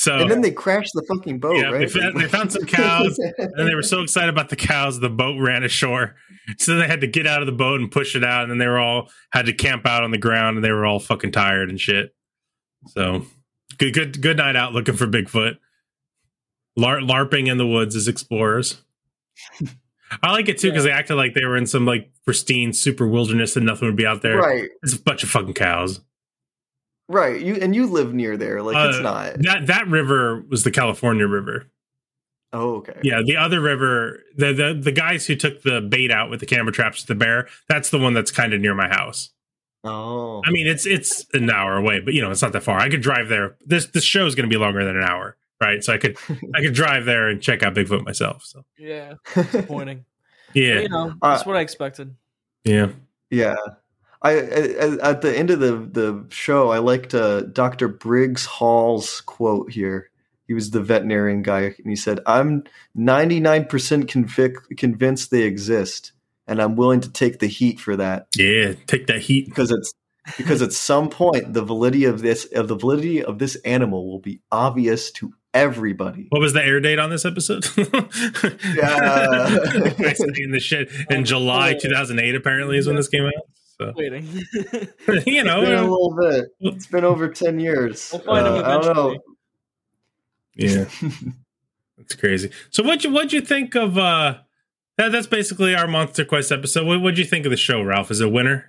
So 0.00 0.16
And 0.16 0.30
then 0.30 0.40
they 0.40 0.50
crashed 0.50 0.92
the 0.94 1.02
fucking 1.02 1.40
boat, 1.40 1.56
yeah, 1.56 1.64
right? 1.64 1.80
they, 1.80 1.86
found, 1.86 2.18
they 2.18 2.26
found 2.26 2.50
some 2.50 2.64
cows, 2.64 3.18
and 3.18 3.68
they 3.68 3.74
were 3.74 3.82
so 3.82 4.00
excited 4.00 4.30
about 4.30 4.48
the 4.48 4.56
cows, 4.56 4.98
the 4.98 5.10
boat 5.10 5.38
ran 5.38 5.62
ashore. 5.62 6.16
So 6.56 6.76
they 6.76 6.86
had 6.86 7.02
to 7.02 7.06
get 7.06 7.26
out 7.26 7.42
of 7.42 7.46
the 7.46 7.52
boat 7.52 7.82
and 7.82 7.90
push 7.90 8.16
it 8.16 8.24
out, 8.24 8.44
and 8.44 8.50
then 8.50 8.56
they 8.56 8.66
were 8.66 8.78
all 8.78 9.10
had 9.30 9.44
to 9.44 9.52
camp 9.52 9.84
out 9.84 10.02
on 10.02 10.10
the 10.10 10.16
ground, 10.16 10.56
and 10.56 10.64
they 10.64 10.70
were 10.70 10.86
all 10.86 11.00
fucking 11.00 11.32
tired 11.32 11.68
and 11.68 11.78
shit. 11.78 12.14
So 12.86 13.26
good, 13.76 13.92
good, 13.92 14.22
good 14.22 14.38
night 14.38 14.56
out 14.56 14.72
looking 14.72 14.96
for 14.96 15.06
Bigfoot. 15.06 15.58
Lar- 16.76 17.00
LARPing 17.00 17.50
in 17.50 17.58
the 17.58 17.66
woods 17.66 17.94
as 17.94 18.08
explorers. 18.08 18.80
I 20.22 20.32
like 20.32 20.48
it 20.48 20.56
too 20.56 20.70
because 20.70 20.84
they 20.84 20.92
acted 20.92 21.16
like 21.16 21.34
they 21.34 21.44
were 21.44 21.58
in 21.58 21.66
some 21.66 21.84
like 21.84 22.10
pristine 22.24 22.72
super 22.72 23.06
wilderness 23.06 23.54
and 23.54 23.66
nothing 23.66 23.86
would 23.86 23.96
be 23.96 24.06
out 24.06 24.22
there. 24.22 24.38
Right. 24.38 24.70
It's 24.82 24.94
a 24.94 25.02
bunch 25.02 25.24
of 25.24 25.28
fucking 25.28 25.52
cows. 25.52 26.00
Right. 27.10 27.40
You 27.40 27.56
and 27.56 27.74
you 27.74 27.86
live 27.86 28.14
near 28.14 28.36
there. 28.36 28.62
Like 28.62 28.76
it's 28.88 28.98
Uh, 28.98 29.02
not. 29.02 29.42
that 29.42 29.66
that 29.66 29.86
river 29.88 30.44
was 30.48 30.64
the 30.64 30.70
California 30.70 31.26
River. 31.26 31.66
Oh, 32.52 32.76
okay. 32.76 32.98
Yeah, 33.02 33.22
the 33.24 33.36
other 33.36 33.60
river, 33.60 34.20
the 34.36 34.52
the 34.52 34.74
the 34.82 34.92
guys 34.92 35.26
who 35.26 35.36
took 35.36 35.62
the 35.62 35.80
bait 35.80 36.10
out 36.10 36.30
with 36.30 36.40
the 36.40 36.46
camera 36.46 36.72
traps, 36.72 37.02
at 37.02 37.08
the 37.08 37.14
bear, 37.14 37.48
that's 37.68 37.90
the 37.90 37.98
one 37.98 38.14
that's 38.14 38.30
kind 38.30 38.52
of 38.54 38.60
near 38.60 38.74
my 38.74 38.88
house. 38.88 39.30
Oh. 39.84 40.42
I 40.44 40.50
mean, 40.50 40.66
it's 40.66 40.84
it's 40.86 41.24
an 41.32 41.48
hour 41.50 41.76
away, 41.76 42.00
but 42.00 42.12
you 42.14 42.20
know, 42.22 42.30
it's 42.30 42.42
not 42.42 42.52
that 42.52 42.62
far. 42.62 42.78
I 42.78 42.88
could 42.90 43.02
drive 43.02 43.28
there. 43.28 43.56
This 43.64 43.86
this 43.86 44.04
show 44.04 44.26
is 44.26 44.34
going 44.34 44.48
to 44.48 44.52
be 44.52 44.58
longer 44.60 44.84
than 44.84 44.96
an 44.96 45.04
hour, 45.04 45.36
right? 45.60 45.82
So 45.84 45.92
I 45.92 45.98
could 45.98 46.16
I 46.54 46.60
could 46.60 46.74
drive 46.74 47.04
there 47.04 47.28
and 47.28 47.40
check 47.40 47.62
out 47.62 47.74
Bigfoot 47.74 48.04
myself. 48.04 48.44
So 48.44 48.64
yeah 48.78 49.14
disappointing 49.34 50.04
yeah, 50.52 50.74
But, 50.74 50.82
you 50.82 50.88
know 50.88 51.14
Uh, 51.22 51.30
that's 51.34 51.46
what 51.46 51.56
I 51.56 51.60
expected 51.60 52.14
yeah. 52.64 52.88
Yeah. 53.30 53.54
I, 54.22 54.32
I 54.32 55.10
at 55.10 55.22
the 55.22 55.32
end 55.36 55.50
of 55.50 55.60
the 55.60 55.76
the 55.76 56.26
show, 56.30 56.70
I 56.70 56.78
liked 56.78 57.14
uh, 57.14 57.40
Dr. 57.42 57.88
Briggs 57.88 58.44
Hall's 58.46 59.20
quote 59.22 59.72
here. 59.72 60.10
He 60.46 60.54
was 60.54 60.70
the 60.70 60.80
veterinarian 60.82 61.42
guy, 61.42 61.60
and 61.62 61.74
he 61.86 61.96
said, 61.96 62.20
"I'm 62.26 62.64
99 62.94 63.64
percent 63.66 64.06
convic- 64.08 64.76
convinced 64.76 65.30
they 65.30 65.42
exist, 65.44 66.12
and 66.46 66.60
I'm 66.60 66.76
willing 66.76 67.00
to 67.00 67.10
take 67.10 67.38
the 67.38 67.46
heat 67.46 67.78
for 67.80 67.96
that 67.96 68.26
Yeah, 68.36 68.74
take 68.86 69.06
that 69.06 69.20
heat. 69.20 69.46
because 69.46 69.70
it's 69.70 69.92
because 70.36 70.60
at 70.60 70.72
some 70.72 71.08
point 71.08 71.54
the 71.54 71.62
validity 71.64 72.04
of 72.04 72.20
this 72.20 72.44
of 72.52 72.68
the 72.68 72.76
validity 72.76 73.24
of 73.24 73.38
this 73.38 73.54
animal 73.64 74.10
will 74.10 74.18
be 74.18 74.40
obvious 74.52 75.10
to 75.12 75.32
everybody. 75.54 76.26
What 76.28 76.40
was 76.42 76.52
the 76.52 76.62
air 76.64 76.78
date 76.80 76.98
on 76.98 77.10
this 77.10 77.24
episode? 77.24 77.64
Yeah. 77.76 79.46
In 80.36 80.50
the 80.52 80.60
shit 80.60 80.90
in 81.10 81.24
July 81.24 81.74
2008. 81.80 82.34
Apparently, 82.34 82.76
is 82.78 82.86
when 82.86 82.96
this 82.96 83.08
came 83.08 83.24
out. 83.24 83.32
So 83.80 83.92
Waiting. 83.96 84.26
you 84.52 84.88
It's 85.08 85.24
been 85.24 85.46
a 85.46 85.54
know, 85.56 85.60
little 85.60 86.16
bit. 86.20 86.46
It's 86.60 86.86
been 86.86 87.04
over 87.04 87.28
ten 87.28 87.58
years. 87.58 88.10
We'll 88.12 88.20
find 88.22 88.46
him 88.46 88.52
Uh, 88.54 88.56
I 88.58 88.72
don't 88.82 88.94
know. 88.96 89.18
eventually. 90.56 90.92
yeah, 91.08 91.30
that's 91.98 92.14
crazy. 92.14 92.50
So 92.70 92.82
what 92.82 93.02
you 93.04 93.10
what'd 93.10 93.32
you 93.32 93.40
think 93.40 93.74
of? 93.74 93.96
uh 93.96 94.38
that, 94.98 95.12
That's 95.12 95.26
basically 95.26 95.74
our 95.74 95.86
Monster 95.86 96.26
Quest 96.26 96.52
episode. 96.52 96.86
What 96.86 97.00
what'd 97.00 97.18
you 97.18 97.24
think 97.24 97.46
of 97.46 97.50
the 97.50 97.56
show, 97.56 97.82
Ralph? 97.82 98.10
Is 98.10 98.20
it 98.20 98.26
a 98.26 98.28
winner? 98.28 98.66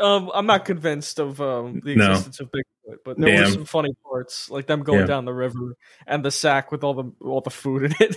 Um, 0.00 0.30
I'm 0.34 0.46
not 0.46 0.64
convinced 0.64 1.18
of 1.20 1.40
um, 1.40 1.80
the 1.84 1.94
No. 1.94 2.10
existence 2.12 2.40
of 2.40 2.50
Bigfoot, 2.50 2.96
but 3.04 3.18
there 3.18 3.38
were 3.44 3.50
some 3.50 3.66
funny 3.66 3.92
parts, 4.02 4.48
like 4.48 4.66
them 4.66 4.82
going 4.82 5.00
Yeah. 5.00 5.06
down 5.06 5.26
the 5.26 5.34
river 5.34 5.76
and 6.06 6.24
the 6.24 6.30
sack 6.30 6.72
with 6.72 6.82
all 6.82 6.94
the 6.94 7.12
all 7.20 7.40
the 7.42 7.50
food 7.50 7.82
in 7.84 7.94
it. 8.00 8.16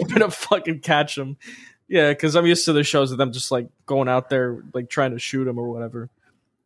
I'm 0.00 0.08
gonna 0.08 0.30
fucking 0.30 0.80
catch 0.80 1.14
them. 1.16 1.36
Yeah, 1.90 2.10
because 2.10 2.36
I'm 2.36 2.46
used 2.46 2.64
to 2.66 2.72
the 2.72 2.84
shows 2.84 3.10
of 3.10 3.18
them 3.18 3.32
just 3.32 3.50
like 3.50 3.66
going 3.84 4.08
out 4.08 4.30
there, 4.30 4.62
like 4.72 4.88
trying 4.88 5.10
to 5.10 5.18
shoot 5.18 5.46
him 5.48 5.58
or 5.58 5.68
whatever. 5.70 6.08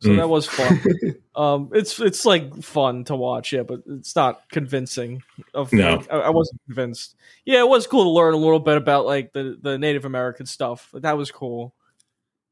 So 0.01 0.11
Mm. 0.11 0.17
that 0.19 0.29
was 0.29 0.47
fun. 0.47 0.81
um, 1.35 1.71
it's 1.73 1.99
it's 1.99 2.27
like 2.27 2.63
fun 2.63 3.05
to 3.05 3.17
watch, 3.17 3.53
yeah, 3.55 3.63
but 3.63 3.81
it's 3.89 4.15
not 4.15 4.43
convincing. 4.51 5.23
Of 5.55 5.73
No. 5.73 5.95
like, 5.97 6.13
I, 6.13 6.17
I 6.19 6.29
wasn't 6.31 6.61
convinced. 6.67 7.17
Yeah, 7.47 7.61
it 7.61 7.69
was 7.69 7.87
cool 7.87 8.05
to 8.05 8.11
learn 8.11 8.35
a 8.35 8.37
little 8.37 8.59
bit 8.61 8.77
about 8.77 9.07
like 9.07 9.33
the 9.33 9.59
the 9.63 9.79
Native 9.79 10.05
American 10.05 10.45
stuff. 10.45 10.91
That 10.93 11.17
was 11.17 11.31
cool. 11.31 11.75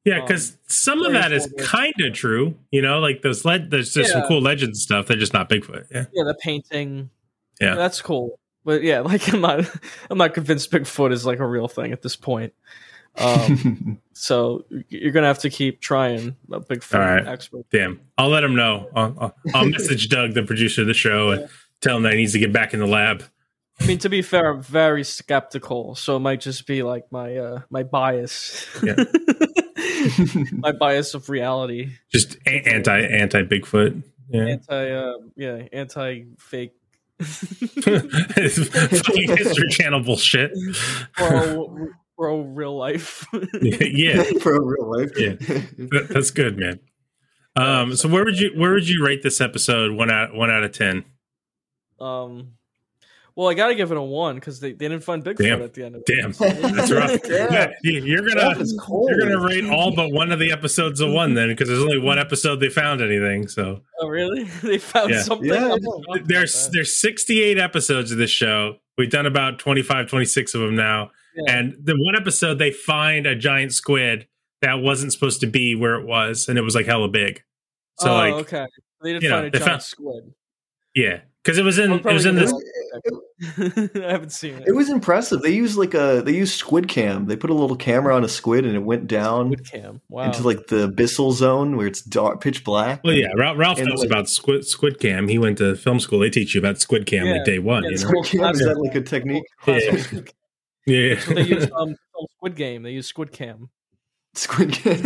Yeah, 0.07 0.21
because 0.23 0.57
some 0.67 1.03
of 1.03 1.13
that 1.13 1.31
is 1.33 1.53
kind 1.59 1.93
of 2.01 2.15
true. 2.15 2.55
You 2.71 2.81
know, 2.81 3.01
like 3.01 3.21
those 3.21 3.45
le- 3.45 3.69
there's 3.69 3.93
just 3.93 4.13
some 4.13 4.27
cool 4.27 4.41
legend 4.41 4.77
stuff. 4.79 5.07
They're 5.07 5.17
just 5.19 5.35
not 5.35 5.51
Bigfoot. 5.51 5.87
Yeah, 5.91 6.07
Yeah, 6.15 6.25
the 6.25 6.35
painting. 6.41 7.11
yeah. 7.61 7.75
that's 7.75 8.01
cool. 8.01 8.39
But 8.65 8.83
yeah, 8.83 9.01
like 9.01 9.33
I'm 9.33 9.41
not, 9.41 9.65
I'm 10.11 10.19
not 10.19 10.35
convinced 10.35 10.71
Bigfoot 10.71 11.13
is 11.13 11.27
like 11.27 11.39
a 11.39 11.47
real 11.47 11.69
thing 11.69 11.93
at 11.93 12.03
this 12.03 12.17
point. 12.17 12.53
Um, 13.19 14.01
so 14.15 14.65
you're 14.89 15.13
gonna 15.13 15.27
have 15.27 15.41
to 15.41 15.51
keep 15.51 15.81
trying, 15.81 16.37
a 16.51 16.61
Bigfoot 16.61 16.95
All 16.95 17.01
right. 17.01 17.27
expert. 17.27 17.67
Damn. 17.71 18.01
I'll 18.17 18.29
let 18.31 18.45
him 18.45 18.55
know. 18.55 18.89
I'll, 18.95 19.15
I'll, 19.21 19.35
I'll 19.55 19.69
message 19.69 20.09
Doug, 20.09 20.35
the 20.35 20.43
producer 20.43 20.83
of 20.83 20.87
the 20.87 20.95
show, 20.95 21.31
and 21.31 21.49
tell 21.81 21.97
him 21.97 22.05
that 22.05 22.13
he 22.13 22.19
needs 22.21 22.33
to 22.33 22.39
get 22.39 22.53
back 22.53 22.73
in 22.73 22.81
the 22.81 22.87
lab. 22.87 23.25
I 23.81 23.87
mean, 23.87 23.99
to 23.99 24.09
be 24.09 24.23
fair, 24.23 24.53
I'm 24.53 24.63
very 24.63 25.03
skeptical, 25.03 25.95
so 25.95 26.17
it 26.17 26.21
might 26.21 26.41
just 26.41 26.67
be 26.67 26.83
like 26.83 27.11
my 27.11 27.37
uh, 27.37 27.61
my 27.71 27.83
bias, 27.83 28.67
Yeah. 28.83 28.95
my 30.53 30.73
bias 30.73 31.15
of 31.15 31.29
reality, 31.29 31.91
Just 32.11 32.37
anti 32.47 32.99
anti 33.01 33.43
Bigfoot. 33.43 34.03
Yeah. 34.31 34.43
anti, 34.47 34.91
uh, 34.91 35.13
yeah, 35.37 35.63
anti 35.73 36.25
fake, 36.39 36.73
Fucking 37.83 39.37
History 39.37 39.69
Channel 39.71 40.03
bullshit. 40.03 40.53
pro, 41.15 41.89
pro 42.17 42.41
real 42.43 42.77
life. 42.77 43.27
yeah. 43.63 44.25
pro 44.41 44.59
real 44.59 44.91
life. 44.91 45.11
Yeah. 45.17 45.35
That- 45.39 46.07
that's 46.11 46.31
good, 46.31 46.57
man. 46.59 46.81
Um, 47.55 47.97
so 47.97 48.09
where 48.09 48.25
would 48.25 48.39
you 48.39 48.53
where 48.57 48.73
would 48.73 48.89
you 48.89 49.05
rate 49.05 49.23
this 49.23 49.41
episode 49.41 49.93
one 49.93 50.11
out 50.11 50.35
one 50.35 50.51
out 50.51 50.65
of 50.65 50.73
ten? 50.73 51.05
Um, 52.01 52.53
well, 53.37 53.49
I 53.49 53.55
gotta 53.55 53.75
give 53.75 53.91
it 53.91 53.97
a 53.97 54.03
one 54.03 54.35
because 54.37 54.61
they, 54.61 54.73
they 54.73 54.89
didn't 54.89 55.05
find 55.05 55.25
Bigfoot 55.25 55.39
Damn. 55.39 55.63
at 55.63 55.75
the 55.75 55.85
end 55.85 55.95
of 55.97 56.03
it. 56.07 56.07
Damn, 56.07 56.73
that's 56.75 56.91
rough. 56.93 57.23
Damn. 57.23 57.53
Yeah, 57.53 57.71
you- 57.83 58.05
You're 58.05 58.27
gonna 58.29 58.55
cold. 58.81 59.11
you're 59.11 59.21
gonna 59.21 59.41
rate 59.47 59.65
all 59.71 59.95
but 59.95 60.11
one 60.13 60.33
of 60.33 60.39
the 60.39 60.53
episodes 60.53 61.01
a 61.01 61.11
one 61.11 61.35
then 61.35 61.49
because 61.49 61.69
there's 61.69 61.81
only 61.83 61.99
one 61.99 62.19
episode 62.19 62.57
they 62.61 62.69
found 62.69 63.01
anything. 63.01 63.49
So 63.49 63.81
Oh, 64.01 64.09
really? 64.09 64.45
They 64.63 64.79
found 64.79 65.11
Yeah. 65.11 65.23
something? 65.23 65.49
Yeah. 65.49 65.55
I'm 65.57 65.69
not 65.69 65.81
shocked 65.83 66.07
about 66.17 66.29
there's 66.29 66.69
there's 66.71 66.97
68 66.97 67.59
episodes 67.59 68.13
of 68.13 68.19
this 68.19 68.31
show. 68.31 68.77
We've 68.99 69.11
done 69.11 69.27
about 69.27 69.59
25, 69.59 70.09
26 70.09 70.55
of 70.55 70.61
them 70.61 70.77
now. 70.77 71.11
Yeah. 71.35 71.57
And 71.59 71.75
the 71.83 71.95
one 71.97 72.15
episode 72.15 72.59
they 72.59 72.71
find 72.73 73.27
a 73.27 73.35
giant 73.35 73.73
squid 73.73 74.27
that 74.61 74.75
wasn't 74.81 75.13
supposed 75.13 75.41
to 75.41 75.47
be 75.47 75.75
where 75.75 75.95
it 75.95 76.07
was, 76.07 76.47
and 76.49 76.59
it 76.59 76.63
was 76.63 76.75
like 76.75 76.87
hella 76.87 77.09
big. 77.09 77.43
So 77.99 78.11
oh, 78.13 78.15
like 78.15 78.35
okay. 78.35 78.67
They 79.03 79.15
did 79.15 79.23
you 79.23 79.29
know, 79.31 79.37
find 79.43 79.47
a 79.47 79.51
giant 79.51 79.65
found- 79.65 79.83
squid. 79.83 80.35
yeah, 80.95 81.21
because 81.43 81.59
it 81.59 81.65
was 81.65 81.79
in 81.79 81.93
it 81.93 82.05
was 82.05 82.25
in 82.27 82.37
this. 82.37 82.53
watch 82.53 82.63
it. 82.63 82.73
I 84.05 84.11
haven't 84.13 84.31
seen 84.31 84.55
it. 84.57 84.65
It 84.69 84.73
was 84.73 84.89
impressive. 84.91 85.41
They 85.43 85.51
used 85.53 85.77
like 85.77 85.95
a 85.95 86.23
they 86.25 86.33
used 86.35 86.55
squid 86.55 86.89
cam. 86.89 87.27
They 87.27 87.37
put 87.37 87.51
a 87.51 87.55
little 87.55 87.75
camera 87.77 88.15
on 88.15 88.23
a 88.23 88.29
squid 88.29 88.65
and 88.67 88.77
it 88.77 88.81
went 88.85 89.07
down 89.09 89.53
Squid 89.53 89.71
cam. 89.71 90.01
Wow. 90.09 90.25
into 90.25 90.43
like 90.43 90.67
the 90.69 90.89
abyssal 90.89 91.33
zone 91.33 91.77
where 91.77 91.87
it's 91.87 92.03
dark, 92.03 92.41
pitch 92.43 92.63
black. 92.65 93.03
Well, 93.03 93.15
yeah, 93.15 93.33
Ralph, 93.37 93.59
Ralph 93.59 93.79
And, 93.79 93.89
knows 93.89 94.01
like- 94.01 94.09
about 94.11 94.29
squid, 94.29 94.67
squid 94.67 95.01
cam. 95.01 95.27
He 95.29 95.39
went 95.39 95.59
to 95.59 95.75
film 95.75 95.99
school. 96.01 96.19
They 96.21 96.31
teach 96.31 96.55
you 96.55 96.61
about 96.61 96.81
squid 96.81 97.07
cam 97.07 97.27
Yeah. 97.27 97.33
like 97.33 97.45
day 97.45 97.59
one. 97.59 97.83
Yeah, 97.85 97.89
you 97.89 97.95
it's 97.95 98.05
know? 98.05 98.09
Squid 98.23 98.41
cam 98.43 98.51
is 98.55 98.59
that 98.65 98.79
like 98.79 98.95
a 98.95 99.01
technique? 99.01 99.45
Yeah. 99.67 100.05
Yeah, 100.87 101.19
So 101.21 101.35
they 101.35 101.43
use 101.43 101.69
um 101.77 101.95
Squid 102.37 102.57
Game. 102.57 102.83
They 102.83 102.91
use 102.93 103.07
Squid 103.07 103.33
Cam. 103.33 103.71
Squid 104.35 104.73
cam. 104.73 105.03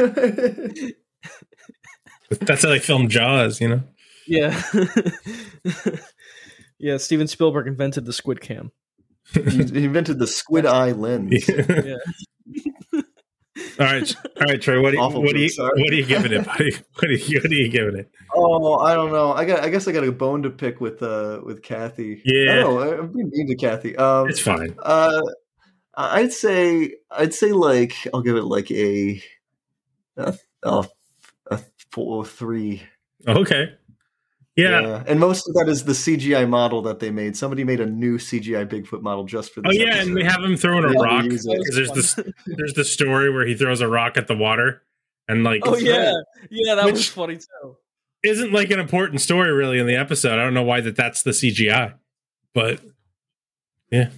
that's 2.41 2.63
how 2.63 2.69
they 2.71 2.79
film 2.79 3.09
Jaws. 3.09 3.61
You 3.61 3.69
know. 3.69 3.83
Yeah. 4.27 4.61
Yeah. 6.79 6.97
Steven 6.97 7.27
Spielberg 7.27 7.67
invented 7.67 8.05
the 8.05 8.13
Squid 8.13 8.41
Cam. 8.41 8.73
he 9.33 9.43
he 9.65 9.85
invented 9.85 10.19
the 10.19 10.27
squid 10.27 10.67
eye 10.67 10.93
lens. 10.93 11.49
Yeah. 11.49 11.97
All 13.79 13.87
right, 13.87 14.17
all 14.41 14.47
right, 14.47 14.61
Trey. 14.61 14.79
What 14.79 14.91
do 14.91 14.97
you, 14.97 15.03
Awful 15.03 15.23
what 15.23 15.35
do 15.35 15.41
you, 15.41 15.51
what 15.59 15.91
are 15.91 15.95
you 15.95 16.05
giving 16.05 16.33
it, 16.33 16.45
buddy? 16.45 16.75
What 16.95 17.05
are 17.05 17.13
you, 17.13 17.41
what 17.41 17.51
are 17.51 17.55
you 17.55 17.69
giving 17.69 17.97
it? 17.97 18.11
Oh, 18.35 18.77
I 18.79 18.95
don't 18.95 19.13
know. 19.13 19.33
I 19.33 19.45
got. 19.47 19.61
I 19.61 19.71
guess 19.71 19.89
I 19.89 19.93
got 19.93 20.05
a 20.05 20.13
bone 20.13 20.43
to 20.43 20.51
pick 20.51 20.81
with 20.81 21.03
uh 21.03 21.41
with 21.45 21.63
Kathy. 21.63 22.21
Yeah. 22.25 22.53
I 22.53 22.55
don't 22.57 22.75
know. 22.75 22.99
I'm 22.99 23.13
being 23.13 23.31
mean 23.33 23.49
to 23.49 23.57
Kathy. 23.57 23.97
Um, 23.97 24.29
It's 24.29 24.41
fine. 24.41 24.75
Uh, 24.83 25.23
I'd 25.95 26.33
say 26.33 26.97
I'd 27.11 27.33
say 27.35 27.53
like 27.53 27.95
I'll 28.13 28.23
give 28.23 28.37
it 28.37 28.45
like 28.45 28.71
a 28.71 29.23
a, 30.19 30.35
a, 30.63 30.85
a 31.51 31.61
four 31.91 32.25
three. 32.27 32.83
Okay. 33.27 33.73
Yeah. 34.57 35.03
and 35.07 35.21
most 35.21 35.47
of 35.49 35.55
that 35.55 35.69
is 35.69 35.85
the 35.85 35.93
CGI 35.93 36.49
model 36.49 36.81
that 36.83 36.99
they 36.99 37.11
made. 37.11 37.37
Somebody 37.37 37.63
made 37.63 37.79
a 37.81 37.87
new 37.87 38.17
CGI 38.19 38.67
Bigfoot 38.67 39.03
model 39.03 39.25
just 39.25 39.53
for 39.53 39.61
Oh 39.67 39.71
yeah, 39.71 39.87
episode. 39.89 40.09
and 40.09 40.17
they 40.17 40.25
have 40.25 40.43
him 40.43 40.57
throwing 40.57 40.85
a 40.85 40.93
Yeah, 40.93 41.01
rock 41.01 41.23
they 41.25 41.31
use 41.31 41.45
it. 41.47 41.59
because 41.59 41.75
there's 41.77 41.91
this 41.93 42.35
there's 42.47 42.73
the 42.75 42.85
story 42.85 43.31
where 43.31 43.47
he 43.47 43.55
throws 43.55 43.81
a 43.83 43.89
rock 43.89 44.17
at 44.17 44.27
the 44.29 44.37
water 44.37 44.83
and 45.29 45.45
like 45.45 45.61
Oh 45.67 45.77
yeah. 45.77 46.13
Yeah, 46.51 46.75
that 46.77 46.91
was 46.91 47.07
funny 47.09 47.37
too. 47.37 47.77
isn't 48.23 48.53
like 48.53 48.71
an 48.71 48.81
important 48.81 49.21
story 49.21 49.53
really 49.53 49.79
in 49.79 49.87
the 49.87 49.97
episode. 49.97 50.33
I 50.39 50.45
don't 50.45 50.55
know 50.55 50.63
why 50.63 50.81
that 50.81 50.97
that's 50.97 51.23
the 51.23 51.33
CGI, 51.33 51.95
but 52.55 52.81
yeah, 53.91 54.09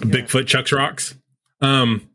Bigfoot 0.00 0.46
chucks 0.46 0.72
rocks. 0.72 1.14
Um, 1.60 2.08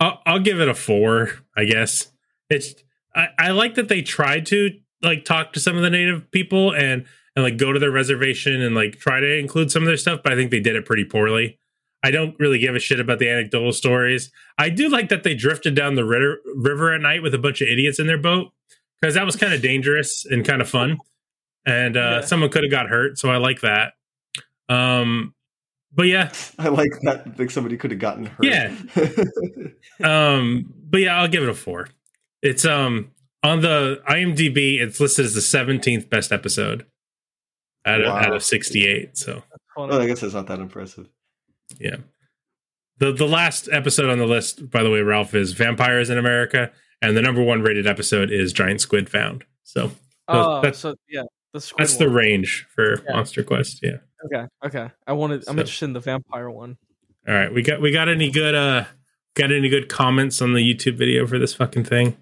I'll, 0.00 0.20
I'll 0.26 0.40
give 0.40 0.58
it 0.60 0.68
a 0.68 0.74
four. 0.74 1.30
I 1.56 1.64
guess 1.64 2.10
it's 2.48 2.74
I, 3.14 3.28
I 3.38 3.50
like 3.50 3.74
that 3.74 3.88
they 3.88 4.00
tried 4.02 4.46
to 4.46 4.70
like 5.02 5.24
talk 5.24 5.52
to 5.54 5.60
some 5.60 5.76
of 5.76 5.82
the 5.82 5.90
native 5.90 6.30
people 6.30 6.74
and 6.74 7.04
and 7.36 7.44
like 7.44 7.56
go 7.56 7.72
to 7.72 7.78
their 7.78 7.90
reservation 7.90 8.60
and 8.62 8.74
like 8.74 8.98
try 8.98 9.20
to 9.20 9.38
include 9.38 9.70
some 9.70 9.82
of 9.82 9.86
their 9.86 9.96
stuff, 9.96 10.20
but 10.24 10.32
I 10.32 10.36
think 10.36 10.50
they 10.50 10.60
did 10.60 10.74
it 10.76 10.84
pretty 10.84 11.04
poorly. 11.04 11.58
I 12.02 12.10
don't 12.10 12.34
really 12.38 12.58
give 12.58 12.74
a 12.74 12.78
shit 12.80 13.00
about 13.00 13.18
the 13.18 13.28
anecdotal 13.28 13.72
stories. 13.72 14.30
I 14.56 14.68
do 14.70 14.88
like 14.88 15.08
that 15.10 15.22
they 15.24 15.34
drifted 15.34 15.74
down 15.74 15.94
the 15.96 16.04
river, 16.04 16.38
river 16.54 16.92
at 16.94 17.00
night 17.00 17.22
with 17.22 17.34
a 17.34 17.38
bunch 17.38 17.60
of 17.60 17.68
idiots 17.68 17.98
in 17.98 18.06
their 18.06 18.18
boat 18.18 18.52
because 19.00 19.14
that 19.14 19.24
was 19.26 19.36
kind 19.36 19.52
of 19.52 19.62
dangerous 19.62 20.24
and 20.24 20.44
kind 20.44 20.60
of 20.60 20.68
fun, 20.68 20.98
and 21.66 21.96
uh, 21.96 22.00
Yeah. 22.00 22.20
someone 22.22 22.50
could 22.50 22.62
have 22.64 22.70
got 22.70 22.88
hurt. 22.88 23.18
So 23.18 23.30
I 23.30 23.36
like 23.38 23.60
that. 23.62 23.92
Um, 24.68 25.34
but 25.92 26.06
yeah, 26.06 26.32
I 26.58 26.68
like 26.68 26.90
that. 27.02 27.38
Like 27.38 27.50
somebody 27.50 27.76
could 27.76 27.90
have 27.90 28.00
gotten 28.00 28.26
hurt. 28.26 28.44
Yeah. 28.44 28.74
um, 30.04 30.72
but 30.90 31.00
yeah, 31.00 31.20
I'll 31.20 31.28
give 31.28 31.42
it 31.42 31.48
a 31.48 31.54
four. 31.54 31.88
It's 32.42 32.64
um 32.64 33.10
on 33.42 33.60
the 33.60 34.02
IMDb, 34.08 34.80
it's 34.80 35.00
listed 35.00 35.24
as 35.26 35.34
the 35.34 35.40
seventeenth 35.40 36.08
best 36.10 36.32
episode 36.32 36.86
out 37.84 38.00
of 38.00 38.06
Wow. 38.08 38.16
out 38.18 38.34
of 38.34 38.42
sixty 38.42 38.86
eight. 38.86 39.16
So 39.16 39.42
well, 39.76 40.00
I 40.00 40.06
guess 40.06 40.22
it's 40.22 40.34
not 40.34 40.46
that 40.48 40.58
impressive. 40.60 41.08
yeah. 41.78 41.96
The 42.98 43.12
the 43.12 43.28
last 43.28 43.68
episode 43.70 44.10
on 44.10 44.18
the 44.18 44.26
list, 44.26 44.70
by 44.70 44.82
the 44.82 44.90
way, 44.90 45.00
Ralph, 45.02 45.34
is 45.34 45.52
Vampires 45.52 46.10
in 46.10 46.18
America, 46.18 46.72
and 47.00 47.16
the 47.16 47.22
number 47.22 47.42
one 47.42 47.62
rated 47.62 47.86
episode 47.86 48.30
is 48.32 48.52
Giant 48.52 48.80
Squid 48.80 49.08
Found. 49.10 49.44
So 49.62 49.92
Oh, 50.26 50.60
that's 50.60 50.80
so 50.80 50.96
yeah, 51.08 51.22
the 51.52 51.60
Squid 51.60 51.78
that's 51.86 51.96
the 51.96 52.08
range 52.10 52.66
for 52.74 52.96
Yeah. 53.04 53.12
Monster 53.14 53.42
Quest. 53.44 53.80
Yeah. 53.82 53.98
Okay, 54.26 54.46
okay. 54.66 54.90
I 55.06 55.12
wanted. 55.12 55.44
I'm 55.48 55.54
So- 55.56 55.60
interested 55.60 55.84
in 55.84 55.92
the 55.92 56.00
vampire 56.00 56.50
one. 56.50 56.76
All 57.28 57.34
right, 57.34 57.52
we 57.54 57.62
got 57.62 57.80
we 57.80 57.92
got 57.92 58.08
any 58.08 58.30
good 58.32 58.54
uh 58.56 58.84
got 59.36 59.52
any 59.52 59.68
good 59.68 59.88
comments 59.88 60.42
on 60.42 60.54
the 60.54 60.60
YouTube 60.60 60.96
video 60.96 61.24
for 61.26 61.38
this 61.38 61.54
fucking 61.54 61.84
thing? 61.84 62.16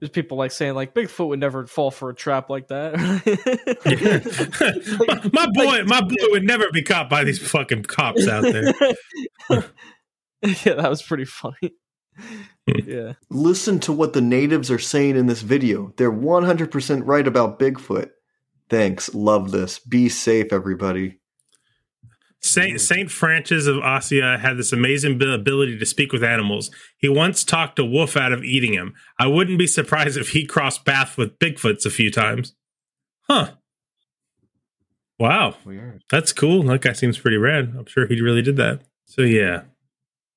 There's 0.00 0.10
people 0.10 0.38
like 0.38 0.52
saying 0.52 0.74
like 0.74 0.94
Bigfoot 0.94 1.28
would 1.28 1.40
never 1.40 1.66
fall 1.66 1.90
for 1.90 2.10
a 2.10 2.14
trap 2.14 2.50
like 2.50 2.68
that. 2.68 2.94
my, 5.32 5.34
my 5.46 5.46
boy, 5.52 5.84
my 5.84 6.00
boy 6.00 6.30
would 6.30 6.44
never 6.44 6.70
be 6.72 6.82
caught 6.82 7.10
by 7.10 7.24
these 7.24 7.38
fucking 7.38 7.84
cops 7.84 8.28
out 8.28 8.42
there. 8.42 8.72
yeah, 10.42 10.74
that 10.74 10.88
was 10.88 11.02
pretty 11.02 11.24
funny. 11.24 11.74
Yeah. 12.66 13.14
Listen 13.30 13.80
to 13.80 13.92
what 13.92 14.12
the 14.12 14.20
natives 14.20 14.70
are 14.70 14.78
saying 14.78 15.16
in 15.16 15.26
this 15.26 15.42
video. 15.42 15.92
They're 15.96 16.12
100% 16.12 17.02
right 17.04 17.26
about 17.26 17.58
Bigfoot. 17.58 18.10
Thanks. 18.68 19.14
Love 19.14 19.50
this. 19.50 19.78
Be 19.78 20.08
safe, 20.08 20.52
everybody. 20.52 21.20
Saint 22.40 22.80
Saint 22.80 23.10
Francis 23.10 23.66
of 23.66 23.78
Assisi 23.78 24.20
had 24.20 24.56
this 24.56 24.72
amazing 24.72 25.20
ability 25.20 25.78
to 25.78 25.86
speak 25.86 26.12
with 26.12 26.22
animals. 26.22 26.70
He 26.96 27.08
once 27.08 27.42
talked 27.42 27.78
a 27.78 27.84
wolf 27.84 28.16
out 28.16 28.32
of 28.32 28.44
eating 28.44 28.72
him. 28.72 28.94
I 29.18 29.26
wouldn't 29.26 29.58
be 29.58 29.66
surprised 29.66 30.16
if 30.16 30.30
he 30.30 30.46
crossed 30.46 30.84
paths 30.84 31.16
with 31.16 31.38
Bigfoots 31.38 31.84
a 31.84 31.90
few 31.90 32.10
times. 32.10 32.54
Huh. 33.22 33.52
Wow. 35.18 35.56
Weird. 35.64 36.04
That's 36.10 36.32
cool. 36.32 36.62
That 36.62 36.80
guy 36.80 36.92
seems 36.92 37.18
pretty 37.18 37.36
rad. 37.36 37.74
I'm 37.76 37.86
sure 37.86 38.06
he 38.06 38.20
really 38.20 38.42
did 38.42 38.56
that. 38.56 38.82
So 39.04 39.22
yeah. 39.22 39.62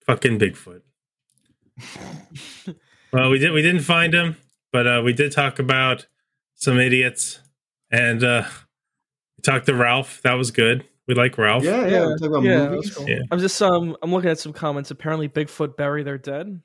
Fucking 0.07 0.39
Bigfoot. 0.39 0.81
well, 3.13 3.29
we 3.29 3.37
did 3.37 3.51
we 3.51 3.61
didn't 3.61 3.81
find 3.81 4.13
him, 4.13 4.37
but 4.71 4.87
uh 4.87 5.01
we 5.05 5.13
did 5.13 5.31
talk 5.31 5.59
about 5.59 6.07
some 6.55 6.79
idiots 6.79 7.39
and 7.91 8.23
uh 8.23 8.43
we 9.37 9.41
talked 9.43 9.67
to 9.67 9.75
Ralph. 9.75 10.19
That 10.23 10.33
was 10.33 10.49
good. 10.49 10.85
We 11.07 11.15
like 11.15 11.37
Ralph. 11.37 11.63
Yeah, 11.63 11.85
yeah. 11.87 12.05
we're 12.19 12.27
about 12.27 12.43
yeah, 12.43 12.69
movies. 12.69 12.95
cool. 12.95 13.09
Yeah. 13.09 13.19
I'm 13.31 13.39
just 13.39 13.61
um 13.61 13.97
I'm 14.01 14.11
looking 14.11 14.29
at 14.29 14.39
some 14.39 14.53
comments. 14.53 14.91
Apparently, 14.91 15.27
Bigfoot 15.27 15.75
bury 15.77 16.03
their 16.03 16.17
dead. 16.17 16.61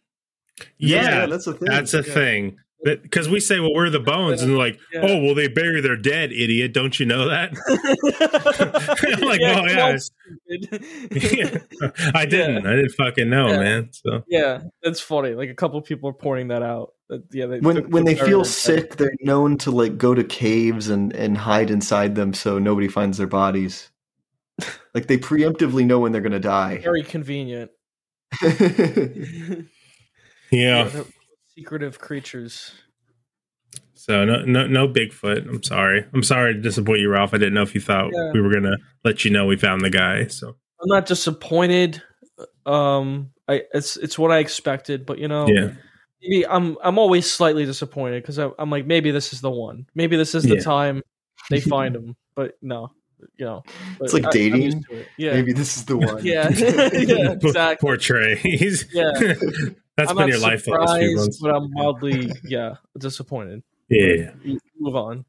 Yeah, 0.79 1.03
Yeah, 1.21 1.27
that's 1.27 1.47
a 1.47 1.53
thing. 1.55 1.69
That's 1.69 1.95
a 1.95 1.99
Yeah. 1.99 2.03
thing. 2.15 2.57
Because 2.85 3.29
we 3.29 3.41
say, 3.41 3.59
well, 3.59 3.73
we're 3.75 3.91
the 3.91 3.99
bones, 3.99 4.43
and 4.43 4.51
they're 4.53 4.59
like, 4.59 4.79
Yeah. 4.93 5.01
oh, 5.03 5.21
well, 5.23 5.35
they 5.35 5.49
bury 5.49 5.81
their 5.81 5.97
dead, 5.97 6.31
idiot. 6.31 6.73
Don't 6.75 7.01
you 7.01 7.07
know 7.07 7.29
that? 7.29 7.51
I'm 9.21 9.21
like, 9.27 9.41
Yeah, 9.41 9.53
oh, 9.53 9.67
come 9.67 9.99
yeah. 11.11 11.59
I 12.15 12.27
didn't. 12.27 12.67
I 12.67 12.77
didn't 12.77 12.93
fucking 12.93 13.29
know, 13.31 13.49
Yeah. 13.49 13.59
man. 13.59 13.89
So 13.93 14.23
yeah, 14.29 14.61
that's 14.83 15.01
funny. 15.01 15.31
Like 15.35 15.49
a 15.49 15.55
couple 15.55 15.81
people 15.81 16.11
are 16.11 16.15
pointing 16.15 16.49
that 16.49 16.63
out. 16.63 16.93
That, 17.09 17.25
yeah, 17.33 17.47
they 17.47 17.61
when 17.61 17.91
when 17.91 18.05
they 18.05 18.15
feel 18.15 18.39
their- 18.43 18.45
sick, 18.45 18.97
they're 18.97 19.13
known 19.21 19.59
to 19.59 19.71
like 19.71 19.97
go 19.99 20.15
to 20.15 20.23
caves 20.25 20.89
and 20.89 21.13
and 21.15 21.37
hide 21.39 21.71
inside 21.71 22.15
them 22.15 22.35
so 22.35 22.59
nobody 22.59 22.89
finds 22.89 23.19
their 23.19 23.27
bodies. 23.27 23.91
Like 24.97 25.09
they 25.09 25.18
preemptively 25.18 25.85
know 25.85 25.98
when 26.01 26.12
they're 26.12 26.23
gonna 26.23 26.40
die. 26.40 26.78
Very 26.78 27.02
convenient. 27.02 27.70
yeah. 30.51 30.85
they're 30.85 31.05
secretive 31.55 31.98
creatures. 31.98 32.73
So 33.93 34.24
no, 34.24 34.43
no, 34.47 34.66
no 34.66 34.89
Bigfoot. 34.89 35.47
I'm 35.51 35.62
sorry. 35.62 36.02
I'm 36.14 36.23
sorry 36.23 36.55
to 36.55 36.60
disappoint 36.62 37.01
you, 37.01 37.10
Ralph. 37.10 37.35
I 37.35 37.36
didn't 37.36 37.52
know 37.52 37.60
if 37.60 37.74
you 37.74 37.81
thought 37.82 38.10
Yeah. 38.10 38.32
we 38.32 38.40
were 38.40 38.51
gonna 38.51 38.78
let 39.05 39.23
you 39.23 39.31
know 39.31 39.44
we 39.44 39.59
found 39.59 39.82
the 39.82 39.90
guy. 39.90 40.28
So 40.28 40.48
I'm 40.48 40.89
not 40.89 41.05
disappointed. 41.05 42.02
Um, 42.64 43.32
I 43.47 43.64
it's 43.74 43.98
it's 43.98 44.18
what 44.18 44.31
I 44.32 44.39
expected, 44.39 45.05
but 45.05 45.18
you 45.18 45.28
know, 45.28 45.47
yeah, 45.47 45.73
maybe 46.23 46.47
I'm 46.47 46.78
I'm 46.82 46.98
always 46.98 47.31
slightly 47.31 47.66
disappointed 47.66 48.23
because 48.23 48.39
I'm 48.39 48.70
like 48.70 48.86
maybe 48.86 49.10
this 49.10 49.35
is 49.35 49.43
the 49.43 49.51
one. 49.51 49.89
Maybe 49.94 50.16
this 50.16 50.35
is 50.35 50.44
the 50.44 50.55
Yeah. 50.55 50.62
time 50.62 51.02
they 51.51 51.60
find 51.77 51.94
him. 51.94 52.16
But 52.35 52.55
no, 52.62 52.93
you 53.36 53.44
know, 53.47 53.62
It's 54.01 54.12
like 54.12 54.26
I- 54.26 54.30
dating. 54.30 54.84
it. 54.90 55.06
Yeah, 55.18 55.32
Maybe 55.34 55.52
this 55.52 55.76
is 55.76 55.84
the 55.84 55.97
one. 55.98 56.24
yeah, 56.24 56.48
yeah, 56.52 57.32
exactly. 57.43 57.86
poor 57.86 57.97
Trey. 57.97 58.36
He's 58.36 58.86
Yeah. 58.93 59.10
that's 59.97 60.10
I'm 60.10 60.16
been 60.16 60.28
your 60.28 60.38
life 60.38 60.64
the 60.64 60.72
last 60.72 60.98
few 60.98 61.09
surprised, 61.10 61.16
months. 61.16 61.40
but 61.40 61.55
I'm 61.55 61.72
wildly 61.72 62.30
yeah 62.44 62.74
disappointed. 62.98 63.62
Yeah. 63.88 64.32
You 64.44 64.59
move 64.78 64.97
on. 64.97 65.24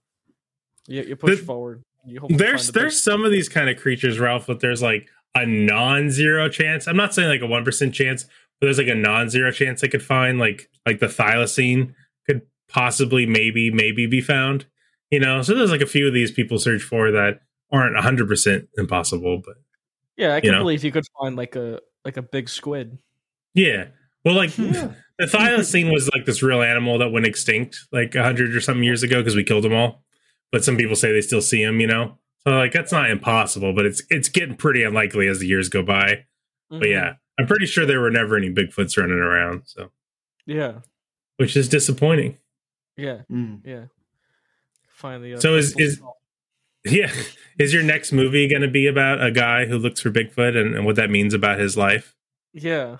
You, 0.88 1.03
you 1.03 1.15
push 1.15 1.39
The- 1.39 1.45
forward. 1.45 1.84
You 2.05 2.22
hopefully 2.22 2.38
there's 2.38 2.68
the 2.68 2.72
there's 2.73 3.01
some 3.03 3.26
of 3.26 3.31
these 3.31 3.49
kind 3.49 3.69
of 3.69 3.77
creatures, 3.77 4.18
Ralph, 4.19 4.45
that 4.47 4.61
there's 4.61 4.81
like 4.81 5.09
a 5.35 5.45
non-zero 5.45 6.47
chance. 6.49 6.88
I'm 6.88 6.95
not 6.97 7.14
saying 7.14 7.27
like 7.27 7.41
a 7.41 7.47
one 7.47 7.65
percent 7.65 7.93
chance, 7.93 8.23
but 8.23 8.68
there's 8.68 8.77
like 8.77 8.88
a 8.88 8.95
non-zero 8.95 9.51
chance 9.51 9.84
I 9.84 9.88
could 9.88 10.01
find. 10.03 10.39
Like 10.39 10.69
like 10.85 10.99
the 10.99 11.07
thylacine 11.07 11.93
could 12.26 12.43
possibly 12.69 13.26
maybe 13.26 13.69
maybe 13.72 14.05
be 14.07 14.22
found. 14.22 14.65
You 15.11 15.19
know, 15.19 15.41
so 15.41 15.53
there's 15.53 15.72
like 15.72 15.81
a 15.81 15.85
few 15.85 16.07
of 16.07 16.14
these 16.14 16.31
people 16.31 16.59
search 16.59 16.81
for 16.81 17.11
that 17.11 17.41
aren't 17.72 17.94
100 17.95 18.27
percent 18.27 18.69
impossible, 18.77 19.41
but 19.45 19.56
yeah. 20.15 20.35
I 20.35 20.41
can 20.41 20.52
know. 20.52 20.60
believe 20.60 20.84
you 20.84 20.91
could 20.91 21.06
find 21.19 21.35
like 21.35 21.56
a 21.56 21.80
like 22.06 22.18
a 22.18 22.22
big 22.22 22.49
squid. 22.49 22.98
yeah. 23.53 23.88
Well, 24.26 24.35
like 24.35 24.53
the 24.56 24.94
thylacine 25.22 25.91
was 25.94 26.10
like 26.14 26.26
this 26.26 26.44
real 26.44 26.61
animal 26.61 26.98
that 26.98 27.10
went 27.11 27.26
extinct 27.26 27.80
like 27.94 28.14
a 28.15 28.23
hundred 28.23 28.53
or 28.56 28.60
something 28.61 28.84
years 28.84 29.02
ago 29.03 29.19
because 29.22 29.35
we 29.35 29.44
killed 29.44 29.64
them 29.64 29.73
all. 29.73 30.03
But 30.52 30.64
some 30.65 30.76
people 30.77 30.95
say 30.98 31.11
they 31.14 31.22
still 31.22 31.41
see 31.41 31.64
them. 31.64 31.80
You 31.80 31.88
know, 31.88 32.18
so 32.44 32.52
like 32.52 32.73
that's 32.73 32.91
not 32.91 33.10
impossible, 33.10 33.73
but 33.73 33.85
it's 33.85 34.02
it's 34.10 34.27
getting 34.30 34.56
pretty 34.56 34.84
unlikely 34.84 35.27
as 35.27 35.39
the 35.39 35.48
years 35.48 35.69
go 35.69 35.81
by. 35.84 36.26
But 36.69 36.81
Mhm. 36.81 36.89
yeah, 36.91 37.14
I'm 37.39 37.48
pretty 37.48 37.65
sure 37.68 37.85
there 37.85 38.02
were 38.02 38.11
never 38.11 38.35
any 38.35 38.49
Bigfoots 38.49 38.98
running 38.98 39.18
around, 39.19 39.61
so 39.65 39.91
Yeah. 40.45 40.80
which 41.38 41.56
is 41.56 41.69
disappointing. 41.69 42.38
Yeah. 42.98 43.22
Mm. 43.31 43.61
Yeah. 43.65 43.85
Finally. 44.89 45.35
Uh, 45.35 45.39
So 45.39 45.56
is 45.56 45.73
is 45.77 45.95
skull. 45.98 46.16
Yeah, 46.91 47.11
is 47.59 47.73
your 47.73 47.84
next 47.84 48.11
movie 48.11 48.47
going 48.47 48.61
to 48.61 48.68
be 48.68 48.88
about 48.88 49.23
a 49.23 49.31
guy 49.31 49.65
who 49.65 49.77
looks 49.77 50.01
for 50.01 50.09
Bigfoot 50.11 50.55
and, 50.55 50.76
and 50.76 50.85
what 50.85 50.95
that 50.97 51.09
means 51.09 51.34
about 51.34 51.59
his 51.59 51.77
life? 51.77 52.15
yeah. 52.53 52.97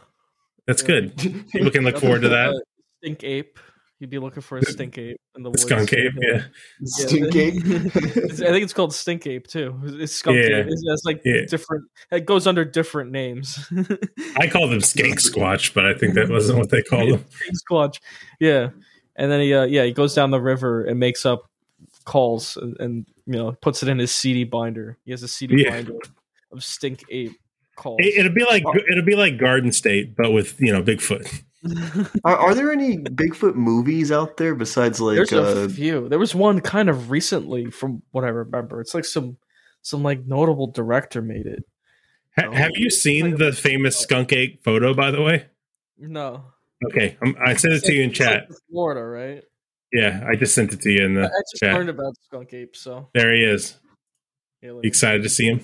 That's 0.65 0.81
Yeah. 0.81 0.88
good. 0.88 1.18
People 1.51 1.72
can 1.72 1.84
look 1.85 1.97
forward 2.01 2.23
to 2.23 2.30
that. 2.30 2.49
Uh, 2.49 2.59
stink 3.01 3.23
ape. 3.23 3.57
You'd 3.99 4.09
be 4.09 4.19
looking 4.19 4.41
for 4.43 4.57
a 4.57 4.65
stink 4.65 4.97
ape 4.97 5.15
in 5.35 5.41
the 5.43 5.49
woods. 5.49 5.61
Skunk 5.64 5.91
ape, 5.93 6.11
yeah. 6.22 6.43
Stink 6.84 7.34
ape? 7.35 7.55
I 7.65 8.51
think 8.51 8.64
it's 8.64 8.73
called 8.73 8.93
stink 8.93 9.26
ape 9.26 9.47
too. 9.47 9.80
It's 9.85 10.14
skunk 10.14 10.35
Yeah. 10.38 10.57
ape. 10.57 10.68
It's, 10.68 10.84
it's 10.85 11.05
like 11.05 11.22
Yeah. 11.23 11.45
different. 11.47 11.85
It 12.11 12.26
goes 12.26 12.45
under 12.47 12.65
different 12.65 13.11
names. 13.11 13.57
I 14.38 14.47
call 14.47 14.68
them 14.68 14.80
Skank 14.80 15.15
Squatch, 15.15 15.73
but 15.73 15.85
I 15.85 15.93
think 15.93 16.15
that 16.15 16.30
wasn't 16.30 16.59
what 16.59 16.69
they 16.69 16.81
called 16.84 17.11
them. 17.14 17.26
Squatch. 17.72 17.99
Yeah, 18.41 18.69
and 19.15 19.31
then 19.31 19.39
he 19.39 19.53
uh, 19.53 19.64
yeah 19.64 19.84
he 19.85 19.93
goes 19.93 20.14
down 20.14 20.31
the 20.31 20.41
river 20.41 20.84
and 20.84 20.99
makes 20.99 21.26
up 21.26 21.49
calls 22.08 22.58
and, 22.58 22.76
and 22.80 23.06
you 23.28 23.34
know 23.34 23.52
puts 23.62 23.84
it 23.84 23.90
in 23.90 24.00
his 24.00 24.12
CD 24.16 24.44
binder. 24.46 24.98
He 25.06 25.12
has 25.12 25.22
a 25.22 25.28
CD 25.28 25.64
Yeah. 25.64 25.72
binder 25.72 25.94
of 26.52 26.64
stink 26.64 27.04
ape 27.12 27.34
calls. 27.76 28.00
It, 28.00 28.18
it'll 28.20 28.34
be 28.34 28.46
like 28.46 28.64
it'll 28.92 29.06
be 29.06 29.16
like 29.16 29.38
Garden 29.38 29.72
State, 29.72 30.16
but 30.18 30.32
with 30.32 30.60
you 30.60 30.72
know 30.74 30.82
Bigfoot. 30.82 31.44
Are, 32.24 32.38
are 32.38 32.56
there 32.56 32.72
any 32.72 32.98
Bigfoot 32.98 33.56
movies 33.56 34.12
out 34.12 34.38
there 34.38 34.56
besides 34.56 35.02
like 35.02 35.16
There's 35.16 35.34
uh, 35.34 35.66
a 35.66 35.70
few. 35.70 36.08
There 36.08 36.20
was 36.20 36.34
one 36.34 36.62
kind 36.62 36.88
of 36.88 37.10
recently, 37.10 37.70
from 37.72 38.02
what 38.12 38.24
I 38.24 38.30
remember. 38.30 38.80
It's 38.80 38.94
like 38.94 39.04
some 39.06 39.38
some 39.82 40.02
like 40.04 40.26
notable 40.26 40.72
director 40.72 41.22
made 41.22 41.46
it. 41.46 41.64
Ha- 42.38 42.52
have 42.52 42.72
you 42.76 42.90
seen 42.90 43.36
the 43.38 43.52
famous 43.52 43.98
skunk 43.98 44.32
ape 44.32 44.64
photo? 44.64 44.94
By 44.94 45.12
the 45.12 45.22
way, 45.22 45.48
No, 45.98 46.46
okay, 46.90 47.18
um, 47.26 47.36
I 47.44 47.56
sent 47.56 47.74
it 47.74 47.84
to 47.86 47.94
you 47.94 48.04
in 48.04 48.12
It's 48.12 48.20
like 48.20 48.30
chat. 48.30 48.48
Florida, 48.72 49.04
right? 49.04 49.44
Yeah, 49.93 50.23
I 50.27 50.35
just 50.35 50.53
sent 50.53 50.73
it 50.73 50.81
to 50.81 50.91
you 50.91 51.05
in 51.05 51.18
I 51.18 51.22
the 51.22 51.27
I 51.27 51.39
just 51.51 51.55
chat. 51.64 51.73
learned 51.73 51.89
about 51.89 52.14
skunk 52.26 52.53
ape. 52.53 52.76
So 52.76 53.09
There 53.14 53.34
he 53.34 53.43
is. 53.43 53.77
Yeah, 54.61 54.72
You 54.72 54.81
excited 54.84 55.23
to 55.23 55.30
see 55.30 55.45
him? 55.47 55.61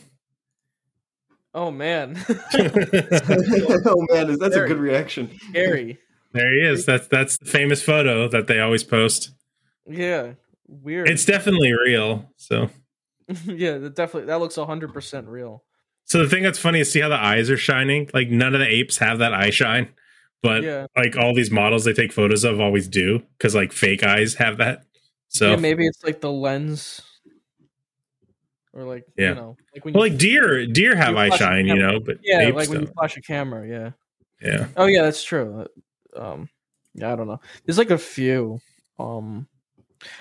oh 1.55 1.69
man, 1.71 2.17
oh 2.55 4.05
man, 4.11 4.29
is- 4.29 4.39
that's 4.39 4.55
a 4.55 4.65
good 4.67 4.77
reaction. 4.79 5.29
scary. 5.49 5.99
There 6.31 6.51
he 6.51 6.61
is. 6.67 6.85
That's 6.85 7.07
that's 7.07 7.37
the 7.37 7.45
famous 7.45 7.81
photo 7.83 8.27
that 8.29 8.47
they 8.47 8.59
always 8.59 8.83
post. 8.83 9.31
Yeah, 9.85 10.33
weird. 10.67 11.09
It's 11.09 11.25
definitely 11.25 11.73
real. 11.73 12.31
So, 12.37 12.69
yeah, 13.45 13.77
that 13.77 13.95
definitely 13.95 14.27
that 14.27 14.39
looks 14.39 14.55
hundred 14.55 14.93
percent 14.93 15.27
real. 15.27 15.63
so 16.05 16.19
the 16.23 16.29
thing 16.29 16.41
that's 16.43 16.57
funny 16.57 16.79
is 16.79 16.91
see 16.91 17.01
how 17.01 17.09
the 17.09 17.21
eyes 17.23 17.49
are 17.51 17.57
shining. 17.57 18.09
Like 18.13 18.29
none 18.29 18.55
of 18.55 18.59
the 18.61 18.67
apes 18.67 18.97
have 18.97 19.19
that 19.19 19.33
eye 19.33 19.51
shine, 19.51 19.89
but 20.43 20.61
Yeah. 20.61 20.85
like 20.95 21.17
all 21.17 21.33
these 21.33 21.49
models 21.49 21.85
they 21.85 21.93
take 21.93 22.11
photos 22.11 22.43
of 22.43 22.59
always 22.59 22.87
do 22.87 23.23
because 23.37 23.55
like 23.55 23.71
fake 23.71 24.03
eyes 24.03 24.35
have 24.35 24.57
that. 24.57 24.83
So 25.29 25.51
yeah, 25.51 25.55
maybe 25.55 25.87
it's 25.87 26.03
like 26.03 26.21
the 26.21 26.31
lens, 26.31 27.01
or 28.73 28.83
like 28.83 29.05
Yeah. 29.17 29.29
you 29.29 29.35
know, 29.35 29.57
like 29.73 29.85
when 29.85 29.93
well, 29.95 30.05
you, 30.05 30.11
like 30.11 30.19
deer, 30.19 30.67
deer 30.67 30.95
have 30.95 31.13
you 31.13 31.17
eye 31.17 31.29
shine, 31.35 31.65
you 31.65 31.75
know, 31.75 31.99
but 31.99 32.17
yeah, 32.21 32.49
like 32.49 32.69
when 32.69 32.81
you 32.81 32.85
don't. 32.85 32.93
flash 32.93 33.17
a 33.17 33.21
camera, 33.21 33.67
yeah. 33.67 33.91
Yeah. 34.41 34.67
Oh 34.75 34.85
yeah, 34.85 35.03
that's 35.03 35.23
true. 35.23 35.65
Um, 36.15 36.49
yeah, 36.93 37.11
I 37.11 37.15
don't 37.15 37.27
know. 37.27 37.39
There's 37.65 37.77
like 37.77 37.91
a 37.91 37.97
few. 37.97 38.59
Um, 38.99 39.47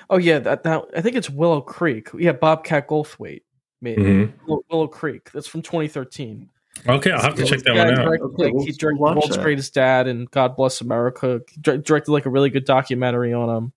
oh 0.09 0.19
yeah, 0.19 0.39
that, 0.39 0.63
that 0.63 0.85
I 0.97 1.01
think 1.03 1.17
it's 1.17 1.29
Willow 1.29 1.61
Creek. 1.61 2.09
Yeah, 2.17 2.33
Bobcat 2.33 2.89
Goldthwait 2.89 3.43
made. 3.81 3.99
Mhm. 3.99 4.33
Willow, 4.47 4.63
Willow 4.71 4.87
Creek. 4.89 5.31
That's 5.33 5.49
from 5.49 5.61
2013. 5.63 6.49
Okay, 6.89 7.11
I'll 7.13 7.23
have 7.23 7.35
to 7.37 7.45
check 7.45 7.61
that 7.61 7.75
yeah, 7.75 7.85
one 7.85 7.99
out. 7.99 8.05
directed, 8.05 8.25
Okay, 8.25 8.45
like, 8.45 8.55
we'll- 8.55 8.65
he 8.65 8.73
directed 8.73 9.01
we'll 9.01 9.15
World's 9.15 9.37
that. 9.37 9.43
Greatest 9.43 9.75
Dad 9.75 10.07
and 10.09 10.31
God 10.31 10.57
Bless 10.57 10.81
America. 10.81 11.41
He 11.51 11.61
dir- 11.61 11.79
directed 11.79 12.11
like 12.11 12.27
a 12.27 12.31
really 12.31 12.51
good 12.51 12.65
documentary 12.65 13.33
on 13.33 13.49
um 13.49 13.73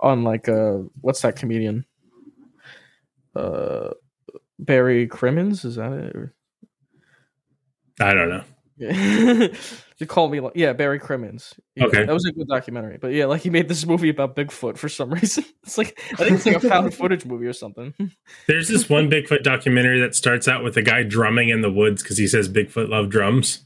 on 0.00 0.24
like 0.24 0.48
uh 0.48 0.78
what's 1.00 1.22
that 1.22 1.36
comedian? 1.36 1.84
Uh, 3.34 3.90
Barry 4.58 5.06
Crimmins 5.06 5.64
is 5.66 5.76
that 5.76 5.92
it? 5.92 6.16
Or- 6.16 6.34
I 8.00 8.14
don't 8.14 8.30
know. 8.30 8.44
Yeah. 8.78 9.48
you 9.98 10.06
call 10.06 10.28
me 10.28 10.40
like 10.40 10.52
yeah, 10.54 10.72
Barry 10.74 10.98
Crimmins. 10.98 11.54
Yeah, 11.74 11.84
Okay. 11.86 12.04
that 12.04 12.12
was 12.12 12.26
a 12.26 12.32
good 12.32 12.46
documentary. 12.48 12.98
But 13.00 13.12
yeah, 13.12 13.24
like 13.24 13.40
he 13.40 13.48
made 13.50 13.68
this 13.68 13.86
movie 13.86 14.10
about 14.10 14.36
Bigfoot 14.36 14.76
for 14.76 14.88
some 14.90 15.10
reason. 15.14 15.44
It's 15.62 15.78
like 15.78 15.98
I 16.12 16.16
think 16.16 16.32
it's 16.32 16.46
like 16.46 16.56
a 16.56 16.60
found 16.68 16.92
footage 16.94 17.24
movie 17.24 17.46
or 17.46 17.52
something. 17.54 17.94
There's 18.46 18.68
this 18.68 18.88
one 18.90 19.08
Bigfoot 19.10 19.42
documentary 19.42 20.00
that 20.00 20.14
starts 20.14 20.46
out 20.46 20.62
with 20.62 20.76
a 20.76 20.82
guy 20.82 21.02
drumming 21.04 21.48
in 21.48 21.62
the 21.62 21.72
woods 21.72 22.02
because 22.02 22.18
he 22.18 22.26
says 22.26 22.48
Bigfoot 22.50 22.88
love 22.90 23.08
drums. 23.08 23.62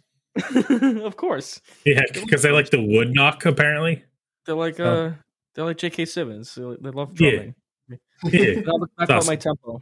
of 0.55 1.17
course, 1.17 1.61
Yeah, 1.85 2.03
because 2.15 2.43
they 2.43 2.53
like 2.53 2.71
the 2.71 2.81
wood 2.81 3.13
knock 3.13 3.45
apparently. 3.47 4.05
they're 4.47 4.55
like 4.55 4.79
uh 4.79 4.85
Oh. 4.85 5.15
they're 5.57 5.65
like 5.65 5.79
J.K. 5.79 6.05
Simmons. 6.05 6.55
They, 6.55 6.63
love 6.63 7.21
Yeah. 7.21 7.31
drumming. 7.31 7.55
Yeah, 8.25 8.61
back 8.97 9.09
That's 9.09 9.27
on 9.27 9.27
my 9.27 9.35
tempo. 9.35 9.81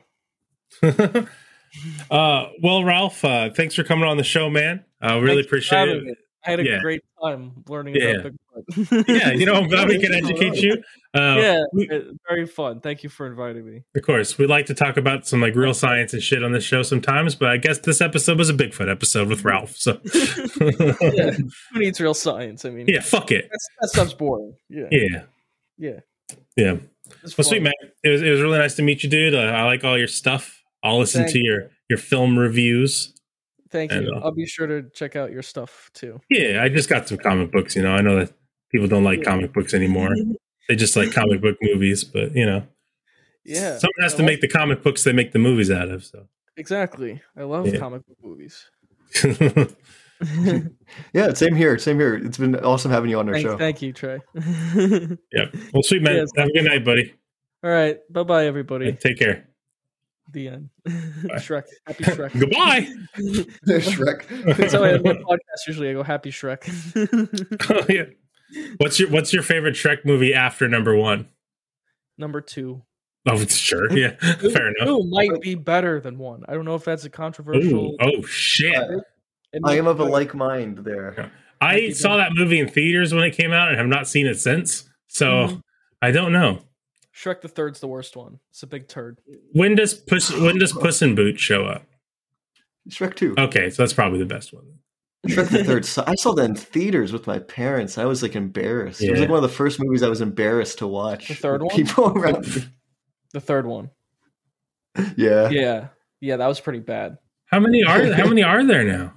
Uh, 2.11 2.49
well, 2.63 2.85
Ralph, 2.85 3.25
uh, 3.25 3.51
thanks 3.51 3.75
for 3.75 3.85
coming 3.85 4.05
on 4.09 4.17
the 4.17 4.25
show, 4.25 4.49
man. 4.51 4.85
I 5.01 5.15
uh, 5.17 5.19
really 5.21 5.43
appreciate 5.43 5.89
it. 5.89 6.19
I 6.47 6.51
had 6.53 6.61
a 6.61 6.65
Yeah. 6.65 6.79
great 6.81 7.03
time 7.23 7.53
learning 7.69 7.97
Yeah. 7.97 8.09
about 8.21 8.33
Bigfoot. 8.71 9.05
Yeah, 9.09 9.33
you 9.33 9.45
know, 9.45 9.55
I'm 9.55 9.69
glad 9.69 9.89
we 9.89 9.99
can 10.03 10.15
educate 10.15 10.57
you. 10.63 10.83
Uh, 11.13 11.37
yeah, 11.39 11.63
we- 11.73 11.89
very 12.29 12.47
fun. 12.47 12.81
Thank 12.81 13.03
you 13.03 13.11
for 13.11 13.27
inviting 13.27 13.67
me. 13.67 13.83
Of 13.97 14.03
course, 14.03 14.39
we 14.39 14.47
like 14.47 14.67
to 14.67 14.75
talk 14.75 14.97
about 14.97 15.27
some 15.27 15.41
like 15.41 15.55
real 15.55 15.75
science 15.75 16.13
and 16.15 16.23
shit 16.23 16.43
on 16.43 16.53
this 16.53 16.65
show 16.65 16.83
sometimes, 16.83 17.35
but 17.35 17.49
I 17.51 17.57
guess 17.57 17.79
this 17.81 18.01
episode 18.01 18.39
was 18.39 18.49
a 18.49 18.55
Bigfoot 18.55 18.91
episode 18.91 19.29
with 19.29 19.45
Ralph. 19.45 19.77
So 19.77 20.01
yeah, 20.61 21.33
who 21.73 21.79
needs 21.81 22.01
real 22.01 22.15
science? 22.15 22.65
I 22.65 22.71
mean, 22.71 22.87
Yeah, 22.89 23.01
fuck 23.01 23.31
it. 23.33 23.51
That 23.81 23.89
stuff's 23.89 24.15
boring. 24.15 24.55
Yeah, 24.69 24.87
yeah, 24.91 25.23
yeah. 25.77 26.01
yeah. 26.57 26.77
Well, 27.37 27.45
sweet 27.45 27.63
man, 27.63 27.73
it 28.05 28.09
was 28.11 28.23
it 28.23 28.31
was 28.31 28.41
really 28.41 28.59
nice 28.59 28.75
to 28.77 28.83
meet 28.83 29.03
you, 29.03 29.09
dude. 29.11 29.35
Uh, 29.35 29.39
I 29.39 29.65
like 29.65 29.83
all 29.85 29.99
your 29.99 30.09
stuff. 30.09 30.58
I'll 30.83 30.99
listen 30.99 31.23
Thank 31.23 31.33
to 31.35 31.39
your 31.45 31.71
your 31.89 31.99
film 31.99 32.39
reviews. 32.39 33.15
Thank 33.71 33.93
And, 33.93 34.07
you. 34.07 34.13
uh, 34.15 34.21
I'll 34.21 34.33
be 34.33 34.47
sure 34.47 34.67
to 34.67 34.89
check 34.95 35.15
out 35.17 35.31
your 35.31 35.43
stuff 35.43 35.91
too. 35.93 36.21
Yeah, 36.31 36.63
I 36.63 36.69
just 36.69 36.89
got 36.89 37.07
some 37.09 37.19
comic 37.19 37.53
books. 37.53 37.77
You 37.77 37.83
know, 37.83 37.93
I 37.93 38.01
know 38.01 38.17
that 38.21 38.33
people 38.73 38.89
don't 38.89 39.05
like 39.05 39.23
comic 39.23 39.53
books 39.53 39.75
anymore. 39.75 40.11
they 40.69 40.77
just 40.77 40.97
like 40.97 41.13
comic 41.13 41.41
book 41.41 41.57
movies, 41.63 42.05
but 42.05 42.35
you 42.35 42.47
know, 42.47 42.63
Yeah, 43.45 43.79
someone 43.79 44.01
has 44.03 44.15
I 44.15 44.17
to 44.19 44.23
love- 44.23 44.27
make 44.31 44.41
the 44.41 44.49
comic 44.49 44.83
books 44.83 45.05
they 45.05 45.13
make 45.13 45.33
the 45.33 45.39
movies 45.39 45.71
out 45.71 45.89
of. 45.91 46.05
So 46.05 46.29
exactly. 46.57 47.21
I 47.37 47.43
love 47.43 47.67
Yeah. 47.67 47.79
comic 47.79 48.03
book 48.07 48.19
movies. 48.23 48.65
Yeah, 51.15 51.33
same 51.35 51.55
here. 51.55 51.79
Same 51.79 51.99
here. 52.01 52.17
It's 52.17 52.39
been 52.39 52.57
awesome 52.57 52.91
having 52.91 53.09
you 53.11 53.19
on 53.21 53.29
our 53.29 53.35
Thank, 53.35 53.47
show. 53.47 53.57
thank 53.57 53.83
you, 53.83 53.93
Trey. 53.93 54.19
yeah. 54.35 55.47
Well, 55.73 55.83
sweet 55.85 56.03
man, 56.03 56.17
Yes. 56.17 56.29
have 56.37 56.49
a 56.49 56.53
good 56.53 56.65
night, 56.65 56.85
buddy. 56.85 57.15
All 57.63 57.71
right, 57.71 57.99
bye 58.13 58.25
bye, 58.25 58.47
everybody. 58.47 58.93
Take 58.95 59.19
care. 59.19 59.48
The 60.31 60.49
end. 60.49 60.71
Shrek. 60.87 61.65
Happy 61.87 62.05
Shrek. 62.05 62.39
Goodbye. 62.39 62.87
Shrek. 63.67 64.57
That's 64.57 64.73
how 64.75 64.85
I 64.85 64.93
end 64.93 65.03
my 65.05 65.13
podcast. 65.15 65.67
Usually, 65.67 65.89
I 65.91 65.93
go 65.95 66.03
Happy 66.03 66.31
Shrek. 66.31 66.63
oh, 67.71 67.87
yeah. 67.89 68.05
What's 68.79 68.99
your 69.01 69.11
What's 69.11 69.33
your 69.33 69.43
favorite 69.43 69.75
Shrek 69.75 70.05
movie 70.05 70.35
after 70.35 70.69
number 70.69 70.95
one? 70.97 71.29
Number 72.19 72.41
two. 72.41 72.83
Oh, 73.27 73.39
it's 73.41 73.57
sure. 73.57 73.91
Yeah, 73.97 74.17
fair 74.19 74.69
enough. 74.69 74.87
Two 74.87 75.05
might 75.11 75.41
be 75.43 75.55
better 75.55 76.01
than 76.01 76.17
one. 76.19 76.45
I 76.49 76.55
don't 76.55 76.65
know 76.65 76.75
if 76.75 76.85
that's 76.85 77.05
a 77.05 77.11
controversial. 77.11 77.91
Ooh, 77.93 77.97
oh 78.01 78.23
shit! 78.23 78.75
It 79.53 79.63
I 79.65 79.77
am 79.77 79.87
of 79.87 80.01
a 80.01 80.05
like 80.05 80.35
mind 80.35 80.79
there. 80.79 81.31
I 81.61 81.91
saw 81.91 82.17
that 82.17 82.33
movie 82.35 82.59
in 82.59 82.69
theaters 82.69 83.13
when 83.13 83.25
it 83.25 83.33
came 83.33 83.53
out 83.53 83.69
and 83.69 83.77
have 83.77 83.87
not 83.87 84.09
seen 84.09 84.27
it 84.27 84.39
since. 84.39 84.89
So 85.09 85.27
Mhm. 85.27 85.63
I 86.01 86.11
don't 86.11 86.33
know. 86.33 86.61
Shrek 87.19 87.41
the 87.41 87.49
Third's 87.49 87.81
the 87.81 87.89
worst 87.89 88.17
one. 88.17 88.39
It's 88.51 88.63
a 88.63 88.67
big 88.67 88.87
turd. 88.87 89.19
When 89.53 89.75
does 89.75 89.95
Puss 89.95 90.31
When 90.33 90.59
does 90.59 90.73
Puss 90.73 91.03
in 91.03 91.17
Boots 91.17 91.43
show 91.43 91.65
up? 91.65 91.85
Shrek 92.89 93.17
Two. 93.17 93.35
Okay, 93.37 93.71
so 93.71 93.83
that's 93.83 93.93
probably 93.93 94.21
the 94.21 94.27
best 94.27 94.53
one. 94.53 94.65
Shrek 95.27 95.49
the 95.49 95.65
Third. 95.65 95.85
So 95.85 96.05
I 96.07 96.15
saw 96.15 96.33
that 96.35 96.45
in 96.45 96.55
theaters 96.55 97.13
with 97.13 97.27
my 97.27 97.41
parents. 97.41 97.99
I 97.99 98.05
was 98.05 98.23
like 98.23 98.37
embarrassed. 98.37 99.03
It 99.03 99.11
was 99.11 99.21
like 99.21 99.29
one 99.29 99.39
of 99.39 99.43
the 99.43 99.49
first 99.57 99.81
movies 99.81 100.05
I 100.05 100.09
was 100.09 100.21
embarrassed 100.21 100.79
to 100.79 100.87
watch. 100.87 101.27
The 101.29 101.35
third 101.35 101.63
one? 101.63 101.75
People 101.75 102.07
around 102.17 102.47
me. 102.55 102.63
The 103.33 103.41
third 103.41 103.67
one. 103.67 103.91
Yeah. 105.17 105.51
Yeah, 105.51 105.89
yeah, 106.21 106.37
that 106.37 106.47
was 106.47 106.61
pretty 106.61 106.81
bad. 106.81 107.19
How 107.47 107.59
many 107.59 107.83
are 107.83 108.13
How 108.13 108.29
many 108.29 108.43
are 108.45 108.65
there 108.65 108.85
now? 108.85 109.15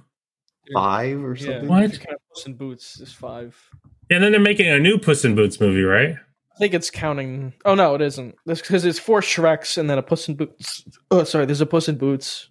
Five 0.74 1.22
or 1.22 1.34
Yeah, 1.34 1.44
something. 1.44 1.68
What? 1.68 1.90
Kind 1.92 2.14
of 2.14 2.20
Puss 2.34 2.46
in 2.46 2.54
Boots 2.54 3.00
is 3.00 3.12
five. 3.12 3.56
And 4.10 4.22
then 4.22 4.32
they're 4.32 4.40
making 4.40 4.68
a 4.68 4.78
new 4.78 4.98
Puss 4.98 5.24
in 5.24 5.34
Boots 5.34 5.60
movie, 5.60 5.82
right? 5.82 6.16
I 6.54 6.58
think 6.58 6.74
it's 6.74 6.90
counting. 6.90 7.54
Oh 7.64 7.74
no, 7.74 7.94
it 7.94 8.00
isn't. 8.02 8.34
This 8.46 8.60
because 8.60 8.84
it's 8.84 8.98
four 8.98 9.20
Shreks 9.20 9.78
and 9.78 9.88
then 9.88 9.98
a 9.98 10.02
Puss 10.02 10.28
in 10.28 10.36
Boots. 10.36 10.84
Oh, 11.10 11.24
sorry, 11.24 11.46
there's 11.46 11.60
a 11.60 11.66
Puss 11.66 11.88
in 11.88 11.96
Boots, 11.96 12.50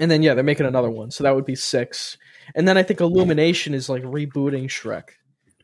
and 0.00 0.10
then 0.10 0.22
yeah, 0.22 0.34
they're 0.34 0.44
making 0.44 0.66
another 0.66 0.90
one, 0.90 1.10
so 1.10 1.24
that 1.24 1.34
would 1.34 1.44
be 1.46 1.54
six. 1.54 2.18
And 2.54 2.66
then 2.66 2.76
I 2.76 2.82
think 2.82 3.00
Illumination 3.00 3.74
is 3.74 3.88
like 3.88 4.02
rebooting 4.02 4.64
Shrek. 4.64 5.10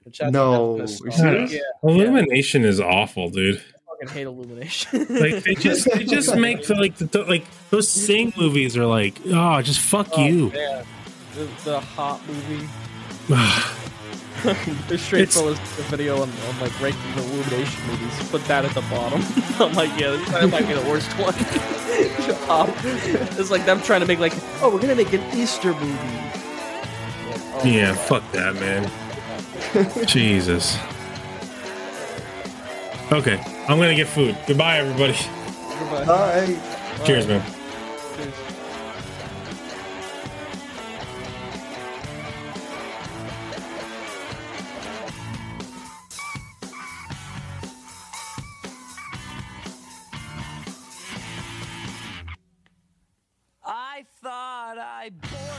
Which 0.04 0.20
No, 0.22 0.76
that's 0.78 1.00
are 1.00 1.04
you 1.06 1.10
pissed 1.10 1.20
off. 1.24 1.26
serious? 1.32 1.52
Yeah, 1.54 1.60
Illumination 1.90 2.64
is 2.64 2.78
awful, 2.80 3.30
dude. 3.30 3.56
I 3.56 3.60
fucking 3.88 4.08
hate 4.14 4.26
Illumination. 4.26 5.00
Like 5.08 5.42
they 5.44 5.54
just 5.58 5.88
they 5.92 6.04
just 6.04 6.36
make 6.36 6.66
the, 6.66 6.74
like 6.74 6.96
the, 6.96 7.24
like 7.24 7.44
those 7.70 7.88
Sing 7.88 8.32
movies 8.36 8.76
are 8.76 8.86
like 8.86 9.18
oh 9.26 9.60
just 9.62 9.80
fuck 9.80 10.08
Oh, 10.12 10.24
you. 10.24 10.50
man. 10.50 10.84
The, 11.34 11.48
the 11.64 11.80
Hop 11.80 12.20
movie. 12.28 12.68
There's 14.88 15.00
straight 15.02 15.22
It's- 15.22 15.34
fellas 15.34 15.58
a 15.78 15.82
video 15.82 16.16
on, 16.22 16.30
on 16.48 16.60
like 16.60 16.78
ranking 16.80 17.14
the 17.16 17.22
Illumination 17.22 17.86
movies. 17.86 18.28
Put 18.30 18.44
that 18.46 18.64
at 18.64 18.74
the 18.74 18.82
bottom. 18.82 19.22
I'm 19.58 19.72
like, 19.74 19.90
yeah, 19.98 20.10
this 20.10 20.28
that 20.30 20.48
might 20.50 20.66
be 20.68 20.74
the 20.74 20.82
worst 20.88 21.10
one. 21.18 21.34
Hop. 22.46 22.68
Um, 22.74 22.74
it's 23.38 23.50
like 23.50 23.64
them 23.64 23.80
trying 23.80 24.00
to 24.00 24.06
make 24.06 24.18
like, 24.18 24.34
oh, 24.60 24.68
we're 24.72 24.80
gonna 24.80 24.94
make 24.96 25.12
an 25.12 25.22
Easter 25.36 25.72
movie. 25.72 25.86
Like, 25.92 26.34
oh, 27.54 27.62
Yeah, 27.64 27.94
fuck 27.94 28.22
that, 28.32 28.54
man. 28.56 28.90
Jesus. 30.06 30.76
Okay, 33.12 33.38
I'm 33.68 33.78
gonna 33.78 33.94
get 33.94 34.08
food. 34.08 34.36
Goodbye, 34.46 34.78
everybody. 34.78 35.16
Goodbye. 35.78 36.04
Bye. 36.04 37.04
Cheers, 37.06 37.26
man. 37.28 37.42
I 54.84 55.08
bored 55.08 55.53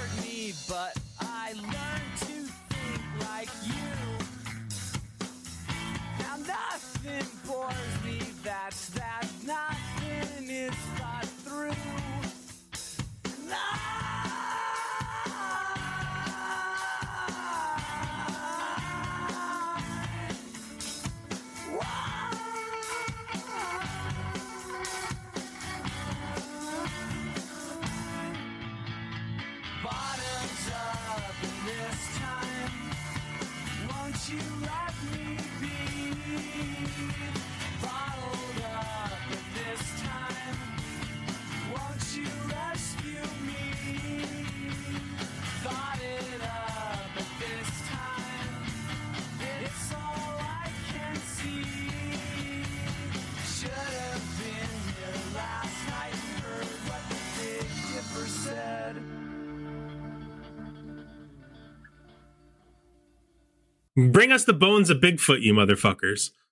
Bring 63.98 64.30
us 64.30 64.43
the 64.43 64.51
bones 64.51 64.90
of 64.90 64.98
Bigfoot, 64.98 65.41
you 65.41 65.53
motherfuckers. 65.53 66.32